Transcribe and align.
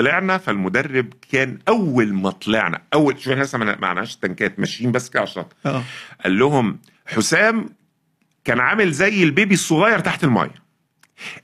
طلعنا 0.00 0.38
فالمدرب 0.38 1.12
كان 1.32 1.58
أول 1.68 2.12
ما 2.14 2.30
طلعنا 2.30 2.82
أول 2.94 3.18
شوف 3.20 3.32
إحنا 3.32 3.42
لسه 3.42 3.58
ما 3.58 3.76
معناش 3.80 4.16
تنكات 4.16 4.58
ماشيين 4.60 4.92
بس 4.92 5.08
كده 5.10 5.20
على 5.20 5.28
الشط. 5.28 5.56
آه. 5.66 5.82
قال 6.24 6.38
لهم 6.38 6.78
حسام 7.06 7.68
كان 8.44 8.60
عامل 8.60 8.92
زي 8.92 9.22
البيبي 9.22 9.54
الصغير 9.54 9.98
تحت 9.98 10.24
المايه 10.24 10.54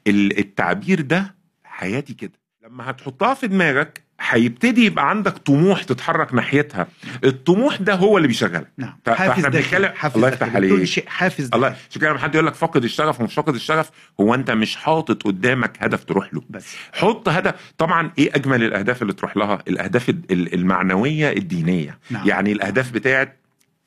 ال- 0.06 0.38
التعبير 0.38 1.00
ده 1.00 1.34
حياتي 1.64 2.14
كده. 2.14 2.32
لما 2.64 2.90
هتحطها 2.90 3.34
في 3.34 3.46
دماغك 3.46 4.01
هيبتدي 4.29 4.85
يبقى 4.85 5.08
عندك 5.10 5.33
طموح 5.38 5.83
تتحرك 5.83 6.35
ناحيتها. 6.35 6.87
الطموح 7.24 7.76
ده 7.76 7.94
هو 7.94 8.17
اللي 8.17 8.28
بيشغلك. 8.28 8.69
نعم. 8.78 8.95
حافز 9.08 9.46
بنتكلم 9.46 9.92
الله. 10.17 10.28
يفتح 10.28 10.54
عليك. 10.56 11.08
حافز 11.08 11.51
الله 11.54 11.76
عشان 11.90 12.01
كده 12.01 12.10
لما 12.10 12.19
حد 12.19 12.35
يقول 12.35 12.46
لك 12.46 12.54
فقد 12.54 12.85
الشغف 12.85 13.21
ومش 13.21 13.35
فاقد 13.35 13.54
الشغف؟ 13.54 13.90
هو 14.21 14.35
انت 14.35 14.50
مش 14.50 14.77
حاطط 14.77 15.22
قدامك 15.22 15.72
هدف 15.81 16.05
تروح 16.05 16.34
له. 16.34 16.42
بس. 16.50 16.77
حط 16.92 17.28
هدف. 17.28 17.55
طبعا 17.78 18.10
إيه 18.19 18.30
أجمل 18.34 18.64
الأهداف 18.64 19.02
اللي 19.02 19.12
تروح 19.12 19.37
لها؟ 19.37 19.59
الأهداف 19.69 20.09
ال- 20.09 20.23
ال- 20.30 20.54
المعنوية 20.54 21.32
الدينية. 21.32 21.98
نعم. 22.10 22.28
يعني 22.28 22.52
الأهداف 22.52 22.91
بتاعت 22.92 23.38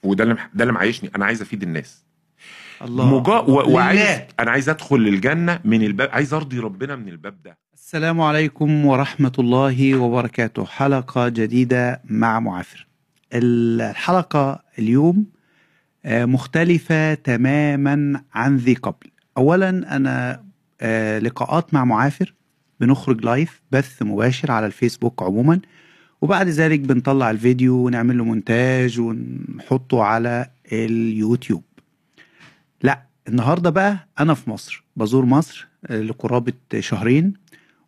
وده 0.03 0.23
اللي 0.23 0.35
ده 0.53 0.63
اللي 0.63 0.73
معيشني. 0.73 1.11
أنا 1.15 1.25
عايز 1.25 1.41
أفيد 1.41 1.63
الناس. 1.63 2.04
الله. 2.81 3.19
مجا... 3.19 3.33
و... 3.33 3.71
وعايز. 3.73 4.19
أنا 4.39 4.51
عايز 4.51 4.69
أدخل 4.69 4.95
الجنة 4.95 5.59
من 5.65 5.83
الباب 5.83 6.09
عايز 6.11 6.33
أرضي 6.33 6.59
ربنا 6.59 6.95
من 6.95 7.07
الباب 7.09 7.35
ده. 7.45 7.57
السلام 7.73 8.21
عليكم 8.21 8.85
ورحمة 8.85 9.31
الله 9.39 9.95
وبركاته. 9.95 10.65
حلقة 10.65 11.29
جديدة 11.29 12.01
مع 12.05 12.39
معافر. 12.39 12.87
الحلقة 13.33 14.59
اليوم 14.79 15.25
آه، 16.05 16.25
مختلفة 16.25 17.13
تماما 17.13 18.21
عن 18.33 18.57
ذي 18.57 18.73
قبل. 18.73 19.07
أولا 19.37 19.69
أنا 19.69 20.43
آه، 20.81 21.19
لقاءات 21.19 21.73
مع 21.73 21.85
معافر. 21.85 22.33
بنخرج 22.79 23.25
لايف 23.25 23.61
بث 23.71 24.01
مباشر 24.01 24.51
على 24.51 24.65
الفيسبوك 24.65 25.23
عموما. 25.23 25.59
وبعد 26.21 26.47
ذلك 26.47 26.79
بنطلع 26.79 27.31
الفيديو 27.31 27.85
ونعمل 27.85 28.17
له 28.17 28.23
مونتاج 28.23 28.99
ونحطه 28.99 30.03
على 30.03 30.49
اليوتيوب. 30.71 31.63
النهارده 33.27 33.69
بقى 33.69 34.07
أنا 34.19 34.33
في 34.33 34.49
مصر 34.49 34.83
بزور 34.97 35.25
مصر 35.25 35.67
آه، 35.85 36.01
لقرابة 36.01 36.53
شهرين 36.79 37.33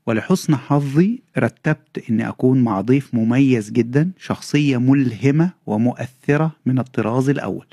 ولحسن 0.05 0.55
حظي 0.55 1.19
رتبت 1.37 2.03
إني 2.09 2.29
أكون 2.29 2.61
مع 2.63 2.81
ضيف 2.81 3.13
مميز 3.13 3.71
جدا 3.71 4.11
شخصية 4.19 4.77
ملهمة 4.77 5.51
ومؤثرة 5.65 6.51
من 6.65 6.79
الطراز 6.79 7.29
الأول. 7.29 7.65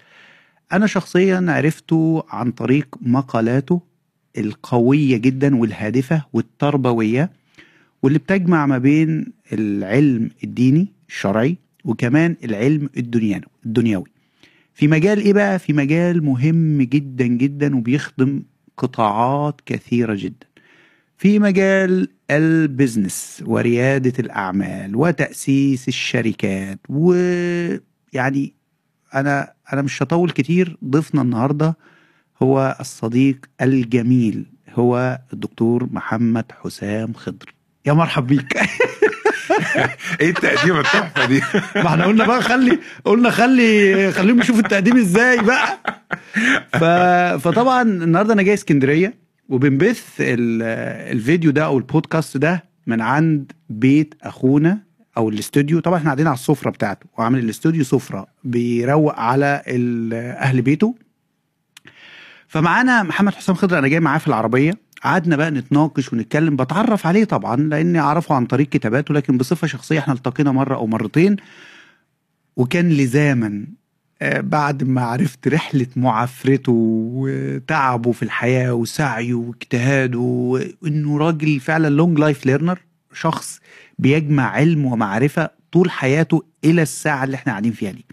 أنا 0.72 0.86
شخصيا 0.86 1.44
عرفته 1.48 2.24
عن 2.28 2.50
طريق 2.50 2.96
مقالاته 3.00 3.80
القوية 4.38 5.16
جدا 5.16 5.56
والهادفة 5.56 6.24
والتربوية 6.32 7.30
واللي 8.02 8.18
بتجمع 8.18 8.66
ما 8.66 8.78
بين 8.78 9.32
العلم 9.52 10.30
الديني 10.44 10.88
الشرعي 11.08 11.56
وكمان 11.84 12.36
العلم 12.44 12.88
الدنيوي 12.96 13.40
الدنيوي. 13.66 14.04
في 14.74 14.88
مجال 14.88 15.18
إيه 15.18 15.32
بقى؟ 15.32 15.58
في 15.58 15.72
مجال 15.72 16.24
مهم 16.24 16.82
جدا 16.82 17.26
جدا 17.26 17.76
وبيخدم 17.76 18.42
قطاعات 18.76 19.60
كثيرة 19.66 20.14
جدا. 20.14 20.46
في 21.18 21.38
مجال 21.38 22.08
البزنس 22.30 23.42
وريادة 23.46 24.12
الأعمال 24.18 24.96
وتأسيس 24.96 25.88
الشركات 25.88 26.78
ويعني 26.88 28.54
أنا 29.14 29.52
أنا 29.72 29.82
مش 29.82 30.02
هطول 30.02 30.30
كتير 30.30 30.76
ضيفنا 30.84 31.22
النهارده 31.22 31.76
هو 32.42 32.76
الصديق 32.80 33.46
الجميل 33.62 34.46
هو 34.74 35.20
الدكتور 35.32 35.88
محمد 35.92 36.44
حسام 36.62 37.12
خضر. 37.12 37.54
يا 37.86 37.92
مرحب 37.92 38.26
بيك. 38.26 38.58
إيه 40.20 40.30
التقديمه 40.30 40.78
التحفة 40.80 41.26
دي؟ 41.26 41.40
ما 41.82 41.86
إحنا 41.86 42.04
قلنا 42.04 42.26
بقى 42.26 42.42
خلي 42.42 42.78
قلنا 43.04 43.30
خلي 43.30 44.12
خليهم 44.12 44.40
يشوفوا 44.40 44.60
التقديم 44.62 44.96
إزاي 44.96 45.40
بقى. 45.40 45.78
ف... 46.72 46.84
فطبعا 47.48 47.82
النهارده 47.82 48.32
أنا 48.34 48.42
جاي 48.42 48.54
اسكندرية 48.54 49.14
وبنبث 49.48 50.04
ال... 50.20 50.62
الفيديو 51.16 51.50
ده 51.50 51.64
أو 51.64 51.78
البودكاست 51.78 52.36
ده 52.36 52.64
من 52.86 53.00
عند 53.00 53.52
بيت 53.68 54.14
أخونا 54.22 54.78
أو 55.16 55.28
الاستوديو. 55.28 55.80
طبعا 55.80 55.98
إحنا 55.98 56.06
قاعدين 56.08 56.26
على 56.26 56.34
السفرة 56.34 56.70
بتاعته 56.70 57.06
وعامل 57.18 57.38
الاستوديو 57.38 57.84
سفرة 57.84 58.26
بيروق 58.44 59.18
على 59.18 59.62
أهل 60.40 60.62
بيته. 60.62 60.94
فمعانا 62.48 63.02
محمد 63.02 63.34
حسام 63.34 63.54
خضر 63.54 63.78
أنا 63.78 63.88
جاي 63.88 64.00
معاه 64.00 64.18
في 64.18 64.28
العربية. 64.28 64.74
قعدنا 65.04 65.36
بقى 65.36 65.50
نتناقش 65.50 66.12
ونتكلم. 66.12 66.56
بتعرف 66.56 67.06
عليه 67.06 67.24
طبعا 67.24 67.56
لأني 67.56 67.98
أعرفه 68.00 68.34
عن 68.34 68.46
طريق 68.46 68.68
كتاباته 68.68 69.14
لكن 69.14 69.38
بصفة 69.38 69.66
شخصية 69.66 69.98
إحنا 69.98 70.14
التقينا 70.14 70.52
مرة 70.52 70.74
أو 70.74 70.86
مرتين. 70.86 71.36
وكان 72.56 72.88
لزاما 72.90 73.66
آه، 74.22 74.40
بعد 74.40 74.84
ما 74.84 75.02
عرفت 75.02 75.48
رحلة 75.48 75.86
معافرته 75.96 76.72
وتعبه 77.14 78.12
في 78.12 78.22
الحياة 78.22 78.74
وسعيه 78.74 79.34
واجتهاده 79.34 80.18
وإنه 80.18 81.18
راجل 81.18 81.60
فعلا 81.60 81.88
long 81.88 82.18
life 82.18 82.46
learner 82.46 82.78
شخص 83.12 83.60
بيجمع 83.98 84.50
علم 84.50 84.84
ومعرفة 84.84 85.50
طول 85.72 85.90
حياته 85.90 86.42
إلى 86.64 86.82
الساعة 86.82 87.24
اللي 87.24 87.34
إحنا 87.34 87.52
قاعدين 87.52 87.72
فيها 87.72 87.90
دي. 87.90 88.04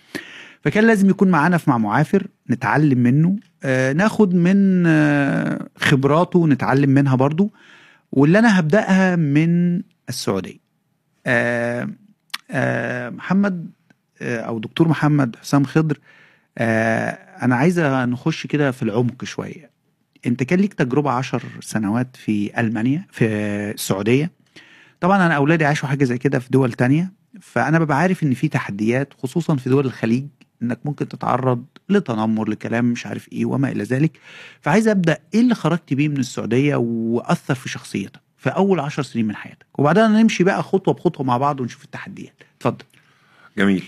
فكان 0.63 0.83
لازم 0.83 1.09
يكون 1.09 1.31
معانا 1.31 1.57
في 1.57 1.69
مع 1.69 1.77
معافر 1.77 2.27
نتعلم 2.49 2.97
منه. 2.97 3.35
آه، 3.63 3.93
ناخد 3.93 4.35
من 4.35 4.83
آه، 4.87 5.67
خبراته 5.77 6.39
ونتعلم 6.39 6.89
منها 6.89 7.15
برضو. 7.15 7.53
واللي 8.11 8.39
أنا 8.39 8.59
هبدأها 8.59 9.15
من 9.15 9.81
السعودية. 10.09 10.57
آه، 11.25 11.89
محمد 13.09 13.71
أو 14.21 14.59
دكتور 14.59 14.87
محمد 14.87 15.35
حسام 15.35 15.63
خضر 15.63 15.99
أنا 16.57 17.55
عايزه 17.55 18.05
نخش 18.05 18.47
كده 18.47 18.71
في 18.71 18.83
العمق 18.83 19.23
شوية. 19.23 19.71
أنت 20.25 20.43
كان 20.43 20.59
ليك 20.59 20.73
تجربة 20.73 21.11
عشر 21.11 21.43
سنوات 21.59 22.15
في 22.15 22.59
ألمانيا 22.59 23.05
في 23.11 23.25
السعودية. 23.25 24.31
طبعا 24.99 25.25
أنا 25.25 25.35
أولادي 25.35 25.65
عاشوا 25.65 25.89
حاجة 25.89 26.03
زي 26.03 26.17
كده 26.17 26.39
في 26.39 26.49
دول 26.49 26.73
تانية. 26.73 27.11
فأنا 27.41 27.79
ببقى 27.79 27.97
عارف 27.97 28.23
إن 28.23 28.33
في 28.33 28.47
تحديات 28.47 29.13
خصوصا 29.17 29.55
في 29.55 29.69
دول 29.69 29.85
الخليج. 29.85 30.25
إنك 30.63 30.79
ممكن 30.85 31.07
تتعرض 31.07 31.65
لتنمر 31.89 32.49
لكلام 32.49 32.85
مش 32.85 33.05
عارف 33.05 33.31
إيه 33.31 33.45
وما 33.45 33.71
إلى 33.71 33.83
ذلك. 33.83 34.19
فعايز 34.61 34.87
أبدأ 34.87 35.17
إيه 35.33 35.41
اللي 35.41 35.55
خرجت 35.55 35.93
بيه 35.93 36.07
من 36.07 36.17
السعودية 36.17 36.75
وأثر 36.75 37.55
في 37.55 37.69
شخصيتك 37.69 38.19
في 38.37 38.49
أول 38.49 38.79
عشر 38.79 39.03
سنين 39.03 39.27
من 39.27 39.35
حياتك؟ 39.35 39.65
وبعدين 39.77 40.03
نمشي 40.03 40.43
بقى 40.43 40.63
خطوة 40.63 40.93
بخطوة 40.93 41.25
مع 41.25 41.37
بعض 41.37 41.59
ونشوف 41.59 41.83
التحديات. 41.83 42.43
اتفضل. 42.57 42.85
جميل. 43.57 43.83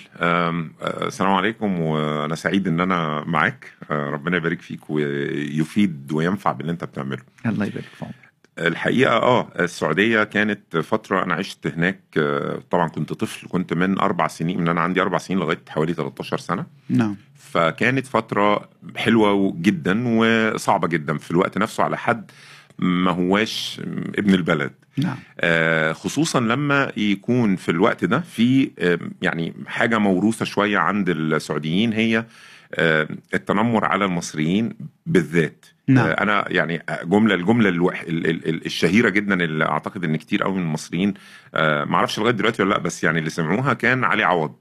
السلام 0.81 1.31
عليكم 1.33 1.79
وأنا 1.79 2.35
سعيد 2.35 2.67
إن 2.67 2.79
أنا 2.79 3.23
معاك. 3.27 3.73
أه، 3.91 4.09
ربنا 4.09 4.37
يبارك 4.37 4.61
فيك 4.61 4.89
ويفيد 4.89 6.11
وينفع 6.11 6.51
باللي 6.51 6.71
أنت 6.71 6.83
بتعمله. 6.83 7.21
الله 7.45 7.65
يبارك 7.65 7.85
في 7.85 8.05
عمرك. 8.05 8.22
الحقيقة 8.59 9.15
آه 9.15 9.47
السعودية 9.59 10.23
كانت 10.23 10.77
فترة 10.77 11.23
أنا 11.23 11.33
عشت 11.33 11.67
هناك 11.67 11.99
آه، 12.17 12.61
طبعا 12.71 12.87
كنت 12.87 13.13
طفل 13.13 13.47
كنت 13.47 13.73
من 13.73 13.99
أربع 13.99 14.27
سنين 14.27 14.61
من 14.61 14.67
أنا 14.67 14.81
عندي 14.81 15.01
أربع 15.01 15.17
سنين 15.17 15.39
لغاية 15.39 15.61
حوالي 15.69 15.93
13 15.93 16.37
سنة. 16.37 16.65
نعم. 16.89 17.15
فكانت 17.35 18.07
فترة 18.07 18.69
حلوة 18.95 19.53
جدا 19.61 20.03
وصعبة 20.07 20.87
جدا 20.87 21.17
في 21.17 21.31
الوقت 21.31 21.57
نفسه 21.57 21.83
على 21.83 21.97
حد 21.97 22.31
ما 22.79 23.11
هواش 23.11 23.81
ابن 24.17 24.33
البلد. 24.33 24.71
نعم. 24.97 25.17
آه، 25.39 25.93
خصوصا 25.93 26.39
لما 26.39 26.91
يكون 26.97 27.55
في 27.55 27.69
الوقت 27.69 28.05
ده 28.05 28.19
في 28.19 28.71
آه، 28.79 28.99
يعني 29.21 29.53
حاجة 29.67 29.97
موروثة 29.97 30.45
شوية 30.45 30.77
عند 30.77 31.09
السعوديين 31.09 31.93
هي 31.93 32.25
آه، 32.73 33.07
التنمر 33.33 33.85
على 33.85 34.05
المصريين 34.05 34.75
بالذات. 35.05 35.65
نعم. 35.87 36.07
آه، 36.07 36.11
أنا 36.11 36.45
يعني 36.47 36.83
جملة 37.03 37.35
الجملة 37.35 37.69
الوح... 37.69 38.01
ال- 38.01 38.29
ال- 38.29 38.49
ال- 38.49 38.65
الشهيرة 38.65 39.09
جدا 39.09 39.43
اللي 39.43 39.65
أعتقد 39.65 40.03
إن 40.03 40.15
كتير 40.15 40.43
قوي 40.43 40.53
من 40.55 40.61
المصريين 40.61 41.13
آه، 41.55 41.83
معرفش 41.83 42.19
لغاية 42.19 42.33
دلوقتي 42.33 42.63
ولا 42.63 42.69
لأ 42.73 42.79
بس 42.79 43.03
يعني 43.03 43.19
اللي 43.19 43.29
سمعوها 43.29 43.73
كان 43.73 44.03
علي 44.03 44.23
عوض 44.23 44.55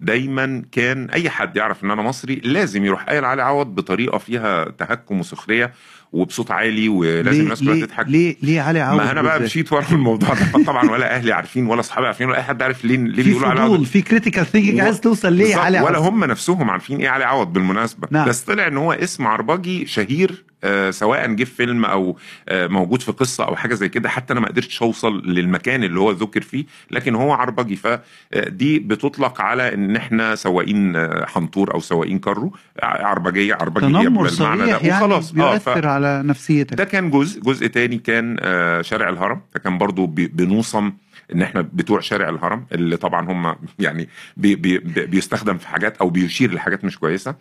دايما 0.00 0.62
كان 0.72 1.10
أي 1.10 1.30
حد 1.30 1.56
يعرف 1.56 1.84
إن 1.84 1.90
أنا 1.90 2.02
مصري 2.02 2.34
لازم 2.44 2.84
يروح 2.84 3.04
قايل 3.04 3.24
علي 3.24 3.42
عوض 3.42 3.66
بطريقة 3.74 4.18
فيها 4.18 4.64
تهكم 4.64 5.20
وسخرية 5.20 5.72
وبصوت 6.12 6.50
عالي 6.50 6.88
ولازم 6.88 7.30
ليه 7.30 7.40
الناس 7.40 7.60
كلها 7.60 7.86
تضحك. 7.86 8.06
ليه 8.08 8.36
ليه 8.42 8.60
علي 8.60 8.80
عوض 8.80 8.96
ما 9.00 9.10
أنا 9.12 9.22
بقى؟ 9.22 9.40
مشيت 9.40 9.72
ورا 9.72 9.84
الموضوع 9.92 10.28
ده. 10.34 10.64
طبعا 10.66 10.90
ولا 10.90 11.16
أهلي 11.16 11.32
عارفين 11.32 11.66
ولا 11.66 11.80
اصحابي 11.80 12.06
عارفين 12.06 12.28
ولا 12.28 12.36
أي 12.38 12.42
حد 12.42 12.62
عارف 12.62 12.84
ليه 12.84 12.96
ليه 12.96 13.24
بيقولوا 13.24 13.48
علي 13.48 13.60
عوض. 13.60 13.82
في 13.84 14.02
critical 14.02 14.46
thinking 14.46 14.80
عايز 14.80 15.00
توصل 15.00 15.32
ليه 15.32 15.56
علي 15.56 15.78
عوض 15.78 15.88
ولا 15.88 15.98
هم 15.98 16.24
نفسهم 16.24 16.70
عارفين 16.70 17.00
إيه 17.00 17.08
علي 17.08 17.24
عوض 17.24 17.52
بالمناسبة. 17.52 18.08
نعم. 18.10 18.28
بس 18.28 18.40
طلع 18.42 18.66
إن 18.66 18.76
هو 18.76 18.92
اسم 18.92 19.26
عربجي 19.26 19.86
شهير 19.86 20.44
آه 20.64 20.90
سواء 20.90 21.26
جه 21.32 21.44
في 21.44 21.54
فيلم 21.54 21.84
أو 21.84 22.16
آه 22.48 22.66
موجود 22.66 23.02
في 23.02 23.12
قصة 23.12 23.44
أو 23.44 23.56
حاجة 23.56 23.74
زي 23.74 23.88
كده. 23.88 24.08
حتى 24.08 24.32
أنا 24.32 24.40
ما 24.40 24.48
قدرتش 24.48 24.82
أوصل 24.82 25.22
للمكان 25.26 25.84
اللي 25.84 26.00
هو 26.00 26.10
ذكر 26.10 26.40
فيه 26.42 26.64
لكن 26.90 27.14
هو 27.14 27.32
عربجي. 27.32 27.76
فدي 27.76 28.78
بتطلق 28.78 29.40
على 29.40 29.74
إن 29.74 29.96
إحنا 29.96 30.34
سواقين 30.34 30.96
آه، 30.96 31.26
حنطور 31.26 31.74
أو 31.74 31.80
سواقين 31.80 32.18
كارو 32.18 32.52
عربجية 32.82 33.54
عربجيه 33.54 34.08
بالمعنى 34.08 34.62
ده. 34.62 34.66
يعني 34.66 34.88
وخلاص. 34.90 35.34
آه 35.38 35.58
ف- 35.58 35.68
بيؤثر 35.68 35.88
على 36.06 36.28
نفسيتك. 36.28 36.74
ده 36.76 36.84
كان 36.84 37.10
جزء 37.10 37.40
جزء 37.40 37.66
تاني 37.66 37.98
كان 37.98 38.36
آه، 38.40 38.82
شارع 38.82 39.08
الهرم. 39.08 39.40
فكان 39.54 39.78
برضو 39.78 40.06
بنوصم 40.06 40.92
إن 41.34 41.42
إحنا 41.42 41.60
بتوع 41.60 42.00
شارع 42.00 42.28
الهرم 42.28 42.66
اللي 42.72 42.96
طبعا 42.96 43.32
هم 43.32 43.56
يعني 43.78 44.08
بي 44.36 44.54
بي 44.56 44.78
بي- 44.78 45.06
بيستخدم 45.06 45.58
في 45.58 45.68
حاجات 45.68 45.96
أو 45.96 46.10
بيشير 46.10 46.52
لحاجات 46.54 46.84
مش 46.84 46.98
كويسة. 46.98 47.34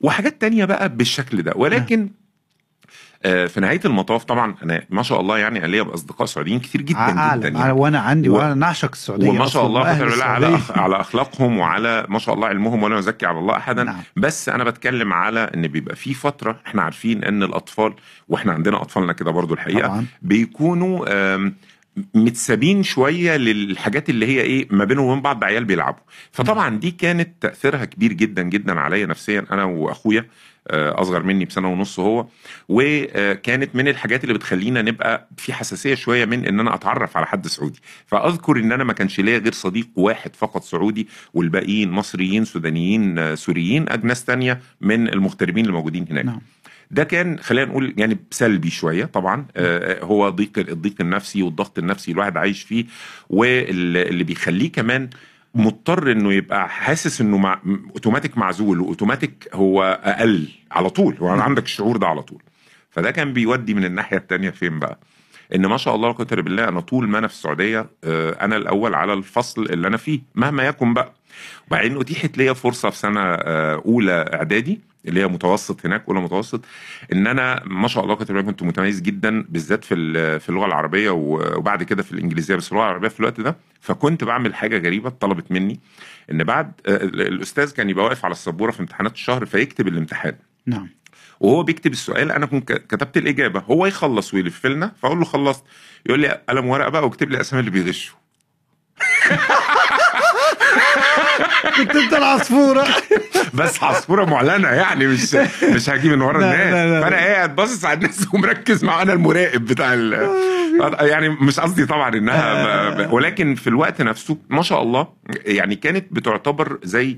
وحاجات 0.00 0.40
تانية 0.40 0.64
بقى 0.64 0.96
بالشكل 0.96 1.42
ده. 1.42 1.52
ولكن 1.56 2.00
آه، 2.02 2.25
في 3.22 3.60
نهاية 3.60 3.80
المطاف 3.84 4.24
طبعا 4.24 4.54
أنا 4.62 4.82
ما 4.90 5.02
شاء 5.02 5.20
الله 5.20 5.38
يعني 5.38 5.58
أنا 5.58 5.66
ليا 5.66 5.94
اصدقاء 5.94 6.26
سعوديين 6.26 6.60
كتير 6.60 6.82
جدا 6.82 6.98
اعلم 6.98 7.40
جدا 7.40 7.48
يعني. 7.48 7.72
وأنا 7.72 7.98
عندي 7.98 8.28
و- 8.28 8.36
وأنا 8.36 8.54
نعشق 8.54 8.90
السعودية 8.92 9.28
وما 9.28 9.46
شاء 9.46 9.66
الله 9.66 9.80
على. 10.24 10.54
أخ... 10.54 10.78
على 10.78 11.00
أخلاقهم 11.00 11.58
وعلى 11.58 12.06
ما 12.08 12.18
شاء 12.18 12.34
الله 12.34 12.48
علمهم 12.48 12.82
ولا 12.82 12.98
نزكي 12.98 13.26
على 13.26 13.38
الله 13.38 13.56
احدا 13.56 13.84
نعم. 13.84 13.96
بس 14.16 14.48
أنا 14.48 14.64
بتكلم 14.64 15.12
على 15.12 15.50
إن 15.54 15.66
بيبقى 15.68 15.96
في 15.96 16.14
فترة 16.14 16.60
إحنا 16.66 16.82
عارفين 16.82 17.24
إن 17.24 17.42
الأطفال 17.42 17.94
وإحنا 18.28 18.52
عندنا 18.52 18.82
اطفالنا 18.82 19.12
كده 19.12 19.30
برضو 19.30 19.54
الحقيقة 19.54 19.86
طبعا 19.88 20.06
بيكونوا 20.22 21.06
آم، 21.34 21.54
متسابين 22.14 22.82
شوية 22.82 23.36
للحاجات 23.36 24.10
اللي 24.10 24.26
هي 24.26 24.40
إيه 24.40 24.68
ما 24.70 24.84
بينهم 24.84 25.04
وبين 25.06 25.22
بعض 25.22 25.44
عيال 25.44 25.64
بيلعبوا 25.64 26.00
فطبعا 26.32 26.76
دي 26.78 26.90
كانت 26.90 27.28
تأثيرها 27.42 27.84
كبير 27.84 28.12
جدا 28.12 28.42
جدا 28.42 28.80
عليا 28.80 29.06
نفسيا 29.06 29.44
أنا 29.52 29.64
وأخويا 29.64 30.20
آه، 30.20 30.26
أصغر 30.70 31.22
مني 31.22 31.44
بسنة 31.44 31.68
ونص 31.72 32.00
هو. 32.00 32.26
وكانت 32.68 33.76
من 33.76 33.88
الحاجات 33.88 34.24
اللي 34.24 34.34
بتخلينا 34.34 34.82
نبقى 34.82 35.28
في 35.36 35.52
حساسية 35.52 35.94
شوية 35.94 36.24
من 36.24 36.46
إن 36.46 36.60
أنا 36.60 36.74
أتعرف 36.74 37.16
على 37.16 37.26
حد 37.26 37.46
سعودي. 37.46 37.80
فأذكر 38.06 38.56
إن 38.56 38.72
أنا 38.72 38.84
ما 38.84 38.92
كانش 38.92 39.20
ليا 39.20 39.38
غير 39.38 39.52
صديق 39.52 39.88
واحد 39.96 40.36
فقط 40.36 40.62
سعودي 40.62 41.08
والباقيين 41.34 41.90
مصريين 41.90 42.44
سودانيين 42.44 43.18
آه، 43.18 43.34
سوريين 43.34 43.88
أجناس 43.88 44.24
تانية 44.24 44.60
من 44.80 45.08
المغتربين 45.08 45.64
اللي 45.64 45.76
موجودين 45.76 46.06
هناك. 46.10 46.24
نعم. 46.24 46.40
ده 46.90 47.04
كان 47.04 47.38
خلينا 47.38 47.70
نقول 47.70 47.94
يعني 47.96 48.18
سلبي 48.30 48.70
شوية 48.70 49.04
طبعا. 49.04 49.46
آه، 49.56 50.04
هو 50.04 50.28
ضيق 50.28 50.50
الضيق 50.58 50.94
النفسي 51.00 51.42
والضغط 51.42 51.78
النفسي 51.78 52.12
الواحد 52.12 52.36
عايش 52.36 52.62
فيه 52.62 52.84
واللي 53.30 54.24
بيخليه 54.24 54.72
كمان 54.72 55.10
مضطر 55.56 56.12
إنه 56.12 56.32
يبقى 56.32 56.68
حاسس 56.68 57.20
إنه 57.20 57.36
مع 57.38 57.60
أوتوماتيك 57.94 58.38
معزول 58.38 58.80
وأوتوماتيك 58.80 59.48
هو 59.54 60.00
أقل 60.04 60.48
على 60.70 60.90
طول 60.90 61.16
هو 61.20 61.28
عندك 61.28 61.64
الشعور 61.64 61.96
ده 61.96 62.06
على 62.06 62.22
طول. 62.22 62.42
فده 62.90 63.10
كان 63.10 63.32
بيودي 63.32 63.74
من 63.74 63.84
الناحية 63.84 64.16
التانية 64.16 64.50
فين 64.50 64.78
بقى؟ 64.78 64.98
إن 65.54 65.66
ما 65.66 65.76
شاء 65.76 65.94
الله 65.94 66.08
لا 66.18 66.26
الا 66.32 66.42
بالله 66.42 66.68
أنا 66.68 66.80
طول 66.80 67.08
ما 67.08 67.18
أنا 67.18 67.26
في 67.26 67.34
السعودية 67.34 67.86
آه، 68.04 68.30
أنا 68.44 68.56
الأول 68.56 68.94
على 68.94 69.12
الفصل 69.12 69.62
اللي 69.64 69.88
أنا 69.88 69.96
فيه 69.96 70.20
مهما 70.34 70.62
يكن 70.66 70.94
بقى. 70.94 71.12
وبعدين 71.68 72.00
أتيحت 72.00 72.38
ليا 72.38 72.52
فرصة 72.52 72.90
في 72.90 72.96
سنة 72.96 73.20
آه، 73.20 73.74
أولى 73.74 74.12
إعدادي 74.34 74.80
اللي 75.08 75.20
هي 75.20 75.26
متوسط 75.26 75.86
هناك 75.86 76.04
أولى 76.08 76.20
متوسط 76.20 76.64
إن 77.12 77.26
أنا 77.26 77.62
ما 77.66 77.88
شاء 77.88 78.04
الله 78.04 78.14
كنت 78.14 78.32
كنت 78.32 78.62
متميز 78.62 79.00
جدا 79.00 79.44
بالذات 79.48 79.84
في 79.84 79.94
في 80.40 80.48
اللغة 80.48 80.66
العربية 80.66 81.10
وبعد 81.10 81.82
كده 81.82 82.02
في 82.02 82.12
الإنجليزية 82.12 82.54
بس 82.54 82.72
اللغة 82.72 82.84
العربية 82.84 83.08
في 83.08 83.20
الوقت 83.20 83.40
ده. 83.40 83.56
فكنت 83.80 84.24
بعمل 84.24 84.54
حاجة 84.54 84.78
غريبة 84.78 85.10
طلبت 85.10 85.52
مني 85.52 85.80
إن 86.30 86.44
بعد 86.44 86.72
آه، 86.86 86.96
ال- 86.96 87.20
الأستاذ 87.20 87.72
كان 87.72 87.90
يبقى 87.90 88.04
واقف 88.04 88.24
على 88.24 88.32
السبورة 88.32 88.70
في 88.70 88.80
امتحانات 88.80 89.12
الشهر 89.12 89.46
فيكتب 89.46 89.88
الامتحان. 89.88 90.34
نعم. 90.66 90.88
وهو 91.40 91.62
بيكتب 91.62 91.92
السؤال 91.92 92.32
أنا 92.32 92.46
كنت 92.46 92.72
كتبت 92.72 93.16
الإجابة 93.16 93.60
هو 93.60 93.86
يخلص 93.86 94.34
ويلف 94.34 94.66
لنا 94.66 94.92
فأقول 95.02 95.18
له 95.18 95.24
خلصت 95.24 95.64
يقول 96.06 96.20
لي 96.20 96.40
قلم 96.48 96.66
ورقة 96.66 96.88
بقى 96.88 97.04
واكتب 97.04 97.30
لي 97.30 97.40
اسامي 97.40 97.60
اللي 97.60 97.70
بيغشوا 97.70 98.16
كنت 101.76 101.96
انت 101.96 102.12
العصفورة 102.12 102.86
بس 103.54 103.82
عصفورة 103.82 104.24
معلنة 104.24 104.68
يعني 104.68 105.06
مش 105.06 105.34
مش 105.74 105.90
هاجي 105.90 106.08
من 106.08 106.20
ورا 106.22 106.36
الناس. 106.38 107.02
فأنا 107.04 107.16
قاعد 107.16 107.56
باصص 107.56 107.84
على 107.84 107.96
الناس 107.96 108.26
ومركز 108.34 108.84
معانا 108.84 109.12
المراقب 109.12 109.64
بتاع 109.64 109.94
ال... 109.94 110.12
يعني 111.00 111.28
مش 111.28 111.60
قصدي 111.60 111.86
طبعا 111.86 112.14
إنها. 112.16 112.90
ب... 112.90 113.12
ولكن 113.12 113.54
في 113.54 113.66
الوقت 113.66 114.02
نفسه 114.02 114.38
ما 114.48 114.62
شاء 114.62 114.82
الله 114.82 115.08
يعني 115.44 115.74
كانت 115.74 116.06
بتعتبر 116.10 116.78
زي 116.82 117.16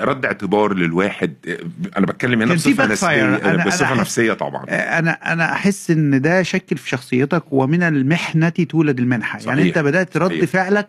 رد 0.00 0.24
اعتبار 0.24 0.74
للواحد 0.74 1.34
أنا 1.96 2.06
بتكلم 2.06 2.42
هنا 2.42 2.54
بصفة. 2.54 2.86
نفسية 2.86 3.38
أنا- 3.38 3.66
بصفة 3.66 3.94
نفسية 3.94 4.32
طبعا 4.32 4.64
أنا 4.68 5.32
أنا 5.32 5.52
أحس 5.52 5.90
إن 5.90 6.20
ده 6.20 6.42
شكل 6.42 6.76
في 6.76 6.88
شخصيتك 6.88 7.42
ومن 7.52 7.82
المحنة 7.82 8.48
تولد 8.48 8.98
المنحة 8.98 9.38
يعني 9.38 9.44
صحيح. 9.62 9.66
أنت 9.66 9.78
بدأت 9.78 10.16
رد 10.16 10.30
صحيح. 10.30 10.44
فعلك 10.44 10.88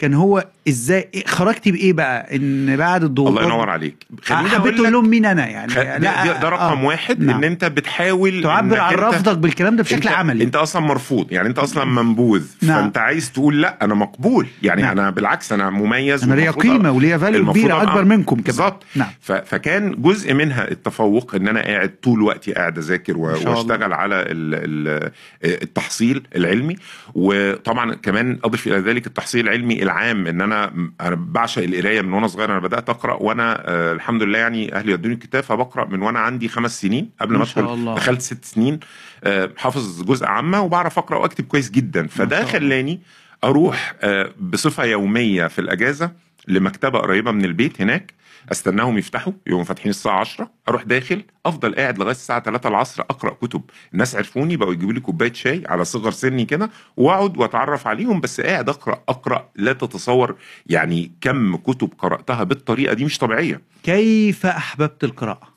كان 0.00 0.14
هو 0.14 0.44
إزاي 0.68 1.10
خرجت 1.26 1.68
بإيه 1.68 1.92
بقى؟ 1.92 2.36
إن 2.36 2.76
بعد 2.76 3.04
الضغوطات 3.04 3.42
الله 3.42 3.54
ينور 3.54 3.70
عليك. 3.70 4.06
خليني 4.22 4.48
حبيت 4.48 4.74
أقول 4.74 4.84
لك 4.84 4.92
لهم 4.92 5.08
مين 5.08 5.26
أنا 5.26 5.48
يعني. 5.48 5.72
خ... 5.72 5.74
ده, 5.74 5.98
ده, 5.98 6.40
ده 6.40 6.48
رقم 6.48 6.78
آه. 6.78 6.84
واحد 6.84 7.20
نعم. 7.20 7.36
ان 7.36 7.44
أنت 7.44 7.64
بتحاول 7.64 8.42
تعبر 8.42 8.80
عن 8.80 8.94
رفضك 8.94 9.38
بالكلام 9.38 9.76
ده 9.76 9.82
بشكل 9.82 9.96
انت 9.96 10.06
عملي. 10.06 10.44
أنت 10.44 10.56
أصلا 10.56 10.82
مرفوض. 10.82 11.32
يعني 11.32 11.48
أنت 11.48 11.58
أصلا 11.58 11.84
منبوذ. 11.84 12.42
نعم. 12.62 12.82
فأنت 12.82 12.98
عايز 12.98 13.32
تقول 13.32 13.62
لأ 13.62 13.78
أنا 13.82 13.94
مقبول. 13.94 14.46
يعني 14.62 14.82
نعم. 14.82 14.98
أنا 14.98 15.10
بالعكس 15.10 15.52
أنا 15.52 15.70
مميز 15.70 16.24
أنا 16.24 16.34
ليا 16.34 16.50
قيمة 16.50 16.90
وليا 16.90 17.18
فاليو 17.18 17.52
كبيرة 17.52 17.82
أكبر 17.82 18.04
منكم 18.04 18.36
كمان. 18.36 18.44
بالظبط. 18.44 18.82
نعم. 18.94 19.08
ف... 19.20 19.32
فكان 19.32 20.02
جزء 20.02 20.34
منها 20.34 20.70
التفوق 20.70 21.34
إن 21.34 21.48
أنا 21.48 21.60
قاعد 21.60 21.94
طول 22.02 22.22
وقتي 22.22 22.52
قاعد 22.52 22.78
أذاكر 22.78 23.16
و... 23.16 23.22
وأشتغل 23.22 23.92
على 23.92 24.14
ال... 24.14 24.28
ال... 24.28 25.10
التحصيل 25.44 26.22
العلمي. 26.36 26.76
وطبعا 27.14 27.94
كمان 27.94 28.38
اضف 28.44 28.66
إلى 28.66 28.78
ذلك 28.78 29.06
التحصيل 29.06 29.48
العلمي 29.48 29.82
العام 29.90 30.26
ان 30.26 30.40
أنا 30.40 30.72
أنا 31.00 31.14
بعشق 31.14 31.62
القرايه 31.62 32.00
من 32.02 32.12
وأنا 32.12 32.26
صغير 32.26 32.50
أنا 32.50 32.58
بدات 32.58 32.88
اقرا 32.88 33.14
وأنا 33.14 33.62
آه 33.68 33.92
الحمد 33.92 34.22
لله 34.22 34.38
يعني 34.38 34.74
أهلي 34.74 34.92
ودوني 34.94 35.14
الكتاب 35.14 35.42
فبقرا 35.42 35.84
من 35.84 36.02
وأنا 36.02 36.18
عندي 36.18 36.48
خمس 36.48 36.80
سنين 36.80 37.10
قبل 37.20 37.36
ما 37.36 37.42
ادخل. 37.42 37.94
دخلت 37.94 38.20
ست 38.20 38.44
سنين 38.44 38.80
آه 39.24 39.50
حافظ 39.56 40.02
جزء 40.02 40.26
عامه 40.26 40.60
وبعرف 40.62 40.98
اقرا 40.98 41.18
واكتب 41.18 41.44
كويس 41.44 41.70
جدا 41.70 42.06
فده. 42.06 42.44
خلاني 42.44 43.00
أروح 43.44 43.94
آه 44.00 44.30
بصفه 44.40 44.84
يوميه 44.84 45.46
في 45.46 45.58
الاجازه 45.60 46.10
لمكتبه 46.48 46.98
قريبه 46.98 47.30
من 47.30 47.44
البيت 47.44 47.80
هناك 47.80 48.14
أستناهم 48.52 48.98
يفتحوا 48.98 49.32
يقوموا 49.46 49.64
فاتحين 49.64 49.90
الساعة 49.90 50.20
10 50.20 50.50
أروح 50.68 50.82
داخل 50.82 51.24
أفضل 51.46 51.74
قاعد 51.74 51.98
لغاية 51.98 52.10
الساعة 52.10 52.42
3 52.42 52.68
العصر 52.68 53.02
أقرأ 53.02 53.30
كتب. 53.30 53.62
الناس 53.92 54.16
عرفوني 54.16 54.56
بقوا 54.56 54.72
يجيبوا 54.72 54.92
لي 54.92 55.00
كوباية 55.00 55.32
شاي 55.32 55.62
على 55.66 55.84
صغر 55.84 56.10
سني 56.10 56.44
كده 56.44 56.70
وأقعد 56.96 57.36
وأتعرف 57.38 57.86
عليهم 57.86 58.20
بس 58.20 58.40
قاعد 58.40 58.68
أقرأ 58.68 59.02
أقرأ 59.08 59.48
لا 59.56 59.72
تتصور 59.72 60.36
يعني 60.66 61.12
كم 61.20 61.56
كتب 61.56 61.90
قرأتها 61.98 62.44
بالطريقة 62.44 62.94
دي 62.94 63.04
مش 63.04 63.18
طبيعية. 63.18 63.60
كيف 63.82 64.46
أحببت 64.46 65.04
القراءة؟ 65.04 65.54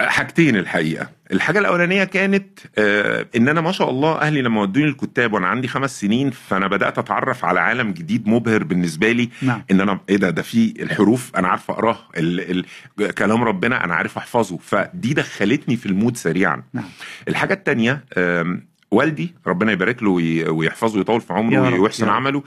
حاجتين 0.00 0.56
الحقيقة. 0.56 1.08
الحاجة 1.34 1.58
الأولانية 1.58 2.04
كانت 2.04 2.58
آه 2.78 3.26
إن 3.36 3.48
أنا 3.48 3.60
ما 3.60 3.72
شاء 3.72 3.90
الله 3.90 4.18
أهلي 4.20 4.42
لما 4.42 4.60
ودوني 4.62 4.86
الكتاب 4.88 5.32
وأنا 5.32 5.46
عندي 5.46 5.68
خمس 5.68 6.00
سنين 6.00 6.30
فأنا 6.30 6.66
بدأت 6.68 6.98
أتعرف 6.98 7.44
على 7.44 7.60
عالم 7.60 7.90
جديد 7.92 8.28
مبهر 8.28 8.64
بالنسبة 8.64 9.12
لي. 9.12 9.28
نعم. 9.42 9.62
إن 9.70 9.80
أنا 9.80 10.00
إيه 10.08 10.16
ده؟ 10.16 10.30
ده 10.30 10.42
في 10.42 10.74
الحروف 10.82 11.30
أنا 11.36 11.48
عارف 11.48 11.70
أقراها 11.70 12.08
ال 12.16 12.64
ال 13.00 13.14
كلام 13.14 13.44
ربنا 13.44 13.84
أنا 13.84 13.94
عارف 13.94 14.18
أحفظه. 14.18 14.56
فدي 14.58 15.14
دخلتني 15.14 15.76
في 15.76 15.86
ال 15.86 15.92
mood 15.92 16.16
سريعا. 16.16 16.62
نعم. 16.72 16.84
الحاجة 17.28 17.54
التانية 17.54 18.04
آم، 18.18 18.66
والدي 18.90 19.34
ربنا 19.46 19.72
يبارك 19.72 20.02
له 20.02 20.10
وي- 20.10 20.48
ويحفظه 20.48 20.98
ويطول 20.98 21.20
في 21.20 21.32
عمره 21.32 21.80
ويحسن. 21.80 22.08
عمله 22.08 22.42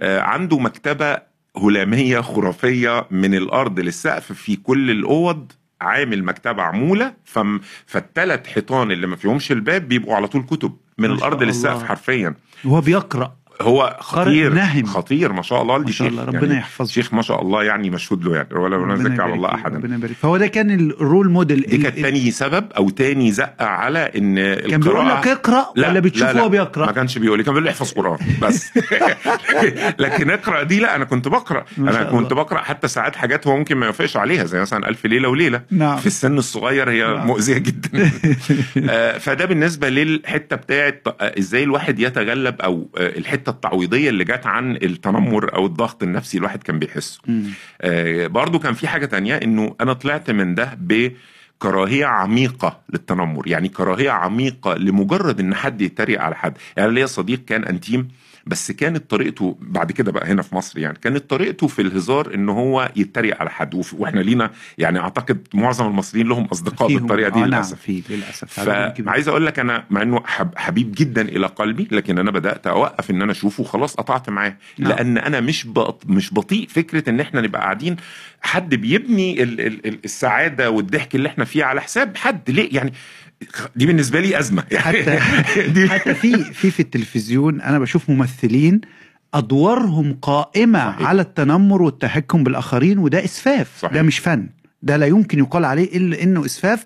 آه، 0.00 0.20
عنده 0.20 0.58
مكتبة 0.58 1.18
هلامية 1.56 2.20
خرافية 2.20 3.06
من 3.10 3.34
الأرض 3.34 3.80
للسقف 3.80 4.32
في 4.32 4.56
كل 4.56 4.90
الأوض. 4.90 5.52
عامل 5.82 6.24
مكتبة 6.24 6.62
عمولة 6.62 7.14
فالثلاث 7.86 8.46
حيطان 8.46 8.90
اللي 8.90 9.06
ما 9.06 9.16
فيهمش 9.16 9.52
الباب 9.52 9.88
بيبقوا 9.88 10.14
على 10.16 10.28
طول 10.28 10.42
كتب 10.42 10.76
من 10.98 11.10
الأرض 11.10 11.42
للسقف. 11.42 11.84
حرفيا 11.84 12.34
وهو 12.64 12.80
بيقرأ 12.80 13.36
هو 13.62 13.96
خطير 14.00 14.52
نهم. 14.52 14.84
خطير 14.86 15.32
ما 15.32 15.42
شاء 15.42 15.62
الله 15.62 15.78
ما 15.78 15.90
شاء 15.90 16.08
الله 16.08 16.24
ربنا 16.24 16.40
يعني 16.42 16.54
يحفظه. 16.56 16.92
شيخ 16.92 17.14
ما 17.14 17.22
شاء 17.22 17.42
الله 17.42 17.62
يعني 17.62 17.90
مشهود 17.90 18.24
له 18.24 18.36
يعني 18.36 18.54
ولا 18.54 18.94
نزكي 18.94 19.22
على 19.22 19.34
الله 19.34 19.54
أحدا. 19.54 19.76
ربنا 19.76 19.96
يبارك 19.96 20.12
فهو 20.22 20.36
ده 20.36 20.46
كان 20.46 20.70
ال 20.90 20.98
role 20.98 21.30
model 21.30 21.60
دي 21.62 21.78
كانت 21.78 21.98
تاني 21.98 22.30
سبب 22.30 22.72
أو 22.76 22.90
تاني 22.90 23.32
زقه 23.32 23.66
على 23.66 23.98
إن 24.16 24.54
كان 24.54 24.80
بيقول 24.80 25.08
لك 25.08 25.26
اقرأ 25.28 25.66
ولا 25.76 26.00
بتشوف 26.00 26.28
هو 26.28 26.34
ما 26.42 26.46
بيقرأ؟ 26.46 26.92
كانش 26.92 27.18
بيقول 27.18 27.38
لي 27.38 27.44
كان 27.44 27.54
بيقول 27.54 27.64
لي 27.64 27.70
احفظ 27.70 27.92
قرآن 27.92 28.18
بس. 28.42 28.70
لكن 29.98 30.30
اقرأ 30.30 30.62
دي 30.62 30.80
لا 30.80 30.96
أنا 30.96 31.04
كنت 31.04 31.28
بقرأ. 31.28 31.64
ما 31.76 31.90
أنا 31.90 32.04
كنت. 32.10 32.32
بقرأ 32.32 32.58
حتى 32.58 32.88
ساعات 32.88 33.16
حاجات 33.16 33.46
هو 33.46 33.56
ممكن 33.56 33.76
ما 33.76 33.86
يوافقش 33.86 34.16
عليها 34.16 34.44
زي 34.44 34.60
مثلا 34.60 34.88
ألف 34.88 35.06
ليلة 35.06 35.28
وليلة. 35.28 35.62
نعم. 35.70 35.96
في 35.96 36.06
السن 36.06 36.38
الصغير 36.38 36.90
هي 36.90 37.02
نعم. 37.02 37.26
مؤذية 37.26 37.58
جدا. 37.58 37.90
آه، 38.90 39.18
فده 39.18 39.44
بالنسبة 39.44 39.88
للحتة 39.88 40.56
بتاعت 40.56 41.02
آه، 41.06 41.34
إزاي 41.38 41.62
الواحد 41.62 41.98
يتغلب 41.98 42.60
أو 42.60 42.88
آه، 42.96 43.18
الحتة 43.18 43.51
التعويضية 43.52 44.08
اللي 44.10 44.24
جت 44.24 44.46
عن 44.46 44.76
التنمر 44.76 45.54
أو 45.54 45.66
الضغط 45.66 46.02
النفسي 46.02 46.38
الواحد 46.38 46.62
كان 46.62 46.78
بيحسه. 46.78 47.20
آه، 47.80 48.26
برضو 48.26 48.58
كان 48.58 48.74
في 48.74 48.88
حاجة 48.88 49.06
تانية 49.06 49.36
إنه 49.36 49.76
أنا 49.80 49.92
طلعت 49.92 50.30
من 50.30 50.54
ده 50.54 50.78
بكراهية 50.80 52.06
عميقة 52.06 52.80
للتنمر 52.90 53.48
يعني 53.48 53.68
كراهية 53.68 54.10
عميقة 54.10 54.74
لمجرد 54.74 55.40
إن 55.40 55.54
حد 55.54 55.80
يتريق 55.82 56.20
على 56.20 56.34
حد 56.34 56.58
يعني 56.76 56.92
ليا 56.92 57.06
صديق 57.06 57.44
كان 57.44 57.64
أنتيم 57.64 58.08
بس 58.46 58.70
كانت 58.72 59.10
طريقته 59.10 59.56
بعد 59.60 59.92
كده 59.92 60.12
بقى 60.12 60.26
هنا 60.30 60.42
في 60.42 60.54
مصر 60.54 60.78
يعني 60.78 60.98
كانت 61.02 61.30
طريقته 61.30 61.66
في 61.66 61.82
الهزار 61.82 62.34
إن 62.34 62.48
هو 62.48 62.92
يتريق 62.96 63.40
على 63.40 63.50
حد. 63.50 63.72
وإحنا 63.92 64.20
لينا 64.20 64.50
يعني 64.78 64.98
أعتقد 64.98 65.48
معظم 65.54 65.86
المصريين 65.86 66.28
لهم 66.28 66.44
أصدقاء 66.44 66.94
بالطريقة 66.94 67.28
دي 67.28 67.34
آه 67.38 67.40
نعم 67.40 67.48
للأسف. 67.48 67.88
للأسف. 68.10 68.60
فعايز 68.60 69.28
أقول 69.28 69.46
لك 69.46 69.58
أنا 69.58 69.84
مع 69.90 70.02
إنه 70.02 70.22
حب 70.26 70.50
حبيب 70.56 70.94
جدا 70.98 71.22
إلى 71.22 71.46
قلبي 71.46 71.88
لكن 71.90 72.18
أنا 72.18 72.30
بدأت 72.30 72.66
أوقف 72.66 73.10
إن 73.10 73.22
أنا 73.22 73.32
أشوفه 73.32 73.60
وخلاص 73.62 73.94
قطعت 73.94 74.30
معاه. 74.30 74.56
نعم. 74.78 74.88
لأن 74.92 75.18
أنا 75.18 75.40
مش 75.40 75.66
بط... 75.66 76.02
مش 76.06 76.34
بطيء 76.34 76.68
فكرة 76.68 77.10
إن 77.10 77.20
إحنا 77.20 77.40
نبقى 77.40 77.62
قاعدين 77.62 77.96
حد 78.40 78.74
بيبني 78.74 79.42
ال... 79.42 79.60
ال... 79.60 79.86
ال- 79.86 79.98
السعادة 80.04 80.70
والضحك 80.70 81.14
اللي 81.14 81.28
إحنا 81.28 81.44
فيه 81.44 81.64
على 81.64 81.80
حساب 81.80 82.16
حد. 82.16 82.50
ليه؟ 82.50 82.68
يعني 82.76 82.92
دي 83.76 83.86
بالنسبة 83.86 84.20
لي 84.20 84.38
أزمة 84.38 84.64
يعني 84.70 84.84
حتى 84.84 85.18
دي 85.74 85.88
حتى 85.88 86.14
في 86.14 86.44
في 86.44 86.70
في 86.70 86.80
التلفزيون 86.80 87.60
أنا 87.60 87.78
بشوف 87.78 88.10
ممثلين 88.10 88.80
أدوارهم 89.34 90.18
قائمة 90.22 90.92
صحيح. 90.92 91.08
على 91.08 91.22
التنمر 91.22 91.82
والتحكم 91.82 92.44
بالآخرين 92.44 92.98
وده 92.98 93.24
إسفاف 93.24 93.70
صحيح. 93.78 93.94
ده 93.94 94.02
مش 94.02 94.18
فن 94.18 94.46
ده 94.82 94.96
لا 94.96 95.06
يمكن 95.06 95.38
يقال 95.38 95.64
عليه 95.64 95.96
إلا 95.96 96.22
إنه 96.22 96.44
إسفاف 96.44 96.84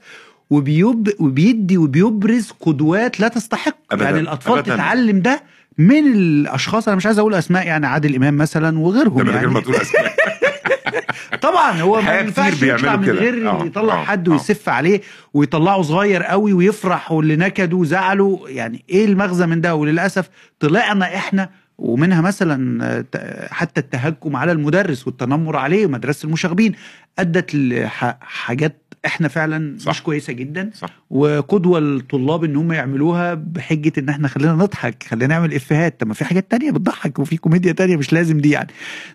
وبيب 0.50 1.08
وبيدي 1.18 1.76
وبيبرز 1.78 2.50
قدوات 2.60 3.20
لا 3.20 3.28
تستحق 3.28 3.76
أبداً، 3.90 4.04
يعني 4.04 4.20
الأطفال 4.20 4.58
أبداً. 4.58 4.74
تتعلم 4.74 5.20
ده 5.20 5.42
من 5.78 6.06
الأشخاص 6.12 6.88
أنا 6.88 6.96
مش 6.96 7.06
عايز 7.06 7.18
أقول 7.18 7.34
أسماء 7.34 7.66
يعني 7.66 7.86
عادل 7.86 8.14
إمام 8.14 8.36
مثلا 8.36 8.78
وغيرهم 8.78 9.26
يعني 9.30 9.46
ما 9.46 9.60
تقول 9.60 9.74
أسماء 9.76 10.14
طبعا 11.42 11.80
هو 11.80 12.00
ما 12.00 12.18
ينفعش 12.20 12.62
يطلع 12.62 12.96
من. 12.96 13.10
غير 13.10 13.50
آه، 13.50 13.64
يطلع 13.64 13.94
آه، 14.00 14.04
حد 14.04 14.28
آه. 14.28 14.32
ويسف 14.32 14.68
عليه 14.68 15.00
ويطلعه 15.34 15.82
صغير 15.82 16.22
قوي 16.22 16.52
ويفرح 16.52 17.12
واللي 17.12 17.36
نكده 17.36 17.76
وزعله 17.76 18.40
يعني 18.46 18.84
إيه 18.90 19.04
المغزى 19.04 19.46
من 19.46 19.60
ده 19.60 19.74
وللأسف 19.74 20.30
طلعنا 20.60 21.04
إحنا 21.16 21.50
ومنها 21.78 22.20
مثلا 22.20 22.84
آه، 23.14 23.48
حتى 23.52 23.80
التهكم 23.80 24.36
على 24.36 24.52
المدرس 24.52 25.06
والتنمر 25.06 25.56
عليه 25.56 25.86
ومدرسة 25.86 26.26
المشاغبين 26.26 26.72
أدت 27.18 27.54
لحاجات 27.54 28.85
إحنا 29.06 29.28
فعلا 29.28 29.78
صح. 29.78 29.90
مش 29.90 30.02
كويسة 30.02 30.32
جدا. 30.32 30.70
صح. 30.74 30.88
وقدوة 31.10 31.80
للطلاب 31.80 32.44
إن 32.44 32.56
هم 32.56 32.72
يعملوها 32.72 33.34
بحجة 33.34 33.92
إن 33.98 34.08
إحنا 34.08 34.28
خلينا 34.28 34.52
نضحك 34.52 35.02
خلينا 35.02 35.26
نعمل 35.26 35.54
إفيهات. 35.54 36.00
طب 36.00 36.06
ما 36.06 36.14
في 36.14 36.24
حاجات 36.24 36.50
تانية 36.50 36.70
بتضحك 36.70 37.18
وفي 37.18 37.36
كوميديا 37.36 37.72
تانية 37.72 37.96
مش 37.96 38.12
لازم 38.12 38.38
دي 38.38 38.50
يعني. 38.50 38.68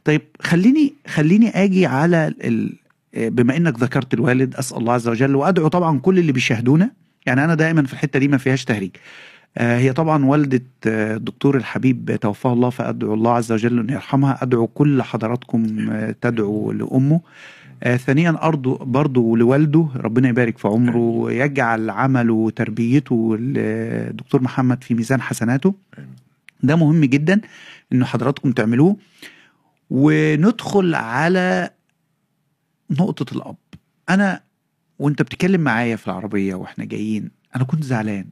طيب 0.03 0.21
خليني 0.41 0.93
خليني 1.07 1.49
آجي 1.63 1.85
على 1.85 2.33
ال... 2.43 2.73
بما 3.13 3.57
إنك 3.57 3.79
ذكرت 3.79 4.13
الوالد 4.13 4.55
أسأل 4.55 4.77
الله 4.77 4.93
عز 4.93 5.07
وجل 5.07 5.35
وأدعو 5.35 5.67
طبعا 5.67 5.99
كل 5.99 6.19
اللي 6.19 6.31
بيشاهدونا. 6.31 6.91
يعني 7.25 7.43
أنا 7.45 7.55
دائما 7.55 7.83
في 7.83 7.93
الحتة 7.93 8.19
دي 8.19 8.27
ما 8.27 8.37
فيهاش 8.37 8.65
تهريج. 8.65 8.91
آه، 9.57 9.77
هي 9.77 9.93
طبعا 9.93 10.25
والدة 10.25 10.61
آه، 10.87 11.15
الدكتور 11.15 11.57
الحبيب 11.57 12.17
توفاه 12.21 12.53
الله 12.53 12.69
فأدعو 12.69 13.13
الله 13.13 13.33
عز 13.33 13.51
وجل 13.51 13.79
أن 13.79 13.89
يرحمها. 13.89 14.37
أدعو 14.41 14.67
كل 14.67 15.01
حضراتكم 15.01 15.89
آه، 15.91 16.15
تدعو 16.21 16.71
لأمه. 16.71 17.15
آه، 17.15 17.21
ثانيا 17.81 18.37
أرضو 18.41 18.75
برضو 18.75 19.35
لوالده 19.35 19.87
ربنا 19.95 20.29
يبارك 20.29 20.57
في 20.57 20.67
عمره 20.67 20.97
ويجعل 20.97 21.89
عمله 21.89 22.33
وتربيته 22.33 23.37
الدكتور 23.39 24.41
محمد 24.41 24.83
في 24.83 24.93
ميزان 24.93 25.21
حسناته. 25.21 25.75
ده 26.63 26.75
مهم 26.75 27.05
جدا 27.05 27.41
إنه 27.93 28.05
حضراتكم 28.05 28.51
تعملوه. 28.51 28.97
وندخل 29.89 30.95
على 30.95 31.69
نقطة 32.89 33.35
الأب. 33.35 33.55
أنا 34.09 34.41
وأنت 34.99 35.21
بتتكلم 35.21 35.61
معايا 35.61 35.95
في 35.95 36.07
العربية 36.07 36.55
وإحنا 36.55 36.85
جايين 36.85 37.31
أنا 37.55 37.63
كنت 37.63 37.83
زعلان. 37.83 38.25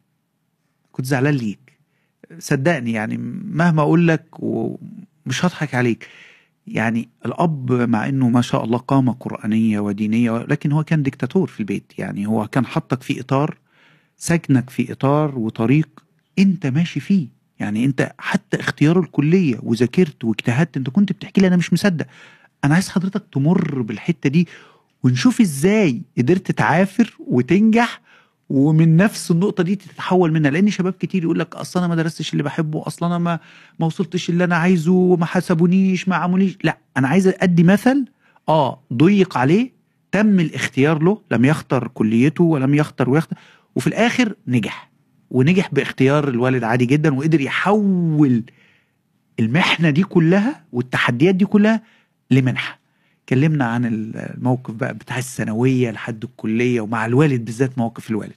كنت 0.91 1.05
زعلان 1.05 1.33
ليك. 1.33 1.79
صدقني 2.39 2.91
يعني 2.91 3.17
مهما 3.53 3.81
أقول 3.81 4.07
لك 4.07 4.25
ومش 4.39 5.45
هضحك 5.45 5.75
عليك. 5.75 6.07
يعني 6.67 7.09
الأب 7.25 7.71
مع 7.71 8.09
إنه 8.09 8.29
ما 8.29 8.41
شاء 8.41 8.63
الله 8.63 8.77
قامة 8.77 9.13
قرآنية 9.13 9.79
ودينية 9.79 10.37
لكن 10.37 10.71
هو 10.71 10.83
كان 10.83 11.03
ديكتاتور 11.03 11.47
في 11.47 11.59
البيت. 11.59 11.93
يعني 11.97 12.27
هو 12.27 12.47
كان 12.47 12.65
حطك 12.65 13.03
في 13.03 13.19
إطار 13.19 13.57
سكنك 14.17 14.69
في 14.69 14.91
إطار 14.91 15.39
وطريق 15.39 15.89
أنت 16.39 16.67
ماشي 16.67 16.99
فيه. 16.99 17.27
يعني 17.59 17.85
أنت 17.85 18.11
حتى 18.17 18.59
اختيار 18.59 18.99
الكلية 18.99 19.59
وذاكرت 19.63 20.23
واجتهدت 20.23 20.77
أنت 20.77 20.89
كنت 20.89 21.11
بتحكي 21.11 21.41
لي 21.41 21.47
أنا 21.47 21.55
مش 21.57 21.73
مصدق. 21.73 22.05
أنا 22.63 22.73
عايز 22.73 22.89
حضرتك 22.89 23.23
تمر 23.31 23.81
بالحتة 23.81 24.29
دي 24.29 24.47
ونشوف 25.03 25.41
إزاي 25.41 26.01
قدرت 26.17 26.51
تعافر 26.51 27.15
وتنجح 27.19 28.01
ومن 28.49 28.97
نفس 28.97 29.31
النقطة 29.31 29.63
دي 29.63 29.75
تتحول 29.75 30.31
منها. 30.31 30.51
لأن 30.51 30.69
شباب 30.69 30.93
كتير 30.93 31.23
يقول 31.23 31.39
لك 31.39 31.55
أصل 31.55 31.79
أنا 31.79 31.87
ما 31.87 31.95
درستش 31.95 32.31
اللي 32.33 32.43
بحبه 32.43 32.83
أصل 32.87 33.05
أنا 33.05 33.17
ما 33.17 33.39
ما 33.79 33.85
وصلتش 33.85 34.29
اللي 34.29 34.43
أنا 34.43 34.55
عايزه 34.55 35.15
ما 35.15 35.25
حسبونيش 35.25 36.07
ما 36.07 36.15
عملونيش. 36.15 36.57
لا 36.63 36.77
أنا 36.97 37.07
عايز 37.07 37.27
أدي 37.27 37.63
مثل 37.63 38.05
آه 38.49 38.83
ضيق 38.93 39.37
عليه 39.37 39.73
تم 40.11 40.39
الاختيار 40.39 41.03
له 41.03 41.21
لم 41.31 41.45
يختار 41.45 41.87
كليته 41.87 42.43
ولم 42.43 42.73
يختار 42.73 43.09
ويختار 43.09 43.39
وفي 43.75 43.87
الآخر 43.87 44.35
نجح. 44.47 44.89
ونجح 45.31 45.69
باختيار 45.73 46.27
الوالد 46.27 46.63
عادي 46.63 46.85
جدا 46.85 47.13
وقدر 47.15 47.41
يحول 47.41 48.43
المحنة 49.39 49.89
دي 49.89 50.03
كلها 50.03 50.63
والتحديات 50.71 51.35
دي 51.35 51.45
كلها 51.45 51.81
لمنحة. 52.31 52.79
كلمنا 53.29 53.65
عن 53.65 53.85
الموقف 53.85 54.73
بقى 54.73 54.93
بتاع 54.93 55.17
الثانوية 55.17 55.91
لحد 55.91 56.23
الكلية 56.23 56.81
ومع 56.81 57.05
الوالد 57.05 57.45
بالذات 57.45 57.77
موقف 57.77 58.09
الوالد. 58.09 58.35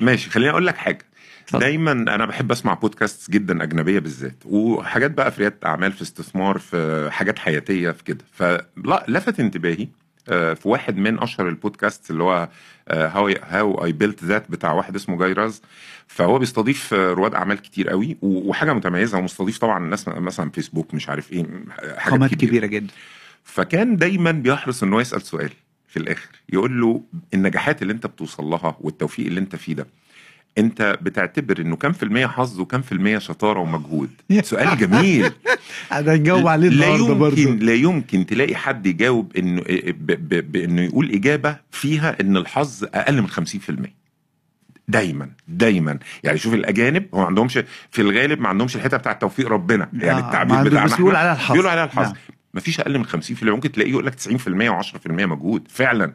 ماشي 0.00 0.30
خليني 0.30 0.50
أقول 0.50 0.66
لك 0.66 0.76
حاجة. 0.76 1.04
اتفضل. 1.44 1.60
دايما 1.60 1.92
أنا 1.92 2.26
بحب 2.26 2.52
أسمع 2.52 2.74
بودكاست 2.74 3.30
جدا 3.30 3.62
أجنبية 3.62 3.98
بالذات 3.98 4.36
وحاجات 4.44 5.10
بقى 5.10 5.32
في 5.32 5.40
ريادة 5.40 5.56
أعمال 5.66 5.92
في 5.92 6.02
استثمار 6.02 6.58
في 6.58 7.08
حاجات 7.12 7.38
حياتية 7.38 7.90
في 7.90 8.04
كده. 8.04 8.24
فلا 8.32 9.04
لفت 9.08 9.40
انتباهي 9.40 9.88
آه، 10.28 10.54
في 10.54 10.68
واحد 10.68 10.96
من 10.96 11.22
أشهر 11.22 11.48
البودكاست 11.48 12.10
اللي 12.10 12.22
هو 12.22 12.48
how 12.90 13.34
how 13.42 13.84
I 13.84 13.92
built 13.92 14.24
that 14.24 14.50
بتاع 14.50 14.72
واحد 14.72 14.94
اسمه 14.94 15.18
جاي 15.18 15.32
راز 15.32 15.62
فهو 16.06 16.38
بيستضيف 16.38 16.94
آه، 16.94 17.12
رواد 17.12 17.34
أعمال 17.34 17.62
كتير 17.62 17.88
قوي 17.88 18.16
وحاجة 18.22 18.72
متميزة 18.72 19.18
ومستضيف 19.18 19.58
طبعا 19.58 19.78
ناس 19.78 20.08
مثلا 20.08 20.50
فيسبوك 20.50 20.94
مش 20.94 21.08
عارف 21.08 21.32
إيه 21.32 21.46
حاجات 21.96 22.30
كبيرة. 22.34 22.48
كبيرة 22.50 22.66
جدا. 22.66 22.92
فكان 23.44 23.96
دايما 23.96 24.30
بيحرص 24.30 24.82
ان 24.82 24.92
هو 24.92 25.00
يسأل 25.00 25.22
سؤال 25.22 25.50
في 25.88 25.96
الآخر 25.96 26.28
يقول 26.52 26.80
له 26.80 27.02
النجاحات 27.34 27.82
اللي 27.82 27.92
أنت 27.92 28.06
بتوصل 28.06 28.44
لها 28.44 28.76
والتوفيق 28.80 29.26
اللي 29.26 29.40
أنت 29.40 29.56
فيه 29.56 29.74
ده 29.74 29.86
أنت 30.58 30.98
بتعتبر 31.02 31.60
إنه 31.60 31.76
كام 31.76 31.92
في 31.92 32.02
المية 32.02 32.26
حظ 32.26 32.60
وكام 32.60 32.82
في 32.82 32.92
المية 32.92 33.18
شطارة 33.18 33.60
ومجهود؟ 33.60 34.10
سؤال 34.42 34.78
جميل. 34.78 35.32
هنجاوب 35.90 36.46
عليه 36.46 36.68
لا 36.68 36.86
يمكن 36.94 37.58
لا 37.58 37.74
يمكن 37.74 38.26
تلاقي 38.26 38.56
حد 38.56 38.86
يجاوب 38.86 39.36
إنه 39.36 39.62
بانه 40.40 40.82
يقول 40.82 41.10
إجابة 41.10 41.56
فيها 41.70 42.16
إن 42.20 42.36
الحظ 42.36 42.84
أقل 42.94 43.22
من 43.22 43.30
50% 43.30 43.40
دايما 44.88 45.30
دايما. 45.48 45.98
يعني 46.24 46.38
شوف 46.38 46.54
الأجانب 46.54 47.06
هو 47.14 47.20
ما 47.20 47.26
عندهمش 47.26 47.58
في 47.90 48.02
الغالب 48.02 48.40
ما 48.40 48.48
عندهمش 48.48 48.76
الحتة 48.76 48.96
بتاع 48.96 49.12
توفيق 49.12 49.48
ربنا 49.48 49.88
يعني 49.92 50.20
آه، 50.20 50.26
التعبير 50.26 50.62
بتاعنا 50.62 50.86
بس 50.86 50.94
بيقول 50.94 51.14
إحنا 51.14 51.28
عليها 51.28 51.32
الحظ. 51.32 51.52
بيقولوا 51.52 51.70
عليها 51.70 51.84
الحظ. 51.84 52.12
نعم. 52.50 52.54
ما 52.54 52.60
فيش 52.60 52.80
أقل 52.80 52.98
من 52.98 53.06
50% 53.06 53.42
ممكن 53.42 53.72
تلاقيه 53.72 53.90
يقول 53.90 54.06
لك 54.06 54.14
90% 54.14 54.18
و10% 54.26 55.10
مجهود 55.10 55.68
فعلا. 55.68 56.12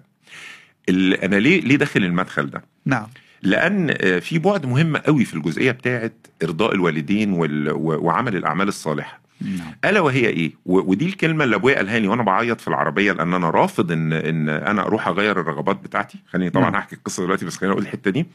أنا 0.89 1.35
ليه 1.35 1.61
ليه 1.61 1.75
داخل 1.75 2.03
المدخل 2.03 2.49
ده؟ 2.49 2.63
نعم. 2.85 3.07
لأن 3.41 3.95
آه، 4.01 4.19
في 4.19 4.39
بعد 4.39 4.65
مهم 4.65 4.97
قوي 4.97 5.25
في 5.25 5.33
الجزئية 5.33 5.71
بتاعه 5.71 6.11
إرضاء 6.43 6.73
الوالدين 6.73 7.33
وعمل 7.75 8.35
الأعمال 8.35 8.67
الصالحة. 8.67 9.19
نعم. 9.41 9.75
ألا 9.85 9.99
وهي 9.99 10.27
إيه؟ 10.27 10.51
ودي 10.65 11.05
الكلمة 11.05 11.43
اللي 11.43 11.55
أبويا 11.55 11.75
قالها 11.75 11.99
لي 11.99 12.07
وأنا 12.07 12.23
بعيط 12.23 12.61
في 12.61 12.67
العربية 12.67 13.11
لأن 13.11 13.33
أنا 13.33 13.49
رافض 13.49 13.91
ان 13.91 14.13
إن 14.13 14.49
أنا 14.49 14.81
أروح 14.81 15.07
أغير 15.07 15.39
الرغبات 15.39 15.75
بتاعتي. 15.75 16.17
خليني 16.27 16.49
طبعا 16.49 16.69
نعم. 16.69 16.75
هحكي 16.75 16.95
القصة 16.95 17.23
دلوقتي 17.23 17.45
بس 17.45 17.57
خليني 17.57 17.73
أقول 17.73 17.83
الحتة 17.83 18.11
دي. 18.11 18.25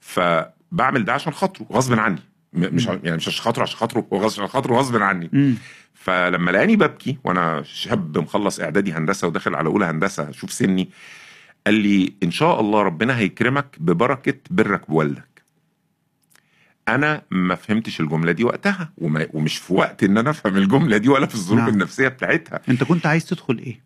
فبعمل 0.00 1.04
ده 1.04 1.12
عشان 1.12 1.32
خاطره 1.32 1.66
غصب 1.72 1.98
عني. 1.98 2.20
مش 2.52 2.86
يعني 2.86 3.16
مش 3.16 3.28
عشان 3.28 3.42
خاطره 3.42 3.62
عشان 3.62 3.76
خاطره 3.78 4.24
عشان 4.24 4.46
خاطره 4.46 4.74
غصب 4.74 4.96
عني 4.96 5.30
مم. 5.32 5.54
فلما 5.94 6.50
لقاني 6.50 6.76
ببكي 6.76 7.18
وأنا 7.24 7.62
شاب 7.62 8.18
مخلص 8.18 8.60
إعدادي 8.60 8.92
هندسة 8.92 9.26
وداخل 9.28 9.54
على 9.54 9.66
أولى 9.68 9.84
هندسة 9.84 10.30
شوف 10.30 10.52
سني 10.52 10.88
قال 11.66 11.74
لي 11.74 12.12
إن 12.22 12.30
شاء 12.30 12.60
الله 12.60 12.82
ربنا 12.82 13.18
هيكرمك 13.18 13.76
ببركة 13.80 14.34
برك 14.50 14.90
بوالدك 14.90 15.42
أنا 16.88 17.22
ما 17.30 17.54
فهمتش 17.54 18.00
الجملة 18.00 18.32
دي 18.32 18.44
وقتها 18.44 18.92
وما 18.98 19.26
ومش 19.32 19.58
في 19.58 19.74
وقت 19.74 20.04
إن 20.04 20.18
أنا 20.18 20.30
أفهم 20.30 20.56
الجملة 20.56 20.96
دي 20.96 21.08
ولا 21.08 21.26
في 21.26 21.34
الظروف. 21.34 21.60
نعم. 21.60 21.68
النفسية 21.68 22.08
بتاعتها 22.08 22.60
أنت 22.68 22.84
كنت 22.84 23.06
عايز 23.06 23.26
تدخل 23.26 23.58
إيه؟ 23.58 23.80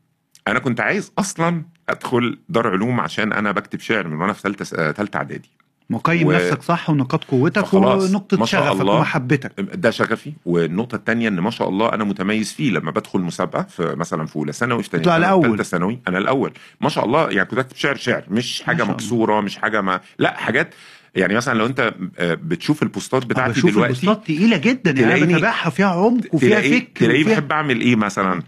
أنا 0.49 0.59
كنت 0.59 0.81
عايز 0.81 1.13
أصلا 1.19 1.63
أدخل 1.89 2.39
دار 2.49 2.69
علوم 2.69 3.01
عشان 3.01 3.33
أنا 3.33 3.53
بكتب 3.53 3.81
شعر 3.81 4.09
من 4.09 4.17
وأنا 4.21 4.33
في 4.33 4.41
ثالثه 4.41 4.93
ثالثه 4.93 5.17
إعدادي 5.17 5.51
مقيم 5.91 6.27
و- 6.27 6.33
نفسك 6.33 6.63
صح 6.63 6.91
ونقاط 6.91 7.25
قوتك 7.25 7.75
ونقطة 7.75 8.45
شغفك 8.45 8.81
الله. 8.81 8.95
ومحبتك. 8.95 9.53
ده 9.75 9.91
شغفي. 9.91 10.33
والنقطة 10.47 10.95
التانية 10.97 11.29
إن 11.29 11.41
ما 11.41 11.51
شاء 11.51 11.69
الله 11.69 11.93
أنا 11.93 12.05
متميز 12.05 12.53
فيه 12.53 12.71
لما 12.71 12.91
بدخل 12.91 13.21
مسابقة 13.21 13.63
في 13.63 13.95
مثلا 13.97 14.27
في 14.27 14.37
أولى 14.37 14.53
ثانوي 14.53 14.83
في 14.83 14.95
الأول. 14.97 15.49
ثالثة 15.49 15.63
ثانوي. 15.63 16.01
أنا 16.09 16.19
الأول. 16.19 16.53
ما 16.81 16.89
شاء 16.89 17.05
الله 17.05 17.31
يعني 17.31 17.49
كنت 17.49 17.59
بكتب 17.59 17.77
شعر 17.77 17.97
شعر. 17.97 18.25
مش 18.31 18.63
حاجة. 18.63 18.85
مكسورة 18.85 19.41
مش 19.41 19.57
حاجة 19.57 19.81
ما. 19.81 20.01
لا 20.19 20.37
حاجات. 20.37 20.75
يعني 21.15 21.35
مثلا 21.35 21.59
لو 21.59 21.67
أنت 21.67 21.95
آه، 22.19 22.35
بتشوف 22.35 22.83
البوستات 22.83 23.27
بتاعتي 23.27 23.53
بشوف 23.53 23.71
دلوقتي 23.71 23.93
البوستات 23.93 24.25
تقيلة 24.25 24.57
جدا. 24.57 24.91
يعني 24.91 25.15
أنا 25.23 25.27
بتابعها 25.27 25.71
فيها 25.71 25.87
عمق 25.87 26.21
وفيها 26.33 26.61
فكر 26.61 26.87
تلاقيه 26.95 27.25
بحب 27.25 27.53
أعمل 27.53 27.81
إيه 27.81 27.97
مثلا؟ 27.97 28.43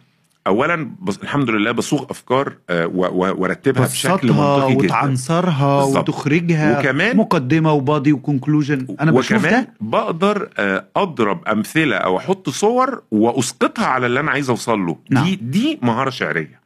اولا 0.49 0.90
بص 1.00 1.19
الحمد 1.19 1.50
لله 1.50 1.73
بصوغ 1.73 2.05
أفكار 2.11 2.52
آه، 2.71 2.87
وارتبها 3.14 3.85
بشكل 3.87 4.28
منطقي 4.33 4.75
جدا 4.75 4.85
وتعنصرها. 4.85 5.83
وتخرجها 5.85 6.78
وكمان- 6.81 7.17
مقدمة 7.17 7.73
وبادي 7.73 8.12
وكونكلوجن 8.12 8.87
أنا 9.00 9.11
بشوف 9.12 9.38
وكمان 9.38 9.64
ده 9.64 9.69
بقدر 9.81 10.49
آه، 10.59 10.85
أضرب 10.97 11.49
أمثلة 11.49 11.97
أو 11.97 12.17
أحط 12.17 12.49
صور 12.50 13.02
وأسقطها 13.11 13.87
على 13.87 14.07
اللي 14.07 14.21
أنا 14.21 14.31
عايز 14.31 14.50
أوصل 14.50 14.78
له 14.81 14.97
نعم. 15.11 15.25
دي 15.25 15.37
دي 15.37 15.78
مهارة 15.83 16.11
شعرية 16.11 16.58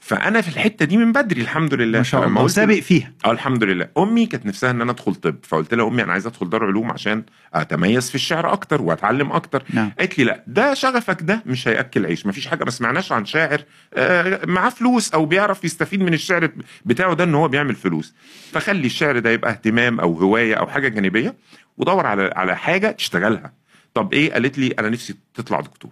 فأنا 0.00 0.40
في 0.40 0.48
الحتة 0.48 0.84
دي 0.84 0.96
من 0.96 1.12
بدري 1.12 1.40
الحمد 1.40 1.74
لله. 1.74 1.98
ما 1.98 2.04
شاء 2.04 2.26
الله. 2.26 2.48
سابق 2.48 2.74
فيها. 2.74 3.12
آه 3.24 3.30
الحمد 3.30 3.64
لله. 3.64 3.88
أمي 3.98 4.26
كانت 4.26 4.46
نفسها 4.46 4.70
إن 4.70 4.80
أنا 4.80 4.92
أدخل 4.92 5.14
طب 5.14 5.36
فقلت 5.42 5.74
لها 5.74 5.88
أمي 5.88 6.02
أنا 6.02 6.12
عايز 6.12 6.26
أدخل 6.26 6.50
دار 6.50 6.64
علوم 6.64 6.90
عشان 6.90 7.22
أتميز 7.54 8.08
في 8.08 8.14
الشعر 8.14 8.52
أكتر 8.52 8.82
وأتعلم 8.82 9.32
أكتر. 9.32 9.62
نعم. 9.70 9.92
قالت 9.98 10.18
لي 10.18 10.24
لا 10.24 10.44
ده 10.46 10.74
شغفك 10.74 11.22
ده 11.22 11.42
مش 11.46 11.68
هيأكل 11.68 12.06
عيش 12.06 12.26
مفيش 12.26 12.46
حاجة 12.46 12.64
ما 12.64 12.70
سمعناش 12.70 13.12
عن 13.12 13.24
شاعر 13.24 13.62
آه، 13.94 14.40
معاه 14.46 14.70
فلوس 14.70 15.14
أو 15.14 15.26
بيعرف 15.26 15.64
يستفيد 15.64 16.02
من 16.02 16.14
الشعر 16.14 16.50
بتاعه 16.84 17.14
ده 17.14 17.24
إن 17.24 17.34
هو 17.34 17.48
بيعمل 17.48 17.74
فلوس. 17.74 18.14
فخلي 18.52 18.86
الشعر 18.86 19.18
ده 19.18 19.30
يبقى 19.30 19.50
اهتمام 19.50 20.00
أو 20.00 20.14
هواية 20.18 20.54
أو 20.54 20.66
حاجة 20.66 20.88
جانبية 20.88 21.34
ودور 21.78 22.06
على 22.06 22.32
على 22.36 22.56
حاجة 22.56 22.90
تشتغلها. 22.90 23.52
طب 23.94 24.12
إيه؟ 24.12 24.32
قالت 24.32 24.58
لي 24.58 24.74
أنا 24.78 24.88
نفسي 24.88 25.14
تطلع 25.34 25.60
دكتور. 25.60 25.90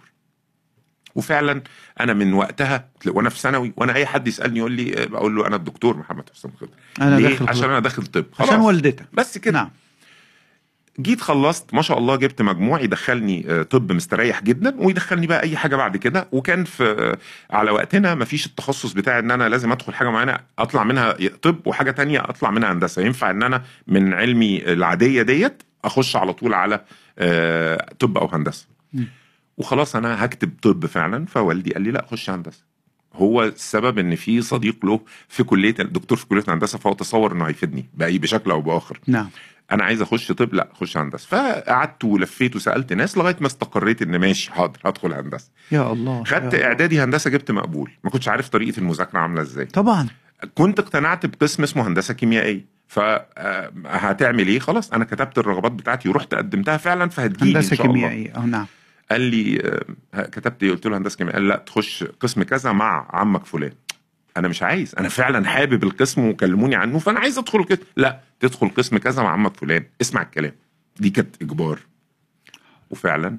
وفعلا 1.15 1.61
أنا 1.99 2.13
من 2.13 2.33
وقتها 2.33 2.85
وأنا 3.07 3.29
في 3.29 3.39
ثانوي 3.39 3.73
وأنا 3.77 3.93
أي 3.95 4.05
حد 4.05 4.27
يسألني 4.27 4.59
يقول 4.59 4.71
لي 4.71 5.05
بقول 5.05 5.35
له 5.35 5.47
أنا 5.47 5.55
الدكتور 5.55 5.97
محمد 5.97 6.23
حسام 6.35 6.51
خضر. 6.61 6.69
أنا 7.01 7.15
ليه؟ 7.19 7.27
داخل 7.29 7.49
عشان 7.49 7.69
أنا 7.69 7.79
داخل 7.79 8.03
طب. 8.05 8.25
خلاص. 8.31 8.49
عشان 8.49 8.61
والدتك. 8.61 9.05
بس 9.13 9.37
كده. 9.37 9.59
نعم. 9.59 9.69
جيت 10.99 11.21
خلصت 11.21 11.73
ما 11.73 11.81
شاء 11.81 11.97
الله 11.97 12.15
جبت 12.15 12.41
مجموع 12.41 12.81
يدخلني 12.81 13.45
آه، 13.49 13.63
طب 13.63 13.91
مستريح 13.91 14.43
جدا 14.43 14.75
ويدخلني 14.77 15.27
بقى 15.27 15.43
أي 15.43 15.57
حاجة 15.57 15.75
بعد 15.75 15.97
كده. 15.97 16.27
وكان 16.31 16.63
في 16.63 16.83
آه، 16.83 17.17
على 17.55 17.71
وقتنا 17.71 18.15
ما 18.15 18.25
فيش 18.25 18.45
التخصص 18.45 18.91
بتاعي 18.93 19.19
إن 19.19 19.31
أنا 19.31 19.49
لازم 19.49 19.71
أدخل 19.71 19.93
حاجة 19.93 20.09
معينة 20.09 20.37
أطلع 20.59 20.83
منها 20.83 21.11
طب 21.41 21.55
وحاجة 21.67 21.91
تانية 21.91 22.19
أطلع 22.19 22.51
منها 22.51 22.71
هندسة. 22.71 23.01
ينفع 23.01 23.29
إن 23.29 23.43
أنا 23.43 23.63
من 23.87 24.13
علمي 24.13 24.73
العادية 24.73 25.21
ديت 25.21 25.63
أخش 25.85 26.15
على 26.15 26.33
طول 26.33 26.53
على 26.53 26.81
آه، 27.19 27.85
طب 27.99 28.17
أو 28.17 28.27
هندسة. 28.27 28.65
وخلاص 29.61 29.95
أنا 29.95 30.25
هكتب 30.25 30.51
طب 30.61 30.85
فعلا. 30.85 31.25
فوالدي 31.25 31.73
قال 31.73 31.81
لي 31.81 31.91
لا 31.91 32.05
خش 32.11 32.29
هندسة. 32.29 32.63
هو 33.13 33.43
السبب 33.43 33.99
إن 33.99 34.15
في 34.15 34.41
صديق 34.41 34.85
له 34.85 34.99
في 35.27 35.43
كلية 35.43 35.71
دكتور 35.71 36.17
في 36.17 36.25
كلية 36.25 36.43
هندسة 36.47 36.77
فهو 36.77 36.93
تصور 36.93 37.31
إنه 37.31 37.45
هيفيدني 37.45 37.85
بأي 37.93 38.17
بشكل 38.17 38.51
أو 38.51 38.61
بآخر. 38.61 38.99
نعم. 39.07 39.29
أنا 39.71 39.83
عايز 39.83 40.01
أخش 40.01 40.31
طب 40.31 40.53
لا 40.53 40.67
اخش 40.71 40.97
هندسة. 40.97 41.27
فقعدت 41.27 42.03
ولفيت 42.03 42.55
وسألت 42.55 42.93
ناس 42.93 43.17
لغاية 43.17 43.35
ما 43.41 43.47
استقريت 43.47 44.01
إن 44.01 44.19
ماشي 44.19 44.51
حاضر 44.53 44.79
هدخل 44.85 45.13
هندسة. 45.13 45.49
يا 45.71 45.91
الله. 45.91 46.23
خدت 46.23 46.53
يا 46.53 46.57
الله. 46.57 46.67
إعدادي 46.67 47.03
هندسة 47.03 47.29
جبت 47.29 47.51
مقبول. 47.51 47.91
ما 48.03 48.09
كنتش 48.09 48.27
عارف 48.27 48.49
طريقة 48.49 48.77
المذاكرة 48.77 49.19
عاملة 49.19 49.41
إزاي. 49.41 49.65
طبعا. 49.65 50.07
كنت 50.55 50.79
اقتنعت 50.79 51.25
بقسم 51.25 51.63
اسمه 51.63 51.87
هندسة 51.87 52.13
كيميائية. 52.13 52.65
فهتعمل 52.87 54.47
إيه؟ 54.47 54.59
خلاص 54.59 54.93
أنا 54.93 55.05
كتبت 55.05 55.37
الرغبات 55.37 55.71
بتاعتي 55.71 56.09
ورحت 56.09 56.33
قدمتها 56.33 56.77
فعلا 56.77 57.09
فهتجيلي 57.09 57.59
هندسة 57.59 57.73
الله. 57.73 57.85
كيميائية. 57.85 58.35
آه 58.35 58.45
نعم. 58.45 58.65
قال 59.11 59.21
لي 59.21 59.61
آه، 60.13 60.21
كتبت 60.23 60.63
قلت 60.63 60.85
له 60.87 60.97
هندسة 60.97 61.17
كيميائيه 61.17 61.37
قال 61.39 61.47
لا 61.47 61.55
تخش 61.55 62.03
قسم 62.03 62.43
كذا 62.43 62.71
مع 62.71 63.07
عمك 63.13 63.45
فلان. 63.45 63.71
أنا 64.37 64.47
مش 64.47 64.63
عايز 64.63 64.95
أنا 64.99 65.09
فعلا 65.09 65.47
حابب 65.47 65.83
القسم 65.83 66.27
وكلموني 66.29 66.75
عنه 66.75 66.99
فأنا 66.99 67.19
عايز 67.19 67.37
أدخل 67.37 67.63
كده 67.63 67.79
لا 67.97 68.19
تدخل 68.39 68.69
قسم 68.69 68.97
كذا 68.97 69.23
مع 69.23 69.29
عمك 69.29 69.57
فلان. 69.57 69.83
اسمع 70.01 70.21
الكلام. 70.21 70.51
دي 70.99 71.09
كانت 71.09 71.35
إجبار. 71.41 71.79
وفعلا 72.89 73.37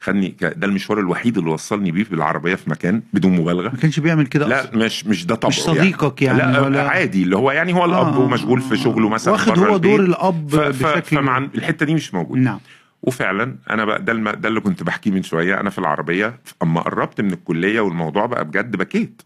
خدني 0.00 0.28
ك- 0.28 0.44
ده 0.56 0.66
المشوار 0.66 1.00
الوحيد 1.00 1.38
اللي 1.38 1.50
وصلني 1.50 1.90
بيه 1.90 2.04
بالعربية 2.10 2.54
في 2.54 2.70
مكان 2.70 3.02
بدون 3.12 3.32
مبالغة. 3.32 3.68
ما 3.68 3.76
كانش 3.76 4.00
بيعمل 4.00 4.26
كده 4.26 4.46
لا 4.48 4.60
أصلاً. 4.64 4.76
مش 4.84 5.06
مش 5.06 5.26
ده 5.26 5.34
طبعه 5.34 5.48
مش 5.48 5.60
صديقك 5.62 6.22
يعني, 6.22 6.38
لا 6.38 6.60
ولا 6.60 6.88
عادي 6.88 7.22
اللي 7.22 7.36
هو 7.36 7.50
يعني 7.50 7.72
هو 7.74 7.84
الأب 7.84 8.06
آه، 8.14 8.18
ومشغول 8.18 8.60
في 8.60 8.76
شغله 8.76 9.08
مثلا 9.08 9.32
واخد 9.32 9.58
هو 9.58 9.76
دور. 9.76 10.00
الأب 10.00 10.48
ف- 10.50 10.56
بشكل 10.84 11.16
فمع 11.16 11.38
الحتة 11.38 11.86
دي 11.86 11.94
مش 11.94 12.14
موجود. 12.14 12.38
نعم. 12.38 12.60
وفعلا 13.06 13.58
أنا 13.70 13.84
بقى 13.84 14.02
ده 14.02 14.12
الم... 14.12 14.30
ده 14.30 14.48
اللي 14.48 14.60
كنت 14.60 14.82
بحكيه 14.82 15.10
من 15.10 15.22
شوية. 15.22 15.60
أنا 15.60 15.70
في 15.70 15.78
العربية 15.78 16.40
أما 16.62 16.80
قربت 16.80 17.20
من 17.20 17.32
الكلية 17.32 17.80
والموضوع 17.80 18.26
بقى 18.26 18.44
بجد 18.44 18.76
بكيت. 18.76 19.22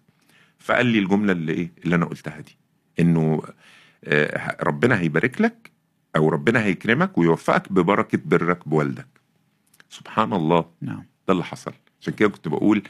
فقال 0.58 0.86
لي 0.86 0.99
الجملة 0.99 1.32
اللي 1.32 1.52
إيه 1.52 1.71
اللي 1.84 1.95
أنا 1.97 2.06
قلتها 2.06 2.40
دي 2.40 2.56
إنه 3.00 3.43
آه، 4.04 4.56
ربنا 4.62 5.00
هيبارك 5.00 5.40
لك 5.40 5.71
أو 6.16 6.28
ربنا 6.28 6.64
هيكرمك 6.64 7.19
ويوفقك 7.19 7.73
ببركة 7.73 8.19
برك 8.25 8.69
بوالدك. 8.69 9.06
سبحان 9.88 10.32
الله. 10.32 10.64
نعم. 10.82 11.04
ده 11.28 11.32
اللي 11.32 11.45
حصل. 11.45 11.73
عشان 12.00 12.14
كده 12.14 12.28
كنت 12.28 12.49
بقول 12.49 12.82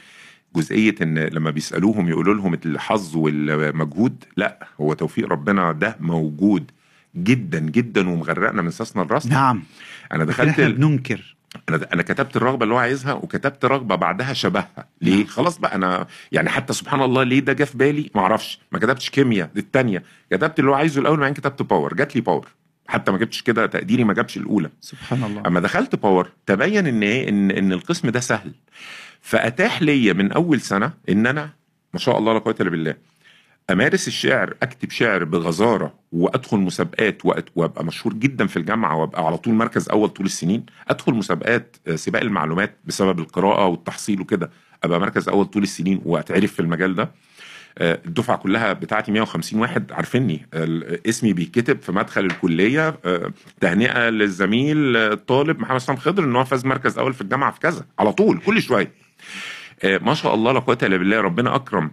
جزئية 0.55 0.95
إن 1.01 1.19
لما 1.19 1.51
بيسألوهم 1.51 2.09
يقولوا 2.09 2.33
لهم 2.33 2.53
الحظ 2.65 3.15
والمجهود 3.15 4.23
لا 4.37 4.67
هو 4.81 4.93
توفيق 4.93 5.27
ربنا 5.27 5.71
ده 5.71 5.95
موجود 5.99 6.71
جدا 7.15 7.59
جدا 7.59 8.09
ومغرقنا 8.09 8.61
من 8.61 8.71
ساسنا 8.71 9.01
لراسنا 9.01 9.33
نعم. 9.33 9.63
أنا 10.11 10.23
دخلت 10.23 10.49
إحنا 10.49 10.65
ال... 10.65 10.73
بننكر 10.73 11.35
أنا 11.69 11.87
أنا 11.93 12.01
كتبت 12.01 12.35
الرغبة 12.35 12.63
اللي 12.63 12.73
هو 12.75 12.77
عايزها 12.79 13.13
وكتبت 13.13 13.65
رغبة 13.65 13.95
بعدها 13.95 14.33
شبهها. 14.33 14.87
ليه. 15.01 15.25
خلاص 15.25 15.57
بقى 15.57 15.75
أنا 15.75 16.07
يعني 16.31 16.49
حتى 16.49 16.73
سبحان 16.73 17.01
الله 17.01 17.23
ليه 17.23 17.39
ده 17.39 17.53
جه 17.53 17.63
في 17.63 17.77
بالي؟ 17.77 18.11
ما 18.15 18.21
أعرفش. 18.21 18.59
ما 18.71 18.79
كتبتش 18.79 19.09
كيمياء 19.09 19.49
الثانية 19.57 20.03
كتبت 20.31 20.59
اللي 20.59 20.71
هو 20.71 20.75
عايزه 20.75 21.01
الأول 21.01 21.17
وبعدين 21.17 21.33
كتبت 21.35 21.61
power 21.61 21.93
جات 21.93 22.15
لي 22.15 22.21
power 22.21 22.47
حتى 22.87 23.11
ما 23.11 23.17
جبتش 23.17 23.41
كده 23.41 23.65
تقديري 23.65 24.03
ما 24.03 24.13
جابش 24.13 24.37
الأولى. 24.37 24.69
سبحان 24.81 25.23
الله. 25.23 25.43
أما 25.47 25.59
دخلت 25.59 25.95
power 25.95 26.29
تبين 26.45 26.87
إن 26.87 27.03
إيه؟ 27.03 27.29
إن 27.29 27.51
إن 27.51 27.71
القسم 27.73 28.09
ده 28.09 28.19
سهل. 28.19 28.51
فأتاح 29.21 29.81
ليا 29.81 30.13
من 30.13 30.31
أول 30.31 30.61
سنة 30.61 30.93
إن 31.09 31.27
أنا 31.27 31.49
ما 31.93 31.99
شاء 31.99 32.17
الله 32.17 32.33
لا 32.33 32.39
قوة 32.39 32.55
إلا 32.61 32.69
بالله 32.69 32.95
أمارس 33.71 34.07
الشعر 34.07 34.53
أكتب 34.63 34.91
شعر 34.91 35.23
بغزارة 35.23 35.93
وأدخل 36.11 36.57
مسابقات 36.57 37.21
وأبقى 37.55 37.85
مشهور 37.85 38.13
جدا 38.13 38.47
في 38.47 38.57
الجامعة 38.57 38.95
وأبقى 38.97 39.25
على 39.25 39.37
طول 39.37 39.53
مركز 39.53 39.89
أول 39.89 40.09
طول 40.09 40.25
السنين 40.25 40.65
أدخل 40.87 41.13
مسابقات 41.13 41.77
آه، 41.87 41.95
سباق 41.95 42.21
المعلومات 42.21 42.77
بسبب 42.85 43.19
القراءة 43.19 43.67
والتحصيل 43.67 44.21
وكده 44.21 44.51
أبقى 44.83 44.99
مركز 44.99 45.29
أول 45.29 45.45
طول 45.45 45.63
السنين 45.63 46.01
وأتعرف 46.05 46.53
في 46.53 46.59
المجال 46.59 46.95
ده. 46.95 47.11
آه، 47.77 47.99
الدفعة 48.05 48.37
كلها 48.37 48.73
بتاعتي 48.73 49.11
150 49.11 49.59
واحد 49.59 49.91
عارفيني 49.91 50.47
اسمي 51.09 51.33
بيتكتب 51.33 51.81
في 51.81 51.91
مدخل 51.91 52.25
الكلية 52.25 52.99
آه، 53.05 53.31
تهنئة 53.61 54.09
للزميل 54.09 54.97
الطالب 54.97 55.59
محمد 55.59 55.77
سام 55.79 55.95
خضر 55.95 56.23
إن 56.23 56.35
هو 56.35 56.45
فاز 56.45 56.65
مركز 56.65 56.97
أول 56.99 57.13
في 57.13 57.21
الجامعة 57.21 57.51
في 57.51 57.59
كذا 57.59 57.85
على 57.99 58.13
طول 58.13 58.39
كل 58.45 58.61
شوية. 58.61 58.91
ما 59.83 60.13
شاء 60.13 60.33
الله 60.33 60.51
لا 60.51 60.59
قوة 60.59 60.77
إلا 60.83 60.97
بالله 60.97 61.21
ربنا 61.21 61.55
أكرم 61.55 61.91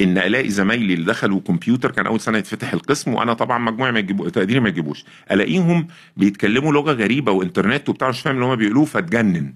إن 0.00 0.18
ألاقي 0.18 0.48
زمايلي 0.50 0.94
اللي 0.94 1.04
دخلوا 1.06 1.40
كمبيوتر 1.40 1.90
كان 1.90 2.06
أول 2.06 2.20
سنة 2.20 2.38
يتفتح 2.38 2.72
القسم 2.72 3.14
وأنا 3.14 3.32
طبعا 3.34 3.58
مجموعي 3.58 3.92
ما 3.92 3.98
يجيبوا 3.98 4.28
تقديري 4.28 4.60
ما 4.60 4.68
يجيبوش. 4.68 5.04
ألاقيهم 5.30 5.86
بيتكلموا 6.16 6.72
لغة 6.72 6.92
غريبة 6.92 7.32
وإنترنت 7.32 7.88
وبتاع 7.88 8.08
مش 8.08 8.20
فاهم 8.20 8.34
اللي 8.34 8.46
هم 8.46 8.56
بيقولوه 8.56 8.84
فاتجنن. 8.84 9.54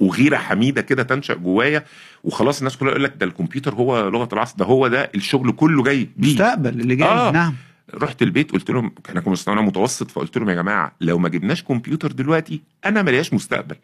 وغيرة 0.00 0.36
حميدة 0.36 0.82
كده 0.82 1.02
تنشأ 1.02 1.34
جوايا 1.34 1.84
وخلاص 2.24 2.58
الناس 2.58 2.76
كلها 2.76 2.90
يقول 2.90 3.04
لك 3.04 3.14
ده 3.20 3.26
الكمبيوتر 3.26 3.74
هو 3.74 4.08
لغة 4.08 4.28
العصر 4.32 4.54
ده 4.58 4.64
هو 4.64 4.88
ده 4.88 5.10
الشغل 5.14 5.52
كله 5.52 5.82
جاي 5.82 6.08
بيه. 6.16 6.32
مستقبل 6.32 6.80
اللي 6.80 6.96
جاي 6.96 7.08
آه. 7.08 7.30
نعم. 7.30 7.54
رحت 7.94 8.22
البيت 8.22 8.50
قلت 8.52 8.70
لهم 8.70 8.92
كان 9.04 9.16
أكون 9.16 9.32
مستوى 9.32 9.54
متوسط 9.54 10.10
فقلت 10.10 10.38
لهم 10.38 10.50
يا 10.50 10.54
جماعة 10.54 10.92
لو 11.00 11.18
ما 11.18 11.28
جبناش 11.28 11.62
كمبيوتر 11.62 12.12
دلوقتي 12.12 12.60
أنا 12.86 13.02
مالياش 13.02 13.34
مستقبل. 13.34 13.76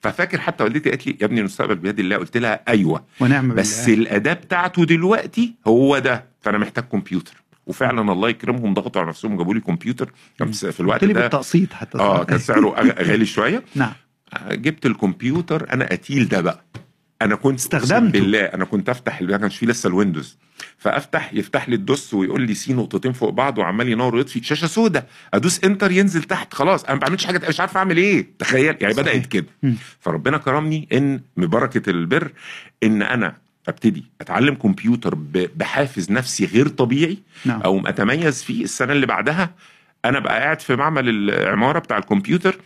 ففاكر 0.00 0.40
حتى 0.40 0.64
والدتي 0.64 0.90
قالت 0.90 1.06
لي 1.06 1.16
يا 1.20 1.26
ابني 1.26 1.40
المستقبل 1.40 1.74
بيد 1.74 1.98
الله 2.00 2.16
قلت 2.16 2.36
لها 2.36 2.60
أيوه. 2.68 3.04
ونعم 3.20 3.54
بس 3.54 3.86
بالله. 3.86 4.02
الأداة 4.02 4.32
بتاعته 4.32 4.84
دلوقتي 4.84 5.54
هو 5.66 5.98
ده 5.98 6.24
فأنا 6.40 6.58
محتاج 6.58 6.84
كمبيوتر. 6.84 7.42
وفعلا 7.66 8.12
الله 8.12 8.28
يكرمهم 8.28 8.74
ضغطوا 8.74 9.00
على 9.00 9.08
نفسهم 9.10 9.34
وجابوا 9.34 9.54
لي 9.54 9.60
كمبيوتر. 9.60 10.12
كان 10.38 10.52
في 10.52 10.80
الوقت 10.80 11.04
ده 11.04 11.12
بالتقسيط 11.12 11.72
حتى 11.72 11.98
آه 11.98 12.24
كان 12.24 12.38
سعره 12.38 12.68
غالي 13.02 13.26
شوية. 13.26 13.64
نعم. 13.74 13.92
جبت 14.50 14.86
الكمبيوتر 14.86 15.72
أنا 15.72 15.84
قتيل 15.84 16.28
ده 16.28 16.40
بقى. 16.40 16.64
أنا 17.24 17.34
كنت 17.34 17.60
أقسم 17.74 17.76
استخدمته. 17.76 18.20
بالله 18.20 18.40
أنا 18.40 18.64
كنت 18.64 18.88
أفتح 18.88 19.22
ما 19.22 19.36
كانش 19.36 19.56
فيه 19.56 19.66
لسه 19.66 19.86
ال 19.88 19.94
Windows. 19.94 20.38
فأفتح 20.78 21.34
يفتح 21.34 21.68
لي 21.68 21.74
ال 21.74 21.84
DOS 21.84 22.14
ويقول 22.14 22.42
لي 22.42 22.54
C 22.54 22.72
نقطتين 22.72 23.12
فوق 23.12 23.30
بعض 23.30 23.58
وعمال 23.58 23.88
ينور 23.88 24.14
ويطفي 24.14 24.42
شاشة 24.44 24.66
سوداء 24.66 25.06
أدوس 25.34 25.64
enter 25.64 25.90
ينزل 25.90 26.22
تحت 26.22 26.54
خلاص 26.54 26.84
أنا 26.84 26.94
ما 26.94 27.00
بعملش 27.00 27.24
حاجة 27.26 27.48
مش 27.48 27.60
عارف 27.60 27.76
أعمل 27.76 27.96
إيه. 27.96 28.26
تخيل 28.38 28.76
يعني 28.80 28.94
صحيح. 28.94 29.06
بدات 29.06 29.26
كده. 29.26 29.46
فربنا 30.00 30.38
كرمني 30.38 30.88
إن 30.92 31.20
ببركة 31.36 31.90
البر 31.90 32.32
إن 32.82 33.02
أنا 33.02 33.36
أبتدي 33.68 34.04
أتعلم 34.20 34.54
كمبيوتر 34.54 35.14
بحافز 35.56 36.10
نفسي 36.10 36.44
غير 36.46 36.68
طبيعي 36.68 37.18
نعم. 37.44 37.62
أو 37.62 37.86
أتميز 37.86 38.42
فيه 38.42 38.64
السنة 38.64 38.92
اللي 38.92 39.06
بعدها. 39.06 39.54
أنا 40.04 40.18
بقى 40.18 40.40
قاعد 40.40 40.60
في 40.60 40.76
معمل 40.76 41.08
العمارة 41.08 41.78
بتاع 41.78 41.98
الكمبيوتر. 41.98 42.56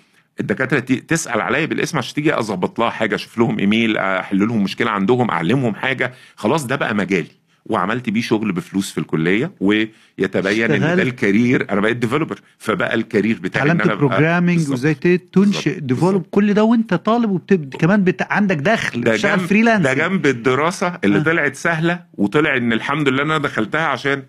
الدكاترة 0.40 0.78
تسأل 0.80 1.40
عليا 1.40 1.66
بالاسم 1.66 1.98
عشان 1.98 2.14
تيجي 2.14 2.38
أظبط 2.38 2.78
لها 2.78 2.90
حاجة 2.90 3.14
أشوف 3.14 3.38
لهم 3.38 3.58
إيميل 3.58 3.96
أحل 3.96 4.46
لهم 4.48 4.62
مشكلة 4.62 4.90
عندهم 4.90 5.30
أعلمهم 5.30 5.74
حاجة 5.74 6.14
خلاص 6.36 6.66
ده 6.66 6.76
بقى 6.76 6.94
مجالي 6.94 7.28
وعملت 7.66 8.10
بيه 8.10 8.20
شغل 8.20 8.52
بفلوس 8.52 8.90
في 8.92 8.98
الكلية 8.98 9.52
ويتبين 9.60 10.70
إن 10.70 10.80
ده. 10.96 11.02
ال 11.02 11.11
career 11.11 11.66
أنا 11.70 11.80
بقيت 11.80 11.96
developer 11.96 12.40
فبقى 12.58 12.94
ال 12.94 13.01
career 13.01 13.38
بتاعي 13.42 13.70
إن 13.70 13.80
أنا 13.80 13.94
بالظبط. 13.94 14.70
وإزاي 14.72 14.94
تنشئ. 15.18 15.80
develop 15.80 16.26
كل 16.30 16.54
ده 16.54 16.64
وأنت 16.64 16.94
طالب 16.94 17.30
وبتب... 17.30 17.74
كمان 17.76 18.04
بت... 18.04 18.22
عندك 18.30 18.56
دخل 18.56 19.00
ده 19.00 19.12
بتشتغل 19.12 19.38
جنب 19.38 19.46
freelance 19.48 19.82
ده 19.84 19.94
جنب 19.94 20.26
الدراسة 20.26 20.98
اللي 21.04 21.18
آه. 21.18 21.22
طلعت 21.22 21.54
سهلة 21.56 22.00
وطلع 22.14 22.56
إن 22.56 22.72
الحمد 22.72 23.08
لله 23.08 23.22
أنا 23.22 23.38
دخلتها 23.38 23.86
عشان 23.86 24.22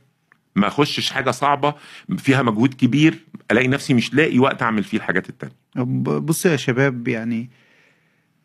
ما 0.58 0.68
اخشش 0.68 1.12
حاجة 1.12 1.32
صعبة 1.32 1.76
فيها 2.18 2.42
مجهود 2.42 2.74
كبير 2.74 3.18
الاقي 3.52 3.68
نفسي 3.68 3.94
مش 3.94 4.14
لاقي 4.14 4.40
وقت 4.40 4.62
اعمل 4.62 4.84
فيه 4.84 4.98
الحاجات 4.98 5.30
التانية. 5.30 5.54
ب- 5.76 6.26
بصوا 6.26 6.52
يا 6.52 6.56
شباب 6.58 7.08
يعني 7.08 7.50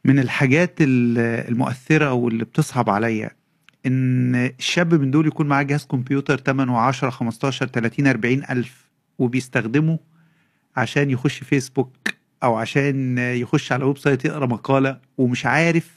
من 0.05 0.18
الحاجات 0.18 0.75
ال- 0.81 1.18
المؤثرة 1.48 2.12
واللي 2.12 2.44
بتصعب 2.44 2.90
عليا 2.90 3.31
إن 3.87 4.35
الشاب 4.35 4.94
من 4.94 5.11
دول 5.11 5.27
يكون 5.27 5.46
معاه 5.48 5.62
جهاز 5.62 5.85
كمبيوتر 5.85 6.37
8 6.37 6.72
10 6.79 7.11
15 7.11 7.66
30 7.66 8.07
40 8.07 8.42
ألف 8.51 8.88
وبيستخدمه 9.18 9.98
عشان 10.77 11.11
يخش 11.11 11.38
فيسبوك 11.44 11.96
أو 12.42 12.55
عشان 12.57 13.18
يخش 13.18 13.72
على 13.72 13.85
website 13.85 14.24
يقرأ 14.25 14.46
مقالة 14.46 14.98
ومش 15.18 15.46
عارف 15.46 15.90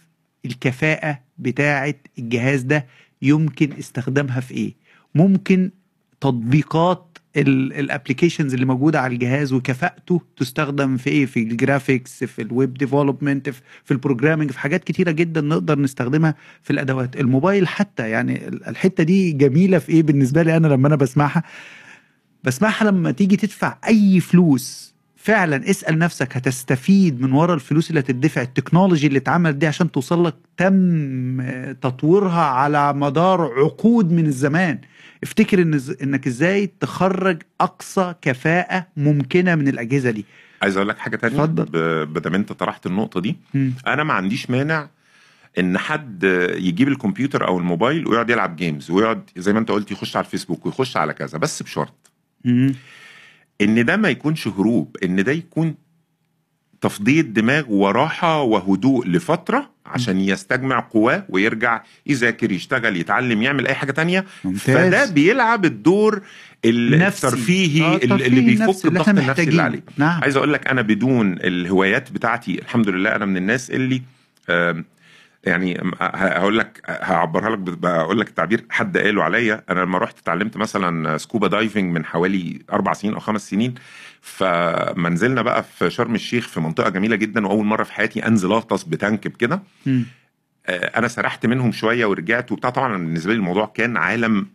الكفاءة 0.46 1.20
بتاعة 1.38 1.96
الجهاز 2.20 2.62
ده 2.62 2.86
يمكن 3.22 3.74
استخدامها 3.80 4.40
في 4.40 4.54
إيه. 4.54 4.74
ممكن 5.16 5.72
تطبيقات 6.22 7.18
ال 7.38 7.46
applications 7.46 8.54
اللي 8.54 8.66
موجودة 8.66 9.02
على 9.02 9.14
الجهاز 9.14 9.54
وكفاءته 9.54 10.22
تستخدم 10.38 10.98
في 10.98 11.10
إيه؟ 11.10 11.26
في 11.26 11.40
ال 11.44 11.52
graphics 11.52 12.24
في 12.24 12.42
ال 12.42 12.50
web 12.50 12.74
development 12.74 13.50
في, 13.50 13.92
ال 13.92 13.97
programming 13.97 14.52
في 14.52 14.60
حاجات 14.60 14.84
كتيرة 14.84 15.12
جدا 15.12 15.42
نقدر 15.42 15.80
نستخدمها 15.80 16.36
في 16.64 16.72
الأدوات. 16.74 17.16
الموبايل 17.20 17.68
حتى 17.68 18.10
يعني 18.10 18.48
ال- 18.48 18.68
الحتة 18.68 19.04
دي 19.04 19.32
جميلة 19.32 19.78
في 19.80 19.92
إيه؟ 19.92 20.04
بالنسبة 20.04 20.44
لي 20.44 20.58
أنا 20.58 20.68
لما 20.68 20.88
أنا 20.88 20.96
بسمعها. 20.96 21.44
بسمعها 22.44 22.84
لما 22.86 23.12
تيجي 23.12 23.36
تدفع 23.36 23.78
أي 23.88 24.20
فلوس 24.20 24.96
فعلا 25.16 25.70
اسأل 25.70 25.98
نفسك 26.00 26.38
هتستفيد 26.38 27.22
من 27.22 27.32
ورا 27.32 27.54
الفلوس 27.54 27.90
اللي 27.90 28.00
هتدفع 28.00 28.42
ال 28.42 28.48
technology 28.48 29.08
اللي 29.08 29.20
اتعملت 29.20 29.56
دي 29.56 29.68
عشان 29.68 29.92
توصل 29.92 30.26
لك 30.26 30.36
تم 30.58 31.42
تطويرها 31.72 32.42
على 32.42 32.94
مدار 32.94 33.42
عقود 33.42 34.12
من 34.12 34.26
الزمان. 34.26 34.80
افتكر 35.24 35.62
إن 35.62 35.82
إنك 36.04 36.28
إزاي 36.28 36.72
تخرج 36.80 37.42
أقصى 37.62 38.14
كفاءة 38.22 38.88
ممكنة 38.98 39.56
من 39.56 39.68
الأجهزة 39.68 40.12
دي 40.12 40.26
عايز 40.62 40.78
أقول 40.78 40.90
لك 40.90 40.98
حاجة 40.98 41.16
تانية 41.16 41.44
اتفضل. 41.44 41.66
ب- 41.66 42.14
بدل 42.14 42.36
أنت 42.36 42.52
طرحت 42.52 42.86
النقطة 42.86 43.20
دي 43.22 43.36
مم. 43.54 43.74
أنا 43.88 44.04
ما 44.04 44.14
عنديش 44.14 44.50
مانع 44.50 44.90
إن 45.60 45.78
حد 45.78 46.24
يجيب 46.58 46.88
الكمبيوتر 46.88 47.48
أو 47.48 47.60
الموبايل 47.60 48.08
ويقعد 48.08 48.30
يلعب 48.30 48.56
games 48.56 48.92
ويقعد 48.92 49.30
زي 49.38 49.54
ما 49.54 49.60
أنت 49.60 49.72
قلت 49.72 49.92
يخش 49.92 50.16
على 50.18 50.26
الفيسبوك 50.26 50.66
ويخش 50.66 50.98
على 50.98 51.14
كذا 51.14 51.38
بس 51.38 51.64
بشرط 51.64 52.12
مم. 52.46 52.76
إن 53.62 53.86
ده 53.86 53.98
ما 53.98 54.10
يكونش 54.10 54.48
هروب 54.48 54.98
إن 55.04 55.24
ده 55.24 55.32
يكون 55.32 55.76
تفضية 56.82 57.22
دماغ 57.22 57.64
وراحة 57.68 58.42
وهدوء 58.42 59.08
لفترة 59.08 59.70
عشان 59.86 60.20
يستجمع 60.20 60.80
قواه 60.80 61.26
ويرجع 61.30 61.82
يذاكر 62.06 62.52
يشتغل 62.52 62.98
يتعلم 62.98 63.42
يعمل 63.42 63.68
أي 63.68 63.74
حاجة 63.74 63.92
تانية 63.92 64.26
ممتاز. 64.44 64.78
فده 64.78 65.06
بيلعب 65.06 65.66
الدور. 65.66 66.22
الترفيهي 66.66 67.84
آه، 67.84 67.96
اللي 67.96 68.16
الترفيهي 68.16 68.42
بيفك 68.42 68.86
اللي 68.86 69.00
الضغط 69.00 69.10
النفسي 69.10 69.44
اللي. 69.44 69.62
عليه 69.62 69.84
نعم 69.98 70.22
عايز 70.22 70.38
أقول 70.38 70.54
لك 70.54 70.68
أنا 70.68 70.82
بدون 70.82 71.34
الهوايات 71.34 72.12
بتاعتي 72.12 72.60
الحمد 72.62 72.90
لله 72.90 73.16
أنا 73.16 73.26
من 73.26 73.38
الناس 73.38 73.72
اللي 73.72 74.02
يعني 75.44 75.82
هقول 76.02 76.58
لك 76.58 76.82
هعبرها 76.86 77.50
لك 77.50 77.60
بقول 77.60 78.20
لك 78.20 78.30
التعبير 78.30 78.66
حد 78.70 78.98
قاله 78.98 79.24
عليا 79.24 79.64
أنا 79.70 79.80
لما 79.80 79.98
رحت 79.98 80.20
اتعلمت 80.20 80.58
مثلا 80.58 81.18
scuba 81.18 81.48
diving 81.48 81.94
من 81.94 82.06
حوالي 82.06 82.62
أربع 82.72 82.94
سنين 82.94 83.14
أو 83.14 83.20
خمس 83.20 83.50
سنين 83.50 83.76
فما 84.26 85.10
نزلنا 85.10 85.42
بقى 85.42 85.64
في 85.64 85.90
شرم 85.90 86.16
الشيخ 86.16 86.48
في 86.48 86.60
منطقة 86.60 86.90
جميلة 86.90 87.16
جدا 87.16 87.48
وأول 87.48 87.66
مرة 87.66 87.84
في 87.84 87.94
حياتي 87.94 88.28
أنزل 88.28 88.52
أغطس 88.52 88.84
مم. 89.86 90.04
آه، 90.06 90.25
أنا 90.70 91.08
سرحت 91.08 91.46
منهم 91.46 91.72
شوية 91.72 92.06
ورجعت 92.06 92.52
وبتاع 92.52 92.70
طبعا 92.70 92.98
بالنسبة 92.98 93.32
لي 93.34 93.38
الموضوع 93.38 93.72
كان 93.76 93.98
عالم 93.98 94.48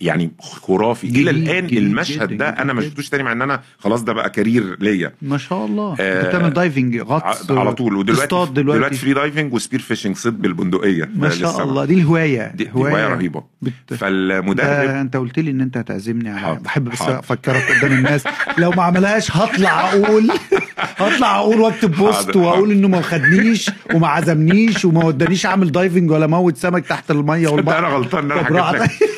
يعني 0.00 0.30
خرافي. 0.40 1.06
إلى 1.06 1.12
جديد- 1.32 1.48
الآن 1.48 1.66
جديد 1.66 1.78
المشهد 1.78 2.28
جداً، 2.28 2.36
ده 2.36 2.48
جديد 2.50 2.60
أنا 2.60 2.72
ما. 2.72 2.82
شفتوش 2.82 3.08
تاني 3.08 3.22
مع 3.22 3.32
إن 3.32 3.42
أنا 3.42 3.60
خلاص 3.78 4.02
ده 4.02 4.12
بقى 4.12 4.30
career 4.30 4.76
ليا. 4.80 5.12
ما 5.22 5.38
شاء 5.38 5.66
الله. 5.66 5.96
آه، 6.00 6.20
أنت 6.20 6.28
بتعمل 6.28 6.52
diving 6.52 7.00
غطس 7.00 7.50
على 7.50 7.72
طول. 7.72 7.96
ودلوقتي 7.96 8.26
تصطاد 8.26 8.54
دلوقتي, 8.54 8.78
دلوقتي 8.78 8.96
فري 8.96 9.14
دايفنج 9.14 9.52
وسبير 9.54 9.80
فيشنج 9.80 10.16
صيد 10.16 10.42
بالبندقية. 10.42 11.10
ما 11.14 11.28
شاء 11.30 11.62
الله. 11.62 11.84
دي 11.84 11.94
الهواية. 11.94 12.52
دي, 12.54 12.70
هواية 12.74 13.06
رهيبة. 13.08 13.44
بت... 13.62 13.94
فالمدرب 13.94 14.66
ده 14.66 15.00
أنت 15.00 15.16
قلت 15.16 15.38
لي 15.38 15.50
إن 15.50 15.60
أنت 15.60 15.76
هتعزمني 15.76 16.30
على 16.30 16.54
بحب 16.60 16.84
بس. 16.84 17.02
أفكرك 17.02 17.62
قدام 17.78 17.92
الناس. 17.98 18.24
لو 18.58 18.70
ما 18.70 18.82
عملهاش 18.82 19.36
هطلع 19.36 19.92
أقول. 19.92 20.30
هطلع 20.96 21.36
أقول 21.36 21.60
واكتب 21.60 21.90
post 21.92 22.36
وأقول. 22.36 22.70
إنه 22.72 22.88
ما 22.88 23.02
خدنيش 23.02 23.70
وما 23.94 24.08
عزمنيش 24.08 24.84
وما 24.84 25.04
ودانيش 25.04 25.46
أعمل 25.46 25.72
diving 25.72 26.10
ولا 26.10 26.26
أموت 26.26 26.56
سمك 26.56 26.86
تحت 26.86 27.10
المية 27.10 27.48
ده 27.48 27.48
أنا 27.48 27.54
والبحر 27.54 27.84
غلطان 27.86 28.24
إن 28.24 28.38
أنا 28.38 28.62
حكيت 28.62 28.90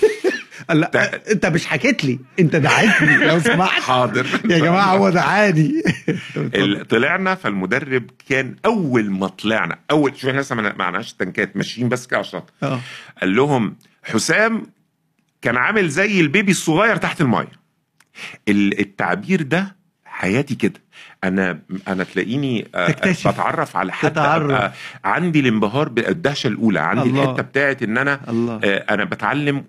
لا 0.71 1.21
انت 1.33 1.47
مش 1.47 1.67
حكيت 1.67 2.05
لي 2.05 2.19
أنت 2.41 2.57
دعيتني 2.57 3.17
لو 3.17 3.39
سمحت. 3.41 3.83
حاضر. 3.83 4.27
يا 4.51 4.59
جماعة 4.59 4.97
هو 4.97 5.09
ال- 6.37 6.89
طلعنا 6.89 7.35
فالمدرب 7.35 8.11
كان 8.29 8.57
أول 8.67 9.11
ما 9.11 9.27
طلعنا 9.29 9.79
اول 9.91 10.17
شوف 10.17 10.31
إحنا 10.31 10.41
لسه 10.41 10.55
ما 10.55 10.75
معناش 10.79 11.13
تنكات 11.13 11.57
ماشيين 11.57 11.89
بس 11.89 12.07
كده 12.07 12.23
آه. 12.63 12.81
قال 13.21 13.37
لهم 13.37 13.77
حسام 14.03 14.63
كان 15.43 15.57
عامل 15.57 15.89
زي 15.89 16.21
البيبي 16.21 16.51
الصغير 16.51 16.97
تحت 16.97 17.21
المايه 17.21 17.53
ال- 18.49 18.81
التعبير 18.81 19.43
ده 19.43 19.77
حياتي 20.05 20.55
كده. 20.55 20.81
أنا 21.25 21.59
أنا 21.89 22.05
تلاقيني 22.05 22.69
آه، 22.75 22.89
تكتشف. 22.91 23.29
بتعرف 23.29 23.77
على 23.77 23.93
حد 23.93 24.11
تتعرف. 24.13 24.73
عندي 25.05 25.41
الانبهار 25.41 25.89
بالدهشة 25.89 26.49
الأولى 26.49 26.81
عندي 26.81 27.09
الله. 27.09 27.23
الحتة 27.25 27.43
بتاعت 27.43 27.83
إن 27.83 27.99
أنا 27.99 28.21
الله 28.29 28.61
آه، 28.65 28.85
أنا 28.95 29.05
بتعلم 29.05 29.65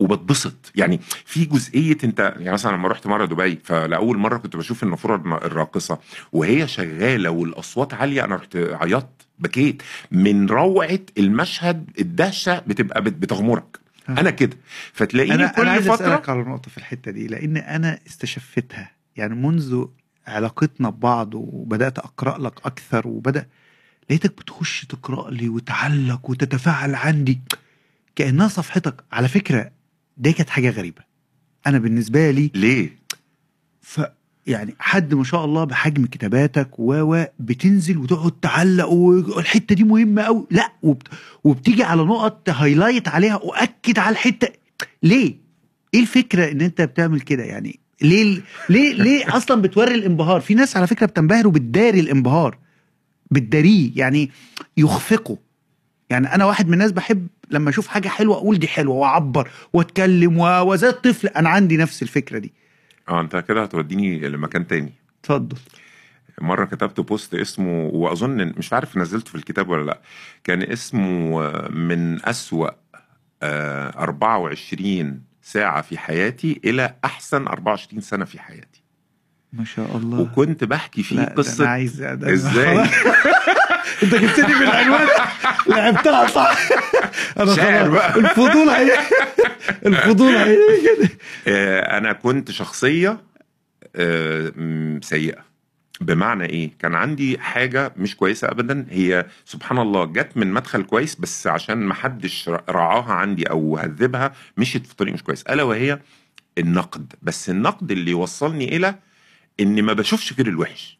وبتبسط 0.00 0.72
يعني 0.74 1.00
في 1.24 1.44
جزئية 1.44 1.96
أنت 2.04 2.34
يعني 2.38 2.52
مثلا 2.52 2.76
لما 2.76 2.88
رحت 2.88 3.06
مرة 3.06 3.24
دبي 3.24 3.58
فلأول 3.64 4.18
مرة 4.18 4.36
كنت 4.36 4.56
بشوف 4.56 4.82
النافوره 4.82 5.16
الراقصة 5.44 5.98
وهي 6.32 6.68
شغالة 6.68 7.30
والأصوات 7.30 7.94
عالية 7.94 8.24
أنا 8.24 8.34
رحت 8.36 8.56
عيطت 8.56 9.26
بكيت 9.38 9.82
من 10.10 10.46
روعة 10.46 10.98
المشهد 11.18 11.90
الدهشة 12.00 12.58
بتبقى 12.66 13.02
بت- 13.02 13.12
بتغمرك. 13.12 13.78
أنا 14.08 14.30
كده 14.30 14.56
فتلاقيني 14.92 15.34
أنا 15.34 15.46
كل 15.46 15.62
أنا 15.62 15.70
عايز 15.70 15.88
فترة 15.88 15.94
اسالك 16.06 16.28
على 16.28 16.40
نقطة 16.40 16.70
في 16.70 16.78
الحتة 16.78 17.10
دي 17.10 17.26
لأن 17.26 17.56
أنا 17.56 17.98
استشفتها 18.06 18.90
يعني 19.16 19.34
منذ 19.34 19.84
علاقتنا 20.26 20.90
ببعض 20.90 21.34
وبدأت 21.34 21.98
أقرأ 21.98 22.38
لك 22.38 22.66
أكثر 22.66 23.08
وبدأ 23.08 23.46
لقيتك 24.10 24.38
بتخش 24.38 24.84
تقرأ 24.86 25.30
لي 25.30 25.48
وتعلق 25.48 26.30
وتتفاعل 26.30 26.94
عندي. 26.94 27.40
كأنها 28.16 28.48
صفحتك. 28.48 29.04
على 29.12 29.28
فكرة 29.28 29.70
دي 30.16 30.32
كانت 30.32 30.50
حاجة 30.50 30.70
غريبة. 30.70 31.02
أنا 31.66 31.78
بالنسبة 31.78 32.30
لي 32.30 32.50
ليه؟ 32.54 32.98
ف 33.80 34.00
يعني 34.46 34.74
حد 34.78 35.14
ما 35.14 35.24
شاء 35.24 35.44
الله 35.44 35.64
بحجم 35.64 36.06
كتاباتك 36.06 36.70
و 36.78 37.24
بتنزل 37.38 37.98
وتقعد 37.98 38.32
تعلق 38.32 38.88
والحته 38.88 39.74
دي 39.74 39.84
مهمة 39.84 40.22
قوي 40.22 40.46
لا 40.50 40.72
وبت... 40.82 41.08
وبتيجي 41.44 41.82
على 41.82 42.02
نقط 42.02 42.50
highlight 42.50 43.08
عليها. 43.08 43.36
وأكد 43.36 43.98
على 43.98 44.12
الحتة. 44.12 44.48
ليه؟ 45.02 45.36
إيه 45.94 46.00
الفكرة 46.00 46.50
إن 46.50 46.60
أنت 46.60 46.80
بتعمل 46.82 47.20
كده؟ 47.20 47.42
يعني؟ 47.42 47.80
ليه 48.04 48.40
ليه 48.68 48.94
ليه 48.94 49.36
أصلا 49.36 49.62
بتوري 49.62 49.94
الانبهار؟ 49.94 50.40
في 50.40 50.54
ناس 50.54 50.76
على 50.76 50.86
فكرة 50.86 51.06
بتنبهر 51.06 51.46
وبتداري 51.46 52.00
الانبهار 52.00 52.58
بتداريه 53.30 53.90
يعني 53.96 54.30
يخفيه. 54.76 55.38
يعني 56.10 56.34
أنا 56.34 56.44
واحد 56.44 56.66
من 56.68 56.74
الناس 56.74 56.92
بحب 56.92 57.26
لما 57.50 57.70
أشوف 57.70 57.86
حاجة 57.86 58.08
حلوة 58.08 58.36
أقول 58.36 58.58
دي 58.58 58.68
حلوة 58.68 58.94
وأعبر 58.96 59.50
وأتكلم 59.72 60.38
وزي 60.38 60.88
الطفل 60.88 61.28
أنا 61.28 61.48
عندي 61.48 61.76
نفس 61.76 62.02
الفكرة 62.02 62.38
دي. 62.38 62.52
آه 63.08 63.20
أنت 63.20 63.36
كده 63.36 63.62
هتوديني 63.62 64.28
لمكان 64.28 64.66
تاني. 64.66 64.92
اتفضل. 65.20 65.56
مرة 66.40 66.64
كتبت 66.64 67.00
post 67.00 67.34
اسمه 67.34 67.86
وأظن 67.86 68.52
مش 68.58 68.72
عارف 68.72 68.96
نزلته 68.96 69.28
في 69.30 69.34
الكتاب 69.34 69.68
ولا 69.68 69.84
لأ 69.84 70.00
كان 70.44 70.62
اسمه 70.62 71.42
آه، 71.42 71.68
من 71.68 72.24
أسوأ 72.26 72.70
آه، 73.42 73.88
24 73.88 75.20
ساعة 75.46 75.82
في 75.82 75.98
حياتي 75.98 76.60
إلى 76.64 76.94
أحسن 77.04 77.46
24 77.46 78.00
سنة 78.00 78.24
في 78.24 78.40
حياتي. 78.40 78.82
ما 79.52 79.64
شاء 79.64 79.96
الله. 79.96 80.20
وكنت 80.20 80.64
بحكي 80.64 81.02
فيه 81.02 81.16
لا 81.16 81.22
ده 81.22 81.26
أنا 81.28 81.36
قصة 81.36 81.68
عايز 81.68 82.02
ده 82.02 82.32
إزاي؟ 82.32 82.78
أنت 84.02 84.14
جبتني 84.14 84.54
بالعنوان 84.54 85.08
لعبتها 85.66 86.26
صح. 86.26 86.58
أنا 87.40 87.54
شاعر 87.56 87.88
بقى. 87.90 88.16
الفضول 88.18 88.68
هي 88.68 88.98
الفضول 89.86 90.34
هي 90.36 90.56
آه، 91.48 91.98
أنا 91.98 92.12
كنت 92.12 92.50
شخصية 92.50 93.20
آه، 93.96 94.48
م، 94.56 95.00
سيئة. 95.02 95.44
بمعنى 96.04 96.44
إيه؟ 96.44 96.70
كان 96.78 96.94
عندي 96.94 97.38
حاجة 97.38 97.92
مش 97.96 98.16
كويسة 98.16 98.48
ابدا. 98.48 98.86
هي 98.90 99.26
سبحان 99.44 99.78
الله 99.78 100.04
جت 100.04 100.36
من 100.36 100.52
مدخل 100.52 100.82
كويس 100.82 101.14
بس 101.14 101.46
عشان 101.46 101.78
ما 101.78 101.94
حدش 101.94 102.48
رعاها 102.68 103.12
عندي 103.12 103.50
أو 103.50 103.76
هذبها 103.78 104.32
مشيت 104.56 104.86
في 104.86 104.96
طريق 104.96 105.14
مش 105.14 105.22
كويس. 105.22 105.42
ألا 105.42 105.62
وهي 105.62 106.00
النقد. 106.58 107.12
بس 107.22 107.50
النقد 107.50 107.90
اللي 107.90 108.10
يوصلني 108.10 108.76
إلى 108.76 108.94
إني 109.60 109.82
ما 109.82 109.92
بشوفش 109.92 110.32
غير 110.32 110.46
الوحش. 110.48 110.98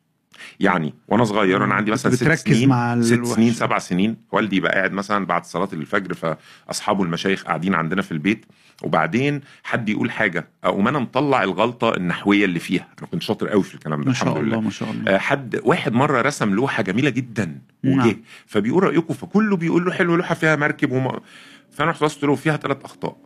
يعني 0.61 0.95
وأنا 1.09 1.25
صغير 1.25 1.65
أنا 1.65 1.75
عندي 1.75 1.91
مثلا 1.91 2.15
ست 2.15 2.33
سنين 2.33 2.69
مع 2.69 3.01
ست. 3.01 3.25
سنين 3.25 3.53
سبع 3.53 3.79
سنين. 3.79 4.17
والدي 4.33 4.61
بقى 4.61 4.75
قاعد 4.75 4.93
مثلا 4.93 5.27
بعد 5.27 5.45
صلاة 5.45 5.69
الفجر 5.73 6.15
فأصحابه 6.15 7.03
المشايخ 7.03 7.45
قاعدين 7.45 7.75
عندنا 7.75 8.03
في 8.03 8.13
البيت. 8.13 8.47
وبعدين 8.83 9.41
حد 9.63 9.89
يقول 9.89 10.11
حاجة 10.11 10.49
أقوم 10.65 10.89
أنا 10.89 10.99
مطلع 10.99 11.43
الغلطة 11.43 11.95
النحوية 11.97 12.45
اللي 12.45 12.59
فيها. 12.59 12.89
أنا 12.99 13.07
كنت 13.07 13.23
شاطر 13.23 13.49
قوي 13.49 13.63
في 13.63 13.75
الكلام 13.75 14.01
ده 14.01 14.07
ما 14.07 14.13
شاء 14.13 14.41
الله 14.41 14.61
ما 14.61 14.71
شاء 14.71 14.91
الله. 14.91 15.15
آه، 15.15 15.19
حد 15.19 15.61
واحد 15.65 15.93
مرة 15.93 16.21
رسم 16.21 16.55
لوحة 16.55 16.83
جميلة 16.83 17.11
جدا 17.11 17.59
نعم. 17.83 17.99
وجه 17.99 18.17
فبيقول 18.47 18.83
رأيكم 18.83 19.15
فكله 19.15 19.57
بيقول 19.57 19.85
له 19.85 19.93
حلو 19.93 20.17
لوحة 20.17 20.35
فيها 20.35 20.57
مركب 20.57 20.93
وما 20.93 21.21
فأنا 21.71 21.91
رحت 21.91 22.03
قلت 22.03 22.25
له 22.25 22.35
فيها 22.35 22.57
ثلاث 22.57 22.85
أخطاء. 22.85 23.17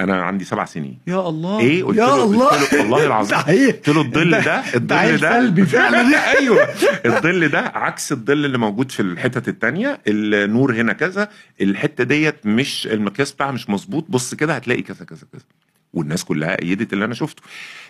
أنا 0.00 0.22
عندي 0.22 0.44
سبع 0.44 0.64
سنين. 0.64 0.98
يا 1.06 1.28
الله. 1.28 1.60
إيه؟ 1.60 1.84
قلت 1.84 1.98
يا 1.98 2.06
له 2.06 2.24
الله. 2.24 2.46
قلت 2.46 2.74
له 2.74 2.80
والله 2.80 3.06
العظيم. 3.10 3.38
قلت 3.38 3.88
له 3.88 4.00
الظل 4.00 4.30
ده 4.30 4.58
الظل 4.74 5.16
ده. 5.18 5.40
سلبي 5.40 5.66
فعلا. 5.66 6.00
أيوه. 6.38 6.68
الظل 7.06 7.48
ده 7.48 7.58
عكس 7.60 8.12
الظل 8.12 8.44
اللي 8.44 8.58
موجود 8.58 8.90
في 8.90 9.00
الحتت 9.02 9.48
التانية. 9.48 10.00
النور 10.08 10.72
هنا 10.74 10.92
كذا. 10.92 11.28
الحتة 11.60 12.04
ديت 12.04 12.46
مش 12.46 12.86
المقياس 12.86 13.32
بتاعها 13.32 13.50
مش 13.52 13.70
مظبوط. 13.70 14.04
بص 14.08 14.34
كده 14.34 14.54
هتلاقي 14.56 14.82
كذا 14.82 15.04
كذا 15.04 15.26
كذا. 15.32 15.42
والناس 15.92 16.24
كلها 16.24 16.62
ايدت 16.62 16.92
اللي 16.92 17.04
أنا 17.04 17.14
شفته. 17.14 17.42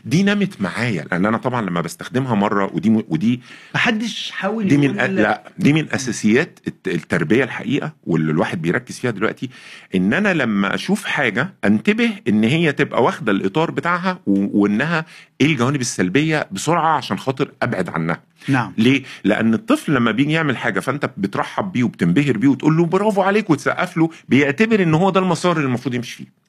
دي 0.05 0.23
نمت 0.23 0.61
معايا 0.63 1.05
لأن 1.13 1.27
أنا 1.27 1.37
طبعا 1.39 1.63
لما 1.63 1.81
بستخدمها 1.81 2.35
مرة 2.35 2.71
ودي 2.75 3.05
ودي 3.09 3.41
محدش 3.75 4.31
حاول 4.31 4.69
دي 4.69 4.77
من 4.79 5.01
أ... 5.01 5.07
لا 5.07 5.53
دي 5.59 5.73
من 5.73 5.87
أساسيات 5.93 6.59
الت- 6.69 6.89
التربية 6.89 7.45
الحقيقة 7.45 7.93
واللي 8.05 8.33
الواحد 8.33 8.63
بيركز 8.63 8.99
فيها 8.99 9.11
دلوقتي 9.11 9.51
إن 9.95 10.13
أنا 10.15 10.35
لما 10.35 10.75
أشوف 10.75 11.05
حاجة 11.05 11.55
أنتبه 11.65 12.11
إن 12.29 12.45
هي 12.45 12.73
تبقى 12.73 13.03
واخدة 13.03 13.33
الإطار 13.33 13.71
بتاعها 13.71 14.21
و... 14.27 14.61
وإنها 14.63 15.05
إيه 15.41 15.47
الجوانب 15.47 15.81
السلبية 15.81 16.49
بسرعة 16.53 16.97
عشان 16.97 17.19
خاطر 17.19 17.51
أبعد 17.63 17.89
عنها. 17.89 18.21
نعم. 18.49 18.73
ليه؟ 18.79 19.03
لأن 19.25 19.55
الطفل 19.55 19.95
لما 19.95 20.11
بيجي 20.11 20.33
يعمل 20.33 20.57
حاجة 20.57 20.81
فأنت 20.81 21.11
بترحب 21.17 21.73
بيه 21.73 21.83
وبتنبهر 21.85 22.37
بيه 22.37 22.49
وتقول 22.49 22.77
له 22.77 22.85
برافو 22.87 23.23
عليك 23.23 23.51
وتسقف 23.51 23.97
له 23.97 24.11
بيعتبر 24.29 24.83
إن 24.83 24.95
هو 24.95 25.11
ده 25.11 25.21
المسار 25.21 25.57
اللي 25.57 25.67
المفروض 25.67 25.95
يمشي 25.95 26.17
فيه. 26.17 26.48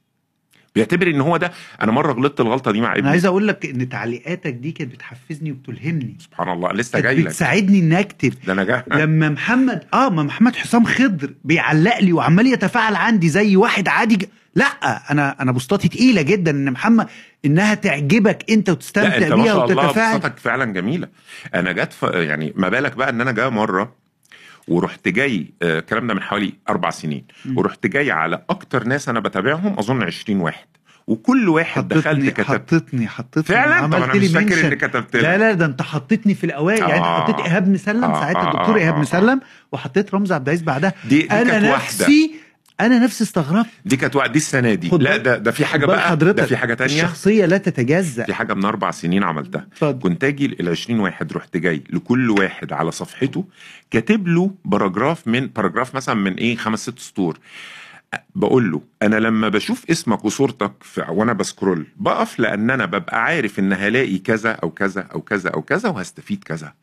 بيعتبر 0.80 1.08
إن 1.08 1.22
هو 1.22 1.38
ده. 1.38 1.52
أنا 1.82 1.92
مرة 1.92 2.13
غلطت 2.13 2.39
الغلطة 2.39 2.72
دي 2.72 2.82
مع 2.82 2.88
أنا 2.88 3.00
ابني. 3.00 3.10
عايز 3.10 3.26
أقول 3.26 3.48
لك 3.48 3.65
إن 3.65 3.89
تعليقاتك 3.89 4.54
دي 4.54 4.72
كانت 4.72 4.92
بتحفزني 4.92 5.52
وبتلهمني. 5.52 6.18
سبحان 6.20 6.50
الله 6.50 6.74
لسه 6.74 7.00
جاي 7.00 7.15
لك 7.15 7.26
بتساعدني 7.26 7.80
إني 7.80 8.00
أكتب. 8.00 8.34
ده 8.48 8.54
أنا 8.54 8.63
جاي. 8.63 8.84
لما 8.92 9.30
محمد 9.30 9.84
آه 9.94 10.10
ما 10.10 10.24
محمد 10.24 10.56
حسام 10.56 10.86
خضر 10.86 11.34
بيعلق 11.44 12.00
لي 12.00 12.13
وعمال 12.13 12.48
يتفاعل 12.48 12.96
عندي 12.96 13.30
زي 13.30 13.56
واحد 13.56 13.88
عادي 13.88 14.15
ج... 14.15 14.26
لأ 14.56 14.65
أنا 15.12 15.42
أنا 15.42 15.52
بوستاتي 15.52 15.88
تقيلة 15.88 16.22
جدا 16.22 16.52
إن 16.52 16.72
محمد 16.72 17.08
إنها 17.46 17.74
تعجبك 17.74 18.52
أنت 18.52 18.68
لا 18.68 18.74
وتستمتع 18.74 19.18
أنت 19.18 19.24
ما 19.34 19.36
بيها 19.36 19.46
شاء 19.54 19.65
الله 19.72 19.86
وتتفاعل. 19.86 20.20
بصوتك 20.20 20.38
فعلا 20.38 20.74
جميلة. 20.74 21.08
أنا 21.56 21.72
جت 21.72 21.94
ف... 21.94 22.04
يعني 22.04 22.54
ما 22.56 22.70
بالك 22.70 22.96
بقى 22.96 23.10
إن 23.10 23.22
أنا 23.22 23.32
جاي 23.32 23.50
مرة 23.50 23.96
ورحت 24.70 25.08
جاي 25.08 25.54
آه، 25.62 25.80
الكلام 25.80 26.08
ده 26.08 26.14
من 26.14 26.22
حوالي 26.22 26.54
أربع 26.70 26.90
سنين. 26.90 27.26
ورحت 27.56 27.88
جاي 27.88 28.12
على 28.12 28.44
أكتر 28.50 28.84
ناس 28.84 29.10
أنا 29.10 29.20
بتابعهم 29.20 29.80
أظن 29.80 30.04
20 30.04 30.42
واحد 30.42 30.66
وكل 31.08 31.50
واحد 31.50 31.88
دخلت 31.88 32.08
حطتني 32.08 32.32
كتبت 32.32 32.48
حطتني 32.48 33.08
حطتني 33.08 33.44
فعلا 33.44 33.88
طب 33.88 33.94
أنا 33.94 34.14
مش 34.16 34.28
فاكر. 34.28 34.68
اني 34.68 34.76
كتبت 34.76 35.16
لا. 35.16 35.38
لا 35.38 35.54
ده 35.54 35.66
أنت 35.66 35.82
حطيتني 35.82 36.34
في 36.36 36.44
الاوائل 36.44 36.80
يعني 36.80 37.00
آه. 37.02 37.22
حطيت 37.22 37.40
إيهاب 37.46 37.68
مسلم 37.70 38.04
آه، 38.04 38.20
ساعتها 38.20 38.42
آه، 38.42 38.52
الدكتور 38.52 38.76
آه، 38.76 38.80
إيهاب 38.80 38.96
آه، 38.96 39.00
مسلم 39.00 39.42
وحطيت 39.72 40.14
رمزي 40.14 40.36
عبد 40.36 40.48
العزيز 40.50 40.66
بعدها 40.66 40.94
دي, 41.10 41.22
دي 41.22 41.32
أنا 41.32 41.76
نفسي 41.76 42.32
أنا 42.80 43.00
نفسي 43.00 43.24
استغربت. 43.24 43.70
دي 43.86 43.98
كانت 43.98 44.15
واحدة 44.15 44.32
دي 44.34 44.39
السنة 44.39 44.74
دي. 44.74 44.89
لا 44.98 45.18
ده 45.18 45.38
ده 45.38 45.52
في 45.52 45.65
حاجة 45.65 45.86
بقى 45.86 46.02
حضرتك. 46.10 46.38
ده 46.39 46.46
في 46.46 46.58
حاجة 46.58 46.74
تانية. 46.74 46.94
الشخصية 47.04 47.46
لا 47.46 47.58
تتجزأ. 47.58 48.24
في 48.24 48.34
حاجة 48.34 48.54
من 48.54 48.65
أربع 48.65 48.92
سنين 48.92 49.24
عملتها. 49.24 49.68
اتفضل. 49.72 50.00
كنت 50.02 50.24
أجي 50.24 50.46
ال 50.46 50.70
20 50.70 51.00
واحد 51.00 51.34
رحت 51.34 51.58
جاي 51.58 51.84
لكل 51.89 52.30
واحد 52.30 52.74
على 52.74 52.92
صفحته 52.92 53.46
كاتب 53.92 54.28
له 54.28 54.52
paragraph 54.65 55.28
من 55.28 55.48
paragraph 55.48 55.96
مثلا 55.96 56.15
من 56.15 56.34
إيه 56.34 56.56
خمس 56.56 56.80
ست 56.80 57.00
سطور. 57.00 57.39
بقول 58.36 58.72
له 58.72 58.82
أنا 59.02 59.15
لما 59.15 59.50
بشوف 59.50 59.86
اسمك 59.92 60.26
وصورتك 60.26 60.72
وأنا 61.10 61.34
بسكرول 61.34 61.86
بقف 61.98 62.39
لأن 62.39 62.70
أنا 62.70 62.86
ببقى 62.86 63.24
عارف 63.24 63.60
إن 63.60 63.74
هلاقي 63.74 64.18
كذا 64.18 64.52
أو 64.52 64.70
كذا 64.70 65.02
أو 65.02 65.22
كذا 65.22 65.50
أو 65.50 65.62
كذا 65.62 65.89
وهستفيد 65.89 66.44
كذا. 66.44 66.74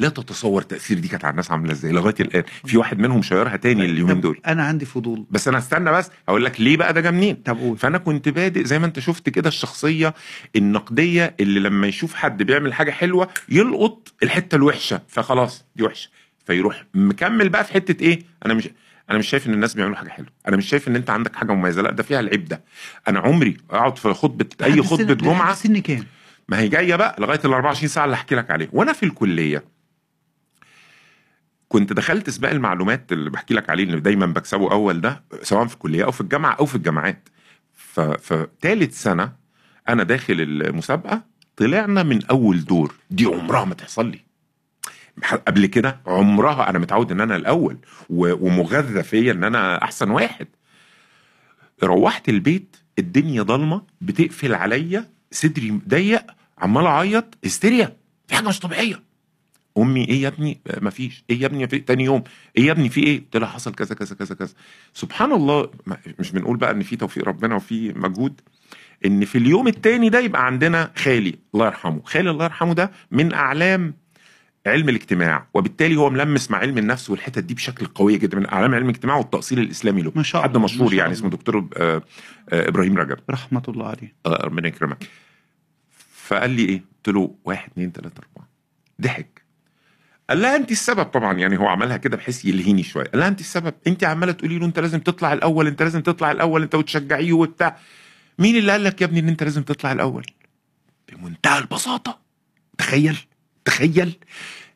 لا 0.00 0.08
تتصور 0.08 0.62
تأثير 0.62 0.98
دي 0.98 1.08
كانت 1.08 1.24
على 1.24 1.30
الناس 1.30 1.50
عاملة 1.50 1.72
إزاي 1.72 1.92
لغاية 1.92 2.14
الآن. 2.20 2.42
في 2.66 2.76
واحد 2.76 2.98
منهم 2.98 3.22
شيرها 3.22 3.56
تاني 3.56 3.84
اليومين 3.84 4.20
دول. 4.20 4.40
أنا 4.46 4.62
عندي 4.64 4.84
فضول. 4.84 5.26
بس 5.30 5.48
أنا 5.48 5.58
استنى 5.58 5.92
بس 5.92 6.10
هقول 6.28 6.44
لك 6.44 6.60
ليه 6.60 6.76
بقى 6.76 6.92
ده 6.92 7.00
جه 7.00 7.10
منين. 7.10 7.34
طب 7.36 7.58
قول. 7.58 7.78
فأنا 7.78 7.98
كنت 7.98 8.28
بادئ 8.28 8.64
زي 8.64 8.78
ما 8.78 8.86
أنت 8.86 8.98
شفت 8.98 9.28
كده 9.28 9.48
الشخصية 9.48 10.14
النقدية 10.56 11.34
اللي 11.40 11.60
لما 11.60 11.86
يشوف 11.86 12.14
حد 12.14 12.42
بيعمل 12.42 12.74
حاجة 12.74 12.90
حلوة 12.90 13.28
يلقط 13.48 14.08
الحتة 14.22 14.56
الوحشة 14.56 15.00
فخلاص 15.08 15.64
دي 15.76 15.82
وحشة. 15.82 16.10
فيروح 16.46 16.84
مكمل 16.94 17.48
بقى 17.48 17.64
في 17.64 17.72
حتة 17.72 18.02
إيه؟ 18.02 18.18
أنا 18.46 18.54
مش 18.54 18.68
أنا 19.10 19.18
مش 19.18 19.28
شايف 19.28 19.46
إن 19.46 19.52
الناس 19.54 19.74
بيعملوا 19.74 19.96
حاجة 19.96 20.08
حلوة. 20.08 20.28
أنا 20.48 20.56
مش 20.56 20.68
شايف 20.68 20.88
إن 20.88 20.96
أنت 20.96 21.10
عندك 21.10 21.36
حاجة 21.36 21.52
مميزة 21.52 21.82
لأ 21.82 21.90
ده 21.90 22.02
فيها 22.02 22.20
العيب 22.20 22.44
ده. 22.44 22.62
أنا 23.08 23.20
عمري 23.20 23.56
أقعد 23.70 23.98
في 23.98 24.12
خطبة 24.14 24.46
أي 24.62 24.82
خطبة 24.82 25.14
جمعة. 25.14 25.54
سن 25.54 25.78
كام؟ 25.78 26.06
ما 26.48 26.58
هي 26.60 26.68
جاية 26.68 26.96
بقى 26.96 27.16
لغاية 27.18 27.40
ال 27.44 27.52
24 27.52 27.88
ساعة 27.88 28.04
اللي 28.04 28.16
هحكي 28.16 28.34
لك 28.34 28.50
عليها. 28.50 28.68
وأنا 28.72 28.92
في 28.92 29.02
الكلية 29.02 29.64
كنت 31.72 31.92
دخلت 31.92 32.30
سباق 32.30 32.50
المعلومات 32.50 33.12
اللي 33.12 33.30
بحكي 33.30 33.54
لك 33.54 33.70
عليه 33.70 33.84
اللي 33.84 34.00
دايما 34.00 34.26
بكسبه 34.26 34.72
أول 34.72 35.00
ده 35.00 35.22
سواء 35.42 35.66
في 35.66 35.74
الكلية 35.74 36.04
أو 36.04 36.10
في 36.10 36.20
الجامعة 36.20 36.52
أو 36.52 36.66
في 36.66 36.74
الجامعات. 36.74 37.28
ف- 37.74 38.00
فتالت 38.00 38.92
سنة 38.92 39.32
أنا 39.88 40.02
داخل 40.02 40.34
المسابقة 40.40 41.22
طلعنا 41.56 42.02
من 42.02 42.24
أول 42.26 42.64
دور. 42.64 42.94
دي 43.10 43.24
عمرها 43.24 43.64
ما 43.64 43.74
تحصل 43.74 44.06
لي. 44.10 44.18
قبل 45.48 45.66
كده 45.66 46.00
عمرها 46.06 46.70
أنا 46.70 46.78
متعود 46.78 47.12
إن 47.12 47.20
أنا 47.20 47.36
الأول 47.36 47.76
ومغذى 48.10 49.02
فيا 49.02 49.32
إن 49.32 49.44
أنا 49.44 49.82
أحسن 49.84 50.10
واحد. 50.10 50.46
روحت 51.82 52.28
البيت 52.28 52.76
الدنيا 52.98 53.42
ضلمة 53.42 53.82
بتقفل 54.00 54.54
عليا 54.54 55.10
صدري 55.32 55.80
ضيق 55.88 56.22
عمال 56.58 56.86
أعيط 56.86 57.38
هستيريا 57.44 57.96
في 58.28 58.34
حاجة 58.34 58.48
مش 58.48 58.60
طبيعية. 58.60 59.02
أمي 59.80 60.04
إيه 60.08 60.22
يا 60.22 60.28
ابني؟ 60.28 60.60
آه، 60.66 60.84
مفيش 60.84 61.24
إيه 61.30 61.40
يا 61.40 61.46
ابني؟ 61.46 61.68
في 61.68 61.78
تاني 61.78 62.04
يوم. 62.04 62.22
إيه 62.58 62.64
يا 62.64 62.72
ابني؟ 62.72 62.88
في 62.88 63.00
إيه؟ 63.04 63.18
قلت 63.20 63.36
لها 63.36 63.48
حصل 63.48 63.74
كذا 63.74 63.94
كذا 63.94 64.14
كذا 64.14 64.34
كذا. 64.34 64.52
سبحان 64.94 65.32
الله 65.32 65.70
ما- 65.86 65.96
مش 66.18 66.32
بنقول 66.32 66.56
بقى 66.56 66.70
إن 66.70 66.82
في 66.82 66.96
توفيق 66.96 67.24
ربنا 67.28 67.54
وفي 67.54 67.92
مجهود 67.92 68.40
إن 69.06 69.24
في 69.24 69.38
اليوم 69.38 69.68
التاني 69.68 70.08
ده 70.08 70.20
يبقى 70.20 70.46
عندنا 70.46 70.90
خالي 70.96 71.34
الله 71.54 71.66
يرحمه. 71.66 72.00
خالي 72.04 72.30
الله 72.30 72.44
يرحمه 72.44 72.74
ده 72.74 72.90
من 73.10 73.32
أعلام 73.34 73.94
علم 74.66 74.88
الاجتماع 74.88 75.46
وبالتالي 75.54 75.96
هو 75.96 76.10
ملمس 76.10 76.50
مع 76.50 76.58
علم 76.58 76.78
النفس 76.78 77.10
والحتت 77.10 77.38
دي 77.44 77.54
بشكل 77.54 77.86
قوي 77.86 78.18
جدا 78.18 78.38
من 78.38 78.46
أعلام 78.48 78.74
علم 78.74 78.84
الاجتماع 78.84 79.16
والتأصيل 79.16 79.58
الإسلامي 79.58 80.02
له. 80.02 80.12
ما 80.14 80.22
شاء 80.22 80.42
حد 80.42 80.48
الله، 80.48 80.58
ما 80.58 80.64
مشهور 80.64 80.88
شاء 80.90 80.98
يعني. 80.98 81.12
اسمه 81.12 81.30
دكتور 81.30 81.68
آه، 81.76 82.02
آه، 82.50 82.68
إبراهيم 82.68 82.96
رجب. 82.98 83.16
رحمة 83.30 83.62
الله 83.68 83.86
عليه. 83.86 84.14
آه، 84.26 84.44
ربنا 84.44 84.68
يكرمك. 84.68 85.06
فقال 86.14 86.50
لي 86.50 86.64
إيه؟ 86.64 86.82
قلت 86.96 87.14
له 87.14 87.34
واحد 87.44 87.70
اتنين 87.70 87.92
تلاتة 87.92 88.18
أربعة. 88.20 88.48
ضحك. 89.00 89.39
قال 90.30 90.42
لها 90.42 90.56
انت 90.56 90.70
السبب 90.70 91.04
طبعا 91.04 91.38
يعني 91.38 91.58
هو 91.58 91.66
عملها 91.66 91.96
كده 91.96 92.16
بحيث 92.16 92.44
يلهيني 92.44 92.82
شوية. 92.82 93.04
قال 93.04 93.20
لها 93.20 93.28
انت 93.28 93.40
السبب 93.40 93.74
انت 93.86 94.04
عمالة 94.04 94.32
تقولي 94.32 94.58
له 94.58 94.66
أنت 94.66 94.78
لازم 94.78 95.00
تطلع 95.00 95.32
الأول 95.32 95.66
أنت 95.66 95.82
لازم 95.82 96.00
تطلع 96.00 96.30
الأول 96.30 96.62
أنت 96.62 96.74
وتشجعيه 96.74 97.32
وبتاع. 97.32 97.76
مين 98.38 98.56
اللي 98.56 98.72
قال 98.72 98.84
لك 98.84 99.00
يا 99.00 99.06
ابني 99.06 99.20
إن 99.20 99.28
أنت 99.28 99.42
لازم 99.42 99.62
تطلع 99.62 99.92
الأول؟ 99.92 100.26
بمنتهى 101.12 101.58
البساطة. 101.58 102.18
تخيل 102.78 103.16
تخيل. 103.64 104.18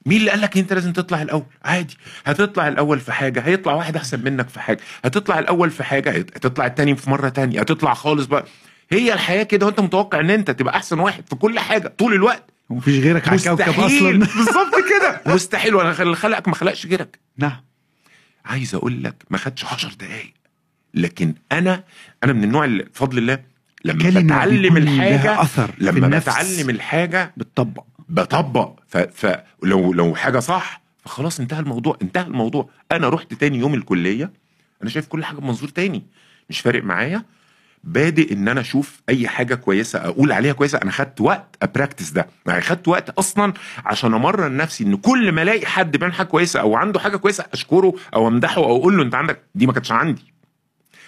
مين 0.07 0.19
اللي 0.21 0.31
قال 0.31 0.41
لك 0.41 0.59
أنت 0.59 0.73
لازم 0.73 0.93
تطلع 0.93 1.23
الأول؟ 1.23 1.47
عادي. 1.65 1.97
هتطلع 2.27 2.69
الأول 2.69 3.01
في 3.01 3.13
حاجة 3.13 3.41
هيطلع 3.41 3.73
واحد 3.75 3.97
أحسن 3.97 4.25
منك 4.25 4.49
في 4.49 4.61
حاجة. 4.61 4.81
هتطلع 5.05 5.39
الأول 5.39 5.71
في 5.71 5.85
حاجة 5.85 6.11
هتطلع 6.11 6.67
التاني 6.67 6.97
في 6.97 7.11
مرة 7.11 7.29
تانية 7.29 7.61
هتطلع 7.61 7.95
خالص 7.95 8.27
بقى. 8.27 8.45
هي 8.91 9.13
الحياة 9.13 9.43
كده 9.43 9.67
وأنت 9.67 9.81
متوقع 9.81 10.21
إن 10.21 10.31
أنت 10.31 10.51
تبقى 10.51 10.77
أحسن 10.77 10.99
واحد 10.99 11.29
في 11.29 11.37
كل 11.37 11.59
حاجة 11.59 11.89
طول 11.89 12.13
الوقت. 12.13 12.54
ومفيش 12.71 12.99
غيرك 12.99 13.29
على 13.29 13.37
الكوكب 13.37 13.81
أصلا. 13.81 14.11
بالظبط 14.37 14.75
كده. 14.91 15.35
مستحيل. 15.35 15.81
اللي 15.81 16.17
خلقك 16.17 16.49
ما 16.49 16.55
خلقش 16.55 16.87
غيرك. 16.87 17.19
نعم. 17.37 17.61
عايز 18.45 18.75
أقول 18.75 19.05
لك 19.05 19.15
ما 19.31 19.39
خدش 19.39 19.65
10 19.65 19.95
دقايق. 19.95 20.33
لكن 20.95 21.35
أنا 21.53 21.85
أنا 22.25 22.33
من 22.33 22.45
النوع 22.45 22.65
اللي 22.65 22.83
بفضل 22.83 23.19
الله 23.19 23.39
لما 23.85 24.21
بتعلم 24.21 24.77
الحاجة 24.77 25.45
في 25.45 25.69
لما. 25.79 26.19
بتعلم 26.19 26.71
الحاجة 26.71 27.33
بتطبق. 27.37 27.85
بطبق. 28.09 28.81
فلو 29.13 29.93
لو 29.93 30.15
حاجة 30.15 30.39
صح 30.39 30.83
فخلاص 31.05 31.41
انتهى 31.41 31.61
الموضوع 31.61 31.99
انتهى 32.03 32.27
الموضوع. 32.27 32.71
أنا 32.93 33.09
رحت 33.09 33.35
تاني 33.35 33.59
يوم 33.59 33.75
الكلية 33.75 34.33
أنا 34.83 34.91
شايف 34.91 35.07
كل 35.07 35.25
حاجة 35.25 35.37
بمنظور 35.37 35.69
تاني. 35.69 36.03
مش 36.51 36.61
فارق 36.61 36.85
معايا. 36.85 37.25
بادئ 37.87 38.33
إن 38.33 38.49
أنا 38.49 38.61
أشوف 38.61 39.01
أي 39.09 39.29
حاجة 39.29 39.55
كويسة 39.55 39.99
أقول 39.99 40.33
عليها 40.33 40.53
كويسة 40.53 40.79
أنا 40.83 40.91
خدت 40.91 41.21
وقت 41.21 41.57
أ 41.63 41.68
practice 41.68 42.11
ده. 42.11 42.27
يعني 42.47 42.61
خدت 42.61 42.89
وقت 42.89 43.11
أصلا 43.11 43.53
عشان 43.85 44.15
أمرن 44.15 44.57
نفسي 44.57 44.85
إن 44.85 44.97
كل 44.97 45.33
ما 45.33 45.43
ألاقي 45.43 45.67
حد 45.67 45.97
بيعمل 45.97 46.15
حاجة 46.15 46.27
كويسة 46.27 46.61
أو 46.61 46.77
عنده 46.77 47.01
حاجة 47.01 47.17
كويسة 47.17 47.45
أشكره 47.53 47.95
أو 48.15 48.29
أمدحه 48.29 48.57
أو 48.57 48.77
أقول 48.77 48.97
له 48.97 49.03
أنت 49.03 49.15
عندك 49.15 49.43
دي 49.55 49.67
ما 49.67 49.73
كانتش 49.73 49.93
عندي. 49.93 50.35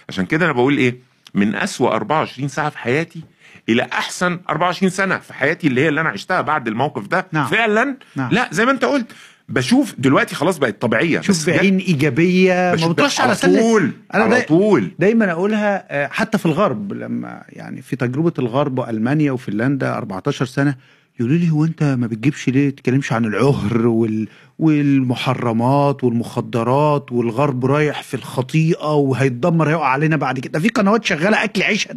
عشان 0.08 0.26
كده 0.26 0.44
أنا 0.44 0.52
بقول 0.52 0.76
إيه؟ 0.78 0.98
من 1.34 1.54
أسوأ 1.54 1.90
24 1.94 2.48
ساعة 2.48 2.70
في 2.70 2.78
حياتي 2.78 3.22
إلى 3.68 3.82
أحسن 3.92 4.40
24 4.48 4.90
سنة 4.90 5.18
في 5.18 5.34
حياتي 5.34 5.66
اللي 5.66 5.80
هي 5.80 5.88
اللي 5.88 6.00
أنا 6.00 6.08
عشتها 6.08 6.40
بعد 6.40 6.68
الموقف 6.68 7.06
ده. 7.06 7.26
نعم. 7.32 7.46
فعلا؟ 7.46 7.96
نعم. 8.16 8.30
لا 8.32 8.48
زي 8.52 8.64
ما 8.66 8.70
أنت 8.72 8.84
قلت. 8.84 9.12
بشوف 9.48 9.94
دلوقتي 9.98 10.34
خلاص 10.34 10.58
بقت 10.58 10.80
طبيعية 10.82 11.20
شوف 11.20 11.46
بعين 11.46 11.78
إيجابية 11.78 12.52
ما 12.54 12.88
بتروحش 12.92 13.20
على 13.20 13.34
طول 13.34 13.90
على 14.10 14.42
طول. 14.42 14.90
دايما 14.98 15.30
أقولها 15.32 16.04
آه، 16.04 16.06
حتى 16.08 16.38
في 16.38 16.46
الغرب 16.46 16.92
لما 16.92 17.42
يعني 17.48 17.82
في 17.82 17.96
تجربة 17.96 18.32
الغرب 18.38 18.78
وألمانيا 18.78 19.32
وفنلندا 19.32 19.94
14 19.96 20.44
سنة 20.46 20.76
يقولوا 21.20 21.36
لي 21.36 21.50
هو 21.50 21.64
أنت 21.64 21.82
ما 21.82 22.06
بتجيبش 22.06 22.48
ليه؟ 22.48 22.70
تتكلمش 22.70 23.12
عن 23.12 23.24
العهر 23.24 23.86
وال 23.86 24.28
والمحرمات 24.58 26.04
والمخدرات 26.04 27.12
والغرب 27.12 27.66
رايح 27.66 28.02
في 28.02 28.14
الخطيئة 28.14 28.94
وهيتدمر 28.94 29.68
هيقع 29.68 29.86
علينا 29.88 30.16
بعد 30.16 30.38
كده. 30.38 30.52
ده 30.52 30.60
في 30.60 30.68
قنوات 30.68 31.04
شغالة 31.04 31.44
أكل 31.44 31.62
عيش 31.62 31.88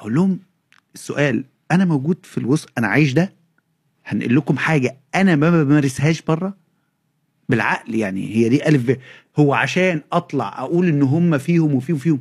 أقول 0.00 0.14
لهم 0.14 0.38
السؤال 0.94 1.44
أنا 1.70 1.84
موجود 1.84 2.16
في 2.22 2.38
الوسط 2.38 2.68
أنا 2.78 2.86
عايش 2.88 3.12
ده؟ 3.12 3.32
هنقل 4.04 4.36
لكم 4.36 4.58
حاجة 4.58 4.96
أنا 5.14 5.36
ما 5.36 5.62
بمارسهاش 5.64 6.22
بره؟ 6.22 6.61
بالعقل 7.48 7.94
يعني 7.94 8.36
هي 8.36 8.48
دي 8.48 8.68
ألف 8.68 8.90
ب 8.90 8.96
هو 9.36 9.54
عشان 9.54 10.00
أطلع 10.12 10.60
أقول 10.60 10.88
إن 10.88 11.02
هم 11.02 11.38
فيهم 11.38 11.74
وفيهم 11.74 11.96
وفيهم. 11.96 12.20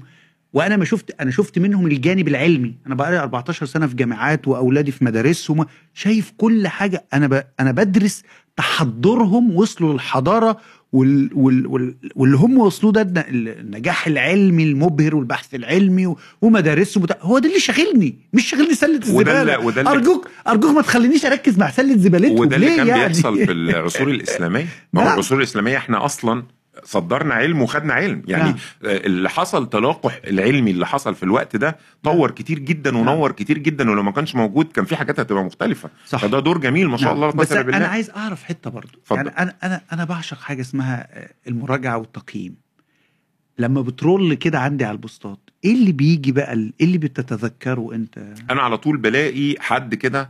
وأنا 0.54 0.78
ما 0.78 0.86
شفت 0.86 1.22
أنا 1.22 1.32
شفت 1.32 1.60
منهم 1.60 1.88
الجانب 1.88 2.28
العلمي. 2.28 2.76
أنا 2.88 2.96
بقالي 2.96 3.20
14 3.20 3.66
سنة 3.66 3.88
في 3.88 3.96
جامعات 3.96 4.48
وأولادي 4.48 4.92
في 4.92 5.06
مدارسهم 5.06 5.66
شايف 5.94 6.34
كل 6.38 6.68
حاجة. 6.68 7.06
أنا 7.14 7.28
ب... 7.28 7.44
أنا 7.60 7.72
بدرس 7.72 8.24
تحضرهم 8.58 9.56
وصلوا 9.56 9.94
للحضارة 9.94 10.58
وال... 10.94 11.30
وال... 11.34 11.68
وال... 11.68 11.96
واللي 12.16 12.38
هم 12.38 12.58
وصلوا 12.58 12.92
ده 12.92 13.02
الن- 13.02 13.48
النجاح 13.48 14.08
العلمي 14.08 14.64
المبهر 14.64 15.16
والبحث 15.16 15.56
العلمي 15.56 16.08
و... 16.08 16.18
ومدارسهم 16.42 17.04
وبتاع. 17.04 17.18
هو 17.22 17.40
ده 17.40 17.48
اللي 17.50 17.60
شاغلني 17.60 18.16
مش 18.34 18.50
شاغلني 18.50 18.74
سلة 18.74 18.98
الزبالة 18.98 19.60
وده 19.60 19.82
اللي- 19.82 19.92
ارجوك 19.92 20.28
أرجوك 20.48 20.76
ما 20.76 20.82
تخلينيش 20.82 21.26
أركز 21.26 21.58
مع 21.58 21.70
سلة 21.72 21.98
زبالتهم 21.98 22.40
وده 22.40 22.56
اللي 22.56 22.76
كان 22.76 22.88
يعني؟ 22.88 23.04
بيحصل 23.04 23.46
في 23.46 23.52
العصور 23.62 24.08
الإسلامية 24.08 24.68
ما 24.94 25.02
هو 25.02 25.06
نعم. 25.06 25.14
العصور 25.14 25.38
الإسلامية 25.38 25.78
إحنا 25.78 26.06
أصلا 26.06 26.44
صدرنا 26.84 27.34
علم 27.36 27.62
وخدنا 27.62 27.94
علم 27.94 28.24
يعني 28.28 28.44
نعم. 28.44 28.56
اللي 28.84 29.30
حصل 29.30 29.70
تلاقح 29.70 30.20
العلمي 30.28 30.72
اللي 30.72 30.88
حصل 30.88 31.16
في 31.16 31.24
الوقت 31.24 31.56
ده 31.56 31.78
طور 32.04 32.32
كتير 32.32 32.60
جدا 32.60 32.98
ونور 32.98 33.32
كتير 33.32 33.58
جدا 33.58 33.92
ولو 33.92 34.04
ما 34.04 34.12
كانش 34.12 34.36
موجود 34.36 34.66
كان 34.66 34.86
في 34.86 34.96
حاجات 34.96 35.20
هتبقى 35.20 35.44
مختلفة 35.44 35.90
صح. 36.08 36.22
فده 36.22 36.40
دور 36.40 36.58
جميل 36.58 36.88
ما 36.88 36.98
شاء 36.98 37.08
نعم. 37.14 37.16
الله 37.24 37.32
بس 37.34 37.52
الا 37.52 37.62
أنا 37.62 37.72
بالله 37.72 37.88
عايز 37.88 38.10
أعرف 38.10 38.44
حتة 38.44 38.70
برضو 38.70 38.98
اتفضل. 38.98 39.18
يعني 39.18 39.30
أنا 39.40 39.56
أنا 39.64 39.82
أنا 39.94 40.04
بعشق 40.06 40.40
حاجة 40.42 40.62
اسمها 40.62 41.08
المراجعة 41.48 41.98
والتقييم 41.98 42.56
لما 43.60 43.82
بترول 43.82 44.34
كده 44.34 44.60
عندي 44.60 44.86
على 44.86 44.92
البوستات 44.96 45.40
إيه 45.66 45.74
اللي 45.74 45.92
بيجي 45.92 46.32
بقى 46.32 46.54
إيه 46.54 46.72
اللي 46.82 46.98
بتتذكره 46.98 47.90
أنت 47.94 48.34
أنا 48.52 48.62
على 48.62 48.78
طول 48.78 48.98
بلاقي 48.98 49.56
حد 49.60 49.96
كده 49.96 50.30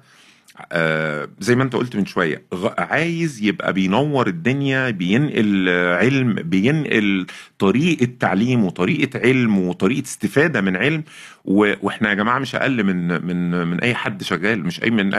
آه 0.71 1.29
زي 1.39 1.55
ما 1.55 1.63
انت 1.63 1.75
قلت 1.75 1.95
من 1.95 2.05
شوية 2.05 2.43
عايز 2.77 3.43
يبقى 3.43 3.73
بينور 3.73 4.27
الدنيا 4.27 4.89
بينقل 4.89 5.69
علم 5.69 6.33
بينقل 6.33 7.25
طريقة 7.59 8.07
تعليم 8.19 8.65
وطريقة 8.65 9.19
علم 9.19 9.57
وطريقة 9.59 10.03
استفادة 10.05 10.61
من 10.61 10.75
علم 10.77 11.03
وإحنا 11.45 12.09
يا 12.09 12.13
جماعة 12.13 12.39
مش 12.39 12.55
أقل 12.55 12.83
من 12.83 13.25
من 13.25 13.67
من 13.67 13.79
أي 13.79 13.95
حد 13.95 14.23
شغال 14.23 14.63
مش 14.65 14.83
أي 14.83 14.89
من 14.89 15.11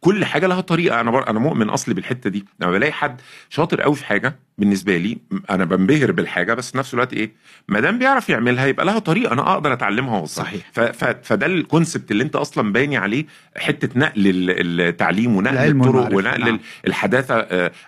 كل 0.00 0.24
حاجة 0.24 0.46
لها 0.46 0.60
طريقة. 0.60 1.00
أنا 1.00 1.10
بر... 1.10 1.28
أنا 1.30 1.38
مؤمن 1.38 1.68
أصلي 1.68 1.94
بالحتة 1.94 2.30
دي. 2.30 2.44
لما 2.60 2.70
بلاقي 2.70 2.92
حد 2.92 3.20
شاطر 3.50 3.80
قوي 3.80 3.94
في 3.94 4.06
حاجة 4.06 4.36
بالنسبة 4.58 4.96
لي 4.96 5.18
أنا 5.50 5.64
بنبهر 5.64 6.12
بالحاجة 6.12 6.54
بس 6.54 6.70
في 6.70 6.78
نفس 6.78 6.94
الوقت 6.94 7.12
إيه 7.12 7.30
ما 7.68 7.80
دام 7.80 7.98
بيعرف 7.98 8.28
يعملها 8.28 8.66
يبقى 8.66 8.86
لها 8.86 8.98
طريقة 8.98 9.32
أنا 9.32 9.52
أقدر 9.52 9.72
أتعلمها 9.72 10.16
واوصلها 10.16 10.44
صحيح. 10.46 10.60
ف... 10.72 10.80
ف... 10.80 11.04
فده 11.22 11.46
الكونسبت 11.46 12.10
اللي 12.10 12.24
أنت 12.24 12.36
أصلا 12.36 12.72
باني 12.72 12.96
عليه 12.96 13.24
حتة 13.56 13.98
نقل 13.98 14.26
ال- 14.26 14.80
التعليم 14.80 15.36
ونقل 15.36 15.56
الطرق 15.82 16.14
ونقل 16.14 16.40
نعم. 16.44 16.60
الحداثة 16.86 17.36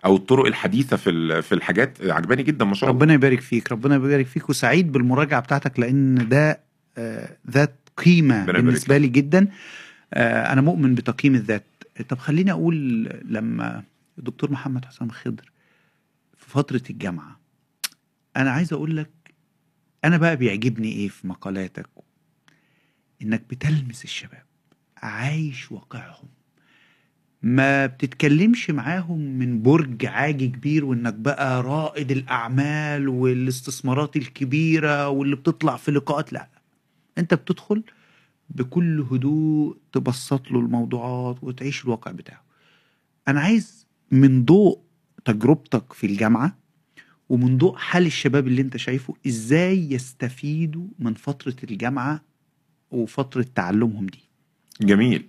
أو 0.04 0.16
الطرق 0.16 0.46
الحديثة 0.46 0.96
في 0.96 1.42
في 1.42 1.54
الحاجات. 1.54 1.98
عجباني 2.02 2.42
جدا 2.42 2.64
ما 2.64 2.74
شاء 2.74 2.90
الله. 2.90 3.00
ربنا 3.00 3.14
يبارك 3.14 3.40
فيك 3.40 3.72
ربنا 3.72 3.94
يبارك 3.94 4.26
فيك 4.26 4.50
وسعيد 4.50 4.92
بالمراجعة 4.92 5.40
بتاعتك 5.40 5.78
لأن 5.80 6.28
ده 6.28 6.67
ذات 7.50 7.74
قيمة 7.96 8.44
بالنسبة 8.46 8.98
لي 8.98 9.08
جدا. 9.08 9.48
آه، 10.14 10.52
أنا 10.52 10.60
مؤمن 10.60 10.94
بتقييم 10.94 11.34
الذات. 11.34 11.64
طب 12.08 12.18
خليني 12.18 12.50
أقول 12.52 13.04
لما 13.24 13.82
الدكتور 14.18 14.50
محمد 14.52 14.84
حسام 14.84 15.10
خضر 15.10 15.50
في 16.36 16.50
فترة 16.50 16.82
الجامعة 16.90 17.40
أنا 18.36 18.50
عايز 18.50 18.72
أقول 18.72 18.96
لك 18.96 19.10
أنا 20.04 20.16
بقى 20.16 20.36
بيعجبني 20.36 20.92
إيه 20.92 21.08
في 21.08 21.26
مقالاتك؟ 21.26 21.86
إنك 23.22 23.42
بتلمس 23.50 24.04
الشباب 24.04 24.42
عايش 24.96 25.72
واقعهم. 25.72 26.28
ما 27.42 27.86
بتتكلمش 27.86 28.70
معاهم 28.70 29.18
من 29.38 29.62
برج 29.62 30.06
عاجي 30.06 30.48
كبير 30.48 30.84
وإنك 30.84 31.14
بقى 31.14 31.62
رائد 31.62 32.10
الأعمال 32.10 33.08
والاستثمارات 33.08 34.16
الكبيرة 34.16 35.08
واللي 35.08 35.36
بتطلع 35.36 35.76
في 35.76 35.90
لقاءات 35.90 36.32
لا. 36.32 36.48
انت 37.18 37.34
بتدخل 37.34 37.82
بكل 38.50 39.00
هدوء 39.10 39.76
تبسط 39.92 40.50
له 40.50 40.60
الموضوعات 40.60 41.36
وتعيش 41.42 41.84
الواقع 41.84 42.10
بتاعه. 42.10 42.42
أنا 43.28 43.40
عايز 43.40 43.86
من 44.10 44.44
ضوء 44.44 44.78
تجربتك 45.24 45.92
في 45.92 46.06
الجامعة 46.06 46.58
ومن 47.28 47.58
ضوء 47.58 47.76
حال 47.76 48.06
الشباب 48.06 48.46
اللي 48.46 48.62
انت 48.62 48.76
شايفه 48.76 49.14
إزاي 49.26 49.90
يستفيدوا 49.92 50.86
من 50.98 51.14
فترة 51.14 51.56
الجامعة 51.64 52.22
وفترة 52.90 53.46
تعلمهم 53.54 54.06
دي. 54.06 54.20
جميل. 54.80 55.24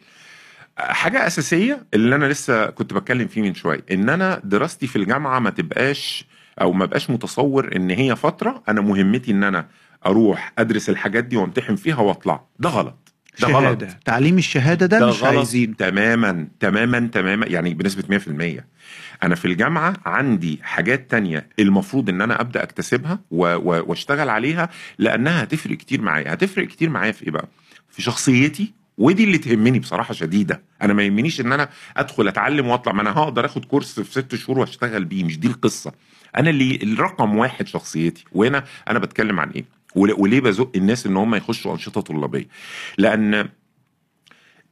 حاجة 0.78 1.28
أساسية 1.28 1.86
اللي 1.94 2.16
أنا 2.16 2.26
لسه 2.26 2.66
كنت 2.70 2.94
بتكلم 2.94 3.28
فيه 3.28 3.42
من 3.42 3.54
شوية 3.54 3.86
إن 3.92 4.10
أنا 4.10 4.42
دراستي 4.44 4.88
في 4.88 4.96
الجامعة 4.96 5.40
ما 5.40 5.50
تبقاش 5.50 6.26
أو 6.62 6.72
ما 6.74 6.86
بقاش 6.86 7.10
متصور 7.10 7.76
إن 7.76 7.90
هي 7.90 8.16
فترة 8.16 8.64
أنا 8.70 8.82
مهمتي 8.82 9.32
إن 9.32 9.44
أنا 9.44 9.68
أروح 10.06 10.54
أدرس 10.60 10.90
الحاجات 10.90 11.24
دي 11.24 11.38
وأمتحن 11.38 11.76
فيها 11.76 12.00
وأطلع. 12.00 12.44
ده 12.60 12.70
غلط. 12.70 13.14
ده 13.42 13.48
غلط. 13.48 13.56
شهاده 13.80 14.00
تعليم 14.06 14.38
الشهادة 14.38 14.86
ده, 14.86 15.00
ده 15.00 15.08
مش 15.08 15.24
غلط 15.24 15.38
عايزينه 15.38 15.74
تماما 15.74 16.48
تماما 16.60 17.10
تماما 17.14 17.46
يعني 17.46 17.74
بنسبة 17.74 18.04
100% 18.20 18.64
أنا 19.24 19.36
في 19.36 19.46
الجامعة 19.46 19.94
عندي 20.06 20.60
حاجات 20.64 21.12
تانية 21.12 21.48
المفروض 21.60 22.10
إن 22.10 22.22
أنا 22.22 22.42
أبدأ 22.42 22.64
أكتسبها 22.64 23.20
و- 23.32 23.56
و- 23.56 23.84
وأشتغل 23.88 24.30
عليها 24.30 24.70
لأنها 24.98 25.44
هتفرق 25.44 25.78
كتير 25.78 26.02
معايا. 26.02 26.34
هتفرق 26.34 26.68
كتير 26.68 26.90
معايا 26.90 27.12
في 27.12 27.24
إيه 27.26 27.32
بقى؟ 27.32 27.48
في 27.90 28.02
شخصيتي 28.02 28.74
ودي 28.98 29.24
اللي 29.24 29.38
تهمني 29.38 29.80
بصراحة 29.80 30.14
شديدة. 30.14 30.62
أنا 30.82 30.94
ما 30.94 31.04
يهمنيش 31.04 31.42
إن 31.42 31.52
أنا 31.54 31.70
أدخل 31.98 32.28
أتعلم 32.28 32.68
وأطلع 32.68 32.94
ما 32.94 33.02
أنا 33.02 33.12
هقدر 33.12 33.46
آخد 33.46 33.66
كورس 33.66 34.00
في 34.00 34.12
ست 34.12 34.36
شهور 34.36 34.60
وأشتغل 34.60 35.06
بيه. 35.06 35.24
مش 35.24 35.40
دي 35.40 35.48
القصة. 35.48 35.92
أنا 36.38 36.50
اللي 36.50 36.80
الرقم 36.84 37.36
واحد 37.38 37.68
شخصيتي. 37.68 38.24
وهنا 38.32 38.64
أنا 38.90 39.00
بتكلم 39.00 39.40
عن 39.40 39.50
إيه؟ 39.50 39.66
وليه 39.96 40.42
بزق 40.42 40.72
الناس 40.76 41.06
إن 41.06 41.18
هم 41.18 41.36
يخشوا 41.36 41.74
أنشطة 41.74 42.02
طلابية؟ 42.02 42.48
لأن 42.98 43.50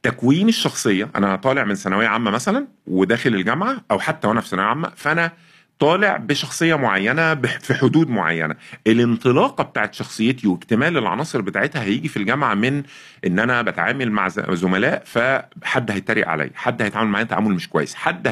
تكوين 0.02 0.48
الشخصية 0.48 1.10
أنا 1.16 1.36
طالع 1.36 1.64
من 1.64 1.74
ثانوية 1.74 2.06
عامة 2.08 2.30
مثلا 2.30 2.66
وداخل 2.86 3.34
الجامعة 3.34 3.84
أو 3.90 3.98
حتى 3.98 4.28
وأنا 4.28 4.40
في 4.40 4.48
ثانوية 4.48 4.66
عامة 4.66 4.92
فأنا 4.96 5.32
طالع 5.78 6.16
بشخصية 6.16 6.74
معينة 6.74 7.34
في 7.34 7.74
حدود 7.74 8.08
معينة. 8.08 8.54
الانطلاقة 8.86 9.64
بتاعت 9.64 9.94
شخصيتي 9.94 10.46
واكتمال 10.48 10.96
العناصر 10.98 11.40
بتاعتها 11.40 11.82
هيجي 11.82 12.08
في 12.08 12.16
الجامعة 12.16 12.54
من 12.54 12.82
إن 13.26 13.38
أنا 13.38 13.62
بتعامل 13.62 14.10
مع 14.12 14.28
زملاء 14.28 15.02
فحد 15.06 15.90
هيتريق 15.90 16.28
عليا 16.28 16.50
حد 16.54 16.82
هيتعامل 16.82 17.10
معايا 17.10 17.24
تعامل 17.24 17.54
مش 17.54 17.68
كويس 17.68 17.94
حد. 17.94 18.28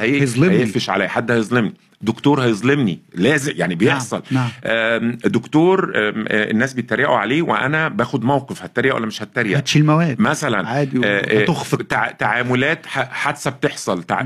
هيقفش 0.60 0.90
عليا 0.90 1.08
حد 1.08 1.30
هيظلمني. 1.30 1.74
دكتور 2.02 2.40
هيظلمني. 2.40 2.98
لازم 3.14 3.52
يعني 3.56 3.74
بيحصل. 3.74 4.22
نعم. 4.30 4.48
آم، 4.64 5.18
دكتور 5.24 5.92
آه، 5.94 6.12
الناس 6.50 6.74
بيتريقوا 6.74 7.16
عليه 7.16 7.42
وأنا 7.42 7.88
باخد 7.88 8.24
موقف 8.24 8.62
هتريق 8.62 8.94
ولا 8.94 9.06
مش 9.06 9.22
هتريق؟ 9.22 9.56
هتشيل 9.56 9.86
مواد. 9.86 10.20
مثلا 10.20 10.68
عادي 10.68 10.98
آه، 10.98 11.02
آه، 11.04 11.42
وتخفق 11.42 11.82
تع... 11.82 12.10
تعاملات 12.10 12.86
حادثة 12.86 13.50
بتحصل 13.50 14.02
تع... 14.02 14.24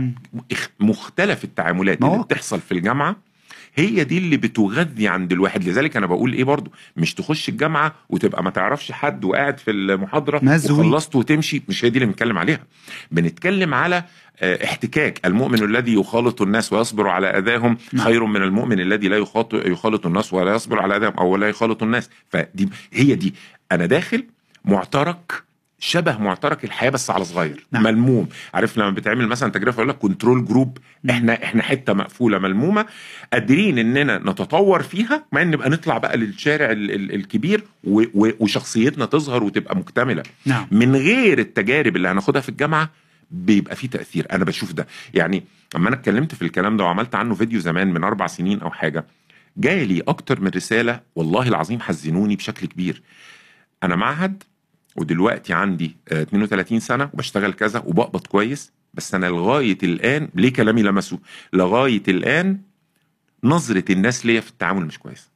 مختلف 0.80 1.44
التعاملات 1.44 2.02
اللي. 2.02 2.22
بتحصل 2.22 2.60
في 2.60 2.72
الجامعة. 2.72 3.16
هي 3.74 4.04
دي 4.04 4.18
اللي 4.18 4.36
بتغذي 4.36 5.08
عند 5.08 5.32
الواحد. 5.32 5.64
لذلك 5.64 5.96
أنا 5.96 6.06
بقول 6.06 6.32
إيه 6.32 6.44
برضو 6.44 6.70
مش 6.96 7.14
تخش 7.14 7.48
الجامعة 7.48 7.94
وتبقى 8.08 8.42
ما 8.44 8.50
تعرفش 8.50 8.92
حد 8.92 9.24
وقاعد 9.24 9.58
في 9.58 9.70
المحاضرة 9.70 10.40
مزوي. 10.44 10.86
وخلصت 10.86 11.16
وتمشي. 11.16 11.62
مش 11.68 11.84
هي 11.84 11.90
دي 11.90 11.98
اللي 11.98 12.06
بنتكلم 12.06 12.38
عليها. 12.38 12.60
بنتكلم 13.10 13.74
على 13.74 14.04
آه، 14.42 14.64
احتكاك. 14.64 15.20
المؤمن 15.26 15.62
الذي 15.62 15.94
يخالط 15.94 16.42
الناس 16.42 16.72
ويصبر 16.72 17.08
على 17.08 17.26
أذاهم 17.26 17.76
نعم. 17.92 18.04
خير 18.04 18.24
من 18.24 18.42
المؤمن 18.42 18.80
الذي 18.80 19.08
لا 19.08 19.16
يخاط- 19.16 19.54
يخالط 19.54 20.06
الناس 20.06 20.32
ولا 20.32 20.54
يصبر 20.54 20.78
على 20.80 20.96
أذاهم 20.96 21.12
أو 21.12 21.36
لا 21.36 21.48
يخالط 21.48 21.82
الناس. 21.82 22.10
فدي 22.28 22.68
هي 22.92 23.14
دي. 23.14 23.34
أنا 23.72 23.86
داخل 23.86 24.24
معترك 24.64 25.42
شبه 25.82 26.18
معترك 26.18 26.64
الحياة 26.64 26.90
بس 26.90 27.10
على 27.10 27.24
صغير 27.24 27.66
نعم. 27.72 27.82
ملموم. 27.82 28.28
عارف 28.54 28.78
لما 28.78 28.90
بتعمل 28.90 29.26
مثلا 29.28 29.52
تجربة 29.52 29.74
يقول 29.76 29.88
لك 29.88 29.96
control 29.98 30.44
group. 30.44 30.78
إحنا 31.10 31.44
إحنا 31.44 31.62
حتة 31.62 31.92
مقفولة 31.92 32.38
ملمومة 32.38 32.86
قادرين 33.32 33.78
إننا 33.78 34.18
نتطور 34.18 34.82
فيها 34.82 35.24
مع 35.32 35.42
إن 35.42 35.50
نبقى 35.50 35.70
نطلع 35.70 35.98
بقى 35.98 36.16
للشارع 36.16 36.70
ال- 36.70 36.90
ال- 36.90 37.14
الكبير 37.14 37.64
و- 37.84 38.02
و- 38.14 38.30
وشخصيتنا 38.40 39.04
تظهر 39.06 39.42
وتبقى 39.44 39.76
مكتملة. 39.76 40.22
نعم. 40.46 40.66
من 40.70 40.96
غير 40.96 41.38
التجارب 41.38 41.96
اللي 41.96 42.08
هناخدها 42.08 42.40
في 42.40 42.48
الجامعة 42.48 42.90
بيبقى 43.30 43.76
فيه 43.76 43.88
تأثير. 43.88 44.26
أنا 44.32 44.44
بشوف 44.44 44.72
ده. 44.72 44.86
يعني 45.14 45.44
اما 45.76 45.88
أنا 45.88 45.96
اتكلمت 45.96 46.34
في 46.34 46.42
الكلام 46.42 46.76
ده 46.76 46.84
وعملت 46.84 47.14
عنه 47.14 47.34
فيديو 47.34 47.60
زمان 47.60 47.92
من 47.92 48.04
أربع 48.04 48.26
سنين 48.26 48.60
أو 48.60 48.70
حاجة 48.70 49.04
جالي 49.56 50.00
أكتر 50.08 50.40
من 50.40 50.48
رسالة 50.56 51.00
والله 51.16 51.48
العظيم 51.48 51.80
حزنوني 51.80 52.36
بشكل 52.36 52.66
كبير. 52.66 53.02
أنا 53.82 53.96
معهد 53.96 54.42
ودلوقتي 54.96 55.52
عندي 55.52 55.96
آه، 56.08 56.22
32 56.22 56.80
سنة 56.80 57.10
وبشتغل 57.14 57.52
كذا 57.52 57.82
وبقبض 57.86 58.26
كويس 58.26 58.72
بس 58.94 59.14
أنا 59.14 59.26
لغاية 59.26 59.78
الآن 59.82 60.28
ليه 60.34 60.52
كلامي 60.52 60.82
لمسه؟ 60.82 61.18
لغاية 61.52 62.02
الآن 62.08 62.60
نظرة 63.44 63.84
الناس 63.90 64.26
ليا 64.26 64.40
في 64.40 64.50
التعامل 64.50 64.86
مش 64.86 64.98
كويسة. 64.98 65.28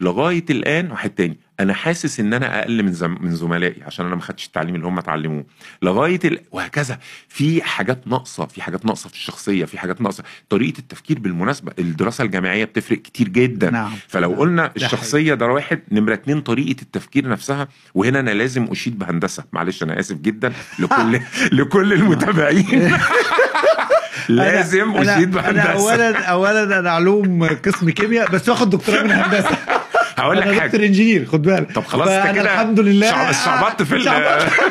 لغاية 0.00 0.44
الآن 0.50 0.90
واحد 0.90 1.10
تاني 1.10 1.36
أنا 1.60 1.74
حاسس 1.74 2.20
إن 2.20 2.34
أنا 2.34 2.60
أقل 2.60 2.82
من 2.82 2.92
زم 2.92 3.16
من 3.20 3.34
زملائي 3.36 3.82
عشان 3.86 4.06
أنا 4.06 4.14
ما 4.14 4.20
خدتش 4.20 4.46
التعليم 4.46 4.74
اللي 4.74 4.86
هم 4.86 4.98
اتعلموه. 4.98 5.44
لغاية 5.82 6.20
ال... 6.24 6.38
وهكذا. 6.52 6.98
في 7.28 7.62
حاجات 7.62 8.08
ناقصة 8.08 8.46
في 8.46 8.62
حاجات 8.62 8.86
ناقصة 8.86 9.08
في 9.08 9.14
الشخصية 9.14 9.64
في 9.64 9.78
حاجات 9.78 10.00
ناقصة. 10.00 10.24
طريقة 10.48 10.78
التفكير 10.78 11.18
بالمناسبة 11.18 11.72
الدراسة 11.78 12.24
الجامعية 12.24 12.64
بتفرق 12.64 12.98
كتير 12.98 13.28
جدا. 13.28 13.70
نعم. 13.70 13.92
فلو 14.08 14.30
نعم. 14.30 14.38
قلنا 14.40 14.66
ده 14.66 14.72
الشخصية 14.76 15.34
ده 15.34 15.46
واحد 15.46 15.80
نمرة 15.92 16.14
اتنين 16.14 16.40
طريقة 16.40 16.82
التفكير 16.82 17.28
نفسها. 17.28 17.68
وهنا 17.94 18.20
أنا 18.20 18.30
لازم 18.30 18.64
أشيد 18.64 18.98
بهندسة. 18.98 19.44
معلش 19.52 19.82
أنا 19.82 20.00
آسف 20.00 20.16
جدا 20.16 20.52
لكل 20.78 21.20
لكل 21.52 21.92
المتابعين. 21.92 22.92
لازم 24.28 24.94
أنا- 24.94 25.08
أشيد 25.08 25.30
بهندسة. 25.30 25.62
اولا 25.72 26.24
اولا 26.26 26.78
أنا 26.78 26.90
علوم 26.90 27.44
قسم 27.46 27.90
كيمياء 27.90 28.30
بس 28.30 28.48
واخد 28.48 28.70
دكتوراه 28.70 29.02
من 29.02 29.10
هندسة. 29.10 29.58
هقول 30.16 30.36
لك 30.36 30.44
حاجة. 30.44 30.66
دكتور 30.66 30.84
إنجينير 30.86 31.24
خد 31.26 31.42
بالك. 31.42 31.72
طب 31.72 31.84
خلاص 31.84 32.08
انت 32.08 32.34
كده 32.34 32.54
الحمد 32.54 32.80
لله. 32.80 33.10
شعب- 33.10 33.32
شعبطت 33.32 33.82
في 33.88 33.96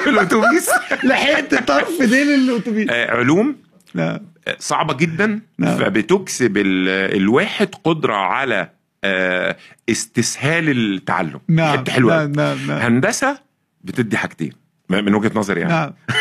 الأتوبيس. 0.09 0.69
لحقت 1.03 1.55
طرف 1.55 2.01
ديل 2.01 2.29
الأتوبيس؟ 2.33 2.89
آه، 2.89 3.11
علوم. 3.11 3.55
نعم 3.93 4.19
آه، 4.47 4.55
صعبة 4.59 4.93
جدا. 4.93 5.39
نعم. 5.59 5.77
فبتكسب 5.77 6.57
ال- 6.57 7.15
الواحد 7.17 7.69
قدرة 7.83 8.13
على 8.13 8.69
آه، 9.03 9.55
استسهال 9.89 10.69
التعلم. 10.69 11.39
نعم. 11.49 11.77
حتة 11.77 11.91
حلوة 11.93 12.17
نعم 12.25 12.31
نعم 12.31 12.67
نعم, 12.67 12.77
هندسة 12.79 13.39
بتدي 13.83 14.17
حاجتين 14.17 14.51
من 14.89 15.13
وجهة 15.15 15.31
نظري 15.35 15.61
يعني. 15.61 15.73
نعم. 15.73 15.93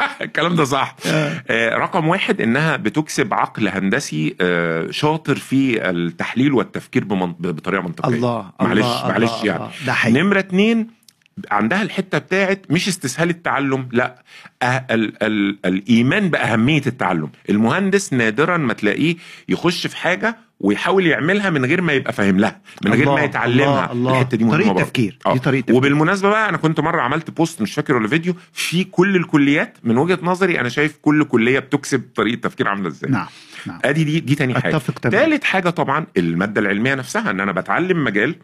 الكلام 0.20 0.56
ده 0.56 0.64
صح 0.64 0.96
آه. 1.06 1.42
آه، 1.48 1.76
رقم 1.76 2.08
واحد 2.08 2.40
إنها 2.40 2.76
بتكسب 2.76 3.34
عقل 3.34 3.68
هندسي 3.68 4.36
آه، 4.40 4.90
شاطر 4.90 5.36
في 5.36 5.90
التحليل 5.90 6.52
والتفكير 6.52 7.04
بطريقة 7.04 7.82
منطقية 7.82 8.14
الله 8.14 8.50
معلش 8.60 8.80
الله 8.80 9.08
معلش 9.08 9.30
الله 9.30 9.46
يعني 9.46 9.58
الله. 9.58 9.70
ده 9.86 9.92
حقيقي 9.92 10.22
نمرة 10.22 10.38
اتنين 10.38 10.96
عندها 11.50 11.82
الحتة 11.82 12.18
بتاعت 12.18 12.66
مش 12.70 12.88
استسهال 12.88 13.30
التعلم 13.30 13.88
لا 13.92 14.22
أه 14.62 14.86
ال 14.90 15.22
ال 15.22 15.58
الإيمان 15.64 16.30
بأهمية 16.30 16.82
التعلم 16.86 17.30
المهندس 17.50 18.12
نادرا 18.12 18.56
ما 18.56 18.72
تلاقيه 18.72 19.16
يخش 19.48 19.86
في 19.86 19.96
حاجة 19.96 20.45
ويحاول 20.60 21.06
يعملها 21.06 21.50
من 21.50 21.64
غير 21.64 21.80
ما 21.80 21.92
يبقى 21.92 22.12
فاهم 22.12 22.38
لها 22.38 22.60
من 22.84 22.92
غير 22.92 23.12
ما 23.12 23.20
يتعلمها. 23.22 23.92
الحتة 23.92 24.36
دي 24.36 24.44
مهمة 24.44 24.56
طريقة 24.56 24.72
برضه. 24.72 24.84
تفكير. 24.84 25.18
آه. 25.26 25.32
دي 25.32 25.38
طريقة 25.38 25.60
تفكير. 25.60 25.76
وبالمناسبة 25.76 26.28
بقى 26.28 26.48
أنا 26.48 26.56
كنت 26.56 26.80
مرة 26.80 27.00
عملت 27.00 27.30
بوست 27.30 27.62
مش 27.62 27.74
فاكر 27.74 27.96
ولا 27.96 28.08
فيديو 28.08 28.34
في 28.52 28.84
كل 28.84 29.16
الكليات 29.16 29.76
من 29.84 29.98
وجهة 29.98 30.18
نظري 30.22 30.60
أنا 30.60 30.68
شايف 30.68 30.98
كل 31.02 31.24
كلية 31.24 31.58
بتكسب 31.58 32.02
طريقة 32.14 32.40
تفكير 32.40 32.68
عاملة 32.68 32.88
إزاي 32.88 33.10
نعم 33.10 33.26
نعم 33.66 33.78
أدي 33.84 34.04
دي 34.04 34.20
دي 34.20 34.34
تاني 34.34 34.54
حاجة 34.60 34.80
تالت 35.02 35.44
حاجة 35.44 35.70
طبعا 35.70 36.06
المادة 36.16 36.60
العلمية 36.60 36.94
نفسها 36.94 37.30
إن 37.30 37.40
أنا 37.40 37.52
بتعلم 37.52 38.04
مجال 38.04 38.34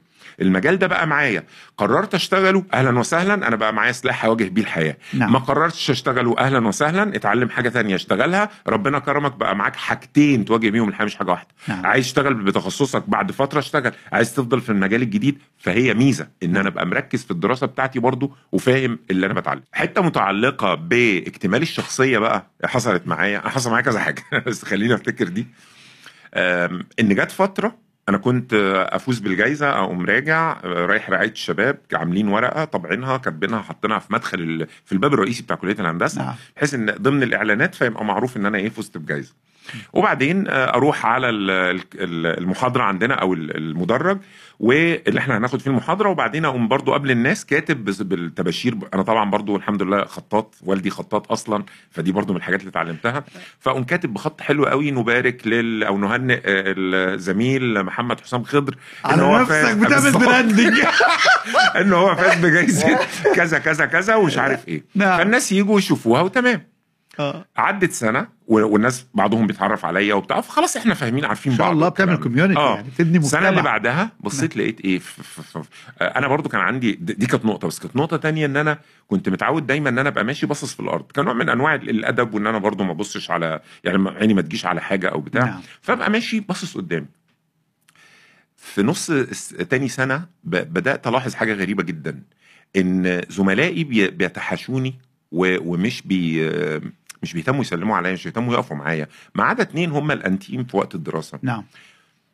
المجال 0.40 0.78
ده 0.78 0.86
بقى 0.86 1.06
معايا. 1.06 1.44
قررت 1.78 2.14
اشتغله 2.14 2.64
أهلا 2.74 2.98
وسهلا 2.98 3.34
أنا 3.34 3.56
بقى 3.56 3.72
معايا 3.72 3.92
سلاح 3.92 4.24
أواجه 4.24 4.44
بيه 4.44 4.62
الحياة. 4.62 4.96
نعم. 5.14 5.32
ما 5.32 5.38
قررتش 5.38 5.90
اشتغله 5.90 6.38
أهلا 6.38 6.66
وسهلا 6.68 7.16
اتعلم 7.16 7.48
حاجة 7.48 7.68
تانية 7.68 7.94
اشتغلها. 7.94 8.48
ربنا 8.68 8.98
كرمك 8.98 9.32
بقى 9.36 9.56
معاك 9.56 9.76
حاجتين 9.76 10.44
تواجه 10.44 10.70
بيهم 10.70 10.88
الحياة 10.88 11.06
مش 11.06 11.16
حاجة 11.16 11.30
واحدة. 11.30 11.48
نعم. 11.68 11.86
عايز 11.86 12.04
تشتغل 12.04 12.34
بتخصصك 12.34 13.08
بعد 13.08 13.32
فترة 13.32 13.58
اشتغل. 13.58 13.92
عايز 14.12 14.34
تفضل 14.34 14.60
في 14.60 14.70
المجال 14.70 15.02
الجديد 15.02 15.38
فهي 15.58 15.94
ميزة 15.94 16.28
إن 16.42 16.56
أنا 16.56 16.68
ابقى 16.68 16.86
مركز 16.86 17.24
في 17.24 17.30
الدراسة 17.30 17.66
بتاعتي 17.66 17.98
برضو 17.98 18.36
وفاهم 18.52 18.98
اللي 19.10 19.26
أنا 19.26 19.34
بتعلم. 19.34 19.62
حتة 19.72 20.02
متعلقة 20.02 20.74
باكتمال 20.74 21.62
الشخصية 21.62 22.18
بقى 22.18 22.46
حصلت 22.64 23.06
معايا 23.06 23.40
حصل 23.40 23.70
معايا 23.70 23.84
كذا 23.84 24.00
حاجة. 24.00 24.22
بس 24.46 24.64
خليني 24.64 24.94
أفتكر 24.94 25.28
دي. 25.28 25.46
إن 27.00 27.14
جت 27.14 27.30
فترة 27.30 27.76
أنا 28.12 28.20
كنت 28.20 28.54
أفوز 28.92 29.18
بالجائزه 29.18 29.70
أقوم 29.70 30.06
راجع 30.06 30.60
رايح 30.64 31.10
رعاية 31.10 31.30
الشباب 31.30 31.78
عاملين 31.92 32.28
ورقة 32.28 32.64
طابعينها 32.64 33.16
كاتبينها 33.16 33.62
حاطينها 33.62 33.98
في 33.98 34.12
مدخل. 34.12 34.66
في 34.84 34.92
الباب 34.92 35.14
الرئيسي 35.14 35.42
بتاع 35.42 35.56
كلية 35.56 35.76
الهندسة 35.80 36.22
نعم 36.22 36.34
بحيث 36.56 36.74
إن 36.74 36.94
ضمن 37.00 37.22
الإعلانات 37.22 37.74
فيبقى 37.74 38.04
معروف 38.04 38.36
إن 38.36 38.46
أنا 38.46 38.58
إيه 38.58 38.68
فزت 38.68 38.98
بجائزه 38.98 39.32
وبعدين 39.92 40.48
آه، 40.48 40.74
أروح 40.74 41.06
على 41.06 41.28
ال- 41.30 41.50
ال- 41.94 42.38
المحاضرة 42.38 42.82
عندنا 42.82 43.14
أو 43.14 43.34
ال- 43.34 43.56
المدرج 43.56 44.18
واللي 44.60 45.18
إحنا 45.20 45.38
هناخد 45.38 45.60
فيه 45.60 45.70
المحاضرة 45.70 46.08
وبعدين 46.08 46.44
أقوم 46.44 46.68
برضو 46.68 46.92
قبل 46.92 47.10
الناس 47.10 47.46
كاتب 47.46 47.84
بالتباشير. 47.84 48.74
أنا 48.94 49.02
طبعا 49.02 49.30
برضو 49.30 49.56
الحمد 49.56 49.82
لله 49.82 50.04
خطاط 50.04 50.54
والدي 50.62 50.90
خطاط 50.90 51.32
أصلا 51.32 51.64
فدي 51.90 52.12
برضو 52.12 52.32
من 52.32 52.38
الحاجات 52.38 52.60
اللي 52.60 52.70
اتعلمتها. 52.70 53.24
فأقوم 53.60 53.84
كاتب 53.84 54.14
بخط 54.14 54.40
حلو 54.40 54.64
قوي 54.66 54.90
نبارك 54.90 55.46
لل 55.46 55.84
أو 55.84 55.98
نهنئ 55.98 56.34
آه، 56.34 56.42
الزميل 56.78 57.82
محمد 57.82 58.20
حسام 58.20 58.42
خضر 58.44 58.74
على 59.04 59.22
هو 59.22 59.38
نفسك 59.38 59.76
بتعمل. 59.76 60.12
branding. 60.12 60.74
إن 61.80 61.92
هو 61.92 62.14
فاز 62.16 62.38
بجائزه 62.38 62.98
كذا 63.34 63.58
كذا 63.58 63.86
كذا 63.86 64.14
ومش 64.14 64.38
عارف 64.38 64.68
إيه. 64.68 64.84
نعم. 64.94 65.18
فالناس 65.18 65.52
يجوا 65.52 65.78
يشوفوها 65.78 66.20
وتمام. 66.20 66.71
آه. 67.18 67.44
عدت 67.56 67.92
سنة 67.92 68.28
والناس 68.46 69.06
بعضهم 69.14 69.46
بيتعرف 69.46 69.84
عليا 69.84 70.14
وبتاع 70.14 70.40
فخلاص 70.40 70.76
إحنا 70.76 70.94
فاهمين 70.94 71.24
عارفين 71.24 71.52
إن 71.52 71.58
بعض 71.58 71.66
شاء 71.68 71.72
الله 71.74 71.88
بتعمل. 71.88 72.16
community 72.16 72.56
آه. 72.60 72.74
يعني 72.74 72.88
تبني 72.98 73.18
السنة 73.18 73.40
اللي 73.40 73.50
مجتمع 73.50 73.70
بعدها 73.70 74.10
بصيت 74.20 74.56
لقيت 74.56 74.80
إيه 74.80 74.98
ف 74.98 75.20
ف 75.20 75.58
ف 75.58 75.68
آه، 76.02 76.04
أنا 76.18 76.28
برضو 76.28 76.48
كان 76.48 76.60
عندي 76.60 76.92
دي 76.92 77.26
كانت 77.26 77.44
نقطة 77.44 77.68
بس 77.68 77.78
كانت 77.78 77.96
نقطة 77.96 78.16
تانية 78.16 78.46
إن 78.46 78.56
أنا 78.56 78.78
كنت 79.08 79.28
متعود 79.28 79.66
دايما 79.66 79.88
إن 79.88 79.98
أنا 79.98 80.08
أبقى 80.08 80.24
ماشي 80.24 80.46
باصص 80.46 80.74
في 80.74 80.80
الأرض 80.80 81.12
كان 81.12 81.24
نوع 81.24 81.34
من 81.34 81.48
أنواع 81.48 81.74
ال- 81.74 81.90
الأدب 81.90 82.34
وإن 82.34 82.46
أنا 82.46 82.58
برضو 82.58 82.84
ما 82.84 82.92
أبصش 82.92 83.30
على 83.30 83.60
يعني 83.84 84.08
عيني 84.10 84.34
ما 84.34 84.42
تجيش 84.42 84.66
على 84.66 84.80
حاجة 84.80 85.08
أو 85.08 85.20
بتاع 85.20 85.44
نعم. 85.44 85.60
فأبقى 85.80 86.10
ماشي 86.10 86.40
باصص 86.40 86.74
قدامي 86.76 87.06
في 88.56 88.82
نص 88.82 89.06
تاني 89.70 89.88
سنة 89.88 90.26
بدأت 90.44 91.06
ألاحظ 91.06 91.34
حاجة 91.34 91.52
غريبة 91.54 91.82
جدا 91.82 92.22
إن 92.76 93.22
زملائي 93.28 93.84
بي- 93.84 94.10
بيتحاشوني 94.10 94.94
ومش 95.32 96.02
بي 96.02 96.50
مش 97.22 97.32
بيهتموا 97.32 97.60
يسلموا 97.60 97.96
عليا 97.96 98.12
مش 98.12 98.24
بيهتموا 98.24 98.54
يقفوا 98.54 98.76
معايا. 98.76 99.08
ما 99.34 99.44
عدا 99.44 99.62
اتنين 99.62 99.90
هم 99.90 100.10
ال 100.10 100.18
intime 100.18 100.64
في 100.64 100.76
وقت 100.76 100.94
الدراسة. 100.94 101.38
نعم. 101.42 101.64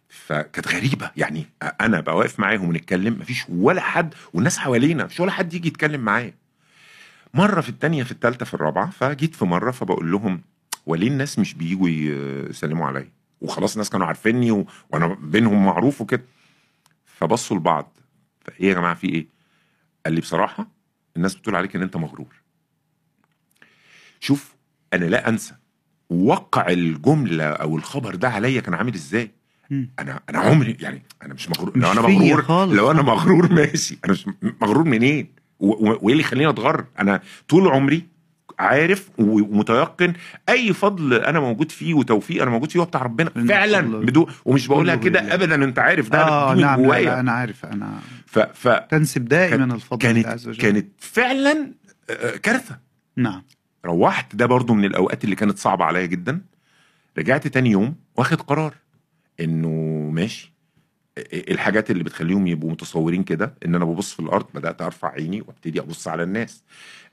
فكانت 0.09 0.69
غريبة. 0.69 1.11
يعني 1.17 1.47
أنا 1.81 2.01
بقى 2.01 2.17
واقف 2.17 2.41
معاهم 2.41 2.69
ونتكلم 2.69 3.19
مفيش 3.21 3.45
ولا 3.49 3.81
حد 3.81 4.15
والناس 4.33 4.59
حوالينا 4.59 5.05
مش 5.05 5.21
ولا 5.21 5.31
حد 5.33 5.55
يجي 5.55 5.69
يتكلم 5.69 6.01
معايا. 6.01 6.35
مرة 7.35 7.61
في 7.61 7.69
التانية 7.69 8.03
في 8.03 8.13
التالتة 8.13 8.45
في 8.47 8.55
الرابعة 8.55 8.91
فجيت 8.91 9.35
في 9.35 9.45
مرة 9.45 9.71
فبقول 9.71 10.13
لهم 10.13 10.41
وليه 10.87 11.09
الناس 11.09 11.39
مش 11.39 11.55
بييجوا 11.55 11.89
يسلموا 12.51 12.87
عليا؟ 12.87 13.09
وخلاص 13.41 13.73
الناس 13.73 13.91
كانوا 13.91 14.07
عارفيني 14.07 14.51
و... 14.51 14.67
وأنا 14.91 15.07
بينهم 15.21 15.67
معروف 15.67 16.01
وكده. 16.01 16.25
فبصوا 17.05 17.57
لبعض. 17.57 17.93
فإيه 18.45 18.69
يا 18.69 18.75
جماعة 18.75 18.95
في 18.95 19.09
إيه؟ 19.09 19.27
قال 20.05 20.15
لي 20.15 20.21
بصراحة 20.21 20.67
الناس 21.17 21.35
بتقول 21.35 21.57
عليك 21.57 21.77
إن 21.77 21.83
أنت 21.83 21.97
مغرور. 21.97 22.35
شوف 24.21 24.55
أنا 24.95 25.05
لا 25.05 25.29
أنسى. 25.29 25.55
وقع 26.11 26.69
الجملة 26.69 27.45
أو 27.45 27.77
الخبر 27.77 28.15
ده 28.15 28.29
عليا 28.29 28.61
كان 28.61 28.75
عامل 28.75 28.95
إزاي. 28.95 29.31
أنا 29.71 30.21
أنا 30.31 30.39
عمري 30.39 30.77
يعني 30.81 31.03
أنا 31.23 31.35
مش 31.35 31.49
مغرور. 31.49 31.79
مش 31.79 31.85
لو 31.85 31.93
أنا 31.93 32.01
مغرور 32.01 32.43
خالص. 32.43 32.73
لو 32.73 32.91
أنا 32.91 33.03
مغرور 33.03 33.53
ماشي. 33.53 33.99
أنا 34.05 34.13
مش 34.13 34.27
مغرور 34.63 34.85
منين؟ 34.85 35.29
وإيه 35.61 36.13
اللي 36.13 36.21
يخليني 36.23 36.51
أتغر؟ 36.51 36.85
أنا 36.99 37.21
طول 37.49 37.69
عمري 37.69 38.07
عارف 38.59 39.11
ومتيقن 39.19 40.13
أي 40.49 40.73
فضل 40.73 41.15
أنا 41.15 41.41
موجود 41.41 41.71
فيه 41.71 41.95
وتوفيق 41.95 42.43
أنا 42.43 42.51
موجود 42.51 42.71
فيه 42.71 42.81
هو 42.81 42.85
بتاع 42.85 43.03
ربنا 43.03 43.31
فعلا 43.31 43.81
بدون 43.81 44.27
ومش 44.45 44.67
بقولها 44.67 44.95
كده. 44.95 45.35
ابدا. 45.35 45.55
أنت 45.55 45.79
عارف 45.79 46.09
ده 46.09 46.49
دي 46.49 46.55
من 46.55 46.61
نعم 46.61 46.87
لا, 46.87 47.01
لا 47.01 47.21
أنا 47.21 47.33
عارف 47.33 47.67
أنا 47.67 48.01
ف 48.27 48.39
ف 48.39 48.69
تنسب 48.69 49.25
دائما 49.25 49.75
الفضل 49.75 49.99
كانت 49.99 50.27
عز 50.27 50.49
وجل 50.49 50.61
كانت 50.63 50.87
فعلا 50.99 51.73
آه، 52.11 52.37
كارثة. 52.37 52.79
نعم. 53.17 53.43
روحت. 53.85 54.37
ده 54.37 54.47
برضو 54.47 54.75
من 54.75 54.85
الأوقات 54.85 55.25
اللي 55.25 55.37
كانت 55.37 55.59
صعبة 55.59 55.85
عليا 55.85 56.07
جدا. 56.07 56.41
رجعت 57.19 57.47
تاني 57.47 57.71
يوم 57.71 57.95
واخد 58.17 58.41
قرار 58.41 58.75
إنه 59.41 59.69
ماشي. 60.11 60.53
الحاجات 61.33 61.91
اللي 61.91 62.05
بتخليهم 62.05 62.47
يبقوا 62.47 62.71
متصورين 62.71 63.25
كده؟ 63.25 63.55
إن 63.65 63.75
أنا 63.75 63.85
ببص 63.85 64.15
في 64.15 64.21
الأرض 64.21 64.47
بدأت 64.55 64.83
أرفع 64.83 65.13
عيني 65.13 65.41
وأبتدي 65.41 65.81
أبص 65.81 66.09
على 66.09 66.23
الناس. 66.23 66.65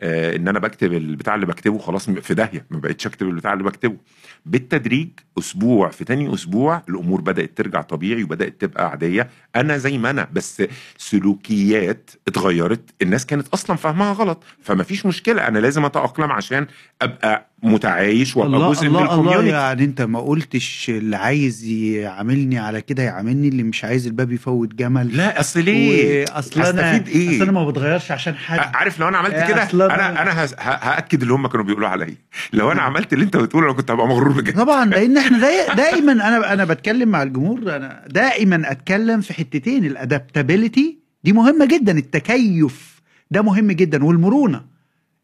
إن 0.01 0.47
أنا 0.47 0.59
بكتب 0.59 0.93
البتاع 0.93 1.35
اللي 1.35 1.45
بكتبه 1.45 1.77
خلاص 1.77 2.09
في 2.09 2.33
داهية 2.33 2.65
ما 2.69 2.79
بقتش 2.79 3.07
أكتب 3.07 3.27
البتاع 3.27 3.53
اللي 3.53 3.63
بكتبه. 3.63 3.97
بالتدريج 4.45 5.07
أسبوع 5.39 5.89
في 5.89 6.03
تاني 6.03 6.33
أسبوع 6.33 6.81
الأمور 6.89 7.21
بدأت 7.21 7.57
ترجع 7.57 7.81
طبيعي 7.81 8.23
وبدأت 8.23 8.61
تبقى 8.61 8.89
عادية. 8.89 9.29
أنا 9.55 9.77
زي 9.77 9.97
ما 9.97 10.09
أنا 10.09 10.27
بس 10.33 10.63
سلوكيات 10.97 12.09
اتغيرت 12.27 12.81
الناس 13.01 13.25
كانت 13.25 13.47
أصلا 13.47 13.75
فاهمها 13.75 14.13
غلط. 14.13 14.43
فما 14.61 14.83
فيش 14.83 15.05
مشكلة 15.05 15.47
أنا 15.47 15.59
لازم 15.59 15.85
أتأقلم 15.85 16.31
عشان 16.31 16.67
أبقى 17.01 17.49
متعايش 17.63 18.37
وأبقى 18.37 18.69
جزء 18.69 18.81
من 18.81 18.87
الله 18.87 19.03
ال 19.03 19.08
community 19.08 19.49
يعني 19.49 19.83
أنت 19.83 20.01
ما 20.01 20.19
قلتش 20.19 20.89
اللي 20.89 21.15
عايز 21.17 21.63
يعاملني 21.65 22.59
على 22.59 22.81
كده 22.81 23.03
يعاملني 23.03 23.47
اللي 23.47 23.63
مش 23.63 23.83
عايز 23.83 24.07
الباب 24.07 24.31
يفوت 24.31 24.73
جمل. 24.75 25.17
لا 25.17 25.39
أصل 25.39 25.63
ليه؟ 25.63 26.25
اصل 26.29 26.61
أنا 26.61 26.91
إيه؟ 27.07 27.35
اصل 27.37 27.43
أنا 27.43 27.51
ما 27.51 27.69
بتغيرش 27.69 28.11
عشان 28.11 28.35
حد 28.35 28.75
عارف 28.75 28.99
لو 28.99 29.07
أنا 29.07 29.17
عملت 29.17 29.33
يا 29.33 29.47
كده؟ 29.47 29.84
أنا 29.91 30.21
أنا 30.21 30.47
هأكد 30.59 31.21
اللي 31.21 31.33
هم 31.33 31.47
كانوا 31.47 31.65
بيقولوا 31.65 31.87
عليا. 31.89 32.15
لو 32.53 32.71
أنا 32.71 32.81
عملت 32.81 33.13
اللي 33.13 33.25
أنت 33.25 33.37
بتقوله 33.37 33.65
أنا 33.67 33.73
كنت 33.75 33.91
هبقى 33.91 34.07
مغرور 34.07 34.31
بجد. 34.31 34.55
طبعا 34.55 34.85
لأن 34.85 35.17
إحنا 35.17 35.39
داي 35.39 35.75
دايما 35.75 36.11
أنا 36.11 36.53
أنا 36.53 36.65
بتكلم 36.65 37.09
مع 37.09 37.23
الجمهور 37.23 37.75
أنا 37.75 38.03
دائما 38.07 38.71
أتكلم 38.71 39.21
في 39.21 39.33
حتتين 39.33 39.85
ال 39.85 39.94
adaptability 39.94 40.99
دي 41.23 41.33
مهمة 41.33 41.65
جدا 41.65 41.97
التكيف 41.97 43.01
ده 43.31 43.41
مهم 43.41 43.71
جدا 43.71 44.03
والمرونة. 44.05 44.65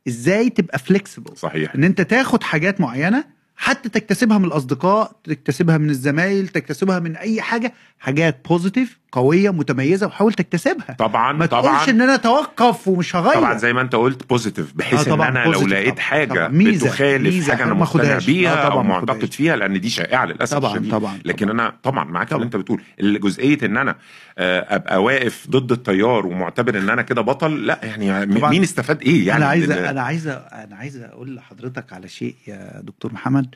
إزاي 0.07 0.49
تبقى 0.49 0.80
flexible 0.79 1.38
صحيح. 1.38 1.76
إن 1.76 1.84
أنت 1.84 2.01
تاخد 2.01 2.43
حاجات 2.43 2.82
معينة 2.82 3.24
حتى 3.55 3.89
تكتسبها 3.89 4.38
من 4.38 4.45
الأصدقاء 4.45 5.16
تكتسبها 5.24 5.78
من 5.78 5.89
الزمايل 5.89 6.47
تكتسبها 6.47 6.99
من 6.99 7.16
أي 7.16 7.41
حاجة 7.41 7.74
حاجات 7.99 8.47
positive 8.49 8.99
قوية 9.12 9.49
متميزة 9.49 10.07
وحاول 10.07 10.34
تكتسبها 10.34 10.95
طبعا 10.99 11.34
ما 11.34 11.45
طبعا 11.45 11.62
تقولش 11.62 11.89
إن 11.89 12.01
أنا 12.01 12.16
أتوقف 12.16 12.88
ومش 12.88 13.16
هغير 13.16 13.34
طبعا 13.36 13.57
زي 13.57 13.74
ما 13.74 13.82
أنت 13.82 13.95
قلت 13.95 14.30
positive 14.29 14.73
بحيث 14.76 15.07
آه 15.07 15.14
إن 15.14 15.22
أنا 15.22 15.39
لو 15.49 15.68
لقيت 15.68 15.89
طبعاً، 15.93 15.99
حاجة 16.01 16.34
طبعاً. 16.34 16.47
ميزة، 16.47 16.88
بتخالف 16.88 17.34
ميزة 17.34 17.53
حاجة 17.55 17.64
أنا 17.64 17.74
مقتنع. 17.74 18.18
بيها 18.26 18.51
آه 18.66 18.70
طبعاً 18.70 18.78
أو 18.78 18.84
معتقد. 18.84 19.32
فيها 19.32 19.55
لأن 19.55 19.82
دي 19.82 19.89
شائعة 19.89 20.26
للأسف 20.26 20.57
طبعاً، 20.57 20.72
الشديد 20.74 20.91
طبعاً، 20.91 21.20
لكن 21.26 21.45
طبعاً. 21.45 21.53
أنا 21.62 21.74
طبعا 21.84 22.03
معاك 22.03 22.28
في. 22.28 22.36
اللي 22.36 22.45
أنت 22.45 22.55
بتقول 22.55 22.82
الجزئية 22.99 23.57
إن 23.64 23.78
أنا 23.78 23.95
آه، 24.38 24.76
أبقى 24.76 25.03
واقف 25.03 25.47
ضد 25.49 25.72
التيار 25.72 26.28
ومعتبر 26.28 26.78
إن 26.78 26.89
أنا 26.89 27.01
كده 27.01 27.22
بطل 27.22 27.66
لا 27.66 27.80
يعني. 27.84 28.26
مين 28.26 28.62
استفاد 28.64 29.01
إيه 29.01 29.28
يعني 29.28 29.38
أنا 29.43 29.49
عايز 29.49 29.72
أنا 29.72 30.01
عايز 30.01 30.28
أنا 30.28 30.76
عايز 30.76 30.97
أقول 30.97 31.36
لحضرتك 31.36 31.93
على 31.93 32.07
شيء 32.07 32.36
يا 32.47 32.82
دكتور 32.84 33.14
محمد 33.14 33.55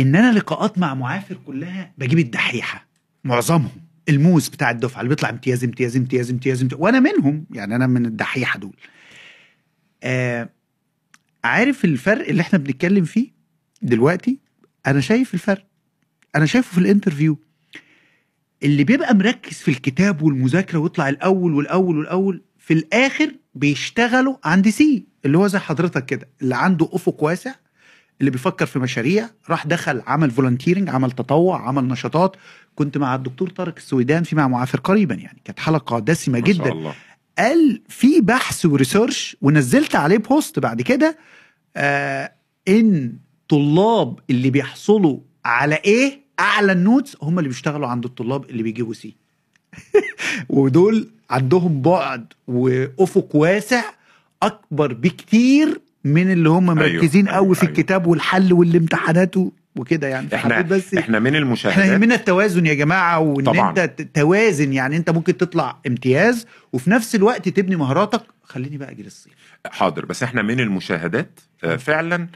إن 0.00 0.16
أنا 0.16 0.32
لقاءات 0.38 0.78
مع 0.78 0.94
معافر 0.94 1.36
كلها 1.46 1.92
بجيب 1.98 2.18
الدحيحة 2.18 2.86
معظمهم 3.24 3.83
الموس 4.08 4.48
بتاع 4.48 4.70
الدفعة 4.70 5.00
اللي 5.00 5.08
بيطلع 5.08 5.30
امتياز 5.30 5.64
امتياز 5.64 5.96
امتياز 5.96 6.30
امتياز, 6.30 6.62
امتياز. 6.62 6.80
وأنا 6.80 7.00
منهم 7.00 7.46
يعني 7.50 7.76
أنا 7.76 7.86
من 7.86 8.06
الدحيحة 8.06 8.58
دول. 8.58 8.76
آه 10.02 10.48
عارف 11.44 11.84
الفرق 11.84 12.28
اللي 12.28 12.40
إحنا 12.42 12.58
بنتكلم 12.58 13.04
فيه 13.04 13.30
دلوقتي؟ 13.82 14.38
أنا 14.86 15.00
شايف 15.00 15.34
الفرق. 15.34 15.66
أنا 16.36 16.46
شايفه 16.46 16.72
في 16.72 16.78
ال 16.78 16.83
interview. 16.83 17.38
اللي 18.62 18.84
بيبقى 18.84 19.14
مركز 19.14 19.52
في 19.52 19.70
الكتاب 19.70 20.22
والمذاكرة 20.22 20.78
ويطلع 20.78 21.08
الأول 21.08 21.54
والأول 21.54 21.98
والأول 21.98 22.42
في 22.58 22.74
الآخر 22.74 23.34
بيشتغلوا 23.54 24.36
عند 24.44 24.68
C 24.68 25.06
اللي 25.24 25.38
هو 25.38 25.46
زي 25.46 25.58
حضرتك 25.58 26.06
كده 26.06 26.28
اللي 26.42 26.56
عنده 26.56 26.88
أفق 26.92 27.22
واسع 27.24 27.54
اللي 28.20 28.30
بيفكر 28.30 28.66
في 28.66 28.78
مشاريع 28.78 29.30
راح 29.50 29.66
دخل 29.66 30.02
عمل 30.06 30.30
volunteering 30.30 30.88
عمل 30.88 31.10
تطوع 31.10 31.68
عمل 31.68 31.84
نشاطات. 31.88 32.36
كنت 32.74 32.98
مع 32.98 33.14
الدكتور 33.14 33.50
طارق 33.50 33.74
السويدان 33.76 34.22
في 34.22 34.36
مع 34.36 34.48
معافر 34.48 34.80
قريبا 34.80 35.14
يعني. 35.14 35.40
كانت 35.44 35.60
حلقة 35.60 35.98
دسمه 35.98 36.40
ما 36.40 36.46
شاء 36.46 36.54
جدا. 36.54 36.72
الله. 36.72 36.94
قال 37.38 37.82
في 37.88 38.20
بحث 38.20 38.66
و 38.66 38.74
research 38.74 39.36
ونزلت 39.42 39.96
عليه 39.96 40.16
post 40.18 40.58
بعد 40.58 40.82
كده 40.82 41.18
آه 41.76 42.32
إن 42.68 43.12
طلاب 43.48 44.18
اللي 44.30 44.50
بيحصلوا 44.50 45.18
على 45.44 45.74
إيه 45.74 46.20
أعلى 46.40 46.72
ال 46.72 46.79
notes 46.79 47.16
هم 47.22 47.38
اللي 47.38 47.48
بيشتغلوا 47.48 47.88
عند 47.88 48.04
الطلاب 48.04 48.50
اللي 48.50 48.62
بيجيبوا 48.62 48.94
C 48.94 49.16
ودول 50.48 51.10
عندهم 51.30 51.82
بعد 51.82 52.32
وأفق 52.48 53.36
واسع 53.36 53.82
أكبر 54.42 54.92
بكتير 54.92 55.80
من 56.04 56.32
اللي 56.32 56.48
هم 56.48 56.66
مركزين 56.66 57.28
أيوة، 57.28 57.36
قوي 57.38 57.54
في 57.54 57.62
أيوة. 57.62 57.72
الكتاب 57.72 58.06
والحل 58.06 58.52
والامتحانات 58.52 59.34
وكده 59.76 60.06
يعني 60.08 60.34
إحنا 60.34 60.60
بس 60.60 60.94
إحنا 60.94 61.18
من 61.18 61.26
إحنا 61.26 61.38
المشاهدات 61.38 61.84
يهمنا 61.86 62.14
التوازن 62.14 62.66
يا 62.66 62.74
جماعة 62.74 63.18
وإن 63.18 63.44
طبعاً. 63.44 63.70
أنت 63.70 64.02
توازن 64.14 64.72
يعني 64.72 64.96
أنت 64.96 65.10
ممكن 65.10 65.36
تطلع 65.36 65.78
امتياز 65.86 66.46
وفي 66.72 66.90
نفس 66.90 67.14
الوقت 67.14 67.48
تبني 67.48 67.76
مهاراتك 67.76 68.22
خليني 68.42 68.78
بقى 68.78 68.90
أجي 68.90 69.02
للصيف 69.02 69.32
حاضر 69.66 70.06
بس 70.06 70.22
إحنا 70.22 70.42
من 70.42 70.60
المشاهدات 70.60 71.40
آه، 71.64 71.76
فعلا 71.76 72.26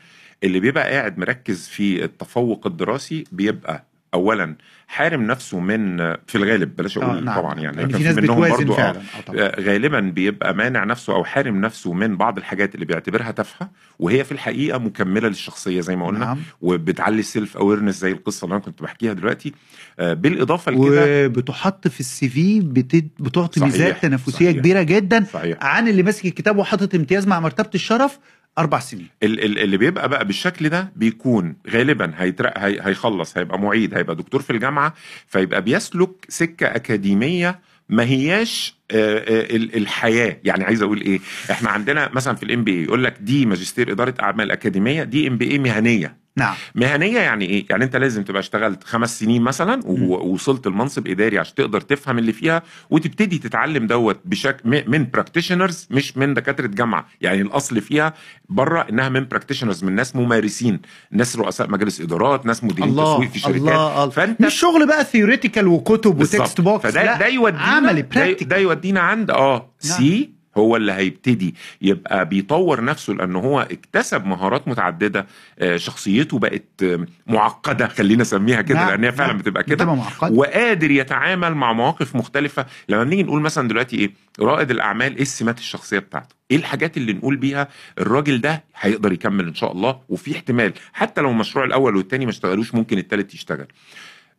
اللي 0.45 0.61
بيبقى 0.61 0.91
قاعد 0.91 1.19
مركز 1.19 1.69
في 1.69 2.05
التفوق 2.05 2.67
الدراسي 2.67 3.25
بيبقى 3.33 3.85
اولا 4.15 4.57
حارم 4.89 5.23
نفسه 5.23 5.61
من 5.61 6.01
آه، 6.01 6.19
في 6.27 6.39
الغالب 6.39 6.77
بلاش 6.77 6.99
أقول 6.99 7.17
آه، 7.17 7.21
نعم. 7.21 7.37
طبعا 7.41 7.55
يعني 7.61 7.83
لكن 7.83 7.99
في 7.99 8.05
ناس 8.05 8.17
منهم 8.17 8.49
برضو 8.51 8.73
آه، 8.73 8.77
فعلا 8.77 9.01
طبعا 9.27 9.41
آه، 9.41 9.61
غالبا 9.61 10.01
بيبقى 10.01 10.55
مانع 10.55 10.85
نفسه 10.85 11.13
أو 11.15 11.25
حارم 11.25 11.61
نفسه 11.61 11.93
من 11.93 12.17
بعض 12.17 12.39
الحاجات 12.39 12.75
اللي 12.75 12.87
بيعتبرها 12.87 13.31
تافهة 13.31 13.71
وهي 13.99 14.25
في 14.25 14.33
الحقيقة 14.33 14.79
مكملة 14.79 15.29
للشخصية 15.29 15.81
زي 15.81 15.97
ما 15.97 16.07
قلنا 16.07 16.19
نعم 16.19 16.39
وبتعلي 16.61 17.19
ال 17.21 17.28
self 17.28 17.57
awareness 17.57 17.95
زي 18.01 18.13
القصة 18.13 18.45
اللي 18.45 18.55
أنا 18.55 18.63
كنت 18.65 18.83
بحكيها 18.83 19.13
دلوقتي 19.13 19.53
آه، 20.01 20.13
بالإضافة 20.13 20.73
لكده 20.73 21.27
وبتحط 21.27 21.89
في 21.89 22.01
ال 22.01 22.29
CV 22.29 22.61
بت- 22.61 23.11
بتعطي 23.21 23.61
ميزات 23.61 24.03
تنافسية. 24.03 24.51
كبيرة 24.51 24.83
جدا 24.83 25.25
صحيح 25.33 25.59
عن 25.65 25.89
اللي 25.89 26.03
ماسك 26.03 26.27
الكتاب 26.27 26.59
وحاطط 26.59 26.95
امتياز 26.95 27.27
مع 27.27 27.41
مرتبة 27.41 27.71
الشرف 27.75 28.19
أربع 28.59 28.79
سنين. 28.79 29.07
ال- 29.23 29.45
ال- 29.45 29.59
اللي 29.59 29.77
بيبقى 29.77 30.09
بقى 30.09 30.25
بالشكل 30.25 30.69
ده 30.69 30.93
بيكون 30.97 31.57
غالبا 31.71 32.13
هيترقى 32.17 32.79
هيخلص 32.83 33.39
هيبقى 33.39 33.59
معيد 33.59 33.95
هيبقى 33.95 34.17
دكتور 34.17 34.43
في 34.43 34.51
الجامعة 34.51 34.95
فيبقى 35.27 35.63
بيسلك 35.63 36.11
سكة 36.29 36.67
أكاديمية 36.67 37.61
ما 37.89 38.05
هياش 38.05 38.79
آه، 38.91 39.19
آه، 39.19 39.57
ال- 39.57 39.77
الحياة. 39.77 40.37
يعني 40.45 40.65
عايز 40.65 40.83
أقول 40.83 41.01
إيه؟ 41.01 41.21
إحنا 41.51 41.71
عندنا 41.71 42.11
مثلا 42.13 42.35
في 42.35 42.43
ال 42.43 42.65
MBA 42.65 42.83
يقول 42.85 43.05
لك 43.05 43.17
دي 43.21 43.47
ماجستير 43.47 43.93
إدارة 43.93 44.15
أعمال 44.23 44.51
أكاديمية 44.51 45.03
دي 45.03 45.29
MBA 45.29 45.59
مهنية. 45.59 46.17
نعم 46.39 46.55
مهنية 46.75 47.19
يعني 47.19 47.45
إيه؟ 47.45 47.67
يعني 47.71 47.85
أنت 47.85 47.97
لازم 47.97 48.23
تبقى 48.23 48.41
اشتغلت 48.41 48.85
خمس 48.85 49.19
سنين 49.21 49.43
مثلا 49.43 49.81
ووصلت 49.85 50.67
لمنصب 50.67 51.09
إداري 51.09 51.39
عشان 51.39 51.55
تقدر 51.55 51.81
تفهم 51.81 52.19
اللي 52.19 52.33
فيها 52.33 52.63
وتبتدي 52.91 53.39
تتعلم 53.39 53.87
دوت 53.87 54.21
بشكل 54.25 54.85
من 54.87 55.11
practitioners 55.11 55.89
مش 55.91 56.17
من 56.17 56.35
دكاترة 56.35 56.67
جامعة، 56.67 57.07
يعني 57.21 57.43
الأصل 57.43 57.81
فيها 57.81 58.15
بره 58.49 58.87
إنها 58.91 59.09
من 59.09 59.29
practitioners 59.29 59.85
من 59.85 59.93
ناس 59.93 60.17
ممارسين، 60.17 60.81
ناس 61.11 61.37
رؤساء 61.37 61.71
مجالس 61.71 62.01
إدارات، 62.01 62.47
ناس 62.47 62.65
مديرين 62.65 62.91
الله 62.91 63.15
تسويق 63.15 63.31
في 63.31 63.39
شركات 63.39 63.57
الله 63.57 64.03
الله. 64.03 64.11
فأنت 64.11 64.41
مش 64.43 64.55
شغل 64.55 64.87
بقى 64.87 65.05
theoretical 65.05 65.67
وكتب. 65.67 66.21
و 66.21 66.29
text 66.29 66.61
books 66.61 66.91
فده 66.91 67.05
لا 67.05 67.19
ده 67.19 67.27
يودينا 67.27 67.63
عملي 67.63 68.03
ده, 68.03 68.09
practical 68.15 68.49
ده 68.49 68.57
يودينا 68.57 69.01
عند 69.01 69.31
آه 69.31 69.75
نعم. 69.85 69.99
C 69.99 70.38
هو 70.59 70.77
اللي 70.77 70.93
هيبتدي 70.93 71.55
يبقى 71.83 72.29
بيطور 72.29 72.85
نفسه 72.85 73.13
لأن 73.13 73.37
هو 73.37 73.61
اكتسب 73.61 74.27
مهارات 74.27 74.69
متعددة 74.69 75.27
آه، 75.59 75.77
شخصيته 75.77 76.39
بقت 76.39 76.65
آه، 76.83 77.07
معقدة 77.27 77.89
خلينا 77.89 78.21
نسميها 78.23 78.63
كده 78.63 78.79
نعم، 78.79 78.89
لأن 78.91 79.05
هي 79.05 79.13
فعلا 79.13 79.33
نعم. 79.33 79.39
بتبقى 79.39 79.63
كده. 79.63 79.99
وقادر 80.31 80.91
يتعامل 80.91 81.55
مع 81.55 81.73
مواقف 81.73 82.17
مختلفة 82.17 82.67
لما 82.89 83.05
نيجي 83.05 83.23
نقول 83.23 83.41
مثلا 83.41 83.69
دلوقتي 83.69 83.97
إيه 83.97 84.11
رائد 84.41 84.71
الأعمال 84.71 85.15
إيه 85.17 85.23
السمات 85.23 85.59
الشخصية 85.59 85.99
بتاعته 85.99 86.35
إيه 86.51 86.57
الحاجات 86.57 86.97
اللي 86.97 87.13
نقول 87.13 87.37
بيها 87.37 87.69
الراجل 87.99 88.41
ده 88.41 88.65
هيقدر 88.81 89.13
يكمل 89.13 89.47
إن 89.49 89.55
شاء 89.55 89.73
الله 89.73 90.01
وفي 90.09 90.37
احتمال 90.37 90.73
حتى 90.93 91.21
لو 91.21 91.31
المشروع 91.31 91.65
الأول 91.65 91.97
والتاني 91.97 92.25
ما 92.25 92.31
اشتغلوش 92.31 92.75
ممكن 92.75 92.99
التالت 92.99 93.35
يشتغل 93.35 93.67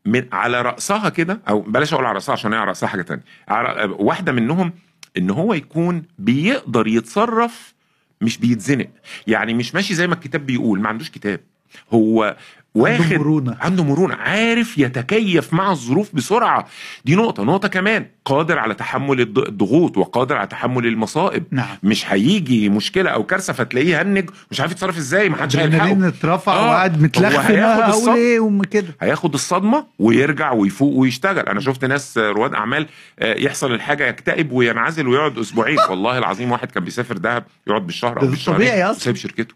من 0.06 0.26
على 0.32 0.62
رأسها 0.62 1.10
كده 1.10 1.42
أو 1.50 1.62
بلاش 1.62 1.94
أقول 1.94 2.06
على 2.06 2.14
رأسها 2.16 2.34
عشان 2.34 2.54
هي 2.54 2.60
على 2.60 2.68
رأسها 2.68 2.90
حاجة 2.90 3.02
تانية 3.02 3.24
على 3.48 3.96
واحدة 4.00 4.32
منهم 4.32 4.74
إن 5.18 5.30
هو 5.30 5.54
يكون 5.54 6.04
بيقدر 6.20 6.88
يتصرف 6.88 7.74
مش 8.22 8.38
بيتزنق. 8.38 8.90
يعني 9.28 9.54
مش 9.54 9.76
ماشي 9.76 9.94
زي 9.96 10.08
ما 10.08 10.14
الكتاب 10.14 10.46
بيقول 10.46 10.80
ما 10.80 10.90
عندوش 10.90 11.10
كتاب. 11.10 11.40
هو 11.94 12.38
واخد 12.76 13.02
عنده 13.04 13.18
مرونة. 13.18 13.58
عنده 13.62 13.84
مرونة 13.84 14.16
عارف 14.16 14.78
يتكيف 14.78 15.54
مع 15.54 15.72
الظروف 15.72 16.16
بسرعة. 16.16 16.66
دي 17.06 17.16
نقطة. 17.16 17.44
نقطة 17.44 17.68
كمان 17.68 18.06
قادر 18.26 18.60
على 18.60 18.74
تحمل 18.74 19.22
الض- 19.26 19.48
الضغوط 19.48 19.98
وقادر 19.98 20.36
على 20.38 20.48
تحمل 20.48 20.86
المصائب. 20.86 21.44
نعم. 21.52 21.78
مش 21.84 22.12
هيجي 22.12 22.70
مشكلة 22.70 23.10
أو 23.10 23.24
كارثة 23.24 23.54
فتلاقيه 23.54 24.02
هنج 24.02 24.30
مش 24.52 24.62
عارف 24.62 24.72
يتصرف 24.72 24.98
إزاي 24.98 25.30
ما 25.30 25.38
حدش 25.38 25.58
هيلحقه 25.58 26.08
اترفع 26.08 26.54
آه، 26.54 26.66
وقعد 26.68 26.96
هو 26.98 27.02
متلخفن 27.04 27.54
هياخد 27.54 27.90
الصدمة. 27.90 28.16
إيه؟ 28.16 28.62
كده. 28.72 28.88
هياخد 29.02 29.34
الصدمة 29.34 29.86
ويرجع 30.00 30.52
ويفوق 30.52 30.94
ويشتغل. 30.94 31.46
أنا 31.50 31.60
شفت 31.60 31.86
ناس 31.86 32.18
رواد 32.18 32.54
أعمال 32.54 32.88
آه، 33.20 33.34
يحصل 33.36 33.74
الحاجة 33.74 34.08
يكتئب 34.08 34.52
وينعزل 34.52 35.08
ويقعد 35.08 35.38
أسبوعين. 35.38 35.78
والله 35.90 36.18
العظيم 36.18 36.52
واحد 36.52 36.72
كان 36.72 36.84
بيسافر 36.84 37.18
دهب 37.18 37.44
يقعد 37.68 37.86
بالشهر 37.86 38.20
ده 38.20 38.28
بالشهرين 38.28 38.60
طبيعي 38.60 38.84
أصلاً. 38.84 39.00
سايب 39.04 39.16
شركته. 39.16 39.56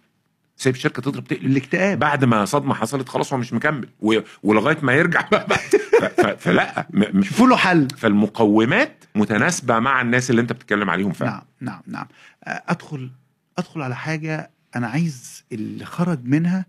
سايب 0.64 0.76
شركه 0.76 1.02
تضرب 1.02 1.24
تقلب 1.28 1.46
الاكتئاب. 1.46 2.00
بعد 2.00 2.26
ما 2.26 2.46
صدمة 2.46 2.74
حصلت 2.74 3.10
خلاص 3.10 3.34
هو 3.34 3.40
مش 3.40 3.54
مكمل. 3.54 3.90
و... 4.00 4.20
ولغاية 4.44 4.78
ما 4.82 4.94
يرجع 4.94 5.22
بقى. 5.32 5.48
ف- 5.50 6.04
ف- 6.22 6.44
فلا 6.44 6.88
م- 6.90 7.24
شوفوا 7.24 7.48
له 7.48 7.58
حل. 7.58 7.88
فالمقومات 7.98 9.04
متناسبة 9.16 9.80
مع 9.80 10.02
الناس 10.02 10.30
اللي 10.30 10.42
انت 10.42 10.52
بتتكلم 10.54 10.90
عليهم 10.90 11.12
فعلا. 11.12 11.32
نعم 11.32 11.42
نعم 11.62 11.82
نعم. 11.88 12.08
أدخل 12.44 13.12
أدخل 13.58 13.82
على 13.82 13.96
حاجة 13.96 14.52
أنا 14.76 14.88
عايز 14.88 15.44
اللي 15.52 15.86
خرج 15.86 16.20
منها. 16.26 16.66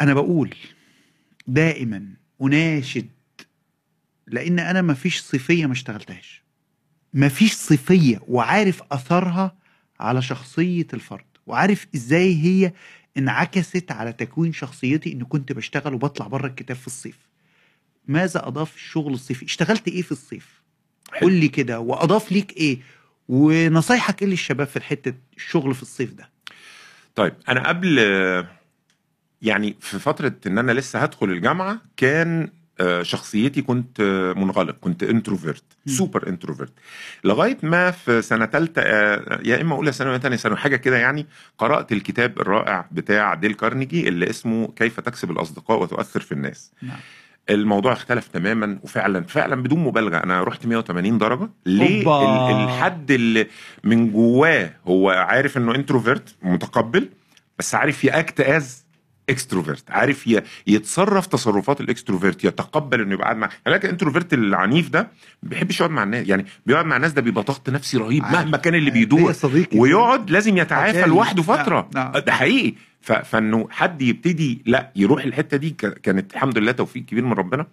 أنا 0.00 0.14
بقول 0.14 0.54
دائما 1.46 2.06
أناشد 2.42 3.08
لأن 4.26 4.58
أنا 4.58 4.82
ما 4.82 4.94
فيش 4.94 5.20
صيفية 5.20 5.66
ما 5.66 5.72
اشتغلتهاش. 5.72 6.42
ما 7.12 7.28
فيش 7.28 7.52
صيفية 7.54 8.20
وعارف 8.28 8.82
أثرها 8.92 9.54
على 10.00 10.22
شخصية 10.22 10.86
الفرد. 10.94 11.24
وعارف 11.46 11.86
إزاي 11.94 12.34
هي 12.44 12.72
انعكست 13.18 13.92
على 13.92 14.12
تكوين 14.12 14.52
شخصيتي 14.52 15.12
ان 15.12 15.24
كنت 15.24 15.52
بشتغل 15.52 15.94
وبطلع 15.94 16.26
بره 16.26 16.46
الكتاب 16.46 16.76
في 16.76 16.86
الصيف. 16.86 17.18
ماذا 18.08 18.48
أضاف 18.48 18.74
الشغل 18.74 19.12
الصيفي؟ 19.14 19.44
اشتغلت 19.44 19.88
إيه 19.88 20.02
في 20.02 20.12
الصيف؟ 20.12 20.62
قول 21.20 21.32
لي 21.32 21.48
كده 21.48 21.80
وأضاف 21.80 22.32
ليك 22.32 22.56
إيه؟ 22.56 22.78
ونصايحك 23.28 24.22
إيه 24.22 24.28
للشباب 24.28 24.66
في 24.66 24.76
الحتة 24.76 25.14
الشغل 25.36 25.74
في 25.74 25.82
الصيف 25.82 26.12
ده؟ 26.12 26.30
طيب 27.14 27.34
أنا 27.48 27.68
قبل 27.68 27.98
يعني 29.42 29.76
في 29.80 29.98
فترة 29.98 30.34
إن 30.46 30.58
أنا 30.58 30.72
لسه 30.72 30.98
هدخل 30.98 31.30
الجامعة 31.30 31.80
كان 31.96 32.48
شخصيتي 33.02 33.62
كنت 33.62 34.00
آه، 34.00 34.32
منغلق 34.32 34.76
كنت 34.80 35.02
introvert. 35.02 35.64
super 35.86 36.28
introvert 36.28 36.72
لغاية 37.24 37.58
ما 37.62 37.90
في 37.90 38.22
سنة 38.22 38.46
ثالثه 38.46 38.82
يا 39.42 39.60
إما 39.60 39.74
أولى 39.74 39.92
ثانوي 39.92 40.18
ثانية 40.18 40.36
ثانوي 40.36 40.58
حاجة 40.58 40.76
كده 40.76 40.96
يعني 40.96 41.26
قرأت 41.58 41.92
الكتاب 41.92 42.40
الرائع 42.40 42.88
بتاع 42.92 43.34
ديل 43.34 43.54
كارنيجي 43.54 44.08
اللي 44.08 44.30
اسمه 44.30 44.68
كيف 44.76 45.00
تكسب 45.00 45.30
الأصدقاء 45.30 45.82
وتؤثر 45.82 46.20
في 46.20 46.32
الناس. 46.32 46.72
نعم. 46.82 46.98
الموضوع 47.50 47.92
اختلف 47.92 48.28
تماما 48.28 48.78
وفعلا 48.82 49.24
فعلا 49.24 49.62
بدون 49.62 49.78
مبالغة. 49.78 50.16
أنا 50.16 50.42
رحت 50.42 50.66
180 50.66 51.18
درجة. 51.18 51.50
ليه؟ 51.66 52.04
الحد 52.64 53.10
اللي 53.10 53.46
من 53.84 54.12
جواه 54.12 54.70
هو 54.86 55.10
عارف 55.10 55.56
إنه 55.56 55.74
introvert 55.74 56.34
متقبل 56.42 57.08
بس 57.58 57.74
عارف 57.74 58.04
ي 58.04 58.13
act 58.13 58.40
as 58.40 58.83
extrovert 59.30 59.90
عارف 59.90 60.40
يتصرف 60.66 61.26
تصرفات 61.26 61.80
ال 61.80 61.86
extrovert 61.86 62.44
يتقبل 62.44 63.00
إنه 63.00 63.14
يبقى 63.14 63.24
قاعد 63.24 63.36
مع 63.36 63.48
لكن 63.66 63.86
ال 63.88 63.93
introvert 63.93 64.34
العنيف 64.34 64.88
ده 64.88 65.00
ما 65.42 65.48
بيحبش 65.48 65.80
يقعد 65.80 65.90
مع 65.90 66.02
الناس 66.02 66.28
يعني 66.28 66.46
بيقعد 66.66 66.86
مع 66.86 66.96
الناس 66.96 67.12
ده 67.12 67.22
بيبقى 67.22 67.44
ضغط 67.44 67.70
نفسي 67.70 67.96
رهيب. 67.96 68.22
مهما 68.22 68.56
كان 68.56 68.74
اللي 68.74 68.90
بيدور 68.90 69.34
ويقعد 69.74 70.30
لازم 70.30 70.56
يتعافى. 70.58 71.02
لوحده 71.08 71.42
فترة. 71.42 71.88
نعم، 71.94 72.12
نعم. 72.12 72.22
ده 72.24 72.32
حقيقي. 72.32 72.74
فإنه 73.00 73.68
حد 73.70 74.02
يبتدي 74.02 74.62
لا 74.66 74.90
يروح 74.96 75.24
الحتة 75.24 75.56
دي 75.56 75.70
كانت 76.02 76.32
الحمد 76.34 76.58
لله 76.58 76.72
توفيق 76.72 77.04
كبير 77.04 77.24
من 77.24 77.32
ربنا. 77.32 77.66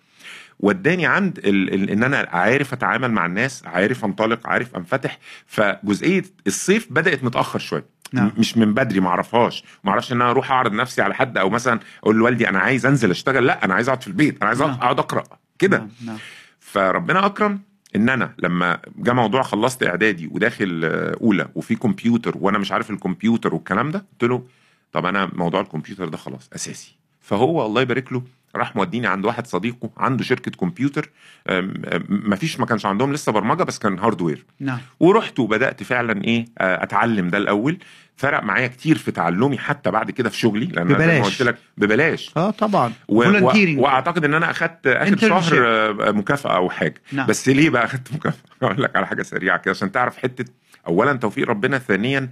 وداني 0.59 1.05
عند 1.05 1.37
ال 1.37 1.73
ال 1.73 1.89
إن 1.89 2.03
أنا 2.03 2.27
عارف 2.31 2.73
أتعامل 2.73 3.11
مع 3.11 3.25
الناس 3.25 3.63
عارف 3.65 4.05
أنطلق 4.05 4.47
عارف 4.47 4.75
أنفتح. 4.75 5.19
فجزئية 5.47 6.23
الصيف 6.47 6.87
بدأت 6.91 7.23
متأخر 7.23 7.59
شوية. 7.59 7.85
نعم. 8.13 8.31
مش 8.37 8.57
من 8.57 8.73
بدري 8.73 8.99
ما 8.99 9.09
اعرفهاش 9.09 9.63
ما 9.83 9.91
أعرفش 9.91 10.11
ان 10.11 10.21
أنا 10.21 10.31
أروح 10.31 10.51
اعرض 10.51 10.73
نفسي 10.73 11.01
على 11.01 11.13
حد 11.13 11.37
أو 11.37 11.49
مثلا 11.49 11.79
أقول 12.03 12.15
لوالدي 12.15 12.49
أنا 12.49 12.59
عايز 12.59 12.85
انزل 12.85 13.11
اشتغل 13.11 13.45
لا 13.45 13.65
أنا 13.65 13.73
عايز 13.73 13.89
اقعد 13.89 14.01
في 14.01 14.07
البيت 14.07 14.37
أنا 14.37 14.47
عايز 14.47 14.61
نعم. 14.61 14.69
اقعد 14.69 14.99
اقرأ 14.99 15.23
كده 15.59 15.77
نعم، 15.77 15.89
نعم. 16.05 16.17
فربنا 16.59 17.25
اكرم 17.25 17.59
ان 17.95 18.09
أنا 18.09 18.33
لما 18.39 18.79
جه 18.97 19.13
موضوع 19.13 19.41
خلصت 19.41 19.83
اعدادي 19.83 20.27
وداخل 20.31 20.81
آه، 20.83 21.17
اولى 21.21 21.47
وفي 21.55 21.75
كمبيوتر 21.75 22.37
وأنا 22.39 22.57
مش 22.57 22.71
عارف 22.71 22.89
الكمبيوتر 22.89 23.53
والكلام 23.55 23.91
ده 23.91 24.05
قلت 24.11 24.23
له 24.23 24.43
طب 24.91 25.05
أنا 25.05 25.31
موضوع 25.33 25.61
الكمبيوتر 25.61 26.09
ده 26.09 26.17
خلاص 26.17 26.49
اساسي 26.55 26.95
فهو 27.21 27.65
الله 27.65 27.81
يبارك 27.81 28.13
له 28.13 28.23
راح 28.55 28.75
موديني 28.75 29.07
عند 29.07 29.25
واحد 29.25 29.47
صديقه 29.47 29.89
عنده 29.97 30.23
شركة 30.23 30.51
كمبيوتر 30.51 31.09
آم، 31.49 31.73
مفيش 32.09 32.59
ما 32.59 32.65
كانش 32.65 32.85
عندهم 32.85 33.13
لسه 33.13 33.31
برمجة 33.31 33.63
بس 33.63 33.79
كان 33.79 33.99
هاردوير 33.99 34.45
نعم. 34.59 34.79
ورحت 34.99 35.39
وبدأت 35.39 35.83
فعلا 35.83 36.23
إيه 36.23 36.45
أتعلم 36.57 37.27
ده 37.27 37.37
الأول. 37.37 37.77
فرق 38.15 38.43
معايا 38.43 38.67
كتير 38.67 38.97
في 38.97 39.11
تعلمي 39.11 39.57
حتى 39.57 39.91
بعد 39.91 40.11
كده 40.11 40.29
في 40.29 40.37
شغلي 40.37 40.65
لأن 40.65 40.91
أنا 40.91 40.97
زي 40.99 41.05
ما 41.07 41.13
ببلاش. 41.13 41.25
قلت 41.31 41.41
لك 41.41 41.57
ببلاش. 41.77 42.31
آه 42.37 42.51
طبعا. 42.51 42.93
و... 43.07 43.23
و... 43.23 43.51
وأعتقد 43.81 44.25
إن 44.25 44.33
أنا 44.33 44.51
أخدت 44.51 44.87
آخر. 44.87 45.17
شهر 45.17 46.13
مكافأة 46.13 46.55
أو 46.55 46.69
حاجة. 46.69 46.93
نعم. 47.11 47.27
بس 47.27 47.49
ليه 47.49 47.69
بقى 47.69 47.85
أخدت 47.85 48.13
مكافأة؟ 48.13 48.41
أقول 48.63 48.83
لك 48.83 48.95
على 48.95 49.07
حاجة 49.07 49.21
سريعة 49.23 49.57
كده 49.57 49.71
عشان 49.71 49.91
تعرف 49.91 50.17
حتة. 50.17 50.45
اولا 50.87 51.13
توفيق 51.13 51.49
ربنا 51.49 51.77
ثانيا 51.77 52.29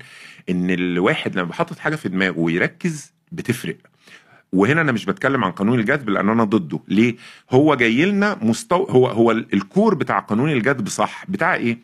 إن 0.49 0.69
الواحد 0.69 1.35
لما 1.35 1.43
بيحطط 1.47 1.79
حاجة 1.79 1.95
في 1.95 2.09
دماغه 2.09 2.39
ويركز 2.39 3.13
بتفرق. 3.31 3.75
وهنا 4.53 4.81
أنا 4.81 4.91
مش 4.91 5.05
بتكلم 5.05 5.43
عن 5.43 5.51
قانون 5.51 5.79
الجذب 5.79 6.09
لأن 6.09 6.29
أنا 6.29 6.43
ضده. 6.43 6.79
ليه؟ 6.87 7.15
هو 7.51 7.75
جاي 7.75 8.05
لنا 8.05 8.37
مستو... 8.41 8.83
هو 8.83 9.07
هو 9.07 9.31
ال- 9.31 9.47
الكور 9.53 9.95
بتاع 9.95 10.19
قانون 10.19 10.49
الجذب 10.51 10.87
صح. 10.87 11.23
بتاع 11.27 11.53
إيه؟ 11.55 11.77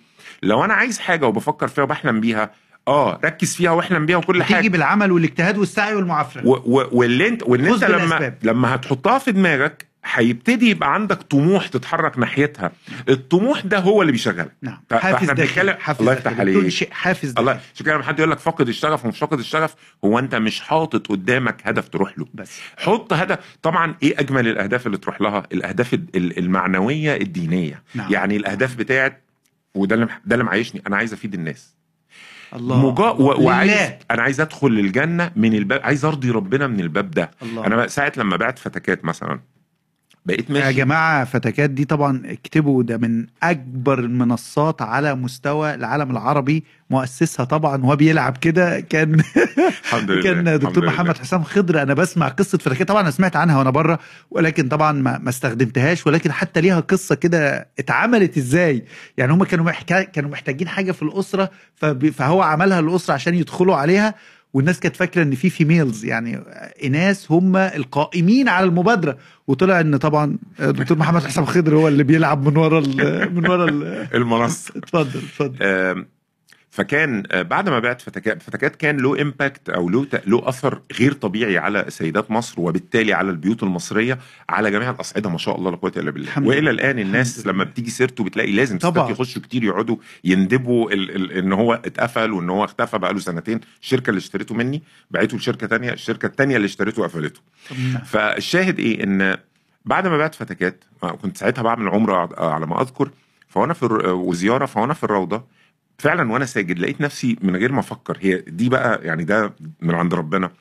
لو 0.44 0.66
أنا 0.66 0.74
عايز 0.74 1.00
حاجة 1.00 1.26
وبفكر 1.28 1.68
فيها 1.68 1.84
وبحلم 1.84 2.20
بيها 2.22 2.52
آه 2.88 3.20
ركز 3.26 3.56
فيها 3.56 3.72
واحلم 3.72 4.06
بيها 4.06 4.18
وكل 4.18 4.44
حاجة. 4.44 4.56
تيجي 4.56 4.70
بالعمل 4.70 5.12
والاجتهاد 5.12 5.58
والسعي 5.58 5.96
والمعافرة. 5.96 6.48
و 6.48 6.54
و 6.66 6.88
واللي 6.92 7.28
انت 7.28 7.44
واللي 7.44 7.70
أنت 7.74 7.84
لما 7.84 7.98
بالأسباب. 8.06 8.38
لما 8.44 8.76
هتحطها 8.76 9.18
في 9.18 9.32
دماغك 9.32 9.86
هيبتدي 10.14 10.70
يبقى 10.70 10.94
عندك 10.94 11.22
طموح 11.22 11.68
تتحرك 11.68 12.18
ناحيتها. 12.20 12.72
الطموح 13.10 13.60
ده 13.66 13.80
هو 13.80 14.02
اللي 14.02 14.12
بيشغلك. 14.12 14.52
نعم. 14.62 14.78
حافز 14.92 15.32
داخلي 15.32 15.74
حافز 15.74 16.00
الله 16.02 16.14
يفتح. 16.14 16.40
عليك. 16.40 16.94
حافز 16.94 17.34
الله 17.40 17.54
داخلي. 17.54 17.70
عشان 17.76 17.86
كده 17.86 17.96
لما 17.96 18.04
حد 18.04 18.20
يقول 18.20 18.32
لك 18.32 18.40
فاقد 18.40 18.68
الشغف 18.68 19.06
ومش 19.06 19.20
فاقد 19.20 19.40
الشغف 19.40 19.76
هو 20.06 20.20
انت 20.20 20.36
مش 20.36 20.62
حاطط 20.62 21.08
قدامك 21.08 21.62
هدف 21.64 21.90
تروح 21.90 22.20
له. 22.20 22.26
بس. 22.34 22.60
حط 22.78 23.14
هدف. 23.14 23.40
طبعا 23.62 23.96
إيه 24.04 24.20
أجمل 24.20 24.48
الأهداف 24.48 24.86
اللي 24.88 24.98
تروح 24.98 25.22
لها؟ 25.22 25.44
الأهداف 25.52 25.94
ال- 25.94 26.06
ال- 26.16 26.40
المعنوية 26.40 27.16
الدينية. 27.16 27.84
نعم. 27.96 28.12
يعني 28.14 28.36
الأهداف 28.38 28.76
بتاعت 28.76 29.22
وده 29.76 29.96
اللي 29.96 30.08
ده 30.26 30.36
اللي 30.36 30.44
معيشني. 30.46 30.82
أنا 30.88 30.98
عايز 30.98 31.14
أفيد 31.14 31.34
الناس. 31.34 31.76
الله. 32.56 32.92
مجا... 32.92 33.04
و... 33.10 33.44
وعايز. 33.44 33.92
أنا 34.12 34.22
عايز 34.22 34.42
أدخل 34.42 34.68
الجنة 34.68 35.32
من 35.36 35.54
الباب 35.56 35.82
عايز 35.84 36.06
أرضي 36.06 36.30
ربنا 36.32 36.68
من 36.68 36.80
الباب 36.80 37.12
ده. 37.12 37.32
الله. 37.42 37.66
أنا 37.66 37.88
ساعة 37.88 38.12
لما 38.18 38.38
بعت 38.38 38.60
فتكات 38.60 39.06
مثلا. 39.06 39.40
بقيت 40.26 40.50
يا 40.50 40.54
ماشي. 40.54 40.74
جماعة 40.78 41.26
فتكات 41.26 41.70
دي 41.70 41.86
طبعا 41.86 42.22
اكتبوا 42.26 42.84
ده 42.84 42.98
من 42.98 43.26
أكبر 43.44 44.00
المنصات 44.00 44.82
على 44.82 45.16
مستوى 45.16 45.74
العالم 45.76 46.12
العربي 46.12 46.64
مؤسسها 46.90 47.44
طبعا 47.46 47.84
وهو 47.84 47.96
بيلعب 47.96 48.38
كده 48.38 48.80
كان 48.80 49.14
الحمد 49.84 50.12
لله 50.12 50.24
كان 50.24 50.60
دكتور 50.60 50.84
لله. 50.84 50.92
محمد 50.94 51.18
حسام 51.18 51.44
خضر. 51.44 51.82
أنا 51.82 51.94
بسمع 51.94 52.28
قصة 52.28 52.58
فتكات 52.58 52.88
طبعا 52.88 53.02
أنا 53.02 53.12
سمعت 53.12 53.36
عنها 53.36 53.58
وأنا 53.58 53.70
بره 53.70 54.00
ولكن 54.32 54.68
طبعا 54.68 54.92
ما, 54.92 55.18
ما 55.18 55.30
استخدمتهاش 55.30 56.08
ولكن 56.08 56.32
حتى 56.32 56.62
ليها 56.62 56.80
قصة 56.80 57.16
كده 57.16 57.68
اتعملت 57.80 58.38
إزاي. 58.38 58.86
يعني 59.18 59.34
هم 59.34 59.44
كانوا 59.44 59.66
محكا 59.66 60.04
كانوا 60.04 60.30
محتاجين 60.30 60.68
حاجة 60.68 60.92
في 60.92 61.02
الأسرة 61.02 61.52
فب... 61.76 62.10
فهو 62.10 62.42
عملها 62.42 62.80
الأسرة 62.80 63.14
عشان 63.14 63.36
يدخلوا 63.36 63.76
عليها 63.76 64.16
والناس 64.54 64.80
كانت 64.80 64.96
فاكرة 64.96 65.24
إن 65.24 65.36
في 65.36 65.50
فيميلز 65.50 66.06
يعني 66.06 66.40
إناث 66.84 67.32
هم 67.32 67.56
القائمين 67.56 68.50
على 68.50 68.66
المبادرة. 68.66 69.18
وطلع 69.48 69.80
إن 69.80 69.98
طبعا 69.98 70.38
دكتور 70.60 70.98
محمد 70.98 71.24
حسام 71.24 71.46
خضر 71.46 71.76
هو 71.76 71.88
اللي 71.88 72.04
بيلعب 72.04 72.48
من 72.48 72.58
ورا 72.58 72.80
من 73.30 73.50
ورا 73.50 73.66
ال 73.70 74.08
المنصة. 74.16 74.74
اتفضل 74.76 75.20
اتفضل. 75.20 76.06
فكان 76.76 77.24
آه، 77.32 77.42
بعد 77.42 77.70
ما 77.70 77.80
بعت 77.80 78.02
فتكات 78.02 78.44
فتكات 78.44 78.76
كان 78.76 78.98
له 78.98 79.22
امباكت 79.22 79.70
أو 79.70 79.90
له 79.90 80.08
له 80.28 80.50
أثر 80.50 80.82
غير 81.00 81.14
طبيعي 81.14 81.58
على 81.58 81.86
سيدات 81.90 82.32
مصر 82.32 82.62
وبالتالي 82.62 83.14
على 83.14 83.30
البيوت 83.32 83.64
المصرية 83.64 84.20
على 84.50 84.72
جميع 84.72 84.90
الأصعدة 84.90 85.30
ما 85.30 85.38
شاء 85.38 85.58
الله 85.58 85.72
لا 85.72 85.78
قوة 85.78 85.92
إلا 85.98 86.12
بالله 86.12 86.30
وإلى. 86.38 86.70
الآن 86.70 87.00
الناس 87.00 87.48
لما. 87.48 87.64
بتيجي 87.64 87.90
سيرته 87.90 88.24
بتلاقي 88.24 88.52
لازم 88.52 88.78
طبعا. 88.78 89.12
يخشوا 89.12 89.42
كتير 89.42 89.64
يقعدوا 89.64 89.98
يندبوا 90.24 90.92
ال 90.92 91.16
ال 91.16 91.32
إن 91.32 91.54
هو 91.54 91.74
اتقفل 91.74 92.32
وإن 92.32 92.50
هو 92.50 92.64
اختفى 92.64 92.98
بقاله 92.98 93.20
سنتين 93.20 93.60
الشركة 93.82 94.10
اللي 94.10 94.20
اشتريته 94.20 94.56
مني 94.56 94.84
بعته 95.12 95.38
لشركة 95.38 95.68
تانية 95.68 95.94
الشركة 95.94 96.26
التانية 96.26 96.56
اللي 96.56 96.66
اشتريته 96.66 97.04
قفلته 97.04 97.40
فالشاهد 98.06 98.80
إيه 98.80 99.04
إن 99.04 99.38
بعد 99.86 100.08
ما 100.08 100.18
بعت 100.18 100.36
فتكات 100.36 100.84
آه، 101.04 101.12
كنت 101.12 101.38
ساعتها 101.38 101.62
بعمل 101.62 101.88
عمرة 101.90 102.30
آه، 102.38 102.52
على 102.54 102.66
ما 102.68 102.82
أذكر 102.82 103.10
فأنا 103.50 103.74
في 103.74 103.86
وزيارة 104.06 104.66
فأنا 104.66 104.94
في 104.94 105.04
الروضة 105.04 105.55
فعلا 105.98 106.32
وأنا 106.32 106.46
ساجد 106.46 106.80
لقيت 106.80 107.02
نفسي 107.02 107.38
من 107.42 107.56
غير 107.56 107.72
ما 107.72 107.80
أفكر. 107.80 108.18
هي 108.22 108.44
دي 108.48 108.70
بقى 108.70 109.00
يعني 109.04 109.24
ده 109.24 109.54
من 109.82 109.96
عند 109.96 110.14
ربنا. 110.14 110.52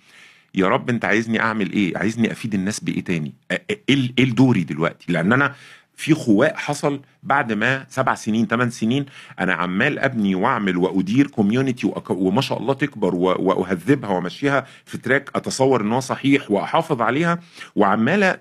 يا 0.54 0.68
رب 0.68 0.90
أنت 0.90 1.04
عايزني 1.04 1.40
أعمل 1.40 1.72
إيه؟ 1.72 1.98
عايزني 1.98 2.32
أفيد 2.32 2.54
الناس 2.54 2.80
بإيه 2.80 3.04
تاني؟ 3.04 3.34
إيه 3.50 3.80
إيه 4.18 4.30
دوري 4.30 4.64
دلوقتي؟ 4.64 5.12
لأن 5.12 5.32
أنا 5.32 5.54
في 5.96 6.14
خواء 6.14 6.56
حصل 6.56 7.00
بعد 7.22 7.52
ما 7.52 7.86
سبع 7.88 8.14
سنين 8.14 8.46
ثمان 8.46 8.70
سنين 8.70 9.06
أنا 9.40 9.54
عمال 9.54 9.98
أبني 9.98 10.34
وأعمل 10.34 10.76
وأدير 10.76 11.26
community 11.26 11.92
وما 12.10 12.40
شاء 12.40 12.58
الله 12.58 12.74
تكبر 12.74 13.14
وأهذبها 13.14 14.10
وأمشيها 14.10 14.66
في 14.84 14.98
track 14.98 15.30
أتصور 15.34 15.80
إن 15.80 15.92
هو 15.92 16.00
صحيح 16.00 16.50
وأحافظ 16.50 17.02
عليها 17.02 17.38
وعماله 17.76 18.38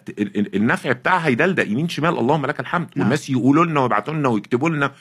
النفع 0.55 0.91
بتاعها 0.91 1.27
يدلدق 1.27 1.67
يمين 1.67 1.89
شمال. 1.89 2.17
اللهم 2.19 2.45
لك 2.45 2.59
الحمد. 2.59 2.87
نعم. 2.95 3.05
والناس 3.05 3.29
يقولوا 3.29 3.65
لنا 3.65 3.79
ويبعتوا 3.81 4.13
لنا 4.13 4.29
ويكتبوا 4.29 4.69
لنا. 4.69 4.91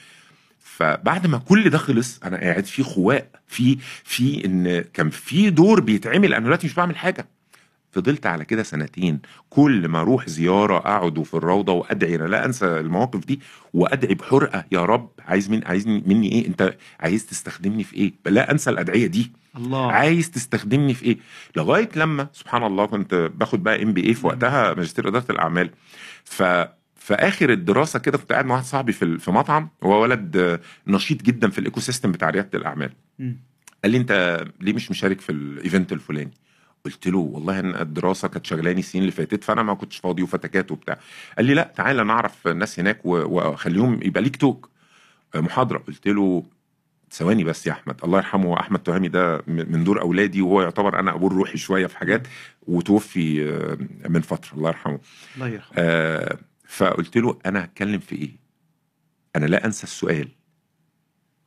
فبعد 0.76 1.26
ما 1.26 1.38
كل 1.38 1.70
ده 1.70 1.78
خلص 1.78 2.20
أنا 2.24 2.36
قاعد 2.36 2.64
في 2.64 2.82
خواء 2.82 3.28
في 3.46 3.78
في 4.04 4.44
إن 4.44 4.84
كان 4.94 5.10
في 5.10 5.50
دور 5.50 5.80
بيتعمل 5.80 6.34
أنا 6.34 6.44
دلوقتي 6.44 6.66
مش 6.66 6.74
بعمل 6.74 6.96
حاجة. 6.96 7.26
فضلت 7.90 8.26
على 8.26 8.44
كده 8.44 8.62
سنتين. 8.62 9.20
كل 9.50 9.88
ما 9.88 10.00
أروح 10.00 10.28
زيارة 10.28 10.76
أقعد 10.78 11.22
في 11.22 11.34
الروضة 11.34 11.72
وأدعي 11.72 12.14
أنا 12.14 12.24
لا 12.24 12.44
أنسى 12.44 12.66
المواقف 12.66 13.26
دي 13.26 13.40
وأدعي 13.74 14.14
بحرقة 14.14 14.64
يا 14.72 14.84
رب 14.84 15.10
عايز 15.18 15.50
من 15.50 15.64
عايز 15.66 15.86
مني 15.86 16.32
إيه؟ 16.32 16.46
أنت 16.46 16.76
عايز 17.00 17.26
تستخدمني 17.26 17.84
في 17.84 17.96
إيه؟ 17.96 18.12
لا 18.26 18.50
أنسى 18.52 18.70
الأدعية 18.70 19.06
دي. 19.06 19.32
الله. 19.56 19.92
عايز 19.92 20.30
تستخدمني 20.30 20.94
في 20.94 21.04
إيه؟ 21.04 21.18
لغاية 21.56 21.88
لما 21.96 22.28
سبحان 22.32 22.62
الله 22.64 22.86
كنت 22.86 23.14
باخد 23.14 23.62
بقى 23.62 23.82
MBA 23.82 24.14
في 24.14 24.26
وقتها 24.26 24.74
ماجستير 24.74 25.08
إدارة 25.08 25.26
الأعمال. 25.30 25.70
ف 26.24 26.42
في 27.02 27.14
آخر 27.14 27.50
الدراسة 27.50 27.98
كده 27.98 28.18
كنت 28.18 28.32
قاعد 28.32 28.46
مع 28.46 28.54
واحد 28.54 28.64
صاحبي 28.64 28.92
في 28.92 29.18
في 29.18 29.30
مطعم 29.30 29.68
هو 29.82 30.02
ولد 30.02 30.60
نشيط 30.86 31.22
جدا 31.22 31.50
في 31.50 31.58
ال 31.58 31.80
ecosystem 31.80 32.12
بتاع 32.12 32.30
ريادة 32.30 32.58
الأعمال. 32.58 32.92
قال 33.82 33.92
لي 33.92 33.96
أنت 33.96 34.44
ليه 34.60 34.72
مش 34.72 34.90
مشارك 34.90 35.20
في 35.20 35.32
ال 35.32 35.42
event 35.42 35.92
الفلاني؟ 35.92 36.30
قلت 36.84 37.08
له 37.08 37.18
والله 37.18 37.60
أنا 37.60 37.82
الدراسة 37.82 38.28
كانت 38.28 38.46
شغلاني 38.46 38.80
السنين 38.80 39.02
اللي 39.02 39.12
فاتت 39.12 39.44
فأنا 39.44 39.62
ما 39.62 39.74
كنتش 39.74 39.96
فاضي 39.98 40.22
وفتكات 40.22 40.72
وبتاع. 40.72 40.98
قال 41.36 41.46
لي 41.46 41.54
لا 41.54 41.72
تعالى 41.76 42.04
نعرف 42.04 42.48
الناس 42.48 42.80
هناك 42.80 43.06
و- 43.06 43.10
وأخليهم 43.36 44.00
يبقى 44.02 44.22
ليك 44.22 44.36
talk. 44.36 44.70
محاضرة. 45.34 45.78
قلت 45.78 46.08
له 46.08 46.42
ثواني 47.10 47.44
بس 47.44 47.66
يا 47.66 47.72
أحمد 47.72 47.96
الله 48.04 48.18
يرحمه 48.18 48.60
أحمد 48.60 48.78
تهامي 48.78 49.08
ده 49.08 49.42
من 49.46 49.84
دور 49.84 50.00
أولادي 50.00 50.42
وهو 50.42 50.62
يعتبر 50.62 50.98
أنا 50.98 51.14
أبوه 51.14 51.30
الروحي 51.30 51.56
شوية 51.58 51.86
في 51.86 51.96
حاجات 51.98 52.26
وتوفي 52.62 53.50
آه، 53.50 54.08
من 54.08 54.20
فترة 54.20 54.56
الله 54.56 54.68
يرحمه. 54.68 54.98
الله 55.36 55.48
يرحمه. 55.48 55.72
آه، 55.78 56.38
فقلت 56.72 57.16
له 57.16 57.38
أنا 57.46 57.64
هتكلم 57.64 58.00
في 58.00 58.16
إيه؟ 58.16 58.36
أنا 59.36 59.46
لا 59.46 59.66
أنسى 59.66 59.84
السؤال. 59.84 60.28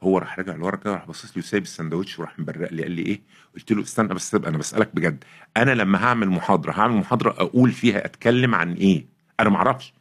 هو 0.03 0.17
راح 0.17 0.39
راجع 0.39 0.55
لورا 0.55 0.75
كده 0.75 0.93
راح 0.93 1.05
باصص 1.05 1.37
لي 1.37 1.39
وسايب 1.39 1.63
السندوتش 1.63 2.19
وراح 2.19 2.39
مبرق 2.39 2.73
لي 2.73 2.83
قال 2.83 2.91
لي 2.91 3.01
إيه؟ 3.01 3.21
قلت 3.55 3.71
له 3.71 3.81
استنى 3.81 4.07
بس 4.13 4.35
أنا 4.35 4.57
بسألك 4.57 4.95
بجد. 4.95 5.23
أنا 5.57 5.71
لما 5.71 6.03
هعمل 6.03 6.29
محاضرة 6.29 6.71
هعمل 6.71 6.95
محاضرة 6.95 7.31
أقول 7.31 7.71
فيها 7.71 8.05
أتكلم 8.05 8.55
عن 8.55 8.73
إيه؟ 8.73 9.05
أنا 9.39 9.49
ما 9.49 9.57
أعرفش. 9.57 9.93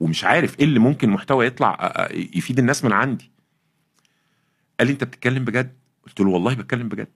ومش 0.00 0.24
عارف 0.24 0.58
إيه 0.58 0.64
اللي 0.64 0.78
ممكن 0.78 1.10
محتوى 1.10 1.46
يطلع 1.46 2.08
يفيد 2.10 2.58
الناس 2.58 2.84
من 2.84 2.92
عندي. 2.92 3.30
قال 4.78 4.86
لي 4.86 4.92
أنت 4.92 5.04
بتتكلم 5.04 5.44
بجد؟ 5.44 5.76
قلت 6.06 6.20
له 6.20 6.28
والله 6.28 6.54
بتكلم 6.54 6.88
بجد. 6.88 7.12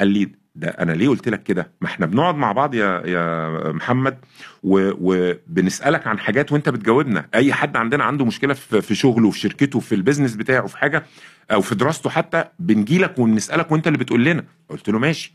قال 0.00 0.08
لي 0.08 0.32
ده 0.54 0.68
أنا 0.68 0.92
ليه 0.92 1.08
قلت 1.08 1.28
لك 1.28 1.42
كده؟ 1.42 1.70
ما 1.80 1.86
إحنا 1.88 2.06
بنقعد 2.06 2.34
مع 2.34 2.52
بعض 2.52 2.74
يا 2.74 3.02
يا 3.06 3.72
محمد 3.72 4.18
وبنسألك 4.62 6.06
عن 6.06 6.18
حاجات 6.18 6.52
وأنت 6.52 6.68
بتجاوبنا. 6.68 7.28
أي 7.34 7.52
حد 7.52 7.76
عندنا 7.76 8.04
عنده 8.04 8.24
مشكلة 8.24 8.54
في 8.54 8.94
شغله 8.94 9.30
في 9.30 9.38
شركته 9.38 9.80
في 9.80 9.94
البيزنس 9.94 10.34
بتاعه 10.36 10.66
في 10.66 10.78
حاجة 10.78 11.04
أو 11.50 11.60
في 11.60 11.74
دراسته 11.74 12.10
حتى 12.10 12.44
بنجي 12.58 12.98
لك 12.98 13.18
وبنسالك 13.18 13.72
وأنت 13.72 13.86
اللي 13.86 13.98
بتقول 13.98 14.24
لنا. 14.24 14.44
قلت 14.68 14.88
له 14.88 14.98
ماشي. 14.98 15.32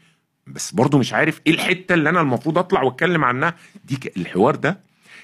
بس 0.48 0.72
برضه 0.72 0.98
مش 0.98 1.14
عارف 1.14 1.42
إيه 1.48 1.54
الحتة 1.54 1.94
اللي 1.94 2.10
أنا 2.10 2.22
المفروض 2.22 2.58
أطلع 2.58 2.82
وأتكلم 2.84 3.24
عنها. 3.24 3.56
دي 3.86 4.00
الحوار 4.18 4.56
ده 4.56 4.80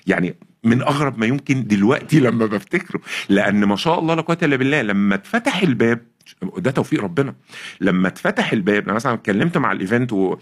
يعني 0.07 0.35
من 0.63 0.81
أغرب 0.81 1.19
ما 1.19 1.25
يمكن 1.25 1.67
دلوقتي 1.67 2.19
لما 2.19 2.45
بفتكره. 2.45 3.01
لأن 3.29 3.65
ما 3.65 3.75
شاء 3.75 3.99
الله 3.99 4.15
لا 4.15 4.21
قوة 4.21 4.37
إلا 4.43 4.55
بالله 4.55 4.81
لما 4.81 5.15
اتفتح 5.15 5.61
الباب 5.61 5.99
ده 6.57 6.71
توفيق 6.71 7.03
ربنا. 7.03 7.35
لما 7.81 8.07
اتفتح 8.07 8.51
الباب 8.53 8.83
أنا 8.83 8.93
مثلا 8.93 9.13
اتكلمت 9.13 9.57
مع 9.57 9.71
الايفنت 9.71 10.13
و 10.13 10.37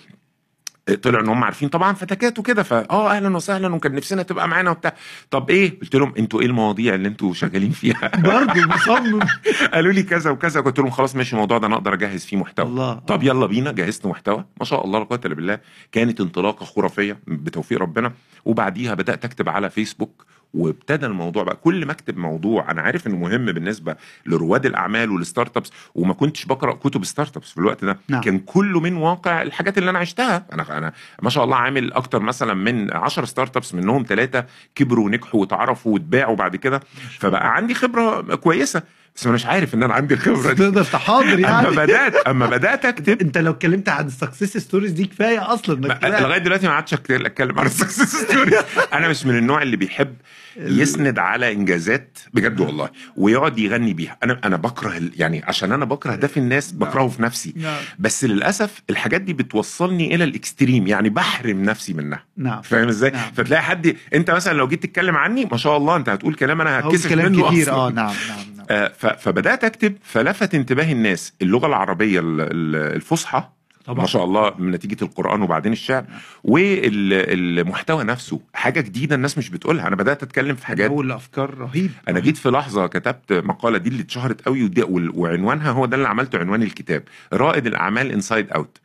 طلع 0.96 1.20
إن 1.20 1.30
هم 1.30 1.44
عارفين 1.44 1.70
طبعا 1.70 1.94
فتكات 1.94 2.40
وكده 2.40 2.64
فاه 2.64 3.16
أهلا 3.16 3.36
وسهلا 3.36 3.76
وكان 3.76 3.96
نفسنا 3.96 4.24
تبقى 4.24 4.48
معانا 4.48 4.72
وبتاع. 4.72 4.94
طب 5.32 5.50
إيه؟ 5.50 5.80
قلت 5.80 5.96
لهم 5.96 6.14
أنتوا 6.18 6.42
إيه 6.42 6.46
المواضيع 6.48 6.96
اللي 6.96 7.08
أنتوا 7.08 7.34
شغالين 7.34 7.72
فيها؟ 7.72 8.12
برضه 8.26 8.62
مصمم 8.68 9.20
قالوا 9.74 9.92
لي 9.92 10.04
كذا 10.04 10.30
وكذا 10.32 10.62
قلت 10.62 10.80
لهم 10.80 10.90
خلاص 10.90 11.16
ماشي 11.16 11.34
الموضوع 11.34 11.58
ده 11.58 11.68
أنا 11.68 11.76
أقدر 11.76 11.94
أجهز 11.94 12.26
فيه 12.26 12.38
محتوى. 12.38 12.66
الله. 12.66 12.94
طب 12.94 13.24
يلا 13.24 13.46
بينا 13.46 13.72
جهزت 13.72 14.06
محتوى. 14.06 14.46
ما 14.60 14.66
شاء 14.66 14.86
الله 14.86 15.00
لا 15.00 15.06
قوة 15.06 15.22
إلا 15.26 15.36
بالله. 15.36 15.60
كانت 15.92 16.22
انطلاقة 16.22 16.66
خرافية 16.66 17.20
بتوفيق 17.28 17.80
ربنا. 17.80 18.12
وبعديها 18.46 18.94
بدأت 18.94 19.26
أكتب 19.26 19.50
على 19.50 19.70
فيسبوك 19.70 20.26
وابتدى 20.54 21.06
الموضوع 21.06 21.44
بقى. 21.44 21.56
كل 21.56 21.86
ما 21.86 21.92
اكتب 21.92 22.18
موضوع 22.18 22.72
أنا 22.72 22.82
عارف 22.82 23.08
إنه 23.08 23.18
مهم 23.18 23.46
بالنسبة 23.46 23.96
لرواد 24.26 24.66
الأعمال 24.66 25.12
وال 25.12 25.58
startups 25.58 25.72
وما 25.96 26.14
كنتش 26.14 26.46
بقرأ 26.46 26.74
كتب 26.74 27.06
startups 27.06 27.52
في 27.52 27.58
الوقت 27.58 27.86
ده 27.86 27.98
نعم. 28.08 28.22
كان 28.22 28.40
كله 28.40 28.80
من 28.80 28.96
واقع 28.96 29.42
الحاجات 29.42 29.78
اللي 29.78 29.90
أنا 29.90 30.00
عشتها. 30.00 30.46
أنا 30.54 30.78
أنا 30.78 30.94
ما 31.22 31.30
شاء 31.30 31.44
الله 31.44 31.56
عامل 31.56 31.94
أكتر 31.94 32.20
مثلا 32.20 32.54
من 32.54 32.94
10 32.94 33.26
startups 33.26 33.76
منهم 33.76 34.06
ثلاثة 34.10 34.46
كبروا 34.76 35.06
ونجحوا 35.06 35.40
واتعرفوا 35.42 35.94
واتباعوا 35.94 36.36
بعد 36.36 36.56
كده. 36.56 36.80
فبقى 37.20 37.56
عندي 37.56 37.74
خبرة 37.74 38.36
كويسة. 38.36 38.84
بس 39.16 39.26
أنا 39.26 39.36
مش 39.36 39.46
عارف 39.46 39.74
إن 39.74 39.84
أنا 39.84 39.94
عندي 39.94 40.14
الخبرة 40.14 40.54
دي. 40.54 40.64
تقدر 40.64 40.84
تحاضر 40.84 41.34
اما 41.34 41.40
يعني. 41.40 41.70
بدأت 41.76 42.16
أما 42.16 42.46
بدأت 42.46 42.86
أكتب. 42.86 43.22
أنت 43.22 43.38
لو 43.38 43.52
اتكلمت 43.52 43.90
عن 43.90 44.08
ال 44.08 44.14
success 44.14 44.58
stories 44.58 44.92
دي 44.92 45.06
كفاية 45.06 45.54
أصلا. 45.54 45.98
لغاية 46.04 46.38
دلوقتي 46.38 46.68
ما 46.68 46.74
عادش 46.74 46.94
أتكلم 46.94 47.60
عن 47.60 47.66
ال 47.66 47.72
success 47.72 48.16
story 48.16 48.52
أنا 48.94 49.08
مش 49.08 49.26
من 49.26 49.38
النوع 49.38 49.62
اللي 49.62 49.78
بيحب 49.78 50.16
يسند 50.58 51.20
على 51.20 51.52
إنجازات 51.52 52.18
بجد 52.34 52.60
والله 52.60 52.90
ويقعد 53.18 53.60
يغني 53.60 53.94
بيها. 53.94 54.18
أنا 54.24 54.40
أنا 54.44 54.58
بكره 54.58 55.02
يعني 55.18 55.44
عشان 55.46 55.72
أنا 55.72 55.86
بكره 55.86 56.16
ده 56.16 56.28
في 56.28 56.38
الناس 56.38 56.72
بكرهه 56.72 57.08
في 57.08 57.22
نفسي. 57.22 57.54
نعم. 57.58 57.78
بس 58.00 58.24
للأسف 58.26 58.82
الحاجات 58.90 59.22
دي 59.22 59.34
بتوصلني 59.34 60.16
إلى 60.16 60.24
ال 60.24 60.32
extreme 60.32 60.88
يعني 60.88 61.10
بحرم 61.10 61.64
نفسي 61.64 61.94
منها. 61.94 62.24
نعم. 62.38 62.62
فاهم 62.62 62.88
إزاي؟ 62.88 63.12
نعم. 63.12 63.32
فتلاقي 63.34 63.64
حد 63.64 63.96
أنت 64.14 64.32
مثلا 64.32 64.54
لو 64.54 64.68
جيت 64.68 64.84
تتكلم 64.84 65.16
عني 65.16 65.46
ما 65.52 65.58
شاء 65.58 65.78
الله 65.78 65.96
أنت 65.96 66.10
هتقول 66.10 66.34
كلام 66.34 66.62
أنا 66.62 66.80
هتكسف 66.80 67.10
كلام 67.10 67.32
منه 67.32 67.48
كتير. 67.50 67.72
آه 67.72 67.90
نعم 67.90 68.14
نعم 68.30 68.56
نعم. 68.58 68.66
آه، 68.70 68.88
فبدأت 69.20 69.64
أكتب 69.64 69.96
فلفت 70.04 70.56
انتباه 70.56 70.92
الناس. 70.92 71.34
اللغة 71.42 71.68
العربية 71.68 72.20
ال- 72.20 72.42
ال- 72.42 72.96
الفصحى 72.96 73.44
طبعا. 73.90 74.02
ما 74.02 74.08
شاء 74.08 74.24
الله 74.24 74.54
من 74.60 74.72
نتيجة 74.72 74.98
القرآن 75.04 75.42
وبعدين 75.42 75.72
الشعر. 75.72 76.06
والمحتوى 76.44 78.04
نفسه 78.04 78.40
حاجة 78.54 78.82
جديدة 78.82 79.16
الناس 79.16 79.38
مش 79.38 79.50
بتقولها. 79.50 79.88
أنا 79.88 79.96
بدأت 79.96 80.24
أتكلم 80.24 80.56
في 80.56 80.66
حاجات. 80.66 80.90
أول 80.92 81.12
أفكار 81.12 81.58
رهيب. 81.58 81.92
أنا 82.08 82.20
جيت 82.20 82.38
في 82.38 82.50
لحظة 82.50 82.88
كتبت 82.88 83.34
مقالة 83.34 83.78
دي 83.78 83.90
اللي 83.90 84.02
اتشهرت 84.02 84.42
قوي 84.46 84.72
وعنوانها 85.14 85.72
هو 85.72 85.86
ده 85.86 85.96
اللي 85.98 86.08
عملته 86.08 86.40
عنوان 86.40 86.64
الكتاب. 86.64 87.04
رائد 87.34 87.68
الأعمال 87.68 88.12
inside 88.12 88.52
out 88.52 88.78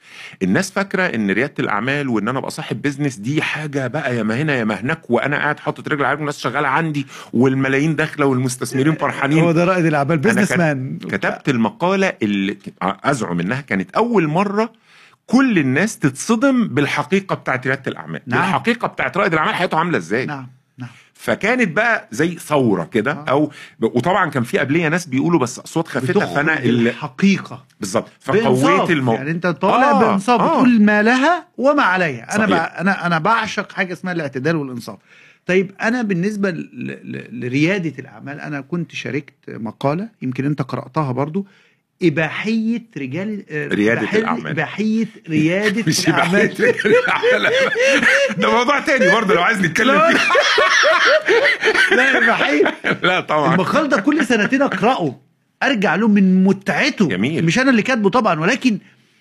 الناس 0.43 0.71
فاكرة 0.71 1.03
إن 1.03 1.31
ريادة 1.31 1.55
الأعمال 1.59 2.09
وإن 2.09 2.29
أنا 2.29 2.39
أبقى 2.39 2.51
صاحب 2.51 2.83
business 2.83 3.17
دي 3.17 3.43
حاجة 3.43 3.87
بقى 3.87 4.17
يا 4.17 4.23
ما 4.23 4.43
هنا 4.43 4.57
يا 4.57 4.65
ما 4.65 4.81
هناك 4.81 5.11
وأنا 5.11 5.37
قاعد 5.37 5.61
حاطط 5.61 5.89
رجل 5.89 6.05
على 6.05 6.17
والناس 6.17 6.39
شغالة 6.39 6.69
عندي 6.69 7.07
والملايين 7.33 7.97
داخلة 7.97 8.27
والمستثمرين 8.27 8.95
فرحانين. 8.95 9.45
هو 9.45 9.53
ده 9.53 9.65
رائد 9.65 9.85
الأعمال 9.85 10.19
businessman 10.19 10.99
كتبت 10.99 11.49
المقالة 11.49 12.13
اللي 12.23 12.57
أزعم 12.83 13.41
إنها 13.41 13.61
كانت 13.61 13.91
أول 13.97 14.29
مرة 14.29 14.73
كل 15.27 15.59
الناس 15.59 15.99
تتصدم 15.99 16.69
بالحقيقة 16.69 17.35
بتاعت 17.35 17.67
ريادة 17.67 17.83
الأعمال 17.87 18.21
نعم. 18.27 18.41
الحقيقة 18.41 18.89
بتاعت 18.89 19.17
رائد 19.17 19.33
الأعمال 19.33 19.55
حياته 19.55 19.79
عاملة 19.79 19.99
إزاي 19.99 20.27
نعم 20.27 20.49
نعم 20.79 20.89
فكانت 21.15 21.77
بقى 21.77 22.09
زي 22.11 22.35
ثورة 22.35 22.85
كده 22.85 23.13
آه. 23.13 23.25
أو 23.29 23.51
وطبعا 23.81 24.31
كان 24.31 24.43
في 24.43 24.59
قبلية 24.59 24.89
ناس 24.89 25.07
بيقولوا 25.07 25.41
بس 25.41 25.61
بتخرج 25.61 26.35
فأنا 26.35 26.59
اللي 26.59 26.91
الحقيقة 26.91 27.65
بالظبط. 27.81 28.09
فقويت 28.21 28.91
الموضوع 28.91 29.19
يعني 29.19 29.31
أنت 29.31 29.47
طالع 29.47 29.91
آه، 29.91 30.01
بانصاف 30.01 30.41
آه. 30.41 30.47
بتقول 30.47 30.83
ما 30.83 31.03
لها 31.03 31.47
وما 31.59 31.83
عليها 31.83 32.37
أنا 32.37 32.47
صحيح. 32.47 32.49
بع... 32.49 32.81
أنا 32.81 33.07
أنا 33.07 33.19
بعشق 33.19 33.73
حاجة 33.73 33.93
اسمها 33.93 34.13
الاعتدال 34.13 34.57
والانصاف 34.57 34.99
طيب 35.47 35.73
أنا 35.83 36.03
بالنسبة 36.03 36.51
ل... 36.51 36.57
ل... 36.73 37.41
لريادة 37.41 37.93
الأعمال 37.99 38.41
أنا 38.41 38.61
كنت 38.61 38.95
شاركت 38.95 39.35
مقالة 39.49 40.09
يمكن 40.23 40.45
أنت 40.45 40.63
قرأتها 40.63 41.13
برضو 41.13 41.47
إباحية 42.03 42.83
رجال 42.97 43.45
آه، 43.51 43.69
ريادة 43.69 44.07
إباحية- 44.07 44.15
الأعمال. 44.15 44.47
إباحية 44.47 45.07
ريادة 45.29 45.85
مش 45.87 46.09
الأعمال 46.09 46.51
يبقى 46.61 46.75
ده 48.37 48.51
موضوع 48.51 48.81
تاني 48.81 49.11
برضه 49.13 49.35
لو 49.35 49.43
عايز 49.43 49.61
نتكلم. 49.61 50.01
فيه 50.01 50.19
لا 51.97 52.19
إباحية 52.19 52.75
لا 53.03 53.21
طبعا 53.21 53.55
المقال 53.55 53.89
ده 53.89 54.01
كل 54.01 54.27
سنتين 54.27 54.63
أقرأه 54.63 55.21
أرجع 55.63 55.95
له 55.95 56.09
من 56.09 56.45
متعته 56.45 57.09
جميل. 57.09 57.45
مش 57.45 57.59
أنا 57.59 57.71
اللي 57.71 57.83
كاتبه 57.83 58.11
طبعا 58.11 58.41
ولكن 58.41 58.79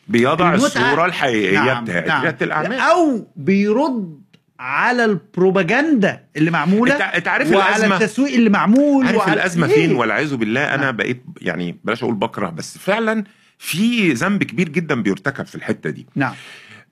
بيضع 0.07 0.53
الصورة 0.53 1.05
الحقيقية 1.05 1.59
نعم، 1.63 1.83
بتاعت 1.83 2.07
نعم. 2.07 2.21
ريادة 2.21 2.45
الأعمال 2.45 2.79
أو 2.79 3.27
بيرد 3.35 4.22
على 4.63 5.05
البروباجندا 5.05 6.23
اللي 6.37 6.51
معمولة 6.51 6.93
انت 6.95 7.27
عارف 7.27 7.51
وعلى 7.51 7.75
الأزمة؟ 7.75 7.95
التسويق 7.95 8.33
اللي 8.33 8.49
معمول 8.49 9.05
عارف 9.05 9.17
وعلى 9.17 9.33
الأزمة 9.33 9.67
ليه؟ 9.67 9.75
فين؟ 9.75 9.95
والعياذ 9.95 10.35
بالله 10.35 10.75
أنا 10.75 10.83
نعم. 10.83 10.95
بقيت 10.95 11.23
يعني 11.41 11.77
بلاش 11.83 12.03
أقول 12.03 12.15
بكره 12.15 12.49
بس 12.49 12.77
فعلا 12.77 13.23
في 13.57 14.13
ذنب 14.13 14.43
كبير 14.43 14.69
جدا 14.69 15.01
بيرتكب 15.01 15.45
في 15.45 15.55
الحتة 15.55 15.89
دي. 15.89 16.07
نعم. 16.15 16.33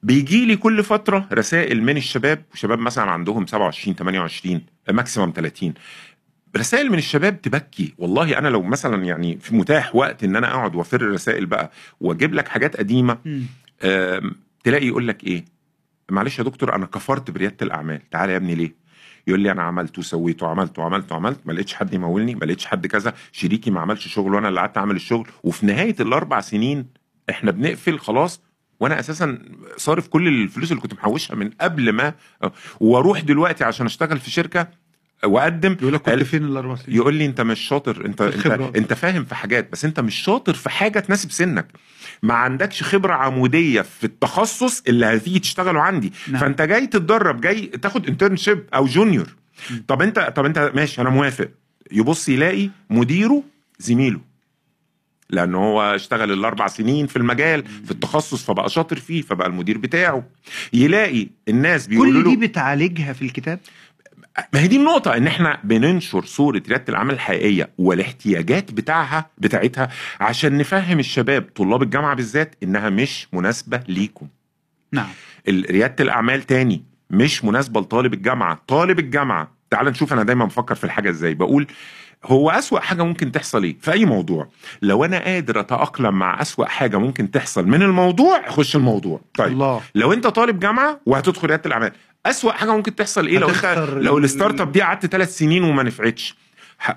بيجي 0.03 0.45
لي 0.45 0.55
كل 0.55 0.83
فترة 0.83 1.27
رسائل 1.33 1.83
من 1.83 1.97
الشباب 1.97 2.43
وشباب 2.53 2.79
مثلا 2.79 3.11
عندهم 3.11 3.45
27 3.45 3.95
28 3.95 4.61
ماكسيمم 4.89 5.33
30 5.35 5.73
رسائل 6.57 6.91
من 6.91 6.97
الشباب 6.97 7.41
تبكي. 7.41 7.93
والله 7.97 8.37
أنا 8.37 8.47
لو 8.47 8.61
مثلا 8.63 9.03
يعني 9.05 9.37
في 9.41 9.55
متاح 9.55 9.95
وقت 9.95 10.23
إن 10.23 10.35
أنا 10.35 10.47
أقعد 10.51 10.75
وأفر 10.75 11.01
الرسائل 11.01 11.45
بقى 11.45 11.71
وأجيب 12.01 12.33
لك 12.33 12.47
حاجات 12.47 12.77
قديمة 12.77 13.17
تلاقي 14.63 14.87
يقول 14.87 15.07
لك 15.07 15.23
إيه؟ 15.23 15.45
معلش 16.11 16.39
يا 16.39 16.43
دكتور 16.43 16.75
أنا 16.75 16.85
كفرت 16.85 17.31
بريادة 17.31 17.57
الأعمال. 17.61 18.09
تعالى 18.09 18.31
يا 18.31 18.37
ابني 18.37 18.55
ليه؟ 18.55 18.75
يقول 19.27 19.39
لي 19.39 19.51
أنا 19.51 19.61
عملت 19.63 19.99
وسويت 19.99 20.43
وعملت 20.43 20.79
وعملت 20.79 21.11
وعملت 21.11 21.39
ما 21.45 21.53
لقيتش 21.53 21.73
حد 21.73 21.93
يمولني 21.93 22.35
ما 22.35 22.45
لقيتش 22.45 22.65
حد 22.65 22.87
كذا. 22.87 23.13
شريكي 23.31 23.71
ما 23.71 23.79
عملش 23.79 24.07
شغل 24.07 24.33
وأنا 24.33 24.49
اللي 24.49 24.59
قعدت 24.59 24.77
أعمل 24.77 24.95
الشغل. 24.95 25.27
وفي 25.43 25.65
نهاية 25.65 25.95
الأربع 25.99 26.41
سنين 26.41 26.87
إحنا 27.29 27.51
بنقفل 27.51 27.99
خلاص 27.99 28.41
وأنا 28.79 28.99
أساسا 28.99 29.39
صارف 29.77 30.07
كل 30.07 30.27
الفلوس 30.27 30.71
اللي 30.71 30.81
كنت 30.81 30.93
محوشها 30.93 31.35
من 31.35 31.49
قبل 31.61 31.89
ما 31.91 32.13
وأروح 32.79 33.19
دلوقتي 33.19 33.63
عشان 33.63 33.85
أشتغل 33.85 34.19
في 34.19 34.31
شركة 34.31 34.67
واقدم. 35.25 35.77
يقول 35.81 35.93
لك 35.93 36.01
كنت 36.01 36.23
فين 36.23 36.45
الأربع 36.45 36.75
سنين؟ 36.75 36.97
يقول 36.97 37.15
لي 37.15 37.25
انت 37.25 37.41
مش 37.41 37.59
شاطر 37.59 38.05
انت 38.05 38.21
انت. 38.21 38.75
انت 38.75 38.93
فاهم 38.93 39.25
في 39.25 39.35
حاجات 39.35 39.71
بس 39.71 39.85
انت 39.85 39.99
مش 39.99 40.15
شاطر 40.15 40.53
في 40.53 40.69
حاجة 40.69 40.99
تناسب 40.99 41.31
سنك. 41.31 41.67
ما 42.23 42.33
عندكش 42.33 42.83
خبرة 42.83 43.13
عمودية 43.13 43.81
في 43.81 44.03
التخصص 44.03 44.83
اللي 44.87 45.05
هتيجي 45.05 45.39
تشتغله 45.39 45.81
عندي. 45.81 46.13
نعم. 46.27 46.41
فانت 46.41 46.61
جاي 46.61 46.87
تتدرب 46.87 47.41
جاي 47.41 47.61
تاخد 47.67 48.07
internship 48.07 48.63
أو 48.75 48.85
junior 48.85 49.35
طب 49.87 50.01
انت 50.01 50.33
طب 50.35 50.45
انت 50.45 50.71
ماشي 50.75 51.01
أنا 51.01 51.09
موافق. 51.09 51.49
يبص 51.91 52.29
يلاقي 52.29 52.69
مديره 52.89 53.43
زميله. 53.79 54.19
لأن 55.29 55.55
هو 55.55 55.81
اشتغل 55.95 56.31
الأربع 56.31 56.67
سنين 56.67 57.07
في 57.07 57.15
المجال 57.15 57.63
في 57.85 57.91
التخصص 57.91 58.43
فبقى 58.45 58.69
شاطر 58.69 58.99
فيه 58.99 59.21
فبقى 59.21 59.47
المدير 59.47 59.77
بتاعه. 59.77 60.23
يلاقي 60.73 61.27
الناس 61.47 61.87
بيقولوا 61.87 62.23
كل 62.23 62.29
دي 62.29 62.47
بتعالجها 62.47 63.13
في 63.13 63.21
الكتاب؟ 63.21 63.59
ما 64.53 64.59
هي 64.59 64.67
دي 64.67 64.77
النقطة 64.77 65.17
إن 65.17 65.27
إحنا 65.27 65.59
بننشر 65.63 66.25
صورة 66.25 66.61
ريادة 66.67 66.85
الأعمال 66.89 67.15
الحقيقية 67.15 67.69
والاحتياجات 67.77 68.71
بتاعها 68.71 69.29
بتاعتها 69.37 69.89
عشان 70.19 70.57
نفهم 70.57 70.99
الشباب 70.99 71.45
طلاب 71.55 71.83
الجامعة 71.83 72.15
بالذات 72.15 72.55
إنها 72.63 72.89
مش 72.89 73.27
مناسبة 73.33 73.83
ليكم. 73.87 74.27
نعم 74.91 75.09
ريادة 75.49 76.03
الأعمال 76.03 76.43
تاني 76.43 76.83
مش 77.09 77.45
مناسبة 77.45 77.81
لطالب 77.81 78.13
الجامعة، 78.13 78.61
طالب 78.67 78.99
الجامعة 78.99 79.51
تعال 79.69 79.85
نشوف 79.85 80.13
أنا 80.13 80.23
دايما 80.23 80.45
بفكر 80.45 80.75
في 80.75 80.83
الحاجة 80.83 81.09
إزاي 81.09 81.33
بقول 81.33 81.67
هو 82.25 82.49
أسوأ 82.49 82.79
حاجة 82.79 83.03
ممكن 83.03 83.31
تحصل 83.31 83.63
إيه؟ 83.63 83.75
في 83.81 83.91
أي 83.91 84.05
موضوع 84.05 84.47
لو 84.81 85.05
أنا 85.05 85.23
قادر 85.23 85.59
أتأقلم 85.59 86.13
مع 86.13 86.41
أسوأ 86.41 86.65
حاجة 86.65 86.97
ممكن 86.97 87.31
تحصل 87.31 87.67
من 87.67 87.81
الموضوع 87.81 88.49
خش 88.49 88.75
الموضوع. 88.75 89.21
طيب 89.37 89.51
الله 89.51 89.81
لو 89.95 90.13
أنت 90.13 90.27
طالب 90.27 90.59
جامعة 90.59 90.99
وهتدخل 91.05 91.47
ريادة 91.47 91.63
الأعمال 91.65 91.91
أسوأ 92.25 92.51
حاجة 92.51 92.75
ممكن 92.75 92.95
تحصل 92.95 93.27
إيه 93.27 93.37
لو 93.39 93.49
أنت 93.49 93.55
لو 94.03 94.17
ال- 94.17 94.23
ال 94.23 94.61
startup 94.61 94.71
دي 94.71 94.81
قعدت 94.81 95.05
ثلاث 95.05 95.37
سنين 95.37 95.63
وما 95.63 95.83
نفعتش؟ 95.83 96.35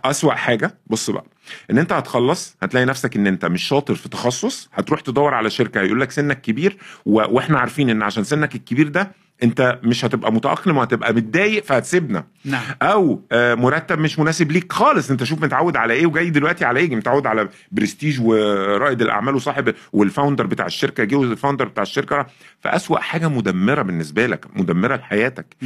أسوأ 0.05 0.33
حاجة 0.35 0.79
بص 0.87 1.11
بقى 1.11 1.25
إن 1.70 1.79
أنت 1.79 1.93
هتخلص 1.93 2.57
هتلاقي 2.62 2.87
نفسك 2.87 3.16
إن 3.16 3.27
أنت 3.27 3.45
مش 3.45 3.62
شاطر 3.62 3.95
في 3.95 4.09
تخصص 4.09 4.68
هتروح 4.72 5.01
تدور 5.01 5.35
على 5.35 5.51
شركة 5.51 5.81
هيقول 5.81 6.01
لك 6.01 6.11
سنك 6.11 6.41
كبير 6.41 6.77
و... 7.07 7.12
وإحنا 7.35 7.59
عارفين 7.59 7.91
إن 7.91 8.03
عشان 8.03 8.25
سنك 8.25 8.55
الكبير 8.55 8.89
ده 8.89 9.12
انت 9.43 9.80
مش 9.82 10.05
هتبقى 10.05 10.32
متأقلم 10.32 10.76
وهتبقى 10.76 11.12
متضايق 11.14 11.64
فهتسيبنا. 11.64 12.24
نعم. 12.45 12.62
أو 12.82 13.22
آه، 13.32 13.55
مرتب 13.55 13.99
مش 13.99 14.18
مناسب 14.18 14.53
ليك 14.53 14.72
خالص. 14.72 15.11
انت 15.11 15.24
شوف 15.24 15.43
متعود 15.43 15.76
على 15.76 15.95
إيه 15.95 16.07
وجاي 16.07 16.30
دلوقتي 16.30 16.64
على 16.64 16.80
إيه؟ 16.80 16.97
متعود 16.97 17.26
على 17.26 17.49
برستيج 17.72 18.20
ورائد 18.20 19.03
الأعمال 19.03 19.35
وصاحب 19.35 19.74
وال 19.93 20.05
founder 20.05 20.47
بتاع 20.47 20.66
الشركة 20.66 21.05
جه 21.05 21.16
وال 21.17 21.28
founder 21.28 21.69
بتاع 21.68 21.82
الشركة. 21.82 22.26
فأسوأ 22.61 22.99
حاجة 22.99 23.28
مدمرة 23.28 23.82
بالنسبة 23.82 24.26
لك 24.26 24.47
مدمرة 24.57 24.97
لحياتك. 24.97 25.57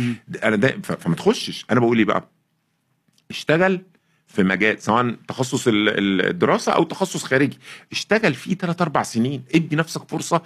أنا 0.45 0.57
ده 0.57 0.69
فما 0.83 1.15
تخشش. 1.15 1.67
أنا 1.71 1.81
بقول 1.81 1.99
إيه 1.99 2.05
بقى؟ 2.05 2.29
اشتغل 3.31 3.81
في 4.29 4.43
مجال 4.43 4.83
سواء 4.83 5.15
تخصص 5.29 5.69
ال- 5.69 5.89
ال- 5.89 6.27
الدراسة 6.31 6.73
أو 6.73 6.85
تخصص 6.85 7.25
خارجي 7.25 7.59
اشتغل 7.93 8.35
فيه 8.35 8.55
3 8.55 8.83
4 8.83 9.03
سنين 9.03 9.45
ادي 9.55 9.77
نفسك 9.77 10.09
فرصة 10.09 10.43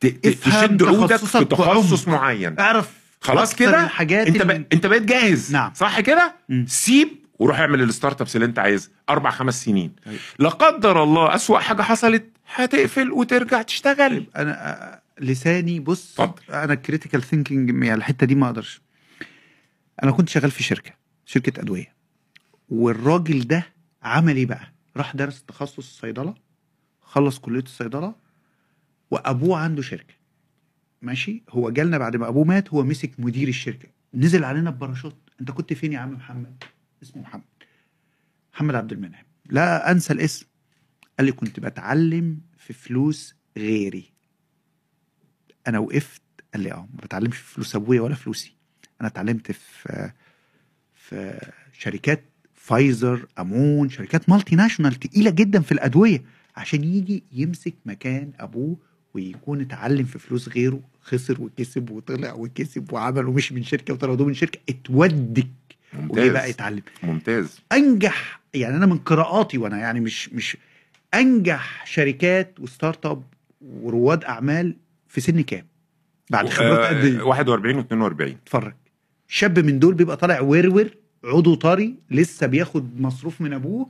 تشد 0.00 0.82
عودك 0.82 1.16
في 1.16 1.44
تخصص. 1.44 2.08
معين 2.08 2.58
اعرف 2.58 2.90
خلاص 3.20 3.54
كده 3.54 3.84
الحاجات 3.84 4.26
انت 4.26 4.40
اللي- 4.42 4.54
بق... 4.58 4.66
انت 4.72 4.86
بقيت 4.86 5.02
جاهز 5.02 5.52
نعم. 5.52 5.72
صح 5.74 6.00
كده. 6.00 6.34
سيب 6.66 7.08
وروح 7.38 7.58
اعمل 7.58 7.82
ال 7.82 8.20
startups 8.20 8.36
اللي 8.36 8.46
انت 8.46 8.58
عايزها 8.58 8.90
أربع 9.10 9.30
خمس 9.30 9.64
سنين 9.64 9.92
طيب. 10.06 10.18
لا 10.38 10.48
قدر 10.48 11.02
الله 11.02 11.34
أسوأ 11.34 11.58
حاجة 11.58 11.82
حصلت 11.82 12.24
هتقفل 12.54 13.12
وترجع 13.12 13.62
تشتغل 13.62 14.26
أنا 14.36 14.70
آه، 14.92 15.02
لساني 15.20 15.80
بص 15.80 16.20
اتفضل. 16.20 16.54
أنا 16.54 16.74
critical 16.74 17.22
thinking 17.22 17.84
يعني 17.84 17.98
الحتة 17.98 18.26
دي 18.26 18.34
ما 18.34 18.46
أقدرش 18.46 18.80
أنا 20.02 20.10
كنت 20.12 20.28
شغال 20.28 20.50
في 20.50 20.62
شركة 20.62 20.90
شركة 21.26 21.60
أدوية 21.60 21.93
والراجل 22.68 23.46
ده 23.46 23.66
عمل 24.02 24.36
إيه 24.36 24.46
بقى؟ 24.46 24.72
راح 24.96 25.16
درس 25.16 25.44
تخصص 25.44 26.00
صيدلة 26.00 26.34
خلص 27.00 27.38
كلية 27.38 27.62
الصيدلة 27.62 28.14
وأبوه 29.10 29.58
عنده 29.58 29.82
شركة. 29.82 30.14
ماشي؟ 31.02 31.42
هو 31.50 31.70
جالنا 31.70 31.98
بعد 31.98 32.16
ما 32.16 32.28
أبوه 32.28 32.44
مات 32.44 32.68
هو 32.68 32.82
مسك 32.82 33.20
مدير 33.20 33.48
الشركة. 33.48 33.88
نزل 34.14 34.44
علينا 34.44 34.70
بباراشوت. 34.70 35.16
أنت 35.40 35.50
كنت 35.50 35.72
فين 35.72 35.92
يا 35.92 35.98
عم 35.98 36.12
محمد؟ 36.12 36.64
اسمه 37.02 37.22
محمد. 37.22 37.42
محمد 38.54 38.74
عبد 38.74 38.92
المنعم. 38.92 39.24
لا 39.46 39.90
أنسى 39.90 40.12
الاسم. 40.12 40.46
قال 41.18 41.26
لي 41.26 41.32
كنت 41.32 41.60
بتعلم 41.60 42.40
في 42.58 42.72
فلوس 42.72 43.34
غيري. 43.56 44.12
أنا 45.66 45.78
وقفت. 45.78 46.22
قال 46.54 46.62
لي 46.62 46.72
آه 46.72 46.88
ما 46.94 47.00
بتعلمش 47.02 47.36
في 47.36 47.54
فلوس 47.54 47.76
أبويا 47.76 48.00
ولا 48.00 48.14
فلوسي. 48.14 48.56
أنا 49.00 49.08
اتعلمت 49.08 49.52
في 49.52 50.12
في 50.94 51.50
شركات 51.72 52.24
فايزر 52.64 53.26
أمون 53.38 53.88
شركات 53.88 54.28
multinational 54.28 54.94
تقيلة 54.94 55.30
جدا 55.30 55.60
في 55.60 55.72
الأدوية 55.72 56.22
عشان 56.56 56.84
يجي 56.84 57.22
يمسك 57.32 57.74
مكان 57.86 58.30
أبوه 58.40 58.76
ويكون 59.14 59.60
اتعلم 59.60 60.04
في 60.04 60.18
فلوس 60.18 60.48
غيره 60.48 60.80
خسر 61.02 61.40
وكسب 61.42 61.90
وطلع 61.90 62.32
وكسب 62.32 62.92
وعمل 62.92 63.26
ومشي 63.28 63.54
من 63.54 63.62
شركة 63.62 63.94
وطردوه 63.94 64.26
من 64.26 64.34
شركة 64.34 64.58
اتودك 64.68 65.46
وجه 66.08 66.30
بقى 66.30 66.42
ممتاز 66.42 66.50
يتعلم 66.50 66.82
ممتاز. 67.02 67.60
أنجح 67.72 68.40
يعني 68.54 68.76
أنا 68.76 68.86
من 68.86 68.98
قراءاتي 68.98 69.58
وأنا 69.58 69.78
يعني 69.78 70.00
مش 70.00 70.28
مش 70.32 70.56
أنجح 71.14 71.86
شركات 71.86 72.60
و 72.60 73.06
startup 73.06 73.22
ورواد 73.60 74.24
أعمال 74.24 74.76
في 75.08 75.20
سن 75.20 75.40
كام؟ 75.40 75.66
بعد 76.30 76.48
خبرات 76.48 76.88
قد 76.88 76.96
آه، 76.96 77.02
إيه؟ 77.04 77.22
41 77.22 77.82
و42 77.84 78.20
اتفرج. 78.22 78.74
شاب 79.28 79.58
من 79.58 79.78
دول 79.78 79.94
بيبقى 79.94 80.16
طالع 80.16 80.40
ورور 80.40 80.90
عضو 81.24 81.54
طري 81.54 81.94
لسه 82.10 82.46
بياخد 82.46 83.00
مصروف 83.00 83.40
من 83.40 83.52
ابوه 83.52 83.86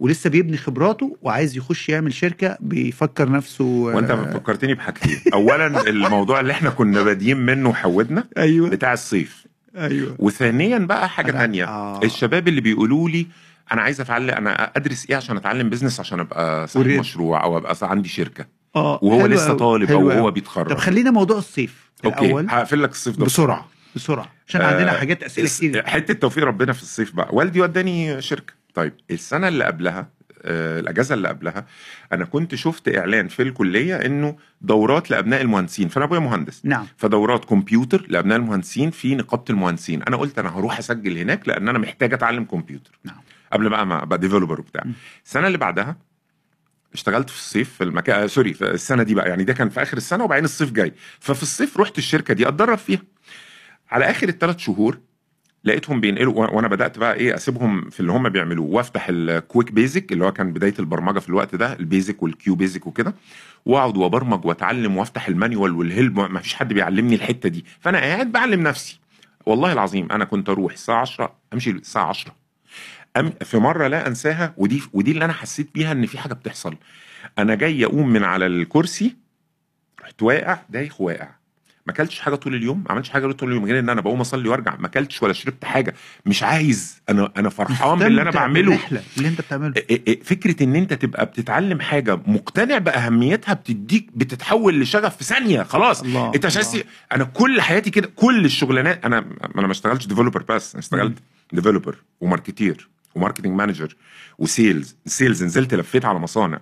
ولسه 0.00 0.30
بيبني 0.30 0.56
خبراته 0.56 1.16
وعايز 1.22 1.56
يخش 1.56 1.88
يعمل 1.88 2.12
شركة 2.14 2.56
بيفكر 2.60 3.30
نفسه 3.30 3.64
وانت 3.64 4.10
آه، 4.10 4.32
فكرتني 4.32 4.74
بحاجتين. 4.74 5.18
اولا 5.34 5.66
الموضوع 5.90 6.40
اللي 6.40 6.52
إحنا 6.52 6.70
كنا 6.70 7.02
بادئين 7.02 7.36
منه 7.36 7.68
وحودنا 7.68 8.24
أيوه. 8.38 8.68
بتاع 8.70 8.92
الصيف. 8.92 9.46
أيوه. 9.76 10.16
وثانيا 10.18 10.78
بقى 10.78 11.08
حاجة 11.08 11.30
تانية. 11.32 11.64
آه. 11.68 12.00
الشباب 12.04 12.48
اللي 12.48 12.60
بيقولوا 12.60 13.08
لي 13.08 13.26
أنا 13.72 13.82
عايز 13.82 14.00
أتعلم 14.00 14.30
أنا 14.30 14.70
أدرس 14.76 15.06
إيه 15.10 15.16
عشان 15.16 15.36
أتعلم 15.36 15.70
بزنس 15.70 16.00
عشان 16.00 16.20
أبقى 16.20 16.66
صاحب 16.66 16.86
وريد. 16.86 17.00
مشروع 17.00 17.44
أو 17.44 17.58
أبقى 17.58 17.76
عندي 17.82 18.08
شركة. 18.08 18.46
آه 18.76 18.98
وهو 19.02 19.26
لسه 19.26 19.54
طالب 19.54 19.90
أو. 19.90 20.10
هو 20.10 20.30
بيتخرج. 20.30 20.70
طب 20.70 20.78
خلينا 20.78 21.10
موضوع 21.10 21.38
الصيف 21.38 21.90
okay 22.04 22.24
الأول. 22.26 22.46
هقفل 22.50 22.82
لك 22.82 22.90
الصيف 22.90 23.16
ده 23.16 23.24
بسرعة. 23.24 23.68
بسرعة. 23.96 24.33
عشان 24.48 24.60
عندنا 24.60 24.94
آه، 24.94 24.98
حاجات 24.98 25.22
أسئلة 25.22 25.48
كتير. 25.48 25.86
حتة 25.86 26.14
توفيق 26.14 26.44
ربنا 26.44 26.72
في 26.72 26.82
الصيف 26.82 27.14
بقى. 27.16 27.28
والدي 27.32 27.60
وداني 27.60 28.22
شركة. 28.22 28.54
طيب 28.74 28.92
السنة 29.10 29.48
اللي 29.48 29.64
قبلها 29.64 30.08
آه، 30.46 30.80
الأجازة 30.80 31.14
اللي 31.14 31.28
قبلها 31.28 31.66
أنا 32.12 32.24
كنت 32.24 32.54
شفت 32.54 32.96
إعلان 32.96 33.28
في 33.28 33.42
الكلية 33.42 33.96
إنه 33.96 34.36
دورات 34.60 35.10
لأبناء 35.10 35.40
المهندسين. 35.40 35.88
فأنا 35.88 36.04
أبويا 36.04 36.20
مهندس. 36.20 36.60
نعم. 36.64 36.86
فدورات 36.96 37.44
كمبيوتر 37.44 38.06
لأبناء 38.08 38.38
المهندسين 38.38 38.90
في 38.90 39.14
نقابة 39.14 39.44
المهندسين. 39.50 40.02
أنا 40.02 40.16
قلت 40.16 40.38
أنا 40.38 40.58
هروح 40.58 40.78
أسجل 40.78 41.18
هناك 41.18 41.48
لأن 41.48 41.68
أنا 41.68 41.78
محتاج 41.78 42.12
أتعلم 42.12 42.44
كمبيوتر. 42.44 42.98
نعم. 43.04 43.16
قبل 43.52 43.68
بقى 43.68 43.86
ما 43.86 44.02
أبقى 44.02 44.18
developer 44.18 44.60
وبتاع. 44.60 44.84
السنة 45.24 45.46
اللي 45.46 45.58
بعدها 45.58 45.96
اشتغلت 46.94 47.30
في 47.30 47.36
الصيف 47.36 47.74
في 47.74 47.84
المكان 47.84 48.20
آه 48.22 48.26
sorry 48.26 48.54
في 48.54 48.70
السنة 48.70 49.02
دي 49.02 49.14
بقى. 49.14 49.28
يعني 49.28 49.44
ده 49.44 49.52
كان 49.52 49.68
في 49.68 49.82
آخر 49.82 49.96
السنة 49.96 50.24
وبعدين 50.24 50.44
الصيف 50.44 50.72
جاي. 50.72 50.92
ففي 51.20 51.42
الصيف 51.42 51.80
رحت 51.80 51.98
الشركة 51.98 52.34
دي 52.34 52.48
أتدرب 52.48 52.78
فيها. 52.78 53.02
على 53.90 54.10
آخر 54.10 54.28
الثلاث 54.28 54.58
شهور 54.58 54.98
لقيتهم 55.64 56.00
بينقلوا 56.00 56.46
وأنا 56.46 56.68
بدأت 56.68 56.98
بقى 56.98 57.14
إيه 57.14 57.34
أسيبهم 57.34 57.90
في 57.90 58.00
اللي 58.00 58.12
هم 58.12 58.28
بيعملوه 58.28 58.66
وأفتح 58.66 59.06
ال 59.10 59.72
QuickBASIC 59.72 60.12
اللي 60.12 60.24
هو 60.24 60.32
كان 60.32 60.52
بداية 60.52 60.74
البرمجة 60.78 61.18
في 61.18 61.28
الوقت 61.28 61.54
ده 61.54 61.72
ال 61.72 61.80
BASIC 61.80 62.22
وال 62.22 62.54
QBasic 62.54 62.86
وكده 62.86 63.14
وأقعد 63.66 63.96
وأبرمج 63.96 64.44
وأتعلم 64.44 64.96
وأفتح 64.96 65.28
ال 65.28 65.34
manual 65.34 65.72
وال 65.72 65.88
help 65.88 66.20
ما 66.20 66.40
فيش 66.40 66.54
حد 66.54 66.72
بيعلمني 66.72 67.14
الحتة 67.14 67.48
دي. 67.48 67.64
فأنا 67.80 67.98
قاعد 67.98 68.32
بعلم 68.32 68.62
نفسي. 68.62 69.00
والله 69.46 69.72
العظيم 69.72 70.12
أنا 70.12 70.24
كنت 70.24 70.48
أروح 70.48 70.72
الساعة 70.72 71.00
10 71.00 71.34
أمشي 71.52 71.70
الساعة 71.70 72.04
10 72.08 72.34
أم 73.16 73.30
في 73.44 73.58
مرة 73.58 73.86
لا 73.86 74.06
أنساها 74.06 74.54
ودي 74.56 74.82
ودي 74.92 75.10
اللي 75.10 75.24
أنا 75.24 75.32
حسيت 75.32 75.74
بيها 75.74 75.92
إن 75.92 76.06
في 76.06 76.18
حاجة 76.18 76.34
بتحصل. 76.34 76.76
أنا 77.38 77.54
جاي 77.54 77.84
أقوم 77.84 78.08
من 78.08 78.24
على 78.24 78.46
الكرسي 78.46 79.16
رحت 80.02 80.22
واقع 80.22 80.58
دايخ 80.70 81.00
واقع. 81.00 81.28
ما 81.86 81.92
اكلتش 81.92 82.20
حاجة 82.20 82.34
طول 82.34 82.54
اليوم 82.54 82.78
ما 82.78 82.92
عملتش 82.92 83.10
حاجة 83.10 83.32
طول 83.32 83.48
اليوم 83.48 83.64
غير 83.64 83.78
ان 83.78 83.88
أنا 83.88 84.00
بقوم 84.00 84.20
اصلي 84.20 84.48
وارجع 84.48 84.76
ما 84.78 84.86
اكلتش 84.86 85.22
ولا 85.22 85.32
شربت 85.32 85.64
حاجة. 85.64 85.94
مش 86.26 86.42
عايز 86.42 87.02
أنا 87.08 87.32
أنا 87.36 87.48
فرحان 87.48 87.98
باللي 87.98 88.22
أنا 88.22 88.30
بعمله. 88.30 88.78
اللي 89.16 89.28
انت 89.28 89.40
بتعمله. 89.40 89.74
إيه 89.76 90.02
إيه 90.06 90.22
فكرة 90.22 90.62
إن 90.64 90.76
أنت 90.76 90.92
تبقى 90.92 91.26
بتتعلم 91.26 91.80
حاجة 91.80 92.20
مقتنع 92.26 92.78
بأهميتها 92.78 93.54
بتديك 93.54 94.06
بتتحول 94.14 94.80
لشغف 94.80 95.16
في 95.16 95.24
ثانية 95.24 95.62
خلاص. 95.62 96.02
الله 96.02 96.32
أنت 96.34 96.46
مش. 96.46 96.56
عايز 96.56 96.82
أنا 97.12 97.24
كل 97.24 97.60
حياتي 97.60 97.90
كده 97.90 98.10
كل 98.16 98.44
الشغلانات 98.44 99.04
أنا 99.04 99.18
أنا 99.58 99.66
ما 99.66 99.72
اشتغلتش 99.72 100.06
developer 100.06 100.42
بس 100.48 100.74
أنا 100.74 100.80
اشتغلت 100.80 101.18
developer 101.52 101.96
و 102.20 102.28
marketer 102.28 102.88
و 103.14 103.18
marketing 103.18 103.54
manager 103.54 103.96
و 104.38 104.48
sales 104.48 104.96
sales 105.06 105.44
نزلت 105.44 105.74
لفيت 105.74 106.04
على 106.04 106.18
مصانع. 106.18 106.60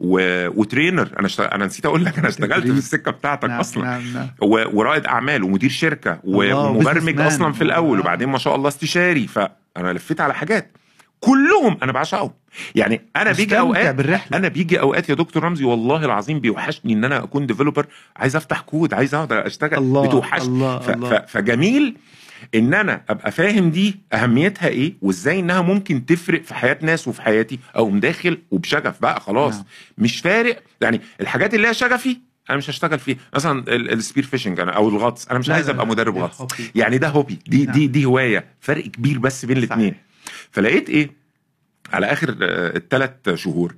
و... 0.00 0.48
و 0.60 0.66
trainer 0.66 1.08
أنا 1.18 1.26
اشتغل... 1.26 1.46
أنا 1.46 1.66
نسيت 1.66 1.86
أقول 1.86 2.04
لك 2.04 2.18
أنا 2.18 2.28
اشتغلت 2.34 2.66
في 2.66 2.78
السكة 2.78 3.10
بتاعتك 3.10 3.48
نعم 3.48 3.60
أصلا. 3.60 3.84
نعم 3.84 4.12
نعم. 4.14 4.28
و... 4.42 4.78
ورائد 4.78 5.06
أعمال 5.06 5.42
ومدير 5.42 5.70
شركة 5.70 6.20
و... 6.24 6.54
ومبرمج. 6.54 7.20
أصلا 7.20 7.52
في 7.52 7.64
الأول. 7.64 8.00
وبعدين 8.00 8.28
ما 8.28 8.38
شاء 8.38 8.56
الله 8.56 8.68
استشاري. 8.68 9.26
فانا 9.26 9.92
لفيت 9.92 10.20
على 10.20 10.34
حاجات. 10.34 10.72
كلهم 11.20 11.78
أنا 11.82 11.92
بعشقهم. 11.92 12.30
يعني 12.74 13.00
أنا 13.16 13.32
بيجي 13.32 13.58
اوقات 13.58 13.94
بالرحلة. 13.94 14.38
أنا 14.38 14.48
بيجي 14.48 14.80
أوقات 14.80 15.08
يا 15.08 15.14
دكتور 15.14 15.44
رمزي 15.44 15.64
والله 15.64 16.04
العظيم 16.04 16.40
بيوحشني 16.40 16.92
إن 16.92 17.04
أنا 17.04 17.24
أكون 17.24 17.46
developer 17.46 17.86
عايز 18.16 18.36
أفتح 18.36 18.60
كود 18.60 18.94
عايز 18.94 19.14
أقعد 19.14 19.32
أشتغل. 19.32 19.78
الله 19.78 20.06
بتوحشني. 20.06 20.48
الله 20.48 20.78
ف... 20.78 20.82
ف... 20.82 20.90
الله 20.90 21.24
فجميل. 21.28 21.96
إن 22.54 22.74
أنا 22.74 23.02
أبقى 23.08 23.30
فاهم 23.32 23.70
دي 23.70 23.96
أهميتها 24.12 24.68
إيه 24.68 24.94
وإزاي 25.02 25.40
إنها 25.40 25.62
ممكن 25.62 26.06
تفرق 26.06 26.42
في 26.42 26.54
حياة 26.54 26.78
ناس 26.82 27.08
وفي 27.08 27.22
حياتي. 27.22 27.58
أو 27.76 27.90
داخل 27.98 28.38
وبشغف 28.50 29.02
بقى 29.02 29.20
خلاص. 29.20 29.54
نعم. 29.54 29.64
مش 29.98 30.20
فارق. 30.20 30.62
يعني 30.80 31.00
الحاجات 31.20 31.54
اللي 31.54 31.68
هي 31.68 31.74
شغفي 31.74 32.16
أنا 32.50 32.58
مش 32.58 32.70
هشتغل 32.70 32.98
فيها. 32.98 33.16
مثلا 33.34 33.58
ال- 33.68 33.92
spear 33.92 34.24
fishing 34.24 34.60
أنا 34.60 34.72
أو 34.72 34.88
الغطس. 34.88 35.28
أنا 35.28 35.38
مش 35.38 35.50
عايز 35.50 35.68
أبقى 35.70 35.86
مدرب 35.86 36.18
غطس. 36.18 36.62
يعني 36.74 36.98
ده 36.98 37.08
hobby 37.08 37.38
دي 37.46 37.64
نعم. 37.64 37.74
دي 37.74 37.86
دي 37.86 38.04
هواية. 38.04 38.44
فرق 38.60 38.84
كبير 38.84 39.18
بس 39.18 39.44
بين 39.44 39.56
الاثنين. 39.56 39.94
فلقيت 40.50 40.90
إيه؟ 40.90 41.10
على 41.92 42.06
آخر 42.06 42.36
الثلاث 42.40 43.10
شهور 43.34 43.74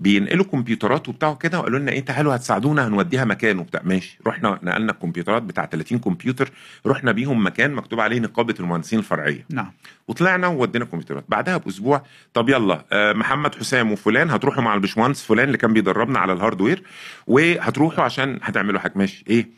بينقلوا 0.00 0.44
كمبيوترات 0.44 1.08
وبتاع 1.08 1.34
كده 1.34 1.60
وقالوا 1.60 1.78
لنا 1.78 1.92
إيه 1.92 2.00
تعالوا 2.04 2.36
هتساعدونا 2.36 2.86
هنوديها 2.88 3.24
مكان 3.24 3.58
وبتاع. 3.58 3.80
ماشي. 3.84 4.18
رحنا 4.26 4.58
نقلنا 4.62 4.92
الكمبيوترات 4.92 5.42
بتاع 5.42 5.66
30 5.66 5.98
كمبيوتر 5.98 6.50
رحنا 6.86 7.12
بيهم 7.12 7.46
مكان 7.46 7.72
مكتوب 7.74 8.00
عليه 8.00 8.20
نقابة 8.20 8.54
المهندسين 8.60 8.98
الفرعية. 8.98 9.46
نعم. 9.50 9.72
وطلعنا 10.08 10.46
وودينا 10.46 10.84
كمبيوترات 10.84 11.24
بعدها 11.28 11.56
بأسبوع 11.56 12.02
طب 12.34 12.48
يلا 12.48 12.84
آه، 12.92 13.12
محمد 13.12 13.54
حسام 13.54 13.92
وفلان 13.92 14.30
هتروحوا 14.30 14.62
مع 14.62 14.74
البشمهندس 14.74 15.22
فلان 15.22 15.46
اللي 15.46 15.58
كان 15.58 15.72
بيدربنا 15.72 16.18
على 16.18 16.32
الهاردوير 16.32 16.82
وهتروحوا 17.26 18.04
عشان 18.04 18.38
هتعملوا 18.42 18.80
حاجة. 18.80 18.92
ماشي. 18.96 19.24
إيه؟ 19.30 19.48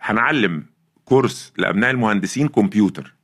هنعلم 0.00 0.64
كورس 1.04 1.52
لأبناء 1.58 1.90
المهندسين 1.90 2.48
كمبيوتر. 2.48 3.14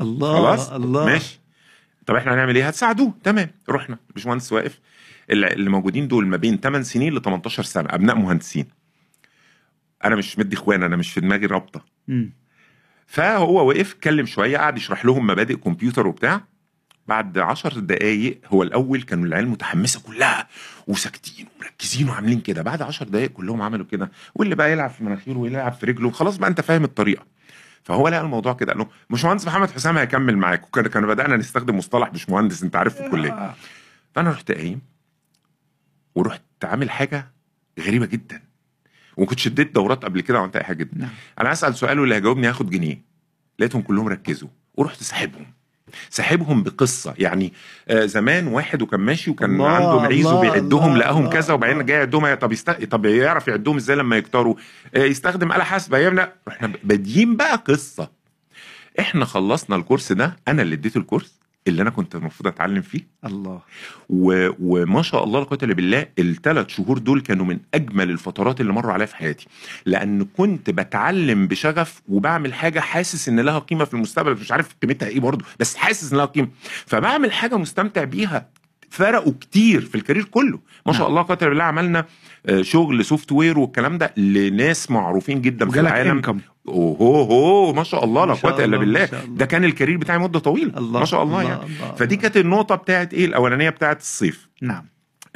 الله 0.00 0.36
خلاص؟ 0.36 0.72
الله. 0.72 1.06
ماشي. 1.06 1.40
طب 2.06 2.14
إحنا 2.14 2.34
هنعمل 2.34 2.56
إيه؟ 2.56 2.68
هتساعدوه. 2.68 3.14
تمام. 3.24 3.50
رحنا. 3.68 3.98
الباشمهندس 4.08 4.52
واقف. 4.52 4.80
اللي 5.30 5.70
موجودين 5.70 6.08
دول 6.08 6.26
ما 6.26 6.36
بين 6.36 6.56
8 6.60 6.84
سنين 6.84 7.14
ل 7.14 7.22
18 7.22 7.62
سنة 7.62 7.88
أبناء 7.90 8.16
مهندسين. 8.16 8.66
أنا 10.04 10.16
مش 10.16 10.38
مدي 10.38 10.56
إخوان 10.56 10.82
أنا 10.82 10.96
مش 10.96 11.12
في 11.12 11.20
دماغي 11.20 11.46
رابطة. 11.46 11.84
فهو 13.06 13.68
وقف 13.68 13.92
اتكلم 13.94 14.26
شوية 14.26 14.58
قعد 14.58 14.76
يشرح 14.76 15.04
لهم 15.04 15.26
مبادئ 15.26 15.56
كمبيوتر 15.56 16.06
وبتاع. 16.06 16.40
بعد 17.06 17.38
عشر 17.38 17.78
دقايق 17.78 18.40
هو 18.46 18.62
الأول 18.62 19.02
كانوا 19.02 19.24
العيال 19.24 19.48
متحمسة 19.48 20.00
كلها 20.06 20.48
وساكتين 20.86 21.46
ومركزين 21.56 22.08
وعاملين 22.08 22.40
كده. 22.40 22.62
بعد 22.62 22.82
عشر 22.82 23.08
دقايق 23.08 23.30
كلهم 23.30 23.62
عملوا 23.62 23.86
كده. 23.86 24.10
واللي 24.34 24.54
بقى 24.54 24.72
يلعب 24.72 24.90
في 24.90 25.04
مناخيره 25.04 25.38
واللي 25.38 25.58
يلعب 25.58 25.72
في 25.72 25.86
رجله 25.86 26.10
خلاص 26.10 26.36
بقى 26.36 26.48
أنت 26.50 26.60
فاهم 26.60 26.84
الطريقة. 26.84 27.26
فهو 27.82 28.08
لقى 28.08 28.20
الموضوع 28.20 28.52
كده 28.52 28.72
قال 28.72 28.78
له 28.78 28.88
باشمهندس 29.10 29.46
محمد 29.46 29.70
حسام 29.70 29.98
هيكمل 29.98 30.36
معاك 30.36 30.66
وكان 30.68 30.86
كانوا 30.86 31.08
بدأنا 31.08 31.36
نستخدم 31.36 31.76
مصطلح 31.76 32.08
باشمهندس 32.08 32.62
أنت 32.62 32.76
عارف 32.76 32.94
في 32.94 33.06
الكلية. 33.06 33.54
فأنا 34.14 34.30
رحت 34.30 34.52
قايم. 34.52 34.80
ورحت 36.16 36.42
عامل 36.64 36.90
حاجة 36.90 37.32
غريبة 37.80 38.06
جدا. 38.06 38.42
وما 39.16 39.26
كنتش 39.26 39.46
اديت 39.46 39.74
دورات 39.74 40.04
قبل 40.04 40.20
كده 40.20 40.38
وعملت 40.38 40.56
أي 40.56 40.64
حاجة 40.64 40.76
جدا. 40.76 40.98
نعم. 40.98 41.10
أنا 41.40 41.52
اسال 41.52 41.74
سؤال 41.74 42.00
واللي 42.00 42.14
هيجاوبني 42.14 42.46
هياخد 42.46 42.70
جنيه. 42.70 43.02
لقيتهم 43.58 43.82
كلهم 43.82 44.08
ركزوا 44.08 44.48
ورحت 44.74 45.02
ساحبهم 45.02 45.46
ساحبهم 46.10 46.62
بقصة. 46.62 47.14
يعني 47.18 47.52
آه 47.88 48.06
زمان 48.06 48.46
واحد 48.46 48.82
وكان 48.82 49.00
ماشي 49.00 49.30
وكان 49.30 49.50
الله، 49.54 49.68
عنده 49.68 50.00
معيز 50.00 50.26
وبيعدهم 50.26 50.96
لقاهم 50.96 51.30
كذا 51.30 51.54
وبعدين. 51.54 51.86
جاي 51.86 51.96
يعدهم. 51.98 52.34
طب 52.34 52.52
يست... 52.52 52.70
طب 52.70 53.06
يعرف 53.06 53.48
يعدهم 53.48 53.76
إزاي 53.76 53.96
لما 53.96 54.16
يكتروا؟ 54.16 54.54
آه 54.94 55.04
يستخدم 55.04 55.52
آلة 55.52 55.64
حاسبة. 55.64 55.98
يمنع 55.98 56.32
إحنا 56.48 56.72
بادئين 56.84 57.36
بقى 57.36 57.56
قصة. 57.56 58.10
إحنا 59.00 59.24
خلصنا 59.24 59.76
الكورس 59.76 60.12
ده. 60.12 60.36
أنا 60.48 60.62
اللي 60.62 60.74
اديت 60.74 60.96
الكورس. 60.96 61.40
اللي 61.68 61.82
أنا 61.82 61.90
كنت 61.90 62.14
المفروض 62.14 62.46
أتعلم 62.46 62.82
فيه. 62.82 63.00
الله. 63.26 63.60
و... 64.10 64.48
وما 64.60 65.02
شاء 65.02 65.24
الله 65.24 65.40
لا 65.40 65.44
قوه 65.44 65.58
بالله 65.58 66.06
الثلاث 66.18 66.68
شهور 66.68 66.98
دول 66.98 67.20
كانوا 67.20 67.46
من 67.46 67.58
أجمل 67.74 68.10
الفترات 68.10 68.60
اللي 68.60 68.72
مروا 68.72 68.92
عليا 68.92 69.06
في 69.06 69.16
حياتي. 69.16 69.46
لأن 69.86 70.24
كنت 70.24 70.70
بتعلم 70.70 71.46
بشغف 71.46 72.02
وبعمل 72.08 72.54
حاجة 72.54 72.80
حاسس 72.80 73.28
إن 73.28 73.40
لها 73.40 73.58
قيمة 73.58 73.84
في 73.84 73.94
المستقبل. 73.94 74.32
مش 74.32 74.52
عارف 74.52 74.76
قيمتها 74.82 75.08
إيه 75.08 75.20
برضه 75.20 75.44
بس 75.60 75.76
حاسس 75.76 76.12
إن 76.12 76.18
لها 76.18 76.26
قيمة. 76.26 76.48
فبعمل 76.86 77.32
حاجة 77.32 77.56
مستمتع 77.56 78.04
بيها 78.04 78.48
فرقوا 78.96 79.32
كتير 79.40 79.80
في 79.80 79.94
الكارير 79.94 80.24
كله. 80.24 80.58
ما 80.86 80.92
شاء 80.92 81.02
نعم. 81.02 81.10
الله 81.10 81.34
الا 81.34 81.48
بالله 81.48 81.64
عملنا 81.64 82.04
آه، 82.46 82.62
شغل 82.62 83.04
software 83.04 83.58
والكلام 83.58 83.98
ده 83.98 84.14
لناس 84.16 84.90
معروفين 84.90 85.42
جدا 85.42 85.70
في 85.70 85.80
العالم. 85.80 86.10
انكم 86.10 86.40
اوه 86.68 87.26
هو 87.26 87.72
ما 87.72 87.82
شاء 87.82 88.04
الله 88.04 88.24
لا 88.24 88.34
قوة 88.34 88.56
إلا 88.56 88.64
الله، 88.64 88.78
بالله. 88.78 89.08
ده 89.28 89.46
كان 89.46 89.64
ال 89.64 89.69
career 89.69 89.96
بتاعي 89.96 90.18
مدة 90.18 90.38
طويلة. 90.38 90.78
الله 90.78 91.00
ما 91.00 91.06
شاء 91.06 91.22
الله, 91.22 91.40
الله، 91.40 91.50
يعني. 91.50 91.64
الله، 91.64 91.94
فدي. 91.94 92.16
كانت 92.16 92.36
النقطة 92.36 92.74
بتاعت 92.74 93.14
إيه؟ 93.14 93.24
الأولانية 93.24 93.70
بتاعت 93.70 94.00
الصيف. 94.00 94.48
نعم. 94.62 94.84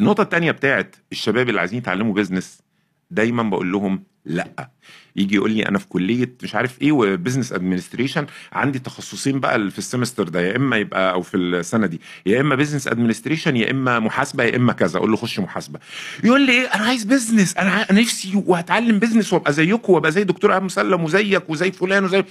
النقطة 0.01 0.23
التانية 0.23 0.51
بتاعت 0.51 0.97
الشباب 1.13 1.49
اللي 1.49 1.61
عايزين 1.61 1.79
يتعلموا 1.79 2.15
business 2.15 2.63
دايما 3.11 3.43
بقول 3.43 3.73
لهم 3.73 4.03
لأ. 4.25 4.71
يجي 5.17 5.35
يقول 5.35 5.51
لي 5.53 5.69
أنا 5.69 5.79
في 5.79 5.87
كلية 5.89 6.33
مش 6.43 6.55
عارف 6.55 6.83
إيه 6.83 6.93
و 6.93 7.00
business 7.00 7.53
administration 7.53 8.27
عندي 8.53 8.79
تخصصين 8.79 9.41
بقى 9.41 9.71
في 9.71 9.79
ال 9.79 9.84
semester 9.84 10.29
ده 10.29 10.41
يا 10.41 10.57
إما 10.57 10.77
يبقى 10.77 11.13
أو 11.13 11.23
في 11.23 11.37
السنة 11.37 11.87
دي 11.87 12.01
يا 12.27 12.41
إما 12.41 12.55
business 12.55 12.89
administration 12.89 13.57
يا 13.57 13.71
إما 13.71 13.99
محاسبة 13.99 14.45
يا 14.45 14.57
إما 14.57 14.73
كذا 14.73 14.99
أقول 14.99 15.11
له 15.11 15.17
خش 15.17 15.39
محاسبة. 15.41 15.79
يقول 16.25 16.47
لي 16.47 16.53
إيه؟ 16.53 16.67
أنا 16.67 16.85
عايز 16.85 17.05
business 17.05 17.57
أنا 17.57 17.93
نفسي 17.93 18.43
وهتعلم 18.47 18.99
business 18.99 19.33
وأبقى 19.33 19.53
زيكم 19.53 19.93
وأبقى 19.93 20.13
زي 20.13 20.25
دكتور 20.25 20.57
ابو 20.57 20.65
مسلم 20.65 21.05
وزيك 21.05 21.51
وزي 21.51 21.73
فلان 21.73 22.05
وزي. 22.05 22.25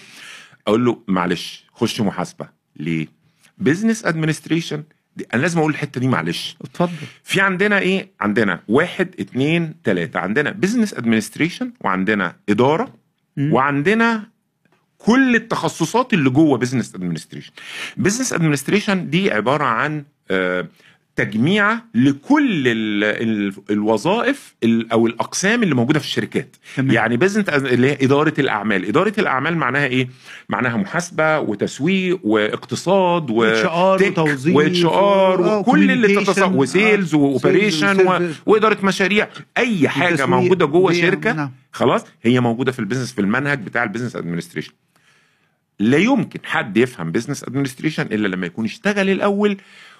أقول 0.67 0.85
له 0.85 0.99
معلش 1.07 1.63
خش 1.73 2.01
محاسبة. 2.01 2.49
ليه؟ 2.75 3.07
business 3.57 4.05
administration 4.05 4.83
أنا 5.33 5.41
لازم 5.41 5.59
أقول 5.59 5.71
الحتة 5.71 5.99
دي 6.01 6.07
معلش. 6.07 6.57
اتفضل. 6.61 6.91
في 7.23 7.41
عندنا 7.41 7.79
إيه؟ 7.79 8.09
عندنا 8.21 8.59
واحد 8.67 9.15
اتنين 9.19 9.73
تلاتة. 9.83 10.19
عندنا 10.19 10.51
business 10.51 10.93
administration 10.93 11.71
وعندنا 11.81 12.35
إدارة 12.49 12.93
مم. 13.37 13.53
وعندنا 13.53 14.23
كل 14.97 15.35
التخصصات 15.35 16.13
اللي 16.13 16.29
جوه 16.29 16.57
business 16.57 16.95
administration 16.95 17.51
business 17.97 18.33
administration 18.33 19.09
دي 19.09 19.31
عبارة 19.31 19.63
عن 19.63 20.03
آه، 20.31 20.67
تجميعة 21.23 21.85
لكل 21.95 22.67
ال 22.67 23.03
ال 23.03 23.53
الوظائف 23.69 24.55
ال 24.63 24.91
أو 24.91 25.07
الأقسام 25.07 25.63
اللي 25.63 25.75
موجودة 25.75 25.99
في 25.99 26.05
الشركات 26.05 26.55
تمام. 26.75 26.91
يعني 26.91 27.17
business 27.17 27.49
اللي 27.49 27.87
هي 27.91 27.97
إدارة 28.01 28.33
الأعمال 28.39 28.85
إدارة 28.85 29.13
الأعمال 29.17 29.57
معناها 29.57 29.85
إيه 29.85 30.09
معناها 30.49 30.77
محاسبة 30.77 31.39
وتسويق 31.39 32.19
واقتصاد 32.23 33.29
وتوظيف 33.29 34.55
و 34.55 34.85
HR 34.85 35.41
و- 35.41 35.59
وكل 35.59 35.91
اللي. 35.91 36.15
تتصور 36.15 36.55
و 36.55 36.65
sales 36.65 37.13
و 37.15 37.26
operation. 37.26 38.31
وإدارة 38.45 38.77
مشاريع 38.85 39.27
أي 39.57 39.89
حاجة. 39.89 40.25
موجودة 40.25 40.65
جوه. 40.65 40.93
شركة 40.93 41.33
نعم. 41.33 41.51
خلاص 41.71 42.05
هي 42.23 42.39
موجودة 42.39 42.71
في 42.71 42.79
ال 42.79 42.83
business 42.83 43.11
في 43.13 43.21
المنهج 43.21 43.59
بتاع 43.63 43.83
ال 43.83 43.87
business 43.87 44.15
administration 44.15 44.71
لا 45.79 45.97
يمكن 45.97 46.39
حد 46.43 46.77
يفهم 46.77 47.11
business 47.11 47.43
administration 47.43 48.03
إلا 48.03 48.27
لما 48.27 48.45
يكون 48.45 48.65
اشتغل 48.65 49.09
الأول 49.09 49.57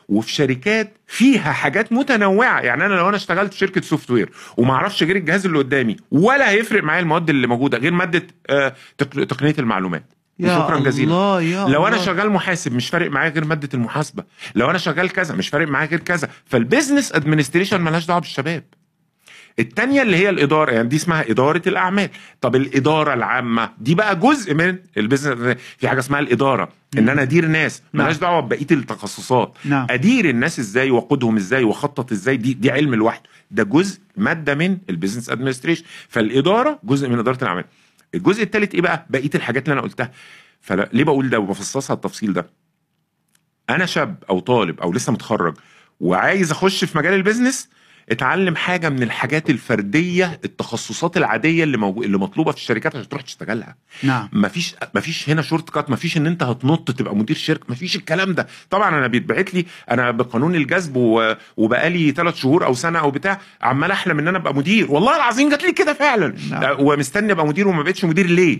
وفي 0.09 0.31
شركات 0.31 0.97
فيها 1.07 1.51
حاجات 1.51 1.93
متنوعة. 1.93 2.59
يعني 2.61 2.85
أنا 2.85 2.93
لو 2.93 3.09
أنا 3.09 3.15
اشتغلت 3.15 3.53
في 3.53 3.59
شركة 3.59 3.81
software 3.81 4.29
وما 4.57 4.73
أعرفش 4.73 5.03
غير 5.03 5.15
الجهاز 5.15 5.45
اللي 5.45 5.57
قدامي 5.57 5.95
ولا 6.11 6.49
هيفرق 6.49 6.83
معايا 6.83 7.01
المواد 7.01 7.29
اللي 7.29 7.47
موجودة 7.47 7.77
غير 7.77 7.91
مادة 7.91 8.27
آه، 8.49 8.73
تق- 8.97 9.23
تقنية 9.23 9.55
المعلومات. 9.59 10.03
يا 10.39 10.59
شكرا 10.59 10.79
جزيلا. 10.79 11.11
الله 11.11 11.41
يا 11.41 11.67
لو 11.67 11.87
أنا 11.87 11.95
الله. 11.95 12.05
شغال 12.05 12.29
محاسب 12.29 12.73
مش 12.73 12.89
فارق 12.89 13.11
معايا 13.11 13.29
غير 13.29 13.45
مادة 13.45 13.69
المحاسبة. 13.73 14.23
لو 14.55 14.69
أنا 14.69 14.77
شغال 14.77 15.09
كذا 15.09 15.35
مش 15.35 15.49
فارق 15.49 15.67
معايا 15.67 15.87
غير 15.89 15.99
كذا. 15.99 16.29
فال 16.45 16.58
business 16.58 17.11
administration 17.15 17.81
ملهاش 17.81 18.05
دعوة 18.05 18.19
بالشباب. 18.19 18.63
التانية 19.59 20.01
اللي 20.01 20.17
هي 20.17 20.29
الإدارة 20.29 20.71
يعني 20.71 20.87
دي 20.87 20.95
اسمها 20.95 21.31
إدارة 21.31 21.61
الأعمال. 21.67 22.09
طب 22.41 22.55
الإدارة 22.55 23.13
العامة 23.13 23.69
دي 23.79 23.95
بقى 23.95 24.15
جزء 24.19 24.53
من 24.53 24.77
ال 24.97 25.04
business 25.04 25.57
في 25.77 25.87
حاجة 25.87 25.99
اسمها 25.99 26.19
الإدارة 26.19 26.69
إن 26.97 27.09
أنا 27.09 27.21
أدير 27.21 27.45
ناس. 27.45 27.81
ملهاش 27.93 28.13
نعم. 28.13 28.21
دعوة 28.21 28.39
ببقية 28.39 28.67
التخصصات. 28.71 29.57
نعم. 29.65 29.87
أدير 29.89 30.29
الناس 30.29 30.59
إزاي 30.59 30.91
وأقودهم 30.91 31.35
إزاي 31.37 31.63
وأخطط 31.63 32.11
إزاي 32.11 32.37
دي 32.37 32.53
دي 32.53 32.71
علم 32.71 32.95
لوحده. 32.95 33.29
ده 33.51 33.63
جزء 33.63 33.99
مادة 34.17 34.55
من 34.55 34.77
ال 34.89 34.94
business 34.94 35.29
أدمنستريشن 35.29 35.83
فالإدارة 36.09 36.79
جزء 36.83 37.09
من 37.09 37.19
إدارة 37.19 37.37
الأعمال. 37.41 37.65
الجزء 38.15 38.43
الثالث 38.43 38.75
إيه 38.75 38.81
بقى؟ 38.81 39.05
بقية 39.09 39.29
الحاجات 39.35 39.63
اللي 39.63 39.73
أنا 39.73 39.81
قلتها. 39.81 40.11
فليه 40.61 41.03
بقول 41.03 41.29
ده 41.29 41.39
وبفصصها 41.39 41.93
التفصيل 41.93 42.33
ده؟ 42.33 42.49
أنا 43.69 43.85
شاب 43.85 44.23
أو 44.29 44.39
طالب 44.39 44.79
أو 44.79 44.93
لسه 44.93 45.11
متخرج 45.11 45.55
وعايز 45.99 46.51
أخش 46.51 46.85
في 46.85 46.97
مجال 46.97 47.13
البيزنس 47.13 47.69
اتعلم 48.11 48.55
حاجة 48.55 48.89
من 48.89 49.03
الحاجات 49.03 49.49
الفردية 49.49 50.39
التخصصات 50.45 51.17
العادية 51.17 51.63
اللي 51.63 51.77
موجو... 51.77 52.03
اللي 52.03 52.17
مطلوبة 52.17 52.51
في 52.51 52.57
الشركات 52.57 52.95
عشان 52.95 53.09
تروح 53.09 53.21
تشتغلها. 53.21 53.75
نعم. 54.03 54.29
مفيش 54.33 54.75
مفيش 54.95 55.29
هنا 55.29 55.41
شورت 55.41 55.69
كات 55.69 55.89
مفيش 55.89 56.17
إن 56.17 56.27
أنت 56.27 56.43
هتنط 56.43 56.91
تبقى 56.91 57.15
مدير 57.15 57.35
شركة 57.35 57.65
مفيش 57.69 57.95
الكلام 57.95 58.33
ده. 58.33 58.47
طبعا 58.69 58.89
أنا 58.89 59.07
بيتبعت 59.07 59.53
لي 59.53 59.65
أنا 59.91 60.11
بقانون 60.11 60.55
الجذب 60.55 60.95
و... 60.95 61.35
وبقالي 61.57 62.11
ثلاث 62.11 62.35
شهور 62.35 62.65
أو 62.65 62.73
سنة 62.73 62.99
أو 62.99 63.11
بتاع 63.11 63.39
عمال 63.61 63.91
أحلم 63.91 64.19
إن 64.19 64.27
أنا 64.27 64.37
أبقى 64.37 64.55
مدير. 64.55 64.91
والله 64.91 65.15
العظيم 65.15 65.49
جات 65.49 65.63
لي 65.63 65.71
كده 65.71 65.93
فعلا. 65.93 66.35
نعم. 66.49 66.75
ومستني 66.79 67.31
أبقى 67.31 67.47
مدير 67.47 67.67
وما 67.67 67.83
بقتش 67.83 68.05
مدير 68.05 68.25
ليه؟ 68.25 68.59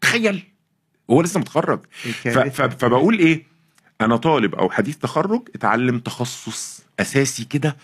تخيل. 0.00 0.42
هو 1.10 1.22
لسه 1.22 1.40
متخرج. 1.40 1.80
ف... 2.22 2.28
ف... 2.28 2.62
فبقول 2.62 3.18
إيه؟ 3.18 3.46
أنا 4.00 4.16
طالب 4.16 4.54
أو 4.54 4.70
حديث 4.70 4.96
تخرج 4.96 5.48
اتعلم 5.54 5.98
تخصص 5.98 6.85
أساسي 7.00 7.44
كده 7.44 7.76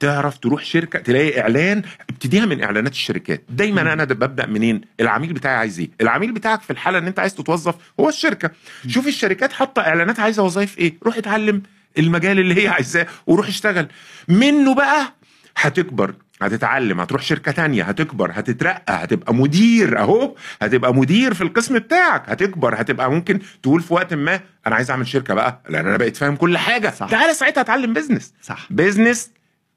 تعرف 0.00 0.38
تروح 0.38 0.64
شركة 0.64 0.98
تلاقي 0.98 1.40
إعلان 1.40 1.82
ابتديها 2.10 2.46
من 2.46 2.62
إعلانات 2.62 2.92
الشركات. 2.92 3.44
دايما. 3.48 3.80
أنا 3.92 4.04
ده 4.04 4.14
ببدأ 4.14 4.46
منين؟ 4.46 4.80
العميل 5.00 5.32
بتاعي 5.32 5.54
عايز 5.56 5.80
إيه؟ 5.80 5.90
العميل 6.00 6.32
بتاعك 6.32 6.62
في 6.62 6.70
الحالة 6.70 6.98
إن 6.98 7.06
أنت 7.06 7.18
عايز 7.18 7.34
تتوظف 7.34 7.74
هو 8.00 8.08
الشركة. 8.08 8.50
شوف 8.88 9.06
الشركات 9.06 9.52
حاطة 9.52 9.82
إعلانات 9.82 10.20
عايزة 10.20 10.42
وظايف 10.42 10.78
إيه؟ 10.78 10.94
روح 11.02 11.16
اتعلم 11.16 11.62
المجال 11.98 12.38
اللي 12.38 12.62
هي 12.62 12.68
عايزاه 12.68 13.06
وروح 13.26 13.48
اشتغل. 13.48 13.88
منه 14.28 14.74
بقى 14.74 15.14
هتكبر. 15.56 16.14
هتتعلم 16.42 17.00
هتروح 17.00 17.22
شركة 17.22 17.52
تانية 17.52 17.82
هتكبر 17.84 18.30
هتترقى 18.34 18.82
هتبقى 19.04 19.34
مدير 19.34 19.98
أهو 19.98 20.34
هتبقى 20.62 20.94
مدير 20.94 21.34
في 21.34 21.40
القسم 21.40 21.78
بتاعك 21.78 22.30
هتكبر 22.30 22.80
هتبقى 22.80 23.10
ممكن 23.10 23.40
تقول 23.62 23.82
في 23.82 23.94
وقت 23.94 24.14
ما 24.14 24.40
أنا 24.66 24.74
عايز 24.74 24.90
أعمل 24.90 25.06
شركة 25.08 25.34
بقى 25.34 25.60
لأن 25.68 25.86
أنا 25.86 25.96
بقيت 25.96 26.16
فاهم 26.16 26.36
كل 26.36 26.58
حاجة. 26.58 26.90
صح. 26.90 27.08
تعالى 27.10 27.34
ساعتها 27.34 27.60
أتعلم 27.60 27.92
business 27.92 28.34
صح. 28.42 28.66
business 28.72 29.30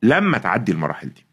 لما 0.03 0.37
تعدي 0.37 0.71
المراحل 0.71 1.07
دي. 1.09 1.25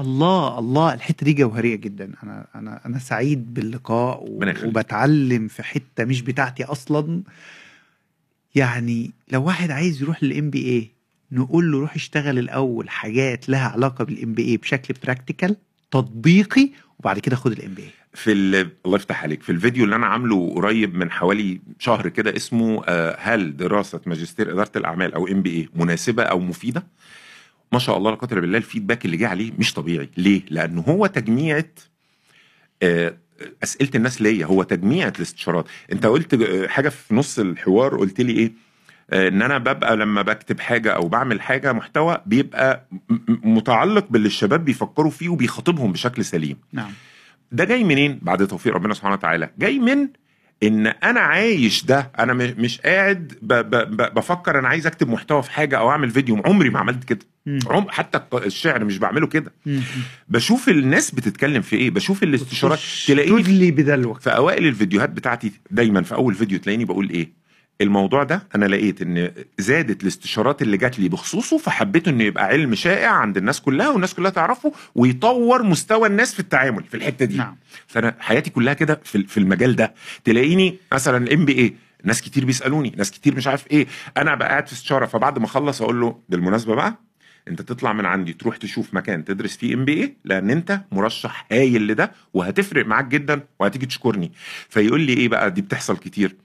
الله 0.00 0.58
الله 0.58 0.94
الحتة 0.94 1.24
دي 1.24 1.32
جوهرية 1.32 1.76
جدا. 1.76 2.12
أنا 2.22 2.46
أنا 2.54 2.80
أنا 2.86 2.98
سعيد 2.98 3.54
باللقاء. 3.54 4.24
وبتعلم 4.64 5.48
في 5.48 5.62
حتة 5.62 6.04
مش 6.04 6.22
بتاعتي 6.22 6.64
أصلا. 6.64 7.22
يعني 8.54 9.10
لو 9.28 9.44
واحد 9.44 9.70
عايز 9.70 10.02
يروح 10.02 10.22
لل 10.22 10.50
MBA 10.50 10.90
نقول 11.32 11.72
له 11.72 11.80
روح 11.80 11.94
اشتغل 11.94 12.38
الأول 12.38 12.90
حاجات 12.90 13.48
لها 13.48 13.68
علاقة 13.68 14.04
بال 14.04 14.34
MBA 14.34 14.56
بشكل 14.56 14.94
practical 15.04 15.56
تطبيقي 15.90 16.70
وبعد 16.98 17.18
كده 17.18 17.36
خد 17.36 17.52
ال 17.52 17.74
MBA 17.74 17.90
في 18.14 18.32
ال... 18.32 18.70
الله 18.86 18.96
يفتح 18.96 19.22
عليك 19.22 19.42
في 19.42 19.52
الفيديو 19.52 19.84
اللي 19.84 19.96
أنا 19.96 20.06
عامله 20.06 20.54
قريب 20.54 20.94
من 20.94 21.10
حوالي 21.10 21.60
شهر 21.78 22.08
كده 22.08 22.36
اسمه 22.36 22.84
آه، 22.86 23.16
هل 23.20 23.56
دراسة 23.56 24.00
ماجستير 24.06 24.52
إدارة 24.52 24.70
الأعمال 24.76 25.14
أو 25.14 25.28
MBA 25.28 25.68
مناسبة 25.74 26.22
أو 26.22 26.38
مفيدة؟ 26.38 26.86
ما 27.72 27.78
شاء 27.78 27.96
الله 27.96 28.10
لا 28.10 28.16
قدر 28.16 28.40
بالله 28.40 28.58
ال 28.58 28.63
feedback 28.63 29.04
اللي 29.04 29.16
جه 29.16 29.28
عليه 29.28 29.52
مش 29.58 29.72
طبيعي. 29.72 30.10
ليه؟ 30.16 30.42
لأنه 30.50 30.80
هو 30.80 31.06
تجميعه 31.06 31.64
آه، 32.82 33.16
أسئلة 33.62 33.90
الناس 33.94 34.22
ليا 34.22 34.46
هو 34.46 34.62
تجميعه 34.62 35.12
الاستشارات. 35.16 35.66
أنت 35.92 36.06
قلت 36.06 36.34
آه، 36.34 36.66
حاجة 36.66 36.88
في 36.88 37.14
نص 37.14 37.38
الحوار 37.38 37.96
قلت 37.96 38.20
لي 38.20 38.32
إيه؟ 38.32 38.52
إن 39.12 39.42
أنا 39.42 39.58
ببقى 39.58 39.96
لما 39.96 40.22
بكتب 40.22 40.60
حاجة 40.60 40.90
أو 40.90 41.08
بعمل 41.08 41.40
حاجة 41.40 41.72
محتوى 41.72 42.18
بيبقى 42.26 42.88
متعلق 43.28 44.06
باللي 44.10 44.26
الشباب 44.26 44.64
بيفكروا 44.64 45.10
فيه 45.10 45.28
وبيخاطبهم 45.28 45.92
بشكل 45.92 46.24
سليم. 46.24 46.56
نعم. 46.72 46.90
ده 47.52 47.64
جاي 47.64 47.84
منين؟ 47.84 48.18
بعد 48.22 48.46
توفيق 48.46 48.74
ربنا 48.74 48.94
سبحانه 48.94 49.14
وتعالى. 49.14 49.50
جاي 49.58 49.78
من 49.78 50.08
إن 50.62 50.86
أنا 50.86 51.20
عايش 51.20 51.84
ده. 51.84 52.10
أنا 52.18 52.32
مش 52.32 52.80
قاعد 52.80 53.32
ب 53.42 53.52
ب 53.52 53.70
ب 53.70 54.14
بفكر 54.14 54.58
أنا 54.58 54.68
عايز 54.68 54.86
أكتب 54.86 55.08
محتوى 55.08 55.42
في 55.42 55.50
حاجة 55.50 55.78
أو 55.78 55.90
أعمل 55.90 56.10
فيديو. 56.10 56.42
عمري 56.44 56.70
ما 56.70 56.78
عملت 56.78 57.04
كده. 57.04 57.26
عم 57.66 57.86
حتى 57.88 58.20
الشعر 58.34 58.84
مش 58.84 58.98
بعمله 58.98 59.26
كده. 59.26 59.52
بشوف 60.28 60.68
الناس 60.68 61.10
بتتكلم 61.10 61.62
في 61.62 61.76
إيه؟ 61.76 61.90
بشوف 61.90 62.22
الاستشارات. 62.22 62.78
تلاقيني 63.06 63.42
تدلي 63.42 63.70
بدلوك. 63.70 64.20
في 64.20 64.30
أوائل 64.30 64.66
الفيديوهات 64.66 65.10
بتاعتي 65.10 65.52
دايما 65.70 66.02
في 66.02 66.14
أول 66.14 66.34
فيديو 66.34 66.58
تلاقيني 66.58 66.84
بقول 66.84 67.10
إيه؟ 67.10 67.43
الموضوع 67.80 68.22
ده 68.22 68.42
أنا 68.54 68.64
لقيت 68.64 69.02
إن 69.02 69.30
زادت 69.58 70.02
الاستشارات 70.02 70.62
اللي 70.62 70.76
جات 70.76 70.98
لي 70.98 71.08
بخصوصه 71.08 71.58
فحبيت 71.58 72.08
إنه 72.08 72.24
يبقى 72.24 72.44
علم 72.44 72.74
شائع 72.74 73.10
عند 73.10 73.36
الناس 73.36 73.60
كلها 73.60 73.88
والناس 73.88 74.14
كلها 74.14 74.30
تعرفه 74.30 74.72
ويطور 74.94 75.62
مستوى 75.62 76.08
الناس 76.08 76.34
في 76.34 76.40
التعامل 76.40 76.84
في 76.84 76.96
الحتة 76.96 77.24
دي. 77.24 77.36
نعم. 77.36 77.56
فأنا 77.86 78.14
حياتي 78.18 78.50
كلها 78.50 78.74
كده 78.74 79.00
في 79.04 79.38
المجال 79.38 79.76
ده. 79.76 79.94
تلاقيني 80.24 80.76
مثلا 80.92 81.34
MBA 81.34 81.74
ناس 82.04 82.22
كتير 82.22 82.44
بيسألوني 82.44 82.94
ناس 82.96 83.10
كتير 83.10 83.36
مش 83.36 83.46
عارف 83.46 83.70
إيه. 83.70 83.86
أنا 84.16 84.34
بقى 84.34 84.48
قاعد 84.48 84.66
في 84.66 84.72
استشارة 84.72 85.06
فبعد 85.06 85.38
ما 85.38 85.44
أخلص 85.44 85.82
أقول 85.82 86.00
له 86.00 86.20
بالمناسبة 86.28 86.74
بقى 86.74 86.98
أنت 87.48 87.62
تطلع 87.62 87.92
من 87.92 88.06
عندي 88.06 88.32
تروح 88.32 88.56
تشوف 88.56 88.94
مكان 88.94 89.24
تدرس 89.24 89.56
فيه 89.56 89.74
MBA 89.74 90.16
لأن 90.24 90.50
أنت 90.50 90.80
مرشح 90.92 91.46
هايل 91.52 91.86
لده 91.86 92.12
وهتفرق 92.34 92.86
معاك 92.86 93.04
جدا 93.04 93.40
وهتيجي 93.58 93.86
تشكرني. 93.86 94.32
فيقول 94.68 95.00
لي 95.00 95.12
إيه 95.12 95.28
بقى؟ 95.28 95.50
دي 95.50 95.62
بتحصل 95.62 95.96
كتير. 95.96 96.36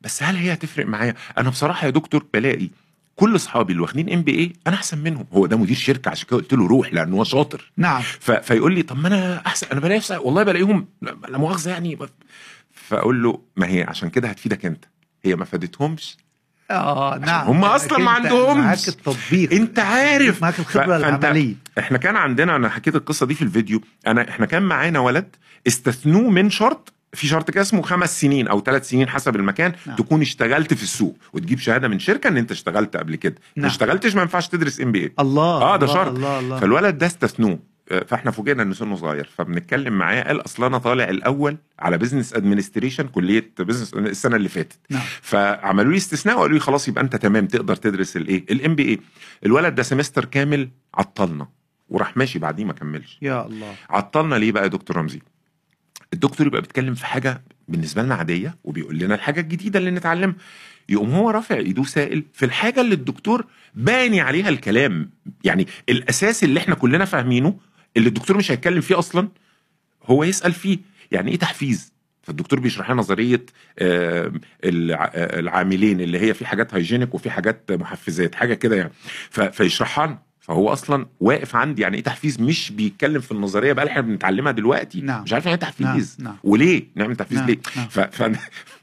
بس 0.00 0.22
هل 0.22 0.36
هي 0.36 0.52
هتفرق 0.52 0.86
معايا؟ 0.86 1.14
أنا 1.38 1.50
بصراحة 1.50 1.84
يا 1.86 1.90
دكتور 1.90 2.26
بلاقي 2.34 2.68
كل 3.16 3.36
أصحابي 3.36 3.72
اللي 3.72 3.82
واخدين 3.82 4.12
ام 4.12 4.22
بي 4.22 4.38
اي 4.38 4.52
أنا 4.66 4.76
أحسن 4.76 4.98
منهم. 4.98 5.26
هو 5.32 5.46
ده 5.46 5.56
مدير 5.56 5.76
شركة 5.76 6.10
عشان 6.10 6.26
كده 6.28 6.36
قلت 6.38 6.52
له 6.54 6.66
روح 6.66 6.92
لأنه 6.94 7.16
هو 7.16 7.24
شاطر. 7.24 7.72
نعم. 7.76 8.02
ف... 8.02 8.30
فيقول 8.30 8.74
لي 8.74 8.82
طب 8.82 8.98
ما 8.98 9.08
أنا 9.08 9.42
أحسن. 9.46 9.66
أنا 9.72 9.80
بلاقي 9.80 10.00
والله 10.24 10.42
بلاقيهم 10.42 10.86
لا 11.02 11.38
مؤاخذة 11.38 11.70
يعني. 11.70 11.98
فأقول 12.72 13.22
له 13.22 13.40
ما 13.56 13.66
هي 13.68 13.82
عشان 13.82 14.10
كده 14.10 14.28
هتفيدك 14.28 14.66
أنت. 14.66 14.84
هي 15.24 15.36
ما 15.36 15.44
فادتهمش. 15.44 16.16
آه 16.70 17.18
نعم. 17.18 17.46
هم 17.46 17.64
أصلاً 17.64 17.98
ما 17.98 18.10
عندهمش. 18.10 18.56
معاك 18.64 18.88
التطبيق. 18.88 19.52
أنت 19.52 19.78
عارف. 19.78 20.42
معاك 20.42 20.58
الخبرة 20.58 20.98
ف- 20.98 21.02
فأنت- 21.02 21.24
العملية. 21.24 21.54
إحنا 21.78 21.98
كان 21.98 22.16
عندنا 22.16 22.56
أنا 22.56 22.68
حكيت 22.68 22.96
القصة 22.96 23.26
دي 23.26 23.34
في 23.34 23.42
الفيديو. 23.42 23.80
أنا 24.06 24.28
إحنا 24.28 24.46
كان 24.46 24.62
معانا 24.62 24.98
ولد 24.98 25.36
استثنوه 25.66 26.30
من 26.30 26.50
شرط 26.50 26.92
في 27.12 27.26
شرط 27.26 27.50
كده 27.50 27.60
اسمه 27.62 27.82
خمس 27.82 28.20
سنين 28.20 28.48
أو 28.48 28.60
ثلاث 28.60 28.88
سنين 28.88 29.08
حسب 29.08 29.36
المكان 29.36 29.72
نعم. 29.86 29.96
تكون 29.96 30.20
اشتغلت 30.20 30.74
في 30.74 30.82
السوق 30.82 31.16
وتجيب 31.32 31.58
شهادة 31.58 31.88
من 31.88 31.98
شركة 31.98 32.28
إن 32.28 32.36
أنت 32.36 32.50
اشتغلت 32.50 32.96
قبل 32.96 33.16
كده. 33.16 33.34
ما 33.56 33.62
نعم. 33.62 33.70
اشتغلتش 33.70 34.14
ما 34.14 34.22
ينفعش 34.22 34.48
تدرس 34.48 34.80
MBA 34.80 35.12
الله 35.20 35.42
آه، 35.62 35.76
ده 35.76 35.86
الله 35.86 35.94
شرط. 35.94 36.14
الله 36.16 36.38
الله. 36.38 36.58
فالولد 36.60 36.98
ده 36.98 37.06
استثنوه. 37.06 37.58
آه، 37.90 38.04
فإحنا 38.08 38.30
فوجئنا 38.30 38.62
إن 38.62 38.72
سنه 38.72 38.96
صغير. 38.96 39.30
فبنتكلم 39.36 39.92
معاه 39.92 40.22
قال 40.22 40.44
أصل 40.44 40.64
أنا 40.64 40.78
طالع 40.78 41.04
الأول 41.08 41.56
على 41.78 41.98
business 41.98 42.34
administration 42.34 43.08
كلية 43.08 43.50
business 43.58 43.94
السنة 43.94 44.36
اللي 44.36 44.48
فاتت. 44.48 44.78
نعم. 44.90 45.02
فعملوا 45.22 45.92
لي 45.92 45.96
استثناء 45.96 46.36
وقالوا 46.38 46.54
لي 46.54 46.60
خلاص 46.60 46.88
يبقى 46.88 47.04
أنت 47.04 47.16
تمام 47.16 47.46
تقدر 47.46 47.76
تدرس 47.76 48.16
الايه 48.16 48.44
ال 48.50 48.74
MBA 48.74 49.00
الولد 49.46 49.74
ده 49.74 49.82
سمستر 49.82 50.24
كامل 50.24 50.70
عطلنا. 50.94 51.48
وراح 51.88 52.16
ماشي 52.16 52.38
بعديه 52.38 52.64
ما 52.64 52.72
كملش. 52.72 53.18
يا 53.22 53.46
الله. 53.46 53.74
عطلنا 53.90 54.34
ليه 54.34 54.52
بقى 54.52 54.62
يا 54.62 54.68
دكتور 54.68 54.96
رمزي؟ 54.96 55.20
الدكتور 56.12 56.46
يبقى 56.46 56.60
بيتكلم 56.60 56.94
في 56.94 57.06
حاجة 57.06 57.42
بالنسبة 57.68 58.02
لنا 58.02 58.14
عادية 58.14 58.56
وبيقول 58.64 58.98
لنا 58.98 59.14
الحاجة 59.14 59.40
الجديدة 59.40 59.78
اللي 59.78 59.90
نتعلمها. 59.90 60.36
يقوم 60.88 61.10
هو 61.10 61.30
رافع 61.30 61.54
ايده 61.56 61.84
سائل 61.84 62.24
في 62.32 62.44
الحاجة 62.44 62.80
اللي 62.80 62.94
الدكتور 62.94 63.46
باني 63.74 64.20
عليها 64.20 64.48
الكلام. 64.48 65.10
يعني 65.44 65.66
الأساس 65.88 66.44
اللي 66.44 66.60
إحنا 66.60 66.74
كلنا 66.74 67.04
فاهمينه 67.04 67.58
اللي 67.96 68.08
الدكتور 68.08 68.36
مش 68.36 68.50
هيتكلم 68.50 68.80
فيه 68.80 68.98
أصلا 68.98 69.28
هو 70.04 70.24
يسأل 70.24 70.52
فيه. 70.52 70.78
يعني 71.12 71.30
إيه 71.30 71.38
تحفيز؟ 71.38 71.92
فالدكتور 72.22 72.60
بيشرح 72.60 72.90
لنا 72.90 72.98
نظرية 72.98 73.46
آه، 73.78 74.32
آه، 74.64 75.38
العاملين 75.40 76.00
اللي 76.00 76.18
هي 76.18 76.34
في 76.34 76.46
حاجات 76.46 76.74
هايجينيك 76.74 77.14
وفي 77.14 77.30
حاجات 77.30 77.72
محفزات 77.72 78.34
حاجة 78.34 78.54
كده 78.54 78.76
يعني. 78.76 78.90
فيشرحها 79.52 80.22
فهو 80.50 80.72
أصلا 80.72 81.06
واقف 81.20 81.56
عندي 81.56 81.82
يعني 81.82 81.96
إيه 81.96 82.02
تحفيز؟ 82.02 82.40
مش 82.40 82.72
بيتكلم 82.72 83.20
في 83.20 83.32
النظرية 83.32 83.72
بقى 83.72 83.82
اللي 83.82 83.90
إحنا 83.90 84.02
بنتعلمها 84.02 84.52
دلوقتي. 84.52 85.00
نعم. 85.00 85.22
مش 85.22 85.32
عارف 85.32 85.46
يعني 85.46 85.54
إيه 85.54 85.60
تحفيز. 85.60 86.16
نعم، 86.18 86.28
نعم. 86.28 86.38
وليه؟ 86.44 86.84
نعمل 86.94 87.16
تحفيز 87.16 87.38
نعم، 87.38 87.46
ليه؟ 87.46 87.58
نعم. 87.76 87.88
ف... 87.88 88.00
ف... 88.00 88.22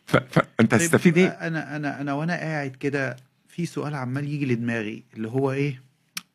ف... 0.06 0.18
فانت 0.18 0.72
طيب، 0.72 0.82
هتستفيد 0.82 1.18
إيه؟ 1.18 1.28
أنا 1.28 1.76
أنا 1.76 2.02
أنا 2.02 2.14
وأنا 2.14 2.34
قاعد 2.34 2.72
كده 2.72 3.16
في 3.48 3.66
سؤال 3.66 3.96
عمال 3.96 4.28
يجي 4.28 4.46
لدماغي 4.46 5.04
اللي 5.14 5.28
هو 5.28 5.52
إيه؟ 5.52 5.82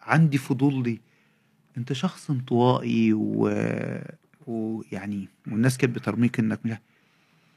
عندي 0.01 0.39
فضول 0.39 0.83
لي 0.83 1.01
أنت 1.77 1.93
شخص 1.93 2.31
انطوائي 2.31 3.13
و... 3.13 3.51
ويعني 4.47 5.29
والناس 5.47 5.79
كانت 5.79 5.95
بترميك 5.95 6.39
إنك 6.39 6.61
مش 6.65 6.73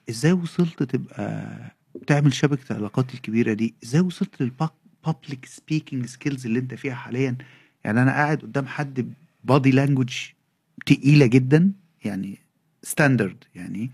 إزاي 0.09 0.31
وصلت 0.31 0.83
تبقى 0.83 1.57
تعمل 2.07 2.33
شبكة 2.33 2.71
العلاقات 2.71 3.13
الكبيرة 3.13 3.53
دي؟ 3.53 3.75
إزاي 3.83 4.01
وصلت 4.01 4.41
لل 4.41 4.67
public 4.67 5.45
speaking 5.45 6.05
skills 6.05 6.45
اللي 6.45 6.59
أنت 6.59 6.73
فيها 6.73 6.95
حاليا؟ 6.95 7.37
يعني 7.85 8.01
أنا 8.01 8.11
قاعد 8.11 8.37
قدام 8.41 8.67
حد 8.67 9.13
body 9.43 9.71
language 9.71 10.13
تقيلة 10.85 11.25
جدا 11.25 11.71
يعني 12.05 12.37
standard 12.83 13.43
يعني 13.55 13.91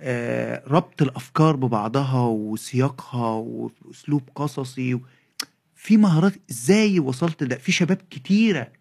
آه، 0.00 0.62
ربط 0.66 1.02
الأفكار 1.02 1.56
ببعضها 1.56 2.20
وسياقها 2.26 3.26
وأسلوب 3.34 4.22
قصصي. 4.34 5.00
في 5.74 5.96
مهارات 5.96 6.32
إزاي 6.50 7.00
وصلت 7.00 7.42
ده 7.44 7.56
في 7.56 7.72
شباب 7.72 7.98
كتيرة 8.10 8.72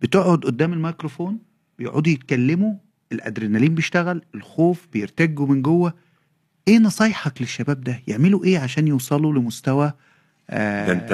بتقعد 0.00 0.38
قدام 0.44 0.72
الميكروفون 0.72 1.38
بيقعدوا 1.78 2.12
يتكلموا 2.12 2.74
الأدرينالين 3.12 3.74
بيشتغل 3.74 4.22
الخوف 4.34 4.88
بيرتجوا 4.92 5.46
من 5.46 5.62
جوه 5.62 5.94
إيه 6.68 6.78
نصايحك 6.78 7.40
للشباب 7.40 7.80
ده 7.80 8.02
يعملوا 8.06 8.44
إيه 8.44 8.58
عشان 8.58 8.88
يوصلوا 8.88 9.32
لمستوى 9.32 9.92
ده 10.50 10.92
انت 10.92 11.10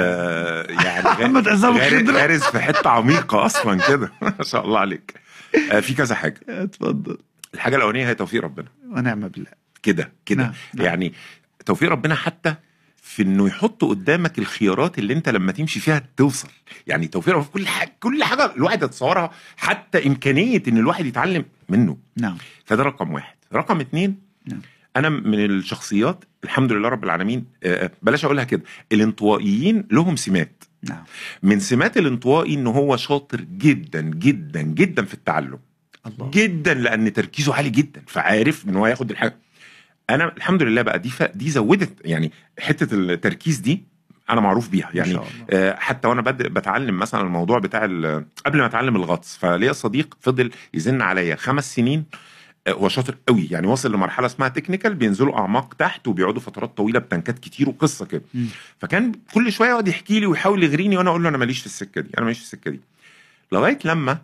يعني 0.85 1.05
محمد 1.09 1.48
عصام 1.48 1.77
غار- 1.78 1.93
الخضرة. 1.93 2.12
غارز 2.20 2.43
في 2.43 2.59
حتة 2.61 2.90
عميقة 2.90 3.47
أصلا 3.47 3.86
كده. 3.89 4.12
ما 4.39 4.44
شاء 4.44 4.65
الله 4.65 4.78
عليك. 4.78 5.15
آه، 5.73 5.81
في 5.81 5.94
كذا 5.94 6.15
حاجة. 6.15 6.40
اتفضل. 6.48 7.19
الحاجة 7.55 7.77
الأولانية 7.77 8.09
هي 8.09 8.15
توفيق 8.15 8.43
ربنا. 8.44 8.69
ونعم 8.90 9.28
بالله. 9.28 9.51
كده 9.82 10.12
كده. 10.27 10.43
نعم، 10.43 10.52
نعم. 10.74 10.86
يعني 10.86 11.12
توفيق 11.66 11.90
ربنا 11.90 12.15
حتى 12.15 12.55
في 13.02 13.23
إنه 13.23 13.47
يحط 13.47 13.85
قدامك 13.85 14.39
الخيارات 14.39 14.98
اللي 14.98 15.12
أنت 15.15 15.28
لما 15.28 15.52
تمشي 15.52 15.81
فيها 15.81 16.02
توصل. 16.16 16.48
يعني 16.86 17.09
توفيق 17.09 17.35
ربنا 17.35 17.44
في 17.44 17.51
كل 17.52 17.66
حاجة 17.69 17.93
كل 18.01 18.24
حاجة 18.24 18.55
الواحد 18.57 18.82
يتصورها 18.82 19.31
حتى 19.57 20.07
إمكانية 20.07 20.62
إن 20.69 20.77
الواحد 20.78 21.07
يتعلم 21.07 21.44
منه. 21.69 21.97
نعم. 22.16 22.36
فده 22.65 22.82
رقم 22.82 23.12
واحد. 23.12 23.35
رقم 23.55 23.81
اتنين 23.81 24.19
نعم. 24.47 24.61
أنا 24.96 25.08
من 25.08 25.44
الشخصيات 25.44 26.24
الحمد 26.44 26.72
لله 26.72 26.88
رب 26.88 27.04
العالمين 27.04 27.44
آه، 27.62 27.90
بلاش 28.02 28.24
أقولها 28.24 28.44
كده 28.44 28.62
الانطوائيين 28.92 29.84
لهم 29.90 30.16
سمات 30.16 30.64
نعم 30.88 31.04
من 31.42 31.60
سمات 31.60 31.96
الانطوائي 31.96 32.54
إن 32.54 32.66
هو 32.66 32.96
شاطر 32.96 33.40
جدا 33.40 34.00
جدا 34.00 34.62
جدا 34.62 35.04
في 35.04 35.14
التعلم 35.14 35.58
الله 36.06 36.30
جدا 36.34 36.74
لأن 36.74 37.12
تركيزه 37.12 37.54
عالي 37.54 37.70
جدا 37.70 38.02
فعارف 38.06 38.68
إن 38.68 38.76
هو 38.76 38.86
ياخد 38.86 39.10
الحاجة 39.10 39.36
أنا 40.10 40.32
الحمد 40.36 40.62
لله 40.62 40.82
بقى 40.82 40.98
دي. 40.98 41.10
دي 41.34 41.50
زودت 41.50 41.92
يعني 42.04 42.32
حتة 42.58 42.94
التركيز 42.94 43.58
دي 43.58 43.84
أنا 44.30 44.40
معروف 44.40 44.68
بيها 44.68 44.90
يعني. 44.94 45.18
آه، 45.50 45.76
حتى 45.76 46.08
وأنا 46.08 46.22
بد... 46.22 46.42
بتعلم 46.42 46.98
مثلا 46.98 47.20
الموضوع 47.20 47.58
بتاع. 47.58 47.84
قبل 48.46 48.58
ما 48.58 48.66
أتعلم 48.66 48.96
الغطس 48.96 49.36
فليا 49.36 49.72
صديق 49.72 50.16
فضل 50.20 50.50
يزن 50.74 51.02
عليا 51.02 51.36
خمس 51.36 51.74
سنين 51.74 52.04
آه، 52.14 52.18
هو 52.69 52.89
شاطر 52.89 53.16
قوي. 53.28 53.49
يعني 53.51 53.66
واصل 53.66 53.93
لمرحلة 53.93 54.27
اسمها 54.27 54.49
technical 54.48 54.94
بينزلوا 54.95 55.39
أعماق 55.39 55.74
تحت 55.74 56.09
وبيقعدوا 56.09 56.41
فترات 56.41 56.77
طويلة 56.77 56.99
ب 56.98 57.05
tank 57.05 57.32
ات 57.32 57.39
كتير 57.39 57.69
وقصة 57.69 58.07
كده. 58.07 58.23
فكان 58.78 59.12
كل 59.35 59.53
شوية 59.53 59.69
يقعد 59.69 59.89
يحكي 59.89 60.20
لي 60.20 60.27
ويحاول 60.27 60.62
يغريني 60.62 60.97
وأنا 60.97 61.11
أقول 61.11 61.23
له 61.23 61.28
أنا 61.28 61.39
ماليش 61.39 61.61
في 61.61 61.66
السكة 61.66 62.01
دي 62.01 62.11
أنا 62.19 62.24
ماليش 62.24 62.39
في 62.39 62.45
السكة 62.45 62.70
دي. 62.70 62.81
لغاية 63.53 63.78
لما 63.85 64.19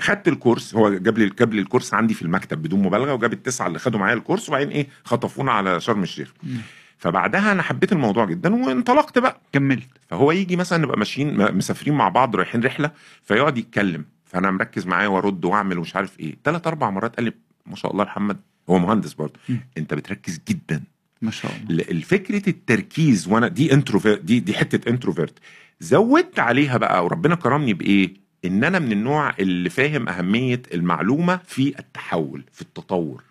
خدت 0.00 0.28
الكورس 0.28 0.74
هو 0.74 0.94
جاب 0.94 1.18
لي 1.18 1.28
جاب 1.38 1.54
لي 1.54 1.60
الكورس 1.60 1.94
عندي 1.94 2.14
في 2.14 2.22
المكتب 2.22 2.62
بدون 2.62 2.82
مبالغة 2.82 3.14
وجاب 3.14 3.32
التسعة 3.32 3.66
اللي 3.66 3.78
خدوا 3.78 4.00
معايا 4.00 4.14
الكورس 4.14 4.48
وبعدين 4.48 4.68
إيه 4.70 4.86
خطفونا 5.04 5.52
على 5.52 5.80
شرم 5.80 6.02
الشيخ. 6.02 6.32
مم. 6.42 6.56
فبعدها 6.98 7.52
أنا 7.52 7.62
حبيت 7.62 7.92
الموضوع 7.92 8.24
جدا 8.24 8.54
وانطلقت 8.54 9.18
بقى. 9.18 9.40
كملت. 9.52 9.88
فهو 10.08 10.32
يجي 10.32 10.56
مثلا 10.56 10.78
نبقى 10.78 10.98
ماشيين 10.98 11.36
م- 11.36 11.58
مسافرين 11.58 11.94
مع 11.94 12.08
بعض 12.08 12.36
رايحين 12.36 12.64
رحلة 12.64 12.90
فيقعد 13.22 13.58
يتكلم. 13.58 14.04
فانا 14.34 14.50
مركز 14.50 14.86
معاه 14.86 15.08
وارد 15.08 15.44
واعمل 15.44 15.78
ومش 15.78 15.96
عارف 15.96 16.20
إيه. 16.20 16.36
ثلاث 16.44 16.66
أربع 16.66 16.90
مرات 16.90 17.16
قال 17.16 17.24
لي 17.24 17.32
ما 17.66 17.76
شاء 17.76 17.92
الله 17.92 18.04
محمد 18.04 18.36
هو 18.70 18.78
مهندس 18.78 19.12
برضه. 19.12 19.40
انت 19.78 19.94
بتركز 19.94 20.40
جدا. 20.48 20.82
ما 21.22 21.30
شاء 21.30 21.52
الله. 21.56 21.84
الفكرة 21.90 22.48
التركيز 22.48 23.28
وأنا 23.28 23.48
دي 23.48 23.72
introvert 23.72 24.20
دي 24.20 24.40
دي 24.40 24.54
حتة 24.54 24.90
introvert 24.90 25.38
زودت 25.80 26.38
عليها 26.38 26.76
بقى 26.76 27.04
وربنا 27.04 27.34
كرمني 27.34 27.74
بإيه؟ 27.74 28.14
إن 28.44 28.64
أنا 28.64 28.78
من 28.78 28.92
النوع 28.92 29.34
اللي 29.38 29.70
فاهم 29.70 30.08
أهمية 30.08 30.62
المعلومة 30.74 31.40
في 31.46 31.78
التحول 31.78 32.44
في 32.52 32.62
التطور. 32.62 33.22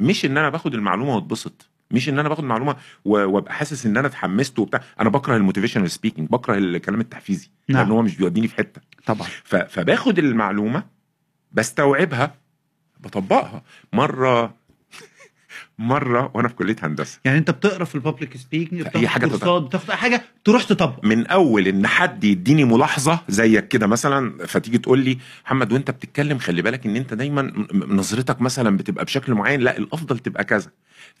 مش 0.00 0.24
إن 0.24 0.36
أنا 0.38 0.50
باخد 0.50 0.74
المعلومة 0.74 1.14
واتبسط. 1.14 1.68
مش 1.90 2.08
إن 2.08 2.18
أنا 2.18 2.28
باخد 2.28 2.44
معلومه 2.44 2.76
وأبقى 3.04 3.52
حاسس 3.54 3.86
إن 3.86 3.96
أنا 3.96 4.06
اتحمست 4.08 4.58
وبتاع. 4.58 4.80
أنا 5.00 5.08
بكره 5.08 5.36
ال 5.36 5.40
motivational 5.40 5.90
speaking 5.90 6.28
بكره 6.30 6.54
الكلام 6.58 7.00
التحفيزي 7.00 7.50
نعم. 7.68 7.82
لأن 7.82 7.92
هو 7.92 8.02
مش 8.02 8.16
بيوديني 8.16 8.48
في 8.48 8.54
حتة. 8.54 8.80
طبعا. 9.06 9.28
فباخد 9.68 10.18
المعلومة 10.18 10.84
بستوعبها 11.52 12.34
بطبقها. 13.00 13.62
مرة 13.92 14.54
مرة 15.78 16.30
وأنا 16.34 16.48
في 16.48 16.54
كلية 16.54 16.76
هندسة. 16.82 17.18
يعني 17.24 17.38
أنت 17.38 17.50
بتقرأ 17.50 17.84
في 17.84 17.94
ال 17.94 18.00
public 18.00 18.36
speaking 18.36 18.82
في 18.82 18.98
أي 18.98 19.08
حاجة 19.08 19.26
كورسات 19.26 19.62
بتاخد 19.62 19.90
أي 19.90 19.96
حاجة 19.96 20.22
تروح 20.44 20.62
تطبق. 20.62 21.04
من 21.04 21.26
أول 21.26 21.68
إن 21.68 21.86
حد 21.86 22.24
يديني 22.24 22.64
ملاحظة 22.64 23.18
زيك 23.28 23.68
كده 23.68 23.86
مثلا 23.86 24.46
فتيجي 24.46 24.78
تقول 24.78 24.98
لي 24.98 25.18
محمد 25.44 25.72
وأنت 25.72 25.90
بتتكلم 25.90 26.38
خلي 26.38 26.62
بالك 26.62 26.86
إن 26.86 26.96
أنت 26.96 27.14
دايما 27.14 27.52
نظرتك 27.72 28.40
مثلا 28.40 28.76
بتبقى 28.76 29.04
بشكل 29.04 29.34
معين 29.34 29.60
لا 29.60 29.78
الأفضل 29.78 30.18
تبقى 30.18 30.44
كذا. 30.44 30.70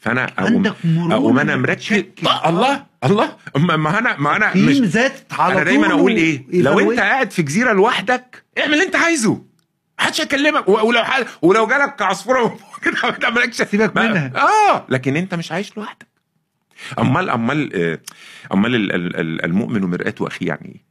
فأنا 0.00 0.32
عندك 0.38 0.74
مرونة 0.84 1.14
أقوم 1.14 1.38
أنا 1.38 1.56
مركز. 1.56 2.04
الله 2.46 2.86
الله. 3.04 3.36
ما 3.56 3.98
أنا 3.98 4.16
ما 4.16 4.36
أنا 4.36 4.56
مش 4.56 4.76
ذات 4.76 5.32
على 5.32 5.54
أنا 5.54 5.64
دايما 5.64 5.90
أقول 5.92 6.12
إيه؟ 6.12 6.44
لو 6.52 6.90
أنت. 6.90 7.00
قاعد 7.00 7.30
في 7.30 7.42
جزيرة 7.42 7.72
لوحدك 7.72 8.44
اعمل 8.58 8.72
اللي 8.74 8.84
أنت 8.84 8.96
عايزه. 8.96 9.42
محدش 9.98 10.20
هيكلمك. 10.20 10.68
ولو 10.68 11.04
حد 11.04 11.26
ولو 11.42 11.66
جالك 11.66 12.02
عصفورة 12.02 12.58
كده 12.82 12.94
ما 13.02 13.10
تعملكش. 13.10 13.62
سيبك 13.70 13.96
منها. 13.96 14.32
آه. 14.36 14.86
لكن 14.88 15.16
أنت 15.16 15.34
مش 15.34 15.52
عايش 15.52 15.76
لوحدك. 15.76 16.06
امال 16.98 17.30
أمال 17.30 17.70
آه، 17.74 18.00
أمال 18.54 18.74
ال- 18.74 18.92
ال- 18.94 19.16
ال- 19.16 19.44
المؤمن 19.44 19.80
مرآة 19.84 20.14
اخيه 20.20 20.46
يعني 20.48 20.68
إيه؟ 20.74 20.86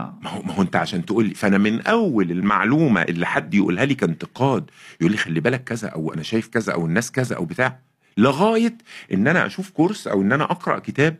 آه. 0.00 0.18
ما 0.22 0.30
هو 0.30 0.42
ما 0.42 0.52
هو 0.54 0.62
أنت 0.62 0.76
عشان 0.76 1.04
تقول 1.06 1.24
لي. 1.28 1.34
فأنا 1.34 1.58
من 1.58 1.80
أول 1.86 2.30
المعلومة 2.30 3.02
اللي 3.02 3.26
حد 3.26 3.54
يقولها 3.54 3.84
لي 3.84 3.94
كانتقاد. 3.94 4.70
يقول 5.00 5.12
لي 5.12 5.18
خلي 5.18 5.40
بالك 5.40 5.64
كذا 5.64 5.88
أو 5.88 6.14
أنا 6.14 6.22
شايف 6.22 6.48
كذا 6.48 6.72
أو 6.72 6.86
الناس 6.86 7.12
كذا 7.12 7.36
أو 7.36 7.44
بتاع. 7.44 7.78
لغاية 8.16 8.78
إن 9.12 9.28
أنا 9.28 9.46
أشوف 9.46 9.70
كورس 9.70 10.06
أو 10.06 10.22
إن 10.22 10.32
أنا 10.32 10.44
أقرأ 10.44 10.78
كتاب 10.78 11.16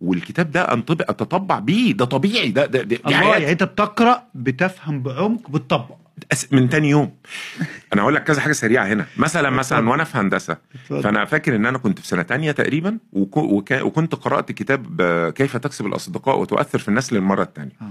والكتاب 0.00 0.50
ده 0.50 0.72
انطبق 0.72 1.10
أتطبع 1.10 1.58
بيه. 1.58 1.92
ده 1.92 2.04
طبيعي. 2.04 2.50
ده 2.50 2.66
ده, 2.66 2.82
ده 2.82 2.96
الله 3.06 3.32
يعني 3.36 3.52
أنت 3.52 3.62
بتقرأ 3.62 4.22
بتفهم 4.34 5.02
بعمق 5.02 5.50
بتطبق. 5.50 5.96
من 6.52 6.68
تاني 6.68 6.88
يوم. 6.90 7.12
أنا 7.92 8.02
هقول 8.02 8.14
لك 8.14 8.24
كذا 8.24 8.40
حاجة 8.40 8.52
سريعة 8.52 8.86
هنا. 8.86 9.06
مثلا 9.16 9.50
مثلا. 9.50 9.90
وأنا 9.90 10.04
في 10.04 10.18
هندسة. 10.18 10.56
فأنا 10.88 11.24
فاكر 11.24 11.56
إن 11.56 11.66
أنا 11.66 11.78
كنت 11.78 11.98
في 11.98 12.06
سنة 12.06 12.22
تانية 12.22 12.52
تقريبا 12.52 12.98
وك- 13.12 13.36
وك- 13.36 13.80
وكنت 13.82 14.14
قرأت 14.14 14.52
كتاب 14.52 15.00
آه، 15.00 15.30
كيف 15.30 15.56
تكسب 15.56 15.86
الأصدقاء 15.86 16.38
وتؤثر 16.38 16.78
في 16.78 16.88
الناس 16.88 17.12
للمره 17.12 17.42
الثانية 17.42 17.72
آه. 17.82 17.90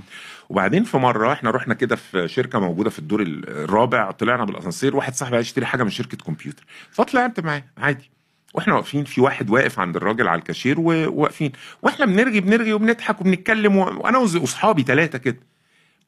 وبعدين 0.49 0.83
في 0.83 0.97
مرة 0.97 1.33
إحنا 1.33 1.51
رحنا 1.51 1.73
كده 1.73 1.95
في 1.95 2.27
شركة 2.27 2.59
موجودة 2.59 2.89
في 2.89 2.99
الدور 2.99 3.21
الرابع 3.47 4.11
طلعنا 4.11 4.45
بالأسانسير 4.45 4.95
واحد 4.95 5.15
صاحبي 5.15 5.35
عايز 5.35 5.45
يشتري 5.47 5.65
حاجة 5.65 5.83
من 5.83 5.89
شركة 5.89 6.17
كمبيوتر. 6.17 6.63
فطلعت 6.91 7.39
معاه 7.39 7.63
عادي. 7.77 8.11
وإحنا 8.53 8.73
واقفين 8.75 9.03
في 9.03 9.21
واحد 9.21 9.49
واقف 9.49 9.79
عند 9.79 9.95
الراجل 9.95 10.27
على 10.27 10.39
الكاشير 10.39 10.79
وواقفين 10.79 11.51
وإحنا 11.81 12.05
بنرغي 12.05 12.39
بنرغي 12.39 12.73
وبنضحك 12.73 13.21
وبنتكلم 13.21 13.75
وأنا 13.75 14.17
واصحابي 14.17 14.83
ثلاثة 14.83 15.17
كده. 15.17 15.39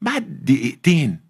بعد 0.01 0.39
دقيقتين 0.43 1.26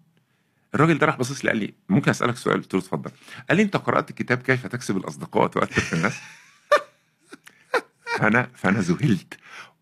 الراجل 0.74 0.98
ده 0.98 1.06
راح 1.06 1.16
باصص 1.16 1.44
لي 1.44 1.50
قال 1.50 1.58
لي 1.58 1.74
ممكن 1.88 2.10
أسألك 2.10 2.36
سؤال؟ 2.36 2.56
قلت 2.56 2.74
له 2.74 2.80
اتفضل. 2.80 3.10
قال 3.48 3.56
لي 3.56 3.62
أنت 3.62 3.76
قرأت 3.76 4.12
كتاب 4.12 4.38
كيف 4.38 4.66
تكسب 4.66 4.96
الأصدقاء 4.96 5.44
وتؤثر 5.44 5.80
في 5.80 5.92
الناس؟ 5.92 6.18
فأنا 8.18 8.48
فأنا 8.54 8.80
ذهلت. 8.80 9.34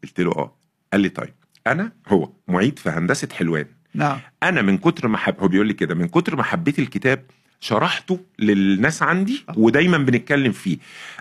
قلت 0.02 0.20
له 0.20 0.30
آه. 0.32 0.56
قال 0.92 1.00
لي 1.00 1.08
طيب. 1.08 1.34
أنا 1.66 1.92
هو 2.08 2.30
معيد 2.48 2.78
في 2.78 2.90
هندسة 2.90 3.28
حلوان. 3.32 3.66
نعم. 3.94 4.20
أنا 4.42 4.62
من 4.62 4.78
كتر 4.78 5.08
ما 5.08 5.18
حب 5.18 5.40
هو 5.40 5.48
بيقول 5.48 5.66
لي 5.66 5.74
كده 5.74 5.94
من 5.94 6.08
كتر 6.08 6.36
ما 6.36 6.42
حبيت 6.42 6.78
الكتاب 6.78 7.24
شرحته 7.60 8.20
للناس 8.38 9.02
عندي 9.02 9.44
ودايما 9.56 9.98
بنتكلم 9.98 10.52
فيه. 10.52 10.78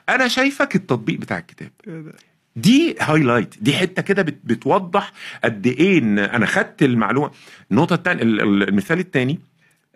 أنا 0.10 0.28
شايفك 0.28 0.76
التطبيق 0.76 1.20
بتاع 1.20 1.38
الكتاب. 1.38 1.72
دي 2.56 2.96
هايلايت 3.00 3.56
دي 3.62 3.74
حتة 3.74 4.02
كده 4.02 4.22
بت 4.22 4.40
بتوضح 4.44 5.12
قد 5.44 5.68
إيه 5.68 6.00
إن 6.00 6.20
أنا 6.20 6.46
خدت 6.46 6.84
المعلومة. 6.84 7.32
النقطة 7.72 7.94
الثانية 7.94 8.24
المثال 8.24 9.00
الثاني 9.00 9.40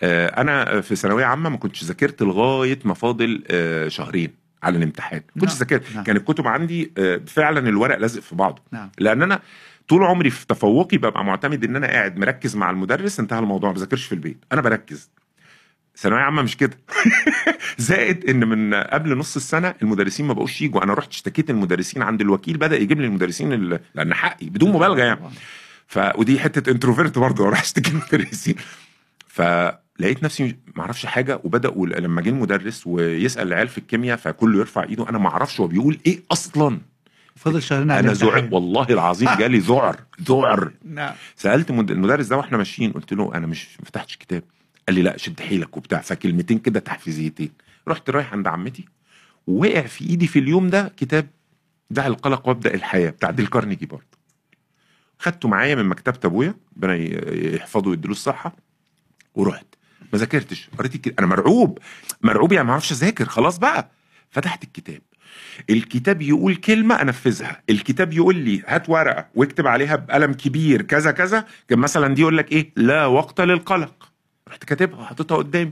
أنا 0.03 0.81
في 0.81 0.95
ثانوية 0.95 1.25
عامة 1.25 1.49
ما 1.49 1.57
كنتش 1.57 1.83
ذاكرت 1.83 2.21
لغاية 2.23 2.79
ما 2.85 2.93
فاضل 2.93 3.43
آه، 3.51 3.87
شهرين 3.87 4.33
على 4.63 4.77
الامتحان. 4.77 5.21
ما 5.35 5.41
كنتش 5.41 5.51
نعم. 5.53 5.59
ذاكرت. 5.59 5.95
نعم. 5.95 6.03
كان 6.03 6.15
الكتب 6.17 6.47
عندي 6.47 6.91
آه، 6.97 7.21
فعلا 7.27 7.69
الورق 7.69 7.97
لازق 7.97 8.21
في 8.21 8.35
بعضه. 8.35 8.61
نعم. 8.71 8.89
لأن 8.99 9.21
أنا 9.21 9.39
طول 9.87 10.03
عمري 10.03 10.29
في 10.29 10.47
تفوقي 10.47 10.97
ببقى 10.97 11.25
معتمد 11.25 11.63
إن 11.63 11.75
أنا 11.75 11.87
قاعد 11.87 12.17
مركز 12.17 12.55
مع 12.55 12.69
المدرس 12.69 13.19
انتهى 13.19 13.39
الموضوع 13.39 13.69
ما 13.69 13.75
بذاكرش 13.75 14.05
في 14.05 14.11
البيت. 14.15 14.45
أنا 14.51 14.61
بركز. 14.61 15.09
ثانوية 15.97 16.19
عامة 16.21 16.41
مش 16.41 16.57
كده. 16.57 16.77
زائد 17.77 18.29
إن 18.29 18.47
من 18.47 18.73
قبل 18.73 19.17
نص 19.17 19.35
السنة 19.35 19.73
المدرسين 19.81 20.25
ما 20.27 20.33
بقوش 20.33 20.61
يجوا 20.61 20.83
أنا 20.83 20.93
رحت 20.93 21.09
اشتكيت 21.11 21.49
المدرسين 21.49 22.01
عند 22.01 22.21
الوكيل 22.21 22.57
بدأ 22.57 22.75
يجيب 22.77 23.01
لي 23.01 23.07
المدرسين 23.07 23.53
ال- 23.53 23.79
لأن 23.95 24.13
حقي 24.13 24.49
بدون 24.49 24.71
مبالغة 24.75 25.01
يعني. 25.03 25.19
ف 25.87 25.99
ودي 26.15 26.39
حتة 26.39 26.71
انتروفيرت 26.71 27.17
برضه 27.17 27.49
راح 27.49 27.61
اشتكي 27.61 27.91
المدرسين. 27.91 28.55
فلقيت 29.99 30.23
نفسي 30.23 30.55
ما 30.75 30.81
أعرفش 30.83 31.05
حاجة 31.05 31.39
وبداوا 31.43 31.87
لما 31.87 32.21
جه 32.21 32.29
المدرس 32.29 32.87
ويسأل 32.87 33.47
العيال 33.47 33.67
في 33.67 33.77
الكيمياء 33.77 34.17
فكله 34.17 34.59
يرفع 34.59 34.83
ايده. 34.83 35.09
أنا 35.09 35.17
ما 35.17 35.27
أعرفش 35.29 35.59
هو 35.59 35.67
بيقول 35.67 35.97
إيه 36.05 36.19
أصلا. 36.31 36.79
فاضل 37.35 37.61
شهرين 37.61 37.91
أنا 37.91 38.11
ذعر. 38.13 38.49
والله 38.51 38.87
العظيم 38.89 39.29
جالي 39.39 39.57
ذعر 39.57 39.99
ذعر 40.21 40.71
نعم. 40.85 41.13
سألت 41.35 41.69
المد- 41.69 41.91
المدرس 41.91 42.27
ده 42.27 42.37
وإحنا 42.37 42.57
ماشيين 42.57 42.91
قلت 42.91 43.13
له 43.13 43.35
أنا 43.35 43.47
مش 43.47 43.79
ما 43.79 43.85
فتحتش 43.85 44.17
كتاب. 44.17 44.43
قال 44.87 44.95
لي 44.95 45.01
لا 45.01 45.17
شد 45.17 45.39
حيلك 45.39 45.77
وبتاع. 45.77 45.99
فكلمتين 46.01 46.59
كده 46.59 46.79
تحفيزيتين. 46.79 47.51
رحت 47.87 48.09
رايح 48.09 48.33
عند 48.33 48.47
عمتي 48.47 48.85
ووقع 49.47 49.81
في 49.81 50.09
إيدي 50.09 50.27
في 50.27 50.39
اليوم 50.39 50.69
ده 50.69 50.93
كتاب 50.97 51.27
دع 51.91 52.07
القلق 52.07 52.47
وابدأ 52.47 52.73
الحياة 52.73 53.09
بتاع 53.09 53.31
ديل 53.31 53.47
كارنيجي 53.47 53.85
برضه. 53.85 54.19
خدته 55.19 55.49
معايا 55.49 55.75
من 55.75 55.85
مكتبة 55.85 56.19
أبويا 56.25 56.53
ربنا 56.77 56.95
يحفظه 57.55 57.89
ويديله 57.89 58.11
الصحة 58.11 58.55
ورحت. 59.35 59.65
ما 60.13 60.19
ذاكرتش. 60.19 60.69
قريت 60.77 60.95
الكتاب. 60.95 61.13
أنا 61.19 61.27
مرعوب. 61.27 61.79
مرعوب 62.21 62.51
يعني 62.51 62.67
ما 62.67 62.71
أعرفش 62.71 62.91
أذاكر. 62.91 63.25
خلاص 63.25 63.57
بقى. 63.57 63.91
فتحت 64.31 64.63
الكتاب. 64.63 65.01
الكتاب 65.69 66.21
يقول 66.21 66.55
كلمة 66.55 67.01
أنفذها. 67.01 67.61
الكتاب 67.69 68.13
يقول 68.13 68.35
لي 68.35 68.63
هات 68.67 68.89
ورقة 68.89 69.25
واكتب 69.35 69.67
عليها 69.67 69.95
بقلم 69.95 70.33
كبير 70.33 70.81
كذا 70.81 71.11
كذا. 71.11 71.45
كان 71.67 71.79
مثلا 71.79 72.15
دي 72.15 72.21
يقول 72.21 72.37
لك 72.37 72.51
إيه؟ 72.51 72.71
لا 72.75 73.05
وقت 73.05 73.41
للقلق. 73.41 74.09
رحت 74.49 74.63
كاتبها. 74.63 74.99
وحطيتها 74.99 75.37
قدامي. 75.37 75.71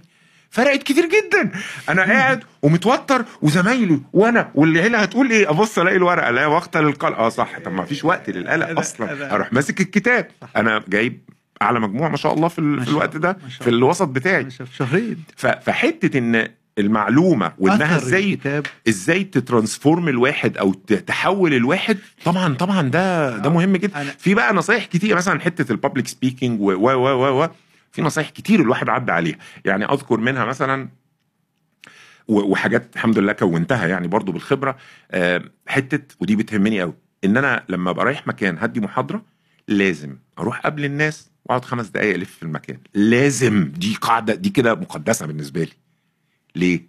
فرقت 0.49 0.83
كتير 0.83 1.05
جدا. 1.05 1.51
أنا 1.89 2.01
قاعد 2.03 2.43
ومتوتر 2.61 3.25
وزمايلي 3.41 4.01
وأنا 4.13 4.51
والعيله 4.55 4.99
هتقول 4.99 5.29
إيه؟ 5.31 5.49
أبص 5.49 5.79
ألاقي 5.79 5.95
الورقة. 5.97 6.31
لا 6.31 6.45
وقت 6.47 6.77
للقلق. 6.77 7.17
آه 7.17 7.29
صح. 7.29 7.59
طب 7.59 7.71
ما 7.71 7.85
فيش 7.85 8.05
وقت 8.05 8.29
للقلق 8.29 8.79
أصلا. 8.79 9.35
أروح 9.35 9.53
ماسك 9.53 9.81
الكتاب. 9.81 10.27
أنا 10.55 10.83
جايب 10.87 11.29
اعلى 11.61 11.79
مجموع 11.79 12.09
ما 12.09 12.17
شاء 12.17 12.33
الله 12.33 12.47
في, 12.47 12.59
ال- 12.59 12.81
في 12.85 12.89
الوقت 12.89 13.17
ده 13.17 13.37
في. 13.49 13.69
الوسط 13.69 14.07
بتاعي. 14.07 14.47
شهرين. 14.73 15.23
ف- 15.35 15.45
فحتة 15.47 16.17
إن 16.17 16.47
المعلومة 16.77 17.53
وإنها 17.57 17.95
إزاي 17.97 18.33
الكتاب. 18.33 18.65
إزاي 18.89 19.23
ت 19.23 19.32
transform 19.32 20.07
الواحد 20.07 20.57
أو 20.57 20.73
تحول 20.73 21.53
الواحد 21.53 21.97
طبعا 22.25 22.53
طبعا 22.53 22.81
ده 22.81 23.37
ده 23.37 23.49
مهم 23.49 23.75
جدا. 23.77 24.03
في 24.03 24.33
بقى 24.33 24.53
نصايح 24.53 24.85
كتير 24.85 25.15
مثلا 25.15 25.39
حتة 25.39 25.71
ال 25.71 25.76
public 25.76 26.07
speaking 26.07 26.61
و 26.61 26.71
و 26.71 26.89
و 26.95 27.43
و 27.43 27.49
في 27.91 28.01
نصايح 28.01 28.29
كتير 28.29 28.59
الواحد 28.61 28.89
عدى 28.89 29.11
عليها. 29.11 29.37
يعني 29.65 29.85
أذكر 29.85 30.17
منها 30.17 30.45
مثلا 30.45 30.89
وحاجات 32.27 32.95
الحمد 32.95 33.17
لله 33.19 33.33
كونتها 33.33 33.87
يعني 33.87 34.07
برضو 34.07 34.31
بالخبرة. 34.31 34.77
آه، 35.11 35.41
حتة 35.67 36.15
ودي 36.19 36.35
بتهمني 36.35 36.81
قوي 36.81 36.93
إن 37.23 37.37
أنا 37.37 37.63
لما 37.69 37.89
أبقى 37.89 38.05
رايح 38.05 38.27
مكان 38.27 38.57
هدي 38.59 38.79
محاضرة 38.79 39.21
لازم 39.67 40.15
أروح 40.39 40.59
قبل 40.59 40.85
الناس 40.85 41.29
واقعد 41.47 41.65
خمس 41.65 41.87
دقائق 41.87 42.13
ألف 42.15 42.31
في 42.31 42.43
المكان. 42.43 42.77
لازم 42.93 43.71
دي 43.75 43.95
قاعدة 44.01 44.35
دي 44.35 44.49
كده 44.49 44.75
مقدسة 44.75 45.25
بالنسبة 45.25 45.63
لي. 45.63 45.71
ليه؟ 46.55 46.87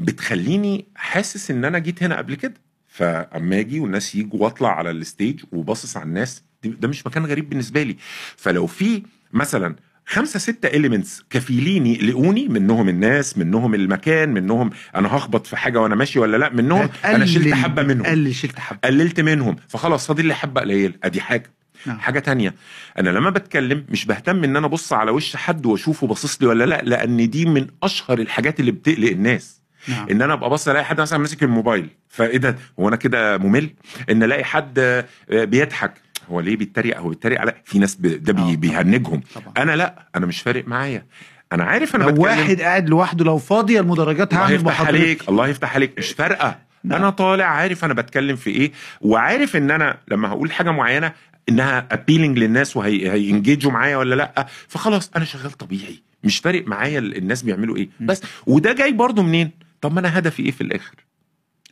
بتخليني 0.00 0.84
حاسس 0.96 1.50
إن 1.50 1.64
أنا 1.64 1.78
جيت 1.78 2.02
هنا 2.02 2.18
قبل 2.18 2.34
كده. 2.34 2.54
فأما 2.88 3.60
أجي 3.60 3.80
والناس 3.80 4.14
يجوا 4.14 4.40
وأطلع 4.40 4.76
على 4.78 4.90
ال 4.90 4.98
stage 4.98 5.40
وباصص 5.52 5.96
على 5.96 6.06
الناس 6.06 6.42
ده 6.64 6.88
مش 6.88 7.06
مكان 7.06 7.26
غريب 7.26 7.48
بالنسبة 7.48 7.82
لي. 7.82 7.96
فلو 8.36 8.66
في 8.66 9.02
مثلا 9.32 9.76
خمسة 10.06 10.38
ستة 10.38 10.66
elements 10.66 11.22
كفيلين 11.30 11.86
يقلقوني 11.86 12.48
منهم 12.48 12.88
الناس 12.88 13.38
منهم 13.38 13.74
المكان 13.74 14.28
منهم 14.28 14.70
أنا 14.96 15.16
هخبط 15.16 15.46
في 15.46 15.56
حاجة 15.56 15.80
وأنا 15.80 15.94
ماشي 15.94 16.18
ولا 16.18 16.36
لأ 16.36 16.52
منهم 16.52 16.88
أنا 17.04 17.26
شلت 17.26 17.54
حبة 17.54 17.82
منهم. 17.82 18.06
قلل 18.06 18.34
شلت 18.34 18.58
حبة. 18.58 18.78
قللت 18.84 19.20
منهم. 19.20 19.56
فخلاص 19.68 20.06
فاضل 20.06 20.26
لي 20.26 20.34
حبة 20.34 20.60
قليلة. 20.60 20.94
أدي 21.04 21.20
حاجة. 21.20 21.50
نعم. 21.86 21.98
حاجة 21.98 22.18
تانية. 22.18 22.54
أنا 22.98 23.10
لما 23.10 23.30
بتكلم 23.30 23.84
مش 23.88 24.04
بهتم 24.06 24.44
إن 24.44 24.56
أنا 24.56 24.66
أبص 24.66 24.92
على 24.92 25.10
وش 25.10 25.36
حد 25.36 25.66
وأشوفه 25.66 26.06
باصص 26.06 26.42
لي 26.42 26.48
ولا 26.48 26.64
لا 26.64 26.80
لأن 26.84 27.30
دي 27.30 27.44
من 27.46 27.66
أشهر 27.82 28.18
الحاجات 28.18 28.60
اللي 28.60 28.70
بتقلق 28.70 29.10
الناس. 29.10 29.60
نعم. 29.88 30.08
إن 30.10 30.22
أنا 30.22 30.32
أبقى 30.32 30.50
بص 30.50 30.68
ألاقي 30.68 30.84
حد 30.84 31.00
مثلا 31.00 31.18
ماسك 31.18 31.42
الموبايل 31.42 31.88
فإيه 32.08 32.36
ده؟ 32.36 32.56
هو 32.80 32.88
أنا 32.88 32.96
كده 32.96 33.38
ممل؟ 33.38 33.70
إن 34.10 34.22
ألاقي 34.22 34.44
حد 34.44 34.78
آه، 34.78 35.04
بيضحك. 35.44 35.94
هو 36.30 36.40
ليه 36.40 36.56
بيتريق؟ 36.56 36.98
هو 36.98 37.08
بيتريق 37.08 37.40
على 37.40 37.54
في 37.64 37.78
ناس 37.78 37.94
ب- 37.96 38.02
ده 38.02 38.32
آه، 38.32 38.36
بي 38.36 38.40
طبعاً. 38.42 38.54
بيهنجهم. 38.56 39.20
طبعا. 39.34 39.52
أنا 39.56 39.76
لا 39.76 40.08
أنا 40.16 40.26
مش 40.26 40.42
فارق 40.42 40.68
معايا. 40.68 41.06
أنا 41.52 41.64
عارف 41.64 41.94
أنا 41.96 42.02
لو 42.04 42.08
بتكلم. 42.10 42.22
واحد 42.24 42.60
قاعد 42.60 42.88
لوحده 42.88 43.24
لو 43.24 43.38
فاضية 43.38 43.80
المدرجات 43.80 44.32
الله 44.32 44.44
هعمل 44.44 44.54
يفتح 44.54 44.66
محاضرة. 44.66 44.88
عليك 44.98 45.28
الله 45.28 45.48
يفتح 45.48 45.74
عليك. 45.74 45.98
مش 45.98 46.10
فارقة. 46.12 46.58
نعم. 46.84 46.98
أنا 46.98 47.10
طالع 47.10 47.44
عارف 47.44 47.84
أنا 47.84 47.94
بتكلم 47.94 48.36
في 48.36 48.50
إيه 48.50 48.72
وعارف 49.00 49.56
إن 49.56 49.70
أنا 49.70 49.98
لما 50.08 50.28
هقول 50.28 50.52
حاجة 50.52 50.70
معينة 50.70 51.12
إنها 51.48 51.88
ابيلينج 51.90 52.38
للناس 52.38 52.76
وهينجيجوا 52.76 53.72
معايا 53.72 53.96
ولا 53.96 54.14
لأ. 54.14 54.46
فخلاص 54.68 55.10
أنا 55.16 55.24
شغال 55.24 55.52
طبيعي. 55.52 56.02
مش 56.24 56.38
فارق 56.38 56.66
معايا 56.66 56.98
ال- 56.98 57.16
الناس 57.16 57.42
بيعملوا 57.42 57.76
إيه. 57.76 57.88
بس 58.00 58.22
وده 58.46 58.72
جاي 58.72 58.92
برضو 58.92 59.22
منين؟ 59.22 59.50
طب 59.80 59.92
ما 59.92 60.00
أنا 60.00 60.18
هدفي 60.18 60.42
إيه 60.42 60.50
في 60.50 60.60
الآخر؟ 60.60 60.94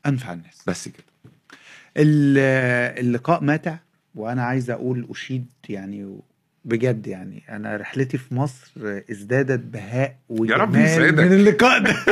أنفع 0.06 0.32
الناس. 0.32 0.62
بس 0.66 0.88
كده. 0.88 1.04
ال- 1.96 2.98
اللقاء 3.06 3.44
ماتع 3.44 3.76
وأنا 4.14 4.42
عايز 4.44 4.70
أقول 4.70 5.06
أشيد 5.10 5.46
يعني 5.68 6.18
بجد 6.64 7.06
يعني. 7.06 7.42
أنا 7.48 7.76
رحلتي 7.76 8.18
في 8.18 8.34
مصر 8.34 8.72
إزدادت 9.10 9.60
بهاء 9.64 10.16
يا 10.30 10.54
رب 10.56 10.70
وجمال. 10.70 11.16
من 11.16 11.32
اللقاء 11.32 11.82
ده. 11.82 11.96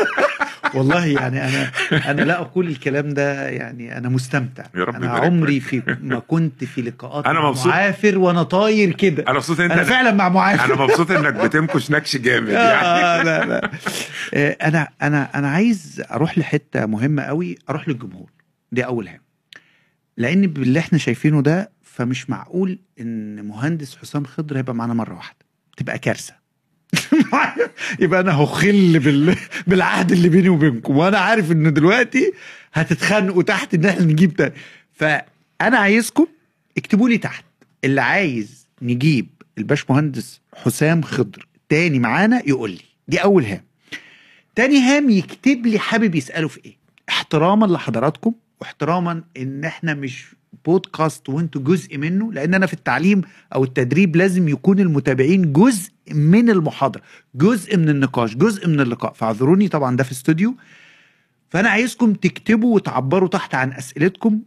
والله 0.74 1.06
يعني 1.06 1.44
أنا 1.48 1.70
أنا 2.10 2.22
لا 2.22 2.40
أقول 2.40 2.66
الكلام 2.68 3.08
ده 3.14 3.48
يعني 3.48 3.98
أنا 3.98 4.08
مستمتع. 4.08 4.64
يا 4.74 4.84
رب 4.84 4.94
أنا 4.94 5.10
عمري 5.10 5.60
في 5.60 5.82
ما 6.02 6.18
كنت 6.18 6.64
في 6.64 6.82
لقاءات 6.82 7.26
أنا 7.26 7.40
مع 7.40 7.48
مبسوط. 7.50 7.66
معافر 7.66 8.18
وأنا 8.18 8.42
طاير 8.42 8.92
كده. 8.92 9.22
أنا 9.22 9.32
مبسوط 9.32 9.60
إن 9.60 9.70
أنا 9.70 9.80
انت 9.80 9.88
فعلا 9.88 10.12
مع 10.12 10.28
معافر. 10.28 10.64
أنا 10.74 10.82
مبسوط 10.82 11.10
إنك 11.10 11.34
بتنكش 11.34 11.90
نكش 11.90 12.16
جامد 12.16 12.48
يعني. 12.48 12.62
آه 12.86 13.22
لا 13.22 13.44
لا. 13.44 13.70
آه، 14.34 14.56
أنا 14.62 14.88
أنا 15.02 15.38
أنا 15.38 15.48
عايز 15.50 16.02
أروح 16.10 16.38
لحتة 16.38 16.86
مهمة 16.86 17.22
قوي 17.22 17.58
أروح 17.70 17.88
للجمهور. 17.88 18.30
دي 18.72 18.84
أول 18.84 19.08
حاجة. 19.08 19.22
لأن 20.16 20.46
باللي 20.46 20.78
إحنا 20.78 20.98
شايفينه 20.98 21.42
ده 21.42 21.70
فمش 21.82 22.30
معقول 22.30 22.78
إن 23.00 23.44
مهندس 23.44 23.96
حسام 23.96 24.24
خضر 24.24 24.58
هيبقى 24.58 24.74
معانا 24.74 24.94
مرة 24.94 25.14
واحدة. 25.14 25.38
تبقى 25.76 25.98
كارثة. 25.98 26.39
يبقى 28.00 28.20
أنا 28.20 28.34
هخل 28.42 28.98
بال... 28.98 29.36
بالعهد 29.66 30.12
اللي 30.12 30.28
بيني 30.28 30.48
وبينكم 30.48 30.96
وأنا 30.96 31.18
عارف 31.18 31.52
إن 31.52 31.72
دلوقتي 31.72 32.32
هتتخانقوا 32.72 33.42
تحت 33.42 33.74
إن 33.74 33.84
إحنا 33.84 34.04
نجيب 34.04 34.36
تاني. 34.36 34.54
فأنا 34.92 35.78
عايزكم 35.78 36.26
اكتبوا 36.78 37.08
لي 37.08 37.18
تحت 37.18 37.44
اللي 37.84 38.00
عايز 38.00 38.66
نجيب 38.82 39.26
الباش 39.58 39.90
مهندس 39.90 40.40
حسام 40.56 41.02
خضر. 41.02 41.46
تاني 41.68 41.98
معانا 41.98 42.42
يقول 42.46 42.70
لي 42.70 42.80
دي 43.08 43.18
أول 43.18 43.44
هام. 43.44 43.62
تاني 44.54 44.78
هام 44.78 45.10
يكتب 45.10 45.66
لي 45.66 45.78
حابب 45.78 46.14
يسأله 46.14 46.48
في 46.48 46.60
إيه؟ 46.64 46.76
احتراما 47.08 47.66
لحضراتكم 47.66 48.32
واحتراما 48.60 49.22
إن 49.36 49.64
إحنا 49.64 49.94
مش 49.94 50.26
بودكاست 50.64 51.28
وأنتوا 51.28 51.62
جزء 51.62 51.98
منه 51.98 52.32
لأن 52.32 52.54
أنا 52.54 52.66
في 52.66 52.72
التعليم 52.72 53.22
أو 53.54 53.64
التدريب 53.64 54.16
لازم 54.16 54.48
يكون 54.48 54.80
المتابعين 54.80 55.52
جزء 55.52 55.90
من 56.14 56.50
المحاضرة 56.50 57.02
جزء 57.34 57.76
من 57.76 57.88
النقاش 57.88 58.36
جزء 58.36 58.68
من 58.68 58.80
اللقاء. 58.80 59.12
فاعذروني 59.12 59.68
طبعا 59.68 59.96
ده 59.96 60.04
في 60.04 60.12
استوديو. 60.12 60.54
فأنا 61.48 61.68
عايزكم 61.68 62.14
تكتبوا 62.14 62.74
وتعبروا 62.74 63.28
تحت 63.28 63.54
عن 63.54 63.72
أسئلتكم. 63.72 64.40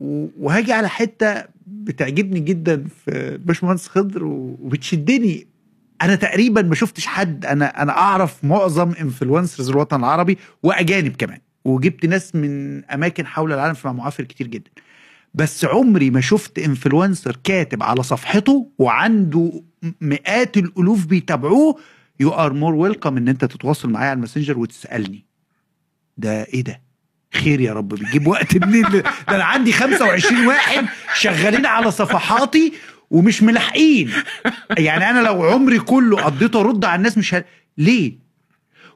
وهاجي 0.00 0.72
على 0.72 0.88
حتة 0.88 1.44
بتعجبني 1.66 2.40
جدا 2.40 2.84
في 3.04 3.38
باشمهندس 3.44 3.88
خضر 3.88 4.24
وبتشدني. 4.24 5.46
أنا 6.02 6.14
تقريبا 6.14 6.62
ما 6.62 6.74
شفتش 6.74 7.06
حد. 7.06 7.46
أنا 7.46 7.82
أنا 7.82 7.92
أعرف 7.92 8.44
معظم 8.44 8.92
انفلونسرز 9.00 9.70
الوطن 9.70 10.00
العربي 10.00 10.38
وأجانب 10.62 11.16
كمان. 11.16 11.38
وجبت 11.64 12.06
ناس 12.06 12.34
من 12.34 12.84
أماكن 12.84 13.26
حول 13.26 13.52
العالم 13.52 13.74
في 13.74 13.88
معافر 13.88 14.24
كتير 14.24 14.46
جدا. 14.46 14.70
بس 15.34 15.64
عمري 15.64 16.10
ما 16.10 16.20
شفت 16.20 16.58
influencer 16.58 17.36
كاتب 17.44 17.82
على 17.82 18.02
صفحته 18.02 18.70
وعنده 18.78 19.62
مئات 20.00 20.56
الألوف 20.56 21.06
بيتابعوه. 21.06 21.78
you 22.20 22.30
are 22.30 22.52
more 22.52 22.74
welcome 22.74 23.16
إن 23.16 23.28
أنت 23.28 23.44
تتواصل 23.44 23.90
معايا 23.90 24.10
على 24.10 24.16
الماسنجر 24.16 24.58
وتسألني. 24.58 25.24
ده 26.16 26.44
إيه 26.44 26.64
ده؟ 26.64 26.80
خير 27.34 27.60
يا 27.60 27.72
رب 27.72 27.88
بيجيب 27.88 28.26
وقت 28.26 28.56
منين؟ 28.56 28.82
ده 28.82 29.02
أنا 29.28 29.44
عندي 29.44 29.72
25 29.72 30.46
واحد 30.46 30.86
شغالين 31.14 31.66
على 31.66 31.90
صفحاتي 31.90 32.72
ومش 33.10 33.42
ملاحقين. 33.42 34.10
يعني 34.78 35.10
أنا 35.10 35.20
لو 35.20 35.42
عمري 35.42 35.78
كله 35.78 36.16
قضيته 36.16 36.60
أرد 36.60 36.84
على 36.84 36.98
الناس 36.98 37.18
مش 37.18 37.34
ه... 37.34 37.44
ليه؟ 37.78 38.18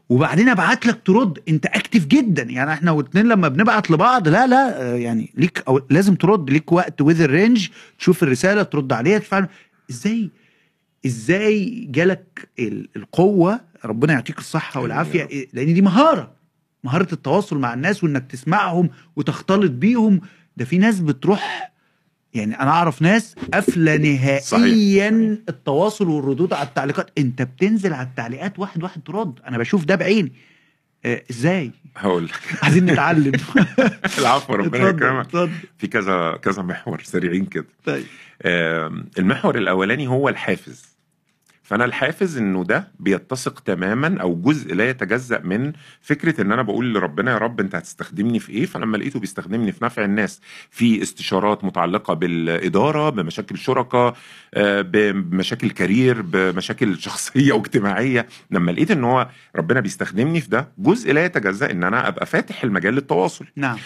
وبعدين 0.09 0.49
أبعت 0.49 0.87
لك 0.87 1.03
ترد. 1.05 1.39
أنت 1.49 1.67
active 1.67 2.07
جدا. 2.07 2.43
يعني 2.43 2.73
إحنا 2.73 2.91
واتنين 2.91 3.29
لما 3.29 3.49
بنبعت 3.49 3.91
لبعض 3.91 4.29
لا 4.29 4.47
لا 4.47 4.97
يعني 4.97 5.33
ليك 5.37 5.63
أو 5.69 5.81
لازم 5.91 6.15
ترد. 6.15 6.51
ليك 6.51 6.73
وقت 6.73 7.01
within 7.01 7.21
range 7.21 7.69
تشوف 7.99 8.23
الرسالة 8.23 8.63
ترد 8.63 8.93
عليها 8.93 9.19
تفعل 9.19 9.49
إزاي؟ 9.91 10.31
إزاي 11.07 11.87
جالك 11.91 12.49
ال- 12.59 12.89
القوة 12.97 13.61
ربنا 13.85 14.13
يعطيك 14.13 14.39
الصحة 14.39 14.81
والعافية 14.81 15.23
إيه، 15.27 15.49
لأن 15.53 15.75
دي 15.75 15.83
مهارة. 15.83 16.33
مهارة 16.85 17.09
التواصل 17.13 17.59
مع 17.59 17.75
الناس 17.75 18.05
وإنك 18.05 18.31
تسمعهم 18.31 18.91
وتختلط 19.17 19.71
بيهم. 19.71 20.21
ده 20.57 20.65
في 20.65 20.79
ناس 20.79 21.01
بتروح 21.01 21.73
يعني 22.35 22.61
أنا 22.61 22.71
أعرف 22.71 23.03
ناس 23.03 23.35
قافلة 23.55 23.97
نهائيا 23.97 24.41
صحيح. 24.41 25.05
التواصل 25.49 26.09
والردود 26.09 26.53
على 26.53 26.69
التعليقات. 26.69 27.11
أنت 27.19 27.43
بتنزل 27.43 27.93
على 27.93 28.07
التعليقات 28.09 28.59
واحد 28.59 28.83
واحد 28.83 29.03
ترد 29.03 29.41
أنا 29.49 29.59
بشوف 29.59 29.85
ده 29.85 29.95
بعيني. 29.95 30.33
آه، 31.05 31.23
إزاي؟ 31.31 31.71
هقول 31.97 32.25
لك. 32.25 32.33
عايزين 32.63 32.87
نتعلم. 32.87 33.33
العفو 34.19 34.55
ربنا 34.55 34.89
يكرمك. 34.89 35.51
في 35.79 35.87
كذا 35.87 36.39
كذا 36.43 36.63
محور 36.63 37.01
سريعين 37.03 37.45
كده. 37.45 37.67
طيب. 37.85 38.05
المحور 39.19 39.59
الأولاني 39.59 40.07
هو 40.07 40.29
الحافز. 40.29 40.92
فأنا 41.73 41.85
الحافز 41.85 42.39
إنه 42.39 42.65
ده 42.65 42.89
بيتسق 43.01 43.61
تماما 43.61 44.21
أو 44.21 44.35
جزء 44.35 44.75
لا 44.75 44.91
يتجزأ 44.91 45.41
من 45.45 45.73
فكرة 46.01 46.41
إن 46.41 46.53
أنا 46.53 46.63
بقول 46.63 46.95
لربنا 46.95 47.33
يا 47.33 47.39
رب 47.39 47.61
أنت 47.61 47.75
هتستخدمني 47.75 48.39
في 48.39 48.53
إيه؟ 48.53 48.67
فلما 48.67 48.97
لقيته 48.97 49.21
بيستخدمني 49.21 49.73
في 49.73 49.85
نفع 49.85 50.05
الناس 50.05 50.41
في 50.71 51.03
استشارات 51.03 51.65
متعلقة 51.65 52.15
بالإدارة 52.15 53.11
بمشاكل 53.11 53.59
شركاء 53.59 54.17
آه، 54.55 54.81
بمشاكل 54.83 55.71
كارير 55.71 56.23
بمشاكل 56.23 56.99
شخصية 57.07 57.53
واجتماعية 57.53 58.27
لما 58.51 58.71
لقيت 58.71 58.91
إن 58.91 59.05
هو 59.05 59.29
ربنا 59.57 59.81
بيستخدمني 59.81 60.41
في 60.41 60.51
ده 60.51 60.69
جزء 60.79 61.13
لا 61.13 61.25
يتجزأ 61.25 61.71
إن 61.71 61.85
أنا 61.85 62.09
أبقى 62.09 62.27
فاتح 62.27 62.65
المجال 62.65 62.95
للتواصل. 62.95 63.47
نعم. 63.57 63.79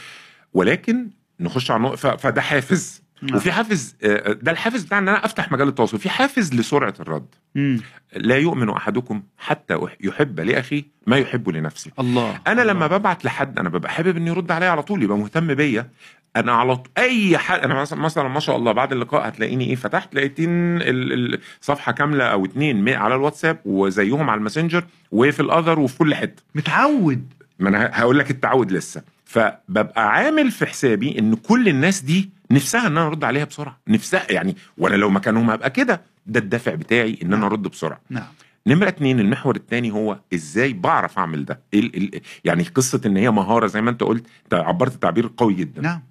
ولكن 0.54 1.10
نخش 1.40 1.70
على 1.70 1.96
فده 1.96 2.40
حافز. 2.40 3.05
نعم. 3.22 3.36
وفي 3.36 3.52
حافز 3.52 3.96
آه، 4.02 4.32
ده 4.32 4.50
الحافز 4.52 4.84
بتاع 4.84 4.98
إن 4.98 5.08
أنا 5.08 5.24
أفتح 5.24 5.52
مجال 5.52 5.68
التواصل. 5.68 5.98
في 5.98 6.10
حافز 6.10 6.54
لسرعة 6.54 6.94
الرد. 7.00 7.26
مم. 7.54 7.80
لا 8.16 8.36
يؤمن 8.36 8.70
أحدكم 8.70 9.22
حتى 9.38 9.78
يحب 10.00 10.40
لاخيه 10.40 10.84
ما 11.06 11.16
يحب 11.16 11.48
لنفسه. 11.48 11.90
الله. 11.98 12.40
أنا 12.46 12.62
الله. 12.62 12.72
لما 12.72 12.86
ببعت 12.86 13.24
لحد 13.24 13.58
أنا 13.58 13.68
ببقى 13.68 13.90
حابب 13.90 14.16
إنه 14.16 14.30
يرد 14.30 14.50
عليا 14.50 14.70
على 14.70 14.82
طول 14.82 15.02
يبقى 15.02 15.18
مهتم 15.18 15.54
بيا. 15.54 15.88
أنا 16.36 16.52
على 16.52 16.82
أي 16.98 17.38
حد 17.38 17.58
أنا 17.60 17.74
مثلا 17.74 17.98
مثلا 18.00 18.28
ما 18.28 18.40
شاء 18.40 18.56
الله 18.56 18.72
بعد 18.72 18.92
اللقاء 18.92 19.28
هتلاقيني 19.28 19.64
إيه 19.66 19.74
فتحت 19.74 20.14
لقيتين 20.14 20.50
ال- 20.82 21.40
الصفحه 21.60 21.92
كاملة 21.92 22.24
أو 22.24 22.44
اتنين 22.44 22.88
على 22.88 23.14
الواتساب 23.14 23.58
وزيهم 23.64 24.30
على 24.30 24.38
الماسنجر 24.38 24.84
وفي 25.12 25.40
الأذر 25.40 25.78
وفي 25.80 25.98
كل 25.98 26.14
حتة. 26.14 26.42
متعود. 26.54 27.32
ما 27.58 27.68
أنا 27.68 27.90
هقول 27.92 28.18
لك 28.18 28.30
التعود 28.30 28.72
لسه. 28.72 29.02
فببقى 29.24 30.10
عامل 30.12 30.50
في 30.50 30.66
حسابي 30.66 31.18
إن 31.18 31.34
كل 31.34 31.68
الناس 31.68 32.00
دي 32.00 32.30
نفسها 32.50 32.80
إن 32.86 32.98
أنا 32.98 33.06
أرد 33.06 33.24
عليها 33.24 33.44
بسرعة. 33.44 33.78
نفسها 33.88 34.32
يعني 34.32 34.56
وأنا 34.78 34.96
لو 34.96 35.10
مكانهم 35.10 35.50
هبقى 35.50 35.70
كده. 35.70 36.02
ده 36.26 36.40
الدافع 36.40 36.74
بتاعي 36.74 37.18
إن 37.22 37.32
أنا 37.32 37.46
أرد 37.46 37.62
بسرعة. 37.62 38.00
نعم. 38.10 38.26
نمرة 38.66 38.88
اتنين 38.88 39.20
المحور 39.20 39.56
التاني 39.56 39.90
هو 39.90 40.18
إزاي 40.34 40.72
بعرف 40.72 41.18
أعمل 41.18 41.44
ده؟ 41.44 41.60
ال 41.74 41.96
ال 42.14 42.20
يعني 42.44 42.62
قصة 42.62 43.00
إن 43.06 43.16
هي 43.16 43.30
مهارة 43.30 43.66
زي 43.66 43.80
ما 43.80 43.90
أنت 43.90 44.02
قلت 44.02 44.26
انت 44.44 44.54
عبرت 44.54 45.02
تعبير 45.02 45.30
قوي 45.36 45.54
جدا. 45.54 45.82
نعم. 45.82 46.02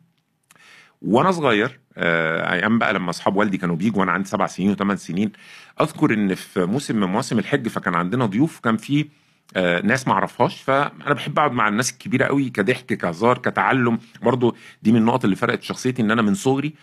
وأنا 1.01 1.31
صغير 1.31 1.79
آه، 1.97 2.53
أيام 2.53 2.79
بقى 2.79 2.93
لما 2.93 3.09
أصحاب 3.09 3.35
والدي 3.35 3.57
كانوا 3.57 3.75
بيجوا 3.75 3.99
وأنا 3.99 4.11
عندي 4.11 4.29
سبع 4.29 4.47
سنين 4.47 4.71
وثمان 4.71 4.97
سنين 4.97 5.31
أذكر 5.81 6.13
إن 6.13 6.35
في 6.35 6.65
موسم 6.65 6.95
من 6.95 7.07
مواسم 7.07 7.39
الحج 7.39 7.67
فكان 7.67 7.95
عندنا 7.95 8.25
ضيوف 8.25 8.59
كان 8.59 8.77
في 8.77 9.01
آه، 9.01 9.05
ناس 9.83 10.07
ما 10.07 10.13
اعرفهاش 10.13 10.61
فانا 10.61 11.13
بحب 11.13 11.39
اقعد 11.39 11.51
مع 11.51 11.67
الناس 11.67 11.91
الكبيرة 11.91 12.25
قوي 12.25 12.49
كضحك 12.49 12.85
كهزار 12.85 13.37
كتعلم. 13.37 13.99
برضو 14.21 14.55
دي 14.83 14.91
من 14.91 14.97
النقط 14.97 15.23
اللي 15.23 15.35
فرقت 15.35 15.63
شخصيتي 15.63 16.01
إن 16.01 16.11
أنا 16.11 16.21
من 16.21 16.33
صغري 16.33 16.73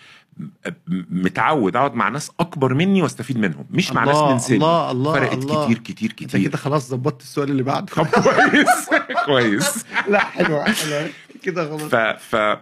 متعود 1.11 1.77
أقعد 1.77 1.95
مع 1.95 2.09
ناس 2.09 2.31
أكبر 2.41 2.75
مني 2.75 3.03
وأستفيد 3.03 3.39
منهم 3.39 3.67
مش 3.71 3.93
مع 3.93 4.05
ناس 4.05 4.17
الله 4.17 4.33
من 4.33 4.39
سني. 4.39 4.57
الله 4.57 4.91
الله 4.91 5.13
فرقت 5.15 5.35
الله. 5.35 5.65
كتير 5.65 5.79
كتير 5.79 6.11
أنت 6.11 6.19
كتير. 6.31 6.49
كده 6.49 6.57
خلاص 6.59 6.89
ظبطت 6.91 7.23
السؤال 7.23 7.51
اللي 7.51 7.63
بعده. 7.63 7.87
طب 7.87 8.07
كويس 8.07 8.89
كويس. 9.27 9.85
لا 10.09 10.19
حلوة 10.19 10.65
حلوة 10.65 11.09
كده 11.43 11.69
خلاص 11.69 11.83
ف 11.83 11.95
ف 12.37 12.59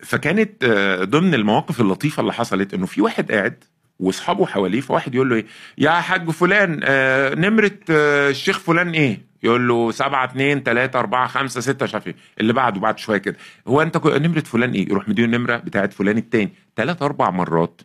فكانت 0.00 0.64
آه، 0.64 1.04
ضمن 1.04 1.34
المواقف 1.34 1.80
اللطيفة 1.80 2.20
اللي 2.20 2.32
حصلت 2.32 2.74
إنه 2.74 2.86
في 2.86 3.00
واحد 3.02 3.32
قاعد 3.32 3.64
واصحابه 3.98 4.46
حواليه 4.46 4.80
فواحد 4.80 5.14
يقول 5.14 5.30
له 5.30 5.36
إيه؟ 5.36 5.46
يا 5.78 5.90
حاج 5.90 6.30
فلان 6.30 6.80
آه، 6.84 7.34
نمرة 7.34 7.78
آه، 7.90 8.30
الشيخ 8.30 8.58
فلان 8.58 8.90
إيه؟ 8.90 9.20
يقول 9.42 9.68
له 9.68 9.90
سبعة 9.90 10.24
اتنين 10.24 10.62
تلاتة 10.64 10.98
أربعة 10.98 11.26
خمسة 11.26 11.60
ستة 11.60 11.84
مش 11.84 11.94
عارف 11.94 12.06
إيه. 12.06 12.14
اللي 12.40 12.52
بعده 12.52 12.80
بعد 12.80 12.98
شوية 12.98 13.18
كده. 13.18 13.36
هو 13.68 13.82
أنت 13.82 13.96
كو- 13.96 14.16
نمرة 14.16 14.40
فلان 14.40 14.72
إيه؟ 14.72 14.88
يروح 14.88 15.08
مديله 15.08 15.26
النمرة 15.26 15.56
بتاعت 15.56 15.92
فلان 15.92 16.18
التاني. 16.18 16.52
تلات 16.76 17.02
أربع 17.02 17.30
مرات 17.30 17.80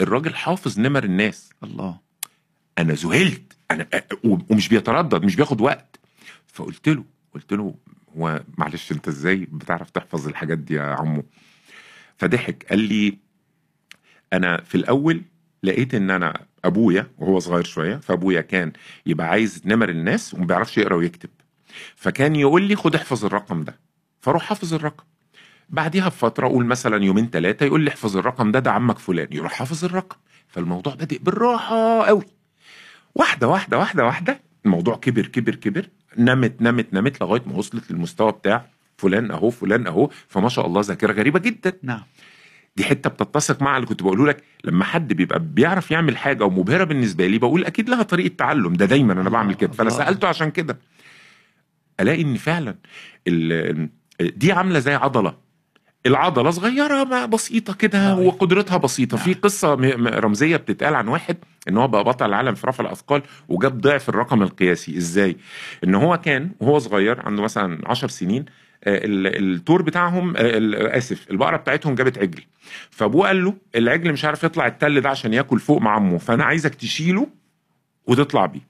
الراجل 0.00 0.34
حافظ 0.34 0.78
نمر 0.80 1.04
الناس. 1.04 1.50
الله. 1.62 1.98
أنا 2.78 2.92
ذهلت 2.92 3.52
أنا 3.70 3.86
و- 4.24 4.36
ومش 4.50 4.68
بيتردد 4.68 5.24
مش 5.24 5.36
بياخد 5.36 5.60
وقت. 5.60 6.00
فقلت 6.52 6.88
له 6.88 7.04
قلت 7.34 7.52
له 7.52 7.74
هو 8.16 8.42
معلش 8.58 8.92
أنت 8.92 9.08
إزاي 9.08 9.36
بتعرف 9.36 9.90
تحفظ 9.90 10.28
الحاجات 10.28 10.58
دي 10.58 10.74
يا 10.74 10.82
عمو؟ 10.82 11.24
فضحك 12.18 12.66
قال 12.70 12.78
لي 12.78 13.18
أنا 14.32 14.60
في 14.60 14.74
الأول 14.74 15.22
لقيت 15.64 15.94
إن 15.94 16.10
أنا 16.10 16.40
أبويا 16.64 17.06
وهو 17.18 17.38
صغير 17.38 17.64
شوية 17.64 17.96
فأبويا 17.96 18.40
كان 18.40 18.72
يبقى 19.06 19.28
عايز 19.28 19.62
نمر 19.64 19.88
الناس 19.88 20.34
وما 20.34 20.46
بيعرفش 20.46 20.78
يقرأ 20.78 20.94
ويكتب. 20.94 21.28
فكان 21.96 22.36
يقول 22.36 22.62
لي 22.62 22.76
خد 22.76 22.94
احفظ 22.94 23.24
الرقم 23.24 23.64
ده. 23.64 23.78
فأروح 24.20 24.42
حافظ 24.42 24.74
الرقم. 24.74 25.04
بعديها 25.70 26.08
بفترة 26.08 26.46
أقول 26.46 26.64
مثلا 26.66 27.04
يومين 27.04 27.30
ثلاثة 27.30 27.66
يقول 27.66 27.80
لي 27.80 27.90
احفظ 27.90 28.16
الرقم 28.16 28.52
ده 28.52 28.58
ده 28.58 28.72
عمك 28.72 28.98
فلان. 28.98 29.28
يروح 29.30 29.52
حافظ 29.52 29.84
الرقم. 29.84 30.16
فالموضوع 30.48 30.94
بادئ 30.94 31.18
بالراحة 31.18 32.02
قوي. 32.06 32.24
واحدة 33.14 33.48
واحدة 33.48 33.78
واحدة 33.78 34.04
واحدة 34.04 34.40
الموضوع 34.66 34.96
كبر 34.96 35.26
كبر 35.26 35.54
كبر. 35.54 35.86
نمت 36.18 36.62
نمت 36.62 36.94
نمت 36.94 37.20
لغاية 37.20 37.42
ما 37.46 37.56
وصلت 37.56 37.90
للمستوى 37.90 38.32
بتاع 38.32 38.66
فلان 38.96 39.30
أهو 39.30 39.50
فلان 39.50 39.86
أهو. 39.86 40.10
فما 40.28 40.48
شاء 40.48 40.66
الله 40.66 40.80
ذاكرة 40.80 41.12
غريبة 41.12 41.38
جدا. 41.38 41.72
نعم. 41.82 42.02
دي 42.76 42.84
حتة 42.84 43.10
بتتسق 43.10 43.62
مع 43.62 43.76
اللي 43.76 43.86
كنت 43.86 44.02
بقوله 44.02 44.26
لك. 44.26 44.42
لما 44.64 44.84
حد 44.84 45.12
بيبقى 45.12 45.38
بيعرف 45.40 45.90
يعمل 45.90 46.16
حاجة 46.16 46.44
ومبهرة 46.44 46.84
بالنسبة 46.84 47.26
لي 47.26 47.38
بقول 47.38 47.64
أكيد 47.64 47.88
لها 47.88 48.02
طريقة 48.02 48.34
تعلم. 48.38 48.72
ده 48.74 48.86
دايما 48.86 49.12
أنا 49.12 49.30
بعمل 49.30 49.54
كده. 49.54 49.72
فانا. 49.72 49.90
سالته 49.90 50.28
عشان 50.28 50.50
كده. 50.50 50.78
ألاقي 52.00 52.22
إن 52.22 52.34
فعلا 52.34 52.74
دي 54.20 54.52
عاملة 54.52 54.78
زي 54.78 54.94
عضلة. 54.94 55.44
العضلة 56.06 56.50
صغيرة 56.50 57.04
ما 57.04 57.26
بسيطة 57.26 57.74
كده 57.74 58.08
نعم. 58.14 58.18
وقدرتها 58.26 58.76
بسيطة. 58.76 59.16
نعم. 59.16 59.24
في 59.26 59.34
قصة 59.34 59.76
م- 59.76 59.80
م- 59.80 60.08
رمزية 60.08 60.56
بتتقال 60.56 60.94
عن 60.94 61.08
واحد 61.08 61.36
إن 61.68 61.76
هو 61.76 61.88
بقى 61.88 62.04
بطل 62.04 62.26
العالم 62.26 62.54
في 62.54 62.66
رفع 62.66 62.84
الأثقال 62.84 63.22
وجاب 63.48 63.80
ضعف 63.80 64.08
الرقم 64.08 64.42
القياسي. 64.42 64.96
إزاي؟ 64.96 65.36
إن 65.84 65.94
هو 65.94 66.16
كان 66.16 66.50
وهو 66.60 66.78
صغير 66.78 67.20
عنده 67.26 67.42
مثلا 67.42 67.78
10 67.90 68.08
سنين 68.08 68.44
التور 68.86 69.82
بتاعهم 69.82 70.34
آه، 70.36 70.96
آسف 70.98 71.30
البقرة 71.30 71.56
بتاعتهم 71.56 71.94
جابت 71.94 72.18
عجل. 72.18 72.42
فابوه 72.90 73.26
قال 73.26 73.44
له 73.44 73.54
العجل 73.76 74.12
مش 74.12 74.24
عارف 74.24 74.44
يطلع 74.44 74.66
التل 74.66 75.00
ده 75.00 75.08
عشان 75.08 75.32
ياكل 75.34 75.58
فوق 75.60 75.80
مع 75.82 75.90
عمه 75.90 76.18
فأنا 76.18 76.44
عايزك 76.44 76.74
تشيله 76.74 77.26
وتطلع 78.06 78.46
بيه. 78.46 78.60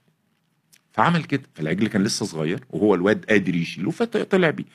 فعمل 0.91 1.23
كده. 1.23 1.41
فالعجل 1.53 1.87
كان 1.87 2.03
لسه 2.03 2.25
صغير 2.25 2.59
وهو 2.69 2.95
الواد 2.95 3.25
قادر 3.29 3.55
يشيله 3.55 3.91
فطلع 3.91 4.49
بيه. 4.49 4.65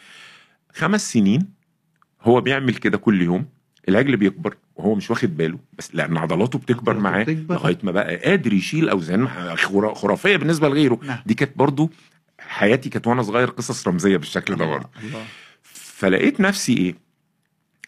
خمس 0.75 1.12
سنين 1.12 1.47
هو 2.23 2.41
بيعمل 2.41 2.75
كده 2.75 2.99
كل 2.99 3.23
يوم. 3.23 3.47
العجل 3.89 4.17
بيكبر 4.17 4.57
وهو 4.77 4.95
مش 4.95 5.11
واخد 5.11 5.37
باله 5.37 5.59
بس 5.79 5.95
لأن 5.95 6.17
عضلاته 6.17 6.59
بتكبر 6.59 6.99
معاه. 6.99 7.25
لغاية 7.29 7.79
ما 7.83 7.93
بقى 7.93 8.17
قادر 8.17 8.53
يشيل 8.53 8.89
أوزان 8.89 9.29
خرا- 9.57 9.95
خرافية 9.95 10.37
بالنسبة 10.37 10.69
لغيره. 10.69 11.01
نعم. 11.03 11.19
دي 11.27 11.35
كانت 11.35 11.59
برضو 11.59 11.91
حياتي 12.51 12.89
كانت 12.89 13.07
وأنا 13.07 13.23
صغير 13.23 13.51
قصص 13.51 13.89
رمزية 13.89 14.17
بالشكل 14.17 14.57
ده 14.57 14.65
برضه. 14.65 14.89
فلقيت 15.63 16.41
نفسي 16.41 16.77
إيه؟ 16.77 16.95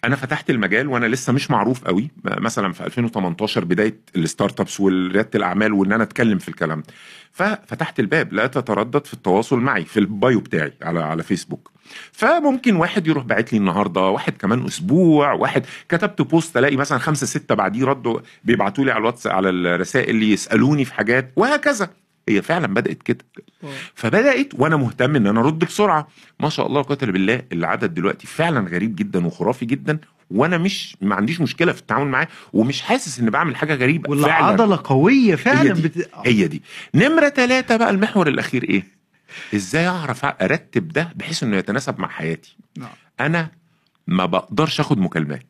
أنا 0.05 0.17
فتحت 0.17 0.51
المجال 0.51 0.89
وأنا 0.89 1.07
لسه 1.07 1.33
مش 1.33 1.51
معروف 1.51 1.85
قوي 1.85 2.11
مثلا 2.25 2.73
في 2.73 2.87
2018 2.87 3.65
بداية 3.65 4.01
ال 4.17 4.61
startups 4.61 4.81
وريادة 4.81 5.31
الأعمال 5.35 5.73
وإن 5.73 5.93
أنا 5.93 6.03
أتكلم 6.03 6.39
في 6.39 6.49
الكلام. 6.49 6.81
ده 6.81 6.95
ففتحت 7.33 8.01
الباب 8.01 8.33
لا 8.33 8.47
تتردد 8.47 9.07
في 9.07 9.15
التواصل 9.15 9.59
معي 9.59 9.85
في 9.85 10.01
ال 10.01 10.11
bio 10.11 10.41
بتاعي 10.41 10.73
على 10.83 11.01
على 11.01 11.23
فيسبوك. 11.23 11.71
فممكن 12.13 12.77
واحد 12.77 13.07
يروح 13.07 13.25
باعت 13.25 13.53
لي 13.53 13.59
النهارده 13.59 14.01
واحد 14.01 14.33
كمان 14.33 14.65
أسبوع 14.65 15.33
واحد 15.33 15.67
كتبت 15.89 16.23
post 16.23 16.57
ألاقي 16.57 16.77
مثلا 16.77 16.99
خمسة 16.99 17.27
ستة 17.27 17.55
بعديه 17.55 17.85
ردوا 17.85 18.21
بيبعتوا 18.45 18.85
لي 18.85 18.91
على 18.91 19.01
الواتس 19.01 19.27
على 19.27 19.51
الرسائل 19.51 20.11
اللي 20.11 20.33
يسألوني 20.33 20.85
في 20.85 20.95
حاجات 20.95 21.33
وهكذا. 21.37 21.91
هي 22.29 22.43
فعلا 22.43 22.67
بدأت 22.67 23.03
كده. 23.03 23.25
فبدأت 23.95 24.55
وأنا 24.55 24.77
مهتم 24.77 25.17
إن 25.17 25.27
أنا 25.27 25.41
أرد 25.41 25.59
بسرعة. 25.59 26.09
ما 26.41 26.49
شاء 26.49 26.67
الله 26.67 26.81
الا 27.03 27.13
بالله 27.13 27.43
العدد 27.53 27.95
دلوقتي 27.95 28.27
فعلا 28.27 28.69
غريب 28.69 28.97
جدا 28.97 29.27
وخرافي 29.27 29.67
جدا 29.67 29.99
وأنا 30.31 30.59
مش 30.59 30.97
ما 31.01 31.15
عنديش 31.15 31.41
مشكلة 31.41 31.73
في 31.73 31.81
التعامل 31.81 32.09
معاه 32.11 32.29
ومش 32.53 32.83
حاسس 32.83 33.21
ان 33.21 33.31
بعمل 33.31 33.57
حاجة 33.57 33.75
غريبة. 33.75 34.09
فعلا. 34.09 34.23
والعضلة 34.23 34.81
قوية 34.85 35.35
فعلا 35.35 35.63
هي 35.63 35.73
دي. 35.73 35.83
بت... 35.83 36.11
هي 36.25 36.49
دي. 36.49 36.63
نمرة 36.95 37.29
ثلاثة 37.29 37.77
بقى 37.77 37.91
المحور 37.91 38.29
الأخير 38.29 38.63
إيه؟ 38.63 38.87
إزاي 39.55 39.89
أعرف 39.89 40.25
أرتب 40.25 40.89
ده 40.89 41.13
بحيث 41.17 41.43
إنه 41.43 41.57
يتناسب 41.57 42.01
مع 42.01 42.09
حياتي؟ 42.09 42.57
نعم. 42.79 42.91
أنا 43.21 43.51
ما 44.07 44.27
بقدرش 44.27 44.81
آخد 44.81 44.99
مكالمات. 44.99 45.47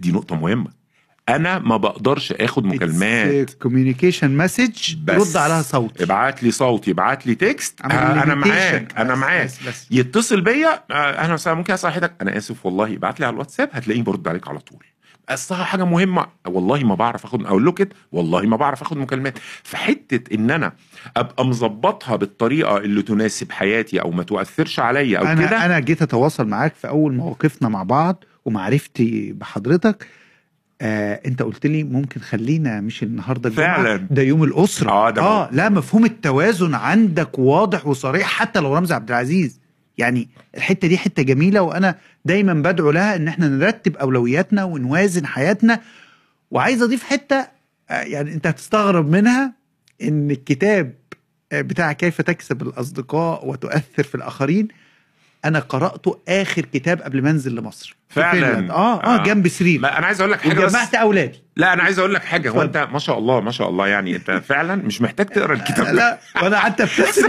دي 0.00 0.12
نقطة 0.12 0.36
مهمة. 0.36 0.83
أنا 1.28 1.58
ما 1.58 1.76
بقدرش 1.76 2.32
آخد 2.32 2.64
مكالمات. 2.64 3.50
communication 3.50 4.36
message. 4.36 4.96
رد 5.08 5.36
عليها 5.36 5.62
صوت. 5.62 6.02
ابعت 6.02 6.42
لي 6.42 6.50
صوت 6.50 6.88
يبعت 6.88 7.26
لي 7.26 7.34
text 7.34 7.80
أنا. 7.80 8.34
معاك 8.34 8.94
أنا 8.98 9.14
معاك. 9.14 9.44
بس- 9.46 9.68
بس. 9.68 9.86
يتصل 9.90 10.40
بيا. 10.40 10.82
آه 10.90 10.94
أهلا 10.94 11.34
وسهلا 11.34 11.56
ممكن 11.56 11.72
حضرتك 11.76 12.12
أنا 12.20 12.36
آسف 12.36 12.66
والله. 12.66 12.94
ابعت 12.94 13.20
لي 13.20 13.26
على 13.26 13.34
الواتساب 13.34 13.68
هتلاقيني 13.72 14.04
برد 14.04 14.28
عليك 14.28 14.48
على 14.48 14.58
طول. 14.58 14.84
اصلها 15.28 15.64
حاجة 15.64 15.84
مهمة. 15.84 16.26
والله 16.46 16.84
ما 16.84 16.94
بعرف 16.94 17.24
آخد 17.24 17.46
أقول 17.46 17.70
كده 17.72 17.88
والله 18.12 18.42
ما 18.42 18.56
بعرف 18.56 18.82
آخد 18.82 18.96
مكالمات. 18.96 19.38
فحته 19.62 20.34
إن 20.34 20.50
أنا 20.50 20.72
أبقى 21.16 21.46
مظبطها 21.46 22.16
بالطريقة 22.16 22.76
اللي 22.76 23.02
تناسب 23.02 23.52
حياتي 23.52 24.00
أو 24.00 24.10
ما 24.10 24.22
تؤثرش 24.22 24.80
عليا 24.80 25.18
أو 25.18 25.24
أنا 25.26 25.46
كده. 25.46 25.64
أنا 25.66 25.78
جيت 25.80 26.02
أتواصل 26.02 26.46
معاك 26.48 26.74
في 26.74 26.88
أول 26.88 27.14
مواقفنا 27.14 27.68
مع 27.68 27.82
بعض 27.82 28.24
ومعرفتي 28.44 29.32
بحضرتك. 29.32 30.06
آه 30.84 31.20
انت 31.26 31.42
قلت 31.42 31.66
لي 31.66 31.84
ممكن 31.84 32.20
خلينا 32.20 32.80
مش 32.80 33.02
النهارده 33.02 33.50
فعلاً. 33.50 34.06
ده 34.10 34.22
يوم 34.22 34.44
الأسرة. 34.44 34.90
آه، 34.90 35.10
ده 35.10 35.22
آه 35.22 35.48
لا 35.52 35.68
مفهوم 35.68 36.04
التوازن 36.04 36.74
عندك 36.74 37.38
واضح 37.38 37.86
وصريح 37.86 38.26
حتى 38.28 38.60
لو 38.60 38.74
رمزي 38.76 38.94
عبد 38.94 39.08
العزيز. 39.10 39.60
يعني 39.98 40.28
الحتة 40.56 40.88
دي 40.88 40.98
حتة 40.98 41.22
جميلة 41.22 41.62
وأنا 41.62 41.94
دايما 42.24 42.54
بدعو 42.54 42.90
لها 42.90 43.16
إن 43.16 43.28
إحنا 43.28 43.48
نرتب 43.48 43.96
أولوياتنا 43.96 44.64
ونوازن 44.64 45.26
حياتنا. 45.26 45.80
وعايز 46.50 46.82
أضيف 46.82 47.02
حتة 47.04 47.46
آه، 47.90 48.00
يعني 48.02 48.34
أنت 48.34 48.46
هتستغرب 48.46 49.10
منها 49.10 49.52
إن 50.02 50.30
الكتاب 50.30 50.94
آه، 51.52 51.60
بتاع 51.60 51.92
كيف 51.92 52.20
تكسب 52.20 52.62
الأصدقاء 52.62 53.46
وتؤثر 53.48 54.02
في 54.02 54.14
الآخرين 54.14 54.68
أنا 55.44 55.58
قراته 55.58 56.18
آخر 56.28 56.62
كتاب 56.62 57.02
قبل 57.02 57.22
ما 57.22 57.30
أنزل 57.30 57.54
لمصر. 57.56 57.96
فعلاً. 58.08 58.54
فنلند. 58.54 58.70
آه 58.70 59.00
آه 59.04 59.14
آه. 59.20 59.22
جنب 59.22 59.48
سرير. 59.48 59.80
ما 59.80 59.98
أنا 59.98 60.06
عايز 60.06 60.20
أقول 60.20 60.32
لك 60.32 60.40
حاجة 60.40 60.60
بس. 60.60 60.72
وجمعت 60.74 60.94
أولادي. 60.94 61.42
لا 61.56 61.72
أنا 61.72 61.82
عايز 61.82 61.98
أقول 61.98 62.14
لك 62.14 62.24
حاجة. 62.24 62.50
هو. 62.50 62.62
أنت 62.62 62.88
ما 62.92 62.98
شاء 62.98 63.18
الله 63.18 63.40
ما 63.40 63.50
شاء 63.50 63.68
الله. 63.68 63.86
يعني 63.88 64.16
أنت 64.16 64.30
فعلا 64.48 64.74
مش 64.76 65.00
محتاج 65.02 65.26
تقرأ 65.26 65.54
الكتاب. 65.54 65.94
لا 65.94 66.18
وأنا 66.42 66.56
قعدت 66.56 66.80
أبتسم. 66.80 67.28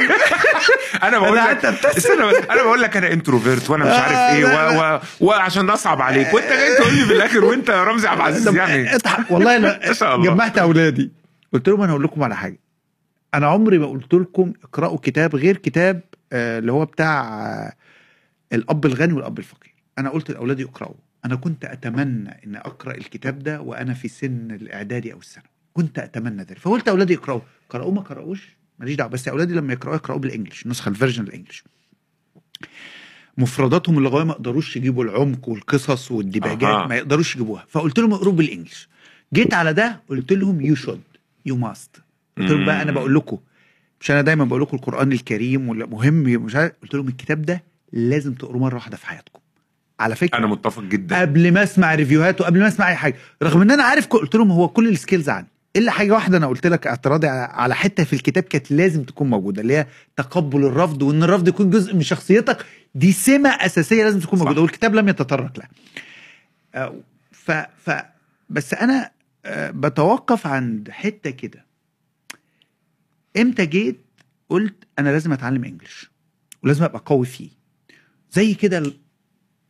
أنا 1.04 1.20
بقول 1.20 1.38
أنا 1.38 1.52
لك 1.52 1.66
بس، 1.98 2.06
أنا 2.50 2.64
بقول 2.64 2.82
لك 2.82 2.98
أنا 2.98 3.12
introvert 3.14 3.70
وأنا 3.70 3.84
مش 3.86 3.92
آه، 3.92 4.00
عارف 4.02 4.36
إيه 4.38 4.46
و... 4.46 4.96
و... 4.96 5.00
وعشان 5.28 5.70
أصعب 5.70 6.02
عليك. 6.02 6.34
وأنت 6.34 6.48
جاي 6.48 6.76
تقول 6.76 6.94
لي 6.94 7.06
في 7.06 7.14
الآخر 7.14 7.46
وأنت 7.46 7.70
يا 7.70 7.84
رمزي 7.84 8.08
عبد 8.08 8.20
العزيز 8.20 8.56
يعني. 8.56 8.96
اضحك. 8.96 9.32
والله 9.32 9.60
ما 9.60 9.86
أنا 9.86 9.94
شاء 9.94 10.16
الله. 10.16 10.26
جمعت 10.34 10.58
أولادي. 10.58 11.12
قلت 11.54 11.68
لهم 11.70 11.82
أنا 11.82 11.92
هقول 11.92 12.04
لكم 12.04 12.24
على 12.24 12.36
حاجة. 12.36 12.60
أنا 13.34 13.48
عمري 13.48 13.78
ما 13.78 13.86
قلت 13.88 14.14
لكم 14.14 14.54
اقرأوا 14.64 14.98
كتاب 14.98 15.36
غير 15.36 15.58
كتاب 15.58 16.02
آه، 16.34 16.60
اللي 16.60 16.72
هو 16.72 16.86
بتاع 16.86 17.46
آه، 17.46 17.74
الأب 18.56 18.86
الغني 18.86 19.14
والأب 19.14 19.40
الفقير. 19.40 19.74
أنا 20.00 20.10
قلت 20.10 20.32
لأولادي 20.32 20.64
اقرأوا. 20.64 20.96
أنا 21.26 21.36
كنت 21.36 21.66
أتمنى 21.66 22.30
إن 22.46 22.56
أقرأ 22.56 22.94
الكتاب 22.96 23.40
ده 23.40 23.62
وأنا 23.62 23.94
في 23.94 24.08
سن 24.08 24.52
الإعدادي 24.52 25.14
أو 25.14 25.18
الثانوي. 25.20 25.50
كنت 25.74 26.00
أتمنى 26.00 26.44
ذلك. 26.44 26.58
فقلت 26.60 26.88
أولادي 26.88 27.14
يقراوا 27.14 27.42
قرأوه 27.70 27.92
ما 27.94 28.02
قرأوش 28.02 28.50
ماليش 28.80 28.96
دعوة. 28.96 29.10
بس 29.10 29.28
أولادي 29.28 29.54
لما 29.54 29.74
يقرأوا 29.74 29.96
يقرأوا 29.96 30.20
بالانجلش 30.20 30.66
النسخة 30.66 30.90
الفيرجن 30.90 31.24
الانجلش 31.24 31.64
مفرداتهم 33.38 33.98
اللغويه 33.98 34.24
ما 34.24 34.32
يقدروش 34.32 34.78
يجيبوا 34.78 35.04
العمق 35.04 35.50
والقصص 35.50 36.12
والديباجات 36.12 36.64
أها. 36.64 36.88
ما 36.88 36.96
يقدروش 36.96 37.36
يجيبوها. 37.36 37.66
فقلت 37.70 38.00
لهم 38.00 38.14
اقروا 38.14 38.34
بال 38.34 38.46
English 38.46 38.90
جيت 39.34 39.54
على 39.54 39.74
ده 39.74 40.02
قلت 40.10 40.34
لهم 40.34 40.62
you 40.62 40.76
should 40.76 41.02
you 41.46 41.56
must 41.58 42.02
قلت 42.38 42.52
لهم 42.52 42.66
بقى 42.66 42.82
أنا. 42.82 42.92
بقول 42.92 43.16
لكم 43.16 43.38
مش 44.02 44.12
أنا 44.12 44.22
دايما 44.22 44.46
بقول 44.46 44.62
لكم 44.62 44.78
القرآن 44.78 45.12
الكريم 45.12 45.70
ولا 45.70 45.86
مهم 45.86 46.16
مش 46.24 46.56
عارف. 46.56 46.74
قلت 46.82 46.94
لهم 46.96 47.08
الكتاب 47.08 47.42
ده 47.42 47.64
لازم 47.96 48.34
تقروه 48.34 48.62
مرة 48.62 48.76
واحدة 48.76 48.98
في 48.98 49.08
حياتكم. 49.08 49.40
على 50.00 50.16
فكرة 50.16 50.38
أنا 50.38 50.48
متفق 50.48 50.84
جدا. 50.84 51.22
قبل 51.22 51.52
ما 51.54 51.64
أسمع 51.64 51.96
ريفيوهات 51.96 52.42
وقبل 52.42 52.60
ما 52.60 52.68
أسمع 52.68 52.90
أي 52.90 52.96
حاجة. 52.96 53.16
رغم 53.44 53.62
إن 53.62 53.72
أنا 53.72 53.84
عارف 53.84 54.08
قلت 54.08 54.36
لهم 54.36 54.52
هو 54.52 54.68
كل 54.68 54.88
ال 54.90 54.96
skills 54.96 55.30
عندي. 55.30 55.50
إلا 55.76 55.92
حاجة 55.92 56.12
واحدة 56.12 56.38
أنا 56.38 56.48
قلت 56.48 56.68
لك 56.68 56.88
اعتراضي 56.88 57.28
على- 57.48 57.72
حتة 57.72 58.04
في 58.04 58.14
الكتاب 58.14 58.44
كانت 58.44 58.72
لازم 58.72 59.04
تكون 59.04 59.30
موجودة 59.30 59.62
اللي 59.62 59.78
هي 59.78 59.88
تقبل 60.18 60.66
الرفض 60.66 61.02
وإن 61.02 61.24
الرفض 61.24 61.48
يكون 61.48 61.70
جزء 61.70 61.94
من 61.96 62.02
شخصيتك. 62.02 62.66
دي 62.96 63.12
سمة 63.12 63.50
أساسية 63.50 64.04
لازم 64.04 64.20
تكون 64.20 64.40
صح. 64.40 64.44
موجوده 64.46 64.62
والكتاب 64.62 64.96
لم 64.96 65.10
يتطرق 65.10 65.58
لها. 65.60 65.70
آه، 66.76 66.96
ف 67.32 67.52
ف 67.86 67.92
بس 68.50 68.74
أنا 68.74 69.12
آه، 69.46 69.72
بتوقف 69.72 70.48
عند 70.48 70.90
حتة 70.92 71.30
كده. 71.30 71.66
إمتى 73.38 73.66
جيت 73.66 74.00
قلت 74.50 74.76
أنا 75.00 75.10
لازم 75.10 75.34
أتعلم 75.34 75.64
English 75.64 76.10
ولازم 76.64 76.84
أبقى 76.84 77.02
قوي 77.06 77.26
فيه؟ 77.26 77.50
زي 78.36 78.54
كده 78.54 78.78
ال- 78.78 78.94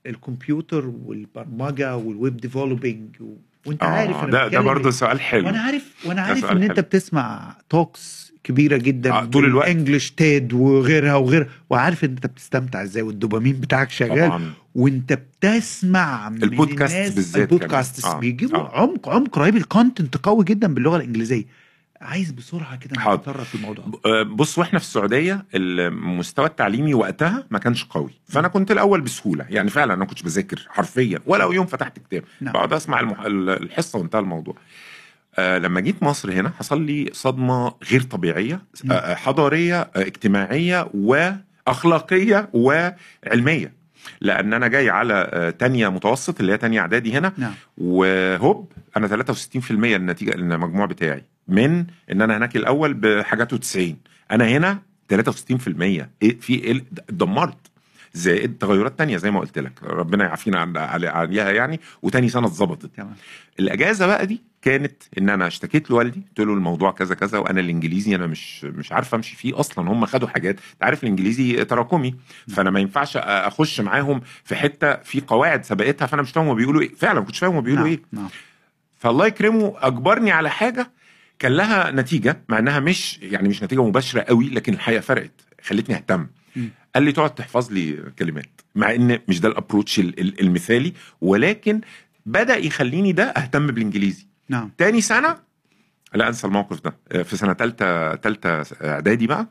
الكمبيوتر 0.05 0.85
والبرمجة 1.05 1.95
وال 1.97 2.14
web 2.14 2.38
developing 2.38 3.22
و... 3.21 3.33
وانت 3.65 3.83
عارف 3.83 4.15
آه 4.15 4.23
أنا 4.23 4.31
ده 4.31 4.47
ده 4.47 4.61
برضه 4.61 4.85
إيه. 4.85 4.91
سؤال 4.91 5.21
حلو 5.21 5.45
وأنا 5.45 5.59
عارف 5.61 6.05
وأنا 6.05 6.21
عارف 6.21 6.45
إن 6.45 6.63
أنت 6.63 6.71
حلو. 6.73 6.81
بتسمع 6.81 7.55
talks 7.69 8.34
كبيرة 8.43 8.77
جدا 8.77 9.13
آه، 9.13 9.25
طول 9.25 9.45
الوقت. 9.45 9.67
English 9.69 10.10
TED 10.11 10.53
وغيرها 10.53 11.15
وغيرها 11.15 11.47
وعارف 11.69 12.03
إن 12.05 12.09
أنت 12.09 12.25
بتستمتع 12.27 12.83
إزاي 12.83 13.03
والدوبامين 13.03 13.59
بتاعك 13.59 13.91
شغال 13.91 14.27
طبعا 14.29 14.53
وأنت 14.75 15.13
بتسمع 15.13 16.29
من 16.29 16.43
البودكاست 16.43 16.95
الناس 16.95 17.13
بالذات 17.13 17.51
البودكاست. 17.53 18.05
آه، 18.05 18.19
بيجيبوا 18.19 18.57
آه. 18.59 18.81
عمق 18.81 19.09
عمق 19.09 19.37
رهيب 19.39 19.55
ال 19.56 19.63
content 19.63 20.18
قوي 20.17 20.45
جدا 20.45 20.73
باللغة 20.73 20.97
الإنجليزية 20.97 21.45
عايز 22.06 22.32
بسرعة 22.32 22.76
كده 22.76 22.99
حاضر. 22.99 23.22
نتطرق 23.22 23.44
في 23.44 23.56
الموضوع 23.56 23.86
آه، 24.06 24.23
بص 24.23 24.57
وإحنا 24.57 24.80
في 24.80 24.86
السعودية 24.86 25.45
المستوى 25.56 26.45
التعليمي 26.45 26.94
وقتها 26.94 27.48
ما 27.52 27.60
كانش 27.60 27.86
قوي 27.86 28.11
فأنا 28.27 28.48
كنت 28.48 28.72
الأول 28.72 29.02
بسهولة 29.02 29.45
يعني 29.49 29.69
فعلا 29.69 29.94
أنا 29.94 30.06
كنتش 30.06 30.22
بذاكر 30.22 30.68
حرفيا 30.69 31.19
ولا 31.26 31.53
يوم 31.53 31.65
فتحت 31.65 31.99
كتاب 31.99 32.23
نعم. 32.41 32.53
بقعد 32.53 32.73
أسمع 32.73 32.99
المح... 32.99 33.22
الحصة 33.26 33.99
وانتهى 33.99 34.19
الموضوع 34.19 34.56
آه 35.36 35.57
لما 35.57 35.82
جيت 35.82 36.03
مصر 36.03 36.32
هنا 36.32 36.49
حصل 36.49 36.82
لي 36.82 37.10
صدمة 37.14 37.73
غير 37.91 38.02
طبيعية 38.02 38.61
نعم. 38.84 38.98
آه 38.98 39.15
حضارية 39.15 39.82
آه 39.82 39.90
اجتماعية 39.95 40.90
وأخلاقية 40.94 42.49
وعلمية 42.53 43.73
لأن 44.22 44.53
أنا 44.53 44.68
جاي 44.68 44.90
على 44.90 45.30
آه 45.34 45.49
تانية 45.49 45.90
متوسط 45.90 46.40
اللي 46.40 46.52
هي 46.53 46.57
تانية 46.57 46.80
إعدادي 46.80 47.14
هنا. 47.18 47.34
نعم. 47.38 47.53
وهوب 47.77 48.72
أنا 48.98 49.07
63% 49.07 49.72
النتيجة 49.72 50.36
المجموع 50.36 50.86
بتاعي 50.86 51.23
من 51.48 51.86
إن 52.11 52.22
أنا 52.22 52.38
هناك 52.38 52.56
الأول 52.56 52.94
بحاجات 52.94 53.56
90 53.56 53.95
أنا 54.32 54.48
هنا 54.48 54.80
63% 55.14 55.18
إيه 56.22 56.40
في 56.40 56.53
إيه 56.53 56.84
اتدمرت. 57.10 57.57
زائد 58.15 58.57
تغيرات 58.57 58.97
تانية 58.97 59.17
زي 59.17 59.31
ما 59.31 59.39
قلت 59.39 59.59
لك. 59.59 59.83
ربنا 59.83 60.23
يعافينا 60.25 60.79
عليها 60.79 61.51
يعني 61.51 61.79
وتاني 62.01 62.29
سنة 62.29 62.47
اتظبطت. 62.47 62.85
تمام. 62.85 63.15
الأجازة 63.59 64.07
بقى 64.07 64.25
دي 64.25 64.41
كانت 64.61 65.03
إن 65.17 65.29
أنا 65.29 65.47
اشتكيت 65.47 65.91
لوالدي 65.91 66.21
قلت 66.29 66.39
له 66.47 66.53
الموضوع 66.53 66.91
كذا 66.91 67.15
كذا 67.15 67.37
وأنا 67.37 67.59
الإنجليزي 67.59 68.15
أنا 68.15 68.27
مش 68.27 68.63
مش 68.63 68.91
عارف 68.91 69.15
أمشي 69.15 69.35
فيه 69.35 69.59
أصلا. 69.59 69.89
هم 69.91 70.05
خدوا 70.05 70.27
حاجات 70.27 70.55
أنت 70.73 70.83
عارف 70.83 71.03
الإنجليزي 71.03 71.65
تراكمي. 71.65 72.15
فأنا 72.47 72.69
ما 72.71 72.79
ينفعش 72.79 73.17
أخش 73.17 73.81
معاهم 73.81 74.21
في 74.43 74.55
حتة 74.55 74.95
في 74.95 75.21
قواعد 75.21 75.65
سبقتها 75.65 76.05
فأنا 76.05 76.21
مش 76.21 76.31
فاهم 76.31 76.47
هم 76.47 76.55
بيقولوا 76.55 76.81
إيه. 76.81 76.95
فعلا 76.95 77.19
ما 77.19 77.25
كنتش 77.25 77.39
فاهم 77.39 77.55
هم 77.55 77.61
بيقولوا 77.61 77.83
نعم. 77.83 77.93
إيه. 77.93 78.01
نعم. 78.11 78.29
فالله 78.95 79.25
يكرمه 79.27 79.73
أجبرني 79.77 80.31
على 80.31 80.49
حاجة 80.49 80.91
كان 81.39 81.51
لها 81.51 81.91
نتيجة 81.91 82.41
مع 82.49 82.59
إنها 82.59 82.79
مش 82.79 83.19
يعني 83.21 83.49
مش 83.49 83.63
نتيجة 83.63 83.83
مباشرة 83.83 84.21
قوي 84.21 84.49
لكن 84.49 84.73
الحقيقة 84.73 85.01
فرقت 85.01 85.41
خلتني 85.63 85.95
أهتم. 85.95 86.27
قال 86.95 87.03
لي 87.03 87.11
تقعد 87.11 87.35
تحفظ 87.35 87.72
لي 87.72 88.11
كلمات 88.19 88.61
مع 88.76 88.95
إن 88.95 89.19
مش 89.27 89.39
ده 89.41 89.49
الابروتش 89.49 89.99
ال- 89.99 90.19
ال- 90.19 90.41
المثالي 90.41 90.93
ولكن 91.22 91.81
بدأ 92.26 92.57
يخليني 92.57 93.11
ده 93.11 93.23
أهتم 93.23 93.67
بالإنجليزي. 93.67 94.27
نعم. 94.49 94.72
تاني 94.77 95.01
سنة 95.01 95.38
لا 96.13 96.27
أنسى 96.27 96.47
الموقف 96.47 96.81
ده 96.81 96.95
آه، 97.11 97.22
في 97.22 97.38
سنة 97.38 97.53
ثالثه 97.53 98.15
ثالثه 98.15 98.61
إعدادي 98.89 99.27
بقى 99.27 99.47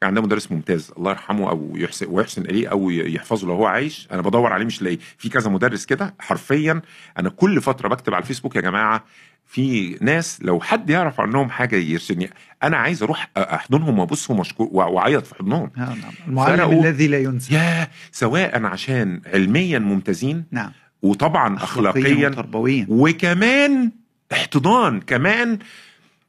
كان 0.00 0.08
عندنا 0.08 0.24
مدرس 0.24 0.52
ممتاز 0.52 0.92
الله 0.98 1.10
يرحمه 1.10 1.50
أو 1.50 1.72
يحسن 1.76 2.06
ويحسن 2.08 2.42
إليه 2.42 2.68
أو 2.68 2.90
يحفظه 2.90 3.46
لو 3.46 3.54
هو 3.54 3.66
عايش 3.66 4.08
أنا 4.12 4.22
بدور 4.22 4.52
عليه 4.52 4.64
مش 4.64 4.82
لاقيه. 4.82 4.98
في 5.18 5.28
كذا 5.28 5.50
مدرس 5.50 5.86
كده 5.86 6.14
حرفيا 6.18 6.82
أنا 7.18 7.28
كل 7.28 7.60
فترة 7.62 7.88
بكتب 7.88 8.14
على 8.14 8.22
الفيسبوك 8.22 8.56
يا 8.56 8.60
جماعة 8.60 9.04
في 9.46 9.98
ناس 10.00 10.38
لو 10.42 10.60
حد 10.60 10.90
يعرف 10.90 11.20
عنهم 11.20 11.50
حاجة 11.50 11.76
يرشدني 11.76 12.30
أنا 12.62 12.76
عايز 12.76 13.02
أروح 13.02 13.30
أحضنهم 13.36 13.98
وابوسهم 13.98 14.38
واشكر 14.38 14.68
وأعيط 14.70 15.26
في 15.26 15.34
حضنهم. 15.34 15.70
آه، 15.76 15.80
نعم. 15.80 15.96
المعلم. 16.28 16.70
الذي 16.80 17.08
لا 17.08 17.18
ينسى. 17.18 17.54
يا 17.54 17.88
سواء 18.12 18.64
عشان 18.64 19.20
علميا 19.26 19.78
ممتازين 19.78 20.44
نعم. 20.50 20.72
وطبعا 21.02 21.56
اخلاقيا 21.56 22.28
وتربويا. 22.28 22.86
وكمان 22.88 23.92
احتضان 24.32 25.00
كمان 25.00 25.58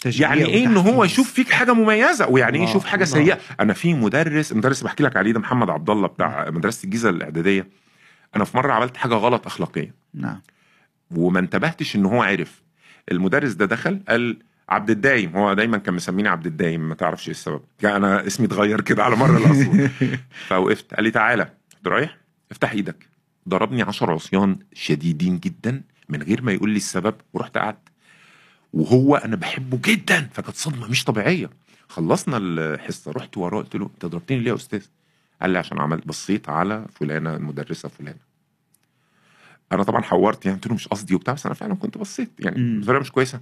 يعني 0.05 0.45
إيه 0.45 0.65
إن 0.65 0.77
هو. 0.77 1.03
يشوف 1.03 1.31
فيك 1.31 1.51
حاجة 1.51 1.73
مميزة؟ 1.73 2.27
ويعني 2.27 2.57
إيه 2.57 2.63
يشوف 2.63 2.85
حاجة 2.85 3.03
الله. 3.03 3.15
سيئة؟ 3.25 3.39
أنا 3.59 3.73
في 3.73 3.93
مدرس 3.93 4.51
المدرس 4.51 4.81
بحكي 4.83 5.03
لك 5.03 5.17
عليه 5.17 5.31
ده 5.31 5.39
محمد 5.39 5.69
عبد 5.69 5.89
الله 5.89 6.07
بتاع 6.07 6.49
مدرسة 6.49 6.85
الجيزة 6.85 7.09
الإعدادية. 7.09 7.67
أنا 8.35 8.45
في 8.45 8.57
مرة 8.57 8.73
عملت 8.73 8.97
حاجة 8.97 9.13
غلط 9.13 9.45
اخلاقيا 9.45 9.93
نعم. 10.13 10.41
وما 11.11 11.39
انتبهتش 11.39 11.95
إن 11.95 12.05
هو 12.05 12.23
عرف. 12.23 12.63
المدرس 13.11 13.53
ده 13.53 13.65
دخل 13.65 13.99
قال 14.09 14.39
عبد 14.69 14.89
الدايم 14.89 15.37
هو 15.37 15.53
دايما 15.53 15.77
كان 15.77 15.93
مسميني 15.93 16.29
عبد 16.29 16.45
الدايم 16.45 16.89
ما 16.89 16.95
تعرفش 16.95 17.27
إيه 17.27 17.31
السبب. 17.31 17.61
أنا 17.83 18.27
اسمي 18.27 18.47
اتغير 18.47 18.81
كده 18.81 19.03
على 19.03 19.15
مر 19.15 19.37
الأصل. 19.37 19.89
فوقفت. 20.47 20.93
قال 20.93 21.03
لي 21.03 21.11
تعالى. 21.11 21.49
رايح؟ 21.87 22.17
افتح 22.51 22.71
إيدك. 22.71 23.07
ضربني 23.49 23.81
عشر 23.81 24.11
عصيان 24.11 24.59
شديدين 24.73 25.39
جدا 25.39 25.81
من 26.09 26.23
غير 26.23 26.41
ما 26.41 26.51
يقول 26.51 26.69
لي 26.69 26.77
السبب 26.77 27.15
ورحت 27.33 27.57
قعدت. 27.57 27.89
وهو 28.77 29.15
أنا 29.15 29.35
بحبه 29.35 29.79
جدا 29.85 30.29
فكانت 30.33 30.55
صدمة 30.55 30.87
مش 30.89 31.03
طبيعية. 31.03 31.49
خلصنا 31.89 32.37
الحصة 32.37 33.11
رحت 33.11 33.37
وراه 33.37 33.57
قلت 33.61 33.75
له 33.75 33.85
أنت 33.85 34.05
ضربتني 34.05 34.39
ليه 34.39 34.51
يا 34.51 34.55
أستاذ؟ 34.55 34.81
قال 35.41 35.49
لي 35.49 35.57
عشان 35.59 35.79
عملت 35.81 36.07
بصيت 36.07 36.49
على 36.49 36.85
فلانة 36.99 37.35
المدرسة 37.35 37.89
فلانة. 37.89 38.27
أنا 39.71 39.83
طبعا 39.83 40.01
حورت 40.01 40.45
يعني 40.45 40.57
قلت 40.57 40.67
له 40.67 40.73
مش 40.73 40.87
قصدي 40.87 41.15
وبتاع 41.15 41.33
بس 41.33 41.45
أنا 41.45 41.55
فعلا 41.55 41.75
كنت 41.75 41.97
بصيت 41.97 42.29
يعني. 42.39 42.79
بطريقة 42.79 43.01
مش 43.01 43.11
كويسة. 43.11 43.39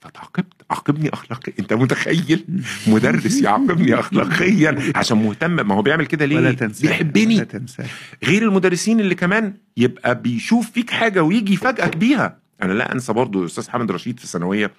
فتعاقبت 0.00 0.52
عاقبني 0.70 1.08
اخلاقيا. 1.08 1.54
أنت 1.58 1.72
متخيل؟ 1.72 2.44
مدرس 2.86 3.42
يعاقبني 3.42 3.94
اخلاقيا 3.94 4.92
عشان 4.96 5.18
مهتم 5.18 5.50
ما 5.68 5.74
هو 5.74 5.82
بيعمل 5.82 6.06
كده 6.06 6.24
ولا 6.24 6.48
ليه 6.48 6.56
تنسى 6.56 6.86
بيحبني. 6.86 7.34
ولا 7.34 7.44
تنسى 7.44 7.84
غير 8.24 8.42
المدرسين 8.42 9.00
اللي 9.00 9.14
كمان 9.14 9.54
يبقى 9.76 10.22
بيشوف 10.22 10.70
فيك 10.70 10.90
حاجة 10.90 11.22
ويجي 11.22 11.52
يفاجئك 11.52 11.96
بيها 11.96 12.38
أنا 12.62 12.72
لا 12.72 12.92
أنسى 12.92 13.12
برضو 13.12 13.40
الأستاذ 13.40 13.70
حامد 13.70 13.90
رشيد 13.90 14.20
في 14.20 14.26
ثانوية 14.26 14.70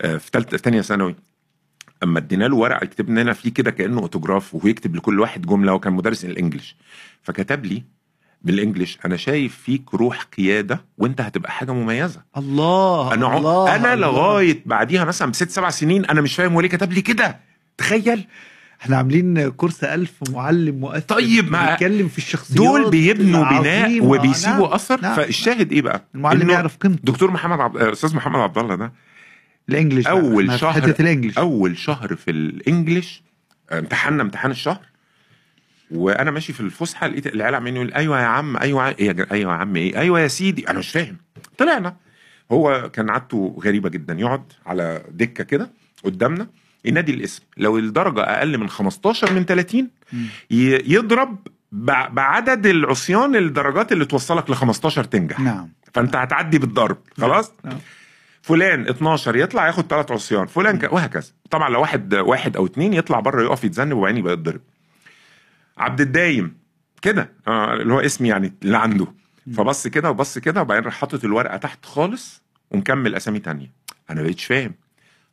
آه، 0.00 0.16
في 0.16 0.30
ثالثه 0.32 0.56
ثانية 0.56 0.80
ثانوي 0.80 1.14
أما 2.02 2.18
ادينا 2.18 2.44
له 2.44 2.56
ورقة 2.56 2.84
يكتب 2.84 3.10
لنا 3.10 3.32
فيه 3.32 3.50
كده 3.54 3.70
كأنه 3.70 4.00
اوتوجراف 4.00 4.54
وهو 4.54 4.68
يكتب 4.68 4.96
لكل 4.96 5.20
واحد 5.20 5.46
جملة 5.46 5.72
وكان 5.72 5.92
مدرس 5.92 6.24
ال 6.24 6.30
English. 6.30 6.76
فكتب 7.22 7.64
لي 7.66 7.82
بال 8.42 8.54
English 8.54 8.98
أنا 9.04 9.16
شايف 9.16 9.56
فيك 9.56 9.94
روح 9.94 10.22
قيادة 10.22 10.84
وأنت 10.98 11.20
هتبقى 11.20 11.52
حاجة 11.52 11.72
مميزة. 11.72 12.22
الله 12.36 13.14
أنا 13.14 13.36
الله 13.36 13.76
أنا. 13.76 13.96
لغاية 13.96 14.62
بعديها 14.66 15.04
مثلا 15.04 15.30
بست 15.30 15.50
سبع 15.50 15.70
سنين 15.70 16.04
أنا 16.04 16.20
مش 16.20 16.34
فاهم 16.34 16.52
هو 16.52 16.60
ليه 16.60 16.68
كتب 16.68 16.92
لي 16.92 17.02
كده. 17.02 17.40
تخيل. 17.78 18.26
إحنا 18.82 18.96
عاملين 18.96 19.48
كورس 19.48 19.84
ألف 19.84 20.12
معلم 20.30 20.74
مؤثر 20.80 21.00
طيب، 21.00 21.50
ما- 21.52 21.70
بيتكلم 21.70 22.08
في 22.08 22.18
الشخصيات 22.18 22.56
دول 22.58 22.90
بيبنوا 22.90 23.58
بناء. 23.60 24.00
وبيسيبوا 24.02 24.66
نعم، 24.66 24.72
أثر 24.74 25.00
نعم. 25.00 25.16
فالشاهد 25.16 25.72
إيه 25.72 25.82
بقى؟ 25.82 26.04
المعلم 26.14 26.50
يعرف 26.50 26.76
قيمته. 26.76 27.00
دكتور 27.04 27.30
محمد 27.30 27.60
عبد 27.60 27.76
أستاذ 27.76 28.16
محمد 28.16 28.40
عبد 28.40 28.58
الله 28.58 28.74
ده 28.74 28.92
الإنجليش 29.68 30.04
بقى. 30.04 30.46
في 30.50 30.58
شهر- 30.58 30.72
حتة 30.72 31.02
الإنجليش. 31.02 31.38
أول 31.38 31.78
شهر 31.78 32.16
في 32.16 32.30
الإنجليش 32.30 33.22
امتحنا 33.72 34.22
امتحان 34.22 34.50
الشهر. 34.50 34.80
وأنا 35.90 36.30
ماشي 36.30 36.52
في 36.52 36.60
الفسحة 36.60 37.06
لقيت 37.06 37.26
العيال 37.26 37.54
عمالين 37.54 37.76
يقول 37.76 37.92
أيوه 37.94 38.20
يا 38.20 38.26
عم 38.26 38.56
أيوه 38.56 38.88
يا 38.98 39.12
ج- 39.12 39.26
أيوه 39.32 39.52
يا 39.52 39.58
عم 39.58 39.76
إيه؟ 39.76 39.98
أيوه 39.98 40.20
يا 40.20 40.28
سيدي. 40.28 40.68
أنا 40.68 40.78
مش 40.78 40.90
فاهم. 40.90 41.16
طلعنا. 41.58 41.96
هو 42.52 42.90
كان 42.92 43.10
عادته 43.10 43.60
غريبة 43.64 43.88
جدا. 43.88 44.14
يقعد 44.14 44.42
على 44.66 45.02
دكة 45.10 45.44
كده 45.44 45.70
قدامنا. 46.04 46.46
ينادي 46.84 47.14
الاسم. 47.14 47.42
لو 47.56 47.78
الدرجة 47.78 48.20
أقل 48.22 48.58
من 48.58 48.68
15 48.68 49.32
من 49.32 49.44
30 49.44 49.90
مم. 50.12 50.26
ي- 50.50 50.92
يضرب 50.94 51.38
بع- 51.72 52.08
بعدد 52.10 52.66
العصيان 52.66 53.36
الدرجات 53.36 53.92
اللي 53.92 54.04
توصلك 54.04 54.50
ل 54.50 54.54
15 54.54 55.04
تنجح. 55.04 55.40
نعم. 55.40 55.68
فأنت 55.94 56.16
هتعدي 56.16 56.58
بالضرب. 56.58 56.98
خلاص؟ 57.20 57.52
نعم. 57.64 57.78
فلان 58.42 58.88
12 58.88 59.36
يطلع 59.36 59.66
ياخد 59.66 59.84
ثلاث 59.86 60.10
عصيان. 60.12 60.46
فلان 60.46 60.78
ك... 60.78 60.92
وهكذا. 60.92 61.28
طبعا 61.50 61.68
لو 61.70 61.80
واحد 61.80 62.14
واحد 62.14 62.56
أو 62.56 62.66
اتنين 62.66 62.92
يطلع 62.92 63.20
بره 63.20 63.42
يقف 63.42 63.64
يتذنب 63.64 63.96
وبعدين 63.96 64.16
يبقى 64.18 64.32
يتضرب. 64.32 64.60
عبد 65.78 66.00
الدايم. 66.00 66.56
كده. 67.02 67.32
آه 67.48 67.74
اللي 67.74 67.94
هو 67.94 68.00
اسمي 68.00 68.28
يعني 68.28 68.52
اللي 68.62 68.76
عنده. 68.78 69.06
فبص 69.56 69.86
كده 69.86 70.10
وبص 70.10 70.38
كده 70.38 70.60
وبعدين 70.62 70.84
راح 70.84 70.94
حاطط 70.94 71.24
الورقة 71.24 71.56
تحت 71.56 71.84
خالص 71.86 72.42
ومكمل 72.70 73.14
أسامي 73.14 73.38
تانية. 73.38 73.72
أنا 74.10 74.22
بقيتش 74.22 74.44
فاهم. 74.44 74.74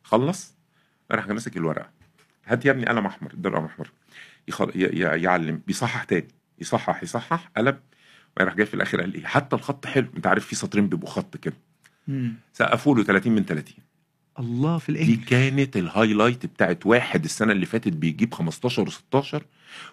خلص؟ 0.02 0.54
راح 1.10 1.28
ماسك 1.28 1.56
الورقة. 1.56 1.90
هات 2.46 2.64
يا 2.64 2.70
ابني 2.70 2.86
قلم 2.86 3.06
أحمر 3.06 3.32
اديله 3.32 3.56
قلم 3.56 3.64
أحمر. 3.64 3.90
يخل... 4.48 4.72
ي... 4.74 4.82
ي... 4.82 5.22
يعلم 5.22 5.62
بيصحح 5.66 6.04
تاني. 6.04 6.28
يصحح 6.58 7.02
يصحح 7.02 7.50
قلب 7.56 7.78
وبعدين 8.36 8.48
راح 8.48 8.54
جاي 8.54 8.66
في 8.66 8.74
الآخر 8.74 9.00
قال 9.00 9.14
إيه 9.14 9.26
حتى 9.26 9.56
الخط 9.56 9.86
حلو. 9.86 10.06
أنت 10.16 10.26
عارف 10.26 10.46
في 10.46 10.54
سطرين 10.56 10.88
بيبقوا 10.88 11.10
خط 11.10 11.36
كده. 11.36 11.56
سقفوا 12.52 12.94
له 12.96 13.02
30 13.02 13.32
من 13.32 13.44
30 13.44 13.74
الله 14.38 14.78
في 14.78 14.92
دي 14.92 14.98
ال 14.98 15.02
English 15.02 15.28
كانت 15.28 15.76
ال 15.76 15.83
highlight 15.83 16.46
بتاعت 16.46 16.86
واحد 16.86 17.24
السنة 17.24 17.52
اللي 17.52 17.66
فاتت 17.66 17.92
بيجيب 17.92 18.34
15 18.34 18.90
و16 18.90 19.38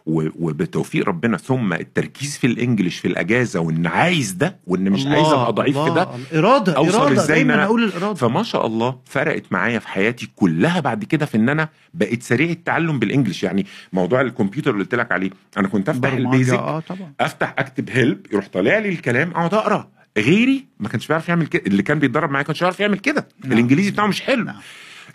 وبتوفيق 0.05 1.07
ربنا 1.07 1.37
ثم 1.37 1.73
التركيز 1.73 2.37
في 2.37 2.47
ال 2.47 2.54
English 2.54 2.99
في 2.99 3.07
الأجازة 3.07 3.59
وإن 3.59 3.87
عايز 3.87 4.31
ده 4.31 4.59
وإن 4.67 4.89
مش 4.89 5.05
عايز 5.05 5.27
أبقى 5.27 5.53
ضعيف 5.53 5.77
في 5.77 5.89
ده 5.89 6.09
إرادة 6.39 6.81
إزاي 6.87 7.07
إن 7.07 7.47
دايما 7.47 7.55
أنا- 7.55 7.59
أقول 7.65 7.83
الإرادة. 7.83 8.13
فما 8.13 8.43
شاء 8.43 8.65
الله 8.65 8.99
فرقت 9.05 9.43
معايا 9.51 9.79
في 9.79 9.87
حياتي 9.87 10.29
كلها 10.35 10.79
بعد 10.79 11.03
كده 11.03 11.25
في 11.25 11.37
إن 11.37 11.49
أنا 11.49 11.69
بقيت 11.93 12.23
سريع 12.23 12.49
التعلم 12.49 12.99
بالإنجليش. 12.99 13.43
يعني 13.43 13.65
موضوع 13.93 14.21
الكمبيوتر 14.21 14.71
اللي 14.71 14.83
قلت 14.83 14.95
لك 14.95 15.11
عليه 15.11 15.29
أنا 15.57 15.67
كنت 15.67 15.89
أفتح 15.89 16.13
البيزك 16.13 16.57
آه 16.57 16.79
طبعا. 16.79 17.13
أفتح 17.19 17.55
أكتب 17.57 17.89
هيلب 17.89 18.25
يروح 18.31 18.47
طالع 18.47 18.77
لي 18.77 18.89
الكلام 18.89 19.31
أقعد 19.31 19.53
أقرأ. 19.53 19.89
غيري 20.17 20.65
ما 20.79 20.89
كانش 20.89 21.07
بيعرف 21.07 21.29
يعمل 21.29 21.47
كده 21.47 21.63
اللي 21.67 21.83
كان 21.83 21.99
بيتدرب 21.99 22.29
معايا 22.31 22.45
كانش 22.45 22.59
بيعرف 22.59 22.79
يعمل 22.79 22.99
كده. 22.99 23.27
نعم. 23.43 23.51
الإنجليزي 23.53 23.91
بتاعه 23.91 24.07
مش 24.07 24.21
حلو. 24.21 24.43
نعم. 24.43 24.55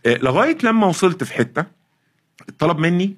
آه، 0.07 0.19
لغاية 0.23 0.59
لما 0.63 0.87
وصلت 0.87 1.25
في 1.25 1.35
حتة 1.35 1.65
طلب 2.59 2.79
مني 2.79 3.17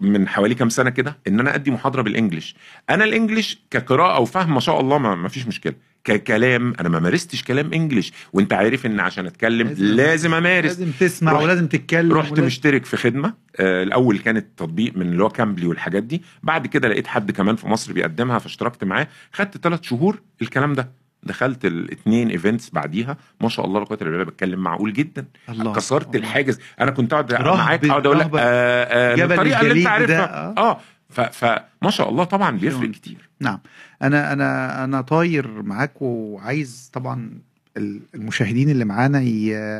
من 0.00 0.28
حوالي 0.28 0.54
كام 0.54 0.68
سنة 0.68 0.90
كده 0.90 1.18
إن 1.28 1.40
أنا 1.40 1.54
أدي 1.54 1.70
محاضرة 1.70 2.02
بالانجلش 2.02 2.54
أنا 2.90 3.04
ال 3.04 3.11
English 3.11 3.58
كقراءة 3.70 4.20
وفهم 4.20 4.54
ما 4.54 4.60
شاء 4.60 4.80
الله 4.80 4.98
ما, 4.98 5.14
ما 5.14 5.28
فيش 5.28 5.46
مشكلة. 5.46 5.74
ككلام 6.04 6.74
أنا 6.80 6.88
ما 6.88 6.98
مارستش 6.98 7.42
كلام 7.44 7.72
English. 7.72 8.12
وأنت 8.32 8.52
عارف 8.52 8.86
إن 8.86 9.00
عشان 9.00 9.26
أتكلم 9.26 9.68
لازم- 9.68 9.84
لازم, 9.84 9.96
لازم 9.96 10.34
أمارس. 10.34 10.64
لازم 10.66 10.90
تسمع 11.00 11.32
رحت- 11.32 11.42
ولازم 11.42 11.66
تتكلم 11.66 12.12
رحت 12.12 12.30
ولازم- 12.32 12.46
مشترك 12.46 12.84
في 12.84 12.96
خدمة. 12.96 13.34
آه 13.56 13.82
الأول 13.82 14.18
كانت 14.18 14.46
تطبيق 14.56 14.96
من 14.96 15.02
اللي 15.02 15.24
هو 15.24 15.28
كامبلي 15.28 15.66
والحاجات 15.66 16.02
دي. 16.02 16.22
بعد 16.42 16.66
كده 16.66 16.88
لقيت 16.88 17.06
حد 17.06 17.30
كمان 17.30 17.56
في 17.56 17.68
مصر 17.68 17.92
بيقدمها 17.92 18.38
فاشتركت 18.38 18.84
معاه. 18.84 19.08
خدت 19.32 19.56
ثلاث 19.58 19.82
شهور 19.82 20.20
الكلام 20.42 20.72
ده. 20.74 21.01
دخلت 21.22 21.64
الاثنين 21.64 22.28
events 22.30 22.70
بعديها 22.70 23.16
ما 23.40 23.48
شاء 23.48 23.66
الله 23.66 23.80
لا 23.80 23.86
قوه 23.86 23.98
الا 24.02 24.10
بالله 24.10 24.24
بتكلم 24.24 24.60
معقول 24.62 24.92
جدا. 24.92 25.24
الله 25.48 25.72
كسرت 25.72 26.06
الله. 26.16 26.18
الحاجز. 26.28 26.58
أنا 26.80 26.90
كنت 26.90 27.12
أقعد 27.12 27.32
معاك 27.34 27.84
أقعد 27.84 28.06
أقول 28.06 28.18
لك. 28.18 28.30
آه 28.34 28.84
آه 28.84 29.14
جبل 29.16 29.28
بالطريقة 29.28 29.60
اللي 29.60 29.78
أنت 29.80 29.86
عارفها. 29.86 30.54
آه. 30.58 30.80
ف- 31.10 31.20
فما 31.20 31.90
شاء 31.90 32.08
الله 32.08 32.24
طبعا 32.24 32.58
بيفرق؟ 32.58 32.90
كتير. 32.90 33.28
نعم. 33.40 33.58
أنا 34.02 34.32
أنا 34.32 34.84
أنا 34.84 35.00
طاير 35.00 35.62
معاك 35.62 36.02
وعايز 36.02 36.90
طبعا 36.92 37.30
ال- 37.76 38.00
المشاهدين 38.14 38.70
اللي 38.70 38.84
معانا 38.84 39.18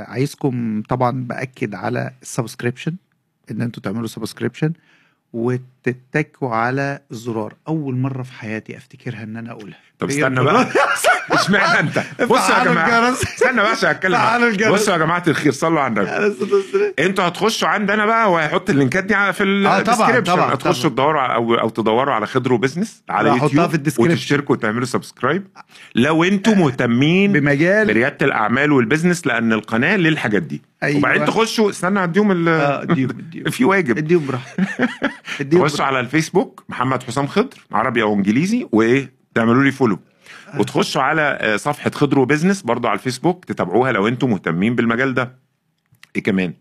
عايزكم 0.09 0.82
طبعا 0.89 1.24
بأكد 1.24 1.74
على 1.74 2.10
ال 2.22 2.28
subscription 2.28 2.94
إن 3.51 3.62
أنتوا 3.62 3.82
تعملوا 3.82 4.06
سبسكريبشن 4.06 4.73
وتتكوا 5.32 6.55
على 6.55 7.01
الزرار 7.10 7.55
أول 7.69 7.97
مرة 7.97 8.23
في 8.23 8.32
حياتي 8.32 8.77
أفتكرها 8.77 9.23
إن 9.23 9.36
أنا 9.36 9.51
أقولها. 9.51 9.78
طب 10.02 10.08
استنى 10.10 10.44
بقى. 10.44 10.66
اشمعنى 11.30 11.80
انت؟ 11.80 12.02
بصوا 12.30 12.58
يا 12.58 12.64
جماعة. 12.64 13.12
استنى 13.12 13.62
بس 13.62 13.84
هتكلم. 13.84 14.16
فعلوا 14.16 14.48
الجرس. 14.48 14.72
بصوا 14.72 14.92
يا 14.92 14.98
جماعة 14.98 15.22
الخير 15.28 15.52
صلوا 15.52 15.80
على 15.80 15.92
النبي. 16.02 16.94
أنتوا 16.98 17.28
هتخشوا 17.28 17.68
عندنا 17.68 18.06
بقى 18.06 18.32
وهيحط 18.32 18.70
ال 18.70 18.76
link 18.76 18.99
ات 18.99 19.05
دي 19.04 19.14
في 19.14 19.42
آه، 19.66 19.78
ال 19.78 19.83
description 19.83 20.34
طبعاً، 20.34 20.54
هتخشوا. 20.54 20.90
تدوروا 20.90 21.22
أو 21.22 21.54
أو 21.54 21.68
تدوروا 21.68 22.14
على 22.14 22.26
خضر 22.26 22.59
و 22.59 22.63
business 22.63 23.02
على 23.10 23.28
يوتيوب 23.28 23.76
في. 23.88 24.02
وتشتركوا 24.02 24.56
وتعملوا 24.56 24.84
subscribe 24.86 25.47
لو 25.94 26.24
أنتوا 26.24 26.54
مهتمين 26.54 27.32
بمجال. 27.32 27.86
بريادة 27.86 28.26
الأعمال 28.26 28.72
وال 28.72 28.83
business 28.83 29.26
لأن 29.26 29.52
القناة 29.52 29.96
للحاجات 29.96 30.42
دي. 30.42 30.62
أيوة. 30.82 30.98
وبعدين 30.98 31.24
تخشوا 31.26 31.70
استنى 31.70 32.04
اديهم 32.04 32.32
ال- 32.32 32.48
آه 32.48 32.82
اديهم 32.82 33.08
في 33.50 33.64
واجب. 33.64 33.98
اديهم 33.98 34.26
براحتك. 34.26 34.64
اديهم 35.40 35.66
تخشوا 35.66 35.84
على 35.84 36.00
الفيسبوك 36.00 36.64
محمد 36.68 37.02
حسام 37.02 37.26
خضر 37.26 37.58
عربي 37.72 38.02
أو 38.02 38.14
إنجليزي 38.14 38.66
وإيه؟ 38.72 39.22
تعملوا 39.34 39.62
لي 39.64 39.70
follow 39.70 39.98
وتخشوا 40.59 41.02
على 41.02 41.22
آه، 41.40 41.56
صفحة 41.56 41.90
خضر 41.90 42.18
و 42.18 42.23
business 42.23 42.62
برضو 42.62 42.88
على 42.88 42.98
الفيسبوك 42.98 43.44
تتابعوها 43.44 43.92
لو 43.92 44.09
أنتم 44.09 44.30
مهتمين 44.30 44.76
بالمجال 44.76 45.14
ده 45.14 45.38
إيه 46.16 46.22
كمان. 46.22 46.54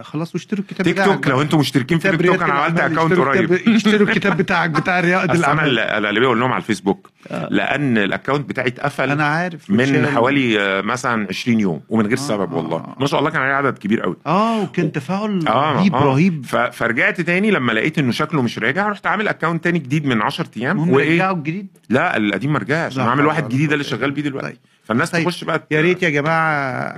خلاص 0.00 0.34
واشتروا 0.34 0.60
الكتاب 0.62 0.86
تيك 0.86 1.04
توك 1.04 1.28
لو 1.28 1.42
أنتم 1.42 1.58
مشتركين 1.58 1.98
في 1.98 2.10
تيك 2.10 2.26
توك 2.26 2.42
أنا 2.42 2.52
عملت. 2.52 2.80
account 2.80 3.18
قريب 3.18 3.52
اشتروا 3.52 4.08
الكتاب 4.08 4.36
بتاعك 4.36 4.70
بتاع 4.70 5.00
ريادة 5.00 5.30
أصل 5.30 5.44
أنا 5.44 5.64
الاعمال 5.64 6.06
اللي 6.06 6.20
بقول 6.20 6.40
لهم 6.40 6.52
على 6.52 6.60
الفيسبوك 6.60 7.10
لأن 7.50 7.98
ال 7.98 8.04
account 8.04 8.48
بتاعي 8.48 8.68
اتقفل 8.68 9.10
أنا 9.10 9.24
عارف 9.24 9.70
من. 9.70 10.06
حوالي 10.06 10.60
آه، 10.60 10.80
مثلا 10.80 11.26
20 11.28 11.60
يوم 11.60 11.80
ومن 11.88 12.06
غير 12.06 12.16
آه، 12.18 12.20
سبب 12.20 12.52
آه، 12.52 12.56
والله 12.56 12.76
آه. 12.76 12.96
ما 13.00 13.06
شاء 13.06 13.20
الله 13.20 13.30
كان 13.30 13.42
عليه 13.42 13.54
عدد 13.54 13.78
كبير 13.78 14.00
قوي 14.00 14.16
آه 14.26 14.62
وكان 14.62 14.92
تفاعل 14.92 15.44
رهيب 15.48 15.94
آه. 15.94 16.04
رهيب 16.04 16.46
فرجعت 16.72 17.20
تاني 17.20 17.50
لما 17.50 17.72
لقيت 17.72 17.98
إنه 17.98 18.12
شكله 18.12 18.42
مش 18.42 18.58
راجع 18.58 18.88
رحت 18.88 19.06
عامل 19.06 19.28
account 19.28 19.64
تاني 19.64 19.78
جديد 19.78 20.06
من 20.06 20.22
10 20.22 20.46
أيام 20.56 20.90
وإيه 20.90 21.30
الجديد 21.30 21.66
لا 21.88 22.16
القديم 22.16 22.52
ما 22.52 22.58
رجعش 22.58 22.98
أنا 22.98 23.10
عامل 23.10 23.26
واحد 23.26 23.48
جديد 23.48 23.68
ده 23.68 23.74
اللي. 23.74 23.84
شغال 23.84 24.10
بيه 24.10 24.22
دلوقتي 24.22 24.48
طيب. 24.48 24.58
فالناس 24.84 25.10
طيب. 25.10 25.24
تخش 25.24 25.44
بقى 25.44 25.66
يا 25.70 25.80
ريت 25.80 26.02
يا 26.02 26.10
جماعة 26.10 26.52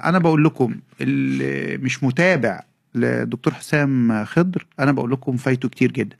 أنا 0.09 0.19
بقول 0.19 0.45
لكم 0.45 0.75
اللي 1.01 1.77
مش 1.77 2.05
متابع 2.05 2.61
لدكتور 2.95 3.55
حسام 3.55 4.25
خضر 4.25 4.67
أنا 4.81 4.93
بقول 4.93 5.11
لكم 5.11 5.37
فايته 5.37 5.69
كتير 5.69 5.93
جدا. 5.93 6.17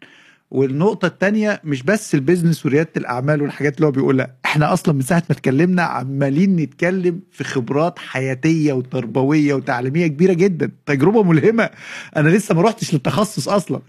والنقطة 0.51 1.07
التانية 1.07 1.61
مش 1.65 1.83
بس 1.83 2.15
ال 2.15 2.21
business 2.21 2.67
وريادة 2.67 2.91
الأعمال 2.97 3.43
والحاجات 3.43 3.77
اللي 3.77 3.87
هو 3.87 3.91
بيقولها 3.91 4.35
إحنا 4.45 4.73
أصلا 4.73 4.95
من 4.95 5.01
ساعة 5.01 5.23
ما 5.31 5.37
اتكلمنا 5.37 5.83
عمالين 5.83 6.57
نتكلم 6.57 7.21
في 7.31 7.45
خبرات 7.45 7.99
حياتية 7.99 8.73
وتربوية 8.73 9.55
وتعليمية 9.55 10.07
كبيرة 10.07 10.33
جدا 10.33 10.71
تجربة 10.87 11.23
ملهمة. 11.23 11.71
أنا 12.17 12.29
لسه 12.29 12.55
ما 12.55 12.61
روحتش 12.63 12.95
للتخصص 12.95 13.49
أصلا. 13.49 13.81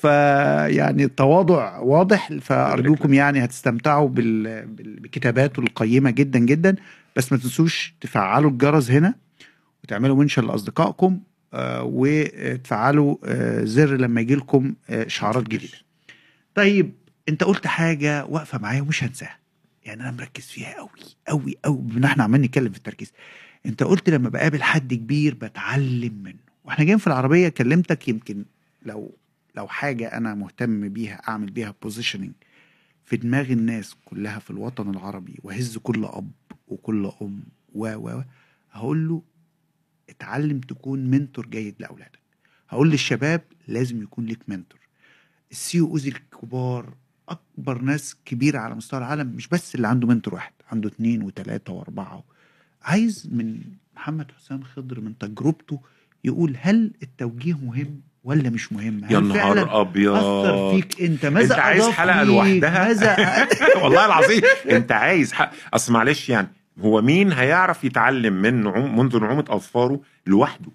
فيعني 0.00 1.04
التواضع 1.04 1.78
واضح 1.78 2.32
فأرجوكم 2.40 3.14
يعني 3.14 3.44
هتستمتعوا 3.44 4.08
بال- 4.08 4.66
بال- 4.66 5.00
بكتاباته 5.00 5.60
القيمة 5.60 6.10
جدا 6.10 6.38
جدا. 6.38 6.76
بس 7.16 7.32
ما 7.32 7.38
تنسوش 7.38 7.94
تفعلوا 8.00 8.50
الجرس 8.50 8.90
هنا 8.90 9.14
وتعملوا 9.84 10.16
mention 10.16 10.46
لأصدقائكم. 10.46 11.20
وتفعلوا 11.54 13.16
آه، 13.24 13.64
زر 13.64 13.96
لما 13.96 14.20
يجي 14.20 14.34
لكم 14.34 14.74
آه، 14.90 15.06
اشعارات 15.06 15.48
جديدة. 15.48 15.78
طيب 16.54 16.92
انت 17.28 17.44
قلت 17.44 17.66
حاجة 17.66 18.24
واقفة 18.24 18.58
معايا 18.58 18.80
ومش 18.82 19.04
هنساها. 19.04 19.38
يعني 19.84 20.02
أنا 20.02 20.10
مركز 20.10 20.44
فيها 20.44 20.76
قوي 20.76 20.88
قوي 21.28 21.56
قوي 21.64 21.78
بما 21.78 22.06
إحنا 22.06 22.24
عمالين 22.24 22.46
نتكلم 22.46 22.72
في 22.72 22.78
التركيز. 22.78 23.12
انت 23.66 23.82
قلت 23.82 24.10
لما 24.10 24.28
بقابل 24.28 24.62
حد 24.62 24.94
كبير 24.94 25.34
بتعلم 25.34 26.22
منه. 26.22 26.42
وإحنا 26.64 26.84
جايين 26.84 26.98
في 26.98 27.06
العربية 27.06 27.48
كلمتك 27.48 28.08
يمكن 28.08 28.44
لو 28.82 29.16
لو 29.56 29.68
حاجة 29.68 30.06
أنا 30.06 30.34
مهتم 30.34 30.88
بيها 30.88 31.14
أعمل 31.28 31.50
بيها 31.50 31.74
positioning 31.82 32.32
في 33.04 33.16
دماغ 33.16 33.52
الناس 33.52 33.96
كلها 34.04 34.38
في 34.38 34.50
الوطن 34.50 34.90
العربي 34.90 35.38
وهز 35.42 35.78
كل 35.78 36.04
أب 36.04 36.30
وكل 36.68 37.12
أم 37.22 37.42
و 37.74 37.94
و 37.94 38.22
هقول 38.72 39.08
له 39.08 39.22
اتعلم 40.10 40.60
تكون 40.60 41.10
mentor 41.10 41.46
جيد 41.46 41.74
لأولادك. 41.78 42.18
هقول 42.68 42.90
للشباب 42.90 43.42
لازم 43.68 44.02
يكون 44.02 44.26
ليك 44.26 44.38
mentor. 44.48 44.80
ال 45.50 45.80
CEOs 45.80 46.06
الكبار 46.06 46.94
أكبر 47.28 47.78
ناس 47.82 48.16
كبيرة 48.24 48.58
على 48.58 48.74
مستوى 48.74 48.98
العالم 49.00 49.26
مش 49.36 49.48
بس 49.48 49.74
اللي 49.74 49.88
عنده 49.88 50.06
mentor 50.06 50.34
واحد 50.34 50.52
عنده 50.72 50.88
اتنين 50.88 51.22
وتلاتة 51.22 51.72
وأربعة. 51.72 52.24
عايز 52.82 53.28
من 53.32 53.60
محمد 53.96 54.30
حسام 54.38 54.62
خضر 54.62 55.00
من 55.00 55.18
تجربته 55.18 55.80
يقول 56.24 56.56
هل 56.60 56.92
التوجيه 57.02 57.58
مهم 57.58 58.00
ولا 58.24 58.50
مش 58.50 58.72
مهم؟ 58.72 59.04
يا 59.10 59.20
نهار 59.20 59.80
أبيض. 59.80 60.14
أثر 60.14 60.74
فيك؟ 60.74 61.00
أنت 61.02 61.26
ماذا 61.26 61.54
أنت 61.54 61.62
عايز 61.62 61.84
حلقة؟ 61.88 62.22
لوحدها؟ 62.22 62.88
ماذا 62.88 63.16
والله 63.82 64.06
العظيم 64.06 64.42
أنت 64.70 64.92
عايز 64.92 65.32
حلقة 65.32 65.52
أصل 65.74 65.92
معلش 65.92 66.28
يعني 66.28 66.48
هو 66.80 67.02
مين 67.02 67.32
هيعرف 67.32 67.84
يتعلم 67.84 68.32
من 68.32 68.62
نعوم 68.62 68.98
منذ 68.98 69.20
نعومة 69.20 69.44
أظفاره 69.48 70.00
لوحده؟ 70.26 70.70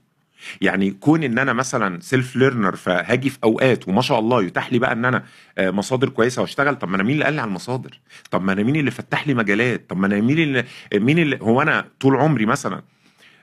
يعني 0.61 0.91
كون 0.91 1.23
إن 1.23 1.39
أنا 1.39 1.53
مثلا 1.53 1.99
self 2.01 2.35
learner 2.35 2.75
فهاجي 2.75 3.29
في 3.29 3.37
أوقات 3.43 3.87
وما 3.87 4.01
شاء 4.01 4.19
الله 4.19 4.43
يتاح 4.43 4.73
لي 4.73 4.79
بقى 4.79 4.91
إن 4.91 5.05
أنا 5.05 5.23
آه، 5.57 5.71
مصادر 5.71 6.09
كويسة 6.09 6.41
وأشتغل 6.41 6.75
طب 6.75 6.89
ما 6.89 6.95
أنا 6.95 7.03
مين 7.03 7.13
اللي 7.13 7.25
قال 7.25 7.33
لي 7.33 7.41
على 7.41 7.47
المصادر؟ 7.49 7.99
طب 8.31 8.43
ما 8.43 8.53
أنا 8.53 8.63
مين 8.63 8.75
اللي 8.75 8.91
فتح 8.91 9.27
لي 9.27 9.33
مجالات؟ 9.33 9.89
طب 9.89 9.97
ما 9.97 10.07
أنا 10.07 10.21
مين 10.21 10.39
اللي 10.39 10.63
مين 10.93 11.19
اللي 11.19 11.39
هو 11.41 11.61
أنا 11.61 11.85
طول 11.99 12.15
عمري 12.15 12.45
مثلا 12.45 12.81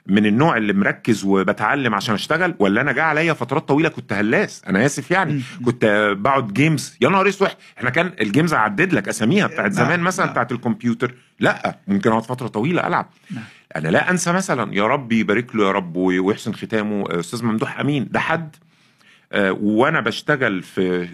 من 0.07 0.27
النوع 0.27 0.57
اللي 0.57 0.73
مركز 0.73 1.25
وبتعلم 1.25 1.95
عشان 1.95 2.15
اشتغل 2.15 2.55
ولا 2.59 2.81
أنا 2.81 2.93
جه 2.93 3.03
عليا 3.03 3.33
فترات 3.33 3.69
طويلة 3.69 3.89
كنت 3.89 4.13
هلاس؟ 4.13 4.63
أنا 4.69 4.87
آسف 4.87 5.11
يعني. 5.11 5.43
كنت 5.65 6.15
بقعد 6.19 6.53
games 6.53 6.97
يا 7.01 7.09
نهار 7.09 7.29
أسود 7.29 7.49
إحنا 7.79 7.91
كان 7.91 8.13
ال 8.21 8.26
games 8.26 8.55
اعدد 8.55 8.93
لك 8.93 9.09
أساميها 9.09 9.47
بتاعت 9.47 9.73
زمان 9.73 10.01
مثلا. 10.01 10.27
بتاعت 10.31 10.53
الكمبيوتر. 10.53 11.15
لا 11.41 11.79
ممكن 11.89 12.11
أقعد 12.11 12.23
فترة 12.23 12.47
طويلة 12.49 12.87
ألعب. 12.87 13.11
نعم. 13.31 13.45
أنا 13.77 13.89
لا 13.89 14.11
أنسى 14.11 14.33
مثلا 14.33 14.75
يا 14.75 14.87
رب 14.87 15.13
يبارك 15.13 15.57
له 15.57 15.67
يا 15.67 15.73
رب 15.73 15.97
وي- 15.97 16.19
ويحسن 16.19 16.53
ختامه. 16.55 17.05
أستاذ 17.21 17.45
ممدوح 17.45 17.81
أمين. 17.81 18.09
ده 18.11 18.21
حد 18.21 18.57
آه، 19.33 19.53
وأنا 19.53 20.01
بشتغل 20.01 20.63
في 20.63 21.09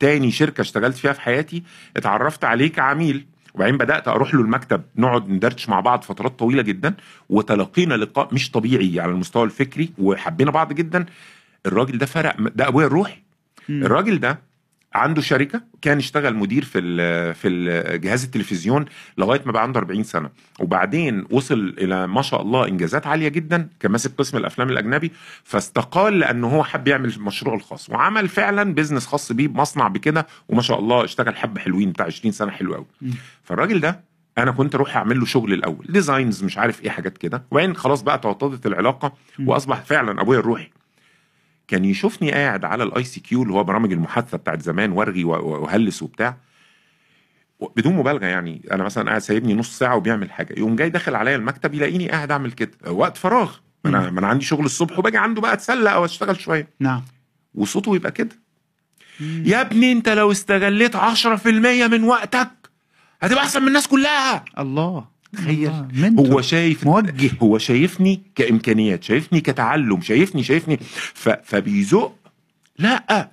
تاني 0.00 0.30
شركة 0.30 0.60
اشتغلت 0.60 0.96
فيها 0.96 1.12
في 1.12 1.20
حياتي 1.20 1.62
اتعرفت 1.96 2.44
عليه 2.44 2.72
كعميل 2.72 3.26
وبعدين 3.54 3.78
بدأت 3.78 4.08
أروح 4.08 4.34
له 4.34 4.40
المكتب 4.40 4.82
نقعد 4.96 5.28
ندردش 5.30 5.68
مع 5.68 5.80
بعض 5.80 6.02
فترات 6.02 6.38
طويلة 6.38 6.62
جدا 6.62 6.94
وتلاقينا 7.28 7.94
لقاء 7.94 8.34
مش 8.34 8.50
طبيعي 8.50 9.00
على 9.00 9.12
المستوى 9.12 9.44
الفكري 9.44 9.90
وحبينا 9.98 10.50
بعض 10.50 10.72
جدا 10.72 11.06
الراجل 11.66 11.98
ده 11.98 12.06
فرق 12.06 12.36
ده 12.40 12.68
أبويا 12.68 12.86
الروحي. 12.86 13.18
الراجل 13.70 14.20
ده 14.20 14.38
عنده 14.94 15.22
شركة 15.22 15.60
كان 15.82 15.98
اشتغل 15.98 16.34
مدير 16.36 16.64
في 16.64 16.78
ال 16.78 17.34
في 17.34 17.48
ال- 17.48 18.00
جهاز 18.00 18.24
التلفزيون 18.24 18.84
لغاية 19.18 19.42
ما 19.46 19.52
بقى 19.52 19.62
عنده 19.62 19.80
40 19.80 20.02
سنة 20.02 20.30
وبعدين 20.60 21.24
وصل 21.30 21.74
إلى 21.78 22.06
ما 22.06 22.22
شاء 22.22 22.42
الله 22.42 22.68
إنجازات 22.68 23.06
عالية 23.06 23.28
جدا 23.28 23.68
كان 23.80 23.92
ماسك 23.92 24.12
قسم 24.18 24.36
الأفلام 24.36 24.68
الأجنبي 24.70 25.12
فاستقال 25.44 26.18
لأنه 26.18 26.46
هو 26.48 26.64
حب 26.64 26.88
يعمل 26.88 27.14
مشروعه 27.20 27.56
الخاص 27.56 27.90
وعمل 27.90 28.28
فعلا 28.28 28.74
بيزنس 28.74 29.06
خاص 29.06 29.32
بيه 29.32 29.48
بمصنع 29.48 29.88
بكده 29.88 30.26
وما 30.48 30.62
شاء 30.62 30.78
الله 30.78 31.04
اشتغل 31.04 31.36
حبة 31.36 31.60
حلوين 31.60 31.90
بتاع 31.92 32.06
20 32.06 32.32
سنة 32.32 32.50
حلو 32.50 32.74
قوي. 32.74 32.86
فالراجل 33.42 33.80
ده 33.80 34.00
أنا 34.38 34.50
كنت 34.50 34.74
أروح 34.74 34.96
أعمل 34.96 35.18
له 35.20 35.24
شغل 35.26 35.52
الأول 35.52 35.86
designs 35.88 36.44
مش 36.44 36.58
عارف 36.58 36.82
إيه 36.82 36.90
حاجات 36.90 37.18
كده 37.18 37.44
وبعدين 37.50 37.76
خلاص 37.76 38.02
بقى 38.02 38.18
توطدت 38.18 38.66
العلاقة. 38.66 39.12
وأصبح 39.40 39.80
فعلا 39.80 40.20
أبويا 40.20 40.38
الروحي 40.38 40.70
كان 41.68 41.84
يشوفني 41.84 42.32
قاعد 42.32 42.64
على 42.64 42.84
ال 42.84 43.04
ICQ 43.04 43.42
اللي 43.42 43.54
هو 43.54 43.64
برامج 43.64 43.92
المحادثة 43.92 44.38
بتاعت 44.38 44.62
زمان 44.62 44.92
وارغي 44.92 45.24
واهلس 45.24 46.02
وبتاع. 46.02 46.36
بدون 47.76 47.94
مبالغة 47.94 48.26
يعني. 48.26 48.68
أنا 48.72 48.84
مثلا 48.84 49.08
قاعد 49.08 49.20
سايبني 49.20 49.54
نص 49.54 49.78
ساعة 49.78 49.96
وبيعمل 49.96 50.30
حاجة. 50.30 50.54
يقوم 50.58 50.76
جاي 50.76 50.90
داخل 50.90 51.14
عليا 51.14 51.36
المكتب 51.36 51.74
يلاقيني 51.74 52.08
قاعد 52.10 52.30
أعمل 52.30 52.52
كده. 52.52 52.92
وقت 52.92 53.16
فراغ. 53.16 53.52
ما 53.84 53.90
أنا 53.90 54.10
ما 54.10 54.20
أنا 54.20 54.26
عندي 54.26 54.44
شغل 54.44 54.64
الصبح 54.64 54.98
وباجي 54.98 55.18
عنده 55.18 55.40
بقى 55.40 55.52
اتسلى 55.52 55.94
أو 55.94 56.04
اشتغل 56.04 56.40
شوية. 56.40 56.68
نعم. 56.80 57.02
وصوته 57.54 57.96
يبقى 57.96 58.12
كده. 58.12 58.36
يا 59.20 59.60
ابني 59.60 59.92
أنت 59.92 60.08
لو 60.08 60.30
استغليت 60.32 60.96
10% 60.96 61.86
من 61.88 62.04
وقتك 62.04 62.50
هتبقى 63.20 63.42
أحسن 63.44 63.62
من 63.62 63.68
الناس 63.68 63.88
كلها. 63.88 64.44
الله. 64.58 65.13
تخيل. 65.34 65.72
mentor. 65.94 66.26
هو 66.26 66.40
شايف 66.40 66.84
موجه 66.84 67.30
هو 67.42 67.58
شايفني 67.58 68.22
كإمكانيات 68.34 69.04
شايفني 69.04 69.40
كتعلم 69.40 70.00
شايفني 70.00 70.42
شايفني 70.42 70.76
ف... 71.14 71.28
فبيزق 71.28 72.14
لا 72.78 73.30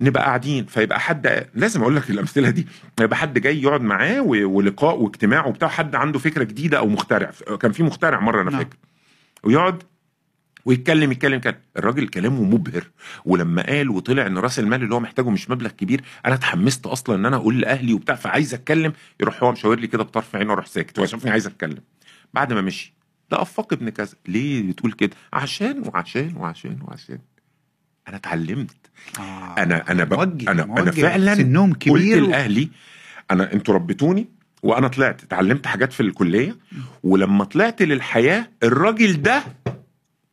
نبقى 0.00 0.22
قاعدين 0.24 0.66
فيبقى 0.66 1.00
حد 1.00 1.46
لازم 1.54 1.80
أقول 1.82 1.96
لك 1.96 2.10
الأمثلة 2.10 2.50
دي 2.50 2.66
يبقى 3.00 3.16
حد 3.16 3.38
جاي 3.38 3.62
يقعد 3.62 3.80
معاه. 3.80 4.20
ولقاء 4.22 5.00
واجتماع 5.00 5.46
وبتاع 5.46 5.68
حد 5.68 5.94
عنده 5.94 6.18
فكرة 6.18 6.44
جديدة 6.44 6.78
أو 6.78 6.88
مخترع 6.88 7.30
كان 7.60 7.72
في 7.72 7.82
مخترع 7.82 8.20
مرة 8.20 8.42
أنا 8.42 8.50
نعم. 8.50 8.60
فاكر 8.60 8.76
ويقعد 9.44 9.82
ويتكلم 10.64 11.12
يتكلم 11.12 11.40
كان 11.40 11.54
الراجل 11.76 12.08
كلامه 12.08 12.42
مبهر. 12.42 12.84
ولما 13.24 13.62
قال 13.66 13.90
وطلع 13.90 14.26
إن 14.26 14.38
رأس 14.38 14.58
المال 14.58 14.82
اللي 14.82 14.94
هو 14.94 15.00
محتاجه 15.00 15.30
مش 15.30 15.50
مبلغ 15.50 15.70
كبير 15.70 16.02
أنا 16.26 16.34
اتحمست 16.34 16.86
أصلا 16.86 17.16
إن 17.16 17.26
أنا 17.26 17.36
أقول 17.36 17.60
لأهلي 17.60 17.92
وبتاع 17.94 18.14
فعايز 18.14 18.54
أتكلم. 18.54 18.92
يروح 19.20 19.42
هو 19.42 19.52
مشاور 19.52 19.78
لي 19.78 19.86
كده 19.86 20.02
بطرف 20.02 20.36
عينه 20.36 20.52
أروح 20.52 20.66
ساكت. 20.66 20.98
هو 20.98 21.06
شافني 21.06 21.30
عايز 21.30 21.46
أتكلم. 21.46 21.78
بعد 22.34 22.52
ما 22.52 22.60
مشي 22.60 22.94
ده 23.30 23.42
افاق 23.42 23.72
ابن 23.72 23.88
كذا. 23.88 24.14
ليه 24.28 24.62
بتقول 24.62 24.92
كده؟ 24.92 25.10
عشان 25.32 25.82
وعشان 25.86 26.34
وعشان 26.36 26.78
وعشان. 26.82 27.18
أنا 28.08 28.16
اتعلمت. 28.16 28.76
آه. 29.18 29.54
أنا 29.58 29.90
أنا. 29.90 30.04
موجه 30.04 30.50
أنا 30.50 30.66
موجه. 30.66 30.80
أنا 30.82 30.90
فعلا 30.90 31.34
سنهم 31.34 31.72
قلت 31.72 31.82
كبير 31.82 32.24
و- 32.24 32.26
لأهلي 32.26 32.68
أنا 33.30 33.52
أنتوا 33.52 33.74
ربيتوني 33.74 34.28
وأنا 34.62 34.88
طلعت. 34.88 35.22
اتعلمت 35.22 35.66
حاجات 35.66 35.92
في 35.92 36.00
الكلية. 36.00 36.56
ولما 37.02 37.44
طلعت 37.44 37.82
للحياة 37.82 38.48
الراجل 38.62 39.22
ده 39.22 39.42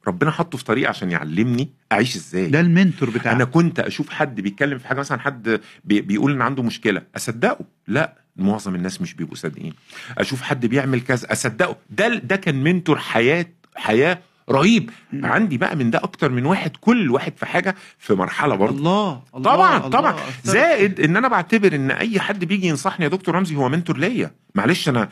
ربنا 0.08 0.32
حطه 0.32 0.58
في 0.58 0.64
طريق 0.64 0.90
عشان 0.90 1.12
يعلمني 1.12 1.70
أعيش 1.92 2.16
إزاي. 2.16 2.48
ده 2.48 2.60
المنتور 2.60 3.10
بتاعك. 3.10 3.36
أنا 3.36 3.46
كنت 3.46 3.80
أشوف 3.80 4.10
حد 4.10 4.42
بيتكلم 4.42 4.78
في 4.78 4.88
حاجة 4.88 5.00
مثلا 5.00 5.20
حد 5.20 5.62
بي 5.86 6.02
بيقول 6.02 6.32
إن 6.32 6.42
عنده 6.42 6.64
مشكلة 6.64 7.02
أصدقه؟ 7.16 7.66
لا 7.88 8.14
معظم 8.36 8.76
الناس 8.76 9.02
مش 9.02 9.14
بيبقوا 9.14 9.36
صادقين. 9.36 9.74
أشوف 10.18 10.42
حد 10.42 10.66
بيعمل 10.66 11.02
كذا 11.02 11.32
أصدقه؟ 11.32 11.76
ده 11.90 12.08
ده 12.08 12.36
كان 12.36 12.64
منتور 12.64 12.98
حياة 13.00 13.46
حياة 13.76 14.20
رهيب. 14.50 14.90
عندي 15.14 15.58
بقى 15.58 15.76
من 15.76 15.92
ده 15.92 16.00
أكتر 16.04 16.32
من 16.32 16.46
واحد 16.46 16.72
كل 16.82 17.12
واحد 17.12 17.34
في 17.38 17.46
حاجة 17.46 17.76
في 18.00 18.14
مرحلة 18.14 18.56
برضه. 18.56 18.78
الله 18.78 19.22
الله 19.36 19.44
طبعا 19.56 19.78
الله 19.78 19.90
طبعا. 19.90 20.12
أثرت. 20.14 20.48
زائد 20.48 21.00
إن 21.00 21.18
أنا 21.18 21.28
بعتبر 21.28 21.76
إن 21.76 21.92
أي 21.92 22.20
حد 22.20 22.46
بيجي 22.46 22.68
ينصحني 22.68 23.04
يا 23.06 23.10
دكتور 23.10 23.36
رمزي 23.36 23.56
هو 23.56 23.70
منتور 23.70 23.98
ليا. 23.98 24.32
معلش 24.56 24.90
أنا 24.90 25.10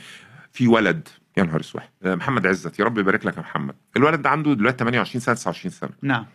في 0.54 0.68
ولد 0.68 1.08
يا 1.40 1.44
نهار 1.44 1.60
أسود. 1.60 1.82
آه، 2.04 2.16
محمد 2.16 2.48
عزت 2.48 2.80
يا 2.80 2.86
رب 2.86 2.98
يبارك 2.98 3.26
لك 3.26 3.38
يا 3.38 3.42
محمد. 3.42 3.76
الولد 3.98 4.22
ده 4.22 4.30
عنده 4.30 4.54
دلوقتي 4.54 4.78
28 4.78 5.22
سنة 5.22 5.36
29 5.36 5.72
سنة. 5.72 5.90
نعم. 6.02 6.26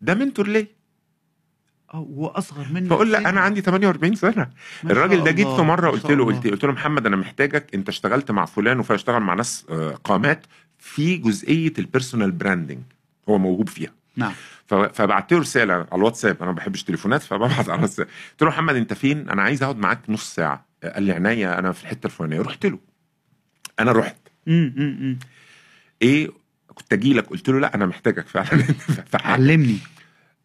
ده 0.00 0.14
منتور 0.14 0.48
ليا 0.48 0.66
آه 1.94 2.06
واصغر 2.10 2.66
مني 2.72 2.88
بقول 2.88 3.12
لا. 3.12 3.28
أنا 3.28 3.40
عندي 3.40 3.60
48 3.60 4.14
سنة. 4.14 4.50
الراجل 4.84 5.24
ده 5.24 5.30
جيت 5.30 5.46
في 5.48 5.62
مرة 5.62 5.90
قلت 5.90 6.10
له. 6.10 6.24
قلت 6.24 6.46
قلت 6.46 6.64
له 6.64 6.72
محمد 6.72 7.06
أنا 7.06 7.16
محتاجك. 7.16 7.74
أنت 7.74 7.88
اشتغلت 7.88 8.30
مع 8.30 8.44
فلان 8.44 8.78
وفاشتغل 8.80 9.20
مع 9.22 9.34
ناس 9.34 9.66
آه، 9.70 9.90
قامات 10.04 10.46
في 10.78 11.16
جزئية 11.16 11.72
ال 11.78 11.84
personal 11.84 12.30
branding 12.30 12.80
هو 13.28 13.38
موهوب 13.38 13.68
فيها. 13.68 13.90
نعم. 14.16 14.32
فبعت 14.92 15.32
له 15.32 15.38
رسالة 15.38 15.74
على 15.74 15.86
الواتساب. 15.92 16.36
أنا 16.36 16.46
ما 16.50 16.56
بحبش 16.56 16.82
تليفونات 16.84 17.22
فببعت 17.22 17.68
على 17.68 17.74
الواتساب. 17.78 18.06
قلت 18.30 18.42
له 18.42 18.48
محمد 18.48 18.76
أنت 18.76 18.92
فين؟ 18.92 19.28
أنا 19.28 19.42
عايز 19.42 19.62
أقعد 19.62 19.76
معاك 19.78 20.00
نص 20.08 20.34
ساعة. 20.34 20.66
قال 20.94 21.02
لي 21.02 21.12
عينيا 21.12 21.58
أنا 21.58 21.72
في 21.72 21.82
الحتة 21.82 22.06
الفلانية. 22.06 22.40
رحت 22.40 22.66
له. 22.66 22.78
أنا 23.80 23.92
رحت. 23.92 24.16
امم 24.48 25.18
إيه 26.02 26.30
كنت 26.74 26.92
أجي 26.92 27.14
لك 27.14 27.26
قلت 27.26 27.48
له 27.48 27.60
لا 27.60 27.74
أنا 27.74 27.86
محتاجك 27.86 28.28
فعلا. 28.28 28.64
علمني. 29.14 29.76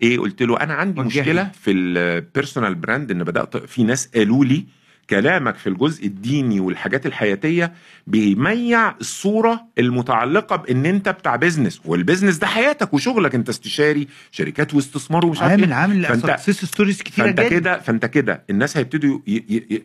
إيه 0.02 0.20
قلت 0.20 0.44
له 0.44 0.60
أنا 0.62 0.74
عندي. 0.74 1.02
مشكلة 1.02 1.44
في 1.62 1.72
ال 1.72 1.84
personal 1.84 2.76
branding 2.76 3.12
ان 3.12 3.24
بدأت 3.24 3.58
في 3.58 3.84
ناس 3.84 4.08
قالوا 4.16 4.46
لي 4.46 4.66
كلامك 5.10 5.56
في 5.56 5.68
الجزء 5.70 6.06
الديني 6.06 6.60
والحاجات 6.60 7.06
الحياتية 7.06 7.74
بيميع 8.08 8.96
الصورة 9.02 9.66
المتعلقة 9.78 10.56
بإن 10.56 10.86
أنت 10.86 11.10
بتاع 11.10 11.36
business 11.36 11.82
وال 11.86 11.96
business 11.96 12.38
ده 12.38 12.48
حياتك 12.48 12.94
وشغلك 12.94 13.36
أنت 13.36 13.50
استشاري 13.50 14.08
شركات 14.32 14.74
واستثمار 14.74 15.26
ومش 15.26 15.42
عارف 15.42 15.52
عامل 15.52 16.04
إيه. 16.04 16.08
عامل 16.12 16.22
success 16.22 16.66
stories 16.66 17.02
كتيرة 17.02 17.26
فأنت 17.26 17.42
كده 17.42 17.80
فأنت 17.80 18.06
كده 18.06 18.44
الناس 18.50 18.78
هيبتدوا. 18.78 19.20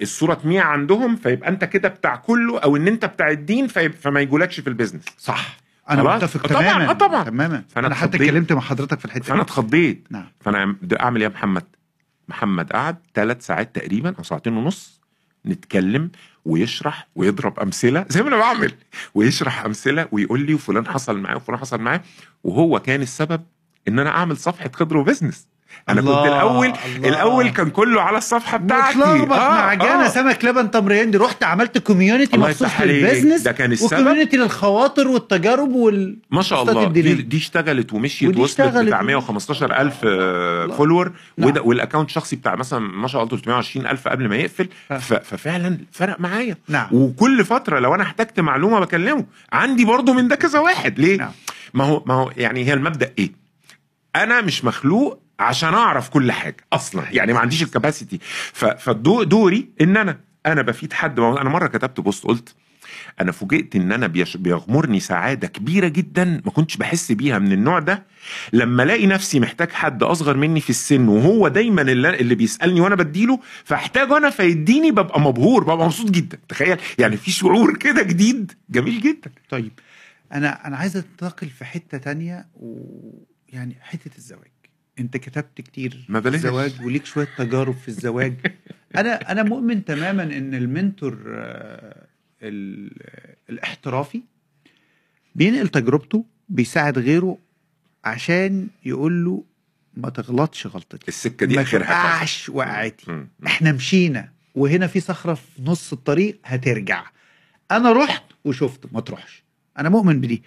الصورة 0.03 0.35
تميع 0.35 0.65
عندهم 0.65 1.17
فيبقى 1.17 1.49
أنت 1.49 1.65
كده 1.65 1.89
بتاع 1.89 2.17
كله 2.17 2.59
أو 2.59 2.77
إن 2.77 2.89
أنت 2.89 3.05
بتاع 3.05 3.31
الدين. 3.31 3.67
فما 4.01 4.21
يجولكش 4.21 4.61
في 4.61 4.67
ال 4.69 4.73
business 4.73 5.03
صح 5.19 5.57
أنا؟ 5.91 6.03
متفق 6.17 6.47
طبعاً، 6.47 6.63
تماما 6.63 6.91
آه 6.91 6.93
طبعاً. 6.93 7.25
تماما 7.25 7.63
فأنا 7.69 7.87
أنا 7.87 7.95
حتى. 7.95 8.17
اتكلمت 8.17 8.53
مع 8.53 8.61
حضرتك 8.61 8.99
في 8.99 9.05
الحتة 9.05 9.25
فأنا 9.25 9.43
اتخضيت 9.43 10.07
نعم 10.11 10.27
فأنا 10.41 10.77
أعمل 11.01 11.21
إيه 11.21 11.29
يا 11.29 11.35
محمد 11.35 11.63
محمد 12.29 12.73
قعد 12.73 12.97
ثلاث 13.15 13.47
ساعات 13.47 13.75
تقريبا 13.77 14.15
أو 14.19 14.23
ساعتين 14.23 14.57
ونص 14.57 15.00
نتكلم 15.47 16.11
ويشرح 16.45 17.09
ويضرب 17.17 17.61
أمثلة 17.61 18.07
زي 18.09 18.23
ما 18.23 18.29
أنا 18.29 18.37
بعمل 18.37 18.73
ويشرح 19.15 19.65
أمثلة 19.65 20.09
ويقول 20.13 20.47
لي 20.47 20.55
وفلان 20.55 20.87
حصل 20.87 21.19
معاه 21.19 21.37
وفلان 21.37 21.59
حصل 21.59 21.81
معاه 21.81 22.01
وهو 22.45 22.81
كان 22.81 23.03
السبب 23.03 23.43
إن 23.89 23.99
أنا 23.99 24.11
أعمل 24.11 24.37
صفحة 24.37 24.71
خضر 24.75 24.97
و 24.97 25.02
business. 25.02 25.47
أنا 25.89 26.01
الله، 26.01 26.23
كنت 26.23 26.33
الأول 26.33 26.73
الله. 26.97 27.09
الأول 27.09 27.49
كان 27.49 27.71
كله 27.71 28.03
على 28.03 28.19
الصفحة 28.19 28.57
بتاعتي 28.57 28.99
متلخبط 28.99 29.33
آه، 29.33 29.49
مع 29.51 29.75
جانا 29.75 30.05
آه. 30.07 30.09
سمك 30.09 30.45
لبن 30.45 30.71
تمر 30.71 31.03
هندي 31.03 31.19
رحت 31.19 31.45
عملت 31.45 31.79
community 31.79 32.39
مخصوص. 32.39 32.81
لل 32.81 32.93
business 32.93 33.43
ده 33.43 33.53
كان 33.53 33.73
السبب. 33.73 34.01
و 34.01 34.04
community 34.04 34.37
للخواطر 34.37 35.09
والتجارب 35.09 35.75
وال 35.75 36.17
ما 36.31 36.43
شاء 36.43 36.63
الله. 36.63 36.89
دي, 36.89 37.15
دي 37.15 37.37
اشتغلت 37.37 37.93
ومشيت 37.93 38.29
ودي 38.29 38.41
وصلت. 38.41 38.77
بتاع 38.77 39.03
115 39.03 39.77
ألف 39.81 40.01
follower 40.77 41.13
نعم. 41.39 41.49
وده 41.49 41.63
وال 41.63 41.73
account 41.73 42.09
الشخصي 42.09 42.37
بتاع 42.37 42.55
مثلا 42.55 42.79
ما 42.79 43.09
شاء 43.09 43.23
الله 43.23 43.31
320 43.37 43.87
ألف 43.87 44.09
قبل 44.09 44.29
ما 44.29 44.37
يقفل 44.37 44.69
ففعلا 45.01 45.79
فرق 45.93 46.21
معايا 46.21 46.57
نعم. 46.69 46.89
وكل 46.93 47.45
فترة 47.45 47.79
لو 47.79 47.95
أنا 47.95 48.03
احتجت 48.03 48.41
معلومة 48.41 48.81
بكلمه 48.81 49.25
عندي 49.53 49.85
برضو 49.85 50.13
من 50.13 50.29
ده 50.29 50.37
كذا 50.37 50.59
واحد 50.59 50.99
ليه 50.99 51.17
نعم. 51.17 51.31
ما 51.75 51.85
هو 51.85 52.03
ما 52.07 52.15
هو 52.15 52.31
يعني 52.37 52.65
هي 52.65 52.73
المبدأ 52.75 53.13
إيه 53.19 53.33
أنا 54.17 54.41
مش 54.41 54.65
مخلوق 54.65 55.19
عشان 55.41 55.75
أعرف 55.75 56.09
كل 56.09 56.33
حاجة 56.33 56.57
أصلا. 56.73 57.05
يعني 57.11 57.33
ما 57.33 57.39
عنديش 57.39 57.63
ال 57.63 57.68
capacity. 57.68 58.19
فدوري 58.79 59.69
إن 59.81 59.97
أنا 59.97 60.21
أنا 60.47 60.63
بفيد 60.63 60.93
حد. 60.93 61.19
أنا 61.21 61.51
مرة 61.51 61.67
كتبت 61.67 62.01
بوست 62.01 62.25
قلت 62.25 62.55
أنا 63.21 63.33
فوجئت 63.33 63.77
إن 63.77 63.93
أنا 63.93 64.07
بيغمرني 64.37 65.01
سعادة 65.01 65.49
كبيرة 65.49 65.89
جدا 65.89 66.43
ما 66.45 66.51
كنتش 66.51 66.77
بحس 66.77 67.13
بيها 67.13 67.39
من 67.39 67.53
النوع 67.53 67.79
ده. 67.79 68.03
لما 68.53 68.83
ألاقي 68.83 69.07
نفسي 69.07 69.41
محتاج 69.41 69.71
حد 69.71 70.03
أصغر 70.03 70.37
مني 70.37 70.61
في 70.61 70.71
السن 70.71 71.09
وهو 71.09 71.49
دايما 71.49 71.83
اللي, 71.83 72.21
اللي 72.21 72.35
بيسألني 72.35 72.81
وأنا 72.81 72.95
بديله 72.95 73.41
فاحتاجه 73.65 74.17
أنا 74.17 74.31
فيديني 74.31 74.91
ببقى 74.91 75.21
مبهور 75.21 75.65
ببقى 75.65 75.77
مبسوط 75.87 76.11
جدا. 76.11 76.39
تخيل. 76.49 76.77
يعني 76.99 77.17
في 77.17 77.31
شعور 77.31 77.77
كده 77.77 78.03
جديد 78.03 78.53
جميل 78.71 79.01
جدا. 79.01 79.31
طيب 79.51 79.73
أنا 80.33 80.67
أنا 80.67 80.77
عايز 80.77 80.97
أنتقل 80.97 81.49
في 81.49 81.65
حتة 81.65 81.99
تانية 81.99 82.47
ويعني 82.55 83.77
حتة 83.81 84.11
الزواج. 84.19 84.51
انت 85.01 85.17
كتبت 85.17 85.61
كتير 85.61 86.07
ما 86.09 86.21
في. 86.21 86.29
الزواج 86.29 86.73
وليك 86.83 87.05
شوية 87.07 87.29
تجارب 87.39 87.75
في 87.75 87.89
الزواج. 87.89 88.35
أنا 88.97 89.33
أنا 89.33 89.43
مؤمن 89.43 89.85
تماما 89.85 90.23
إن 90.23 90.55
المنتور 90.55 91.23
آه، 91.29 92.07
ال- 92.43 92.97
الاحترافي 93.51 94.23
بينقل 95.35 95.69
تجربته 95.69 96.25
بيساعد 96.49 96.99
غيره 96.99 97.39
عشان 98.05 98.69
يقول 98.85 99.25
له 99.25 99.45
ما 99.95 100.09
تغلطش 100.11 100.67
غلطتي 100.67 101.09
السكة 101.09 101.47
دي 101.47 101.57
ما 101.57 101.63
آخرها 101.63 101.79
كذا. 101.87 101.89
توقعش 101.95 102.49
وقعتي. 102.49 103.25
إحنا 103.47 103.73
مشينا 103.73 104.29
وهنا 104.55 104.87
في 104.87 105.01
صخرة 105.01 105.35
في 105.35 105.63
نص 105.63 105.93
الطريق 105.93 106.39
هترجع. 106.45 107.05
أنا 107.71 107.93
رحت 107.93 108.23
وشفت 108.45 108.93
ما 108.93 109.01
تروحش. 109.01 109.43
أنا 109.79 109.89
مؤمن 109.89 110.21
بدي. 110.21 110.43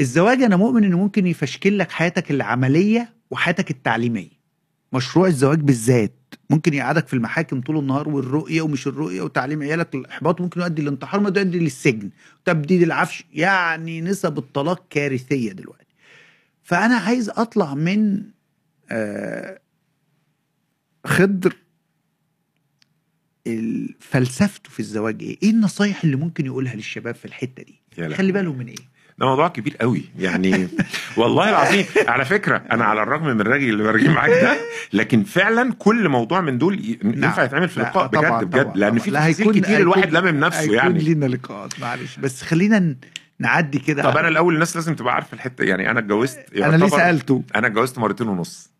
الزواج 0.00 0.42
أنا 0.42 0.56
مؤمن 0.56 0.84
إنه 0.84 0.98
ممكن 0.98 1.26
يفشكل 1.26 1.78
لك 1.78 1.90
حياتك 1.90 2.30
العملية 2.30 3.13
وحياتك 3.30 3.70
التعليمية 3.70 4.44
مشروع 4.92 5.26
الزواج 5.26 5.58
بالذات 5.60 6.12
ممكن 6.50 6.74
يقعدك 6.74 7.06
في 7.08 7.14
المحاكم 7.14 7.60
طول 7.60 7.78
النهار 7.78 8.08
والرؤية 8.08 8.62
ومش 8.62 8.86
الرؤية 8.86 9.22
وتعليم 9.22 9.62
عيالك 9.62 9.94
الاحباط 9.94 10.40
ممكن 10.40 10.60
يؤدي 10.60 10.82
للانتحار 10.82 11.20
ممكن 11.20 11.36
يؤدي 11.40 11.58
للسجن 11.58 12.10
تبديد 12.44 12.82
العفش 12.82 13.24
يعني 13.32 14.00
نسب 14.00 14.38
الطلاق 14.38 14.84
كارثية 14.90 15.52
دلوقتي 15.52 15.94
فأنا 16.62 16.96
عايز 16.96 17.30
أطلع 17.30 17.74
من 17.74 18.22
آه 18.90 19.60
خضر 21.06 21.56
فلسفته 24.00 24.70
في 24.70 24.80
الزواج 24.80 25.22
إيه؟ 25.22 25.38
إيه 25.42 25.50
النصايح 25.50 26.04
اللي 26.04 26.16
ممكن 26.16 26.46
يقولها 26.46 26.74
للشباب 26.74 27.14
في 27.14 27.24
الحتة 27.24 27.62
دي؟ 27.62 27.80
خلي 28.16 28.32
بالهم 28.32 28.58
من 28.58 28.66
إيه؟ 28.66 28.76
ده 29.18 29.26
موضوع 29.26 29.48
كبير 29.48 29.76
قوي. 29.80 30.04
يعني 30.18 30.68
والله 31.16 31.48
العظيم 31.50 31.84
على 32.08 32.24
فكرة 32.24 32.62
أنا 32.72 32.84
على 32.84 33.02
الرغم 33.02 33.26
من 33.26 33.40
الراجل 33.40 33.68
اللي 33.68 33.82
برجي 33.82 34.08
معاك 34.08 34.30
ده 34.30 34.56
لكن 34.92 35.24
فعلا 35.24 35.72
كل 35.78 36.08
موضوع 36.08 36.40
من 36.40 36.58
دول 36.58 36.98
ينفع 37.04 37.44
يتعمل 37.44 37.68
في 37.68 37.80
لقاء 37.80 38.06
طبعاً، 38.06 38.42
بجد. 38.42 38.50
بجد 38.50 38.62
طبعاً، 38.64 38.76
لأن. 38.76 38.98
في 38.98 39.10
تفاصيل 39.10 39.60
كتير 39.60 39.76
الواحد 39.80 40.12
لامم 40.12 40.40
نفسه 40.40 40.60
هيكون 40.60 40.76
يعني. 40.76 40.98
لينا 40.98 41.26
لقاءات 41.26 41.80
معلش. 41.80 42.16
بس 42.16 42.42
خلينا 42.42 42.96
نعدي 43.38 43.78
كده. 43.78 44.02
طب 44.02 44.16
أنا 44.16 44.28
الأول 44.28 44.54
الناس 44.54 44.76
لازم 44.76 44.94
تبقى 44.94 45.14
عارفة 45.14 45.34
الحتة 45.34 45.64
يعني 45.64 45.90
أنا 45.90 46.00
اتجوزت 46.00 46.38
أنا 46.56 46.76
ليه 46.76 46.88
سألته؟ 46.88 47.42
أنا 47.56 47.66
اتجوزت 47.66 47.98
مرتين 47.98 48.28
ونص. 48.28 48.73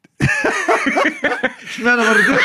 اشمعنى 1.69 2.01
مرتين؟ 2.03 2.37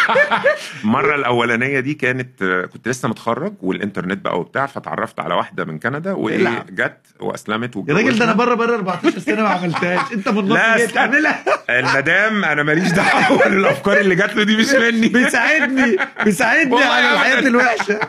المره 0.84 1.16
الأولانية 1.16 1.80
دي 1.80 1.94
كانت 1.94 2.44
كنت 2.74 2.88
لسه 2.88 3.10
متخرج 3.10 3.54
والإنترنت 3.62 4.18
بقى 4.26 4.40
وبتاع 4.40 4.66
فتعرفت 4.66 5.20
على 5.20 5.34
واحدة 5.34 5.66
من 5.66 5.80
كندا 5.80 6.12
وايه. 6.12 6.66
جت 6.70 6.98
وأسلمت 7.20 7.76
يا 7.76 7.94
راجل 7.94 8.20
ده 8.20 8.26
أنا. 8.26 8.34
بره 8.34 8.54
بره 8.56 8.76
14 8.76 9.20
سنة 9.20 9.42
ما 9.44 9.50
عملتهاش 9.50 10.12
أنت 10.14 10.30
من 10.30 10.48
لا، 10.48 10.78
جاي 10.78 10.86
استنى. 10.86 10.94
تعملها 10.96 11.44
المدام 11.70 12.46
أنا 12.46 12.64
ماليش 12.64 12.92
دعوة 12.92 13.48
الافكار 13.58 13.98
اللي 13.98 14.16
جات 14.16 14.36
له 14.36 14.44
دي 14.44 14.58
مش 14.58 14.70
مني 14.70 15.08
بيساعدني 15.08 15.98
بيساعدني 16.24 16.84
على 16.84 17.14
الحياة. 17.14 17.40
الوحشة 17.40 18.00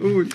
قول 0.00 0.28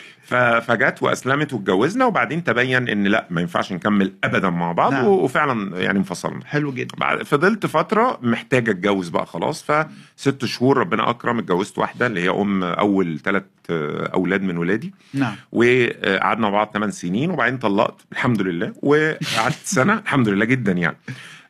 فجت 0.60 1.04
وأسلمت 1.04 1.54
واتجوزنا 1.54 2.06
وبعدين 2.06 2.44
تبين 2.44 2.90
إن 2.90 3.04
لأ 3.04 3.28
ما 3.30 3.42
ينفعش 3.42 3.74
نكمل 3.74 4.14
ابدا 4.24 4.50
مع 4.50 4.72
بعض 4.72 4.92
نعم. 4.92 5.06
وفعلا 5.06 5.78
يعني 5.82 6.00
انفصلنا. 6.00 6.46
حلو 6.46 6.72
جدا. 6.74 6.96
بعد 6.98 7.24
فضلت 7.24 7.66
فترة 7.66 8.20
محتاج 8.22 8.70
أتجوز 8.70 9.10
بقى 9.10 9.26
خلاص 9.26 9.64
فست 9.64 10.46
شهور 10.46 10.78
ربنا 10.78 11.10
أكرم 11.10 11.40
اتجوزت 11.40 11.78
واحدة 11.78 12.08
اللي 12.08 12.22
هي 12.22 12.30
أم 12.30 12.64
أول 12.64 13.20
ثلاث 13.20 13.44
أولاد 13.70 14.42
من 14.42 14.58
ولادي. 14.58 14.94
نعم. 15.14 15.36
وقعدنا 15.52 16.50
مع 16.50 16.50
بعض 16.50 16.72
8 16.74 16.92
سنين 16.92 17.32
وبعدين 17.32 17.58
طلقت 17.58 18.02
الحمد 18.12 18.42
لله 18.42 18.74
وقعدت 18.82 19.66
سنة 19.78 19.94
الحمد 20.00 20.30
لله 20.30 20.46
جدا 20.46 20.72
يعني. 20.72 20.98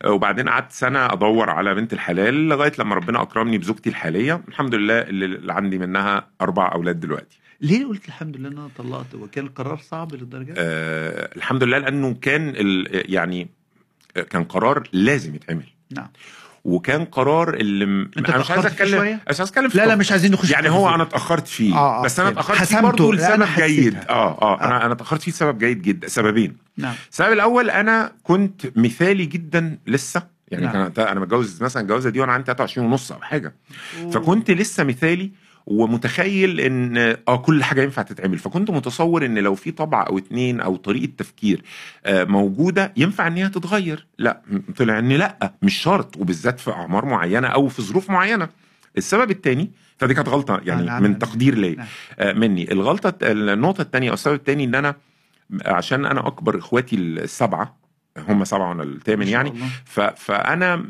وبعدين 0.06 0.50
قعدت 0.50 0.72
سنة 0.72 1.06
أدور 1.06 1.50
على 1.50 1.76
بنت 1.76 1.94
الحلال 1.94 2.48
لغاية 2.50 2.72
لما 2.80 2.96
ربنا 2.96 3.22
أكرمني 3.22 3.58
بزوجتي 3.58 3.90
الحالية. 3.90 4.42
الحمد 4.48 4.76
لله 4.76 5.00
اللي 5.02 5.26
اللي 5.26 5.54
عندي 5.54 5.78
منها 5.78 6.28
أربع 6.42 6.72
أولاد 6.74 7.00
دلوقتي. 7.00 7.41
ليه 7.62 7.86
قلت 7.86 8.08
الحمد 8.08 8.38
لله 8.38 8.50
إن 8.50 8.58
أنا 8.58 8.70
طلقت 8.78 9.16
وكان 9.16 9.46
القرار 9.46 9.78
صعب 9.78 10.14
للدرجة؟ 10.16 10.54
آه 10.58 11.30
الحمد 11.36 11.64
لله 11.64 11.78
لأنه 11.78 12.14
كان 12.22 12.50
ال- 12.50 13.14
يعني 13.14 13.48
كان 14.30 14.44
قرار 14.44 14.90
لازم 14.94 15.36
يتعمل 15.36 15.66
نعم 15.92 16.08
وكان 16.64 17.06
قرار 17.06 17.54
اللي 17.54 17.86
م... 17.86 18.12
أنت 18.18 18.30
أنا 18.30 18.38
مش 18.40 18.52
عايز 18.52 18.66
أتكلم؟ 18.66 19.04
مش 19.30 19.40
عايز 19.40 19.42
أتكلم 19.42 19.72
لا 19.74 19.86
لا 19.86 19.96
مش 19.96 20.12
عايزين 20.12 20.32
نخش 20.32 20.52
يعني 20.52 20.70
هو. 20.70 20.96
أنا 20.96 21.04
اتأخرت 21.04 21.48
فيه 21.48 21.74
آه، 21.76 22.00
آه، 22.00 22.04
بس 22.04 22.20
أنا. 22.20 22.30
اتأخرت 22.30 22.64
فيه. 22.64 22.80
برضه 22.82 23.14
لسبب 23.14 23.44
جيد 23.44 23.48
حسيتها. 23.96 24.10
آه 24.10 24.42
آه 24.42 24.62
آه. 24.62 24.64
أنا 24.66 24.86
أنا 24.86 24.94
اتأخرت 24.94 25.22
فيه 25.22 25.32
لسبب 25.32 25.58
جيد 25.58 25.82
جدا 25.82 26.08
سببين 26.08 26.58
نعم 26.78 26.96
السبب 27.12 27.34
الأول 27.34 27.70
أنا 27.70 28.12
كنت 28.24 28.78
مثالي 28.78 29.26
جدا 29.26 29.78
لسه 29.88 30.28
يعني 30.48 30.66
نعم. 30.66 30.88
كان 30.90 31.08
أنا 31.08 31.20
متجوز 31.20 31.64
مثلا 31.64 31.82
الجوازة 31.84 32.10
دي 32.10 32.20
وأنا 32.20 32.32
عندي 32.34 32.46
23 32.46 32.88
ونص 32.88 33.12
أو 33.12 33.22
حاجة 33.22 33.56
فكنت 34.14 34.52
لسه 34.52 34.84
مثالي 34.84 35.32
ومتخيل 35.66 36.60
إن 36.60 36.98
آه 37.28 37.36
كل 37.36 37.64
حاجة 37.64 37.82
ينفع 37.82 38.02
تتعمل 38.02 38.38
فكنت 38.38 38.72
متصور 38.72 39.26
إن 39.26 39.38
لو 39.38 39.56
في 39.56 39.72
طبع 39.72 40.06
أو 40.08 40.18
اتنين 40.18 40.60
أو 40.60 40.76
طريقة 40.76 41.12
تفكير 41.18 41.64
آه، 42.06 42.24
موجودة 42.24 42.94
ينفع 42.98 43.28
إن 43.28 43.38
هي 43.38 43.50
تتغير 43.50 44.08
لا 44.18 44.42
طلع 44.78 45.00
إن 45.00 45.10
لا 45.10 45.54
مش 45.62 45.78
شرط 45.78 46.18
وبالذات 46.18 46.60
في 46.60 46.72
أعمار 46.72 47.06
معينة 47.06 47.48
أو 47.48 47.68
في 47.68 47.82
ظروف 47.82 48.10
معينة 48.10 48.50
السبب 48.98 49.32
الثاني 49.32 49.72
فدي 49.98 50.14
كانت 50.14 50.30
غلطة 50.30 50.62
يعني 50.66 50.86
نعم، 50.86 51.04
من. 51.04 51.20
تقدير 51.20 51.56
ليا. 51.58 51.86
آه، 52.20 52.34
مني 52.34 52.72
الغلطة 52.72 53.14
النقطة 53.24 53.82
الثانية 53.82 54.10
أو 54.10 54.14
السبب 54.14 54.36
الثاني 54.36 54.64
إن 54.64 54.76
أنا 54.76 54.96
عشان 55.66 56.06
أنا 56.06 56.28
أكبر 56.28 56.58
إخواتي 56.58 56.96
السبعة 56.96 57.81
هم 58.18 58.44
سبعة 58.44 58.70
وأنا 58.70 58.84
الثامن 58.84 59.28
يعني. 59.28 59.54
فأنا 60.16 60.86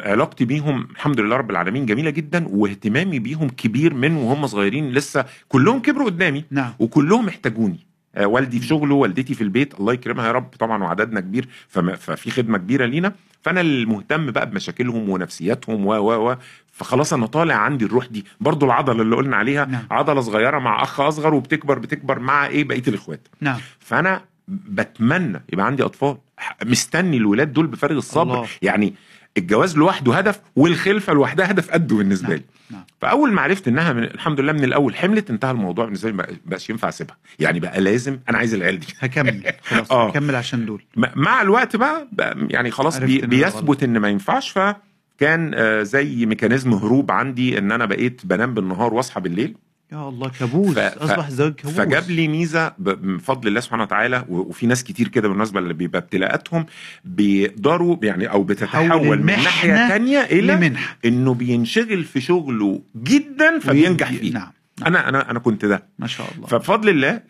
علاقتي 0.00 0.44
بيهم 0.44 0.88
الحمد 0.90 1.20
لله 1.20 1.36
رب 1.36 1.50
العالمين 1.50 1.86
جميلة 1.86 2.10
جدا 2.10 2.46
واهتمامي 2.48 3.18
بيهم 3.18 3.48
كبير 3.48 3.94
من 3.94 4.16
وهم 4.16 4.46
صغيرين 4.46 4.92
لسه 4.92 5.24
كلهم 5.48 5.82
كبروا 5.82 6.06
قدامي. 6.06 6.44
نعم. 6.50 6.72
وكلهم 6.78 7.28
احتاجوني 7.28 7.86
آه، 8.14 8.26
والدي 8.26 8.60
في 8.60 8.66
شغله 8.66 8.94
والدتي 8.94 9.34
في 9.34 9.40
البيت 9.44 9.74
الله 9.80 9.92
يكرمها 9.92 10.26
يا 10.26 10.32
رب 10.32 10.48
طبعا 10.58 10.82
وعددنا 10.84 11.20
كبير 11.20 11.48
فما 11.68 11.94
ففي 11.96 12.30
خدمة 12.30 12.58
كبيرة 12.58 12.86
لينا. 12.86 13.12
فأنا 13.42 13.60
المهتم 13.60 14.30
بقى 14.30 14.50
بمشاكلهم 14.50 15.08
ونفسياتهم 15.08 15.86
و 15.86 15.92
و 15.92 16.30
و 16.30 16.36
فخلاص 16.72 17.12
أنا 17.12 17.26
طالع 17.26 17.54
عندي 17.54 17.84
الروح 17.84 18.06
دي. 18.06 18.24
برضو 18.40 18.66
العضلة 18.66 19.02
اللي 19.02 19.16
قلنا 19.16 19.36
عليها 19.36 19.64
نعم. 19.64 19.86
عضلة 19.90 20.20
صغيرة 20.20 20.58
مع 20.58 20.82
أخ 20.82 21.00
أصغر 21.00 21.34
وبتكبر 21.34 21.78
بتكبر 21.78 22.18
مع 22.18 22.46
إيه؟ 22.46 22.64
بقية 22.64 22.82
الإخوات. 22.88 23.28
نعم. 23.40 23.60
فأنا 23.80 24.20
بتمنى 24.48 25.42
يبقى 25.52 25.66
عندي 25.66 25.82
أطفال. 25.82 26.16
مستني 26.64 27.16
الولاد 27.16 27.52
دول 27.52 27.66
بفارغ 27.66 27.96
الصبر. 27.96 28.34
الله. 28.34 28.48
يعني 28.62 28.94
الجواز 29.36 29.76
لوحده 29.76 30.14
هدف 30.14 30.40
والخلفة 30.56 31.12
لوحدها 31.12 31.50
هدف 31.50 31.70
قده 31.70 31.96
بالنسبة 31.96 32.28
نعم. 32.28 32.36
لي. 32.36 32.44
نعم. 32.70 32.84
فأول 33.00 33.32
ما 33.32 33.42
عرفت 33.42 33.68
إنها 33.68 33.92
من 33.92 34.02
الحمد 34.02 34.40
لله 34.40 34.52
من 34.52 34.64
الأول 34.64 34.96
حملت 34.96 35.30
انتهى 35.30 35.50
الموضوع. 35.50 35.84
بالنسبة 35.84 36.10
لي 36.10 36.16
ما 36.16 36.26
بقاش 36.46 36.70
ينفع 36.70 36.88
أسيبها. 36.88 37.16
يعني 37.38 37.60
بقى 37.60 37.80
لازم 37.80 38.18
أنا 38.28 38.38
عايز 38.38 38.54
العيال 38.54 38.78
دي. 38.80 38.86
هكمل. 38.98 39.42
خلاص 39.62 39.92
آه. 39.92 40.08
هكمل 40.08 40.34
عشان 40.34 40.66
دول. 40.66 40.82
مع 40.96 41.42
الوقت 41.42 41.76
بقى, 41.76 42.08
بقى 42.12 42.36
يعني 42.50 42.70
خلاص 42.70 42.98
بي 42.98 43.20
بيثبت 43.20 43.82
إن 43.82 43.98
ما 43.98 44.08
ينفعش. 44.08 44.50
فكان 44.50 45.54
آه، 45.54 45.82
زي 45.82 46.26
mechanism 46.26 46.72
هروب 46.74 47.10
عندي 47.10 47.58
إن 47.58 47.72
أنا 47.72 47.84
بقيت 47.84 48.26
بنام 48.26 48.54
بالنهار 48.54 48.94
واصحى 48.94 49.20
بالليل. 49.20 49.56
يا 49.92 50.08
الله 50.08 50.28
كابوس. 50.40 50.74
ف- 50.74 50.78
أصبح 50.78 51.26
الزواج 51.26 51.52
كابوس. 51.54 51.74
فجاب 51.76 52.10
لي 52.10 52.28
ميزة 52.28 52.72
بفضل 52.78 53.48
الله 53.48 53.60
سبحانه 53.60 53.82
وتعالى 53.82 54.24
وفي 54.28 54.66
ناس 54.66 54.84
كتير 54.84 55.08
كده 55.08 55.28
بالنسبة 55.28 55.60
اللي 55.60 55.74
بيبقى 55.74 55.98
ابتلاءاتهم 55.98 56.66
بيقدروا 57.04 57.96
يعني 58.02 58.30
أو 58.30 58.42
بتتحول 58.42 59.18
من 59.18 59.26
ناحية 59.26 59.88
تانية 59.88 60.20
إلى 60.20 60.52
لمنحة. 60.52 60.96
إنه 61.04 61.34
بينشغل 61.34 62.04
في 62.04 62.20
شغله 62.20 62.82
جدا 62.96 63.58
فبينجح 63.58 64.12
فيه. 64.12 64.32
نعم 64.32 64.52
أنا 64.86 65.08
أنا 65.08 65.30
أنا 65.30 65.38
كنت 65.38 65.64
ده. 65.64 65.82
ما 65.98 66.06
شاء 66.06 66.26
الله. 66.36 66.46
فبفضل 66.46 66.88
الله 66.88 67.20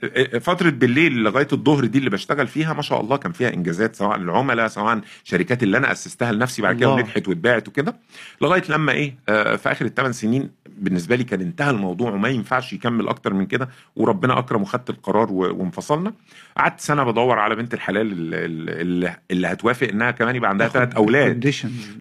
فترة 0.40 0.70
بالليل 0.70 1.12
لغاية 1.18 1.48
الظهر 1.52 1.84
دي 1.84 1.98
اللي 1.98 2.10
بشتغل 2.10 2.46
فيها 2.46 2.72
ما 2.72 2.82
شاء 2.82 3.00
الله 3.00 3.16
كان 3.16 3.32
فيها 3.32 3.54
إنجازات 3.54 3.96
سواء 3.96 4.16
العملاء 4.16 4.68
سواء 4.68 5.00
شركات 5.24 5.62
اللي 5.62 5.76
أنا 5.78 5.92
أسستها 5.92 6.32
لنفسي 6.32 6.62
بعد 6.62 6.76
كده. 6.76 6.88
ونجحت 6.90 7.28
واتباعت 7.28 7.68
وكده. 7.68 7.96
لغاية 8.42 8.62
لما 8.68 8.92
إيه 8.92 9.14
آه، 9.28 9.56
في 9.56 9.72
آخر 9.72 9.84
الثمان 9.84 10.12
سنين 10.12 10.50
بالنسبة 10.78 11.16
لي 11.16 11.24
كان 11.24 11.40
انتهى 11.40 11.70
الموضوع 11.70 12.10
وما 12.10 12.28
ينفعش 12.28 12.72
يكمل 12.72 13.08
أكتر 13.08 13.34
من 13.34 13.46
كده 13.46 13.68
وربنا 13.96 14.38
أكرم 14.38 14.62
وخدت 14.62 14.90
القرار 14.90 15.32
وانفصلنا. 15.32 16.12
قعدت 16.56 16.80
سنة 16.80 17.04
بدور 17.04 17.38
على 17.38 17.54
بنت 17.54 17.74
الحلال 17.74 18.12
اللي, 18.12 19.16
اللي, 19.30 19.46
هتوافق 19.46 19.88
إنها 19.88 20.10
كمان 20.10 20.36
يبقى 20.36 20.50
عندها 20.50 20.68
ثلاث 20.68 20.94
أولاد. 20.94 21.54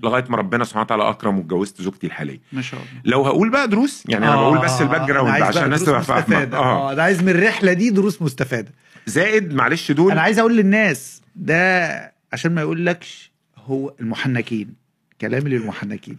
لغاية 0.03 0.25
ما 0.29 0.37
ربنا 0.37 0.63
سبحانه 0.63 0.83
وتعالى 0.83 1.09
أكرم 1.09 1.37
واتجوزت 1.37 1.81
زوجتي 1.81 2.07
الحالية. 2.07 2.39
ما 2.53 2.61
شاء 2.61 2.79
الله. 2.79 3.01
لو 3.05 3.25
هقول 3.25 3.49
بقى 3.49 3.67
دروس 3.67 4.03
يعني 4.09 4.27
أنا 4.27 4.35
بقول 4.35 4.57
بس 4.57 4.81
ال 4.81 5.01
background 5.07 5.41
عشان 5.41 5.63
الناس 5.63 5.83
تبقى 5.83 6.03
فاهمة. 6.03 6.21
مستفادة. 6.21 6.57
آه 6.57 6.93
أنا 6.93 7.03
عايز 7.03 7.23
من 7.23 7.29
الرحلة 7.29 7.73
دي 7.73 7.89
دروس 7.89 8.21
مستفادة. 8.21 8.71
زائد 9.05 9.53
معلش 9.53 9.91
دول 9.91 10.11
أنا 10.11 10.21
عايز 10.21 10.39
أقول 10.39 10.57
للناس 10.57 11.21
ده 11.35 12.13
عشان 12.33 12.55
ما 12.55 12.61
يقولكش 12.61 13.31
هو 13.57 13.93
المحنكين. 13.99 14.73
كلامي 15.21 15.49
للمحنكين. 15.49 16.17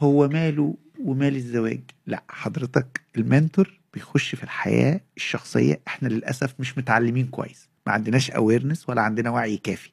هو 0.00 0.28
ماله 0.28 0.74
ومال 1.04 1.36
الزواج. 1.36 1.80
لا 2.06 2.22
حضرتك 2.28 3.00
ال 3.16 3.25
mentor 3.25 3.78
بيخش 3.94 4.34
في 4.34 4.44
الحياة 4.44 5.00
الشخصية. 5.16 5.80
إحنا 5.88 6.08
للأسف 6.08 6.54
مش 6.58 6.78
متعلمين 6.78 7.26
كويس. 7.26 7.68
ما 7.86 7.92
عندناش 7.92 8.30
awareness 8.30 8.88
ولا 8.88 9.02
عندنا 9.02 9.30
وعي 9.30 9.56
كافي. 9.56 9.90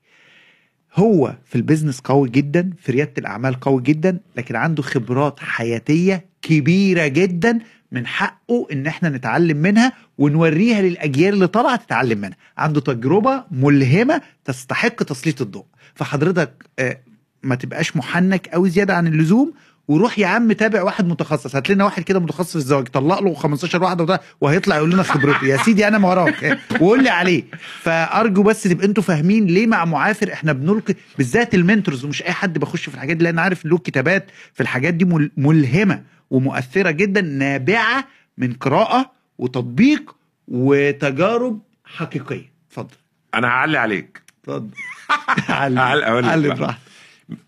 هو 0.96 1.36
في 1.46 1.56
ال 1.56 1.61
business 1.61 2.00
قوي 2.00 2.30
جدا 2.30 2.70
في 2.82 2.92
ريادة 2.92 3.14
الأعمال 3.18 3.60
قوي 3.60 3.82
جدا 3.82 4.20
لكن 4.38 4.56
عنده 4.56 4.84
خبرات 4.84 5.40
حياتية 5.40 6.26
كبيرة 6.42 7.08
جدا 7.08 7.60
من 7.92 8.08
حقه 8.08 8.68
إن 8.72 8.88
إحنا 8.88 9.10
نتعلم 9.10 9.58
منها 9.58 9.94
ونوريها 10.18 10.82
للأجيال 10.82 11.34
اللي 11.34 11.48
طالعة 11.48 11.76
تتعلم 11.76 12.18
منها. 12.18 12.38
عنده 12.58 12.82
تجربة 12.82 13.44
ملهمة 13.52 14.22
تستحق 14.46 15.04
تسليط 15.04 15.42
الضوء. 15.42 15.66
فحضرتك 15.96 16.64
آه، 16.80 17.00
ما 17.44 17.56
تبقاش 17.56 17.98
محنك 17.98 18.48
قوي 18.48 18.70
زيادة 18.70 18.96
عن 18.96 19.08
اللزوم 19.08 19.54
وروح 19.88 20.20
يا 20.20 20.28
عم 20.28 20.52
تابع 20.52 20.82
واحد 20.84 21.08
متخصص 21.08 21.56
هات 21.56 21.70
لنا 21.70 21.84
واحد 21.86 22.04
كده 22.04 22.20
متخصص 22.20 22.50
في 22.52 22.56
الزواج 22.56 22.88
طلق 22.88 23.20
له 23.22 23.34
15 23.34 23.84
واحدة 23.84 24.04
وده- 24.04 24.22
وهيطلع 24.42 24.76
يقول 24.76 24.92
لنا 24.92 25.04
خبرته 25.04 25.46
يا 25.48 25.58
سيدي 25.58 25.88
أنا 25.88 25.98
ما 25.98 26.10
وراك. 26.10 26.60
وقول 26.82 27.04
لي 27.04 27.10
عليه. 27.10 27.44
فأرجو 27.82 28.44
بس 28.44 28.64
تبقى 28.64 28.86
أنتوا 28.86 29.04
فاهمين 29.04 29.46
ليه 29.46 29.68
مع 29.68 29.86
معافر 29.86 30.34
إحنا 30.34 30.54
بنلقي 30.54 30.96
بالذات 31.18 31.56
المنتورز 31.56 32.06
ومش 32.06 32.24
أي 32.24 32.32
حد 32.32 32.58
بخش 32.58 32.90
في 32.90 32.96
الحاجات 32.96 33.18
دي 33.18 33.24
لأن 33.24 33.40
عارف 33.40 33.66
له 33.66 33.78
كتابات 33.78 34.32
في 34.54 34.64
الحاجات 34.64 34.94
دي 34.94 35.06
مل- 35.06 35.32
ملهمة 35.38 36.04
ومؤثرة 36.32 36.92
جدا 36.92 37.22
نابعة 37.22 38.08
من 38.38 38.54
قراءة 38.54 39.12
وتطبيق 39.38 40.16
وتجارب 40.48 41.60
حقيقية. 41.86 42.52
اتفضل. 42.70 42.96
أنا 43.36 43.48
هعلي 43.48 43.78
عليك. 43.78 44.22
اتفضل. 44.44 44.70
علي 45.50 46.48
بقى. 46.48 46.58
براحتك. 46.58 46.78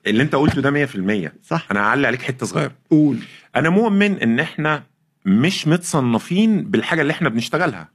اللي 0.08 0.24
انت 0.24 0.36
قلته 0.36 0.62
ده 0.62 0.72
100% 0.72 1.32
صح. 1.44 1.68
أنا 1.72 1.80
هعلي 1.80 2.08
عليك 2.08 2.22
حتة 2.22 2.46
صغيرة. 2.46 2.72
قول. 2.92 3.18
أنا 3.56 3.70
مؤمن 3.70 4.20
إن 4.20 4.40
إحنا 4.40 4.84
مش 5.26 5.68
متصنفين 5.68 6.64
بالحاجة 6.64 7.02
اللي 7.02 7.12
إحنا 7.12 7.30
بنشتغلها. 7.30 7.90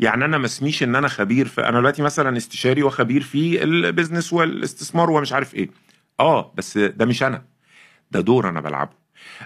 يعني 0.00 0.24
أنا 0.24 0.38
ما 0.38 0.44
اسميش 0.46 0.82
إن 0.82 0.96
أنا 0.96 1.08
خبير 1.08 1.48
في 1.48 1.68
أنا 1.68 1.78
دلوقتي 1.78 2.02
مثلا 2.02 2.36
استشاري 2.36 2.82
وخبير 2.82 3.22
في 3.22 3.62
البيزنس 3.64 4.32
والاستثمار 4.32 5.10
ومش 5.10 5.32
عارف 5.32 5.54
إيه. 5.54 5.70
آه 6.20 6.52
بس 6.56 6.78
ده 6.78 7.04
مش 7.06 7.22
أنا. 7.22 7.44
ده 8.10 8.20
دور 8.20 8.48
أنا 8.48 8.60
بلعبه. 8.60 8.90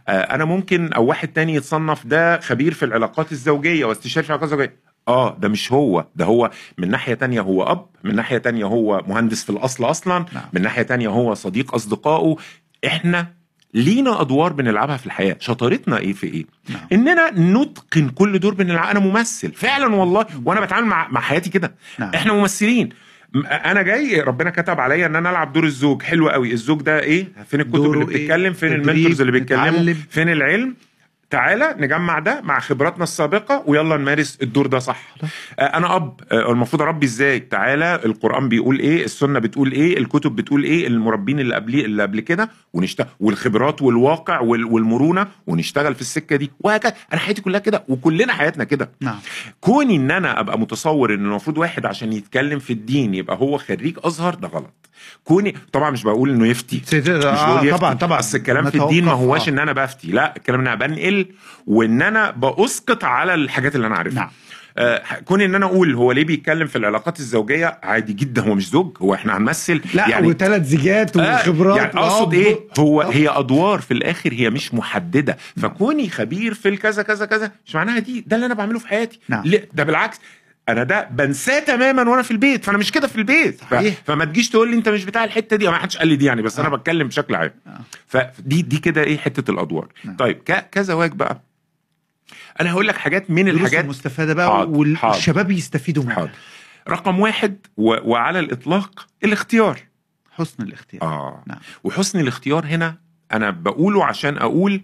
آه 0.09 0.11
أنا 0.21 0.45
ممكن 0.45 0.93
أو 0.93 1.05
واحد 1.05 1.29
تاني 1.29 1.55
يتصنف 1.55 2.07
ده 2.07 2.41
خبير 2.41 2.75
في 2.75 2.85
العلاقات 2.85 3.33
الزوجية 3.33 3.85
واستشاري 3.85 4.25
في 4.25 4.31
العلاقات 4.31 4.53
الزوجية. 4.53 4.77
آه 5.09 5.37
ده 5.41 5.49
مش 5.49 5.73
هو. 5.73 6.07
ده 6.17 6.25
هو 6.25 6.51
من 6.79 6.91
ناحية 6.91 7.15
تانية 7.15 7.41
هو 7.41 7.63
أب 7.63 7.87
من 8.05 8.15
ناحية 8.15 8.39
تانية 8.39 8.65
هو 8.65 9.03
مهندس 9.09 9.45
في 9.45 9.51
الأصل 9.51 9.85
أصلا 9.85 10.27
نعم. 10.33 10.45
من 10.53 10.63
ناحية 10.63 10.83
تانية 10.83 11.09
هو 11.09 11.35
صديق 11.35 11.75
أصدقائه. 11.75 12.37
إحنا 12.87 13.27
لينا 13.75 14.21
أدوار 14.21 14.53
بنلعبها 14.53 14.97
في 14.97 15.07
الحياة. 15.07 15.37
شطارتنا 15.41 15.99
إيه 15.99 16.13
في 16.13 16.27
إيه؟ 16.27 16.45
نعم. 16.69 16.81
إننا 16.93 17.31
نتقن 17.31 18.09
كل 18.09 18.39
دور 18.39 18.55
بنلعبها 18.55 18.91
أنا 18.91 19.01
ممثل. 19.01 19.53
فعلا 19.53 19.95
والله. 19.95 20.27
وأنا 20.45 20.61
بتعامل 20.61 20.87
مع 20.87 21.09
مع 21.09 21.21
حياتي 21.21 21.51
كده. 21.51 21.75
نعم. 21.99 22.11
إحنا 22.15 22.33
ممثلين. 22.33 22.89
أنا 23.47 23.83
جاي 23.83 24.21
ربنا 24.21 24.51
كتب 24.51 24.81
عليا 24.81 25.07
إن 25.07 25.17
أنا 25.17 25.31
ألعب 25.31 25.53
دور 25.53 25.65
الزوج. 25.65 26.03
حلو 26.03 26.29
قوي. 26.29 26.53
الزوج 26.53 26.83
ده 26.83 27.01
إيه؟ 27.01 27.29
فين 27.47 27.61
الكتب 27.61 27.85
اللي 27.85 27.99
إيه؟ 27.99 28.05
بتتكلم؟ 28.07 28.53
فين 28.53 28.73
المنتورز 28.73 29.21
اللي 29.21 29.33
بيتكلموا. 29.33 29.95
فين 30.11 30.29
العلم؟ 30.29 30.75
تعالى 31.37 31.75
نجمع 31.79 32.19
ده 32.19 32.41
مع 32.45 32.61
خبراتنا 32.61 33.05
السابقة 33.05 33.63
ويلا 33.67 33.97
نمارس 33.97 34.39
الدور 34.43 34.67
ده 34.67 34.79
صح. 34.79 35.03
آه، 35.59 35.63
أنا 35.63 35.97
أب 35.97 36.21
آه، 36.33 36.53
المفروض 36.53 36.83
أربي 36.83 37.07
إزاي؟ 37.07 37.41
تعالى 37.41 38.01
القرآن 38.05 38.49
بيقول 38.49 38.79
إيه 38.79 39.05
السنة 39.05 39.39
بتقول 39.39 39.73
إيه 39.73 39.99
الكتب 39.99 40.37
بتقول 40.37 40.65
إيه 40.65 40.87
المربين 40.87 41.41
اللي 41.41 41.55
قبلي 41.55 41.85
اللي 41.85 42.03
قبل 42.03 42.21
كده 42.21 42.51
ونشتغل 42.73 43.07
والخبرات 43.21 43.83
والواقع 43.83 44.41
وال- 44.41 44.65
والمرونة 44.65 45.27
ونشتغل 45.47 45.95
في 45.95 46.01
السكة 46.01 46.37
دي 46.37 46.51
وهكذا. 46.61 46.95
أنا 47.13 47.21
حياتي 47.21 47.43
كلها 47.43 47.61
كده 47.61 47.85
وكلنا 47.89 48.33
حياتنا 48.33 48.65
كده. 48.65 48.91
نعم. 49.01 49.19
كوني 49.61 49.97
إن 49.97 50.11
أنا 50.11 50.41
أبقى 50.41 50.59
متصور 50.59 51.15
إن 51.15 51.25
المفروض 51.25 51.59
واحد 51.59 51.87
عشان 51.87 52.13
يتكلم 52.13 52.59
في 52.59 52.73
الدين 52.73 53.15
يبقى 53.15 53.37
هو 53.37 53.59
خريج 53.59 53.99
أزهر 54.05 54.35
ده 54.35 54.49
غلط. 54.49 54.73
كوني 55.25 55.55
طبعا 55.73 55.91
مش 55.91 56.03
بقول 56.03 56.31
إنه 56.31 56.47
يفتي. 56.47 56.83
مش 56.93 57.09
آه 57.09 57.47
بقول 57.55 57.67
يفتي. 57.69 57.79
طبعا 57.79 57.95
طبعا. 57.95 58.19
بس 58.19 58.35
الكلام 58.35 58.71
في 58.71 58.79
الدين 58.79 59.05
ما 59.05 59.13
هواش 59.13 59.49
آه. 59.49 59.53
إن 59.53 59.59
أنا 59.59 59.73
بفتي. 59.73 60.07
لا 60.13 60.37
الكلام 60.37 60.61
إن 60.61 60.67
أنا 60.67 60.87
بنقل 60.87 61.22
وإن 61.67 62.03
أنا 62.03 62.31
بأسقط 62.31 63.05
على 63.05 63.35
الحاجات 63.35 63.77
اللي 63.77 63.87
أنا 63.87 63.97
عارفها 63.97 64.21
نعم. 64.21 64.31
آه 64.79 65.03
كوني 65.25 65.45
إن 65.45 65.55
أنا 65.55 65.67
أقول 65.67 65.95
هو 65.95 66.13
ليه 66.13 66.25
بيتكلم 66.25 66.67
في 66.67 66.77
العلاقات 66.77 67.21
الزوجية 67.21 67.81
عادي 67.83 68.13
جدا 68.13 68.43
هو 68.43 68.55
مش 68.55 68.71
زوج 68.71 68.97
هو 69.03 69.15
إحنا 69.15 69.37
هنمثل 69.37 69.81
لا 69.95 70.09
يعني 70.09 70.27
وثلاث 70.27 70.63
زيجات 70.67 71.17
آه، 71.17 71.35
وخبرات 71.35 71.77
يعني 71.77 71.99
أقصد. 71.99 72.35
إيه 72.35 72.61
هو 72.79 73.03
آه. 73.03 73.11
هي 73.11 73.29
أدوار 73.29 73.81
في 73.81 73.95
الآخر 73.95 74.33
هي 74.33 74.51
مش 74.51 74.75
محددة 74.75 75.37
فكوني 75.61 76.11
خبير 76.11 76.55
في 76.55 76.69
الكذا 76.69 77.03
كذا 77.03 77.27
كذا 77.27 77.53
مش 77.67 77.75
معناها 77.75 77.99
دي 77.99 78.25
ده 78.27 78.37
اللي 78.37 78.47
أنا 78.47 78.55
بعمله 78.55 78.79
في 78.79 78.89
حياتي 78.89 79.21
نعم. 79.29 79.45
ده 79.75 79.85
بالعكس 79.85 80.21
أنا 80.69 80.83
ده 80.83 81.09
بنساه 81.11 81.61
تماما 81.61 82.11
وأنا 82.11 82.23
في 82.23 82.31
البيت 82.31 82.65
فانا 82.65 82.79
مش 82.79 82.93
كده 82.93 83.09
في 83.09 83.17
البيت. 83.17 83.61
صحيح. 83.61 83.95
فما 84.05 84.25
تجيش 84.25 84.51
تقول 84.51 84.71
لي 84.71 84.77
انت 84.77 84.89
مش 84.89 85.05
بتاع 85.05 85.25
الحتة 85.25 85.57
دي 85.57 85.69
ما 85.69 85.79
حدش 85.79 85.97
قال 85.97 86.09
لي 86.09 86.17
دي 86.17 86.25
يعني 86.25 86.43
بس 86.43 86.59
أنا 86.59 86.69
آه. 86.69 86.77
بتكلم 86.77 87.09
بشكل 87.09 87.35
عام 87.35 87.51
آه. 87.67 87.81
فدي 88.07 88.63
دي 88.63 88.79
كده 88.79 89.03
إيه 89.03 89.19
حتة 89.19 89.51
الأدوار 89.51 89.89
نعم. 90.05 90.17
طيب. 90.17 90.43
كزواج 90.73 91.13
بقى 91.13 91.43
أنا 92.61 92.73
هقول 92.73 92.89
لك 92.89 92.97
حاجات 92.97 93.31
من 93.31 93.49
الحاجات 93.49 93.85
المستفادة 93.85 94.35
بقى 94.35 94.49
حاضر،. 94.49 94.79
والشباب 94.79 95.51
يستفيدوا 95.51 96.05
منها 96.05 96.33
رقم 96.89 97.21
واحد 97.21 97.67
و... 97.77 98.11
وعلى 98.11 98.39
الإطلاق 98.39 99.07
الاختيار 99.25 99.79
حسن 100.31 100.63
الاختيار 100.63 101.03
آه 101.03 101.43
نعم. 101.47 101.59
وحسن 101.85 102.21
الاختيار 102.21 102.67
هنا 102.67 102.97
أنا 103.33 103.51
بقوله 103.51 104.05
عشان 104.05 104.39
أقول 104.39 104.83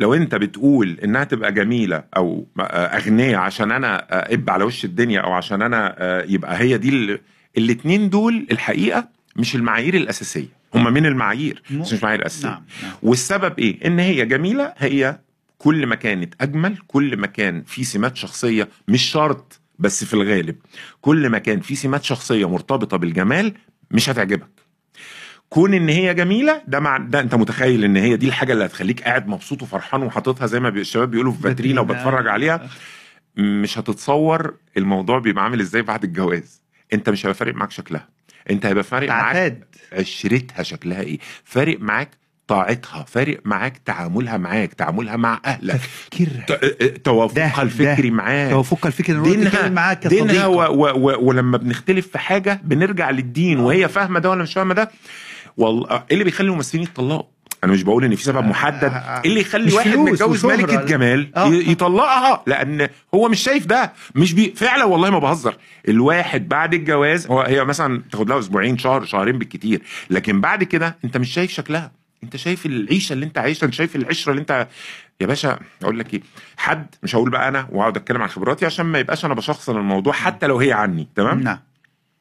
لو 0.00 0.14
انت 0.14 0.34
بتقول 0.34 0.98
انها 1.04 1.24
تبقى 1.24 1.52
جميلة 1.52 2.04
أو 2.16 2.46
اغنية 2.70 3.36
عشان 3.36 3.70
أنا 3.72 4.06
اب 4.34 4.50
على 4.50 4.64
وش 4.64 4.84
الدنيا 4.84 5.20
أو 5.20 5.32
عشان 5.32 5.62
أنا 5.62 5.94
آه، 5.98 6.24
يبقى 6.28 6.58
هي 6.60 6.78
دي 6.78 6.88
ال- 6.88 7.20
الاتنين 7.58 8.10
دول 8.10 8.46
الحقيقة 8.50 9.08
مش 9.36 9.54
المعايير 9.56 9.94
الأساسية. 9.94 10.46
هم 10.74 10.92
من 10.92 11.06
المعايير 11.06 11.62
بس 11.70 11.72
مش 11.92 11.94
المعايير 11.94 12.20
الأساسية. 12.20 12.48
نعم 12.48 12.62
نعم. 12.82 12.92
والسبب 13.02 13.58
إيه؟ 13.58 13.86
إن 13.86 13.98
هي 13.98 14.26
جميلة 14.26 14.72
هي 14.78 15.18
كل 15.58 15.86
ما 15.86 15.94
كانت 15.94 16.34
أجمل 16.40 16.78
كل 16.88 17.16
ما 17.16 17.26
كان 17.26 17.62
في 17.62 17.84
سمات 17.84 18.16
شخصية 18.16 18.68
مش 18.88 19.02
شرط 19.02 19.60
بس 19.78 20.04
في 20.04 20.14
الغالب 20.14 20.56
كل 21.00 21.28
ما 21.28 21.38
كان 21.38 21.60
في 21.60 21.74
سمات 21.74 22.04
شخصية 22.04 22.48
مرتبطة 22.48 22.96
بالجمال 22.96 23.52
مش 23.90 24.10
هتعجبك. 24.10 24.48
كون 25.50 25.74
إن 25.74 25.88
هي 25.88 26.14
جميلة 26.14 26.62
ده 26.66 26.80
مع 26.80 26.96
ده 26.96 27.20
أنت 27.20 27.34
متخيل 27.34 27.84
إن 27.84 27.96
هي 27.96 28.16
دي 28.16 28.28
الحاجة 28.28 28.52
اللي 28.52 28.64
هتخليك 28.64 29.02
قاعد 29.02 29.28
مبسوط 29.28 29.62
وفرحان 29.62 30.02
وحاططها 30.02 30.46
زي 30.46 30.60
ما 30.60 30.70
بي- 30.70 30.80
الشباب 30.80 31.10
بيقولوا 31.10 31.32
في 31.32 31.38
فاترينا. 31.42 31.80
وبتفرج 31.80 32.26
عليها. 32.28 32.68
مش 33.36 33.78
هتتصور 33.78 34.54
الموضوع 34.76 35.18
بيبقى 35.18 35.44
عامل 35.44 35.60
إزاي 35.60 35.82
بعد 35.82 36.04
الجواز. 36.04 36.62
أنت 36.92 37.10
مش 37.10 37.26
هيبقى 37.26 37.34
فارق 37.34 37.54
معاك 37.54 37.70
شكلها. 37.70 38.08
أنت 38.50 38.66
هيبقى 38.66 38.84
فارق 38.84 39.08
معاك 39.08 39.66
عشرتها 39.92 40.62
شكلها 40.62 41.00
إيه. 41.00 41.18
فارق 41.44 41.80
معاك 41.80 42.10
طاعتها. 42.46 43.04
فارق 43.08 43.40
معاك 43.44 43.78
تعاملها 43.78 44.36
معاك 44.36 44.72
تعاملها 44.74 45.16
مع 45.16 45.40
أهلك. 45.46 45.74
تفكيرها 45.74 46.46
ت- 46.48 47.00
توافقها 47.04 47.62
الفكري 47.62 48.10
معاك. 48.10 48.50
توافقها 48.50 48.88
الفكري 48.88 49.20
دينها 49.22 49.68
معاك 49.68 50.06
دينها 50.06 50.46
و 50.46 50.60
و 50.62 50.90
و 51.10 51.28
ولما 51.28 51.56
بنختلف 51.58 52.06
في 52.08 52.18
حاجة 52.18 52.60
بنرجع 52.64 53.10
للدين 53.10 53.60
وهي 53.60 53.88
فاهمة 53.88 54.20
ده 54.20 54.30
ولا 54.30 54.42
مش 54.42 54.54
فاهمة 54.54 54.74
ده. 54.74 54.90
والله 55.60 55.90
إيه 55.90 56.02
اللي 56.12 56.24
بيخلي 56.24 56.48
الممثلين 56.48 56.82
يتطلقوا 56.84 57.22
أنا 57.64 57.72
مش 57.72 57.82
بقول 57.82 58.04
إن 58.04 58.14
في 58.16 58.24
سبب 58.24 58.44
محدد 58.46 58.84
آه، 58.84 58.88
آه. 58.88 59.22
اللي 59.24 59.40
يخلي 59.40 59.72
واحد 59.74 59.96
متجوز. 59.96 60.46
ملكة 60.46 60.84
جمال 60.84 61.36
آه. 61.36 61.46
يطلقها 61.46 62.42
لأن 62.46 62.88
هو 63.14 63.28
مش 63.28 63.42
شايف 63.42 63.66
ده 63.66 63.92
مش 64.14 64.32
بي 64.32 64.52
فعلا 64.56 64.84
والله 64.84 65.10
ما 65.10 65.18
بهزر 65.18 65.56
الواحد 65.88 66.48
بعد 66.48 66.74
الجواز 66.74 67.26
هو 67.26 67.40
هي 67.40 67.64
مثلا 67.64 68.02
تاخد 68.12 68.28
لها 68.28 68.38
أسبوعين 68.38 68.78
شهر 68.78 69.04
شهرين 69.04 69.38
بالكتير 69.38 69.82
لكن 70.10 70.40
بعد 70.40 70.64
كده 70.64 70.96
أنت 71.04 71.16
مش 71.16 71.32
شايف 71.32 71.50
شكلها 71.52 71.92
أنت 72.24 72.36
شايف 72.36 72.66
العيشة 72.66 73.12
اللي 73.12 73.26
أنت 73.26 73.38
عايشها 73.38 73.66
أنت 73.66 73.74
شايف 73.74 73.96
العشرة 73.96 74.30
اللي 74.30 74.40
أنت 74.40 74.68
يا 75.20 75.26
باشا 75.26 75.58
أقول 75.82 75.98
لك 75.98 76.14
إيه 76.14 76.20
حد 76.56 76.86
مش 77.02 77.14
هقول 77.14 77.30
بقى 77.30 77.48
أنا 77.48 77.68
وأقعد 77.72 77.96
أتكلم 77.96 78.22
عن 78.22 78.28
خبراتي 78.28 78.66
عشان 78.66 78.86
ما 78.86 78.98
يبقاش 78.98 79.24
أنا 79.24 79.34
بشخصن 79.34 79.76
الموضوع 79.76 80.12
حتى 80.12 80.46
لو 80.46 80.58
هي 80.58 80.72
عني 80.72 81.08
تمام 81.16 81.40
نعم 81.40 81.58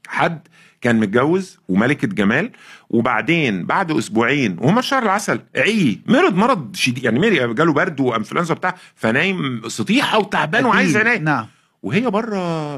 حد 0.08 0.48
كان 0.82 1.00
متجوز 1.00 1.58
وملكة 1.70 2.08
جمال 2.08 2.52
وبعدين 2.90 3.66
بعد 3.66 3.92
أسبوعين 3.92 4.58
وهم 4.60 4.82
شهر 4.82 5.04
العسل 5.04 5.40
عي 5.56 6.00
مرض 6.08 6.36
مرض 6.36 6.76
شديد 6.76 7.04
يعني 7.04 7.20
مرض 7.20 7.56
جاله 7.56 7.74
برد 7.74 8.00
وانفلونزا 8.00 8.54
بتاع 8.54 8.76
فنايم 8.96 9.62
سطيحه 9.68 10.20
وتعبان 10.20 10.66
وعايز. 10.66 10.98
ينام 10.98 11.24
نعم 11.24 11.46
وهي 11.84 12.10
بره 12.10 12.78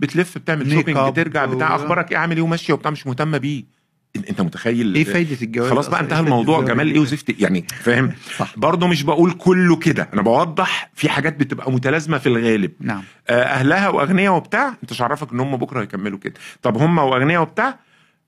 بتلف 0.00 0.38
بتعمل 0.38 0.72
شوبينج 0.72 0.98
بترجع 1.10 1.44
بتاع 1.44 1.74
أخبارك 1.76 2.10
إيه 2.12 2.18
عامل 2.18 2.36
إيه 2.36 2.42
وماشية 2.42 2.74
وبتاع 2.74 2.90
مش 2.90 3.06
مهتمة 3.06 3.38
بيه 3.38 3.81
أنت 4.16 4.40
متخيل؟ 4.40 4.94
إيه 4.94 5.04
فايدة 5.04 5.36
الجواز 5.42 5.70
خلاص 5.70 5.88
بقى؟ 5.88 6.00
انتهى 6.00 6.18
إيه 6.18 6.24
الموضوع؟ 6.24 6.62
جمال 6.62 6.90
إيه 6.90 6.98
وزفت؟ 6.98 7.40
يعني 7.40 7.64
فاهم؟ 7.80 8.12
صح. 8.38 8.54
برضه 8.58 8.86
مش 8.86 9.02
بقول 9.02 9.32
كله 9.32 9.76
كده. 9.76 10.08
أنا 10.12 10.22
بوضح 10.22 10.90
في 10.94 11.08
حاجات 11.08 11.36
بتبقى 11.36 11.72
متلازمة 11.72 12.18
في 12.18 12.26
الغالب. 12.26 12.72
نعم. 12.80 13.02
آه، 13.28 13.42
أهلها 13.42 13.88
وأغنياء 13.88 14.34
وبتاع 14.36 14.68
أنت 14.82 14.92
مش 14.92 15.00
عارفك 15.00 15.32
إن 15.32 15.40
هم 15.40 15.56
بكرة 15.56 15.80
هيكملوا 15.80 16.18
كده. 16.18 16.34
طب 16.62 16.76
هم 16.76 16.98
وأغنياء 16.98 17.42
وبتاع 17.42 17.78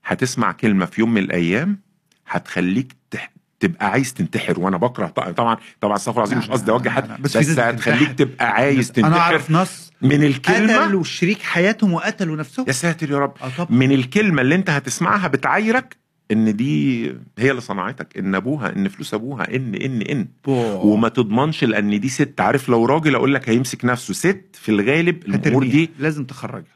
هتسمع 0.05 0.51
كلمة 0.51 0.85
في 0.85 1.01
يوم 1.01 1.13
من 1.13 1.21
الأيام 1.21 1.79
هتخليك 2.27 2.95
تح... 3.11 3.31
تبقى 3.59 3.89
عايز 3.91 4.13
تنتحر 4.13 4.59
وأنا 4.59 4.77
بكره. 4.77 5.07
طبعا 5.07 5.57
طبعا 5.81 5.95
استغفر 5.95 6.17
العظيم 6.17 6.37
مش 6.37 6.49
قصدي 6.49 6.71
اوجه 6.71 6.89
حد 6.89 7.21
بس, 7.21 7.37
بس 7.37 7.59
هتخليك. 7.59 8.11
تبقى 8.17 8.51
عايز 8.51 8.91
أنا 8.97 9.07
تنتحر. 9.07 9.21
أعرف 9.21 9.49
ناس 9.51 9.84
من 10.01 10.23
الكلمة 10.23 10.77
قتلوا 10.85 11.03
شريك 11.03 11.41
حياتهم 11.41 11.93
وقتلوا 11.93 12.35
نفسهم؟ 12.35 12.65
يا 12.67 12.71
ساتر 12.71 13.11
يا 13.11 13.17
رب. 13.19 13.33
آه 13.41 13.49
طبعا 13.57 13.67
من 13.71 13.91
الكلمة 13.91 14.41
اللي 14.41 14.55
انت 14.55 14.69
هتسمعها 14.69 15.27
بتعايرك 15.27 15.97
ان 16.31 16.55
دي 16.55 17.05
هي 17.39 17.49
اللي 17.51 17.61
صنعتك 17.61 18.17
ان 18.17 18.35
أبوها 18.35 18.75
ان 18.75 18.87
فلوس 18.87 19.13
أبوها 19.13 19.55
ان 19.55 19.75
ان 19.75 20.01
ان. 20.01 20.27
وما 20.47 21.09
تضمنش 21.09 21.63
لأن 21.63 21.99
دي 21.99 22.09
ست. 22.09 22.41
عارف 22.41 22.69
لو 22.69 22.85
راجل 22.85 23.15
أقول 23.15 23.33
لك 23.33 23.49
هيمسك 23.49 23.85
نفسه 23.85 24.13
ست 24.13 24.45
في 24.53 24.69
الغالب 24.69 25.23
الأمور. 25.25 25.63
دي 25.67 25.89
لازم 25.99 26.25
تخرجها. 26.25 26.74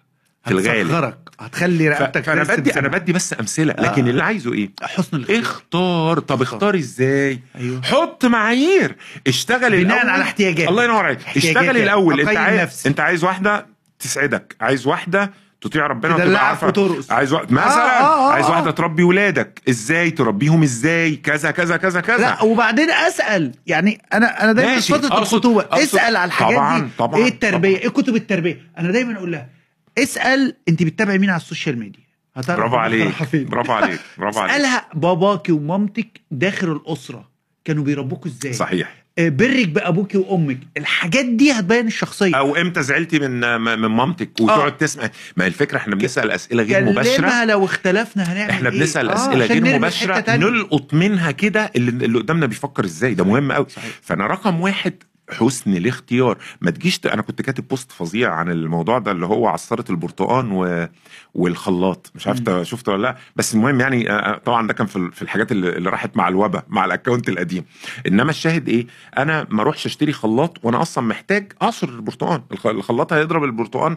في 0.50 0.68
الغالب. 0.70 0.88
هتسخرك. 0.88 1.18
هتخلي 1.40 1.90
رقبتك 1.90 2.24
فأنا 2.24 2.44
ترسم 2.44 2.62
بدي 2.62 2.80
أنا. 2.80 2.88
بدي 2.88 3.14
بس 3.14 3.36
أمثلة 3.40 3.74
لكن 3.80 4.06
آه. 4.06 4.10
اللي 4.10 4.24
عايزه 4.24 4.54
إيه؟ 4.54 4.70
حسن 4.82 5.18
الاختيار 5.18 5.42
اختار. 5.42 6.20
طب 6.20 6.42
اختار. 6.42 6.76
إزاي؟ 6.76 7.40
أيوه. 7.56 7.82
حط 7.82 8.26
معايير. 8.26 8.96
اشتغل 9.28 9.84
بناء. 9.84 10.08
على 10.08 10.24
احتياجاتك. 10.24 10.70
الله 10.70 10.84
ينور 10.84 11.06
عليك. 11.06 11.20
اشتغل 11.38 11.78
الأول. 11.78 12.20
أنت 12.20 12.38
عايز 12.38 12.62
نفسي. 12.62 12.90
أنت 12.90 13.00
عايز 13.00 13.24
واحدة 13.24 13.66
تسعدك. 14.00 14.56
عايز 14.62 14.88
واحدة 14.88 15.32
تطيع 15.62 15.88
ربنا 15.88 16.16
وتبقى 16.16 16.48
عارفة. 16.48 16.68
وترقص. 16.68 17.12
عايز 17.12 17.34
واحد 17.34 17.52
مثلا 17.52 18.00
آه، 18.00 18.04
آه، 18.04 18.30
آه، 18.30 18.32
عايز 18.34 18.46
آه. 18.46 18.52
واحدة 18.52 18.72
تربي 18.72 19.04
ولادك. 19.04 19.62
إزاي؟ 19.70 20.12
تربيهم 20.12 20.64
إزاي؟ 20.64 21.16
كذا 21.16 21.52
كذا 21.52 21.78
كذا 21.78 22.02
كذا. 22.02 22.18
لا 22.18 22.44
وبعدين 22.44 22.92
أسأل. 22.92 23.52
يعني 23.68 24.02
أنا 24.14 24.44
أنا 24.44 24.54
دايما. 24.54 24.80
فترة 24.80 25.18
الخطوبة. 25.20 25.66
اسأل 25.72 26.16
على 26.16 26.26
الحاجات 26.28 26.56
طبعاً، 26.58 26.80
دي. 26.80 26.88
طبعاً، 26.98 27.20
إيه 27.20 27.28
التربية؟ 27.28 27.78
طبعاً. 27.78 27.84
إيه 27.84 27.90
كتب 27.90 28.16
التربية؟ 28.16 28.62
أنا 28.80 28.92
دايما 28.92 29.18
أقول 29.18 29.32
لها 29.32 29.59
اسأل 30.04 30.56
انت 30.70 30.84
بتتابعي 30.84 31.18
مين 31.18 31.30
على 31.30 31.42
ال 31.42 31.47
social 31.47 31.80
media؟ 31.80 32.04
هتعرف 32.36 32.60
برافو 32.60 32.76
عليك. 32.76 33.14
برافو 33.34 33.72
عليك 33.74 34.00
برافو 34.18 34.40
عليك. 34.40 34.52
اسألها 34.54 34.86
باباكي 34.94 35.52
ومامتك 35.52 36.22
داخل 36.32 36.72
الأسرة 36.72 37.30
كانوا 37.66 37.84
بيربوكوا 37.84 38.32
إزاي؟ 38.32 38.54
صحيح. 38.54 39.00
آه، 39.20 39.30
برك 39.30 39.68
بأبوكي 39.70 40.18
وأمك 40.18 40.58
الحاجات 40.78 41.26
دي 41.26 41.52
هتبين 41.52 41.88
الشخصية. 41.88 42.36
أو 42.36 42.56
إمتى 42.56 42.84
زعلتي 42.84 43.20
من 43.20 43.62
من 43.62 43.76
مامتك 43.76 44.30
وتقعد 44.42 44.78
تسمع؟ 44.78 45.10
ما 45.38 45.44
هي 45.44 45.48
الفكرة 45.48 45.78
إحنا 45.78 45.96
بنسأل 45.96 46.32
أسئلة 46.32 46.64
غير 46.64 46.86
مباشرة. 46.86 47.46
لو 47.46 47.66
اختلفنا 47.66 48.24
هنعمل 48.34 48.50
إحنا 48.50 48.70
إيه؟ 48.70 48.80
بنسأل 48.80 49.10
آه، 49.10 49.16
أسئلة 49.16 49.44
عشان 49.44 49.64
غير 49.64 49.78
مباشرة. 49.78 50.36
نلقط 50.36 50.94
منها 50.94 51.32
كده 51.32 51.72
اللي, 51.76 52.06
اللي 52.06 52.20
قدامنا 52.20 52.46
بيفكر 52.46 52.86
إزاي. 52.86 53.14
ده 53.14 53.24
مهم 53.24 53.52
قوي 53.52 53.66
صحيح. 53.70 53.92
فأنا 54.02 54.28
رقم 54.28 54.62
واحد 54.62 54.94
حسن 55.32 55.74
الاختيار. 55.74 56.38
ما 56.62 56.72
تجيش. 56.72 57.00
أنا 57.06 57.22
كنت 57.22 57.42
كاتب 57.42 57.68
بوست 57.68 57.92
فظيع 57.92 58.34
عن 58.34 58.52
الموضوع 58.52 59.00
ده 59.00 59.12
اللي 59.12 59.26
هو 59.26 59.48
عصارة 59.48 59.86
البرتقان 59.90 60.52
و... 60.52 60.88
والخلاط. 61.34 62.12
مش 62.16 62.28
عارف 62.28 62.50
مم. 62.50 62.64
شفته 62.64 62.92
ولا 62.92 63.02
لأ؟ 63.02 63.16
بس 63.36 63.54
المهم 63.56 63.80
يعني 63.80 64.08
طبعا 64.46 64.68
ده 64.68 64.74
كان 64.74 64.88
في 64.88 64.96
ال- 64.96 65.12
في 65.12 65.22
الحاجات 65.22 65.52
اللي, 65.52 65.90
راحت 65.90 66.18
مع 66.18 66.28
الوبا 66.28 66.64
مع 66.68 66.86
الأكونت 66.86 67.30
القديم. 67.30 67.66
إنما 68.08 68.30
الشاهد 68.30 68.70
إيه؟ 68.70 68.88
أنا 69.18 69.48
ما 69.50 69.62
أروحش 69.62 69.86
أشتري 69.86 70.12
خلاط 70.14 70.58
وأنا 70.64 70.82
أصلا 70.82 71.04
محتاج 71.08 71.54
أعصر 71.62 71.90
البرتقان. 71.90 72.42
الخ- 72.52 72.68
الخلاط 72.68 73.14
هيضرب 73.14 73.44
البرتقان. 73.44 73.96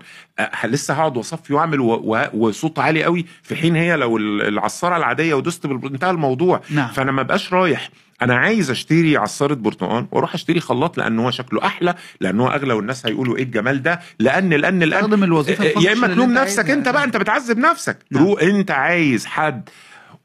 لسه 0.65 0.95
هقعد 0.95 1.17
وأصفي 1.17 1.55
وأعمل 1.55 1.81
و... 1.81 1.93
و... 1.95 2.27
وصوت 2.35 2.79
عالي 2.79 3.05
قوي 3.05 3.27
في 3.43 3.57
حين 3.57 3.77
هي 3.77 3.97
لو 3.97 4.17
ال- 4.17 4.43
العصارة 4.49 4.97
العادية 4.97 5.35
ودست 5.35 5.67
بالبر... 5.67 5.89
انتهى 5.89 6.11
الموضوع. 6.11 6.61
نعم. 6.71 6.89
فأنا 6.89 7.13
ما 7.13 7.23
بقاش 7.23 7.53
رايح. 7.53 7.91
أنا 8.23 8.35
عايز 8.37 8.71
أشتري 8.71 9.17
عصارة 9.17 9.55
برتقان 9.55 10.07
وأروح 10.13 10.35
أشتري 10.35 10.61
خلاط 10.61 10.99
لأن 10.99 11.19
هو 11.19 11.31
شكله 11.31 11.67
أحلى 11.67 11.95
لأن 12.21 12.41
هو 12.41 12.49
أغلى 12.49 12.73
والناس 12.73 13.07
هيقولوا 13.07 13.37
إيه 13.37 13.43
الجمال 13.43 13.83
ده؟ 13.83 14.01
لأن 14.19 14.51
لأن 14.51 14.83
لأن 14.83 15.23
الوظيفة 15.25 15.65
يا 15.65 15.93
إما 15.93 16.07
تلوم 16.07 16.33
نفسك. 16.35 16.71
أنت 16.71 16.89
بقى 16.89 17.05
أنت 17.05 17.17
بتعذب 17.17 17.59
نفسك. 17.59 17.99
نعم. 18.11 18.25
رو 18.25 18.39
أنت 18.39 18.71
عايز 18.71 19.27
حد 19.27 19.69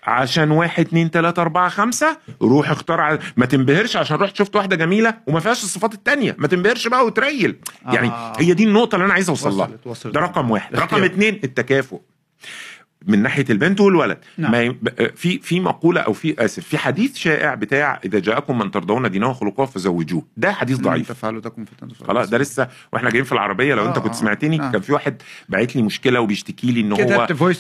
عشان 0.04 0.52
واحد 0.52 0.86
اتنين 0.86 1.12
تلاتة 1.12 1.42
أربعة 1.42 1.70
خمسة؟ 1.70 2.18
روح 2.42 2.70
اختار 2.70 3.02
ع- 3.02 3.18
ما 3.38 3.46
تنبهرش 3.46 3.96
عشان 3.98 4.18
رحت 4.18 4.36
شفت 4.36 4.56
واحدة 4.56 4.76
جميلة 4.76 5.14
وما 5.28 5.40
فيهاش 5.40 5.64
الصفات 5.64 5.94
التانية. 5.94 6.36
ما 6.40 6.48
تنبهرش 6.48 6.88
بقى 6.88 7.06
وتريل. 7.06 7.56
يعني 7.86 8.08
آه. 8.08 8.34
هي 8.40 8.54
دي 8.54 8.64
النقطة 8.64 8.96
اللي 8.96 9.06
أنا 9.06 9.14
عايز 9.14 9.30
أوصل 9.30 9.58
لها. 9.58 9.70
ده 10.06 10.20
رقم 10.20 10.52
واحد. 10.52 10.76
رقم. 10.76 11.04
اتنين 11.04 11.40
التكافؤ. 11.44 12.00
من 13.08 13.22
ناحية 13.24 13.46
البنت 13.50 13.82
والولد 13.82 14.18
نعم. 14.38 14.52
ما 14.52 14.68
ب- 14.82 15.16
في 15.16 15.40
في 15.40 15.60
مقولة 15.60 16.02
أو 16.02 16.14
في 16.14 16.46
آسف 16.46 16.64
في 16.68 16.78
حديث 16.78 17.16
شائع 17.16 17.54
بتاع 17.54 18.00
إذا 18.06 18.20
جاءكم 18.20 18.58
من 18.60 18.72
ترضون 18.72 19.12
دينه 19.12 19.30
وخلقه 19.30 19.66
فزوجوه 19.66 20.24
ده 20.38 20.52
حديث 20.54 20.78
ضعيف 20.78 21.10
تفعلوا 21.10 21.42
تكن 21.42 21.66
فتنة 21.66 22.08
خلاص 22.08 22.30
ده 22.30 22.38
لسه 22.38 22.68
وإحنا 22.94 23.10
جايين 23.10 23.26
في 23.26 23.32
العربية 23.32 23.76
لو 23.76 23.86
أنت 23.88 23.98
آه، 23.98 24.02
كنت 24.02 24.14
آه، 24.14 24.18
سمعتني 24.18 24.62
آه. 24.62 24.72
كان 24.72 24.82
في 24.82 24.94
واحد 24.94 25.22
باعت 25.50 25.76
لي 25.76 25.82
مشكلة 25.82 26.20
وبيشتكي 26.20 26.72
لي 26.72 26.82
إن 26.82 26.92
هو 26.92 26.98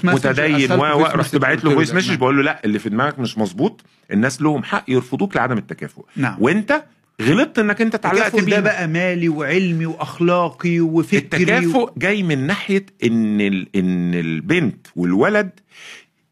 متدين 0.03 0.71
و 0.71 0.93
رحت 0.93 1.35
باعت 1.35 1.63
له 1.63 1.73
voice 1.73 1.93
message. 1.93 2.15
بقول 2.15 2.37
له 2.37 2.43
لا 2.43 2.61
اللي 2.65 2.79
في 2.79 2.89
دماغك 2.89 3.19
مش 3.19 3.37
مظبوط 3.37 3.81
الناس 4.11 4.41
لهم 4.41 4.63
حق 4.63 4.83
يرفضوك 4.87 5.35
لعدم 5.35 5.57
التكافؤ 5.57 6.05
نعم 6.15 6.35
وأنت 6.39 6.83
غلطت 7.21 7.59
إنك 7.59 7.81
أنت 7.81 7.95
اتعلقت 7.95 8.25
التكافؤ 8.25 8.45
بيه 8.45 8.55
ده 8.55 8.59
بقى 8.61 8.87
مالي 8.87 9.29
وعلمي 9.29 9.85
وأخلاقي 9.85 10.79
وفكري 10.79 11.17
التكافؤ 11.19 11.91
جاي 11.97 12.23
من 12.23 12.47
ناحية 12.47 12.85
إن 13.03 13.41
ال... 13.41 13.67
إن 13.75 14.13
البنت 14.15 14.87
والولد 14.95 15.49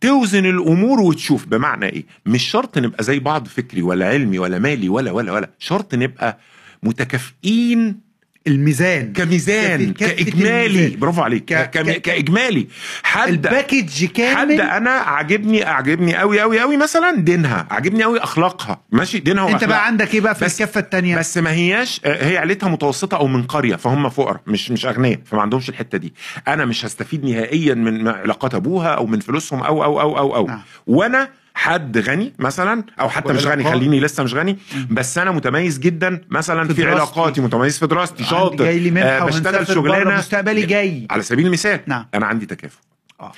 توزن 0.02 0.46
الأمور 0.46 1.00
وتشوف. 1.00 1.46
بمعنى 1.46 1.86
إيه؟ 1.86 2.04
مش 2.26 2.44
شرط 2.44 2.78
نبقى 2.78 3.04
زي 3.04 3.20
بعض 3.20 3.48
فكري 3.48 3.82
ولا 3.82 4.10
علمي 4.10 4.40
ولا 4.40 4.60
مالي 4.60 4.90
ولا 4.90 5.12
ولا 5.12 5.32
ولا. 5.32 5.50
شرط 5.60 5.96
نبقى 5.96 6.40
متكافئين 6.84 8.05
الميزان 8.48 9.14
كميزان 9.14 9.94
كإجمالي. 9.94 10.66
الميزان. 10.66 11.00
برافو 11.00 11.22
عليك. 11.22 11.46
ك- 11.46 11.70
ك... 11.70 12.02
كإجمالي. 12.02 12.68
حد 13.04 13.30
الباكج 13.30 14.06
حد 14.06 14.12
كامل 14.12 14.62
أنا 14.62 14.90
عاجبني 14.90 15.64
عاجبني 15.64 16.16
قوي 16.16 16.40
قوي 16.42 16.60
قوي 16.60 16.78
مثلا 16.78 17.16
دينها. 17.22 17.68
عاجبني 17.72 18.04
قوي 18.04 18.20
أخلاقها. 18.20 18.82
ماشي؟ 18.92 19.20
دينها 19.20 19.44
أنت 19.44 19.54
واخلاقها 19.54 19.68
بقى 19.68 19.86
عندك 19.86 20.14
إيه 20.14 20.22
بقى 20.22 20.36
في 20.36 20.46
بس- 20.46 20.62
الكفه 20.62 20.80
الثانية 20.80 21.18
بس 21.18 21.38
ما 21.38 21.52
هياش 21.52 22.02
هي 22.06 22.38
عيلتها 22.38 22.70
متوسطة 22.70 23.18
أو 23.18 23.28
من 23.28 23.44
قرية 23.44 23.76
فهم 23.76 24.10
فقراء 24.10 24.42
مش 24.48 24.72
مش 24.72 24.86
أغنياء 24.86 25.20
فما 25.26 25.42
عندهمش 25.42 25.70
الحتة 25.70 25.98
دي. 25.98 26.14
أنا 26.48 26.66
مش 26.66 26.86
هستفيد 26.86 27.26
نهائيا 27.26 27.74
من 27.74 28.08
علاقات 28.08 28.56
أبوها 28.56 28.90
أو 28.90 29.06
من 29.06 29.20
فلوسهم 29.20 29.64
أو 29.64 29.84
أو 29.84 30.02
أو 30.02 30.18
أو 30.18 30.36
أو. 30.36 30.48
نعم. 30.48 30.62
وأنا 30.88 31.30
حد 31.58 31.98
غني 31.98 32.34
مثلا 32.40 32.84
أو 33.00 33.10
حتى 33.10 33.34
مش 33.34 33.46
غني. 33.46 33.64
خليني 33.64 34.00
لسه 34.00 34.24
مش 34.24 34.34
غني 34.34 34.58
بس 34.90 35.18
أنا 35.18 35.32
متميز 35.32 35.80
جدا 35.80 36.22
مثلا 36.30 36.68
في 36.68 36.74
في. 36.74 36.86
علاقاتي 36.90 37.42
متميز 37.42 37.80
في 37.80 37.88
دراستي 37.88 38.24
شاطر 38.24 38.56
جاي 38.56 38.80
لي 38.80 38.92
منحة 38.92 39.08
آه 39.08 39.26
بشتغل 39.26 39.68
شغلانة 39.68 40.18
مستقبلي 40.18 40.66
جاي 40.66 41.08
على 41.10 41.22
سبيل 41.24 41.46
المثال 41.48 41.80
نعم. 41.88 42.06
أنا 42.14 42.26
عندي 42.26 42.46
تكافؤ 42.46 42.80
آه. 43.22 43.32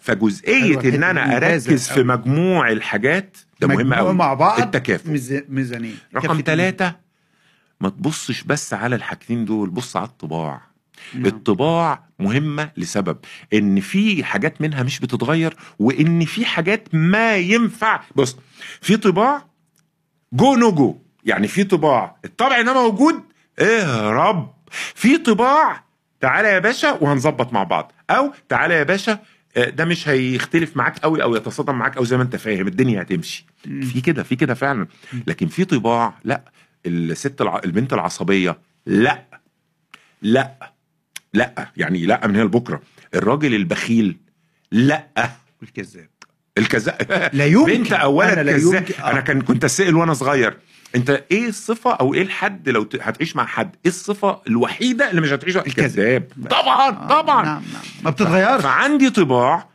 فجزئية 0.00 0.94
إن 0.94 1.04
أنا 1.04 1.36
أركز 1.36 1.88
في. 1.88 2.02
مجموع 2.02 2.70
الحاجات 2.70 3.36
ده 3.60 3.68
مهم 3.68 3.94
قوي 3.94 4.14
مع 4.14 4.34
بعض 4.34 4.60
التكافؤ 4.60 5.10
ميز- 5.10 5.42
ميزانية 5.48 5.94
رقم 6.16 6.42
ثلاثة 6.46 6.94
ما 7.80 7.88
تبصش 7.88 8.42
بس 8.42 8.74
على 8.74 8.96
الحاجتين 8.96 9.44
دول 9.44 9.70
بص 9.70 9.96
على 9.96 10.06
الطباع 10.06 10.60
نعم. 11.14 11.26
الطباع 11.26 12.06
مهمة 12.18 12.70
لسبب 12.76 13.18
إن 13.52 13.80
في 13.80 14.24
حاجات 14.24 14.60
منها 14.60 14.82
مش 14.82 15.00
بتتغير 15.00 15.56
وإن 15.78 16.24
في 16.24 16.44
حاجات 16.44 16.88
ما 16.92 17.36
ينفع 17.36 18.00
بص 18.16 18.36
في 18.80 18.96
طباع 18.96 19.46
جو 20.32 20.54
نو 20.56 20.72
جو 20.72 20.98
يعني 21.24 21.48
في 21.48 21.64
طباع 21.64 22.16
الطبع 22.24 22.60
ده 22.60 22.74
موجود 22.74 23.22
اهرب 23.58 24.54
في 24.94 25.18
طباع 25.18 25.84
تعالى 26.20 26.48
يا 26.48 26.58
باشا 26.58 26.92
وهنظبط 27.00 27.52
مع 27.52 27.62
بعض 27.62 27.92
أو 28.10 28.32
تعالى 28.48 28.74
يا 28.74 28.82
باشا 28.82 29.18
آه، 29.56 29.70
ده 29.70 29.84
مش 29.84 30.08
هيختلف 30.08 30.76
معاك 30.76 30.98
قوي 30.98 31.22
أو 31.22 31.36
يتصادم 31.36 31.74
معاك 31.74 31.96
أو 31.96 32.04
زي 32.04 32.16
ما 32.16 32.22
أنت 32.22 32.36
فاهم 32.36 32.66
الدنيا 32.66 33.02
هتمشي. 33.02 33.46
في 33.62 34.00
كده 34.00 34.22
في 34.22 34.36
كده 34.36 34.54
فعلا. 34.54 34.86
لكن 35.26 35.46
في 35.46 35.64
طباع 35.64 36.14
لا 36.24 36.52
الست 36.86 37.40
الع... 37.40 37.60
البنت 37.64 37.92
العصبية 37.92 38.58
لا 38.86 39.24
لا 40.22 40.72
لا 41.36 41.68
يعني 41.76 42.06
لا 42.06 42.26
من 42.26 42.36
هنا 42.36 42.44
لبكرة. 42.44 42.80
الراجل 43.14 43.54
البخيل 43.54 44.16
لا. 44.72 45.06
الكذاب. 45.62 46.08
الكذاب 46.58 47.30
لا 47.32 47.46
يمكن. 47.46 47.72
بنت 47.72 47.92
اولا 47.92 48.40
أنا 48.40 48.52
كذاب. 48.52 48.86
آه. 49.00 49.10
أنا 49.10 49.20
كان 49.20 49.40
كنت 49.42 49.64
أسأل 49.64 49.96
وأنا 49.96 50.14
صغير 50.14 50.56
أنت 50.94 51.24
إيه 51.30 51.48
الصفة 51.48 51.92
أو 51.92 52.14
إيه 52.14 52.22
الحد 52.22 52.68
لو 52.68 52.88
هتعيش 53.00 53.36
مع 53.36 53.46
حد؟ 53.46 53.76
إيه 53.84 53.90
الصفة 53.90 54.40
الوحيدة 54.48 55.10
اللي 55.10 55.20
مش 55.20 55.32
هتعيش 55.32 55.56
الكذاب. 55.56 56.24
طبعا 56.50 56.88
آه، 56.90 57.08
طبعا. 57.08 57.44
نعم 57.44 57.62
نعم. 57.72 57.82
ما 58.04 58.10
بتتغيرش. 58.10 58.62
فعندي 58.62 59.10
طباع 59.10 59.68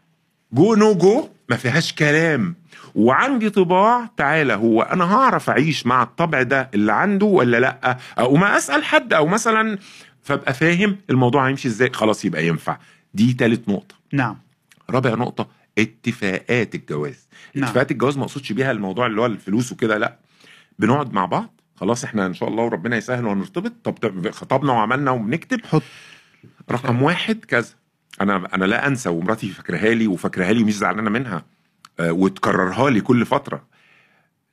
جو 0.53 0.75
نو 0.75 0.93
جو 0.95 1.29
ما 1.49 1.55
فيهاش 1.57 1.93
كلام. 1.93 2.55
وعندي 2.95 3.49
طباع 3.49 4.09
تعالى 4.18 4.53
هو 4.53 4.81
أنا 4.81 5.15
هعرف 5.15 5.49
أعيش 5.49 5.85
مع 5.88 6.03
الطبع 6.03 6.41
ده 6.41 6.69
اللي 6.73 6.93
عنده 6.93 7.26
ولا 7.26 7.59
لأ؟ 7.59 7.97
أو 8.19 8.35
ما 8.35 8.57
أسأل 8.57 8.84
حد 8.84 9.13
أو 9.13 9.27
مثلا 9.27 9.77
فأبقى 10.22 10.53
فاهم 10.53 10.97
الموضوع 11.09 11.47
هيمشي 11.47 11.68
إزاي 11.68 11.89
خلاص 11.93 12.26
يبقى 12.26 12.47
ينفع. 12.47 12.77
دي 13.13 13.34
تالت 13.34 13.69
نقطة. 13.69 13.95
نعم. 14.13 14.38
رابع 14.89 15.09
نقطة 15.15 15.47
اتفاقات 15.77 16.76
الجواز. 16.76 17.27
نعم. 17.55 17.63
اتفاقات 17.65 17.91
الجواز 17.91 18.18
ما 18.18 18.23
أقصدش 18.23 18.51
بيها 18.51 18.72
الموضوع 18.72 19.05
اللي 19.05 19.22
هو 19.22 19.26
الفلوس 19.26 19.72
وكده 19.72 19.97
لأ. 19.97 20.18
بنقعد 20.80 21.13
مع 21.13 21.26
بعض 21.26 21.61
خلاص 21.76 22.03
إحنا 22.03 22.26
إن 22.26 22.34
شاء 22.34 22.49
الله 22.49 22.63
وربنا 22.63 22.97
يسهل 22.97 23.26
ونرتبط 23.26 23.73
طب 23.84 24.31
خطبنا 24.31 24.72
وعملنا 24.72 25.11
وبنكتب. 25.11 25.65
حط. 25.65 25.84
رقم 26.72 27.01
واحد 27.03 27.45
كذا. 27.45 27.69
أنا 28.22 28.47
أنا 28.55 28.65
لا 28.65 28.88
أنسى 28.88 29.09
ومراتي 29.09 29.49
فاكراها 29.49 29.93
لي 29.93 30.07
وفاكراها 30.07 30.53
لي 30.53 30.63
مش 30.63 30.77
زعلانة 30.77 31.09
منها. 31.09 31.45
وتكررها 32.09 32.89
لي 32.89 33.01
كل 33.01 33.25
فترة 33.25 33.63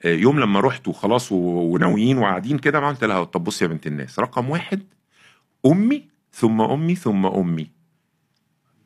آه، 0.04 0.14
يوم 0.14 0.40
لما 0.40 0.60
رحت 0.60 0.88
وخلاص 0.88 1.32
وناويين 1.32 2.18
وقاعدين 2.18 2.58
كده 2.58 2.80
ما 2.80 2.88
قلت 2.88 3.04
لها 3.04 3.24
طب 3.24 3.44
بصي 3.44 3.64
يا 3.64 3.68
بنت 3.70 3.86
الناس 3.86 4.18
رقم 4.18 4.50
واحد 4.50 4.82
أمي 5.66 6.08
ثم 6.32 6.60
أمي 6.60 6.94
ثم 6.94 7.26
أمي 7.26 7.70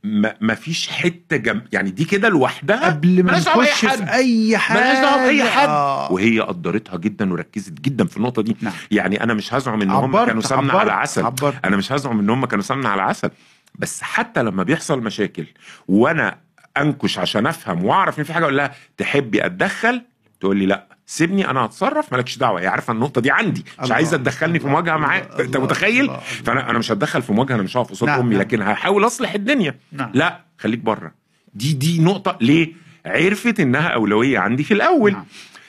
ما 0.04 0.34
ما 0.40 0.54
فيش 0.54 0.88
حتة 0.88 1.36
جنب 1.36 1.62
يعني 1.72 1.90
دي 1.90 2.04
كده 2.04 2.28
لوحدها 2.28 2.86
قبل 2.86 3.22
ما 3.24 3.38
نخش 3.38 3.84
حد. 3.86 3.98
في 3.98 4.12
أي 4.12 4.58
حاجة 4.58 4.78
ملهاش 4.78 4.98
دعوة 4.98 5.24
بأي 5.24 5.44
حد 5.44 5.68
آه. 5.68 6.12
وهي 6.12 6.40
قدرتها 6.40 6.96
جدا 6.96 7.32
وركزت 7.32 7.72
جدا 7.72 8.04
في 8.06 8.16
النقطة 8.16 8.42
دي 8.42 8.56
نعم. 8.60 8.72
يعني 8.90 9.22
أنا 9.22 9.34
مش 9.34 9.54
هزعم 9.54 9.82
إن 9.82 9.90
هم 9.90 10.24
كانوا 10.24 10.42
سمنة 10.42 10.72
على 10.72 10.92
عسل 10.92 11.24
عبرت. 11.24 11.64
أنا 11.64 11.76
مش 11.76 11.92
هزعم 11.92 12.18
إن 12.18 12.30
هم 12.30 12.46
كانوا 12.46 12.64
سمنة 12.64 12.88
على 12.88 13.02
عسل 13.02 13.30
بس 13.74 14.02
حتى 14.02 14.42
لما 14.42 14.62
بيحصل 14.62 15.00
مشاكل 15.00 15.46
وأنا 15.88 16.38
انكش 16.76 17.18
عشان 17.18 17.46
افهم 17.46 17.84
واعرف 17.84 18.18
ان 18.18 18.24
في 18.24 18.32
حاجة 18.32 18.42
أقول 18.44 18.56
لها 18.56 18.74
تحبي 18.96 19.46
اتدخل؟ 19.46 20.02
تقول 20.40 20.56
لي 20.56 20.66
لا. 20.66 20.86
سيبني 21.06 21.50
أنا 21.50 21.60
هتصرف 21.60 22.12
مالكش 22.12 22.38
دعوة. 22.38 22.60
هي 22.60 22.66
عارفة 22.66 22.92
النقطة 22.92 23.20
دي 23.20 23.30
عندي. 23.30 23.64
مش. 23.82 23.90
عايزة 23.90 24.16
تدخلني 24.16 24.58
في 24.58 24.66
مواجهة 24.66 24.96
معاك. 24.96 25.30
الله. 25.32 25.44
انت 25.44 25.56
متخيل؟ 25.56 26.04
الله. 26.04 26.18
فانا 26.18 26.70
أنا 26.70 26.78
مش 26.78 26.92
هتدخل 26.92 27.22
في 27.22 27.32
مواجهة 27.32 27.54
أنا 27.54 27.62
مش 27.62 27.76
هقف 27.76 27.90
قصاد 27.90 28.08
نعم، 28.08 28.20
أمي 28.20 28.30
نعم. 28.30 28.40
لكن 28.40 28.62
هحاول 28.62 29.06
أصلح 29.06 29.34
الدنيا. 29.34 29.78
نعم. 29.92 30.10
لا 30.14 30.40
خليك 30.58 30.78
بره. 30.78 31.12
دي 31.54 31.72
دي 31.72 32.00
نقطة. 32.00 32.38
ليه؟ 32.40 32.72
عرفت 33.06 33.60
إنها 33.60 33.88
أولوية 33.88 34.38
عندي 34.38 34.64
في 34.64 34.74
الأول. 34.74 35.12
نعم. 35.12 35.24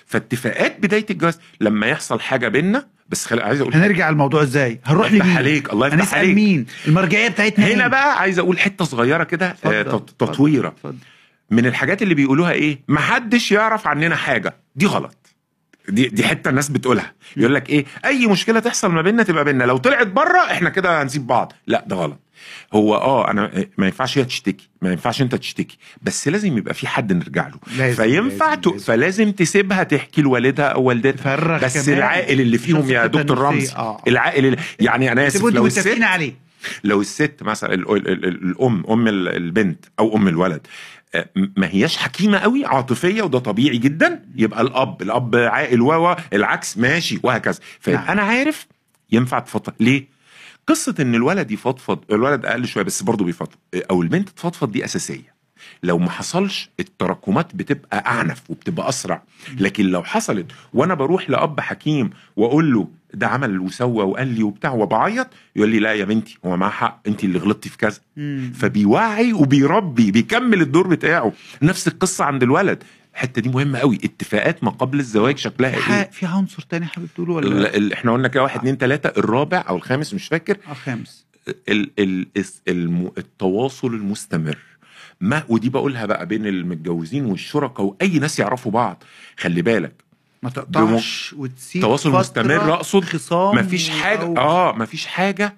فاتفاقات 0.05 0.79
بداية 0.79 1.05
الجواز 1.09 1.39
لما 1.61 1.87
يحصل 1.87 2.19
حاجة 2.19 2.47
بينا 2.47 2.85
بس 3.09 3.25
خل... 3.25 3.39
عايز 3.39 3.61
أقول 3.61 3.73
هنرجع 3.73 4.09
الموضوع 4.09 4.41
إزاي؟ 4.41 4.79
هنروح 4.85 5.11
لمين؟ 5.11 5.37
عليك 5.37 5.73
الله 5.73 5.87
يفتح 5.87 6.13
عليك. 6.13 6.35
مين؟ 6.35 6.65
المرجعية 6.87 7.27
بتاعتنا 7.27 7.65
هنا 7.67 7.83
إيه؟ 7.83 7.87
بقى 7.89 8.19
عايز 8.19 8.39
أقول 8.39 8.59
حتة 8.59 8.85
صغيرة 8.85 9.23
كده 9.23 9.55
آه، 9.65 9.81
تطويرة. 10.17 10.75
من 11.49 11.65
الحاجات 11.65 12.01
اللي 12.01 12.13
بيقولوها 12.15 12.51
إيه؟ 12.51 12.79
محدش 12.87 13.51
يعرف 13.51 13.87
عننا 13.87 14.15
حاجة. 14.15 14.55
دي 14.75 14.85
غلط. 14.85 15.17
دي 15.89 16.07
دي 16.07 16.23
حتة 16.27 16.49
الناس 16.49 16.69
بتقولها. 16.69 17.13
يقول 17.37 17.53
لك 17.55 17.69
إيه؟ 17.69 17.85
أي 18.05 18.27
مشكلة 18.27 18.59
تحصل 18.59 18.91
ما 18.91 19.01
بيننا 19.01 19.23
تبقى 19.23 19.43
بيننا. 19.45 19.63
لو 19.63 19.77
طلعت 19.77 20.07
بره 20.07 20.39
إحنا 20.51 20.69
كده 20.69 21.01
هنسيب 21.01 21.27
بعض. 21.27 21.53
لا 21.67 21.83
ده 21.87 21.95
غلط. 21.95 22.19
هو 22.73 22.95
آه 22.95 23.31
أنا 23.31 23.51
ما 23.77 23.85
ينفعش 23.85 24.17
هي 24.17 24.25
تشتكي 24.25 24.69
ما 24.81 24.91
ينفعش 24.91 25.21
أنت 25.21 25.35
تشتكي 25.35 25.77
بس 26.01 26.27
لازم 26.27 26.57
يبقى 26.57 26.73
في 26.73 26.87
حد 26.87 27.13
نرجع 27.13 27.47
له 27.47 27.55
لازم، 27.77 28.03
فينفع 28.03 28.53
لازم،. 28.53 28.71
لازم. 28.71 28.77
فلازم 28.85 29.31
تسيبها 29.31 29.83
تحكي 29.83 30.21
لوالدها 30.21 30.65
أو 30.65 30.83
والدتها 30.83 31.57
بس 31.57 31.85
كمان. 31.85 31.97
العاقل 31.97 32.41
اللي 32.41 32.57
فيهم 32.57 32.89
يا 32.89 33.05
دكتور. 33.05 33.37
رمزي 33.37 33.75
آه. 33.75 34.01
العاقل 34.07 34.45
اللي... 34.45 34.57
يعني 34.79 35.11
أنا 35.11 35.27
آسف 35.27 35.43
لو 35.45 35.65
الست 35.67 36.01
عليه 36.01 36.33
لو 36.83 37.01
الست 37.01 37.35
مثلا 37.41 37.73
ال 37.73 37.91
ال 37.91 38.07
ال 38.07 38.25
الأم 38.25 38.83
أم 38.89 39.07
ال- 39.07 39.27
البنت 39.27 39.85
أو 39.99 40.15
أم 40.17 40.27
الولد 40.27 40.67
آه، 41.15 41.29
ما 41.35 41.67
هياش 41.71 41.97
حكيمة 41.97 42.37
قوي 42.37 42.65
عاطفية 42.65 43.21
وده 43.21 43.39
طبيعي 43.39 43.77
جدا 43.77 44.23
يبقى 44.35 44.61
الأب 44.61 45.01
الأب 45.01 45.35
عاقل 45.35 45.81
و 45.81 46.15
العكس 46.33 46.77
ماشي 46.77 47.19
وهكذا 47.23 47.59
فيبقى 47.79 48.15
نعم. 48.15 48.25
عارف 48.25 48.67
ينفع 49.11 49.39
تفضفض 49.39 49.73
ليه 49.79 50.07
قصة 50.67 50.95
إن 50.99 51.15
الولد 51.15 51.51
يفضفض 51.51 51.99
الولد 52.11 52.45
أقل 52.45 52.67
شوية 52.67 52.83
بس 52.83 53.03
برضه 53.03 53.25
بيفضفض 53.25 53.57
أو 53.75 54.01
البنت 54.01 54.29
تفضفض 54.29 54.71
دي 54.71 54.85
أساسية. 54.85 55.33
لو 55.83 55.97
ما 55.97 56.09
حصلش 56.09 56.69
التراكمات 56.79 57.55
بتبقى 57.55 58.03
أعنف 58.07 58.41
وبتبقى 58.49 58.89
أسرع. 58.89 59.23
لكن 59.59 59.85
لو 59.85 60.03
حصلت 60.03 60.45
وأنا 60.73 60.93
بروح 60.93 61.29
لأب 61.29 61.59
حكيم 61.59 62.09
وأقول 62.35 62.73
له 62.73 62.87
ده 63.13 63.27
عمل 63.27 63.59
وسوى 63.59 64.03
وقال 64.03 64.27
لي 64.27 64.43
وبتاع 64.43 64.71
وبعيط 64.71 65.27
يقول 65.55 65.69
لي 65.69 65.79
لا 65.79 65.93
يا 65.93 66.05
بنتي 66.05 66.37
هو 66.45 66.57
معاه 66.57 66.69
حق 66.69 66.99
انت 67.07 67.23
اللي 67.23 67.39
غلطتي 67.39 67.69
في 67.69 67.77
كذا. 67.77 67.99
فبيوعي 68.53 69.33
وبيربي 69.33 70.11
بيكمل 70.11 70.61
الدور 70.61 70.87
بتاعه. 70.87 71.31
نفس 71.61 71.87
القصة 71.87 72.25
عند 72.25 72.43
الولد. 72.43 72.83
الحتة 73.13 73.41
دي 73.41 73.49
مهمة 73.49 73.79
قوي. 73.79 73.95
اتفاقات 74.03 74.63
ما 74.63 74.71
قبل 74.71 74.99
الزواج 74.99 75.37
شكلها 75.37 75.99
إيه؟ 76.01 76.09
في 76.11 76.25
عنصر 76.25 76.63
تاني 76.69 76.85
حابب 76.85 77.07
تقوله 77.15 77.33
ولا 77.33 77.47
ال- 77.47 77.75
ال- 77.75 77.93
إحنا 77.93 78.11
قلنا 78.13 78.27
كده 78.27 78.43
واحد 78.43 78.59
اتنين 78.59 78.77
تلاتة 78.77 79.19
الرابع 79.19 79.65
أو 79.69 79.75
الخامس 79.75 80.13
مش 80.13 80.27
فاكر. 80.27 80.57
الخامس 80.71 81.25
ال 81.69 81.91
ال 81.99 82.27
الم 82.67 83.11
التواصل 83.17 83.87
المستمر. 83.87 84.57
ما 85.21 85.43
ودي 85.49 85.69
بقولها 85.69 86.05
بقى 86.05 86.25
بين 86.25 86.47
المتجوزين 86.47 87.25
والشركاء 87.25 87.85
وأي 87.85 88.19
ناس 88.19 88.39
يعرفوا 88.39 88.71
بعض. 88.71 89.03
خلي 89.37 89.61
بالك. 89.61 90.03
ما 90.43 90.49
تقطعش 90.49 91.33
وتسيب 91.37 91.81
تواصل 91.81 92.11
مستمر 92.11 92.73
أقصد 92.73 93.03
خصام 93.03 93.57
مفيش 93.57 93.89
حاجة 93.89 94.21
أو... 94.21 94.37
آه 94.37 94.75
مفيش 94.77 95.05
حاجة 95.05 95.55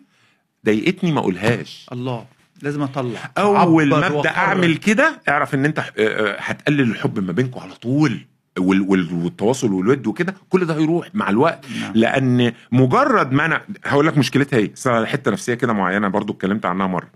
ضايقتني 0.66 1.12
ما 1.12 1.20
أقولهاش. 1.20 1.86
الله. 1.92 2.26
لازم 2.62 2.82
أطلع 2.82 3.32
أول 3.38 3.90
ما 3.90 4.08
ابدا. 4.08 4.30
أعمل 4.30 4.78
كده 4.78 5.22
اعرف 5.30 5.56
إن 5.56 5.66
أنت 5.66 5.80
آه، 5.80 5.84
آه، 5.98 6.36
هتقلل 6.40 6.82
الحب 6.82 7.20
ما 7.20 7.32
بينكم 7.32 7.60
على 7.60 7.74
طول 7.74 8.20
وال- 8.60 8.82
وال- 8.82 9.14
والتواصل 9.14 9.74
والود 9.74 10.08
وكده 10.08 10.36
كل 10.50 10.66
ده 10.66 10.76
هيروح 10.78 11.10
مع 11.14 11.30
الوقت 11.30 11.66
نعم. 11.82 11.92
لأن 11.96 12.54
مجرد 12.72 13.32
ما 13.32 13.46
أنا 13.46 13.62
هقول 13.86 14.08
لك 14.08 14.18
مشكلتها 14.18 14.58
إيه 14.58 15.06
حتة 15.06 15.32
نفسية 15.32 15.54
كده 15.54 15.74
معينة 15.74 16.08
برضو 16.08 16.34
اتكلمت 16.34 16.66
عنها 16.66 16.88
مرة 16.88 17.08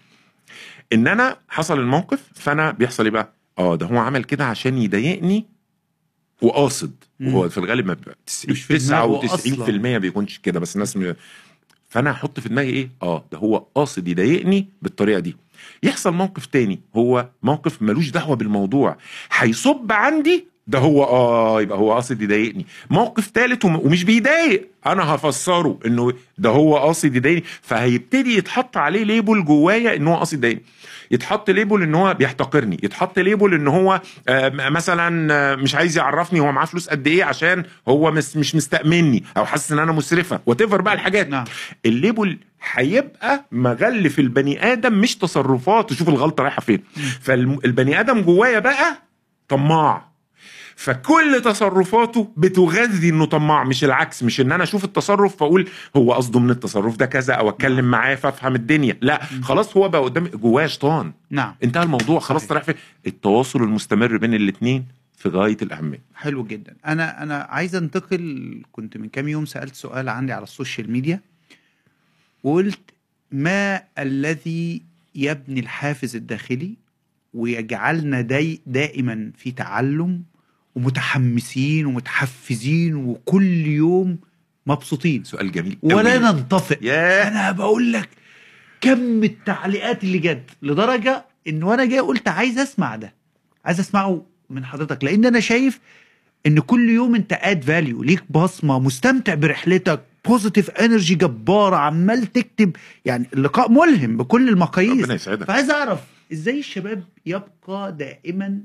إن 0.93 1.07
أنا 1.07 1.37
حصل 1.49 1.79
الموقف 1.79 2.23
فأنا 2.35 2.71
بيحصل 2.71 3.03
إيه 3.03 3.11
بقى 3.11 3.33
آه 3.59 3.75
ده 3.75 3.85
هو 3.85 3.97
عمل 3.97 4.23
كده 4.23 4.45
عشان 4.45 4.77
يضايقني 4.77 5.45
وقاصد. 6.41 6.91
وهو 7.21 7.49
في 7.49 7.57
الغالب 7.57 7.85
ما 7.85 7.93
بيبقى 7.93 8.15
تس- 8.25 8.49
مش 8.49 8.63
في 8.63 8.77
دماغه 8.77 9.25
99% 9.27 9.97
بيكونش 9.97 10.37
كده 10.37 10.59
بس 10.59 10.75
الناس. 10.75 10.97
فانا 11.89 12.11
أحط 12.11 12.39
في 12.39 12.49
دماغي 12.49 12.69
إيه؟ 12.69 12.89
آه 13.03 13.25
ده 13.31 13.37
هو 13.37 13.65
قاصد 13.75 14.07
يضايقني 14.07 14.67
بالطريقة 14.81 15.19
دي. 15.19 15.35
يحصل 15.83 16.13
موقف 16.13 16.45
تاني 16.45 16.79
هو 16.95 17.29
موقف 17.43 17.81
ملوش 17.81 18.09
دعوة 18.09 18.35
بالموضوع. 18.35 18.97
هيصب 19.37 19.91
عندي 19.91 20.47
ده 20.67 20.79
هو 20.79 21.03
آه 21.03 21.61
يبقى 21.61 21.77
هو 21.77 21.93
قاصد 21.93 22.21
يضايقني. 22.21 22.65
موقف 22.89 23.27
تالت 23.27 23.65
وم- 23.65 23.75
ومش 23.75 24.03
بيضايق 24.03 24.67
أنا 24.85 25.15
هفسره 25.15 25.79
إنه 25.85 26.13
ده 26.37 26.49
هو 26.49 26.77
قاصد 26.77 27.15
يضايقني. 27.15 27.43
فهيبتدي 27.61 28.37
يتحط 28.37 28.77
عليه 28.77 29.03
label 29.03 29.45
جوايا 29.45 29.95
إن 29.95 30.07
هو 30.07 30.15
قاصد 30.15 30.33
يضايقني. 30.37 30.61
يتحط 31.11 31.49
label 31.49 31.83
إن 31.83 31.95
هو 31.95 32.13
بيحتقرني 32.13 32.79
يتحط 32.83 33.19
label 33.19 33.53
إن 33.53 33.67
هو 33.67 34.01
آه، 34.29 34.49
مثلا 34.49 35.33
آه، 35.33 35.55
مش 35.55 35.75
عايز 35.75 35.97
يعرفني 35.97 36.39
هو 36.39 36.51
معاه 36.51 36.65
فلوس 36.65 36.89
قد 36.89 37.07
إيه 37.07 37.23
عشان 37.23 37.63
هو 37.87 38.11
مش 38.11 38.55
مستأمني 38.55 39.23
أو 39.37 39.45
حاسس 39.45 39.71
إن 39.71 39.79
أنا 39.79 39.91
مسرفة 39.91 40.39
و 40.45 40.49
what 40.49 40.63
بقى 40.63 40.93
الحاجات. 40.93 41.29
نعم. 41.29 41.45
ال 41.85 41.94
label 41.94 42.37
هيبقى 42.73 43.45
مغلف 43.51 44.19
البني 44.19 44.71
آدم 44.73 44.93
مش 44.93 45.17
تصرفاته. 45.17 45.95
شوف 45.95 46.09
الغلطة 46.09 46.43
رايحة 46.43 46.61
فين. 46.61 46.83
فالبني 47.21 47.99
آدم 47.99 48.21
جوايا 48.21 48.59
بقى 48.59 49.03
طماع. 49.47 50.08
فكل 50.79 51.41
تصرفاته 51.45 52.31
بتغذي 52.37 53.09
إنه 53.09 53.25
طماع 53.25 53.63
مش 53.63 53.83
العكس 53.83 54.23
مش 54.23 54.41
إن 54.41 54.51
أنا 54.51 54.63
أشوف 54.63 54.83
التصرف 54.83 55.35
فأقول 55.35 55.69
هو 55.95 56.13
قصده 56.13 56.39
من 56.39 56.49
التصرف 56.49 56.97
ده 56.97 57.05
كذا 57.05 57.33
أو 57.33 57.49
أتكلم 57.49 57.85
معاه 57.85 58.15
فأفهم 58.15 58.55
الدنيا. 58.55 58.97
لا 59.01 59.23
خلاص 59.41 59.77
هو 59.77 59.89
بقى 59.89 60.01
قدامي 60.01 60.29
جواه 60.29 60.67
شيطان. 60.67 61.13
نعم. 61.29 61.55
انتهى 61.63 61.83
الموضوع 61.83 62.19
خلاص. 62.19 62.47
طلع 62.47 62.59
في 62.59 62.75
التواصل 63.07 63.63
المستمر 63.63 64.17
بين 64.17 64.33
الاثنين 64.33 64.85
في 65.17 65.29
غاية 65.29 65.57
الأهمية. 65.61 66.01
حلو 66.15 66.43
جدا. 66.43 66.75
أنا 66.85 67.23
أنا 67.23 67.47
عايز 67.49 67.75
أنتقل 67.75 68.61
كنت 68.71 68.97
من 68.97 69.09
كام 69.09 69.27
يوم 69.27 69.45
سألت 69.45 69.75
سؤال 69.75 70.09
عندي 70.09 70.33
على 70.33 70.43
السوشيال 70.43 70.91
ميديا 70.91 71.21
وقلت 72.43 72.79
ما 73.31 73.81
الذي 73.99 74.81
يبني 75.15 75.59
الحافز 75.59 76.15
الداخلي 76.15 76.73
ويجعلنا 77.33 78.21
داي 78.21 78.59
دائما 78.65 79.31
في 79.37 79.51
تعلم 79.51 80.23
ومتحمسين 80.75 81.85
ومتحفزين 81.85 82.95
وكل 82.95 83.67
يوم 83.67 84.17
مبسوطين. 84.67 85.23
سؤال 85.23 85.51
جميل 85.51 85.77
ولا 85.83 86.13
أوي. 86.13 86.23
ننطفئ 86.23 86.91
أنا 87.27 87.51
بقول 87.51 87.93
لك 87.93 88.09
كم 88.81 89.23
التعليقات 89.23 90.03
اللي 90.03 90.17
جت 90.17 90.49
لدرجة 90.61 91.25
إن 91.47 91.63
وأنا 91.63 91.85
جاي 91.85 91.99
قلت 91.99 92.27
عايز 92.27 92.59
أسمع 92.59 92.95
ده. 92.95 93.13
عايز 93.65 93.79
أسمعه 93.79 94.25
من 94.49 94.65
حضرتك. 94.65 95.03
لأن 95.03 95.25
أنا 95.25 95.39
شايف 95.39 95.79
إن 96.45 96.59
كل 96.59 96.89
يوم 96.89 97.15
أنت 97.15 97.33
add 97.41 97.63
value 97.63 98.03
ليك 98.03 98.23
بصمة 98.31 98.79
مستمتع 98.79 99.33
برحلتك 99.33 100.03
positive 100.25 100.69
energy 100.69 101.15
جبارة 101.15 101.75
عمال 101.75 102.25
تكتب. 102.33 102.75
يعني 103.05 103.27
اللقاء 103.33 103.71
ملهم 103.71 104.17
بكل 104.17 104.49
المقاييس. 104.49 105.01
ربنا 105.01 105.13
يسعدك. 105.13 105.47
فعايز 105.47 105.69
أعرف 105.69 105.99
إزاي 106.33 106.59
الشباب 106.59 107.03
يبقى 107.25 107.95
دائما 107.97 108.59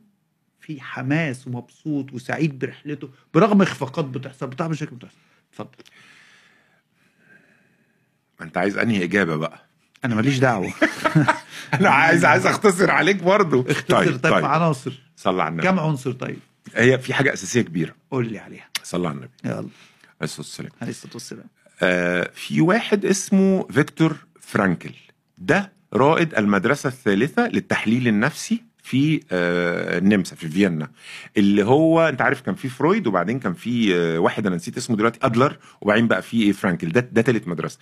في 0.66 0.80
حماس 0.80 1.46
ومبسوط 1.46 2.12
وسعيد 2.12 2.58
برحلته 2.58 3.08
برغم 3.34 3.62
اخفاقات 3.62 4.04
بتحصل 4.04 4.46
بتاع 4.46 4.68
مشاكل 4.68 4.96
بتحصل. 4.96 5.16
اتفضل. 5.52 5.84
ما 8.40 8.46
انت 8.46 8.56
عايز 8.56 8.78
انهي 8.78 9.04
إجابة 9.04 9.36
بقى؟ 9.36 9.66
أنا 10.04 10.14
ماليش 10.14 10.38
دعوة. 10.38 10.72
أنا 11.74 11.88
عايز 11.90 12.24
عايز 12.24 12.46
أختصر 12.46 12.90
عليك 12.90 13.22
برضو 13.22 13.60
اختصر 13.68 14.16
طيب, 14.16 14.32
طيب. 14.32 14.44
عناصر. 14.44 15.02
صلى 15.16 15.42
على 15.42 15.52
النبي. 15.52 15.68
كم 15.68 15.78
عنصر 15.80 16.12
طيب؟ 16.12 16.38
هي 16.74 16.98
في 16.98 17.14
حاجة 17.14 17.32
أساسية 17.32 17.62
كبيرة. 17.62 17.94
قول 18.10 18.32
لي 18.32 18.38
عليها. 18.38 18.68
صلى 18.82 19.08
على 19.08 19.16
النبي. 19.16 19.32
يلا. 19.44 19.54
عليه 19.56 19.68
الصلاة 20.22 20.40
والسلام. 20.40 20.70
عليه 20.80 20.90
الصلاة 20.90 21.12
والسلام. 21.12 21.46
آه 21.82 22.30
في 22.34 22.60
واحد 22.60 23.04
اسمه 23.04 23.66
فيكتور 23.70 24.16
فرانكل. 24.40 24.92
ده 25.38 25.72
رائد 25.92 26.34
المدرسة 26.34 26.88
الثالثة 26.88 27.48
للتحليل 27.48 28.08
النفسي 28.08 28.73
في 28.84 29.20
آه 29.32 29.98
النمسا 29.98 30.36
في 30.36 30.48
فيينا. 30.48 30.90
اللي 31.36 31.64
هو 31.64 32.08
انت 32.08 32.22
عارف 32.22 32.40
كان 32.40 32.54
في 32.54 32.68
فرويد 32.68 33.06
وبعدين 33.06 33.38
كان 33.38 33.52
في 33.54 33.94
آه 33.96 34.18
واحد 34.18 34.46
أنا 34.46 34.56
نسيت 34.56 34.76
اسمه 34.76 34.96
دلوقتي 34.96 35.18
ادلر 35.22 35.58
وبعدين 35.80 36.08
بقى 36.08 36.22
في 36.22 36.42
إيه 36.42 36.52
فرانكل. 36.52 36.88
ده 36.92 37.00
ده 37.12 37.22
تالت 37.22 37.48
مدرسة. 37.48 37.78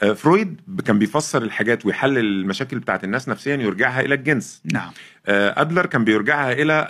آه 0.00 0.12
فرويد 0.12 0.60
كان 0.86 0.98
بيفسر 0.98 1.42
الحاجات 1.42 1.86
ويحلل 1.86 2.18
المشاكل 2.18 2.78
بتاعت 2.78 3.04
الناس 3.04 3.28
نفسيا 3.28 3.56
يرجعها 3.56 4.00
إلى 4.00 4.14
الجنس. 4.14 4.62
نعم. 4.72 4.90
ادلر 5.28 5.86
كان 5.86 6.04
بيرجعها 6.04 6.52
إلى 6.52 6.86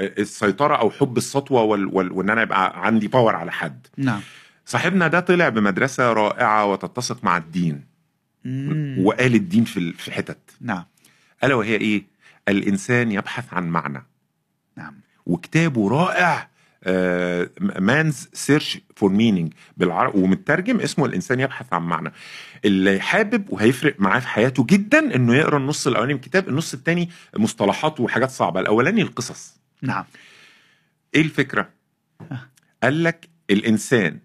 السيطرة 0.00 0.76
أو 0.76 0.90
حب 0.90 1.16
السطوة 1.16 1.62
وإن 1.62 2.30
أنا 2.30 2.42
يبقى 2.42 2.86
عندي 2.86 3.08
power 3.08 3.36
على 3.36 3.52
حد. 3.52 3.86
نعم. 3.96 4.20
صاحبنا 4.66 5.08
ده 5.08 5.20
طلع 5.20 5.48
بمدرسة 5.48 6.12
رائعة 6.12 6.66
وتتسق 6.66 7.24
مع 7.24 7.36
الدين. 7.36 7.84
مم. 8.44 8.96
وقال 8.98 9.34
الدين 9.34 9.64
في 9.64 9.92
في 9.92 10.12
حتت. 10.12 10.38
نعم. 10.60 10.84
ألا 11.44 11.54
وهي 11.54 11.76
إيه؟ 11.76 12.09
الإنسان 12.50 13.12
يبحث 13.12 13.54
عن 13.54 13.68
معنى. 13.68 14.06
نعم. 14.76 15.00
وكتابه 15.26 15.88
رائع 15.88 16.50
Man's 17.60 18.28
Search 18.32 18.78
for 18.96 19.12
Meaning 19.12 19.52
بالعربي 19.76 20.18
ومترجم 20.18 20.80
اسمه 20.80 21.06
الإنسان 21.06 21.40
يبحث 21.40 21.72
عن 21.72 21.82
معنى. 21.82 22.12
اللي 22.64 23.00
حابب 23.00 23.50
وهيفرق 23.50 23.94
معاه 23.98 24.20
في 24.20 24.28
حياته 24.28 24.66
جدا 24.66 25.14
إنه 25.14 25.34
يقرأ 25.34 25.56
النص 25.56 25.86
الأولاني 25.86 26.14
من 26.14 26.20
الكتاب 26.20 26.48
النص 26.48 26.74
الثاني 26.74 27.10
مصطلحات 27.36 28.00
وحاجات 28.00 28.30
صعبة. 28.30 28.60
الأولاني 28.60 29.02
القصص. 29.02 29.60
نعم. 29.82 30.04
إيه 31.14 31.20
الفكرة؟ 31.20 31.68
قال 32.82 33.04
لك 33.04 33.28
الإنسان 33.50 34.18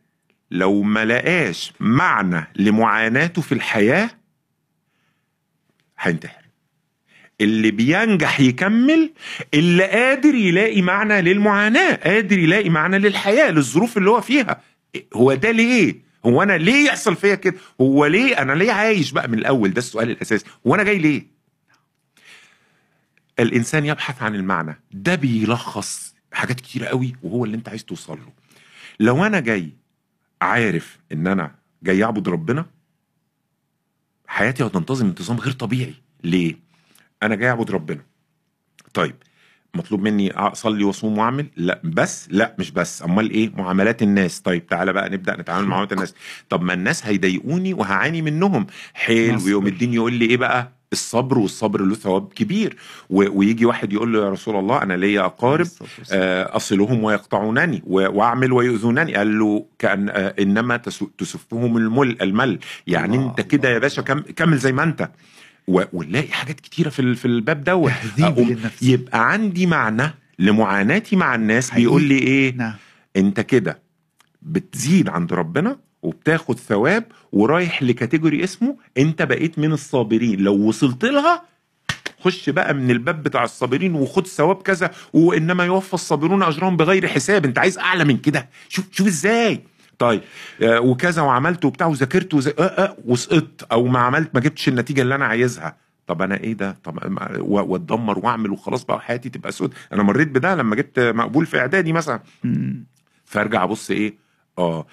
لو 0.52 0.82
ما 0.82 1.06
لقاش 1.06 1.74
معنى 1.80 2.48
لمعاناته 2.56 3.42
في 3.42 3.52
الحياة 3.52 4.10
هينتحر. 6.00 6.45
اللي 7.42 7.72
بينجح 7.72 8.40
يكمل 8.40 9.14
اللي 9.54 9.84
قادر 9.84 10.36
يلاقي 10.36 10.82
معنى 10.82 11.22
للمعاناة 11.22 11.96
قادر 11.96 12.40
يلاقي 12.40 12.70
معنى 12.70 13.00
للحياة 13.00 13.52
للظروف 13.52 13.98
اللي 13.98 14.10
هو 14.10 14.22
فيها. 14.22 14.62
هو 15.14 15.34
ده 15.34 15.52
ليه؟ 15.52 15.96
هو 16.26 16.44
أنا 16.44 16.58
ليه 16.58 16.86
يحصل 16.88 17.16
فيا 17.16 17.36
كده؟ 17.36 17.56
هو 17.82 18.06
ليه؟ 18.06 18.42
أنا 18.42 18.54
ليه 18.54 18.72
عايش 18.72 19.12
بقى 19.12 19.28
من 19.28 19.38
الأول؟ 19.40 19.74
ده 19.74 19.80
السؤال 19.80 20.10
الأساسي. 20.10 20.46
هو 20.68 20.76
أنا 20.76 20.84
جاي 20.84 20.98
ليه؟ 20.98 21.26
الإنسان 23.40 23.86
يبحث 23.86 24.22
عن 24.24 24.36
المعنى. 24.36 24.82
ده 24.92 25.16
بيلخص 25.16 26.16
حاجات 26.34 26.60
كتيره 26.62 26.86
قوي 26.86 27.16
وهو 27.24 27.46
اللي 27.46 27.58
أنت 27.58 27.70
عايز 27.70 27.86
توصل 27.86 28.18
له. 28.18 28.32
لو 29.00 29.26
أنا 29.26 29.40
جاي 29.40 29.70
عارف 30.42 31.00
إن 31.12 31.28
أنا 31.28 31.56
جاي 31.84 32.04
أعبد 32.04 32.30
ربنا 32.30 32.66
حياتي 34.28 34.64
هتنتظم 34.66 35.06
انتظام 35.06 35.38
غير 35.38 35.54
طبيعي. 35.54 35.94
ليه؟ 36.24 36.65
أنا 37.24 37.36
جاي 37.36 37.50
أعبد 37.50 37.72
ربنا. 37.72 38.02
طيب 38.94 39.16
مطلوب 39.76 40.02
مني 40.02 40.32
أصلي 40.32 40.84
وأصوم 40.84 41.18
وأعمل؟ 41.18 41.46
لا. 41.58 41.82
بس؟ 41.84 42.28
لا 42.32 42.56
مش 42.60 42.72
بس. 42.72 43.04
أمال 43.04 43.32
إيه؟ 43.32 43.52
معاملات 43.56 44.02
الناس. 44.02 44.40
طيب 44.42 44.68
تعالى 44.68 44.94
بقى 44.94 45.10
نبدأ 45.10 45.36
نتعامل 45.42 45.64
مع 45.64 45.70
معاملات 45.70 45.94
الناس. 45.94 46.14
طب 46.50 46.62
ما 46.62 46.74
الناس 46.74 47.06
هيضايقوني 47.06 47.74
وهعاني 47.74 48.22
منهم. 48.22 48.68
حلو 48.94 49.34
نصبر. 49.34 49.50
يوم 49.50 49.68
الدين 49.68 49.94
يقول 49.94 50.14
لي 50.14 50.26
إيه 50.26 50.38
بقى؟ 50.38 50.72
الصبر 50.94 51.38
والصبر 51.38 51.82
له 51.82 51.96
ثواب 51.96 52.34
كبير. 52.34 52.76
و- 53.10 53.40
ويجي 53.40 53.66
واحد 53.66 53.94
يقول 53.94 54.14
له 54.14 54.24
يا 54.26 54.30
رسول 54.30 54.56
الله 54.56 54.82
أنا 54.84 54.94
ليا 54.94 55.26
أقارب 55.26 55.68
آه، 56.12 56.56
أصلهم 56.56 57.04
ويقطعونني 57.04 57.82
و- 57.88 58.18
وأعمل 58.18 58.54
ويؤذونني. 58.54 59.16
قال 59.16 59.40
له 59.40 59.66
كان 59.80 60.10
آه، 60.10 60.36
إنما 60.40 60.78
تس- 60.78 61.04
تسفهم 61.18 61.78
المل 61.78 62.22
المل. 62.22 62.60
يعني 62.88 63.18
أنت 63.18 63.42
كده 63.42 63.70
يا 63.70 63.80
باشا 63.80 64.02
كم 64.02 64.20
كمل 64.20 64.58
زي 64.58 64.72
ما 64.72 64.84
أنت. 64.84 65.10
ونلاقي 65.68 66.32
حاجات 66.32 66.60
كتيرة 66.60 66.90
في 66.90 67.16
في 67.16 67.26
الباب 67.26 67.64
دوت. 67.64 67.92
يبقى 68.82 69.32
عندي 69.32 69.66
معنى 69.66 70.14
لمعاناتي 70.40 71.16
مع 71.16 71.36
الناس 71.36 71.70
حقيقي. 71.70 71.86
بيقول 71.86 72.04
لي 72.04 72.18
إيه؟ 72.18 72.56
نعم. 72.56 72.74
أنت 73.16 73.40
كده 73.40 73.80
بتزيد 74.42 75.10
عند 75.10 75.34
ربنا 75.34 75.78
وبتاخد 76.02 76.60
ثواب 76.60 77.04
ورايح 77.32 77.84
لكاتيجوري 77.84 78.44
اسمه 78.44 78.78
أنت 78.98 79.22
بقيت 79.22 79.60
من 79.60 79.72
الصابرين. 79.72 80.40
لو 80.40 80.54
وصلت 80.56 81.06
لها 81.06 81.44
خش 82.20 82.50
بقى 82.50 82.74
من 82.74 82.92
الباب 82.92 83.24
بتاع 83.24 83.44
الصابرين 83.44 83.94
وخد 83.96 84.28
ثواب 84.28 84.62
كذا 84.62 84.92
وإنما 85.14 85.66
يوفى 85.66 85.94
الصابرون 85.94 86.44
أجرهم 86.44 86.78
بغير 86.78 87.08
حساب. 87.08 87.46
أنت 87.46 87.58
عايز 87.60 87.78
أعلى 87.78 88.04
من 88.06 88.18
كده. 88.18 88.50
شوف 88.70 88.86
شوف 88.92 89.08
إزاي. 89.08 89.62
طيب 90.00 90.22
آه 90.64 90.80
وكذا 90.80 91.22
وعملت 91.22 91.66
وبتاع 91.66 91.88
وذاكرت 91.88 92.34
وز... 92.34 92.48
آه 92.48 92.52
آه 92.62 92.98
وسقطت 93.06 93.64
أو 93.72 93.86
ما 93.88 94.00
عملت 94.00 94.30
ما 94.34 94.40
جبتش 94.40 94.68
النتيجة 94.68 95.02
اللي 95.02 95.16
أنا 95.16 95.26
عايزها. 95.26 95.78
طب 96.08 96.22
أنا 96.22 96.38
إيه 96.38 96.54
ده؟ 96.54 96.78
طب 96.84 97.00
وأتدمر 97.40 98.20
وأعمل 98.20 98.52
وخلاص 98.52 98.84
بقى 98.86 99.02
حياتي 99.02 99.30
تبقى 99.30 99.52
سود. 99.52 99.74
أنا 99.94 100.04
مريت 100.04 100.28
بده 100.28 100.56
لما 100.56 100.76
جبت 100.76 101.00
مقبول 101.00 101.46
في 101.46 101.60
إعدادي 101.60 101.94
مثلا. 101.94 102.20
فأرجع 103.26 103.64
أبص 103.64 103.92
إيه؟ 103.92 104.16
آه. 104.58 104.86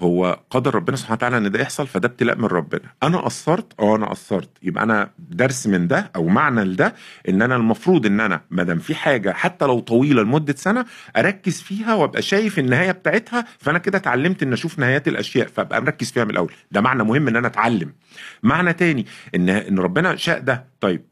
هو 0.00 0.40
قدر 0.50 0.74
ربنا 0.74 0.96
سبحانه 0.96 1.14
وتعالى 1.16 1.36
إن 1.38 1.50
ده 1.50 1.60
يحصل 1.60 1.86
فده 1.86 2.08
ابتلاء 2.08 2.36
من 2.38 2.44
ربنا. 2.44 2.80
أنا 3.02 3.18
قصرت 3.18 3.72
آه 3.80 3.96
أنا 3.96 4.06
قصرت. 4.06 4.48
يبقى 4.62 4.84
أنا 4.84 5.10
درس 5.18 5.66
من 5.66 5.88
ده 5.88 6.10
أو 6.16 6.26
معنى 6.28 6.64
لده 6.64 6.94
إن 7.28 7.42
أنا 7.42 7.56
المفروض 7.56 8.06
إن 8.06 8.20
أنا 8.20 8.40
ما 8.50 8.62
دام 8.62 8.78
في 8.78 8.94
حاجة 8.94 9.32
حتى 9.32 9.64
لو 9.64 9.80
طويلة 9.80 10.22
لمدة 10.22 10.54
سنة 10.56 10.84
أركز 11.16 11.60
فيها 11.60 11.94
وأبقى 11.94 12.22
شايف 12.22 12.58
النهاية 12.58 12.92
بتاعتها 12.92 13.44
فأنا 13.58 13.78
كده 13.78 13.98
اتعلمت 13.98 14.42
إن 14.42 14.52
أشوف 14.52 14.78
نهايات 14.78 15.08
الأشياء 15.08 15.46
فأبقى 15.48 15.82
مركز 15.82 16.10
فيها 16.10 16.24
من 16.24 16.30
الأول. 16.30 16.52
ده 16.72 16.80
معنى 16.80 17.04
مهم 17.04 17.28
إن 17.28 17.36
أنا 17.36 17.46
أتعلم. 17.46 17.92
معنى 18.42 18.72
تاني 18.72 19.06
إن 19.34 19.48
إن 19.48 19.78
ربنا 19.78 20.16
شاء 20.16 20.40
ده. 20.40 20.64
طيب 20.80 21.02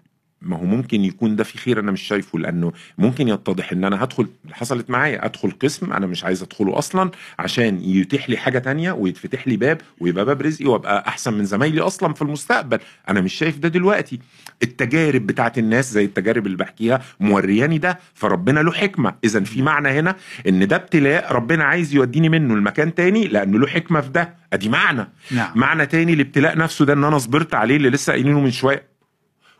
ما 0.43 0.57
هو 0.57 0.65
ممكن 0.65 1.05
يكون 1.05 1.37
ده 1.37 1.45
في 1.45 1.59
خير 1.59 1.81
أنا 1.81 1.93
مش 1.93 2.03
شايفه 2.03 2.39
لأنه 2.39 2.73
ممكن 2.99 3.29
يتضح 3.29 3.73
إن 3.73 3.85
أنا 3.85 4.05
هدخل 4.05 4.29
حصلت 4.53 4.91
معايا 4.91 5.25
أدخل 5.25 5.51
قسم 5.51 5.93
أنا 5.93 6.07
مش 6.07 6.25
عايز 6.25 6.43
أدخله 6.43 6.79
أصلا 6.79 7.11
عشان 7.39 7.81
يتيح 7.83 8.31
لي 8.31 8.37
حاجة 8.37 8.59
تانية 8.59 8.93
ويتفتح 8.93 9.49
لي 9.49 9.57
باب 9.57 9.81
ويبقى 10.01 10.25
باب 10.25 10.43
رزقي 10.43 10.67
وأبقى 10.67 11.05
أحسن 11.09 11.35
من 11.35 11.45
زمايلي 11.45 11.81
أصلا 11.81 12.15
في 12.15 12.23
المستقبل. 12.23 12.79
أنا 13.09 13.21
مش 13.21 13.35
شايف 13.35 13.59
ده 13.59 13.69
دلوقتي. 13.69 14.21
التجارب 14.63 15.27
بتاعت 15.27 15.59
الناس 15.59 15.93
زي 15.93 16.05
التجارب 16.05 16.47
اللي 16.47 16.57
بحكيها 16.57 17.03
مورياني 17.21 17.79
ده 17.79 17.99
فربنا 18.15 18.61
له 18.61 18.73
حكمة. 18.73 19.15
اذا 19.25 19.41
في 19.41 19.63
معنى 19.63 19.89
هنا 19.89 20.17
إن 20.49 20.67
ده 20.69 20.77
ابتلاء 20.77 21.33
ربنا 21.33 21.65
عايز 21.65 21.95
يوديني 21.95 22.29
منه 22.29 22.57
لمكان 22.57 22.95
تاني 22.95 23.25
لأنه 23.29 23.59
له 23.59 23.67
حكمة 23.67 24.01
في 24.01 24.09
ده. 24.11 24.35
أدي 24.53 24.69
معنى. 24.69 25.09
نعم. 25.31 25.53
معنى 25.55 25.87
تاني 25.87 26.13
الابتلاء 26.13 26.59
نفسه 26.59 26.85
ده 26.85 26.93
إن 26.93 27.05
أنا 27.05 27.19
صبرت 27.19 27.55
عليه 27.55 27.77
اللي 27.77 27.91
لسه 27.91 28.13
قايلينه 28.13 28.41
من 28.41 28.51
شوية. 28.51 28.98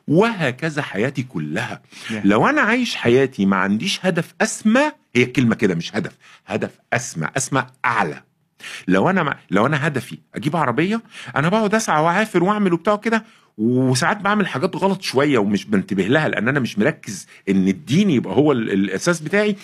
وهكذا 0.09 0.83
حياتي 0.83 1.23
كلها. 1.23 1.83
Yeah. 2.09 2.13
لو 2.25 2.47
أنا 2.49 2.61
عايش 2.61 2.97
حياتي 2.97 3.47
ما 3.47 3.57
عنديش 3.57 4.07
هدف 4.07 4.35
أسمى 4.41 4.93
هي 5.17 5.25
كلمة 5.25 5.55
كده 5.55 5.75
مش 5.75 5.97
هدف 5.97 6.13
هدف 6.47 6.71
أسمى 6.93 7.29
أسمى 7.37 7.67
أعلى. 7.85 8.23
لو 8.89 9.11
أنا 9.11 9.23
ما 9.23 9.37
لو 9.51 9.67
أنا 9.67 9.87
هدفي 9.87 10.19
أجيب 10.35 10.57
عربية 10.57 11.01
أنا 11.37 11.49
بقعد 11.49 11.75
أسعى 11.75 12.03
وأعافر 12.03 12.45
وأعمل 12.45 12.73
وبتاع 12.73 12.97
كده 12.97 13.25
وساعات 13.59 14.17
بعمل 14.21 14.47
حاجات 14.47 14.77
غلط 14.77 15.03
شوية 15.03 15.39
ومش 15.39 15.65
بنتبه 15.65 16.03
لها 16.07 16.29
لأن 16.29 16.49
أنا 16.49 16.61
مش 16.61 16.79
مركز 16.79 17.27
إن 17.49 17.69
الدين 17.69 18.11
يبقى 18.11 18.35
هو 18.35 18.53
ال- 18.53 18.71
الأساس 18.73 19.21
بتاعي 19.21 19.57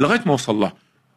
لغاية 0.00 0.20
ما 0.26 0.32
أوصل 0.32 0.54
لها. 0.60 0.72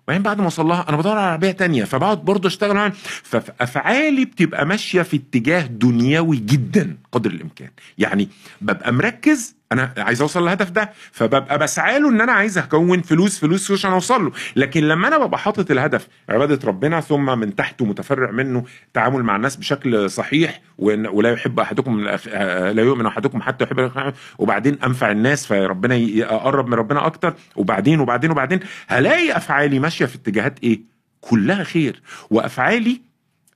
وبعدين 0.08 0.24
بعد 0.24 0.38
ما 0.38 0.44
اوصل 0.46 0.66
لها 0.66 0.86
أنا 0.90 0.98
بدور 0.98 1.12
على 1.18 1.32
عربية 1.32 1.52
تانية 1.52 1.84
فبقعد 1.84 2.26
برضه 2.26 2.48
أشتغل 2.48 2.76
معاها. 2.76 2.94
فافعالي 3.24 4.26
بتبقى 4.26 4.66
ماشية 4.66 5.02
في 5.02 5.18
اتجاه 5.18 5.62
دنيوي 5.66 6.38
جدا 6.38 6.98
قدر 7.12 7.32
الإمكان. 7.32 7.70
يعني 7.98 8.30
ببقى 8.62 8.94
مركز 8.94 9.56
أنا 9.74 9.94
عايز 9.98 10.22
أوصل 10.22 10.44
للهدف 10.44 10.70
ده 10.70 10.92
فببقى 11.12 11.60
بسعى 11.60 12.00
له 12.00 12.10
إن 12.10 12.22
أنا 12.22 12.32
عايز 12.32 12.58
أكون 12.58 13.02
فلوس 13.02 13.40
فلوس 13.40 13.72
عشان 13.72 13.92
أوصل 13.92 14.26
له. 14.26 14.32
لكن 14.56 14.84
لما 14.88 15.08
أنا 15.08 15.26
ببقى 15.26 15.40
حاطط 15.40 15.72
الهدف 15.72 16.08
عبادة 16.30 16.68
ربنا 16.68 17.02
ثم 17.02 17.40
من 17.40 17.56
تحته 17.56 17.86
متفرع 17.86 18.32
منه 18.32 18.64
التعامل 18.88 19.24
مع 19.24 19.36
الناس 19.36 19.56
بشكل 19.56 20.10
صحيح 20.10 20.62
ولا 20.78 21.32
يحب 21.32 21.60
أحدكم 21.60 22.02
لا 22.72 22.82
يؤمن 22.84 23.06
أحدكم 23.06 23.42
حتى 23.42 23.64
يحب 23.64 24.14
وبعدين 24.38 24.78
أنفع 24.84 25.12
الناس 25.12 25.46
فربنا 25.46 25.96
ي- 25.96 26.24
أقرب 26.26 26.68
من 26.68 26.74
ربنا 26.74 27.06
أكتر 27.06 27.34
وبعدين 27.56 28.00
وبعدين 28.00 28.32
وبعدين 28.32 28.60
هلاقي 28.88 29.38
أفعالي 29.38 29.80
ماشية 29.80 30.06
في 30.06 30.16
اتجاهات 30.16 30.60
إيه؟ 30.64 30.80
كلها 31.22 31.64
خير. 31.64 32.02
وأفعالي 32.30 33.02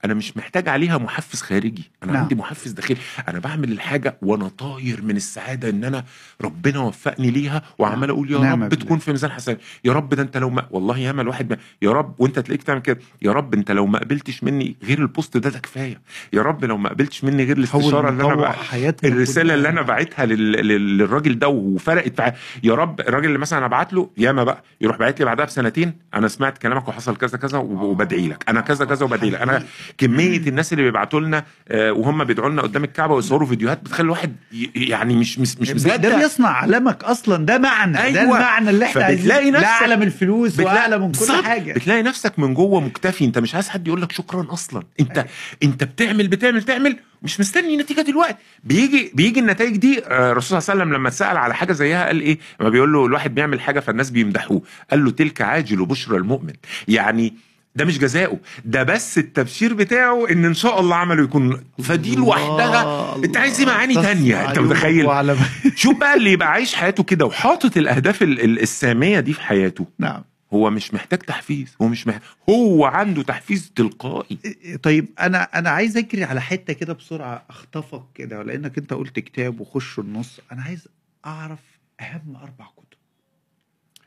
أنا 0.06 0.14
مش 0.14 0.38
محتاج 0.38 0.70
عليها 0.70 0.98
محفز 0.98 1.42
خارجي. 1.42 1.92
أنا 2.04 2.12
نعم. 2.12 2.22
عندي 2.22 2.36
محفز 2.36 2.72
داخلي. 2.72 2.98
أنا 3.28 3.40
بعمل 3.40 3.72
الحاجة 3.72 4.18
وأنا 4.22 4.48
طاير 4.48 5.02
من 5.02 5.16
السعادة 5.16 5.70
إن 5.70 5.84
أنا 5.84 6.04
ربنا 6.42 6.80
وفقني 6.80 7.32
ليها 7.32 7.62
وعمال 7.78 8.10
أقول 8.10 8.32
يا 8.32 8.38
نعم 8.40 8.64
رب 8.64 8.70
بالله. 8.70 8.86
تكون 8.86 8.98
في 9.00 9.12
ميزان 9.12 9.32
حسنات 9.32 9.60
يا 9.84 9.94
رب 9.94 10.10
ده 10.14 10.22
أنت 10.24 10.38
لو 10.38 10.50
ما 10.50 10.68
والله 10.72 10.98
ياما 10.98 11.22
الواحد 11.22 11.50
ما... 11.50 11.58
يا 11.82 11.92
رب 11.92 12.16
وأنت 12.20 12.40
تلاقيك 12.40 12.64
تعمل 12.64 12.82
كده. 12.82 13.00
يا 13.22 13.32
رب 13.32 13.54
أنت 13.54 13.72
لو 13.72 13.86
ما 13.86 14.00
قبلتش 14.00 14.44
مني 14.44 14.76
غير 14.84 15.00
البوست 15.00 15.38
ده 15.38 15.50
ده 15.50 15.60
كفاية. 15.60 16.02
يا 16.34 16.42
رب 16.42 16.66
لو 16.66 16.78
ما 16.78 16.90
قبلتش 16.90 17.24
مني 17.24 17.44
غير 17.44 17.58
الاستشارة 17.58 18.10
اللي 18.10 18.24
أنا 18.24 18.36
بقى 18.36 18.56
الرسالة. 19.04 19.54
اللي 19.54 19.70
أنا 19.70 19.82
باعتها 19.82 20.26
لل... 20.26 20.52
لل... 20.52 20.98
للراجل 20.98 21.40
ده 21.40 21.48
وفرقت 21.48 22.20
معاه. 22.22 22.34
يا 22.64 22.74
رب 22.74 23.00
الراجل 23.00 23.26
اللي 23.26 23.38
مثلا 23.38 23.60
أنا 23.60 23.66
ابعت 23.66 23.94
له 23.94 24.10
ياما 24.18 24.44
بقى 24.44 24.64
يروح 24.82 24.98
باعت 24.98 25.20
لي 25.20 25.26
بعدها 25.26 25.46
بسنتين 25.46 25.94
أنا 26.14 26.28
سمعت 26.28 26.58
كلامك 26.58 26.88
وحصل 26.88 27.16
كذا 27.18 27.38
كذا 27.38 27.58
وب- 27.58 27.82
وبدعي 27.82 28.28
لك. 28.28 28.44
أنا 28.50 28.62
كذا 28.62 28.86
كذا 28.86 29.06
وبدعي 29.06 29.30
لك. 29.30 29.42
أنا 29.42 29.64
كمية 29.98 30.38
الناس 30.38 30.74
اللي 30.74 30.84
بيبعتوا 30.84 31.20
لنا 31.22 31.44
آه، 31.70 31.92
وهم 31.92 32.24
بيدعوا 32.24 32.50
لنا 32.50 32.62
قدام 32.62 32.84
الكعبة 32.84 33.14
ويصوروا 33.14 33.48
فيديوهات 33.48 33.82
بتخلي 33.84 34.06
الواحد 34.06 34.36
يعني 34.76 35.16
مش 35.16 35.40
مش 35.40 35.58
مش 35.58 35.72
ده 35.72 35.76
مصدق. 35.76 36.16
بيصنع 36.18 36.50
علمك 36.50 37.04
أصلا 37.04 37.46
ده 37.46 37.58
معنى 37.58 37.94
ده 37.94 38.04
أيوة. 38.04 38.22
المعنى 38.24 38.70
اللي 38.70 38.86
إحنا 38.86 39.08
فبتلاقي 39.08 39.36
عايزين 39.44 39.54
ده 39.54 39.66
اعلى 39.66 39.96
من 39.96 40.04
الفلوس 40.04 40.60
واعلى 40.60 40.98
من 41.00 41.12
كل. 41.12 41.44
حاجة. 41.44 41.74
بتلاقي 41.74 42.04
نفسك 42.04 42.40
من 42.40 42.54
جوه 42.54 42.80
مكتفي 42.82 43.26
أنت 43.26 43.40
مش 43.40 43.56
عايز 43.56 43.70
حد 43.70 43.88
يقول 43.88 44.02
لك 44.02 44.12
شكرا 44.12 44.48
أصلا. 44.54 44.84
أنت 45.00 45.26
أنت 45.64 45.84
بتعمل 45.84 46.28
بتعمل 46.28 46.64
تعمل 46.64 46.98
مش 47.22 47.40
مستني 47.40 47.78
نتيجة 47.78 48.02
دلوقتي 48.02 48.38
بيجي 48.64 49.12
بيجي 49.14 49.40
النتائج 49.40 49.78
دي 49.78 50.06
آه، 50.06 50.32
الرسول 50.32 50.62
صلى 50.62 50.74
الله 50.74 50.82
عليه 50.82 50.82
وسلم 50.82 50.94
لما 51.00 51.08
اتسال 51.10 51.38
على 51.38 51.56
حاجة 51.56 51.74
زيها 51.74 52.06
قال 52.06 52.22
إيه؟ 52.22 52.38
لما 52.60 52.70
بيقول 52.70 52.94
له 52.94 53.06
الواحد 53.06 53.36
بيعمل 53.36 53.62
حاجة 53.62 53.80
فالناس 53.80 54.10
بيمدحوه. 54.10 54.62
قال 54.92 55.06
له 55.06 55.12
تلك 55.12 55.42
عاجل 55.42 55.86
بشرى 55.86 56.18
المؤمن. 56.18 56.54
يعني 56.88 57.34
ده 57.78 57.86
مش 57.86 58.00
جزاؤه 58.00 58.40
ده 58.66 58.84
بس 58.84 59.18
التبشير 59.18 59.74
بتاعه 59.74 60.30
إن 60.32 60.46
إن 60.46 60.54
شاء 60.54 60.80
الله 60.80 60.96
عمله 60.96 61.24
يكون 61.24 61.64
فدي 61.84 62.16
لوحدها. 62.16 63.16
أنت 63.16 63.38
عايز 63.38 63.60
إيه 63.60 63.66
معاني 63.68 63.94
تانية؟ 63.94 64.50
أنت 64.50 64.60
متخيل؟ 64.60 65.08
شوف 65.76 65.98
بقى 65.98 66.14
اللي 66.16 66.32
يبقى 66.32 66.52
عايش 66.52 66.76
حياته 66.76 67.04
كده 67.04 67.26
وحاطط 67.26 67.78
الأهداف 67.78 68.24
ال- 68.24 68.42
ال- 68.44 68.60
السامية 68.62 69.20
دي 69.20 69.34
في 69.34 69.42
حياته. 69.42 69.86
نعم. 70.00 70.24
هو 70.54 70.70
مش 70.70 70.94
محتاج 70.94 71.20
تحفيز 71.20 71.76
هو 71.82 71.88
مش 71.88 72.08
محتاج 72.08 72.24
هو 72.50 72.86
عنده 72.86 73.24
تحفيز 73.24 73.72
تلقائي. 73.76 74.38
طيب 74.84 75.08
أنا 75.20 75.44
أنا 75.44 75.70
عايز 75.70 75.98
أجري 75.98 76.24
على 76.24 76.42
حتة 76.42 76.74
كده 76.74 76.94
بسرعة 76.94 77.46
أخطفك 77.50 78.02
كده 78.16 78.44
لأنك 78.44 78.78
أنت 78.78 78.94
قلت 78.94 79.20
كتاب 79.20 79.60
وخش 79.60 80.00
النص. 80.00 80.40
أنا 80.52 80.62
عايز 80.62 80.88
أعرف 81.26 81.60
أهم 82.02 82.36
أربع 82.36 82.66
كتب. 82.66 82.98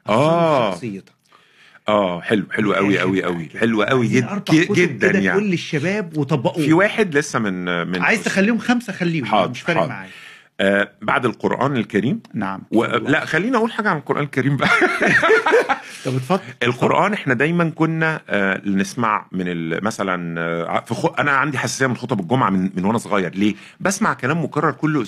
آه. 0.09 0.71
شخصيتك. 0.73 1.13
آه 1.91 2.21
حلو 2.21 2.45
حلو 2.53 2.73
قوي 2.75 2.99
قوي 2.99 3.23
قوي. 3.25 3.49
حلو 3.61 3.83
قوي 3.83 4.07
عايزين 4.07 4.27
جد 4.51 4.73
جدا 4.73 5.11
يعني. 5.11 5.29
تقول 5.29 5.51
للشباب 5.51 6.17
وطبقوه 6.17 6.65
في 6.65 6.73
واحد 6.73 7.17
لسه 7.17 7.39
من 7.39 7.87
من 7.87 8.03
عايز 8.03 8.23
تخليهم 8.25 8.59
خمسة 8.59 8.93
خليهم 8.93 9.25
حاضر، 9.25 9.51
مش 9.51 9.61
فارق. 9.61 9.87
معايا. 9.87 10.11
آه 10.61 10.91
بعد 11.03 11.25
القرآن 11.27 11.77
الكريم. 11.77 12.21
نعم. 12.35 12.61
و... 12.73 12.85
لا 12.85 13.25
خليني 13.25 13.57
أقول 13.57 13.73
حاجة 13.73 13.89
عن 13.91 13.97
القرآن 13.97 14.25
الكريم 14.25 14.57
بقى. 14.57 14.69
طب 16.05 16.15
اتفضل. 16.17 16.41
القرآن 16.63 17.13
إحنا 17.13 17.35
دايما 17.35 17.71
كنا 17.75 18.21
آه 18.29 18.61
نسمع 18.67 19.27
من 19.33 19.45
ال- 19.49 19.85
مثلا 19.85 20.41
آه 20.41 20.85
في 20.87 20.95
خ... 20.95 21.07
أنا 21.19 21.31
عندي 21.31 21.59
حساسية 21.59 21.87
من 21.87 21.97
خطب 21.97 22.21
الجمعة 22.21 22.51
من, 22.51 22.71
من 22.75 22.85
وأنا 22.85 22.99
صغير. 22.99 23.35
ليه؟ 23.35 23.55
بسمع 23.81 24.15
كلام 24.15 24.45
مكرر 24.45 24.71
كل 24.73 25.05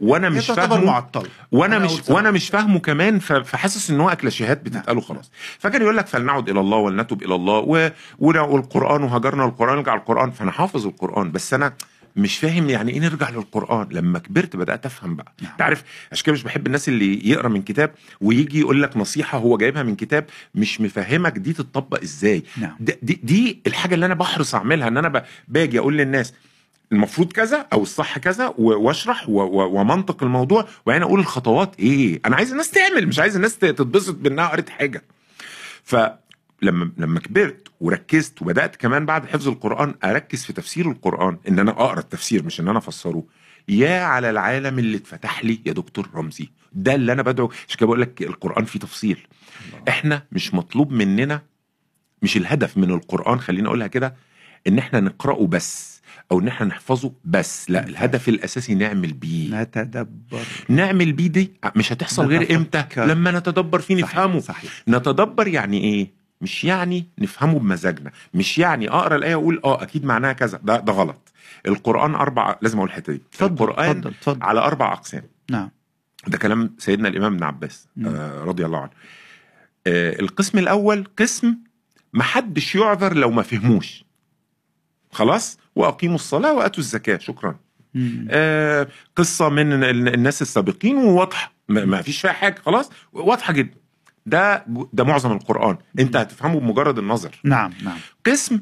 وأنا 0.00 0.26
هي 0.26 0.30
مش 0.30 0.46
فاهمه 0.50 0.84
معطله 0.84 1.28
وأنا 1.52 1.76
أنا 1.76 1.84
مش 1.84 2.00
أقول. 2.00 2.16
وأنا 2.16 2.30
مش 2.30 2.48
فاهمه 2.48 2.78
كمان 2.78 3.18
ف- 3.18 3.32
فحاسس 3.32 3.90
إن 3.90 4.00
هو 4.00 4.16
كلاشيهات 4.20 4.62
بتتقال 4.62 5.02
خلاص 5.02 5.30
فكان 5.58 5.82
يقول 5.82 5.96
لك 5.96 6.06
فلنعد 6.06 6.48
إلى 6.48 6.60
الله 6.60 6.76
ولنتب 6.78 7.22
إلى 7.22 7.34
الله 7.34 7.58
و... 7.58 7.90
والقران 8.18 9.02
وهجرنا 9.02 9.44
القرآن 9.44 9.76
نرجع 9.76 9.94
القرآن. 9.94 10.30
فأنا 10.30 10.50
حافظ 10.50 10.86
القرآن 10.86 11.32
بس 11.32 11.54
أنا 11.54 11.72
مش 12.16 12.38
فاهم 12.38 12.68
يعني 12.70 12.92
إيه 12.92 13.00
نرجع 13.00 13.30
للقرآن؟ 13.30 13.88
لما 13.90 14.18
كبرت 14.18 14.56
بدأت 14.56 14.86
أفهم 14.86 15.16
بقى. 15.16 15.32
نعم. 15.42 15.50
أنت 15.52 15.62
عارف 15.62 15.84
عشان 16.12 16.24
كده 16.24 16.32
مش 16.32 16.42
بحب 16.42 16.66
الناس 16.66 16.88
اللي 16.88 17.28
يقرأ 17.30 17.48
من 17.48 17.62
كتاب 17.62 17.94
ويجي 18.20 18.60
يقول 18.60 18.82
لك 18.82 18.96
نصيحة 18.96 19.38
هو 19.38 19.56
جايبها 19.56 19.82
من 19.82 19.96
كتاب 19.96 20.26
مش 20.54 20.80
مفهمك 20.80 21.38
دي 21.38 21.52
تتطبق 21.52 22.02
إزاي. 22.02 22.42
نعم. 22.56 22.76
دي, 22.80 23.20
دي, 23.22 23.60
الحاجة 23.66 23.94
اللي 23.94 24.06
أنا 24.06 24.14
بحرص 24.14 24.54
أعملها 24.54 24.88
إن 24.88 24.96
أنا 24.96 25.24
باجي 25.48 25.78
أقول 25.78 25.96
للناس 25.96 26.34
المفروض 26.92 27.32
كذا 27.32 27.66
أو 27.72 27.82
الصح 27.82 28.18
كذا 28.18 28.54
وأشرح 28.58 29.24
ومنطق 29.28 30.22
الموضوع 30.22 30.68
وبعدين 30.86 31.02
أقول 31.02 31.20
الخطوات 31.20 31.74
إيه؟ 31.80 32.20
أنا 32.26 32.36
عايز 32.36 32.50
الناس 32.50 32.70
تعمل 32.70 33.06
مش 33.08 33.18
عايز 33.18 33.36
الناس 33.36 33.58
تتبسط 33.58 34.14
بإنها 34.14 34.46
قريت 34.48 34.68
حاجة. 34.68 35.02
فلما 35.84 36.18
لما 36.62 37.20
كبرت 37.20 37.68
وركزت 37.80 38.42
وبدأت 38.42 38.76
كمان 38.76 39.06
بعد 39.06 39.26
حفظ 39.26 39.48
القرآن 39.48 39.94
أركز 40.04 40.44
في 40.44 40.52
تفسير 40.52 40.90
القرآن 40.90 41.38
إن 41.48 41.58
أنا 41.58 41.70
أقرأ 41.70 41.98
التفسير 42.00 42.44
مش 42.44 42.60
إن 42.60 42.68
أنا 42.68 42.78
أفسره. 42.78 43.24
يا 43.68 44.00
على 44.00 44.30
العالم 44.30 44.78
اللي 44.78 44.96
اتفتح 44.96 45.44
لي 45.44 45.60
يا 45.66 45.72
دكتور 45.72 46.08
رمزي. 46.14 46.50
ده 46.72 46.94
اللي 46.94 47.12
أنا 47.12 47.22
بدعو. 47.22 47.50
عشان 47.68 47.78
كده 47.78 47.86
بقول 47.86 48.00
لك 48.00 48.22
القرآن 48.22 48.64
فيه 48.64 48.78
تفصيل. 48.80 49.26
إحنا 49.88 50.22
مش 50.32 50.54
مطلوب 50.54 50.92
مننا 50.92 51.42
مش 52.22 52.36
الهدف 52.36 52.76
من 52.78 52.90
القرآن 52.90 53.40
خليني 53.40 53.68
أقولها 53.68 53.86
كده 53.86 54.14
إن 54.66 54.78
إحنا 54.78 55.00
نقرأه 55.00 55.46
بس 55.46 56.02
أو 56.32 56.40
إن 56.40 56.48
إحنا 56.48 56.66
نحفظه 56.66 57.12
بس. 57.24 57.70
لا 57.70 57.86
الهدف 57.86 58.28
الأساسي 58.28 58.74
نعمل 58.74 59.12
بيه. 59.12 59.62
نتدبر. 59.62 60.44
نعمل 60.68 61.12
بيه 61.12 61.26
دي 61.26 61.52
مش 61.76 61.92
هتحصل 61.92 62.26
غير 62.26 62.60
نتفكر. 62.60 63.04
لما 63.04 63.30
نتدبر 63.30 63.80
فيه 63.80 63.94
نفهمه. 64.02 64.40
صحيح. 64.40 64.72
نتدبر 64.88 65.48
يعني 65.48 65.80
إيه؟ 65.80 66.15
مش 66.40 66.64
يعني 66.64 67.06
نفهمه 67.18 67.58
بمزاجنا. 67.58 68.10
مش 68.34 68.58
يعني 68.58 68.88
أقرأ 68.90 69.16
الآية 69.16 69.34
وأقول 69.34 69.60
آه 69.64 69.82
أكيد 69.82 70.04
معناها 70.04 70.32
كذا. 70.32 70.60
ده 70.62 70.76
ده 70.80 70.92
غلط. 70.92 71.32
القرآن 71.66 72.14
أربع 72.14 72.56
لازم 72.62 72.78
أقول 72.78 72.88
الحتة 72.88 73.12
دي. 73.12 73.22
اتفضل 73.32 73.52
القرآن 73.64 73.90
اتفضل 73.90 74.10
اتفضل. 74.10 74.42
على 74.42 74.60
أربع 74.60 74.92
أقسام. 74.92 75.22
نعم. 75.50 75.70
ده 76.26 76.38
كلام 76.38 76.74
سيدنا 76.78 77.08
الإمام 77.08 77.34
ابن 77.34 77.42
عباس. 77.44 77.88
آه 78.06 78.44
رضي 78.44 78.66
الله 78.66 78.78
عنه. 78.78 78.90
آه 79.86 80.20
القسم 80.20 80.58
الأول 80.58 81.06
قسم 81.18 81.56
محدش 82.12 82.74
يعذر 82.74 83.14
لو 83.14 83.30
ما 83.30 83.42
فهموش. 83.42 84.04
خلاص؟ 85.12 85.58
وأقيموا 85.76 86.14
الصلاة 86.14 86.52
وآتوا 86.54 86.78
الزكاة. 86.78 87.18
شكرا. 87.18 87.56
آه 88.30 88.88
قصة 89.16 89.48
من 89.48 89.72
ال- 89.84 90.14
الناس 90.14 90.42
السابقين 90.42 90.96
وواضحة. 90.96 91.52
ما 91.68 92.02
فيش 92.02 92.20
فيها 92.20 92.32
حاجة. 92.32 92.56
خلاص؟ 92.66 92.90
واضحة 93.12 93.52
جدا. 93.52 93.74
ده 94.26 94.64
ده 94.92 95.04
معظم 95.04 95.32
القرآن. 95.32 95.76
انت 95.98 96.16
هتفهمه 96.16 96.60
بمجرد 96.60 96.98
النظر. 96.98 97.40
نعم 97.44 97.72
نعم. 97.84 97.98
قسم 98.26 98.60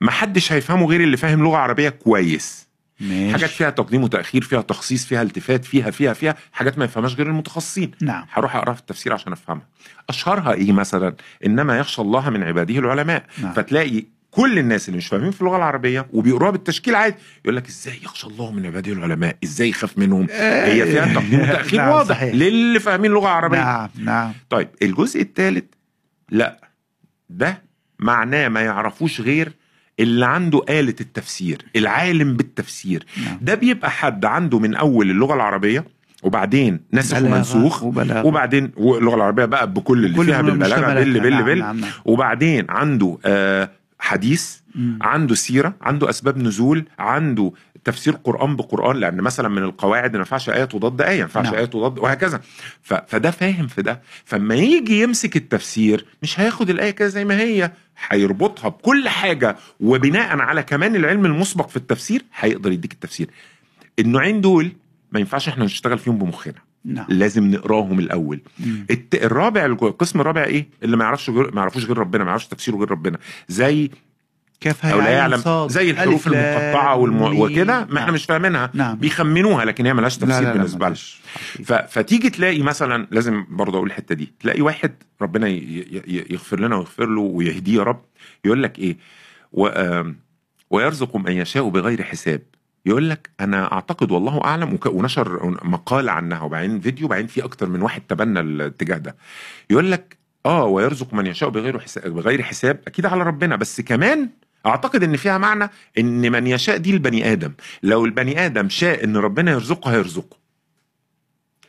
محدش 0.00 0.52
هيفهمه 0.52 0.86
غير 0.86 1.00
اللي 1.00 1.16
فاهم 1.16 1.42
لغة 1.42 1.56
عربية 1.56 1.88
كويس. 1.88 2.68
ماشي. 3.00 3.32
حاجات 3.32 3.50
فيها 3.50 3.70
تقديم 3.70 4.02
وتأخير 4.02 4.42
فيها 4.42 4.60
تخصيص 4.60 5.06
فيها 5.06 5.22
التفات 5.22 5.64
فيها 5.64 5.90
فيها 5.90 6.12
فيها 6.12 6.36
حاجات 6.52 6.78
ما 6.78 6.84
يفهمهاش 6.84 7.14
غير 7.14 7.26
المتخصصين. 7.26 7.90
نعم. 8.02 8.26
هروح 8.32 8.56
اقراها 8.56 8.74
في 8.74 8.80
التفسير 8.80 9.12
عشان 9.12 9.32
أفهمها. 9.32 9.66
أشهرها 10.08 10.52
إيه 10.52 10.72
مثلا؟ 10.72 11.14
إنما 11.46 11.78
يخشى 11.78 12.02
الله 12.02 12.30
من 12.30 12.42
عباده 12.42 12.78
العلماء. 12.78 13.24
نعم. 13.42 13.52
فتلاقي 13.52 14.04
كل 14.34 14.58
الناس 14.58 14.88
اللي 14.88 14.98
مش 14.98 15.06
فاهمين 15.06 15.30
في 15.30 15.40
اللغة 15.40 15.56
العربية 15.56 16.06
وبيقروها 16.12 16.50
بالتشكيل 16.50 16.94
عادي 16.94 17.14
يقول 17.44 17.56
لك 17.56 17.68
إزاي 17.68 17.94
يخشى 18.02 18.26
الله 18.26 18.52
من 18.52 18.66
عباده 18.66 18.92
العلماء؟ 18.92 19.36
إزاي 19.44 19.68
يخاف 19.68 19.98
منهم؟ 19.98 20.26
هي 20.30 20.86
فيها 20.86 21.14
تقديم 21.14 21.40
وتأخير 21.50 21.80
نعم، 21.80 21.90
واضح 21.90 22.16
صحيح. 22.16 22.34
للي 22.34 22.80
فاهمين 22.80 23.10
لغه 23.10 23.28
عربيه 23.28 23.58
نعم 23.58 23.88
نعم. 23.98 24.32
طيب 24.50 24.68
الجزء 24.82 25.20
الثالث 25.20 25.64
لا 26.30 26.60
ده 27.30 27.62
معناه 27.98 28.48
ما 28.48 28.60
يعرفوش 28.60 29.20
غير 29.20 29.52
اللي 30.00 30.26
عنده 30.26 30.62
آلة 30.68 30.94
التفسير 31.00 31.62
العالم 31.76 32.36
بالتفسير. 32.36 33.06
نعم. 33.24 33.38
ده 33.42 33.54
بيبقى 33.54 33.90
حد 33.90 34.24
عنده 34.24 34.58
من 34.58 34.74
أول 34.74 35.10
اللغة 35.10 35.34
العربية 35.34 35.84
وبعدين 36.22 36.80
بلاغة 36.92 37.24
ومنسوخ 37.24 37.82
وبلاغة. 37.82 38.26
وبعدين 38.26 38.70
واللغة 38.76 39.14
العربية 39.14 39.44
بقى 39.44 39.72
بكل 39.72 40.04
اللي 40.04 40.24
فيها 40.24 40.42
بالبلاغة. 40.42 40.94
بل 40.94 41.20
بل 41.20 41.30
نعم، 41.30 41.44
بل. 41.44 41.58
نعم، 41.58 41.80
نعم. 41.80 41.90
وبعدين 42.04 42.66
عنده 42.68 43.18
آه 43.24 43.70
حديث. 44.02 44.56
عنده 45.00 45.34
سيرة 45.34 45.74
عنده 45.80 46.10
أسباب 46.10 46.38
نزول 46.38 46.84
عنده 46.98 47.52
تفسير 47.84 48.14
قرآن 48.14 48.56
بقرآن 48.56 48.96
لأن 48.96 49.16
مثلا 49.20 49.48
من 49.48 49.62
القواعد 49.62 50.12
ما 50.12 50.18
ينفعش 50.18 50.50
آية 50.50 50.64
تضاد 50.64 51.00
آية 51.00 51.08
ما 51.16 51.20
ينفعش 51.22 51.44
نعم. 51.46 51.54
آية 51.54 51.64
تضاد 51.64 51.98
وهكذا. 51.98 52.40
فده 52.82 53.30
فاهم 53.30 53.66
في 53.66 53.82
ده 53.82 54.02
فما 54.24 54.54
يجي 54.54 55.00
يمسك 55.02 55.36
التفسير 55.36 56.06
مش 56.22 56.40
هياخد 56.40 56.70
الآية 56.70 56.90
كده 56.90 57.08
زي 57.08 57.24
ما 57.24 57.38
هي 57.40 57.72
هيربطها 58.08 58.68
بكل 58.68 59.08
حاجة 59.08 59.56
وبناء 59.80 60.38
على 60.38 60.62
كمان 60.62 60.96
العلم 60.96 61.26
المسبق 61.26 61.68
في 61.68 61.76
التفسير 61.76 62.24
هيقدر 62.38 62.72
يديك 62.72 62.92
التفسير 62.92 63.30
النوعين 63.98 64.40
دول 64.40 64.72
ما 65.12 65.20
ينفعش 65.20 65.48
إحنا 65.48 65.64
نشتغل 65.64 65.98
فيهم 65.98 66.18
بمخنا 66.18 66.54
نعم. 66.84 67.06
لازم 67.08 67.50
نقراهم 67.50 67.98
الأول. 67.98 68.40
مم. 68.58 68.86
الت... 68.90 69.14
الرابع 69.14 69.64
القسم 69.64 70.20
الرابع 70.20 70.44
إيه؟ 70.44 70.68
اللي 70.82 70.96
ما 70.96 71.04
يعرفش 71.04 71.30
ما 71.30 71.60
يعرفوش 71.60 71.84
غير 71.84 71.98
ربنا 71.98 72.24
ما 72.24 72.30
يعرفش 72.30 72.46
تفسيره 72.46 72.76
غير 72.76 72.90
ربنا. 72.90 73.18
زي 73.48 73.90
كيف 74.60 74.86
أو 74.86 75.00
لا 75.00 75.10
يعلم. 75.10 75.36
صاد. 75.36 75.70
زي 75.70 75.90
الحروف 75.90 76.26
المقطعة 76.26 76.96
والم... 76.96 77.40
وكده 77.40 77.78
ما 77.78 77.84
إحنا 77.84 78.00
نعم. 78.00 78.14
مش 78.14 78.24
فاهمينها. 78.24 78.70
نعم. 78.74 78.96
بيخمنوها 78.96 79.64
لكن 79.64 79.86
هي 79.86 79.94
ملهاش 79.94 80.18
تفسير 80.18 80.40
لا، 80.40 80.44
لا، 80.44 80.52
بالنسبة 80.52 80.86
لنا. 80.86 80.96
ف... 81.64 81.72
فتيجي 81.72 82.30
تلاقي 82.30 82.62
مثلا 82.62 83.06
لازم 83.10 83.46
برضه 83.50 83.78
أقول 83.78 83.88
الحتة 83.88 84.14
دي. 84.14 84.32
تلاقي 84.40 84.60
واحد 84.60 84.92
ربنا 85.22 85.48
ي... 85.48 85.56
ي... 86.06 86.24
يغفر 86.30 86.60
لنا 86.60 86.76
ويغفر 86.76 87.06
له 87.06 87.20
ويهديه 87.20 87.76
يا 87.78 87.82
رب. 87.82 88.02
يقول 88.44 88.62
لك 88.62 88.78
إيه؟ 88.78 88.96
و... 89.52 89.68
ويرزق 90.70 91.16
من 91.16 91.32
يشاء 91.32 91.68
بغير 91.68 92.02
حساب. 92.02 92.42
يقول 92.86 93.10
لك 93.10 93.30
أنا 93.40 93.72
أعتقد 93.72 94.10
والله 94.10 94.44
أعلم. 94.44 94.78
ونشر 94.86 95.58
مقال 95.68 96.08
عنها 96.08 96.40
وبعدين 96.40 96.80
فيديو 96.80 97.06
وبعدين 97.06 97.26
في 97.26 97.44
أكتر 97.44 97.68
من 97.68 97.82
واحد 97.82 98.02
تبنى 98.08 98.40
الاتجاه 98.40 98.98
ده. 98.98 99.16
يقول 99.70 99.92
لك 99.92 100.16
آه 100.46 100.64
ويرزق 100.64 101.14
من 101.14 101.26
يشاء 101.26 101.48
بغير 101.48 101.78
حساب 101.78 102.12
بغير 102.14 102.42
حساب 102.42 102.80
أكيد 102.86 103.06
على 103.06 103.22
ربنا 103.22 103.56
بس 103.56 103.80
كمان 103.80 104.28
أعتقد 104.66 105.02
إن 105.02 105.16
فيها 105.16 105.38
معنى 105.38 105.70
إن 105.98 106.32
من 106.32 106.46
يشاء 106.46 106.76
دي 106.76 106.90
البني 106.90 107.32
آدم. 107.32 107.52
لو 107.82 108.04
البني 108.04 108.46
آدم 108.46 108.68
شاء 108.68 109.04
إن 109.04 109.16
ربنا 109.16 109.50
يرزقه 109.50 109.90
هيرزقه. 109.94 110.36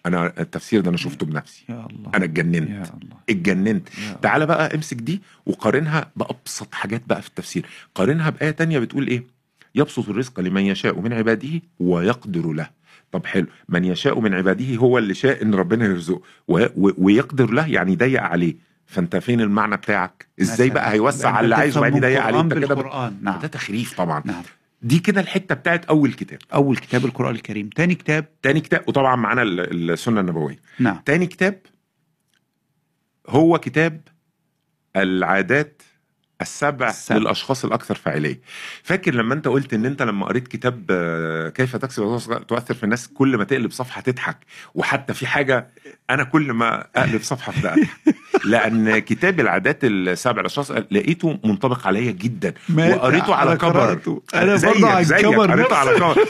أنا 0.06 0.34
التفسير 0.40 0.82
ده 0.82 0.90
أنا 0.90 0.98
شفته 0.98 1.26
بنفسي. 1.26 1.66
يا 1.70 1.88
الله. 1.90 2.12
أنا 2.16 2.26
اتجننت. 2.26 2.70
يا 2.70 2.84
الله. 3.04 3.18
اتجننت. 3.30 3.90
يا 3.90 4.04
الله. 4.06 4.14
تعالى 4.22 4.46
بقى 4.46 4.76
امسك 4.76 4.98
دي 4.98 5.22
وقارنها 5.46 6.12
بأبسط 6.16 6.74
حاجات 6.74 7.02
بقى 7.08 7.22
في 7.22 7.28
التفسير. 7.28 7.66
قارنها 7.96 8.30
بآية 8.30 8.52
تانية 8.52 8.80
بتقول 8.80 9.08
إيه؟ 9.08 9.33
يبسط 9.76 10.10
الرزق 10.10 10.40
لمن 10.40 10.62
يشاء 10.62 11.00
من 11.00 11.14
عباده 11.14 11.62
ويقدر 11.80 12.52
له. 12.52 12.70
طب 13.12 13.26
حلو. 13.26 13.48
من 13.70 13.86
يشاء 13.86 14.20
من 14.20 14.34
عباده 14.34 14.76
هو 14.76 14.98
اللي 14.98 15.14
شاء 15.14 15.42
إن 15.44 15.54
ربنا 15.56 15.86
يرزقه. 15.86 16.22
ويقدر 16.78 17.52
له 17.52 17.68
يعني 17.68 17.92
يضيق 17.94 18.22
عليه. 18.22 18.56
فأنت 18.86 19.16
فين 19.16 19.42
المعنى 19.42 19.78
بتاعك؟ 19.78 20.28
إزاي. 20.42 20.70
بقى 20.70 20.92
هيوسع 20.92 21.30
على 21.30 21.44
اللي 21.44 21.56
عايزه؟ 21.56 21.80
وبعدين 21.80 21.98
يضيق 21.98 22.22
عليه. 22.22 22.40
أنت 22.40 22.54
كده 22.54 23.12
نعم. 23.22 23.40
ده 23.40 23.48
تخريف 23.48 23.94
طبعا. 23.98 24.22
نعم. 24.26 24.44
دي 24.82 25.00
كده 25.00 25.22
الحتة 25.22 25.56
بتاعت 25.56 25.86
أول 25.86 26.14
كتاب. 26.14 26.40
أول 26.54 26.78
كتاب 26.78 27.06
القرآن 27.06 27.36
الكريم. 27.36 27.70
تاني 27.70 27.96
كتاب؟ 27.96 28.26
تاني 28.42 28.62
كتاب 28.62 28.84
وطبعا 28.88 29.16
معانا 29.16 29.42
ال- 29.42 29.92
السنة 29.92 30.22
النبوية. 30.22 30.58
نعم. 30.80 31.00
تاني 31.06 31.26
كتاب 31.28 31.60
هو 33.30 33.58
كتاب 33.58 34.02
العادات 34.96 35.82
السبع 36.44 36.90
السبع. 36.90 37.18
للأشخاص 37.18 37.66
الأكثر 37.66 37.96
فاعلية 37.96 38.40
فاكر 38.84 39.14
لما 39.16 39.34
أنت 39.34 39.48
قلت 39.48 39.74
إن 39.74 39.86
أنت 39.86 40.02
لما 40.02 40.26
قريت 40.26 40.48
كتاب 40.48 40.86
آه، 40.90 41.50
كيف 41.50 41.76
تكسب 41.76 42.04
تؤثر 42.48 42.74
في 42.74 42.84
الناس 42.84 43.08
كل 43.08 43.38
ما 43.38 43.44
تقلب 43.44 43.72
صفحة 43.72 44.02
تضحك 44.02 44.38
وحتى 44.76 45.14
في 45.14 45.28
حاجة 45.28 45.68
أنا 46.10 46.24
كل 46.24 46.52
ما 46.54 46.88
أقلب 46.96 47.22
صفحة 47.22 47.54
ابدا 47.58 47.76
اضحك 47.76 47.88
لأن 48.46 49.00
كتاب 49.00 49.40
العادات 49.40 49.80
السبع 49.84 50.40
للأشخاص 50.42 50.72
لقيته 50.72 51.40
منطبق 51.44 51.88
عليا 51.88 52.12
جدا 52.12 52.54
وقريته 52.96 53.36
على 53.36 53.58
كبر. 53.58 54.00
أنا 54.36 54.56
زيك- 54.56 54.70
برضه 54.74 54.88
على 54.88 55.06
الكبر 55.18 55.52
قريته. 55.52 55.76
على 55.76 55.96
كبر 55.96 56.26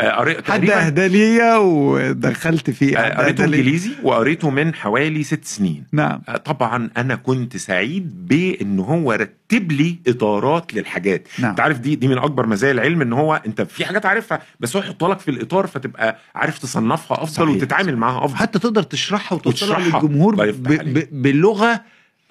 قريت 0.00 0.50
حد 0.50 0.70
أهدى 0.70 1.08
ليا 1.08 1.56
ودخلت 1.56 2.70
فيه 2.70 2.96
حد 2.98 3.04
آه، 3.10 3.22
قريته. 3.22 3.44
إنجليزي 3.44 3.90
وقريته 4.02 4.50
من 4.50 4.74
حوالي 4.74 5.22
ست 5.22 5.44
سنين 5.44 5.84
نعم 5.92 6.20
آه، 6.28 6.36
طبعا 6.36 6.90
أنا 6.96 7.14
كنت 7.14 7.56
سعيد 7.56 8.28
بإن 8.28 8.78
هو 8.80 9.12
رتب 9.12 9.72
لي 9.72 9.98
إطارات 10.08 10.74
للحاجات 10.74 11.28
نعم 11.38 11.50
أنت 11.50 11.60
عارف 11.60 11.78
دي 11.78 11.96
دي 11.96 12.08
من 12.08 12.18
أكبر 12.18 12.46
مزايا 12.46 12.72
العلم 12.72 13.00
إن 13.02 13.12
هو 13.12 13.40
أنت 13.46 13.62
في 13.62 13.84
حاجات 13.84 14.06
عارفها 14.06 14.42
بس 14.60 14.76
هو 14.76 14.82
يحطها 14.82 15.08
لك 15.08 15.18
في 15.20 15.30
الإطار 15.30 15.66
فتبقى 15.66 16.18
عارف 16.34 16.58
تصنفها 16.58 17.22
أفضل 17.22 17.34
صحيح. 17.34 17.48
وتتعامل 17.48 17.96
معاها 17.96 18.24
أفضل 18.24 18.36
حتى 18.36 18.58
تقدر 18.58 18.82
تشرحها 18.82 19.36
وتوصلها. 19.36 19.78
للجمهور 19.78 20.34
ب... 20.34 20.40
ب... 20.42 21.22
بلغة 21.22 21.80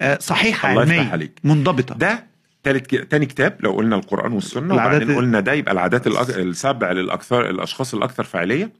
آه، 0.00 0.18
صحيحة 0.20 0.70
الله 0.72 0.94
يفتح 0.94 1.12
عليك. 1.12 1.38
منضبطة 1.44 1.94
ده 1.94 2.31
تالت. 2.62 2.94
تاني 2.94 3.26
كتاب 3.26 3.56
لو 3.60 3.72
قلنا 3.72 3.96
القرآن 3.96 4.32
والسنة 4.32 4.74
وبعدين 4.74 5.16
قلنا 5.16 5.40
ده 5.40 5.52
يبقى 5.52 5.72
العادات. 5.72 6.06
السبع 6.06 6.92
للأكثر 6.92 7.50
الأشخاص 7.50 7.94
الأكثر 7.94 8.24
فاعلية 8.24 8.72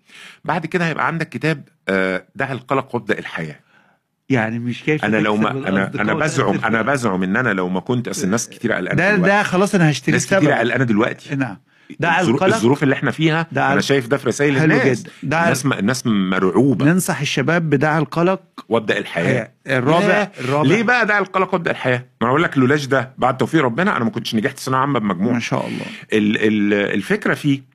بعد 0.44 0.66
كده 0.66 0.86
هيبقى 0.88 1.06
عندك 1.06 1.28
كتاب 1.28 1.68
آه، 1.88 2.26
دع 2.34 2.52
القلق 2.52 2.94
وابدأ 2.94 3.18
الحياة 3.18 3.60
يعني 4.28 4.58
مش 4.58 4.82
كيف 4.82 5.04
أنا 5.04 5.16
لو 5.16 5.36
ما 5.36 5.50
أنا 5.50 5.90
أنا 5.94 6.14
بزعم 6.14 6.58
أنا. 6.64 6.82
بزعم 6.82 7.22
إن 7.22 7.36
أنا 7.36 7.48
لو 7.52 7.68
ما 7.68 7.80
كنت 7.80 8.08
أصل 8.08 8.24
الناس 8.24 8.48
كتير 8.48 8.72
قلقانة 8.72 9.16
ده. 9.16 9.16
ده 9.26 9.42
خلاص 9.42 9.74
أنا 9.74 9.90
هشتري 9.90 10.12
ناس 10.12 10.26
كتير 10.26 10.52
قلقانة 10.52 10.84
دلوقتي 10.84 11.34
نعم 11.34 11.56
ده 12.00 12.20
الظروف, 12.20 12.42
القلق 12.42 12.54
الظروف 12.56 12.82
اللي 12.82 12.94
إحنا 12.94 13.10
فيها 13.10 13.46
ده 13.52 13.72
أنا 13.72 13.80
على- 13.80 13.84
شايف 13.84 14.06
ده 14.06 14.16
في 14.16 14.28
رسائل 14.28 14.56
الناس. 14.58 15.02
جدا. 15.02 15.10
ده 15.22 15.42
الناس. 15.42 15.66
الناس 15.66 16.06
مرعوبة. 16.06 16.84
ننصح 16.84 17.20
الشباب 17.20 17.70
بدع 17.70 17.98
القلق 17.98 18.40
وابدأ 18.68 18.98
الحياة. 18.98 19.52
الرابع. 19.66 20.28
الرابع. 20.40 20.68
ليه 20.68 20.82
بقى 20.82 21.06
ده 21.06 21.18
القلق 21.18 21.54
وابدأ 21.54 21.70
الحياة؟ 21.70 21.98
ما 21.98 22.04
أنا 22.22 22.30
أقول 22.30 22.42
لك 22.42 22.58
لولاش 22.58 22.86
ده 22.86 23.12
بعد 23.18 23.36
توفيق 23.36 23.62
ربنا 23.62 23.96
أنا 23.96 24.04
ما 24.04 24.10
كنتش 24.10 24.34
نجحت 24.34 24.58
ثانويه 24.58 24.80
عامة 24.80 24.98
بمجموع. 24.98 25.32
ما 25.32 25.40
شاء 25.40 25.66
الله. 25.66 25.84
ال... 26.12 26.36
ال... 26.36 26.74
الفكرة 26.94 27.34
فيه 27.34 27.72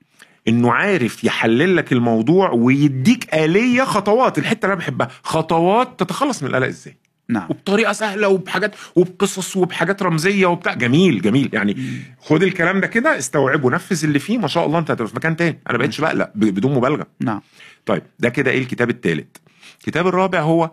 إنه 0.48 0.72
عارف 0.72 1.24
يحلل 1.24 1.76
لك 1.76 1.92
الموضوع 1.92 2.50
ويديك 2.50 3.34
آلية 3.34 3.82
خطوات. 3.82 4.38
الحتة 4.38 4.64
اللي 4.66 4.72
أنا 4.72 4.80
بحبها 4.80 5.08
خطوات 5.22 6.00
تتخلص 6.00 6.42
من 6.42 6.48
القلق 6.48 6.66
إزاي؟ 6.66 6.96
نعم. 7.30 7.46
وبطريقة 7.50 7.92
سهلة 7.92 8.28
وبحاجات 8.28 8.74
وبقصص 8.96 9.56
وبحاجات 9.56 10.02
رمزية 10.02 10.46
وبتاع. 10.46 10.74
جميل 10.74 11.22
جميل. 11.22 11.50
يعني 11.52 11.76
خد 12.20 12.42
الكلام 12.42 12.80
ده 12.80 12.86
كده 12.86 13.18
استوعبه 13.18 13.70
نفذ 13.70 14.04
اللي 14.04 14.18
فيه 14.18 14.38
ما 14.38 14.48
شاء 14.48 14.66
الله 14.66 14.78
انت 14.78 14.90
هتبقى 14.90 15.08
في 15.08 15.16
مكان 15.16 15.36
تاني. 15.36 15.58
أنا 15.70 15.78
بقتش 15.78 16.00
بقلق 16.00 16.30
بدون 16.34 16.74
مبالغة. 16.74 17.06
نعم. 17.20 17.40
طيب 17.86 18.02
ده 18.18 18.28
كده 18.28 18.50
إيه 18.50 18.58
الكتاب 18.58 18.90
الثالث 18.90 19.26
الكتاب 19.78 20.06
الرابع 20.06 20.40
هو 20.40 20.70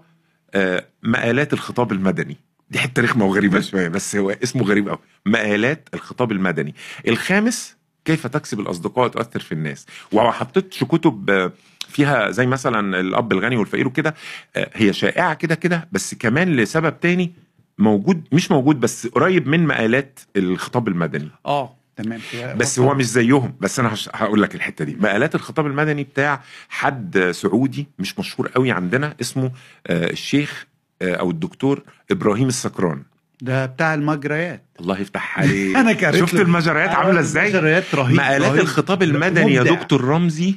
آه 0.54 0.86
مقالات 1.04 1.54
الخطاب 1.54 1.92
المدني. 1.92 2.38
دي 2.70 2.80
حتة 2.80 3.02
رخمة 3.02 3.26
وغريبة 3.26 3.60
شوية 3.72 3.88
بس 3.88 4.16
هو 4.16 4.30
اسمه 4.44 4.64
غريب 4.64 4.90
قوي 4.90 5.00
مقالات 5.26 5.90
الخطاب 5.94 6.32
المدني. 6.32 6.76
الخامس 7.08 7.75
كيف 8.06 8.28
تكسب 8.28 8.60
الأصدقاء 8.60 9.06
وتؤثر 9.06 9.40
في 9.40 9.52
الناس؟ 9.52 9.86
وحطيت 10.12 10.84
كتب 10.84 11.30
آه، 11.30 11.52
فيها 11.88 12.32
زي 12.32 12.46
مثلا 12.46 13.00
الأب 13.00 13.32
الغني 13.32 13.58
والفقير 13.58 13.88
وكده 13.88 14.16
آه، 14.56 14.70
هي 14.74 14.94
شائعة 14.94 15.34
كده 15.34 15.56
كده 15.56 15.88
بس 15.92 16.14
كمان 16.16 16.56
لسبب 16.56 17.00
تاني 17.00 17.34
موجود 17.78 18.24
مش 18.32 18.52
موجود 18.52 18.80
بس 18.80 19.08
قريب 19.08 19.48
من 19.48 19.68
مقالات 19.68 20.20
الخطاب 20.36 20.88
المدني. 20.88 21.30
آه 21.46 21.76
تمام. 21.96 22.22
بس 22.58 22.80
هو 22.80 22.94
مش 22.94 23.06
زيهم. 23.06 23.56
بس 23.60 23.80
أنا 23.80 23.96
هقول 24.14 24.42
لك 24.42 24.56
الحتة 24.56 24.86
دي. 24.86 24.96
مقالات 24.96 25.36
الخطاب 25.36 25.68
المدني 25.68 26.04
بتاع 26.04 26.42
حد 26.70 27.32
سعودي 27.32 27.88
مش 28.00 28.20
مشهور 28.20 28.48
قوي 28.48 28.72
عندنا 28.72 29.16
اسمه 29.22 29.52
آه، 29.88 30.10
الشيخ 30.10 30.66
أو 31.02 31.32
الدكتور 31.32 31.84
إبراهيم 32.12 32.48
السكران. 32.48 33.04
ده 33.42 33.66
بتاع 33.66 33.94
المجريات 33.94 34.66
الله 34.80 35.00
يفتح 35.00 35.40
عليك 35.40 35.76
أنا 35.82 35.94
كريت 35.94 36.16
شفت. 36.26 36.36
المجريات 36.36 36.90
عاملة 36.90 37.20
إزاي 37.20 37.50
مجريات 37.50 37.96
رهيب 37.96 38.16
مقالات 38.16 38.52
رهيب. 38.52 38.62
الخطاب 38.62 39.04
المدني 39.04 39.54
يا. 39.54 39.64
دكتور 39.64 40.04
رمزي 40.04 40.56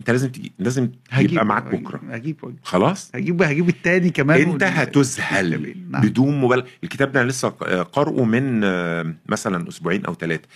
أنت 0.00 0.10
لازم 0.10 0.28
تجي 0.28 0.52
لازم 0.58 0.90
هجيب 1.10 1.32
يبقى 1.32 1.46
معاك 1.46 1.74
بكرة 1.74 2.00
هجيب 2.10 2.36
خلاص 2.62 3.10
هجيب 3.14 3.42
هجيب 3.42 3.68
التاني 3.68 4.10
كمان 4.10 4.40
أنت 4.50 4.62
هتذهل. 4.62 5.74
نعم. 5.90 6.02
بدون 6.02 6.40
مبالغة 6.40 6.66
الكتاب 6.84 7.12
ده 7.12 7.22
أنا 7.22 7.28
لسه 7.28 7.48
قارئه 7.82 8.24
من 8.24 8.60
آه، 8.64 9.14
مثلا 9.28 9.68
أسبوعين 9.68 10.04
أو 10.06 10.14
ثلاثة 10.14 10.48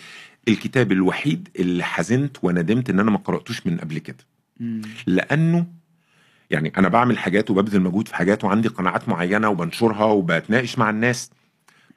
الكتاب 0.48 0.92
الوحيد 0.92 1.48
اللي 1.58 1.84
حزنت 1.84 2.36
وندمت 2.42 2.90
إن 2.90 3.00
أنا 3.00 3.10
ما 3.10 3.18
قرأتوش 3.18 3.66
من 3.66 3.76
قبل 3.78 3.98
كده 3.98 4.16
مم. 4.60 4.82
لأنه 5.06 5.66
يعني 6.50 6.72
أنا 6.78 6.88
بعمل 6.88 7.18
حاجات 7.18 7.50
وببذل 7.50 7.80
مجهود 7.80 8.08
في 8.08 8.14
حاجات 8.14 8.44
وعندي 8.44 8.68
قناعات 8.68 9.08
معينة 9.08 9.48
وبنشرها 9.48 10.04
وبتناقش 10.04 10.78
مع 10.78 10.90
الناس. 10.90 11.30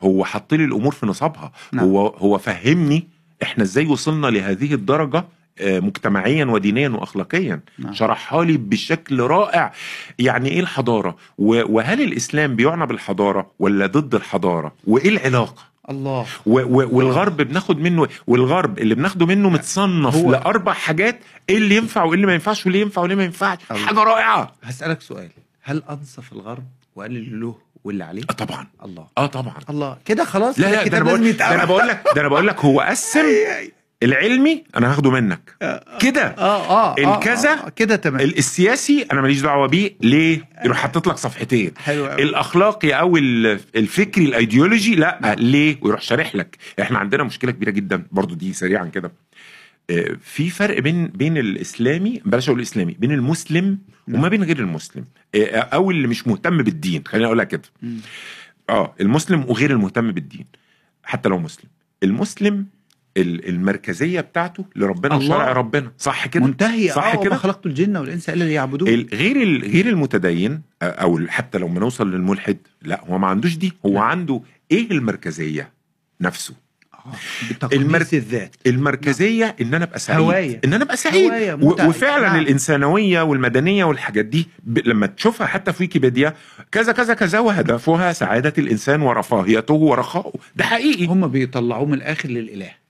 هو 0.02 0.26
حط 0.26 0.54
لي 0.54 0.66
الأمور 0.66 0.92
في 0.92 1.06
نصابها. 1.06 1.52
نعم. 1.72 1.86
هو 1.86 2.08
هو 2.08 2.38
فهمني 2.38 3.08
إحنا 3.44 3.64
إزاي 3.64 3.86
وصلنا 3.86 4.28
لهذه 4.28 4.74
الدرجة 4.74 5.26
آه، 5.60 5.80
مجتمعيا 5.80 6.46
ودينيا 6.46 6.90
واخلاقيا. 6.90 7.60
نعم. 7.80 7.94
شرحها 7.94 8.44
لي 8.44 8.58
بشكل 8.58 9.20
رائع. 9.20 9.74
يعني 10.20 10.50
إيه 10.50 10.60
الحضارة؟ 10.60 11.18
وهل 11.38 12.02
الإسلام 12.02 12.56
بيعنى 12.56 12.86
بالحضارة 12.86 13.52
ولا 13.60 13.86
ضد 13.86 14.16
الحضارة؟ 14.16 14.74
وإيه 14.88 15.10
العلاقة؟ 15.10 15.73
الله. 15.90 16.26
و- 16.46 16.60
و- 16.82 16.90
والغرب 16.98 17.38
بناخد 17.38 17.80
منه 17.80 18.08
والغرب 18.28 18.80
اللي 18.80 18.96
بناخده 18.96 19.26
منه 19.26 19.50
متصنف 19.50 20.16
هو- 20.16 20.32
لأربع 20.32 20.74
حاجات 20.74 21.20
إيه 21.50 21.58
اللي 21.58 21.76
ينفع 21.76 22.04
وإيه 22.04 22.16
اللي 22.16 22.28
ما 22.28 22.34
ينفعش 22.34 22.66
واللي 22.66 22.82
ينفع 22.82 23.02
واللي 23.02 23.16
ما 23.16 23.24
ينفعش. 23.24 23.58
الله. 23.72 23.86
حاجة 23.86 24.00
رائعة. 24.04 24.54
هسألك 24.64 25.02
سؤال 25.02 25.30
هل 25.64 25.84
أنصف 25.90 26.34
الغرب 26.34 26.64
وقال 26.96 27.12
اللي 27.18 27.40
له 27.40 27.56
واللي 27.84 28.04
عليه؟ 28.04 28.22
آه 28.30 28.34
طبعا. 28.34 28.68
الله. 28.86 29.08
آه 29.18 29.26
طبعا. 29.26 29.54
الله. 29.70 29.98
كده 30.06 30.24
خلاص 30.26 30.60
لا 30.60 30.66
لا 30.72 30.88
ده 30.88 30.98
أنا 30.98 31.06
بقول 31.06 31.22
لازم 31.22 31.38
ده 31.38 31.46
أنا 31.46 31.54
يتعمل. 31.54 31.68
بقول 31.68 31.88
لك 31.88 32.04
ده 32.16 32.22
أنا 32.22 32.30
بقول 32.30 32.48
لك 32.48 32.60
هو 32.66 32.82
قسم 32.82 33.20
العلمي 34.04 34.64
أنا 34.78 34.92
هاخده 34.92 35.12
منك. 35.12 35.56
كده. 36.00 36.22
آه 36.24 36.70
آه 36.70 36.96
آه، 36.98 37.18
الكذا 37.18 37.54
آه، 37.66 37.70
كده 37.70 37.96
تمام. 37.96 38.22
ال- 38.22 38.38
السياسي 38.38 39.06
أنا 39.12 39.22
ماليش 39.22 39.42
دعوة 39.42 39.68
بيه. 39.68 39.96
ليه؟ 40.02 40.50
يروح 40.66 40.78
حاطط 40.78 41.08
لك 41.08 41.18
صفحتين. 41.18 41.72
حلو 41.78 42.06
قوي 42.08 42.24
الأخلاقي 42.24 42.92
أو 42.92 43.18
ال- 43.18 43.60
الفكري 43.76 44.26
الأيديولوجي 44.26 44.96
لا 44.96 45.36
ليه؟ 45.40 45.78
ويروح 45.82 46.02
شارح 46.02 46.36
لك. 46.36 46.58
إحنا 46.82 47.00
عندنا 47.00 47.24
مشكلة 47.24 47.52
كبيرة 47.52 47.70
جدا. 47.72 48.04
برضو 48.12 48.36
دي 48.36 48.54
سريعا 48.54 48.86
كده. 48.86 49.12
آه، 49.90 50.18
في 50.22 50.50
فرق 50.50 50.80
بين 50.80 51.08
بين 51.08 51.38
الإسلامي 51.38 52.22
بلاش 52.26 52.50
أقول 52.50 52.60
الاسلامي 52.60 52.96
بين 53.00 53.12
المسلم 53.12 53.80
نعم. 54.08 54.20
وما 54.20 54.28
بين 54.30 54.44
غير 54.44 54.60
المسلم. 54.60 55.06
آه، 55.36 55.58
أو 55.60 55.92
اللي 55.92 56.08
مش 56.08 56.28
مهتم 56.28 56.58
بالدين. 56.58 57.04
خليني 57.08 57.26
أقولها 57.28 57.46
كده. 57.46 57.62
آه 58.70 58.96
المسلم 59.02 59.46
وغير 59.48 59.72
المهتم 59.72 60.12
بالدين 60.12 60.46
حتى 61.04 61.30
لو 61.30 61.38
مسلم. 61.40 61.70
المسلم 62.04 62.54
ال- 62.56 62.66
المركزية 63.18 64.22
بتاعته 64.22 64.66
لربنا 64.76 65.16
الله. 65.16 65.36
وشرع 65.36 65.52
ربنا. 65.52 65.92
صح 65.98 66.28
كده؟ 66.28 66.44
منتهي. 66.46 66.90
صح 66.90 67.06
آه 67.16 67.24
كده؟ 67.24 67.36
خلقت 67.36 67.66
الجن 67.66 67.98
والإنس 67.98 68.30
إلا 68.30 68.44
ليعبدون. 68.44 68.90
غير 68.90 69.62
غير 69.64 69.88
المتدين 69.90 70.62
آه، 70.82 70.86
أو 70.86 71.20
حتى 71.28 71.58
لو 71.58 71.68
ما 71.68 71.80
نوصل 71.80 72.12
للملحد 72.12 72.58
لا 72.82 73.02
هو 73.10 73.18
ما 73.18 73.28
عندوش 73.28 73.56
دي. 73.58 73.74
هو 73.86 73.94
نعم. 73.94 74.02
عنده 74.04 74.42
إيه 74.72 74.92
المركزية 74.92 75.70
نفسه؟ 76.22 76.54
بتقديس 77.52 77.80
المرك- 77.80 78.14
الذات 78.14 78.56
المركزية 78.68 79.56
إن 79.62 79.74
أنا 79.74 79.84
أبقى 79.86 80.00
سعيد. 80.00 80.20
هواية. 80.20 80.62
إن 80.66 80.74
أنا 80.74 80.84
أبقى 80.84 80.98
سعيد. 80.98 81.32
و-. 81.64 81.70
وفعلا 81.88 82.28
نعم. 82.28 82.40
الإنسانوية 82.40 83.22
والمدنية 83.22 83.84
والحاجات 83.86 84.26
دي 84.26 84.48
ب... 84.64 84.80
لما 84.88 85.08
تشوفها 85.08 85.48
حتى 85.48 85.74
في 85.74 85.84
ويكيبيديا 85.84 86.34
كذا 86.72 86.92
كذا 86.92 87.14
كذا 87.14 87.40
وهدفها 87.40 88.14
سعادة 88.14 88.54
الإنسان 88.58 89.02
ورفاهيته 89.02 89.74
ورخائه 89.74 90.34
ده 90.56 90.64
حقيقي. 90.66 91.06
هم 91.06 91.28
بيطلعوه 91.28 91.86
من 91.86 91.94
الآخر 91.94 92.30
للإله. 92.30 92.83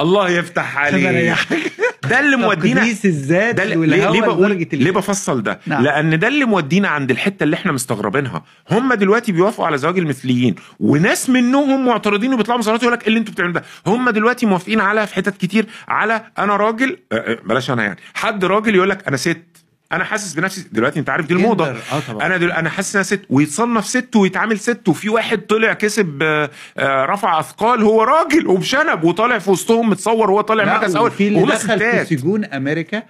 الله 0.00 0.30
يفتح 0.30 0.78
عليك. 0.78 1.36
ده 2.10 2.20
اللي 2.20 2.36
مودينا 2.36 2.80
تقديس 2.80 3.04
الذات 3.04 3.54
ده 3.54 3.64
ليه, 3.64 4.20
بقول 4.20 4.68
ليه 4.72 4.90
بفصل 4.90 5.42
ده؟ 5.42 5.60
نعم. 5.66 5.82
لأن 5.82 6.18
ده 6.18 6.28
اللي 6.28 6.44
مودينا 6.44 6.88
عند 6.88 7.10
الحتة 7.10 7.44
اللي 7.44 7.56
إحنا 7.56 7.72
مستغربينها. 7.72 8.44
هم 8.70 8.94
دلوقتي 8.94 9.32
بيوافقوا 9.32 9.66
على 9.66 9.78
زواج 9.78 9.98
المثليين 9.98 10.54
وناس 10.80 11.30
منهم 11.30 11.86
معترضين 11.86 12.34
وبيطلعوا 12.34 12.58
مظاهرات 12.58 12.82
يقول 12.82 12.94
لك 12.94 13.02
إيه 13.02 13.08
اللي 13.08 13.18
أنتوا 13.18 13.34
بتعملوا 13.34 13.54
ده؟ 13.54 13.62
هم 13.86 14.10
دلوقتي 14.10 14.46
موافقين 14.46 14.80
على 14.80 15.06
في 15.06 15.14
حتت 15.14 15.36
كتير 15.36 15.66
على 15.88 16.22
أنا 16.38 16.56
راجل 16.56 16.98
آه، 17.12 17.16
آه، 17.16 17.38
بلاش 17.44 17.70
أنا 17.70 17.82
يعني. 17.84 17.98
حد 18.14 18.44
راجل 18.44 18.74
يقول 18.74 18.90
لك 18.90 19.08
أنا 19.08 19.16
ست. 19.16 19.65
أنا 19.92 20.04
حاسس 20.04 20.34
بنفسي 20.34 20.64
دلوقتي 20.72 21.00
انت 21.00 21.10
عارف 21.10 21.26
دي 21.26 21.34
الموضة. 21.34 21.70
آه 21.70 22.00
طبعا. 22.08 22.26
أنا 22.26 22.36
دل... 22.36 22.52
أنا 22.52 22.70
حاسس 22.70 22.96
إن 22.96 22.98
أنا 22.98 23.02
ست 23.04 23.22
ويتصنف 23.30 23.86
ست 23.86 24.16
ويتعامل 24.16 24.58
ست 24.58 24.88
وفي 24.88 25.08
واحد 25.08 25.38
طلع 25.38 25.72
كسب 25.72 26.22
آه، 26.22 26.50
آه، 26.78 27.04
رفع 27.04 27.40
اثقال 27.40 27.82
هو 27.82 28.02
راجل 28.02 28.46
وبشنب 28.46 29.04
وطالع 29.04 29.38
في 29.38 29.50
وسطهم 29.50 29.90
متصور 29.90 30.30
وهو 30.30 30.40
طالع 30.40 30.64
مركز 30.64 30.96
اول 30.96 31.06
وفي 31.10 31.28
اللي 31.28 31.46
دخل 31.46 31.78
في 31.78 32.04
سجون 32.04 32.44
أمريكا 32.44 33.02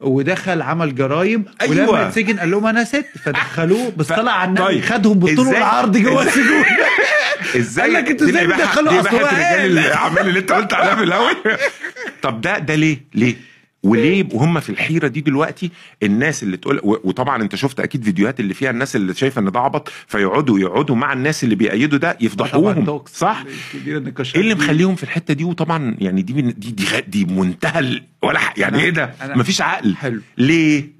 ودخل 0.00 0.62
عمل 0.62 0.94
جرايم 0.94 1.44
أيوة. 1.60 1.90
ولما 1.90 2.08
اتسجن 2.08 2.38
قال 2.38 2.50
لهم 2.50 2.66
أنا 2.66 2.84
ست 2.84 3.06
فدخلوه 3.24 3.92
بس 3.96 4.08
طلع 4.08 4.32
على 4.32 4.48
النبي 4.48 4.64
طيب. 4.64 4.84
خدهم 4.84 5.18
بالطول 5.18 5.46
والعرض 5.46 5.96
جوه 5.96 6.22
السجون. 6.22 6.64
إزاي؟ 7.56 7.84
قال 7.84 8.04
لك 8.04 8.10
أنتوا 8.10 8.28
إزاي 8.28 8.46
بتدخلوا 8.46 9.00
إباحة 9.00 9.16
هو. 9.16 9.64
الأعمال 9.64 10.28
اللي 10.28 10.38
أنت 10.38 10.52
قلت 10.52 10.74
عليها 10.74 10.94
في 10.94 11.02
الأول. 11.02 11.34
طب 12.22 12.40
ده 12.40 12.58
ده 12.58 12.74
ليه؟ 12.74 13.04
ليه؟ 13.14 13.36
وليه 13.84 14.18
يبقوا 14.18 14.44
هم 14.44 14.60
في 14.60 14.70
الحيرة 14.70 15.08
دي 15.08 15.20
دلوقتي 15.20 15.70
الناس 16.02 16.42
اللي 16.42 16.56
تقول 16.56 16.80
وطبعا 16.84 17.42
أنت 17.42 17.54
شفت 17.54 17.80
أكيد 17.80 18.04
فيديوهات 18.04 18.40
اللي 18.40 18.54
فيها 18.54 18.70
الناس 18.70 18.96
اللي 18.96 19.14
شايفة 19.14 19.40
إن 19.40 19.50
ده 19.50 19.60
عبط 19.60 19.92
فيقعدوا 20.06 20.58
يقعدوا 20.58 20.96
مع 20.96 21.12
الناس 21.12 21.44
اللي 21.44 21.54
بيأيدوا 21.54 21.98
ده 21.98 22.18
يفضحوهم. 22.20 23.00
صح؟ 23.06 23.44
إيه 23.86 23.96
اللي. 24.40 24.54
مخليهم 24.54 24.94
في 24.94 25.02
الحتة 25.02 25.34
دي؟ 25.34 25.44
وطبعا 25.44 25.96
يعني 25.98 26.22
دي 26.22 26.42
دي 26.42 26.70
دي, 26.70 26.84
دي 27.08 27.24
منتهى 27.24 28.00
ولا 28.22 28.40
يعني 28.56 28.80
إيه 28.80 28.90
ده؟ 28.90 29.14
مفيش 29.22 29.60
عقل. 29.60 29.96
حلو. 29.96 30.20
ليه؟ 30.38 30.93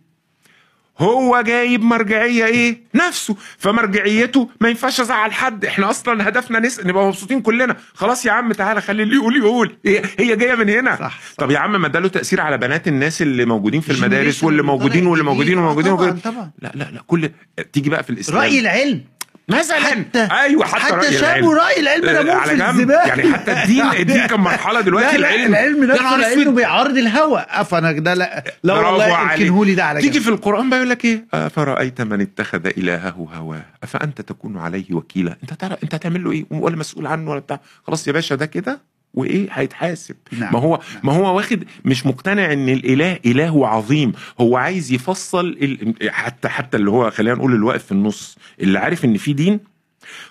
هو 0.99 1.41
جايب 1.41 1.83
مرجعية 1.83 2.45
إيه؟ 2.45 2.81
نفسه. 2.95 3.37
فمرجعيته 3.59 4.49
ما 4.61 4.69
ينفعش 4.69 5.01
أزعل 5.01 5.33
حد. 5.33 5.65
إحنا 5.65 5.91
أصلا 5.91 6.29
هدفنا 6.29 6.59
نس... 6.61 6.81
نبقى 6.81 7.07
مبسوطين 7.07 7.41
كلنا. 7.41 7.77
خلاص 7.95 8.27
يا 8.27 8.33
عم 8.33 8.53
تعالى 8.53 8.81
خلي 8.81 9.03
اللي 9.03 9.15
يقول 9.15 9.37
يقول. 9.37 9.77
هي, 9.87 10.03
هي 10.19 10.37
جاية 10.37 10.55
من 10.55 10.69
هنا. 10.71 10.97
صح، 10.97 11.21
صح. 11.21 11.35
طب 11.39 11.51
يا 11.51 11.59
عم 11.59 11.81
ما 11.81 11.89
ده 11.89 12.01
له 12.01 12.09
تأثير 12.09 12.41
على 12.41 12.59
بنات 12.59 12.89
الناس 12.89 13.23
اللي 13.23 13.45
موجودين 13.45 13.81
في 13.81 13.93
المدارس 13.93 14.45
واللي 14.45 14.61
اللي 14.61 14.73
موجودين 14.73 15.01
طالع 15.01 15.11
واللي 15.11 15.25
جديد. 15.25 15.33
موجودين 15.35 15.59
آه 15.59 15.63
وموجودين 15.63 15.97
طبعاً، 15.97 16.21
طبعا. 16.25 16.51
لا 16.63 16.73
لا 16.75 16.85
لا 16.85 17.03
كل 17.07 17.31
تيجي 17.73 17.91
بقى 17.91 18.03
في 18.03 18.11
الإسلام. 18.11 18.41
رأي 18.41 18.61
العلم. 18.61 19.01
مثلا. 19.49 19.79
حتى 19.81 20.29
أيوه 20.33 20.65
حتى, 20.67 20.81
حتى 20.83 20.95
رأي 20.95 21.13
شابوا 21.13 21.55
العلم. 21.55 21.59
رأي 21.67 21.81
العلم 21.81 22.09
آه، 22.09 22.21
رموه 22.21 22.35
على 22.35 22.51
في 22.51 22.57
جنب. 22.57 22.69
الزبالة. 22.71 23.07
يعني 23.07 23.33
حتى 23.33 23.53
الدين 23.63 23.83
الدين 24.01 24.27
كان 24.27 24.41
مرحلة 24.41 24.81
دلوقتي 24.81 25.17
لا 25.17 25.21
لا 25.23 25.35
العلم. 25.35 25.53
العلم 25.55 25.85
نفسه 25.85 26.17
لأنه. 26.17 26.51
بيعارض 26.51 26.97
الهوى. 26.99 27.47
فانا 27.65 27.93
ده 27.93 28.15
لا 28.15 28.45
لا 28.63 28.75
برافو 28.75 28.89
والله 28.93 29.17
عليك. 29.17 29.41
اركنه 29.43 29.65
لي 29.65 29.75
ده 29.75 29.85
على 29.85 30.01
تيجي 30.01 30.21
في 30.21 30.29
القرآن 30.29 30.71
بقى 30.71 30.79
يقول 30.79 30.91
لك 30.91 31.05
إيه؟ 31.05 31.25
أفرأيت 31.35 32.01
من 32.01 32.21
اتخذ 32.21 32.67
إلهه 32.67 33.29
هواه 33.35 33.63
أفأنت 33.83 34.21
تكون 34.21 34.59
عليه 34.59 34.95
وكيلا؟ 34.95 35.37
أنت 35.43 35.53
تعرف 35.55 35.83
أنت 35.83 35.95
هتعمل 35.95 36.25
له 36.25 36.33
إيه؟ 36.33 36.45
ولا 36.51 36.77
مسؤول 36.77 37.07
عنه 37.07 37.31
ولا 37.31 37.41
بتاع؟ 37.41 37.61
خلاص 37.87 38.09
يا 38.09 38.13
باشا 38.13 38.35
ده 38.35 38.47
كده؟ 38.47 38.94
وإيه 39.15 39.49
هيتحاسب 39.53 40.17
نعم. 40.39 40.53
ما 40.53 40.59
هو 40.59 40.81
نعم. 40.95 41.01
ما 41.03 41.13
هو 41.13 41.37
واخد 41.37 41.65
مش 41.85 42.07
مقتنع 42.07 42.53
إن 42.53 42.69
الإله 42.69 43.19
إله 43.27 43.69
عظيم 43.69 44.13
هو 44.41 44.57
عايز 44.57 44.93
يفصل 44.93 45.47
ال... 45.47 45.95
حتى 46.11 46.49
حتى 46.49 46.77
اللي 46.77 46.91
هو 46.91 47.11
خلينا 47.11 47.37
نقول 47.37 47.55
اللي 47.55 47.65
واقف 47.67 47.85
في 47.85 47.93
النص 47.93 48.39
اللي 48.61 48.79
عارف 48.79 49.05
إن 49.05 49.17
في 49.17 49.33
دين 49.33 49.75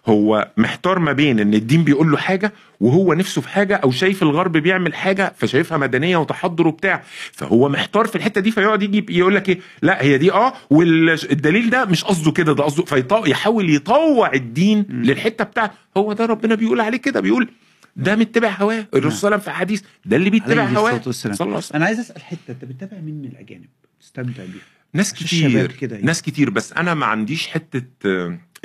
هو 0.07 0.51
محتار 0.57 0.99
ما 0.99 1.11
بين 1.11 1.39
إن 1.39 1.53
الدين 1.53 1.83
بيقول 1.83 2.11
له 2.11 2.17
حاجة 2.17 2.53
وهو 2.79 3.13
نفسه 3.13 3.41
في 3.41 3.49
حاجة 3.49 3.75
أو 3.75 3.91
شايف 3.91 4.23
الغرب 4.23 4.51
بيعمل 4.57 4.93
حاجة 4.93 5.33
فشايفها 5.37 5.77
مدنية 5.77 6.17
وتحضر 6.17 6.67
وبتاع 6.67 7.03
فهو 7.31 7.69
محتار 7.69 8.05
في 8.07 8.15
الحتة 8.15 8.41
دي 8.41 8.51
فيقعد 8.51 8.83
يجي 8.83 9.05
يقول 9.09 9.35
لك 9.35 9.49
إيه 9.49 9.59
لا 9.81 10.03
هي 10.03 10.17
دي 10.17 10.31
آه 10.31 10.53
والدليل 10.69 11.69
ده 11.69 11.85
مش 11.85 12.03
قصده 12.03 12.31
كده 12.31 12.53
ده 12.53 12.63
قصده 12.63 12.83
فيحاول 12.83 13.75
يطوع 13.75 14.33
الدين 14.33 14.85
للحتة 14.89 15.43
بتاعته 15.43 15.73
هو 15.97 16.13
ده 16.13 16.25
ربنا 16.25 16.55
بيقول 16.55 16.81
عليه 16.81 16.97
كده 16.97 17.19
بيقول 17.19 17.49
ده 17.95 18.15
متبع 18.15 18.49
هواه 18.49 18.87
الرسول 18.93 19.11
صلى 19.11 19.27
الله 19.27 19.35
عليه 19.35 19.37
وسلم 19.37 19.39
في 19.39 19.51
حديث 19.51 19.81
ده 20.05 20.17
اللي 20.17 20.29
بيتبع 20.29 20.63
عليه 20.63 20.77
هواه. 20.79 21.01
صلى 21.11 21.33
الله 21.33 21.43
عليه 21.45 21.57
وسلم 21.57 21.75
أنا 21.75 21.85
عايز 21.85 21.99
أسأل 21.99 22.23
حتة 22.23 22.39
أنت 22.49 22.65
بتتابع 22.65 22.97
مين 22.97 23.15
من 23.15 23.25
الأجانب 23.25 23.65
تستمتع 24.01 24.43
بيهم 24.43 24.61
ناس 24.93 25.13
كتير 25.13 25.71
كده 25.71 25.95
يعني. 25.95 26.07
ناس 26.07 26.21
كتير 26.21 26.49
بس 26.49 26.73
أنا 26.73 26.93
ما 26.93 27.05
عنديش 27.05 27.47
حتة 27.47 27.83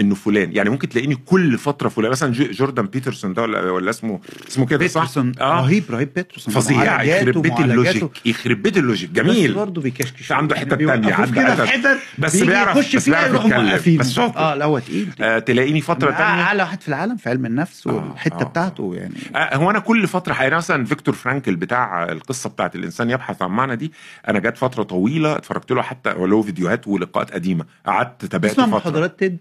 إنه 0.00 0.14
فلان. 0.14 0.52
يعني 0.56 0.70
ممكن 0.70 0.88
تلاقيني 0.88 1.14
كل 1.16 1.58
فترة 1.58 1.88
فلان. 1.88 2.10
مثلا 2.10 2.32
جو- 2.32 2.50
جوردان 2.50 2.86
بيترسون 2.86 3.34
ده 3.34 3.42
ولا 3.42 3.70
ولا 3.70 3.90
اسمه 3.90 4.20
اسمه 4.48 4.66
كده 4.66 4.86
صح؟ 4.88 5.00
بيترسون. 5.00 5.32
آه. 5.40 5.60
رهيب 5.60 5.84
رهيب 5.90 6.14
بيترسون. 6.14 6.54
فظيع. 6.54 7.02
يخرب 7.02 7.42
بيت. 7.42 7.60
ال 7.60 7.70
logic. 7.70 8.26
يخرب 8.26 8.62
بيت 8.62 8.76
ال 8.76 8.81
logic. 8.81 9.10
بس 9.10 9.16
جميل. 9.16 9.54
برضه 9.54 9.80
بيكشكش. 9.80 10.32
عنده 10.32 10.56
يعني 10.56 10.70
تانية، 10.70 10.96
بيوقفوه 10.96 11.14
عنده 11.14 11.66
حتت 11.66 11.98
بس 12.18 12.32
بيجي 12.36 12.46
بيعرف- 12.46 12.76
يخش 12.76 12.96
بس 12.96 13.04
فيها 13.04 13.28
بيعرف 13.28 13.86
يتكلم. 13.86 13.98
بس 13.98 14.12
شاطر. 14.12 14.38
آه 14.38 14.54
لا 14.54 14.64
هو 14.64 14.78
تقيل. 14.78 15.08
آه 15.20 15.38
تلاقيني 15.38 15.80
فترة 15.80 16.10
تانية. 16.10 16.22
اعلى 16.42 16.62
واحد 16.62 16.80
في 16.80 16.88
العالم 16.88 17.16
في 17.16 17.28
علم 17.28 17.46
النفس 17.46 17.86
آه، 17.86 17.92
والحتة 17.92 18.40
آه. 18.40 18.44
بتاعته 18.44 18.92
يعني. 18.94 19.14
آه، 19.36 19.56
هو 19.56 19.70
أنا 19.70 19.78
كل 19.78 20.06
فترة 20.08 20.32
حقيقة 20.32 20.56
مثلا 20.56 20.84
فيكتور 20.84 21.14
فرانكل 21.14 21.56
بتاع 21.56 22.04
القصة 22.12 22.50
بتاعت 22.50 22.76
الإنسان 22.76 23.10
يبحث 23.10 23.42
عن 23.42 23.50
معنى 23.50 23.76
دي 23.76 23.92
أنا 24.28 24.38
جت 24.38 24.56
فترة 24.58 24.82
طويلة 24.82 25.36
اتفرجت 25.36 25.72
له 25.72 25.82
حتى 25.82 26.14
له 26.18 26.42
فيديوهات 26.42 26.88
ولقاءات 26.88 27.30
قديمة. 27.30 27.64
قعدت 27.86 28.24
تابعت 28.24 28.52
فترة. 28.52 28.66
محاضرات 28.66 29.18
تيد؟ 29.18 29.38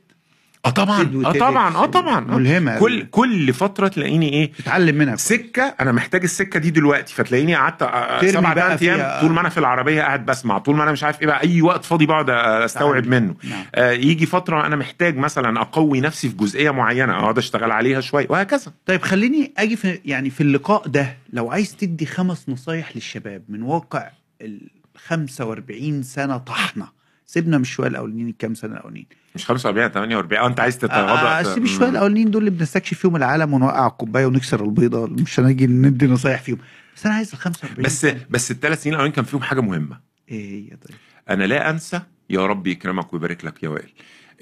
آه 0.65 0.69
طبعا 0.69 1.25
آه 1.25 1.31
طبعا 1.31 1.75
آه 1.75 1.85
طبعا 1.85 2.17
آه. 2.17 2.37
ملهمة 2.37 2.79
كل. 2.79 3.05
كل 3.11 3.53
فترة 3.53 3.87
تلاقيني 3.87 4.33
إيه 4.33 4.51
تتعلم 4.51 4.95
منها 4.95 5.15
سكة 5.15 5.75
أنا 5.79 5.91
محتاج 5.91 6.23
السكة 6.23 6.59
دي 6.59 6.69
دلوقتي 6.69 7.13
فتلاقيني 7.13 7.55
قعدت 7.55 7.81
آه، 7.81 8.19
ترمي 8.19 8.31
سبع 8.31 8.53
ثمان 8.53 8.77
أيام 8.77 8.99
آه. 8.99 9.21
طول 9.21 9.31
ما 9.31 9.41
أنا 9.41 9.49
في 9.49 9.57
العربية 9.57 10.01
قاعد 10.01 10.25
بسمع 10.25 10.57
طول 10.57 10.75
ما 10.75 10.83
أنا 10.83 10.91
مش 10.91 11.03
عارف 11.03 11.21
إيه 11.21 11.27
بقى 11.27 11.41
أي 11.43 11.61
وقت 11.61 11.85
فاضي 11.85 12.05
بقعد 12.05 12.29
آه، 12.29 12.65
أستوعب 12.65 13.01
تعلم. 13.03 13.23
منه 13.23 13.35
نعم. 13.49 13.65
آه، 13.75 13.91
يجي 13.91 14.25
فترة 14.25 14.65
أنا 14.65 14.75
محتاج 14.75 15.17
مثلا 15.17 15.61
أقوي 15.61 16.01
نفسي 16.01 16.29
في 16.29 16.35
جزئية 16.35 16.71
معينة 16.71 17.13
أقعد 17.13 17.37
أشتغل 17.37 17.71
عليها 17.71 18.01
شوية 18.01 18.27
وهكذا 18.29 18.71
طيب 18.85 19.01
خليني 19.01 19.53
أجي 19.57 19.75
في 19.75 19.99
يعني 20.05 20.29
في 20.29 20.41
اللقاء 20.41 20.87
ده 20.87 21.17
لو 21.33 21.51
عايز 21.51 21.75
تدي 21.75 22.05
خمس 22.05 22.49
نصايح 22.49 22.95
للشباب 22.95 23.43
من 23.49 23.61
واقع 23.61 24.09
ال 24.41 24.61
45 25.07 26.03
سنة 26.03 26.37
طحنة 26.37 26.96
سيبنا 27.29 27.57
من 27.57 27.61
الشوية 27.63 27.87
الأولانيين 27.87 28.27
الكام 28.29 28.53
سنة 28.55 28.73
الأولانيين. 28.73 29.07
مش 29.35 29.45
45 29.45 29.87
48 29.89 30.43
آه 30.43 30.47
أنت 30.47 30.59
عايز 30.59 30.75
آه، 30.75 30.79
تتغاضى 30.79 31.43
سيب 31.53 31.63
الشوية 31.63 31.89
الأولانيين 31.89 32.31
دول 32.31 32.47
اللي 32.47 32.57
بنستكشف 32.59 32.99
فيهم 32.99 33.15
العالم 33.15 33.53
ونوقع 33.53 33.87
الكوباية 33.87 34.25
ونكسر 34.25 34.63
البيضة 34.65 35.07
مش 35.07 35.39
هنيجي 35.39 35.67
ندي 35.67 36.07
نصايح 36.07 36.41
فيهم. 36.41 36.57
بس 36.95 37.05
أنا 37.05 37.15
عايز 37.15 37.31
ال 37.33 37.37
45 37.39 37.83
بس. 37.85 38.05
بس 38.29 38.51
الثلاث 38.51 38.83
سنين 38.83 38.93
الاولين 38.93 39.13
كان 39.13 39.25
فيهم 39.25 39.41
حاجة 39.41 39.61
مهمة. 39.61 39.99
إيه 40.31 40.63
هي 40.71 40.75
طيب؟ 40.77 40.97
أنا 41.29 41.43
لا 41.43 41.69
أنسى 41.69 42.01
يا 42.29 42.45
رب 42.45 42.67
يكرمك 42.67 43.13
ويبارك 43.13 43.45
لك 43.45 43.63
يا 43.63 43.69
وائل. 43.69 43.89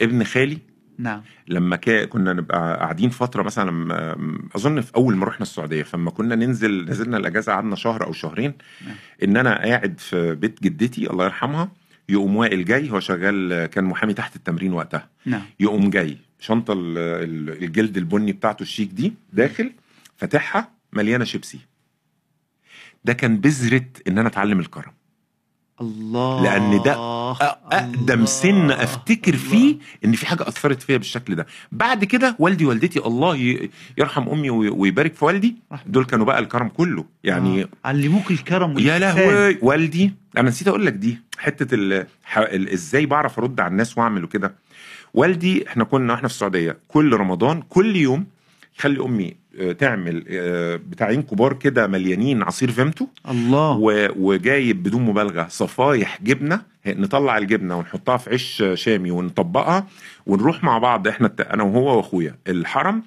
ابن 0.02 0.24
خالي 0.24 0.58
نعم. 0.98 1.22
لما 1.48 1.76
كنا 2.06 2.34
نبقى 2.34 2.78
قاعدين 2.80 3.10
فترة 3.10 3.44
مثلا 3.44 3.70
لما- 3.70 4.16
أظن 4.56 4.82
في 4.82 4.92
أول 4.96 5.16
ما 5.16 5.26
رحنا 5.26 5.42
السعودية 5.42 5.84
فلما 5.84 6.12
كنا 6.12 6.36
ننزل 6.36 6.86
نزلنا 6.90 7.18
الأجازة 7.18 7.52
قعدنا 7.54 7.76
شهر 7.76 8.06
أو 8.06 8.12
شهرين. 8.14 8.54
نعم. 8.88 8.96
إن 9.24 9.38
أنا 9.38 9.58
قاعد 9.66 10.00
في 10.00 10.36
بيت 10.36 10.64
جدتي 10.64 11.10
الله 11.10 11.26
يرحمها 11.26 11.70
يقوم 12.10 12.36
وائل 12.36 12.66
جاي 12.66 12.92
هو 12.92 13.00
شغال 13.00 13.66
كان 13.66 13.84
محامي 13.84 14.14
تحت 14.14 14.36
التمرين 14.36 14.74
وقتها. 14.74 15.10
نعم. 15.26 15.42
يقوم 15.60 15.90
جاي 15.90 16.18
شنطة 16.40 16.74
ال- 16.74 16.98
ال- 16.98 17.64
الجلد 17.64 17.98
البني 17.98 18.32
بتاعته 18.32 18.64
الشيك 18.64 18.90
دي 18.90 19.14
داخل 19.34 19.72
فاتحها 20.18 20.72
مليانة 20.94 21.26
شيبسي. 21.26 21.60
ده 23.06 23.14
كان 23.14 23.38
بذرة 23.38 23.86
إن 24.08 24.18
أنا 24.18 24.28
أتعلم 24.28 24.60
الكرم 24.60 24.92
الله 25.82 26.44
لأن 26.44 26.82
ده 26.82 26.94
أقدم 27.32 28.14
الله. 28.14 28.26
سن 28.26 28.72
أفتكر 28.72 29.34
الله. 29.34 29.46
فيه 29.50 29.76
إن 30.06 30.12
في 30.12 30.26
حاجة 30.26 30.48
أثرت 30.48 30.82
فيا 30.82 30.98
بالشكل 30.98 31.36
ده 31.36 31.46
بعد 31.72 32.04
كده 32.04 32.36
والدي 32.40 32.66
والدتي 32.66 33.00
الله 33.00 33.68
يرحم 33.98 34.30
أمي 34.30 34.50
وي- 34.50 34.70
ويبارك 34.70 35.14
في 35.14 35.26
والدي. 35.26 35.56
دول 35.86 36.06
كانوا 36.06 36.26
بقى 36.26 36.40
الكرم 36.40 36.68
كله 36.68 37.06
يعني 37.24 37.64
آه. 37.64 37.68
علموك 37.86 38.32
الكرم 38.32 38.80
يا. 38.80 39.00
لهوي 39.00 39.58
والدي 39.62 40.14
أنا 40.38 40.50
نسيت 40.50 40.68
أقول 40.68 40.86
لك 40.86 40.94
دي 40.94 41.20
حتة 41.38 41.76
ال... 41.76 42.08
ح... 42.24 42.38
ال... 42.38 42.70
إزاي 42.70 43.06
بعرف 43.06 43.40
أرد 43.40 43.60
على 43.60 43.72
الناس 43.72 43.98
وأعمل 43.98 44.24
وكده 44.24 44.56
والدي 45.14 45.68
إحنا 45.68 45.84
كنا 45.84 46.14
وإحنا 46.14 46.28
في 46.28 46.34
السعودية 46.34 46.78
كل 46.88 47.14
رمضان 47.14 47.62
كل 47.70 47.96
يوم 47.96 48.26
يخلي 48.80 49.00
أمي 49.06 49.36
تعمل 49.80 50.24
آه، 50.30 50.76
بتاعين 50.90 51.22
كبار 51.22 51.54
كده 51.54 51.88
مليانين 51.88 52.44
عصير 52.44 52.72
فيمتو 52.72 53.08
الله. 53.30 53.78
وجايب 54.18 54.84
بدون 54.84 55.02
مبالغة 55.02 55.48
صفايح 55.50 56.20
جبنة 56.24 56.62
نطلع 56.88 57.38
الجبنة 57.38 57.78
ونحطها 57.78 58.18
في 58.18 58.30
عيش 58.30 58.64
شامي 58.74 59.12
ونطبقها 59.12 59.88
ونروح 60.26 60.64
مع 60.64 60.78
بعض 60.78 61.08
إحنا. 61.08 61.32
أنا 61.54 61.64
وهو 61.64 61.98
وأخويا 61.98 62.36
الحرم 62.48 63.04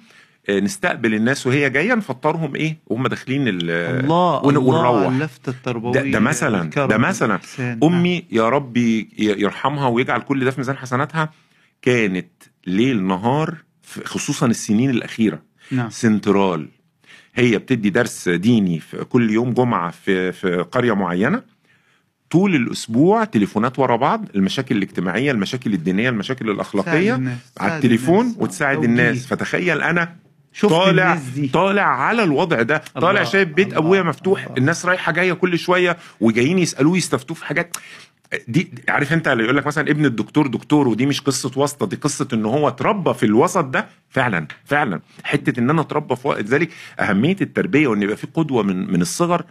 آه، 0.49 0.59
نستقبل 0.59 1.13
الناس 1.13 1.47
وهي 1.47 1.69
جاية 1.69 1.93
نفطرهم 1.93 2.55
إيه 2.55 2.77
وهم 2.87 3.07
داخلين 3.07 3.47
ال... 3.47 3.69
الله 3.71 4.45
ون- 4.45 4.57
الله 4.57 4.89
ونروح. 4.89 5.13
اللفته 5.13 5.49
التربوية 5.49 5.93
ده, 5.93 6.01
ده 6.11 6.19
مثلا 6.19 6.69
ده 6.69 6.97
مثلا. 6.97 7.39
أمي 7.83 8.25
يا 8.31 8.49
رب 8.49 8.77
ي- 8.77 9.07
يرحمها 9.17 9.87
ويجعل 9.87 10.21
كل 10.21 10.45
ده 10.45 10.51
في 10.51 10.57
ميزان 10.59 10.77
حسناتها 10.77 11.29
كانت 11.81 12.27
ليل 12.67 13.03
نهار 13.03 13.55
خصوصا 14.05 14.45
السنين 14.45 14.89
الأخيرة 14.89 15.41
نعم 15.71 15.89
سنترال 15.89 16.67
هي 17.35 17.57
بتدي 17.57 17.89
درس 17.89 18.29
ديني 18.29 18.79
في 18.79 18.97
كل 18.97 19.29
يوم 19.29 19.53
جمعة 19.53 19.91
في 19.91 20.31
في 20.31 20.55
قرية 20.57 20.93
معينة 20.93 21.41
طول 22.29 22.55
الأسبوع 22.55 23.23
تليفونات 23.23 23.79
ورا 23.79 23.95
بعض 23.95 24.25
المشاكل 24.35 24.77
الاجتماعية 24.77 25.31
المشاكل 25.31 25.73
الدينية 25.73 26.09
المشاكل 26.09 26.49
الأخلاقية 26.49 27.15
الناس، 27.15 27.37
على 27.59 27.75
التليفون 27.75 28.25
الناس. 28.25 28.37
وتساعد. 28.37 28.83
الناس 28.83 29.27
فتخيل 29.27 29.81
أنا 29.81 30.15
شفت 30.53 30.71
طالع 30.71 31.13
الناس 31.13 31.29
دي 31.29 31.47
طالع 31.47 31.83
على 31.83 32.23
الوضع 32.23 32.61
ده 32.61 32.83
طالع 32.95 33.09
الله، 33.09 33.23
شايف 33.23 33.49
بيت 33.49 33.73
أبويا 33.73 34.03
مفتوح 34.03 34.43
الله. 34.43 34.57
الناس 34.57 34.85
رايحة 34.85 35.11
جاية 35.11 35.33
كل 35.33 35.59
شوية 35.59 35.97
وجايين 36.19 36.59
يسألوه 36.59 36.97
يستفتوه 36.97 37.37
في 37.37 37.45
حاجات 37.45 37.77
دي 38.47 38.71
عارف 38.89 39.13
انت 39.13 39.27
اللي 39.27 39.43
يقول 39.43 39.57
لك 39.57 39.67
مثلا 39.67 39.89
ابن 39.91 40.05
الدكتور 40.05 40.47
دكتور 40.47 40.87
ودي 40.87 41.05
مش 41.05 41.21
قصة 41.21 41.51
واسطة 41.55 41.85
دي 41.87 41.95
قصة 41.95 42.27
إن 42.33 42.45
هو 42.45 42.67
اتربى 42.67 43.13
في 43.13 43.25
الوسط 43.25 43.65
ده. 43.65 43.87
فعلا 44.09 44.47
فعلا. 44.65 45.01
حتة 45.23 45.59
إن 45.59 45.69
أنا 45.69 45.81
أتربى 45.81 46.15
في 46.15 46.27
وقت 46.27 46.45
ذلك 46.45 46.69
أهمية 46.99 47.35
التربية 47.41 47.87
وإن 47.87 48.01
يبقى 48.01 48.15
في 48.17 48.27
قدوة 48.33 48.63
من 48.63 48.91
من 48.93 49.01
الصغر 49.01 49.45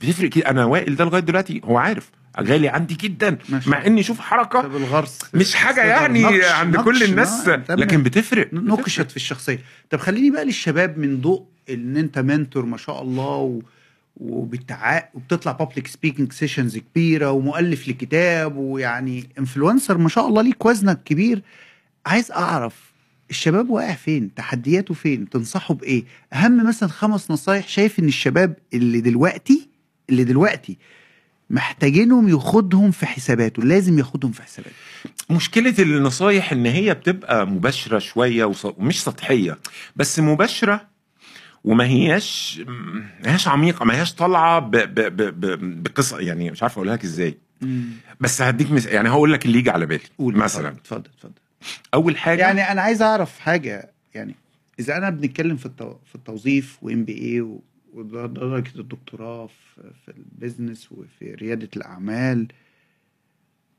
بتفرق 0.00 0.48
أنا 0.48 0.64
وائل 0.64 0.96
ده 0.96 1.04
لغاية 1.04 1.22
دلوقتي 1.22 1.60
هو 1.64 1.78
عارف 1.78 2.10
غالي 2.40 2.68
عندي 2.68 2.94
جدا. 2.94 3.38
ما 3.48 3.60
شاء 3.60 3.70
مع 3.70 3.86
إني 3.86 4.02
شوف 4.02 4.20
حركة 4.20 4.60
طب 4.62 4.76
الغرس. 4.76 5.18
مش 5.34 5.54
حاجة 5.54 5.84
يعني 5.84 6.22
نقش- 6.22 6.44
عند 6.44 6.76
كل 6.76 6.94
نقش، 6.98 7.02
الناس 7.10 7.48
ما- 7.48 7.56
تمام. 7.56 7.78
لكن 7.80 8.02
بتفرق. 8.02 8.54
نقشت 8.54 9.10
في 9.10 9.16
الشخصية. 9.16 9.58
طب 9.90 9.98
خليني 9.98 10.30
بقى 10.30 10.44
للشباب 10.44 10.98
من 10.98 11.20
ضوء 11.20 11.44
إن 11.70 11.96
أنت 11.96 12.18
mentor 12.18 12.64
ما 12.66 12.76
شاء 12.76 13.02
الله 13.02 13.24
و... 13.36 13.60
وبتع... 14.16 15.08
وبتطلع 15.14 15.52
public 15.52 15.86
speaking 15.86 16.32
sessions 16.32 16.78
كبيرة 16.78 17.30
ومؤلف 17.30 17.88
لكتاب 17.88 18.56
ويعني 18.56 19.28
influencer 19.38 19.98
ما 19.98 20.08
شاء 20.08 20.28
الله 20.28 20.42
ليك 20.42 20.66
وزنك 20.66 21.02
كبير. 21.02 21.42
عايز 22.06 22.30
أعرف 22.32 22.90
الشباب 23.30 23.70
واقع 23.70 23.94
فين؟ 23.94 24.34
تحدياته 24.34 24.94
فين؟ 24.94 25.28
تنصحه 25.28 25.74
بإيه؟ 25.74 26.04
أهم 26.32 26.68
مثلا 26.68 26.88
خمس 26.88 27.30
نصايح 27.30 27.68
شايف 27.68 27.98
إن 27.98 28.08
الشباب 28.08 28.56
اللي 28.74 29.00
دلوقتي 29.00 29.68
اللي 30.10 30.24
دلوقتي 30.24 30.78
محتاجينهم 31.50 32.28
ياخدهم 32.28 32.90
في 32.90 33.06
حساباته 33.06 33.62
لازم 33.62 33.98
ياخدهم 33.98 34.32
في 34.32 34.42
حساباته. 34.42 34.74
مشكلة 35.30 35.74
النصايح 35.78 36.52
إن 36.52 36.66
هي 36.66 36.94
بتبقى 36.94 37.46
مباشرة 37.46 37.98
شوية 37.98 38.44
وص- 38.44 38.64
ومش 38.78 39.02
سطحية 39.02 39.58
بس 39.96 40.18
مباشرة 40.20 40.88
وما 41.64 41.84
هياش 41.84 42.60
ما 42.66 43.30
هياش 43.30 43.48
عميقة 43.48 43.84
ما 43.84 43.94
هياش 43.96 44.14
طالعة 44.14 44.58
ب- 44.60 44.70
ب- 44.76 44.94
ب- 45.16 45.40
ب- 45.40 45.82
بقصة 45.82 46.18
يعني 46.20 46.50
مش 46.50 46.62
عارف 46.62 46.72
أقولها 46.74 46.94
لك 46.96 47.04
إزاي. 47.04 47.38
بس 48.20 48.42
هديك 48.42 48.70
مس... 48.70 48.86
يعني 48.86 49.08
هقول 49.08 49.32
لك 49.32 49.46
اللي 49.46 49.58
يجي 49.58 49.70
على 49.70 49.86
بالي 49.86 50.02
قول. 50.18 50.36
مثلا. 50.36 50.68
اتفضل 50.68 51.10
اتفضل. 51.16 51.32
أول 51.94 52.16
حاجة 52.16 52.40
يعني 52.40 52.72
أنا 52.72 52.80
عايز 52.82 53.02
أعرف 53.02 53.38
حاجة 53.38 53.92
يعني 54.14 54.34
إذا 54.80 54.96
أنا 54.96 55.10
بنتكلم 55.10 55.56
في 55.56 55.66
التو... 55.66 55.94
في 56.06 56.14
التوظيف 56.14 56.78
و 56.82 57.04
MBA 57.04 57.40
ودرجة 57.94 58.70
الدكتوراه 58.78 59.46
في, 59.46 59.82
في 60.06 60.12
ال 60.18 60.26
business 60.26 60.92
وفي 60.92 61.34
ريادة 61.34 61.68
الأعمال 61.76 62.46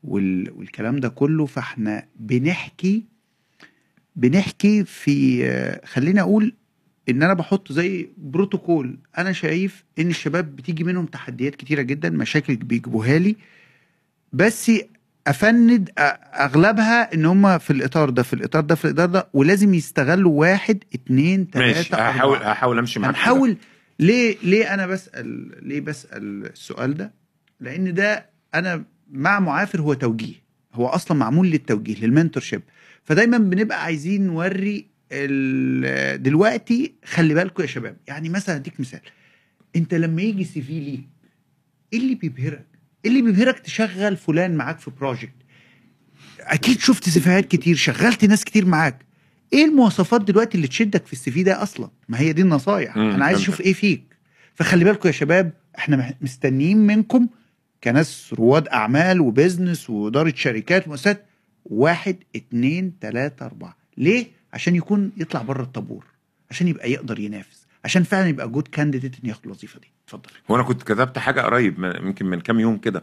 وال... 0.04 0.50
والكلام 0.56 0.96
ده 1.00 1.08
كله 1.08 1.46
فإحنا 1.46 2.06
بنحكي 2.16 3.04
بنحكي 4.16 4.84
في 4.84 5.80
خليني 5.84 6.20
أقول 6.20 6.54
إن 7.08 7.22
أنا 7.22 7.34
بحط 7.34 7.72
زي 7.72 8.08
بروتوكول. 8.18 8.98
أنا 9.18 9.32
شايف 9.32 9.84
إن 9.98 10.08
الشباب 10.10 10.56
بتيجي 10.56 10.84
منهم 10.84 11.06
تحديات 11.06 11.54
كتيرة 11.54 11.82
جدا 11.82 12.10
مشاكل 12.10 12.56
بيجيبوها 12.56 13.18
لي. 13.18 13.36
بس 14.32 14.72
أفند 15.26 15.90
أغلبها 16.34 17.14
إن 17.14 17.26
هم 17.26 17.58
في 17.58 17.72
الإطار 17.72 18.10
ده 18.10 18.22
في 18.22 18.32
الإطار 18.32 18.62
ده 18.62 18.74
في 18.74 18.84
الإطار 18.84 19.06
ده 19.08 19.28
ولازم 19.32 19.74
يستغلوا 19.74 20.40
واحد 20.40 20.84
اتنين 20.94 21.46
ماشي. 21.54 21.88
تلاتة 21.88 22.08
هحاول 22.08 22.36
أربعة. 22.36 22.50
هحاول 22.52 22.78
أمشي 22.78 23.00
معاك. 23.00 23.14
هنحاول. 23.14 23.56
ليه 23.98 24.36
ليه 24.42 24.74
أنا 24.74 24.86
بسأل 24.86 25.50
ليه 25.68 25.80
بسأل 25.80 26.46
السؤال 26.46 26.94
ده؟ 26.94 27.12
لأن 27.60 27.94
ده 27.94 28.26
أنا 28.54 28.84
مع 29.10 29.40
معافر 29.40 29.80
هو 29.80 29.94
توجيه. 29.94 30.34
هو 30.74 30.86
أصلا 30.86 31.16
معمول 31.16 31.50
للتوجيه 31.50 31.96
للمنتور 32.06 32.42
شيب 32.42 32.62
فدايما 33.04 33.38
بنبقى 33.38 33.84
عايزين 33.84 34.26
نوري 34.26 34.86
دلوقتي 36.16 36.94
خلي 37.04 37.34
بالكم 37.34 37.62
يا 37.62 37.66
شباب 37.68 37.96
يعني 38.06 38.28
مثلا 38.28 38.56
اديك 38.56 38.80
مثال. 38.80 39.00
انت 39.76 39.94
لما 39.94 40.22
يجي 40.22 40.44
CV 40.44 40.80
ليك 40.80 41.08
إيه 41.92 41.98
اللي 41.98 42.14
بيبهرك؟ 42.14 42.66
إيه 43.04 43.10
اللي 43.10 43.22
بيبهرك 43.22 43.58
تشغل 43.58 44.16
فلان 44.16 44.54
معاك 44.56 44.78
في 44.78 44.90
project 44.90 45.32
أكيد 46.40 46.80
شفت 46.80 47.08
سيفيهات 47.08 47.48
كتير 47.48 47.76
شغلت 47.76 48.24
ناس 48.24 48.44
كتير 48.44 48.66
معاك. 48.66 49.06
إيه 49.52 49.64
المواصفات 49.64 50.20
دلوقتي 50.20 50.56
اللي 50.56 50.68
تشدك 50.68 51.06
في 51.06 51.12
ال 51.12 51.30
CV 51.30 51.42
ده 51.42 51.62
أصلا؟ 51.62 51.90
ما 52.08 52.20
هي 52.20 52.32
دي 52.32 52.42
النصايح. 52.42 52.96
أنا 52.96 53.24
عايز. 53.24 53.38
أشوف 53.38 53.60
إيه 53.60 53.72
فيك. 53.72 54.16
فخلي 54.54 54.84
بالكم 54.84 55.08
يا 55.08 55.12
شباب 55.12 55.52
إحنا 55.78 56.14
مستنيين 56.20 56.78
منكم 56.78 57.28
كناس 57.84 58.34
رواد 58.38 58.68
أعمال 58.68 59.20
و 59.20 59.28
business 59.28 59.90
وإدارة 59.90 60.32
شركات 60.36 60.86
ومؤسسات. 60.86 61.26
واحد 61.64 62.16
اتنين 62.36 62.98
تلاتة 62.98 63.46
أربعة. 63.46 63.76
ليه؟ 63.96 64.26
عشان 64.52 64.76
يكون 64.76 65.12
يطلع 65.16 65.42
بره 65.42 65.62
الطابور 65.62 66.04
عشان 66.50 66.68
يبقى 66.68 66.90
يقدر 66.92 67.18
ينافس 67.18 67.66
عشان 67.84 68.02
فعلا 68.02 68.28
يبقى 68.28 68.48
good 68.48 68.68
candidate 68.68 69.14
إن 69.24 69.28
ياخد 69.28 69.40
الوظيفة 69.44 69.80
دي 69.80 69.90
اتفضل 70.06 70.30
هو 70.50 70.54
أنا 70.56 70.62
كنت 70.64 70.82
كتبت 70.82 71.18
حاجة 71.18 71.40
قريب 71.40 71.78
من- 71.80 71.96
يمكن 72.06 72.26
من 72.26 72.40
كام 72.40 72.60
يوم 72.60 72.76
كده 72.78 73.02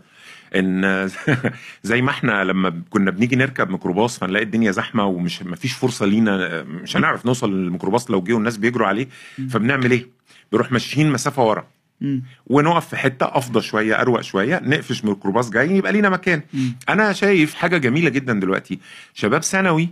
إن 0.56 1.10
زي 1.84 2.02
ما 2.02 2.10
إحنا 2.12 2.44
لما 2.44 2.82
كنا 2.90 3.12
بنيجي 3.12 3.36
نركب 3.36 3.70
ميكروباص 3.70 4.20
فنلاقي 4.20 4.44
الدنيا 4.46 4.72
زحمة 4.72 5.06
ومش 5.06 5.44
ما 5.44 5.56
فيش 5.56 5.74
فرصة 5.74 6.06
لينا 6.06 6.64
مش 6.64 6.98
هنعرف 6.98 7.26
نوصل 7.26 7.54
للميكروباص 7.54 8.12
لو 8.12 8.22
جه 8.22 8.34
والناس 8.34 8.58
بيجروا 8.58 8.88
عليه 8.88 9.08
فبنعمل 9.50 9.92
إيه؟ 9.92 10.08
بنروح 10.52 10.72
ماشيين 10.72 11.12
مسافة 11.12 11.44
ورا 11.44 11.68
مم. 12.02 12.24
ونقف 12.48 12.88
في 12.88 12.98
حتة 12.98 13.26
افضى 13.38 13.62
شوية 13.62 14.02
أروق 14.02 14.22
شوية 14.22 14.60
نقفش 14.64 15.06
ميكروباص 15.06 15.50
جاي 15.50 15.78
يبقى 15.78 15.92
لينا 15.92 16.10
مكان 16.10 16.42
مم. 16.54 16.76
أنا 16.90 17.14
شايف 17.14 17.54
حاجة 17.54 17.78
جميلة 17.78 18.10
جدا 18.10 18.34
دلوقتي 18.40 18.80
شباب 19.14 19.44
ثانوي 19.44 19.90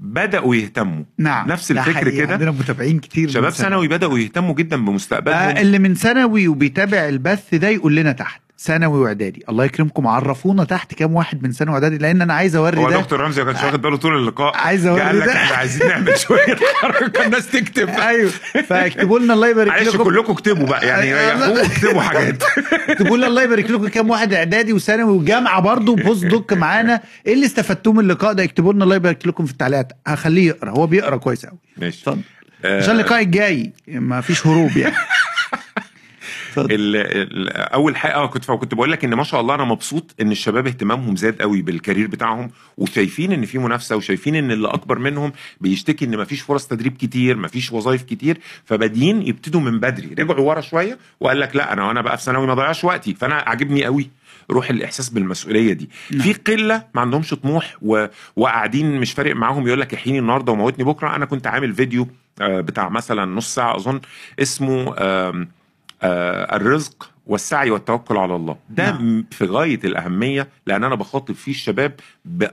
بدأوا 0.00 0.56
يهتموا. 0.56 1.04
نعم 1.18 1.48
نفس 1.48 1.70
الفكر 1.70 2.10
كده. 2.10 2.32
عندنا 2.32 2.50
متابعين 2.50 2.98
كتير 2.98 3.28
شباب 3.28 3.52
ثانوي 3.52 3.88
بدأوا 3.88 4.18
يهتموا 4.18 4.54
جدا 4.54 4.76
بمستقبلهم. 4.76 5.38
آه 5.38 5.60
اللي 5.60 5.78
من 5.78 5.94
ثانوي 5.94 6.48
وبيتابع 6.48 7.08
البث 7.08 7.54
ده 7.54 7.68
يقول 7.68 7.96
لنا 7.96 8.12
تحت. 8.12 8.40
ثانوي 8.62 8.98
وإعدادي. 9.00 9.42
الله 9.48 9.64
يكرمكم. 9.64 10.06
عرفونا 10.06 10.64
تحت 10.64 10.94
كام 10.94 11.14
واحد 11.14 11.42
من 11.42 11.52
ثانوي 11.52 11.72
وإعدادي 11.74 11.98
لأن 11.98 12.22
أنا 12.22 12.34
عايز 12.34 12.56
أوري 12.56 12.78
هو 12.78 12.90
ده. 12.90 13.00
دكتور 13.00 13.20
رمزي 13.20 13.44
ما 13.44 13.52
كانش 13.52 13.64
واخد 13.64 13.82
باله 13.82 13.96
طول 13.96 14.16
اللقاء. 14.16 14.56
عايز 14.56 14.86
أوري 14.86 15.02
قال 15.02 15.20
لك 15.20 15.26
ده. 15.26 15.32
إحنا 15.32 15.56
عايزين 15.56 15.88
نعمل 15.88 16.18
شوية 16.18 16.56
حركه 16.82 17.24
الناس 17.26 17.46
تكتب. 17.50 17.88
أيوه. 17.88 18.30
فاكتبوا 18.68 19.18
لنا 19.18 19.34
الله 19.34 19.48
يبارك 19.48 19.68
معلش 19.68 19.88
لكم. 19.94 20.04
كلكم 20.04 20.32
اكتبوا 20.32 20.66
بقى. 20.66 20.86
يعني. 20.86 21.14
ريحوه 21.14 21.66
اكتبوا 21.66 22.00
حاجات. 22.02 22.42
اكتبوا 22.88 23.16
لنا 23.16 23.26
الله 23.26 23.42
يبارك 23.42 23.70
لكم 23.70 23.88
كام 23.88 24.10
واحد 24.10 24.32
إعدادي 24.34 24.72
وثانوي 24.72 25.12
وجامعة 25.18 25.60
برضه 25.60 25.96
post 25.96 26.24
doc 26.26 26.52
معانا. 26.52 27.00
إيه 27.26 27.34
اللي 27.34 27.46
استفدتوه 27.46 27.92
من 27.92 28.00
اللقاء 28.00 28.32
ده؟ 28.32 28.44
اكتبوا 28.44 28.72
لنا 28.72 28.84
الله 28.84 28.96
يبارك 28.96 29.26
لكم 29.26 29.46
في 29.46 29.52
التعليقات. 29.52 29.92
هخليه 30.06 30.46
يقرأ. 30.46 30.70
هو 30.70 30.86
بيقرأ 30.86 31.16
كويس 31.16 31.46
قوي 31.46 31.58
ماشي. 31.76 32.00
اتفضل. 32.00 32.20
آه، 32.64 32.78
عشان 32.78 32.94
اللقاء 32.94 33.22
الجاي 33.22 33.72
ما 33.88 34.20
فيش 34.20 34.46
هروب 34.46 34.76
يعني. 34.76 34.94
أول 37.74 37.96
حاجة 37.96 38.14
آه 38.14 38.26
كنت 38.26 38.50
كنت 38.50 38.74
بقول 38.74 38.92
لك 38.92 39.04
إن 39.04 39.14
ما 39.14 39.24
شاء 39.24 39.40
الله 39.40 39.54
أنا 39.54 39.64
مبسوط 39.64 40.14
إن 40.20 40.30
الشباب 40.32 40.66
اهتمامهم 40.66 41.16
زاد 41.16 41.42
قوي 41.42 41.62
بال 41.62 41.73
career 41.73 42.06
بتاعهم 42.06 42.50
وشايفين 42.78 43.32
إن 43.32 43.44
في 43.44 43.58
منافسة 43.58 43.96
وشايفين 43.96 44.34
إن 44.34 44.50
اللي 44.50 44.68
أكبر 44.68 44.98
منهم 44.98 45.32
بيشتكي 45.60 46.04
إن 46.04 46.16
مفيش 46.18 46.40
فرص 46.40 46.66
تدريب 46.66 46.96
كتير 46.96 47.36
مفيش 47.36 47.72
وظايف 47.72 48.02
كتير 48.02 48.38
فبادئين 48.64 49.22
يبتدوا 49.22 49.60
من 49.60 49.80
بدري. 49.80 50.14
رجعوا 50.18 50.40
ورا 50.48 50.60
شوية 50.60 50.98
وقال 51.20 51.40
لك 51.40 51.56
لا 51.56 51.72
أنا 51.72 51.86
وأنا 51.86 52.00
بقى 52.02 52.16
في 52.18 52.22
ثانوي 52.24 52.46
ما 52.46 52.54
ضيعش 52.54 52.84
وقتي. 52.84 53.14
فأنا 53.14 53.34
عاجبني 53.34 53.84
قوي 53.84 54.10
روح 54.50 54.70
الإحساس 54.70 55.08
بالمسؤولية 55.08 55.72
دي. 55.72 55.90
نعم. 56.12 56.20
في 56.20 56.32
قلة 56.32 56.82
ما 56.94 57.00
عندهمش 57.00 57.34
طموح 57.34 57.76
و... 57.82 58.06
وقاعدين 58.36 59.00
مش 59.00 59.12
فارق 59.12 59.36
معاهم 59.36 59.66
يقول 59.66 59.80
لك 59.80 59.94
احييني 59.94 60.18
النهارده 60.18 60.52
وموتني 60.52 60.84
بكرة. 60.84 61.16
أنا 61.16 61.24
كنت 61.24 61.46
عامل 61.46 61.74
فيديو 61.74 62.08
آه، 62.40 62.60
بتاع 62.60 62.88
مثلا 62.88 63.24
نص 63.24 63.54
ساعة 63.54 63.76
أظن 63.76 64.00
اسمه 64.38 64.94
آه، 64.98 65.46
الرزق 66.04 67.10
والسعي 67.26 67.70
والتوكل 67.70 68.16
على 68.16 68.36
الله. 68.36 68.56
ده 68.70 68.90
نعم. 68.90 69.24
في 69.30 69.44
غاية 69.44 69.80
الأهمية 69.84 70.48
لأن 70.66 70.84
أنا 70.84 70.94
بخاطب 70.94 71.34
فيه 71.34 71.52
الشباب 71.52 71.92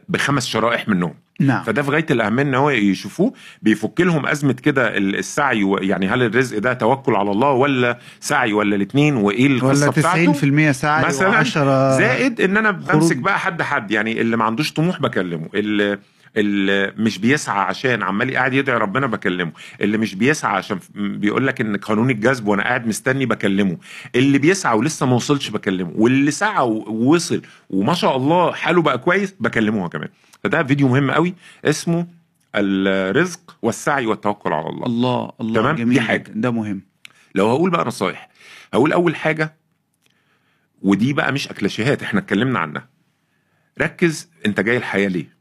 بخمس 0.09 0.45
شرائح 0.47 0.87
منهم. 0.89 1.13
نعم. 1.39 1.63
فده 1.63 1.81
في 1.83 1.91
غاية 1.91 2.05
الأهمية 2.11 2.43
إن 2.43 2.55
هو 2.55 2.69
يشوفوه 2.69 3.33
بيفك 3.61 4.01
لهم 4.01 4.25
أزمة 4.25 4.53
كده 4.53 4.97
ال- 4.97 5.15
السعي 5.15 5.63
و- 5.63 5.77
يعني 5.77 6.07
هل 6.07 6.23
الرزق 6.23 6.57
ده 6.57 6.73
توكل 6.73 7.15
على 7.15 7.31
الله 7.31 7.51
ولا 7.51 7.99
سعي 8.19 8.53
ولا 8.53 8.75
الاثنين 8.75 9.15
وإيه 9.15 9.47
القصة 9.47 9.67
ولا 9.85 9.91
بتاعته؟ 9.91 10.33
90% 10.33 10.71
سعي 10.71 11.05
مثلا 11.05 11.43
و10 11.43 11.97
زائد 11.97 12.41
إن 12.41 12.57
أنا. 12.57 12.71
بمسك 12.71 13.17
بقى 13.17 13.39
حد 13.39 13.61
حد. 13.61 13.91
يعني 13.91 14.21
اللي 14.21 14.37
ما 14.37 14.43
عندوش 14.43 14.73
طموح 14.73 15.01
بكلمه. 15.01 15.47
اللي 15.55 15.99
اللي 16.37 16.93
مش 16.97 17.17
بيسعى 17.17 17.59
عشان 17.59 18.03
عمال 18.03 18.35
قاعد 18.35 18.53
يدعي 18.53 18.77
ربنا 18.77 19.07
بكلمه. 19.07 19.51
اللي 19.81 19.97
مش 19.97 20.15
بيسعى 20.15 20.57
عشان 20.57 20.79
بيقول 20.95 21.47
لك 21.47 21.61
إن 21.61 21.77
قانون 21.77 22.09
الجذب 22.09 22.47
وأنا 22.47 22.63
قاعد 22.63 22.87
مستني 22.87 23.25
بكلمه. 23.25 23.77
اللي 24.15 24.37
بيسعى 24.37 24.77
ولسه 24.77 25.05
ما 25.05 25.15
وصلش 25.15 25.49
بكلمه. 25.49 25.91
واللي 25.95 26.31
سعى 26.31 26.63
ووصل 26.63 27.41
وما 27.69 27.93
شاء 27.93 28.17
الله 28.17 28.51
حاله 28.53 28.81
بقى 28.81 28.97
كويس 28.97 29.35
بكلمه 29.39 29.89
كمان. 29.89 30.09
فده 30.43 30.63
فيديو 30.63 30.87
مهم 30.87 31.11
قوي 31.11 31.35
اسمه 31.65 32.07
الرزق 32.55 33.57
والسعي 33.61 34.05
والتوكل 34.05 34.53
على 34.53 34.69
الله. 34.69 34.85
الله 34.85 35.31
الله 35.41 35.61
تمام؟ 35.61 35.75
دي 35.75 35.81
جميل 35.83 36.01
حاجة. 36.01 36.17
جداً، 36.23 36.41
ده 36.41 36.51
مهم. 36.51 36.81
لو 37.35 37.47
هقول 37.47 37.69
بقى 37.69 37.85
نصايح. 37.85 38.29
هقول 38.73 38.93
أول 38.93 39.15
حاجة 39.15 39.55
ودي 40.81 41.13
بقى 41.13 41.31
مش 41.33 41.47
اكلاشيهات 41.47 42.03
إحنا 42.03 42.19
اتكلمنا 42.19 42.59
عنها. 42.59 42.89
ركز 43.81 44.29
أنت 44.45 44.59
جاي 44.59 44.77
الحياة 44.77 45.07
ليه؟ 45.07 45.36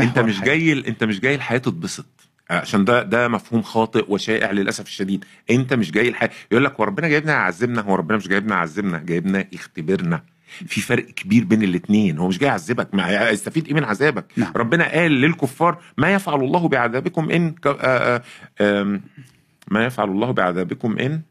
انت 0.00 0.18
مش. 0.18 0.40
جاي 0.40 0.88
انت 0.88 1.04
مش 1.04 1.20
جاي 1.20 1.34
الحياة 1.34 1.58
تتبسط. 1.58 2.06
عشان 2.50 2.84
ده 2.84 3.02
ده 3.02 3.28
مفهوم 3.28 3.62
خاطئ 3.62 4.04
وشائع 4.08 4.50
للأسف 4.50 4.86
الشديد. 4.86 5.24
انت 5.50 5.74
مش 5.74 5.90
جاي 5.90 6.08
الحياة 6.08 6.30
يقول 6.52 6.64
لك 6.64 6.74
هو 6.80 6.84
ربنا 6.84 7.08
جايبنا 7.08 7.32
يعذبنا. 7.32 7.80
هو 7.80 7.94
ربنا 7.94 8.16
مش 8.16 8.28
جايبنا 8.28 8.54
يعذبنا. 8.54 8.98
جايبنا 8.98 9.44
يختبرنا. 9.52 10.22
في 10.66 10.80
فرق 10.80 11.04
كبير 11.04 11.44
بين 11.44 11.62
الاثنين 11.62 12.18
هو 12.18 12.28
مش 12.28 12.38
جاي 12.38 12.48
يعذبك. 12.48 12.94
ما 12.94 13.30
يستفيد 13.30 13.66
إيه 13.66 13.74
من 13.74 13.84
عذابك؟ 13.84 14.24
نعم. 14.36 14.52
ربنا 14.56 14.92
قال 14.92 15.12
للكفار 15.12 15.78
ما 15.98 16.12
يفعل 16.14 16.40
الله 16.40 16.68
بعذابكم 16.68 17.30
إن 17.30 17.50
ك... 17.50 17.66
آ... 17.66 17.76
آ... 17.80 18.22
آم... 18.60 19.02
ما 19.70 19.84
يفعل 19.84 20.08
الله 20.08 20.30
بعذابكم 20.30 20.98
إن 20.98 21.22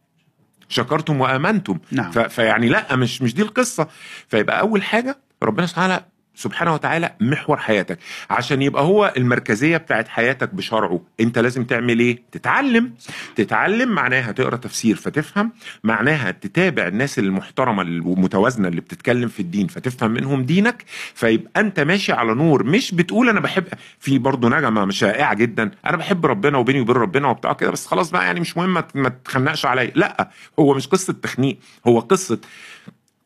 شكرتم 0.69 1.21
وآمنتم. 1.21 1.79
نعم. 1.91 2.11
ف... 2.11 2.19
فيعني 2.19 2.69
لا 2.69 2.95
مش 2.95 3.21
مش 3.21 3.33
دي 3.33 3.41
القصة. 3.41 3.87
فيبقى 4.27 4.59
أول 4.59 4.83
حاجة 4.83 5.17
ربنا 5.43 5.65
سبحانه 5.65 6.01
سبحانه 6.37 6.73
وتعالى 6.73 7.11
محور 7.21 7.57
حياتك. 7.57 7.99
عشان 8.29 8.61
يبقى 8.61 8.83
هو 8.83 9.13
المركزية 9.17 9.77
بتاعت 9.77 10.07
حياتك 10.07 10.53
بشرعه 10.53 11.01
انت 11.19 11.39
لازم 11.39 11.63
تعمل 11.63 11.99
إيه؟ 11.99 12.19
تتعلم. 12.31 12.93
تتعلم 13.35 13.89
معناها 13.89 14.31
تقرأ 14.31 14.55
تفسير 14.55 14.95
فتفهم 14.95 15.51
معناها 15.83 16.31
تتابع 16.31 16.87
الناس 16.87 17.19
المحترمة 17.19 17.81
المتوازنة 17.81 18.67
اللي 18.67 18.81
بتتكلم 18.81 19.27
في 19.29 19.39
الدين 19.39 19.67
فتفهم 19.67 20.11
منهم 20.11 20.43
دينك. 20.43 20.83
فيبقى 21.13 21.61
انت 21.61 21.79
ماشي 21.79 22.11
على 22.13 22.33
نور 22.33 22.63
مش 22.63 22.95
بتقول 22.95 23.29
أنا 23.29 23.39
بحب 23.39 23.63
في 23.99 24.17
برضه 24.17 24.49
نغمه 24.49 24.89
شائعة 24.89 25.33
جدا 25.33 25.71
أنا 25.85 25.97
بحب 25.97 26.25
ربنا 26.25 26.57
وبيني 26.57 26.79
وبين 26.81 26.95
ربنا 26.95 27.27
وبتاع 27.27 27.53
كده 27.53 27.71
بس 27.71 27.85
خلاص 27.85 28.11
بقى 28.11 28.25
يعني 28.25 28.39
مش 28.39 28.57
مهم 28.57 28.73
ما- 28.73 28.87
ما 28.95 29.09
تخنقش 29.25 29.65
عليا. 29.65 29.91
لا 29.95 30.29
هو 30.59 30.73
مش 30.73 30.87
قصة 30.87 31.13
تخنيق 31.13 31.57
هو 31.87 31.99
قصة 31.99 32.39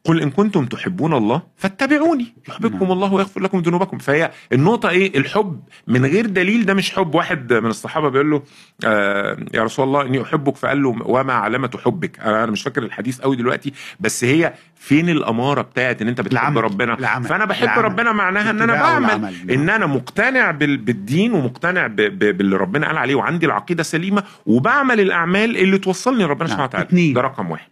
قل 0.04 0.22
ان 0.22 0.30
كنتم 0.30 0.66
تحبون 0.66 1.14
الله 1.14 1.42
فاتبعوني 1.58 2.34
يحببكم 2.50 2.84
نعم. 2.84 2.92
الله 2.92 3.14
ويغفر 3.14 3.42
لكم 3.42 3.60
ذنوبكم 3.60 3.98
فهي 3.98 4.32
النقطة 4.54 4.90
إيه 4.90 5.18
الحب 5.18 5.60
من 5.88 6.06
غير 6.06 6.26
دليل 6.26 6.66
ده 6.66 6.74
مش 6.74 6.92
حب 6.92 7.16
واحد 7.16 7.54
من 7.54 7.70
الصحابة 7.70 8.10
بيقول 8.10 8.32
له 8.32 8.44
آه 8.86 9.38
يا 9.54 9.64
رسول 9.64 9.86
الله 9.88 10.02
إني 10.02 10.22
أحبك 10.22 10.56
فقال 10.58 10.84
له 10.84 10.96
وما 11.06 11.34
علامة 11.34 11.70
حبك 11.86 12.20
أنا 12.20 12.44
أنا 12.44 12.52
مش 12.52 12.64
فاكر 12.64 12.84
الحديث 12.84 13.22
قوي 13.22 13.36
دلوقتي 13.36 13.74
بس 14.00 14.24
هي 14.24 14.54
فين 14.76 15.10
الأمارة 15.10 15.62
بتاعت 15.62 16.02
إن 16.02 16.08
أنت 16.08 16.22
بتحب 16.22 16.34
العمل. 16.34 16.64
ربنا 16.64 16.94
العمل. 17.00 17.26
فأنا 17.28 17.46
بحب 17.46 17.64
العمل. 17.64 17.84
ربنا 17.86 18.12
معناها 18.12 18.50
إن 18.50 18.62
أنا 18.62 18.74
الاتباع 18.74 19.00
بعمل. 19.00 19.22
نعم. 19.22 19.50
إن 19.50 19.70
أنا 19.70 19.86
مقتنع 19.86 20.52
بال- 20.52 20.78
بالدين 20.78 21.34
ومقتنع 21.34 21.88
باللي 21.88 22.56
ربنا 22.56 22.88
قال 22.88 22.98
عليه 22.98 23.16
وعندي 23.16 23.46
العقيدة 23.46 23.84
سليمة 23.84 24.24
وبعمل 24.46 25.00
الأعمال 25.00 25.58
اللي 25.58 25.78
توصلني 25.78 26.24
لربنا 26.24 26.48
نعم. 26.50 26.58
سبحانه 26.68 26.84
وتعالى. 26.84 27.14
ده 27.14 27.22
رقم 27.22 27.52
واحد. 27.52 27.68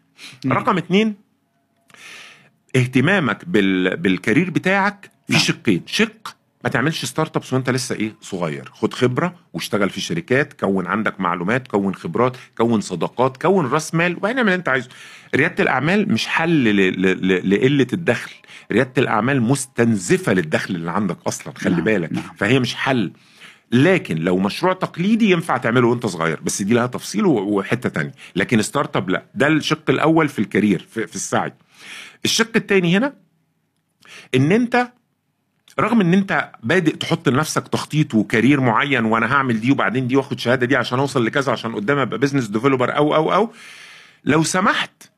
رقم 0.47 0.77
اتنين 0.77 1.28
اهتمامك 2.75 3.45
بال... 3.45 3.97
بالكارير 3.97 4.49
بتاعك 4.49 5.11
في 5.27 5.33
نعم. 5.33 5.41
شقين. 5.41 5.83
شق 5.85 6.35
ما 6.63 6.69
تعملش 6.69 7.05
startups 7.05 7.53
وانت 7.53 7.69
لسه 7.69 7.95
إيه 7.95 8.15
صغير. 8.21 8.69
خد 8.73 8.93
خبرة 8.93 9.35
واشتغل 9.53 9.89
في 9.89 10.01
شركات 10.01 10.53
كون 10.53 10.87
عندك 10.87 11.21
معلومات 11.21 11.67
كون 11.67 11.95
خبرات 11.95 12.37
كون 12.57 12.81
صداقات 12.81 13.41
كون 13.41 13.65
راس 13.65 13.95
مال 13.95 14.17
وبعدين 14.17 14.37
اعمل 14.37 14.49
اللي 14.49 14.59
انت 14.59 14.69
عايزه. 14.69 14.89
ريادة 15.35 15.63
الأعمال 15.63 16.11
مش 16.11 16.27
حل 16.27 16.49
ل... 16.49 17.01
ل... 17.01 17.27
ل... 17.27 17.49
لقلة 17.49 17.87
الدخل. 17.93 18.31
ريادة 18.71 18.93
الأعمال 18.97 19.41
مستنزفة 19.41 20.33
للدخل 20.33 20.75
اللي 20.75 20.91
عندك 20.91 21.17
أصلا 21.27 21.53
خلي 21.57 21.75
نعم، 21.75 21.83
بالك. 21.83 22.11
نعم. 22.13 22.23
فهي 22.37 22.59
مش 22.59 22.75
حل. 22.75 23.11
لكن 23.71 24.17
لو 24.17 24.37
مشروع 24.37 24.73
تقليدي 24.73 25.31
ينفع 25.31 25.57
تعمله 25.57 25.87
وانت 25.87 26.05
صغير 26.05 26.39
بس 26.43 26.61
دي 26.61 26.73
لها 26.73 26.87
تفصيل 26.87 27.25
وحتة 27.25 27.89
تانية. 27.89 28.11
لكن 28.35 28.61
startup 28.61 29.09
لا. 29.09 29.23
ده 29.35 29.47
الشق 29.47 29.89
الأول 29.89 30.29
في 30.29 30.39
ال 30.39 30.46
career 30.46 30.87
في, 30.91 31.07
في 31.07 31.15
السعي. 31.15 31.53
الشق 32.25 32.51
التاني 32.55 32.97
هنا 32.97 33.13
إن 34.35 34.51
أنت 34.51 34.91
رغم 35.79 36.01
إن 36.01 36.13
أنت 36.13 36.51
بادئ 36.63 36.95
تحط 36.97 37.29
لنفسك 37.29 37.67
تخطيط 37.67 38.15
و 38.15 38.22
career 38.22 38.61
معين 38.61 39.05
وأنا 39.05 39.33
هعمل 39.33 39.59
دي 39.59 39.71
وبعدين 39.71 40.07
دي 40.07 40.15
واخد 40.15 40.39
شهادة 40.39 40.65
دي 40.65 40.75
عشان 40.75 40.99
أوصل 40.99 41.25
لكذا 41.25 41.51
عشان 41.51 41.75
قدام 41.75 41.97
أبقى 41.97 42.19
business 42.19 42.47
developer 42.47 42.97
أو 42.97 43.15
أو 43.15 43.33
أو 43.33 43.53
لو 44.23 44.43
سمحت 44.43 45.11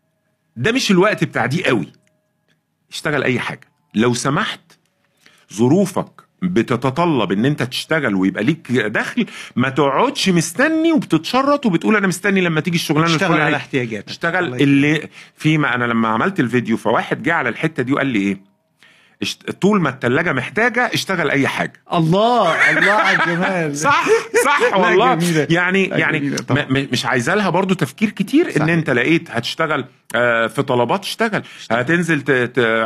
ده 0.55 0.71
مش 0.71 0.91
الوقت 0.91 1.23
بتاع 1.23 1.45
دي 1.45 1.65
قوي. 1.65 1.93
اشتغل 2.91 3.23
أي 3.23 3.39
حاجة. 3.39 3.67
لو 3.95 4.13
سمحت 4.13 4.61
ظروفك 5.53 6.21
بتتطلب 6.41 7.31
إن 7.31 7.45
أنت 7.45 7.63
تشتغل 7.63 8.15
ويبقى 8.15 8.43
ليك 8.43 8.71
دخل 8.71 9.25
ما 9.55 9.69
تقعدش 9.69 10.29
مستني 10.29 10.93
وبتتشرط 10.93 11.65
وبتقول 11.65 11.95
أنا 11.95 12.07
مستني 12.07 12.41
لما 12.41 12.61
تيجي 12.61 12.75
الشغلانة 12.75 13.15
اشتغل. 13.15 13.41
على 13.41 13.55
احتياجاتك 13.55 14.09
اشتغل 14.09 14.55
اللي 14.61 15.07
فيما 15.35 15.75
أنا 15.75 15.85
لما 15.85 16.07
عملت 16.07 16.39
الفيديو 16.39 16.77
فواحد 16.77 17.23
جه 17.23 17.33
على 17.33 17.49
الحتة 17.49 17.83
دي 17.83 17.93
وقال 17.93 18.07
لي 18.07 18.19
إيه. 18.19 18.50
طول 19.61 19.81
ما 19.81 19.89
التلاجة 19.89 20.33
محتاجة 20.33 20.89
اشتغل 20.93 21.29
أي 21.29 21.47
حاجة. 21.47 21.73
الله 21.93 22.69
الله 22.77 22.91
على 22.91 23.17
الجمال. 23.23 23.77
صح 23.87 24.05
صح 24.45 24.77
والله. 24.77 25.15
جميلة. 25.15 25.47
يعني 25.49 25.83
يعني 25.85 26.35
طبعا. 26.35 26.65
مش 26.69 27.05
عايزة 27.05 27.35
لها 27.35 27.49
برضو 27.49 27.73
تفكير 27.73 28.09
كتير 28.09 28.51
صحيح. 28.51 28.67
أنت 28.69 28.89
لقيت 28.89 29.31
هتشتغل 29.31 29.85
آه، 30.15 30.47
في 30.47 30.61
طلبات 30.63 31.03
اشتغل. 31.03 31.43
هتنزل. 31.71 32.23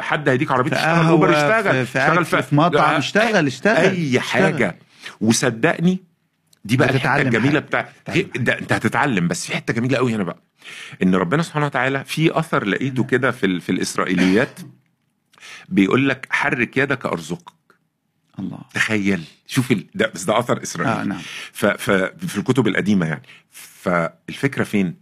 حد 0.02 0.30
هيديك 0.30 0.52
عربية 0.52 0.70
في 0.70 0.76
تشتغل 0.76 0.96
قهوة 0.96 1.30
اشتغل. 1.32 1.86
في, 1.86 1.92
في, 1.92 2.00
أكل، 2.00 2.26
في 2.26 2.56
مطعم 2.56 2.94
آه، 2.94 2.98
اشتغل 2.98 3.48
اشتغل. 3.48 3.76
أي 3.78 4.20
حاجة. 4.20 4.80
وصدقني 5.22 6.04
دي 6.66 6.78
بقى 6.78 6.90
الحتة 6.90 7.22
الجميلة. 7.22 7.60
بتاع 7.60 7.90
هتتعلم 8.08 8.30
ده 8.36 8.60
انت 8.60 8.74
هتتعلم. 8.74 9.28
بس 9.28 9.48
في 9.48 9.56
حتة 9.56 9.74
جميلة 9.74 9.98
قوي 9.98 10.14
هنا 10.16 10.24
بقى. 10.24 10.38
إن 11.04 11.16
ربنا 11.16 11.44
سبحانه 11.44 11.66
وتعالى 11.66 12.04
في 12.06 12.40
أثر 12.40 12.66
لقيته 12.66 13.04
كده 13.04 13.32
في 13.32 13.46
ال... 13.46 13.62
في 13.62 13.72
الإسرائيليات. 13.72 14.60
بيقول 15.70 16.10
لك 16.10 16.28
حرك 16.30 16.78
يدك 16.78 17.06
أرزقك. 17.06 17.54
الله. 18.40 18.60
تخيل. 18.74 19.24
شوف 19.48 19.72
ال... 19.72 19.86
ده 19.96 20.12
بس 20.16 20.24
ده 20.24 20.40
أثر 20.40 20.64
إسرائيلي. 20.64 21.02
آه 21.02 21.04
نعم. 21.04 21.22
ف... 21.52 21.66
ف... 21.66 21.92
في 22.28 22.38
الكتب 22.38 22.68
القديمة 22.68 23.06
يعني. 23.06 23.24
فالفكرة 23.52 24.64
فين؟ 24.64 24.96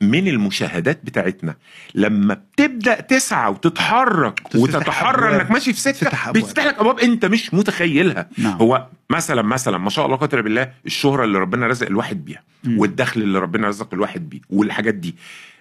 من 0.00 0.28
المشاهدات 0.28 1.00
بتاعتنا 1.04 1.56
لما 1.94 2.34
بتبدأ 2.34 3.00
تسعى 3.00 3.50
وتتحرك 3.50 4.42
أبواب. 4.54 5.40
إنك 5.40 5.50
ماشي 5.50 5.72
في 5.72 5.80
سكة. 5.80 6.32
بتفتح 6.32 6.64
لك 6.64 6.78
أبواب 6.78 6.98
أنت 6.98 7.24
مش 7.24 7.54
متخيلها. 7.54 8.28
نعم. 8.38 8.58
هو 8.58 8.88
مثلا 9.10 9.42
مثلا 9.42 9.78
ما 9.78 9.90
شاء 9.90 10.06
الله 10.06 10.16
قدر 10.16 10.40
بالله 10.40 10.72
الشهرة 10.86 11.24
اللي 11.24 11.38
ربنا 11.38 11.66
رزق 11.66 11.86
الواحد 11.86 12.24
بيها. 12.24 12.42
والدخل 12.66 13.22
اللي 13.22 13.38
ربنا 13.38 13.68
رزق 13.68 13.94
الواحد 13.94 14.28
بيه 14.28 14.40
والحاجات 14.50 14.94
دي. 14.94 15.14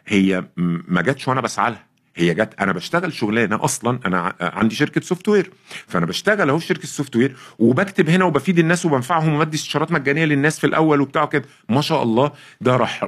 هي 0.08 0.46
ما 0.58 1.02
جاتش 1.02 1.28
وأنا 1.28 1.42
بسعى 1.42 1.72
لها. 1.72 1.86
هي 2.16 2.34
جت 2.34 2.54
أنا 2.60 2.72
بشتغل 2.74 3.14
شغلانة 3.14 3.64
أصلا 3.64 4.00
أنا 4.06 4.34
عندي 4.42 4.76
شركة 4.76 5.02
software 5.02 5.52
فأنا 5.88 6.06
بشتغل 6.06 6.50
أهو 6.50 6.60
في 6.60 6.66
شركة 6.66 6.84
ال 6.84 7.16
software 7.16 7.36
وبكتب 7.60 8.10
هنا 8.10 8.26
وبفيد 8.26 8.60
الناس 8.60 8.86
وبنفعهم 8.86 9.34
وبدي 9.34 9.58
استشارات 9.58 9.92
مجانية 9.92 10.26
للناس 10.26 10.60
في 10.60 10.68
الأول 10.68 11.02
وبتاع 11.02 11.26
كده 11.26 11.46
ما 11.70 11.82
شاء 11.82 12.04
الله 12.04 12.32
ده 12.62 12.76
راح 12.76 13.04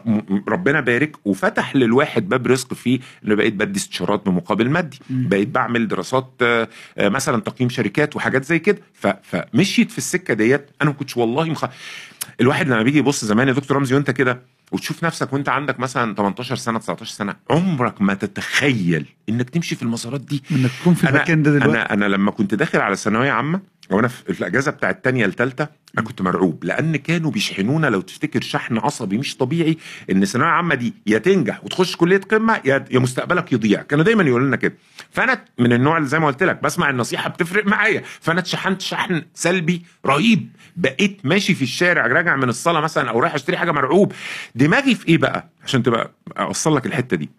ربنا 0.48 0.80
بارك 0.82 1.16
وفتح 1.26 1.76
للواحد 1.76 2.30
باب 2.30 2.48
رزق 2.48 2.74
فيه 2.74 3.00
اللي 3.24 3.36
بقيت 3.36 3.54
بدي 3.54 3.80
استشارات 3.80 4.26
بمقابل 4.26 4.70
مادي. 4.70 5.00
بقيت 5.10 5.48
بعمل 5.48 5.88
دراسات 5.88 6.32
آه، 6.42 6.68
مثلا 7.00 7.42
تقييم 7.42 7.70
شركات 7.70 8.16
وحاجات 8.16 8.46
زي 8.46 8.60
كده. 8.60 8.78
فمشيت 9.24 9.92
في 9.92 9.98
السكة 9.98 10.34
ديت. 10.34 10.70
أنا 10.82 10.90
ما 10.90 10.96
كنتش 10.96 11.18
والله 11.18 11.44
مخ... 11.46 11.66
الواحد 12.42 12.68
لما 12.68 12.84
بيجي 12.84 12.98
يبص 12.98 13.26
زمان 13.26 13.48
يا 13.48 13.54
دكتور 13.54 13.78
رمزي 13.78 13.96
وأنت 13.96 14.12
كده 14.12 14.42
وتشوف 14.74 15.03
نفسك 15.03 15.34
وانت 15.34 15.50
عندك 15.50 15.80
مثلا 15.80 16.16
18 16.16 16.56
سنة 16.56 16.80
19 16.80 17.06
سنة 17.14 17.35
عمرك 17.50 18.02
ما 18.02 18.14
تتخيل 18.14 19.06
إنك 19.30 19.50
تمشي 19.50 19.76
في 19.76 19.84
المسارات 19.84 20.22
دي. 20.22 20.43
إنك 20.52 20.72
تكون 20.82 20.93
في 20.93 21.10
المكان 21.10 21.43
ده 21.43 21.52
دلوقتي. 21.52 21.72
أنا 21.80 21.93
أنا 21.93 22.06
لما 22.06 22.32
كنت 22.32 22.56
داخل 22.56 22.80
على 22.80 22.95
ثانوية 22.95 23.32
عامة 23.32 23.61
وأنا 23.90 24.08
في 24.08 24.40
الأجازة 24.40 24.72
بتاعت 24.72 24.95
الثانية 24.98 25.26
الثالثه 25.26 25.69
أنا 25.98 26.06
كنت 26.06 26.22
مرعوب 26.22 26.64
لأن 26.64 26.95
كانوا 26.95 27.32
بيشحنونا 27.32 27.88
لو 27.88 28.02
تفتكر 28.02 28.42
شحن 28.42 28.77
عصبي 28.77 29.18
مش 29.18 29.38
طبيعي 29.38 29.77
إن 30.11 30.24
الثانويه 30.24 30.50
العامه 30.50 30.76
دي 30.76 30.93
يا 31.08 31.18
تنجح 31.18 31.64
وتخش 31.64 31.95
كلية 31.95 32.18
قمة 32.18 32.61
يا 32.66 32.85
يا 32.92 33.00
مستقبلك 33.00 33.53
يضيع. 33.53 33.82
كانوا 33.82 34.03
دايما 34.03 34.24
يقولوا 34.24 34.48
لنا 34.48 34.56
كده. 34.56 34.74
فأنا 35.11 35.45
من 35.60 35.74
النوع 35.74 35.98
اللي 35.98 36.10
زي 36.10 36.19
ما 36.19 36.27
قلت 36.27 36.43
لك 36.43 36.64
بسمع 36.64 36.90
النصيحة 36.90 37.30
بتفرق 37.30 37.66
معايا. 37.68 38.03
فأنا 38.22 38.40
اتشحنت 38.40 38.82
شحن 38.82 39.22
سلبي 39.34 39.82
رهيب. 40.06 40.50
بقيت 40.76 41.22
ماشي 41.24 41.56
في 41.56 41.61
الشارع 41.61 42.08
راجع 42.08 42.35
من 42.35 42.50
الصلاة 42.50 42.82
مثلا 42.82 43.10
أو 43.10 43.19
رايح 43.19 43.34
أشتري 43.34 43.58
حاجة 43.58 43.72
مرعوب 43.72 44.14
دماغي 44.56 44.95
في 44.95 45.08
إيه 45.08 45.18
بقى؟ 45.18 45.50
عشان 45.64 45.84
تبقى 45.84 46.11
أوصل 46.38 46.76
لك 46.76 46.85
الحتة 46.85 47.18
دي. 47.18 47.30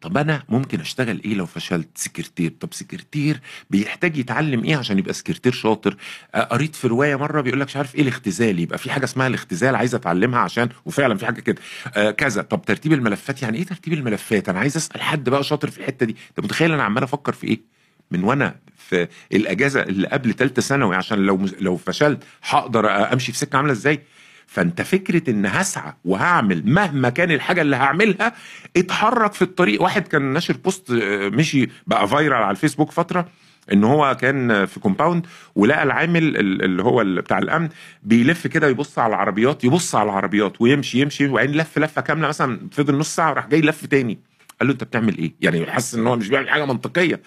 طب 0.00 0.16
أنا 0.18 0.42
ممكن 0.48 0.80
أشتغل 0.80 1.20
إيه 1.24 1.34
لو 1.34 1.46
فشلت؟ 1.46 1.88
سكرتير. 1.94 2.52
طب 2.60 2.74
سكرتير 2.74 3.40
بيحتاج 3.70 4.16
يتعلم 4.16 4.64
إيه 4.64 4.76
عشان 4.76 4.98
يبقى 4.98 5.12
سكرتير 5.14 5.52
شاطر؟ 5.52 5.96
قريت 6.34 6.74
في 6.76 6.86
رواية 6.88 7.16
مرة 7.16 7.40
بيقول 7.40 7.60
لك 7.60 7.66
مش 7.66 7.76
عارف 7.76 7.94
إيه 7.94 8.02
الاختزال 8.02 8.58
يبقى 8.58 8.78
في 8.78 8.90
حاجة 8.90 9.04
اسمها 9.04 9.26
الاختزال 9.26 9.76
عايز 9.76 9.94
أتعلمها 9.94 10.38
عشان 10.40 10.68
وفعلا 10.84 11.16
في 11.16 11.26
حاجة 11.26 11.40
كده. 11.40 11.62
آه 11.94 12.10
كذا. 12.10 12.42
طب 12.42 12.62
ترتيب 12.62 12.92
الملفات 12.92 13.42
يعني 13.42 13.58
إيه 13.58 13.64
ترتيب 13.64 13.92
الملفات؟ 13.92 14.48
أنا 14.48 14.58
عايز 14.58 14.76
أسأل 14.76 15.02
حد 15.02 15.28
بقى 15.28 15.44
شاطر 15.44 15.70
في 15.70 15.78
الحتة 15.78 16.06
دي. 16.06 16.16
أنت 16.30 16.40
متخيل 16.44 16.72
أنا 16.72 16.82
عمال 16.82 17.02
أفكر 17.02 17.32
في 17.32 17.46
إيه؟ 17.46 17.79
من 18.10 18.24
وأنا 18.24 18.54
في 18.76 19.08
الاجازه 19.32 19.82
اللي 19.82 20.08
قبل 20.08 20.34
ثالثه 20.34 20.62
ثانوي 20.62 20.96
عشان 20.96 21.18
لو 21.18 21.46
لو 21.60 21.76
فشلت 21.76 22.22
هقدر 22.48 23.12
امشي 23.12 23.32
في 23.32 23.38
سكه 23.38 23.56
عامله 23.56 23.72
إزاي؟ 23.72 24.00
فانت 24.46 24.82
فكره 24.82 25.30
ان 25.30 25.46
هسعى 25.46 25.92
وهعمل 26.04 26.62
مهما 26.66 27.08
كان 27.08 27.30
الحاجة 27.30 27.60
اللي 27.62 27.76
هعملها 27.76 28.32
اتحرك 28.76 29.32
في 29.32 29.42
الطريق. 29.42 29.82
واحد 29.82 30.08
كان 30.08 30.22
ناشر 30.22 30.56
post 30.56 30.90
آه، 30.90 31.28
مشي 31.28 31.68
بقى 31.86 32.08
viral 32.08 32.42
على 32.42 32.50
الفيسبوك 32.50 32.90
فترة 32.90 33.28
ان 33.72 33.84
هو 33.84 34.16
كان 34.20 34.66
في 34.66 34.80
compound 34.80 35.26
ولقى 35.54 35.82
العامل 35.82 36.36
ال- 36.36 36.62
اللي 36.64 36.82
هو 36.82 37.04
بتاع 37.06 37.38
الامن 37.38 37.68
بيلف 38.02 38.46
كده 38.46 38.68
يبص 38.68 38.98
على 38.98 39.10
العربيات 39.10 39.64
يبص 39.64 39.94
على 39.94 40.04
العربيات 40.10 40.60
ويمشي 40.60 41.00
يمشي 41.00 41.26
وبعدين 41.28 41.56
لف 41.56 41.78
لفة 41.78 42.02
كاملة 42.02 42.28
مثلا 42.28 42.60
فضل 42.72 42.94
نص 42.94 43.16
ساعة 43.16 43.30
وراح 43.30 43.46
جاي 43.46 43.60
لف 43.60 43.86
تاني. 43.86 44.18
قال 44.60 44.68
له 44.68 44.72
انت 44.72 44.84
بتعمل 44.84 45.18
إيه؟ 45.18 45.34
يعني 45.40 45.70
حاسس 45.70 45.94
ان 45.94 46.06
هو 46.06 46.16
مش 46.16 46.28
بيعمل 46.28 46.50
حاجة 46.50 46.64
منطقية. 46.64 47.20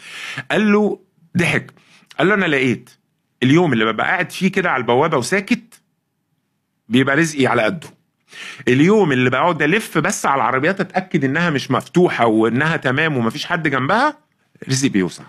قال 0.51 0.71
له 0.71 0.99
ضحك. 1.37 1.73
قال 2.19 2.27
له 2.27 2.33
أنا 2.33 2.45
لقيت 2.45 2.89
اليوم 3.43 3.73
اللي 3.73 3.85
ببقى 3.85 4.07
قاعد 4.07 4.31
فيه 4.31 4.51
كده 4.51 4.71
على 4.71 4.81
البوابة 4.81 5.17
وساكت 5.17 5.81
بيبقى 6.89 7.15
رزقي 7.15 7.47
على 7.47 7.61
قده. 7.61 7.87
اليوم 8.67 9.11
اللي 9.11 9.29
بقعد 9.29 9.61
ألف 9.61 9.97
بس 9.97 10.25
على 10.25 10.35
العربيات 10.35 10.79
أتأكد 10.81 11.23
إنها 11.25 11.49
مش 11.49 11.71
مفتوحة 11.71 12.25
وإنها 12.25 12.77
تمام 12.77 13.17
ومفيش 13.17 13.45
حد 13.45 13.67
جنبها 13.67 14.17
رزقي 14.69 14.89
بيوسع. 14.89 15.23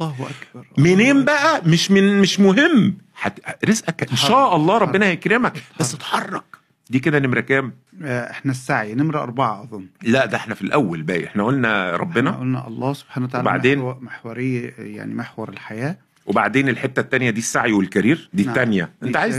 الله 0.00 0.14
أكبر. 0.14 0.66
منين 0.78 1.24
بقى؟ 1.24 1.62
مش 1.66 1.90
من 1.90 2.20
مش 2.20 2.40
مهم. 2.40 2.98
حت... 3.14 3.40
رزقك 3.64 4.10
إن 4.10 4.16
شاء 4.16 4.56
الله 4.56 4.78
ربنا 4.78 5.06
هيكرمك 5.06 5.62
بس 5.80 5.94
اتحرك. 5.94 6.57
دي 6.90 6.98
كده 6.98 7.18
نمرة 7.18 7.40
كام؟ 7.40 7.72
آه، 8.02 8.30
إحنا 8.30 8.50
السعي 8.50 8.94
نمرة 8.94 9.22
أربعة 9.22 9.62
أظن. 9.62 9.86
لا 10.02 10.26
ده 10.26 10.36
إحنا 10.36 10.54
في 10.54 10.62
الأول 10.62 11.02
باقي. 11.02 11.26
إحنا 11.26 11.44
قلنا 11.44 11.86
إحنا 11.86 11.96
ربنا 11.96 12.30
قلنا 12.30 12.68
الله 12.68 12.92
سبحانه 12.92 13.26
وتعالى 13.26 13.42
وبعدين؟ 13.48 13.78
محور- 13.78 14.00
محوري 14.00 14.62
يعني 14.78 15.14
محور 15.14 15.48
الحياة. 15.48 15.96
وبعدين 16.26 16.68
الحتة 16.68 17.00
التانية 17.00 17.30
دي 17.30 17.38
السعي 17.38 17.72
والكارير. 17.72 18.28
دي 18.32 18.42
نعم. 18.42 18.50
التانية. 18.50 18.92
دي 19.02 19.08
أنت 19.08 19.16
عايز. 19.16 19.36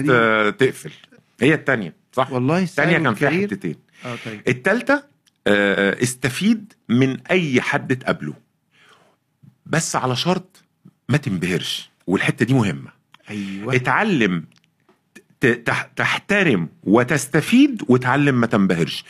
تقفل. 0.57 0.91
هي 1.41 1.53
التانية 1.53 1.93
صح؟ 2.13 2.31
والله 2.31 2.63
التانية 2.63 2.97
كان 2.97 3.13
فيها 3.13 3.29
حتتين. 3.47 3.75
آه 4.05 4.15
طيب. 4.25 4.41
التالتة 4.47 5.03
آه، 5.47 6.03
استفيد 6.03 6.73
من 6.89 7.17
أي 7.31 7.61
حد 7.61 7.95
تقابله. 7.95 8.33
بس 9.65 9.95
على 9.95 10.15
شرط 10.15 10.63
ما 11.09 11.17
تنبهرش. 11.17 11.89
والحتة 12.07 12.45
دي 12.45 12.53
مهمة. 12.53 12.91
أيوه. 13.29 13.75
اتعلم 13.75 14.43
تحترم 15.95 16.69
وتستفيد 16.83 17.83
وتعلم 17.87 18.35
ما 18.35 18.47
تنبهرش. 18.47 19.05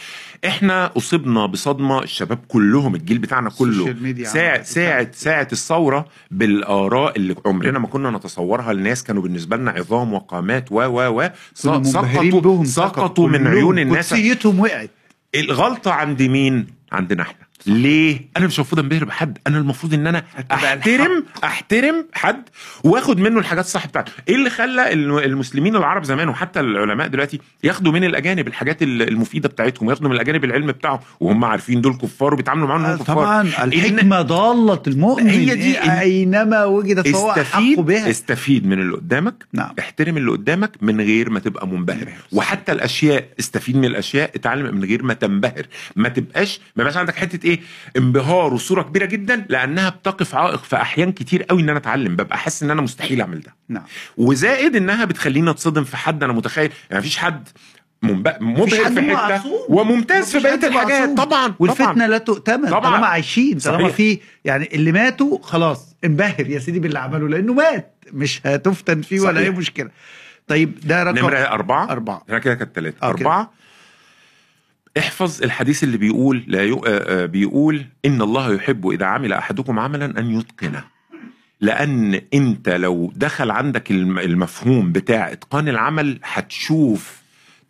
إحنا 0.45 0.91
أصبنا 0.97 1.45
بصدمة 1.45 2.03
الشباب 2.03 2.39
كلهم 2.47 2.95
الجيل 2.95 3.17
بتاعنا 3.17 3.49
كله. 3.49 3.95
ساعة 4.23 4.63
ساعة 4.63 5.07
ساعة 5.13 5.47
الثورة 5.51 6.05
بالآراء 6.31 7.17
اللي 7.17 7.35
عمرنا 7.45 7.79
ما 7.79 7.87
كنا 7.87 8.11
نتصورها. 8.11 8.71
الناس 8.71 9.03
كانوا 9.03 9.23
بالنسبة 9.23 9.57
لنا 9.57 9.71
عظام 9.71 10.13
وقامات 10.13 10.71
و 10.71 10.75
و 10.75 11.21
و. 11.21 11.29
سقطوا 11.53 12.63
سقطوا 12.63 13.27
من. 13.27 13.47
عيون 13.47 13.79
الناس. 13.79 14.13
قدسيتهم 14.13 14.59
وقعت. 14.59 14.89
الغلطة 15.35 15.91
عند 15.91 16.21
مين؟ 16.21 16.67
عندنا 16.91 17.21
إحنا. 17.23 17.48
ليه؟ 17.67 18.29
أنا 18.37 18.47
مش 18.47 18.55
المفروض 18.59 18.79
أنبهر 18.79 19.05
بحد. 19.05 19.37
أنا 19.47 19.57
المفروض 19.57 19.93
إن 19.93 20.07
أنا 20.07 20.23
احترم 20.51 21.23
أحترم 21.43 22.05
حد 22.13 22.43
وآخد 22.83 23.19
منه 23.19 23.39
الحاجات 23.39 23.65
الصح 23.65 23.87
بتاعته. 23.87 24.11
إيه 24.29 24.35
اللي 24.35 24.49
خلى 24.49 24.93
الم- 24.93 25.17
المسلمين 25.17 25.75
العرب 25.75 26.03
زمان 26.03 26.29
وحتى 26.29 26.59
العلماء 26.59 27.07
دلوقتي 27.07 27.39
ياخدوا 27.63 27.91
من 27.91 28.03
الأجانب 28.03 28.47
الحاجات 28.47 28.83
ال- 28.83 29.01
المفيدة 29.09 29.49
بتاعتهم 29.49 29.89
ياخدوا 29.89 30.09
من 30.09 30.15
الأجانب 30.15 30.43
العلم 30.43 30.67
بتاعهم؟ 30.67 30.99
وهم 31.19 31.45
عارفين 31.45 31.81
دول 31.81 31.93
كفار 31.93 32.33
وبيتعاملوا 32.33 32.67
معاهم 32.67 32.85
انهم 32.85 32.97
كفار. 32.97 33.15
طبعا 33.15 33.41
الحكمة 33.63 34.21
ضالة 34.21 34.81
المؤمن. 34.87 35.27
هي 35.29 35.55
دي 35.55 35.75
إيه- 35.75 35.89
أينما 35.89 36.65
وجدت 36.65 37.07
فهو 37.07 37.31
استفيد 37.31 37.79
بها. 37.79 38.09
استفيد 38.09 38.67
من 38.67 38.79
اللي 38.81 38.93
قدامك. 38.95 39.45
نعم. 39.53 39.69
احترم 39.79 40.17
اللي 40.17 40.31
قدامك 40.31 40.71
من 40.81 41.01
غير 41.01 41.29
ما 41.29 41.39
تبقى 41.39 41.67
منبهر. 41.67 42.07
وحتى 42.31 42.71
الأشياء 42.71 43.25
استفيد 43.39 43.77
من 43.77 43.85
الأشياء 43.85 44.31
اتعلم 44.35 44.75
من 44.75 44.83
غير 44.83 45.03
ما 45.03 45.13
تنبهر. 45.13 45.65
ما 45.95 46.09
تبقاش 46.09 46.59
ما 46.75 46.81
يبقاش 46.83 46.97
عندك 46.97 47.15
حتة 47.15 47.48
إيه 47.49 47.59
انبهار 47.97 48.53
وصورة 48.53 48.81
كبيرة 48.81 49.05
جدا 49.05 49.45
لأنها 49.49 49.89
بتقف 49.89 50.35
عائق 50.35 50.63
في 50.63 50.75
أحيان 50.75 51.11
كتير 51.11 51.43
قوي 51.43 51.61
إن 51.61 51.69
أنا 51.69 51.77
أتعلم 51.79 52.15
ببقى 52.15 52.37
حاسس 52.37 52.63
إن 52.63 52.71
أنا 52.71 52.81
مستحيل 52.81 53.21
أعمل 53.21 53.39
ده 53.41 53.55
نعم 53.69 53.83
وزائد 54.17 54.75
إنها 54.75 55.05
بتخليني 55.05 55.49
أتصدم 55.49 55.83
في 55.83 55.97
حد 55.97 56.23
أنا 56.23 56.33
متخيل 56.33 56.71
يعني 56.89 56.99
مفيش 56.99 57.17
حد 57.17 57.47
مبهر 58.03 58.67
في 58.67 59.15
حتة. 59.15 59.41
وممتاز 59.69 60.31
في 60.31 60.43
بقية 60.43 60.67
الحاجات. 60.67 61.17
طبعا 61.17 61.53
والفتنة 61.59 61.93
طبعا 61.93 62.07
لا 62.07 62.17
تؤتمن 62.17 62.69
طبعاً. 62.69 62.79
طالما 62.91 63.07
عايشين 63.07 63.57
طالما. 63.59 63.89
في 63.89 64.19
يعني 64.45 64.69
اللي 64.73 64.91
ماتوا 64.91 65.37
خلاص 65.41 65.95
انبهر 66.05 66.49
يا 66.49 66.59
سيدي 66.59 66.79
باللي 66.79 66.99
عمله 66.99 67.27
لأنه 67.29 67.53
مات 67.53 67.95
مش 68.13 68.41
هتفتن 68.45 69.01
فيه 69.01 69.19
ولا 69.19 69.31
صحيح. 69.33 69.43
اي 69.47 69.49
مشكلة 69.49 69.89
طيب 70.47 70.79
ده 70.83 71.03
رقم 71.03 71.17
نمرة 71.17 71.37
أربعة 71.37 71.89
أربعة. 71.91 72.23
أنا 72.29 72.39
كده 72.39 72.55
كانت 72.55 72.75
ثلاثة. 72.75 73.07
أربعة 73.07 73.51
احفظ 74.97 75.43
الحديث 75.43 75.83
اللي 75.83 75.97
بيقول 75.97 76.43
لا. 76.47 76.61
آه، 76.63 76.81
آه، 76.85 77.25
بيقول 77.25 77.85
إن 78.05 78.21
الله 78.21 78.53
يحب 78.53 78.87
إذا 78.89 79.05
عمل 79.05 79.33
أحدكم 79.33 79.79
عملا 79.79 80.19
أن 80.19 80.39
يتقنه 80.39 80.83
لأن 81.61 82.21
أنت 82.33 82.69
لو 82.69 83.11
دخل 83.15 83.51
عندك 83.51 83.91
الم- 83.91 84.19
المفهوم 84.19 84.91
بتاع 84.91 85.31
إتقان 85.31 85.69
العمل 85.69 86.19
هتشوف 86.23 87.21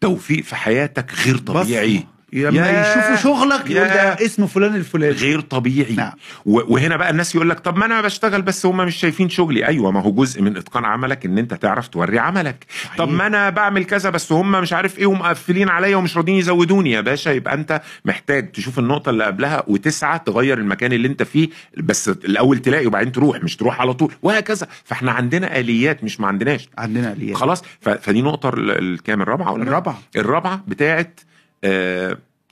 توفيق 0.01 0.43
في 0.43 0.56
حياتك 0.56 1.14
غير 1.25 1.38
طبيعي 1.38 1.98
بصمة. 1.98 2.07
لما 2.33 2.67
يا- 2.69 2.91
يشوفوا 2.91 3.16
شغلك 3.16 3.69
يقول 3.72 3.88
ده 3.88 4.25
اسمه 4.25 4.48
فلان 4.48 4.75
الفلاني. 4.75 5.14
غير 5.14 5.41
طبيعي. 5.41 5.93
نعم. 5.95 6.11
وهنا 6.45 6.98
بقى 6.98 7.09
الناس 7.09 7.35
يقول 7.35 7.49
لك 7.49 7.59
طب 7.59 7.77
ما 7.77 7.85
أنا 7.85 8.01
بشتغل 8.01 8.41
بس 8.41 8.66
هم 8.66 8.77
مش 8.77 8.95
شايفين 8.95 9.30
شغلي. 9.30 9.67
أيوه 9.67 9.91
ما 9.91 10.01
هو 10.01 10.11
جزء 10.11 10.41
من 10.41 10.58
إتقان 10.58 10.85
عملك 10.85 11.25
إن 11.25 11.38
أنت 11.38 11.53
تعرف 11.53 11.88
توري 11.88 12.19
عملك. 12.19 12.66
صحيح. 12.83 12.98
طب 12.98 13.09
ما 13.09 13.27
أنا 13.27 13.49
بعمل 13.49 13.83
كذا 13.85 14.09
بس 14.09 14.32
هم 14.32 14.51
مش 14.51 14.74
عارف 14.74 14.99
إيه 14.99 15.06
ومقفلين 15.06 15.69
عليا 15.69 15.95
ومش 15.95 16.17
راضيين 16.17 16.38
يزودوني. 16.38 16.91
يا 16.91 17.01
باشا 17.01 17.30
يبقى 17.30 17.53
أنت 17.53 17.82
محتاج 18.06 18.51
تشوف 18.51 18.80
النقطة 18.80 19.09
اللي 19.09 19.24
قبلها 19.24 19.64
وتسعى 19.67 20.19
تغير 20.25 20.58
المكان 20.58 20.93
اللي 20.93 21.08
أنت 21.08 21.24
فيه. 21.24 21.49
بس 21.77 22.09
الأول 22.09 22.59
تلاقي 22.59 22.85
وبعدين 22.88 23.11
تروح 23.11 23.43
مش 23.43 23.56
تروح 23.56 23.82
على 23.82 23.93
طول. 23.93 24.14
وهكذا. 24.22 24.67
فإحنا 24.83 25.11
عندنا 25.11 25.59
آليات 25.59 26.03
مش 26.03 26.19
ما 26.19 26.27
عندناش. 26.27 26.69
عندنا 26.77 27.11
آليات. 27.11 27.38
خلاص؟ 27.38 27.64
فدي 27.82 28.22
نقطة 28.22 28.49
ال- 28.49 28.72
الكام؟ 28.72 29.22
الرابعة 29.22 29.51
ولا 29.51 29.64
الرابعة. 29.64 29.99
الرابعة 30.16 30.64
بتاعت 30.67 31.19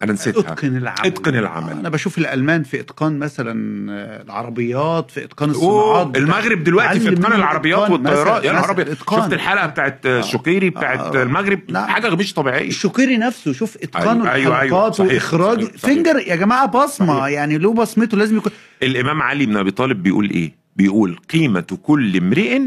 أنا 0.03 0.13
نسيتها 0.13 0.39
إتقن 0.39 0.77
العمل 0.77 0.97
إتقن 1.05 1.35
العمل. 1.35 1.71
أنا 1.71 1.89
بشوف 1.89 2.17
الألمان 2.17 2.63
في 2.63 2.79
إتقان 2.79 3.19
مثلا 3.19 3.91
آه، 3.91 4.21
العربيات 4.21 5.11
في 5.11 5.23
إتقان 5.23 5.49
الصناعات 5.49 6.17
المغرب 6.17 6.63
دلوقتي 6.63 6.99
في 6.99 7.09
إتقان 7.09 7.33
العربيات. 7.33 7.89
والطيارات 7.89 8.43
يا 8.43 8.51
نهار 8.51 8.71
أبيض. 8.71 8.93
شفت 8.93 9.33
الحلقة 9.33 9.67
بتاعت 9.67 10.05
الشقيري 10.05 10.69
بتاعت 10.69 11.15
آه. 11.15 11.23
المغرب 11.23 11.59
نعم. 11.69 11.87
حاجة 11.87 12.15
مش 12.15 12.33
طبيعية 12.33 12.67
الشقيري 12.67 13.17
نفسه 13.17 13.53
شوف 13.53 13.77
اتقان 13.83 14.17
أيوة، 14.21 14.33
أيوة، 14.33 14.59
أيوة. 14.59 14.63
الحلقات 14.63 14.95
صحيح، 14.95 15.13
واخراج 15.13 15.63
صحيح، 15.63 15.77
صحيح. 15.77 15.93
فينجر 15.93 16.19
يا 16.19 16.35
جماعة 16.35 16.65
بصمة 16.67 17.19
صحيح. 17.19 17.33
يعني 17.33 17.57
له 17.57 17.73
بصمته 17.73 18.17
لازم 18.17 18.37
يكون 18.37 18.51
الإمام 18.83 19.21
علي 19.21 19.45
بن 19.45 19.57
أبي 19.57 19.71
طالب 19.71 20.03
بيقول 20.03 20.29
إيه 20.29 20.55
بيقول 20.75 21.19
قيمة 21.33 21.77
كل 21.83 22.17
امرئ 22.17 22.61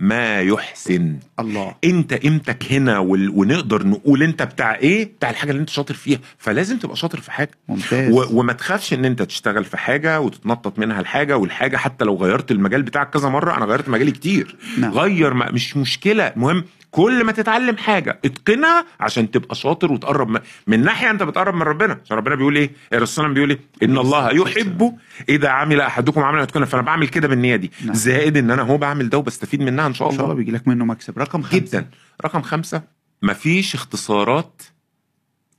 ما 0.00 0.40
يحسن. 0.40 1.16
الله. 1.40 1.74
انت 1.84 2.14
قيمتك 2.14 2.72
هنا. 2.72 2.98
ونقدر 2.98 3.86
نقول 3.86 4.22
انت 4.22 4.42
بتاع 4.42 4.74
إيه؟ 4.74 5.04
بتاع 5.04 5.30
الحاجة 5.30 5.50
اللي 5.50 5.60
انت 5.60 5.70
شاطر 5.70 5.94
فيها. 5.94 6.18
فلازم 6.38 6.78
تبقى 6.78 6.96
شاطر 6.96 7.20
في 7.20 7.30
حاجة. 7.30 7.50
ممتاز. 7.68 8.12
و... 8.12 8.38
وما 8.38 8.52
تخافش 8.52 8.92
ان 8.92 9.04
انت 9.04 9.22
تشتغل 9.22 9.64
في 9.64 9.76
حاجة 9.76 10.20
وتتنطط 10.20 10.78
منها 10.78 11.00
الحاجة 11.00 11.36
والحاجة 11.36 11.76
حتى 11.76 12.04
لو 12.04 12.16
غيرت 12.16 12.50
المجال 12.50 12.82
بتاعك 12.82 13.10
كذا 13.10 13.28
مرة 13.28 13.56
أنا 13.56 13.64
غيرت 13.64 13.88
مجالي 13.88 14.10
كتير. 14.10 14.56
نعم. 14.78 14.92
غير 14.92 15.34
ما... 15.34 15.52
مش 15.52 15.76
مشكلة. 15.76 16.26
المهم 16.26 16.64
كل 16.90 17.24
ما 17.24 17.32
تتعلم 17.32 17.76
حاجة 17.76 18.18
اتقنها 18.24 18.84
عشان 19.00 19.30
تبقى 19.30 19.54
شاطر 19.54 19.92
وتقرب 19.92 20.28
من, 20.28 20.40
من 20.66 20.82
ناحية 20.84 21.10
انت 21.10 21.22
بتقرب 21.22 21.54
من 21.54 21.62
ربنا. 21.62 21.98
عشان 22.04 22.16
ربنا 22.16 22.34
بيقول 22.34 22.56
إيه؟ 22.56 22.70
الرسول 22.92 23.34
بيقول 23.34 23.50
إيه؟ 23.50 23.58
إن 23.82 23.98
الله 23.98 24.30
يحب 24.30 24.98
إذا 25.28 25.48
عمل 25.48 25.80
أحدكم 25.80 26.20
عملا 26.20 26.42
يتقنه 26.42 26.66
فأنا 26.66 26.82
بعمل 26.82 27.08
كده 27.08 27.28
بالنية 27.28 27.56
دي. 27.56 27.70
نعم. 27.84 27.94
زائد 27.94 28.36
إن 28.36 28.50
أنا 28.50 28.62
هو 28.62 28.76
بعمل 28.78 29.08
ده 29.08 29.18
وبستفيد 29.18 29.60
منها 29.62 29.85
ان 29.86 29.94
شاء 29.94 30.08
إن 30.08 30.12
شاء 30.12 30.20
الله 30.20 30.32
الله. 30.32 30.44
بيجي 30.44 30.50
لك 30.56 30.68
منه 30.68 30.84
مكسب. 30.84 31.18
رقم 31.18 31.42
خمسة. 31.42 31.58
جدا. 31.58 31.86
رقم 32.24 32.42
خمسة 32.42 32.82
مفيش 33.22 33.74
اختصارات 33.74 34.62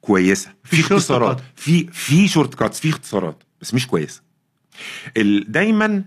كويسة. 0.02 0.50
في 0.64 0.80
اختصارات. 0.82 1.42
في 1.56 1.88
في 1.92 2.28
shortcuts 2.28 2.80
في 2.80 2.90
اختصارات 2.90 3.44
بس 3.62 3.74
مش 3.74 3.88
كويسة. 3.88 4.22
ال- 5.18 5.52
دايما 5.52 6.04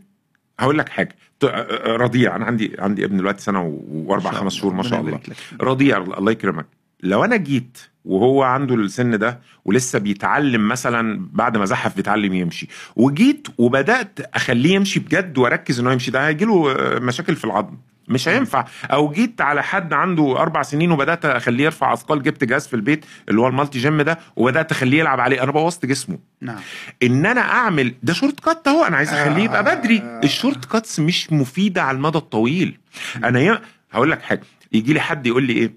هقول 0.60 0.78
لك 0.78 0.88
حاجة. 0.88 1.16
ت- 1.40 1.44
رضيع. 1.86 2.36
أنا 2.36 2.44
عندي 2.44 2.76
عندي 2.78 3.04
ابن 3.04 3.16
دلوقتي 3.16 3.42
سنة 3.42 3.62
و- 3.62 3.80
وأربع 3.92 4.30
خمس 4.30 4.38
الله. 4.40 4.48
شهور 4.50 4.74
ما 4.74 4.82
شاء 4.82 5.00
الله. 5.00 5.20
رضيع 5.60 5.96
الله 5.98 6.32
يكرمك. 6.32 6.66
لو 7.02 7.24
أنا 7.24 7.36
جيت 7.36 7.78
وهو 8.04 8.42
عنده 8.42 8.74
السن 8.74 9.18
ده 9.18 9.40
ولسه 9.64 9.98
بيتعلم 9.98 10.68
مثلا 10.68 11.28
بعد 11.32 11.56
ما 11.56 11.64
زحف 11.64 11.96
بيتعلم 11.96 12.34
يمشي 12.34 12.68
وجيت 12.96 13.48
وبدأت 13.58 14.20
أخليه 14.34 14.74
يمشي 14.74 15.00
بجد 15.00 15.38
وأركز 15.38 15.80
إنه 15.80 15.92
يمشي 15.92 16.10
ده 16.10 16.28
هيجيله 16.28 16.72
آه، 16.72 16.98
مشاكل 16.98 17.36
في 17.36 17.44
العظم. 17.44 17.76
مش 18.10 18.28
هينفع. 18.28 18.64
أو 18.84 19.10
جيت 19.12 19.40
على 19.40 19.62
حد 19.62 19.92
عنده 19.92 20.38
أربع 20.38 20.62
سنين 20.62 20.90
وبدأت 20.92 21.24
أخليه 21.24 21.64
يرفع 21.64 21.92
أثقال 21.92 22.22
جبت 22.22 22.44
جهاز 22.44 22.66
في 22.68 22.74
البيت 22.74 23.04
اللي 23.28 23.40
هو 23.40 23.48
ال 23.48 23.53
multi 23.53 23.78
gym 23.78 24.02
ده 24.02 24.18
وبدأت 24.36 24.70
أخليه 24.70 24.98
يلعب 24.98 25.20
عليه. 25.20 25.42
أنا 25.42 25.52
بوظت 25.52 25.86
جسمه. 25.86 26.18
نعم. 26.40 26.58
إن 27.02 27.26
أنا 27.26 27.40
أعمل 27.40 27.94
ده 28.02 28.12
shortcut 28.12 28.68
أهو 28.68 28.84
أنا 28.84 28.96
عايز 28.96 29.12
أخليه 29.12 29.42
يبقى 29.44 29.64
بدري. 29.64 30.20
ال 30.24 30.64
shortcuts 30.64 31.00
مش 31.00 31.32
مفيدة 31.32 31.82
على 31.82 31.96
المدى 31.96 32.18
الطويل. 32.18 32.78
أنا 33.24 33.40
ي... 33.40 33.58
هقول 33.92 34.10
لك 34.10 34.22
حاجة. 34.22 34.42
يجي 34.72 34.92
لي 34.92 35.00
حد 35.00 35.26
يقول 35.26 35.42
لي 35.42 35.52
إيه؟ 35.52 35.72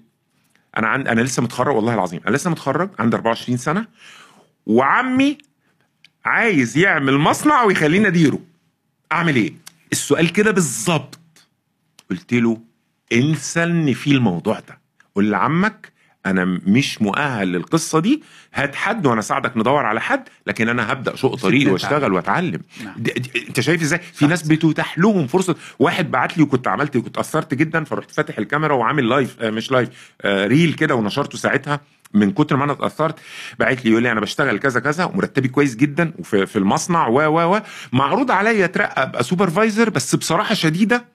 أنا 0.76 0.88
عند 0.88 1.08
أنا 1.08 1.20
لسه 1.20 1.42
متخرج 1.42 1.76
والله 1.76 1.94
العظيم. 1.94 2.20
أنا 2.28 2.36
لسه 2.36 2.50
متخرج 2.50 2.90
عندي 2.98 3.16
24 3.16 3.56
سنة 3.56 3.86
وعمي 4.66 5.38
عايز 6.24 6.78
يعمل 6.78 7.18
مصنع 7.18 7.62
ويخليني 7.62 8.06
أديره. 8.08 8.38
أعمل 9.12 9.36
إيه؟ 9.36 9.52
السؤال 9.92 10.32
كده 10.32 10.50
بالظبط. 10.50 11.18
قلت 12.14 12.34
له 12.34 12.58
انسى 13.12 13.62
إن 13.64 13.92
في 13.92 14.10
الموضوع 14.10 14.60
ده. 14.68 14.78
قول 15.14 15.30
لعمك 15.30 15.92
أنا 16.26 16.44
مش 16.44 17.02
مؤهل 17.02 17.52
للقصة 17.52 17.98
دي 18.00 18.22
هات 18.54 18.74
حد 18.74 19.06
وأنا 19.06 19.20
أساعدك 19.20 19.56
ندور 19.56 19.86
على 19.86 20.00
حد 20.00 20.24
لكن 20.46 20.68
أنا 20.68 20.92
هبدأ 20.92 21.16
شق 21.16 21.34
طريقي. 21.34 21.70
وأشتغل 21.70 22.12
وأتعلم. 22.12 22.60
نعم. 22.84 22.94
أنت 23.48 23.60
شايف 23.60 23.82
إزاي؟ 23.82 23.98
في 23.98 24.26
ناس 24.26 24.42
بتتاح 24.42 24.98
لهم 24.98 25.26
فرصة. 25.26 25.54
واحد 25.78 26.10
بعت 26.10 26.38
لي 26.38 26.42
وكنت 26.42 26.68
عملت 26.68 26.96
كنت 26.98 27.18
اثرت 27.18 27.54
جدا 27.54 27.84
فرحت 27.84 28.10
فاتح 28.10 28.38
الكاميرا 28.38 28.74
وعامل 28.74 29.08
live 29.08 29.36
آه 29.42 29.50
مش 29.50 29.70
live 29.70 29.88
آه 30.22 30.46
reel 30.46 30.72
كده 30.72 30.94
ونشرته 30.94 31.38
ساعتها 31.38 31.80
من 32.14 32.30
كتر 32.32 32.56
ما 32.56 32.64
أنا 32.64 32.72
اتأثرت. 32.72 33.18
بعت 33.58 33.84
لي 33.84 33.90
يقول 33.90 34.02
لي 34.02 34.12
أنا 34.12 34.20
بشتغل 34.20 34.58
كذا 34.58 34.80
كذا 34.80 35.04
ومرتبي 35.04 35.48
كويس 35.48 35.76
جدا 35.76 36.12
وفي 36.18 36.46
في 36.46 36.56
المصنع 36.58 37.06
و 37.08 37.14
و 37.20 37.54
و. 37.56 37.60
معروض 37.92 38.30
عليا 38.30 38.64
أترقى 38.64 39.02
أبقى 39.02 39.22
supervisor 39.24 39.90
بس 39.90 40.14
بصراحة 40.14 40.54
شديدة 40.54 41.13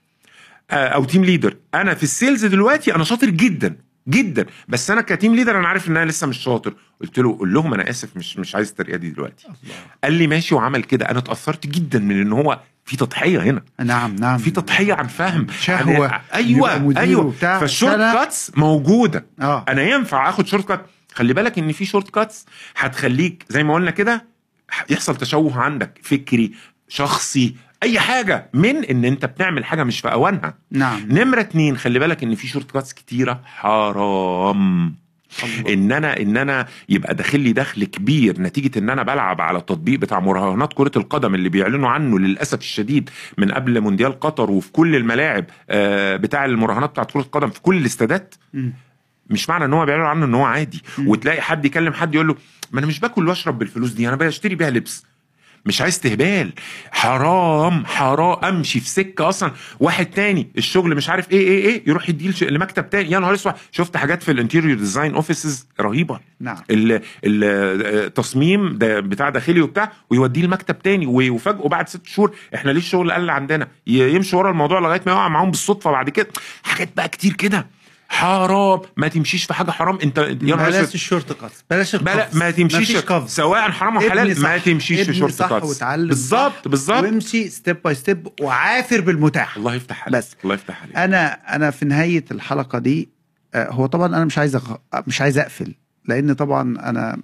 أو 0.72 1.04
team 1.06 1.26
leader 1.26 1.56
أنا 1.74 1.94
في 1.94 2.04
ال 2.04 2.11
sales 2.11 2.46
دلوقتي 2.46 2.96
أنا 2.96 3.04
شاطر 3.04 3.30
جدا 3.30 3.76
جدا. 4.08 4.46
بس 4.68 4.92
أنا 4.92 5.02
ك 5.02 5.09
team 5.09 5.36
leader 5.36 5.60
أنا 5.60 5.68
عارف 5.68 5.88
إن 5.88 5.98
أنا 5.98 6.10
لسه 6.10 6.28
مش 6.28 6.38
شاطر. 6.38 6.74
قلت 7.02 7.20
له 7.20 7.38
قول 7.38 7.54
لهم 7.54 7.74
أنا 7.74 7.90
آسف 7.90 8.18
مش 8.18 8.38
مش 8.38 8.56
عايز 8.56 8.70
الترقيه 8.70 8.96
دي 8.96 9.10
دلوقتي. 9.10 9.48
قال 10.04 10.14
لي 10.14 10.28
ماشي 10.28 10.56
وعمل 10.56 10.84
كده. 10.84 11.10
أنا 11.10 11.20
اتأثرت 11.20 11.68
جدا 11.68 12.00
من 12.00 12.22
إن 12.22 12.32
هو 12.32 12.60
في 12.86 12.98
تضحية 12.98 13.40
هنا. 13.44 13.62
نعم 13.84 14.16
نعم. 14.16 14.38
في 14.38 14.52
تضحية 14.52 14.94
عن 14.94 15.08
فهم. 15.08 15.48
شهوة. 15.60 16.08
عن- 16.08 16.22
يبقى 16.50 16.74
أيوه 16.76 17.00
أيوه. 17.00 17.32
فال 17.32 17.96
shortcuts 17.98 18.52
موجودة. 18.58 19.26
آه. 19.42 19.66
أنا 19.70 19.82
ينفع 19.82 20.30
آخد 20.30 20.48
shortcut 20.48 20.86
خلي 21.14 21.34
بالك 21.34 21.58
إن 21.60 21.72
في 21.72 21.86
shortcuts 21.86 22.46
هتخليك 22.78 23.46
زي 23.50 23.64
ما 23.64 23.74
قلنا 23.74 23.92
كده 23.92 24.26
يحصل 24.90 25.16
تشوه 25.16 25.60
عندك. 25.60 26.00
فكري 26.04 26.52
شخصي 26.88 27.56
أي 27.84 28.00
حاجة 28.00 28.50
من 28.54 28.84
إن 28.86 29.06
أنت 29.06 29.26
بتعمل 29.26 29.66
حاجة 29.66 29.84
مش 29.84 30.00
في 30.00 30.12
أوانها. 30.12 30.54
نعم. 30.72 31.00
نمرة 31.10 31.40
اتنين 31.40 31.78
خلي 31.78 32.00
بالك 32.00 32.24
إن 32.24 32.36
في 32.36 32.48
shortcuts 32.48 32.94
كتيرة. 32.94 33.42
حرام. 33.46 34.96
الله. 35.44 35.74
إن 35.74 35.92
أنا 35.92 36.20
إن 36.20 36.38
أنا 36.38 36.68
يبقى 36.90 37.16
داخل 37.16 37.40
لي 37.40 37.54
دخل 37.54 37.84
كبير 37.86 38.42
نتيجة 38.42 38.80
إن 38.80 38.90
أنا 38.90 39.04
بلعب 39.04 39.42
على 39.42 39.58
التطبيق 39.58 40.00
بتاع 40.00 40.20
مراهنات 40.20 40.74
كرة 40.74 40.92
القدم 40.96 41.36
اللي 41.36 41.50
بيعلنوا 41.50 41.90
عنه 41.90 42.20
للأسف 42.20 42.60
الشديد 42.60 43.10
من 43.38 43.52
قبل 43.52 43.82
مونديال 43.82 44.20
قطر 44.20 44.52
وفي 44.52 44.72
كل 44.72 44.96
الملاعب 44.96 45.46
آه، 45.70 46.16
بتاع 46.16 46.46
المراهنات 46.46 46.90
بتاعت 46.90 47.12
كرة 47.12 47.22
القدم 47.22 47.50
في 47.50 47.62
كل 47.62 47.78
الاستادات. 47.78 48.36
مش 49.30 49.50
معنى 49.50 49.66
إن 49.66 49.74
هو 49.74 49.86
بيعلن 49.86 50.02
عنه 50.04 50.26
إن 50.26 50.36
هو 50.36 50.44
عادي. 50.46 50.82
مم. 50.98 51.08
وتلاقي 51.08 51.42
حد 51.42 51.66
يكلم 51.66 51.94
حد 51.94 52.16
يقول 52.16 52.28
له 52.28 52.36
ما 52.72 52.80
أنا 52.80 52.88
مش 52.88 53.00
باكل 53.00 53.28
وأشرب 53.28 53.60
بالفلوس 53.60 53.92
دي 53.92 54.08
أنا 54.08 54.16
بشتري 54.16 54.56
بيها 54.56 54.70
لبس. 54.70 55.06
مش 55.66 55.82
عايز 55.82 55.94
استهبال 55.94 56.54
حرام 56.92 57.86
حرام. 57.86 58.46
امشي 58.46 58.80
في 58.80 58.90
سكة 58.90 59.30
أصلا. 59.30 59.52
واحد 59.80 60.06
تاني 60.06 60.48
الشغل 60.58 60.96
مش 60.96 61.10
عارف 61.10 61.32
إيه 61.32 61.40
إيه 61.48 61.66
إيه. 61.66 61.84
يروح 61.88 62.10
يديه 62.10 62.32
لمكتب 62.48 62.90
تاني. 62.90 63.12
يا 63.12 63.20
نهار 63.20 63.34
أسود. 63.34 63.54
شفت 63.72 63.98
حاجات 63.98 64.24
في 64.24 64.32
ال 64.32 64.37
interior 64.37 64.78
design 64.78 65.16
offices 65.16 65.68
رهيبة. 65.82 66.20
نعم. 66.40 66.58
ال- 66.72 66.92
ال- 66.92 67.04
التصميم 68.06 68.78
ده 68.78 69.00
بتاع 69.00 69.30
داخلي 69.30 69.62
وبتاع 69.62 69.92
ويوديه 70.10 70.42
لمكتب 70.42 70.80
تاني. 70.80 71.06
ويفاجئوا 71.06 71.70
بعد 71.70 71.90
ست 71.90 72.06
شهور. 72.08 72.36
إحنا 72.56 72.72
ليه 72.72 72.80
الشغل 72.80 73.12
قل 73.12 73.30
عندنا؟ 73.30 73.68
يمشي 73.88 74.36
ورا 74.36 74.52
الموضوع 74.52 74.80
لغاية 74.80 75.02
ما 75.06 75.12
يقع 75.12 75.28
معاهم 75.28 75.52
بالصدفة. 75.52 75.92
بعد 75.92 76.10
كده 76.10 76.28
حاجات 76.64 76.90
بقى 76.98 77.10
كتير 77.10 77.34
كده. 77.34 77.68
حرام. 78.10 78.82
ما 78.98 79.08
تمشيش 79.08 79.44
في 79.46 79.54
حاجة 79.54 79.72
حرام. 79.72 80.00
انت 80.04 80.18
يا 80.18 80.56
بلاش 80.56 80.96
ال 80.96 81.34
shortcut 81.34 81.52
بلاش 81.70 81.96
بلا 81.96 82.30
ما 82.34 82.52
تمشيش 82.52 82.98
سواء 83.26 83.72
حرام 83.72 83.98
أو 83.98 84.10
حلال. 84.10 84.42
ما 84.42 84.58
تمشيش 84.58 85.02
في 85.02 85.14
شورت 85.14 85.42
واتعلم. 85.42 86.08
بالظبط 86.08 86.68
بالظبط. 86.68 87.04
وامشي 87.04 87.50
step 87.50 87.82
by 87.84 87.96
step 87.96 88.28
وعافر 88.42 89.02
بالمتاح. 89.02 89.58
الله 89.58 89.76
يفتح 89.76 90.08
عليك. 90.08 90.18
بس. 90.18 90.36
الله 90.44 90.56
يفتح 90.56 90.82
عليك. 90.84 90.96
أنا 90.96 91.56
أنا 91.56 91.72
في 91.72 91.86
نهاية 91.86 92.26
الحلقة 92.32 92.80
دي 92.80 93.10
آه، 93.54 93.72
هو 93.72 93.86
طبعا 93.86 94.08
أنا 94.08 94.26
مش 94.26 94.38
عايز 94.38 94.56
أغ... 94.56 94.76
مش 95.08 95.22
عايز 95.22 95.38
أقفل 95.38 95.76
لأن 96.06 96.34
طبعا 96.34 96.62
أنا 96.62 97.22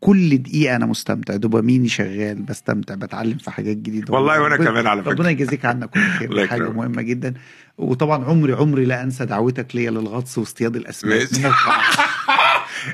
كل 0.00 0.38
دقيقة 0.38 0.76
أنا 0.76 0.86
مستمتع. 0.86 1.36
دوباميني 1.36 1.88
شغال 1.88 2.42
بستمتع 2.42 2.94
بتعلم 2.94 3.38
في 3.38 3.50
حاجات 3.50 3.76
جديدة. 3.76 4.14
والله 4.14 4.40
وأنا 4.42 4.56
كمان 4.56 4.86
على 4.86 5.02
فكرة. 5.02 5.12
ربنا 5.12 5.30
يجازيك 5.30 5.64
عنا 5.64 5.86
كل 5.86 6.00
خير. 6.18 6.46
حاجة. 6.46 6.70
مهمة 6.70 7.02
جدا. 7.02 7.34
وطبعا 7.78 8.24
عمري 8.24 8.52
عمري 8.52 8.84
لا 8.84 9.02
أنسى 9.02 9.24
دعوتك 9.26 9.76
ليا 9.76 9.90
للغطس 9.90 10.38
واصطياد 10.38 10.76
الأسماك. 10.76 11.28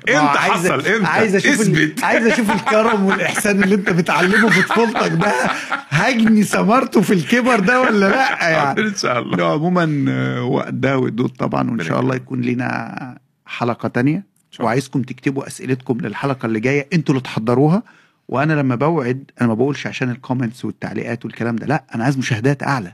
إمتى 0.09 0.17
عايز- 0.39 0.53
حصل؟ 0.67 0.87
إمتى؟ 0.87 1.07
عايز 1.07 1.35
أشوف. 1.35 1.61
اثبت 1.61 2.05
عايز 2.05 2.27
أشوف 2.27 2.51
الكرم 2.55 3.05
والإحسان 3.05 3.63
اللي 3.63 3.75
أنت 3.75 3.91
بتعلمه 3.91 4.49
في 4.51 4.63
طفولتك 4.63 5.13
ده. 5.13 5.33
هجني 5.89 6.43
ثمرته 6.43 7.01
في 7.01 7.15
الكبر 7.15 7.61
ده 7.61 7.81
ولا 7.81 8.09
لأ؟ 8.09 8.51
يعني. 8.51 8.81
إن 8.81 8.95
شاء 8.95 9.19
الله. 9.23 9.53
عموما 9.53 10.05
آه، 10.09 10.43
وقت 10.43 10.75
ده 10.75 10.99
ودود 10.99 11.31
طبعا 11.31 11.71
وإن 11.71 11.85
شاء 11.85 12.01
الله 12.01 12.15
يكون 12.15 12.41
لنا 12.41 13.19
حلقة 13.47 13.89
تانية. 13.89 14.36
الله. 14.61 14.67
وعايزكم 14.67 15.03
تكتبوا 15.03 15.47
أسئلتكم 15.47 15.99
للحلقة 16.01 16.47
اللي 16.47 16.61
جاية 16.61 16.87
أنتوا 16.93 17.15
اللي 17.15 17.23
تحضروها 17.23 17.83
وأنا 18.29 18.53
لما 18.53 18.75
بوعد 18.75 19.31
أنا 19.41 19.49
ما 19.49 19.55
بقولش 19.55 19.87
عشان 19.87 20.11
الكومنتس 20.11 20.65
والتعليقات 20.65 21.25
والكلام 21.25 21.57
ده 21.57 21.67
لا 21.67 21.85
أنا 21.95 22.05
عايز 22.05 22.19
مشاهدات 22.19 22.63
أعلى 22.63 22.93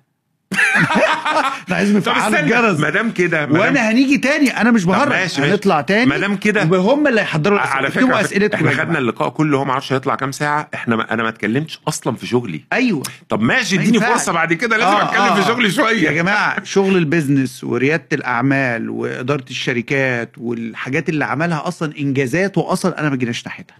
طب 1.69 1.77
مفعل 1.97 2.21
استنى 2.21 2.41
الجرس 2.41 2.81
ما 2.81 2.91
دام 2.91 3.11
كده 3.11 3.45
وأنا 3.51 3.91
هنيجي 3.91 4.19
تاني 4.19 4.61
أنا 4.61 4.71
مش 4.71 4.85
ماشي. 4.87 5.43
هنطلع 5.43 5.81
تاني 5.81 6.07
ما 6.07 6.19
دام 6.19 6.37
كده 6.37 6.65
وهم 6.71 7.07
اللي 7.07 7.21
هيحضروا. 7.21 7.59
على 7.59 7.91
فكرة 7.91 8.21
اسئلتكم 8.21 8.57
إحنا 8.67 8.71
يا 8.71 8.77
خدنا. 8.85 8.99
اللقاء 8.99 9.29
كله 9.29 9.59
هو 9.59 9.65
ما 9.65 9.73
أعرفش 9.73 9.93
هيطلع 9.93 10.15
كام 10.15 10.33
ساعة 10.33 10.69
إحنا 10.75 10.97
ما 10.97 11.15
أنا 11.15 11.23
ما 11.23 11.29
اتكلمتش 11.29 11.81
أصلا 11.89 12.17
في 12.17 12.27
شغلي 12.27 12.65
أيوه 12.73 13.03
طب 13.29 13.41
ماشي 13.41 13.77
ما 13.77 13.83
اديني. 13.83 14.01
فرصة 14.01 14.33
بعد 14.33 14.53
كده 14.53 14.77
لازم 14.77 14.91
آه، 14.91 15.03
أتكلم 15.03 15.23
آه. 15.23 15.35
في 15.35 15.47
شغلي 15.49 15.65
يا 15.69 15.73
شوية 15.73 16.11
جماعة 16.11 16.65
شغل 16.65 16.97
البيزنس 16.97 17.65
وريادة 17.65 18.07
الأعمال 18.13 18.91
وإدارة 18.91 19.45
الشركات 19.51 20.31
والحاجات 20.39 21.09
اللي 21.09 21.25
عملها 21.25 21.69
أصلا 21.69 21.93
إنجازات 21.99 22.59
واصلا 22.59 23.01
أنا 23.01 23.11
ما 23.11 23.17
جيناش 23.17 23.47
ناحيتها 23.47 23.77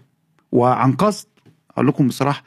وعن 0.51 0.91
قصد 0.93 1.27
أقول 1.71 1.87
لكم 1.87 2.07
بصراحة 2.07 2.43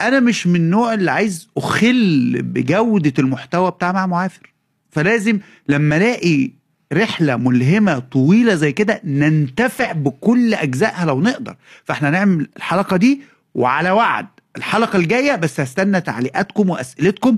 أنا 0.00 0.20
مش 0.20 0.46
من 0.46 0.56
النوع 0.56 0.94
اللي 0.94 1.10
عايز 1.10 1.48
أخل 1.56 2.42
بجودة 2.42 3.12
المحتوى 3.18 3.70
بتاع 3.70 3.92
مع 3.92 4.06
معافر. 4.06 4.52
فلازم 4.90 5.38
لما 5.68 5.96
ألاقي 5.96 6.50
رحلة 6.92 7.36
ملهمة 7.36 7.98
طويلة 7.98 8.54
زي 8.54 8.72
كده 8.72 9.00
ننتفع 9.04 9.92
بكل 9.92 10.54
أجزائها 10.54 11.04
لو 11.04 11.20
نقدر. 11.20 11.56
فإحنا 11.84 12.10
نعمل 12.10 12.48
الحلقة 12.56 12.96
دي 12.96 13.20
وعلى 13.54 13.90
وعد. 13.90 14.26
الحلقة 14.56 14.96
الجاية 14.96 15.36
بس 15.36 15.60
هستنى 15.60 16.00
تعليقاتكم 16.00 16.70
وأسئلتكم 16.70 17.36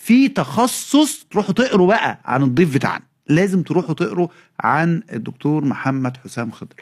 في 0.00 0.28
تخصص 0.28 1.26
تروحوا 1.30 1.54
تقروا 1.54 1.86
بقى 1.86 2.18
عن 2.24 2.42
الضيف 2.42 2.74
بتاعنا. 2.74 3.04
لازم 3.28 3.62
تروحوا 3.62 3.94
تقروا 3.94 4.28
عن 4.60 5.02
الدكتور 5.12 5.64
محمد 5.64 6.16
حسام 6.16 6.50
خضر. 6.50 6.74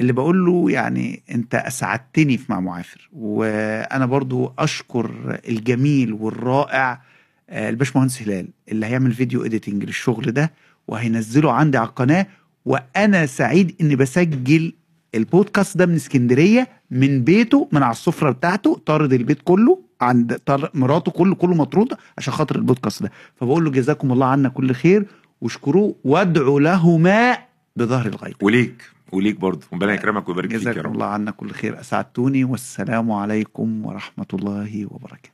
اللي 0.00 0.12
بقول 0.12 0.46
له 0.46 0.70
يعني 0.70 1.22
انت 1.30 1.54
أسعدتني 1.54 2.38
في 2.38 2.52
مع 2.52 2.60
معافر. 2.60 3.08
وأنا 3.12 4.06
برضو 4.06 4.52
أشكر 4.58 5.38
الجميل 5.48 6.12
والرائع 6.12 7.00
آه، 7.50 7.70
الباشمهندس 7.70 8.22
هلال 8.22 8.48
اللي 8.68 8.86
هيعمل 8.86 9.12
فيديو 9.12 9.44
اديتنج 9.44 9.84
للشغل 9.84 10.32
ده 10.32 10.52
وهينزله 10.88 11.52
عندي 11.52 11.78
على 11.78 11.88
القناة. 11.88 12.26
وأنا 12.64 13.26
سعيد 13.26 13.74
إني 13.80 13.96
بسجل 13.96 14.72
البودكاست 15.14 15.76
ده 15.76 15.86
من 15.86 15.94
اسكندرية 15.94 16.68
من 16.90 17.24
بيته 17.24 17.68
من 17.72 17.82
على 17.82 17.92
السفرة 17.92 18.30
بتاعته 18.30 18.80
طارد 18.86 19.12
البيت 19.12 19.38
كله 19.44 19.78
عند 20.00 20.40
مراته 20.74 21.12
كله 21.12 21.34
كله 21.34 21.54
مطرود 21.54 21.94
عشان 22.18 22.32
خاطر 22.32 22.56
البودكاست 22.56 23.02
ده. 23.02 23.10
فبقول 23.36 23.64
له 23.64 23.70
جزاكم 23.70 24.12
الله 24.12 24.26
عنا 24.26 24.48
كل 24.48 24.72
خير 24.72 25.06
واشكروه 25.40 25.94
وادعوا 26.04 26.60
لهما 26.60 27.38
بظهر 27.76 28.06
الغيب. 28.06 28.34
وليك. 28.42 28.93
وليك 29.12 29.40
برضه. 29.40 29.66
ربنا 29.72 29.94
يكرمك 29.94 30.28
ويبارك 30.28 30.56
فيك 30.56 30.76
يا 30.76 30.82
رب. 30.82 30.92
الله 30.92 31.06
عنا 31.06 31.30
كل 31.30 31.50
خير. 31.50 31.80
أسعدتوني 31.80 32.44
والسلام 32.44 33.12
عليكم 33.12 33.86
ورحمة 33.86 34.26
الله 34.34 34.86
وبركاته. 34.86 35.33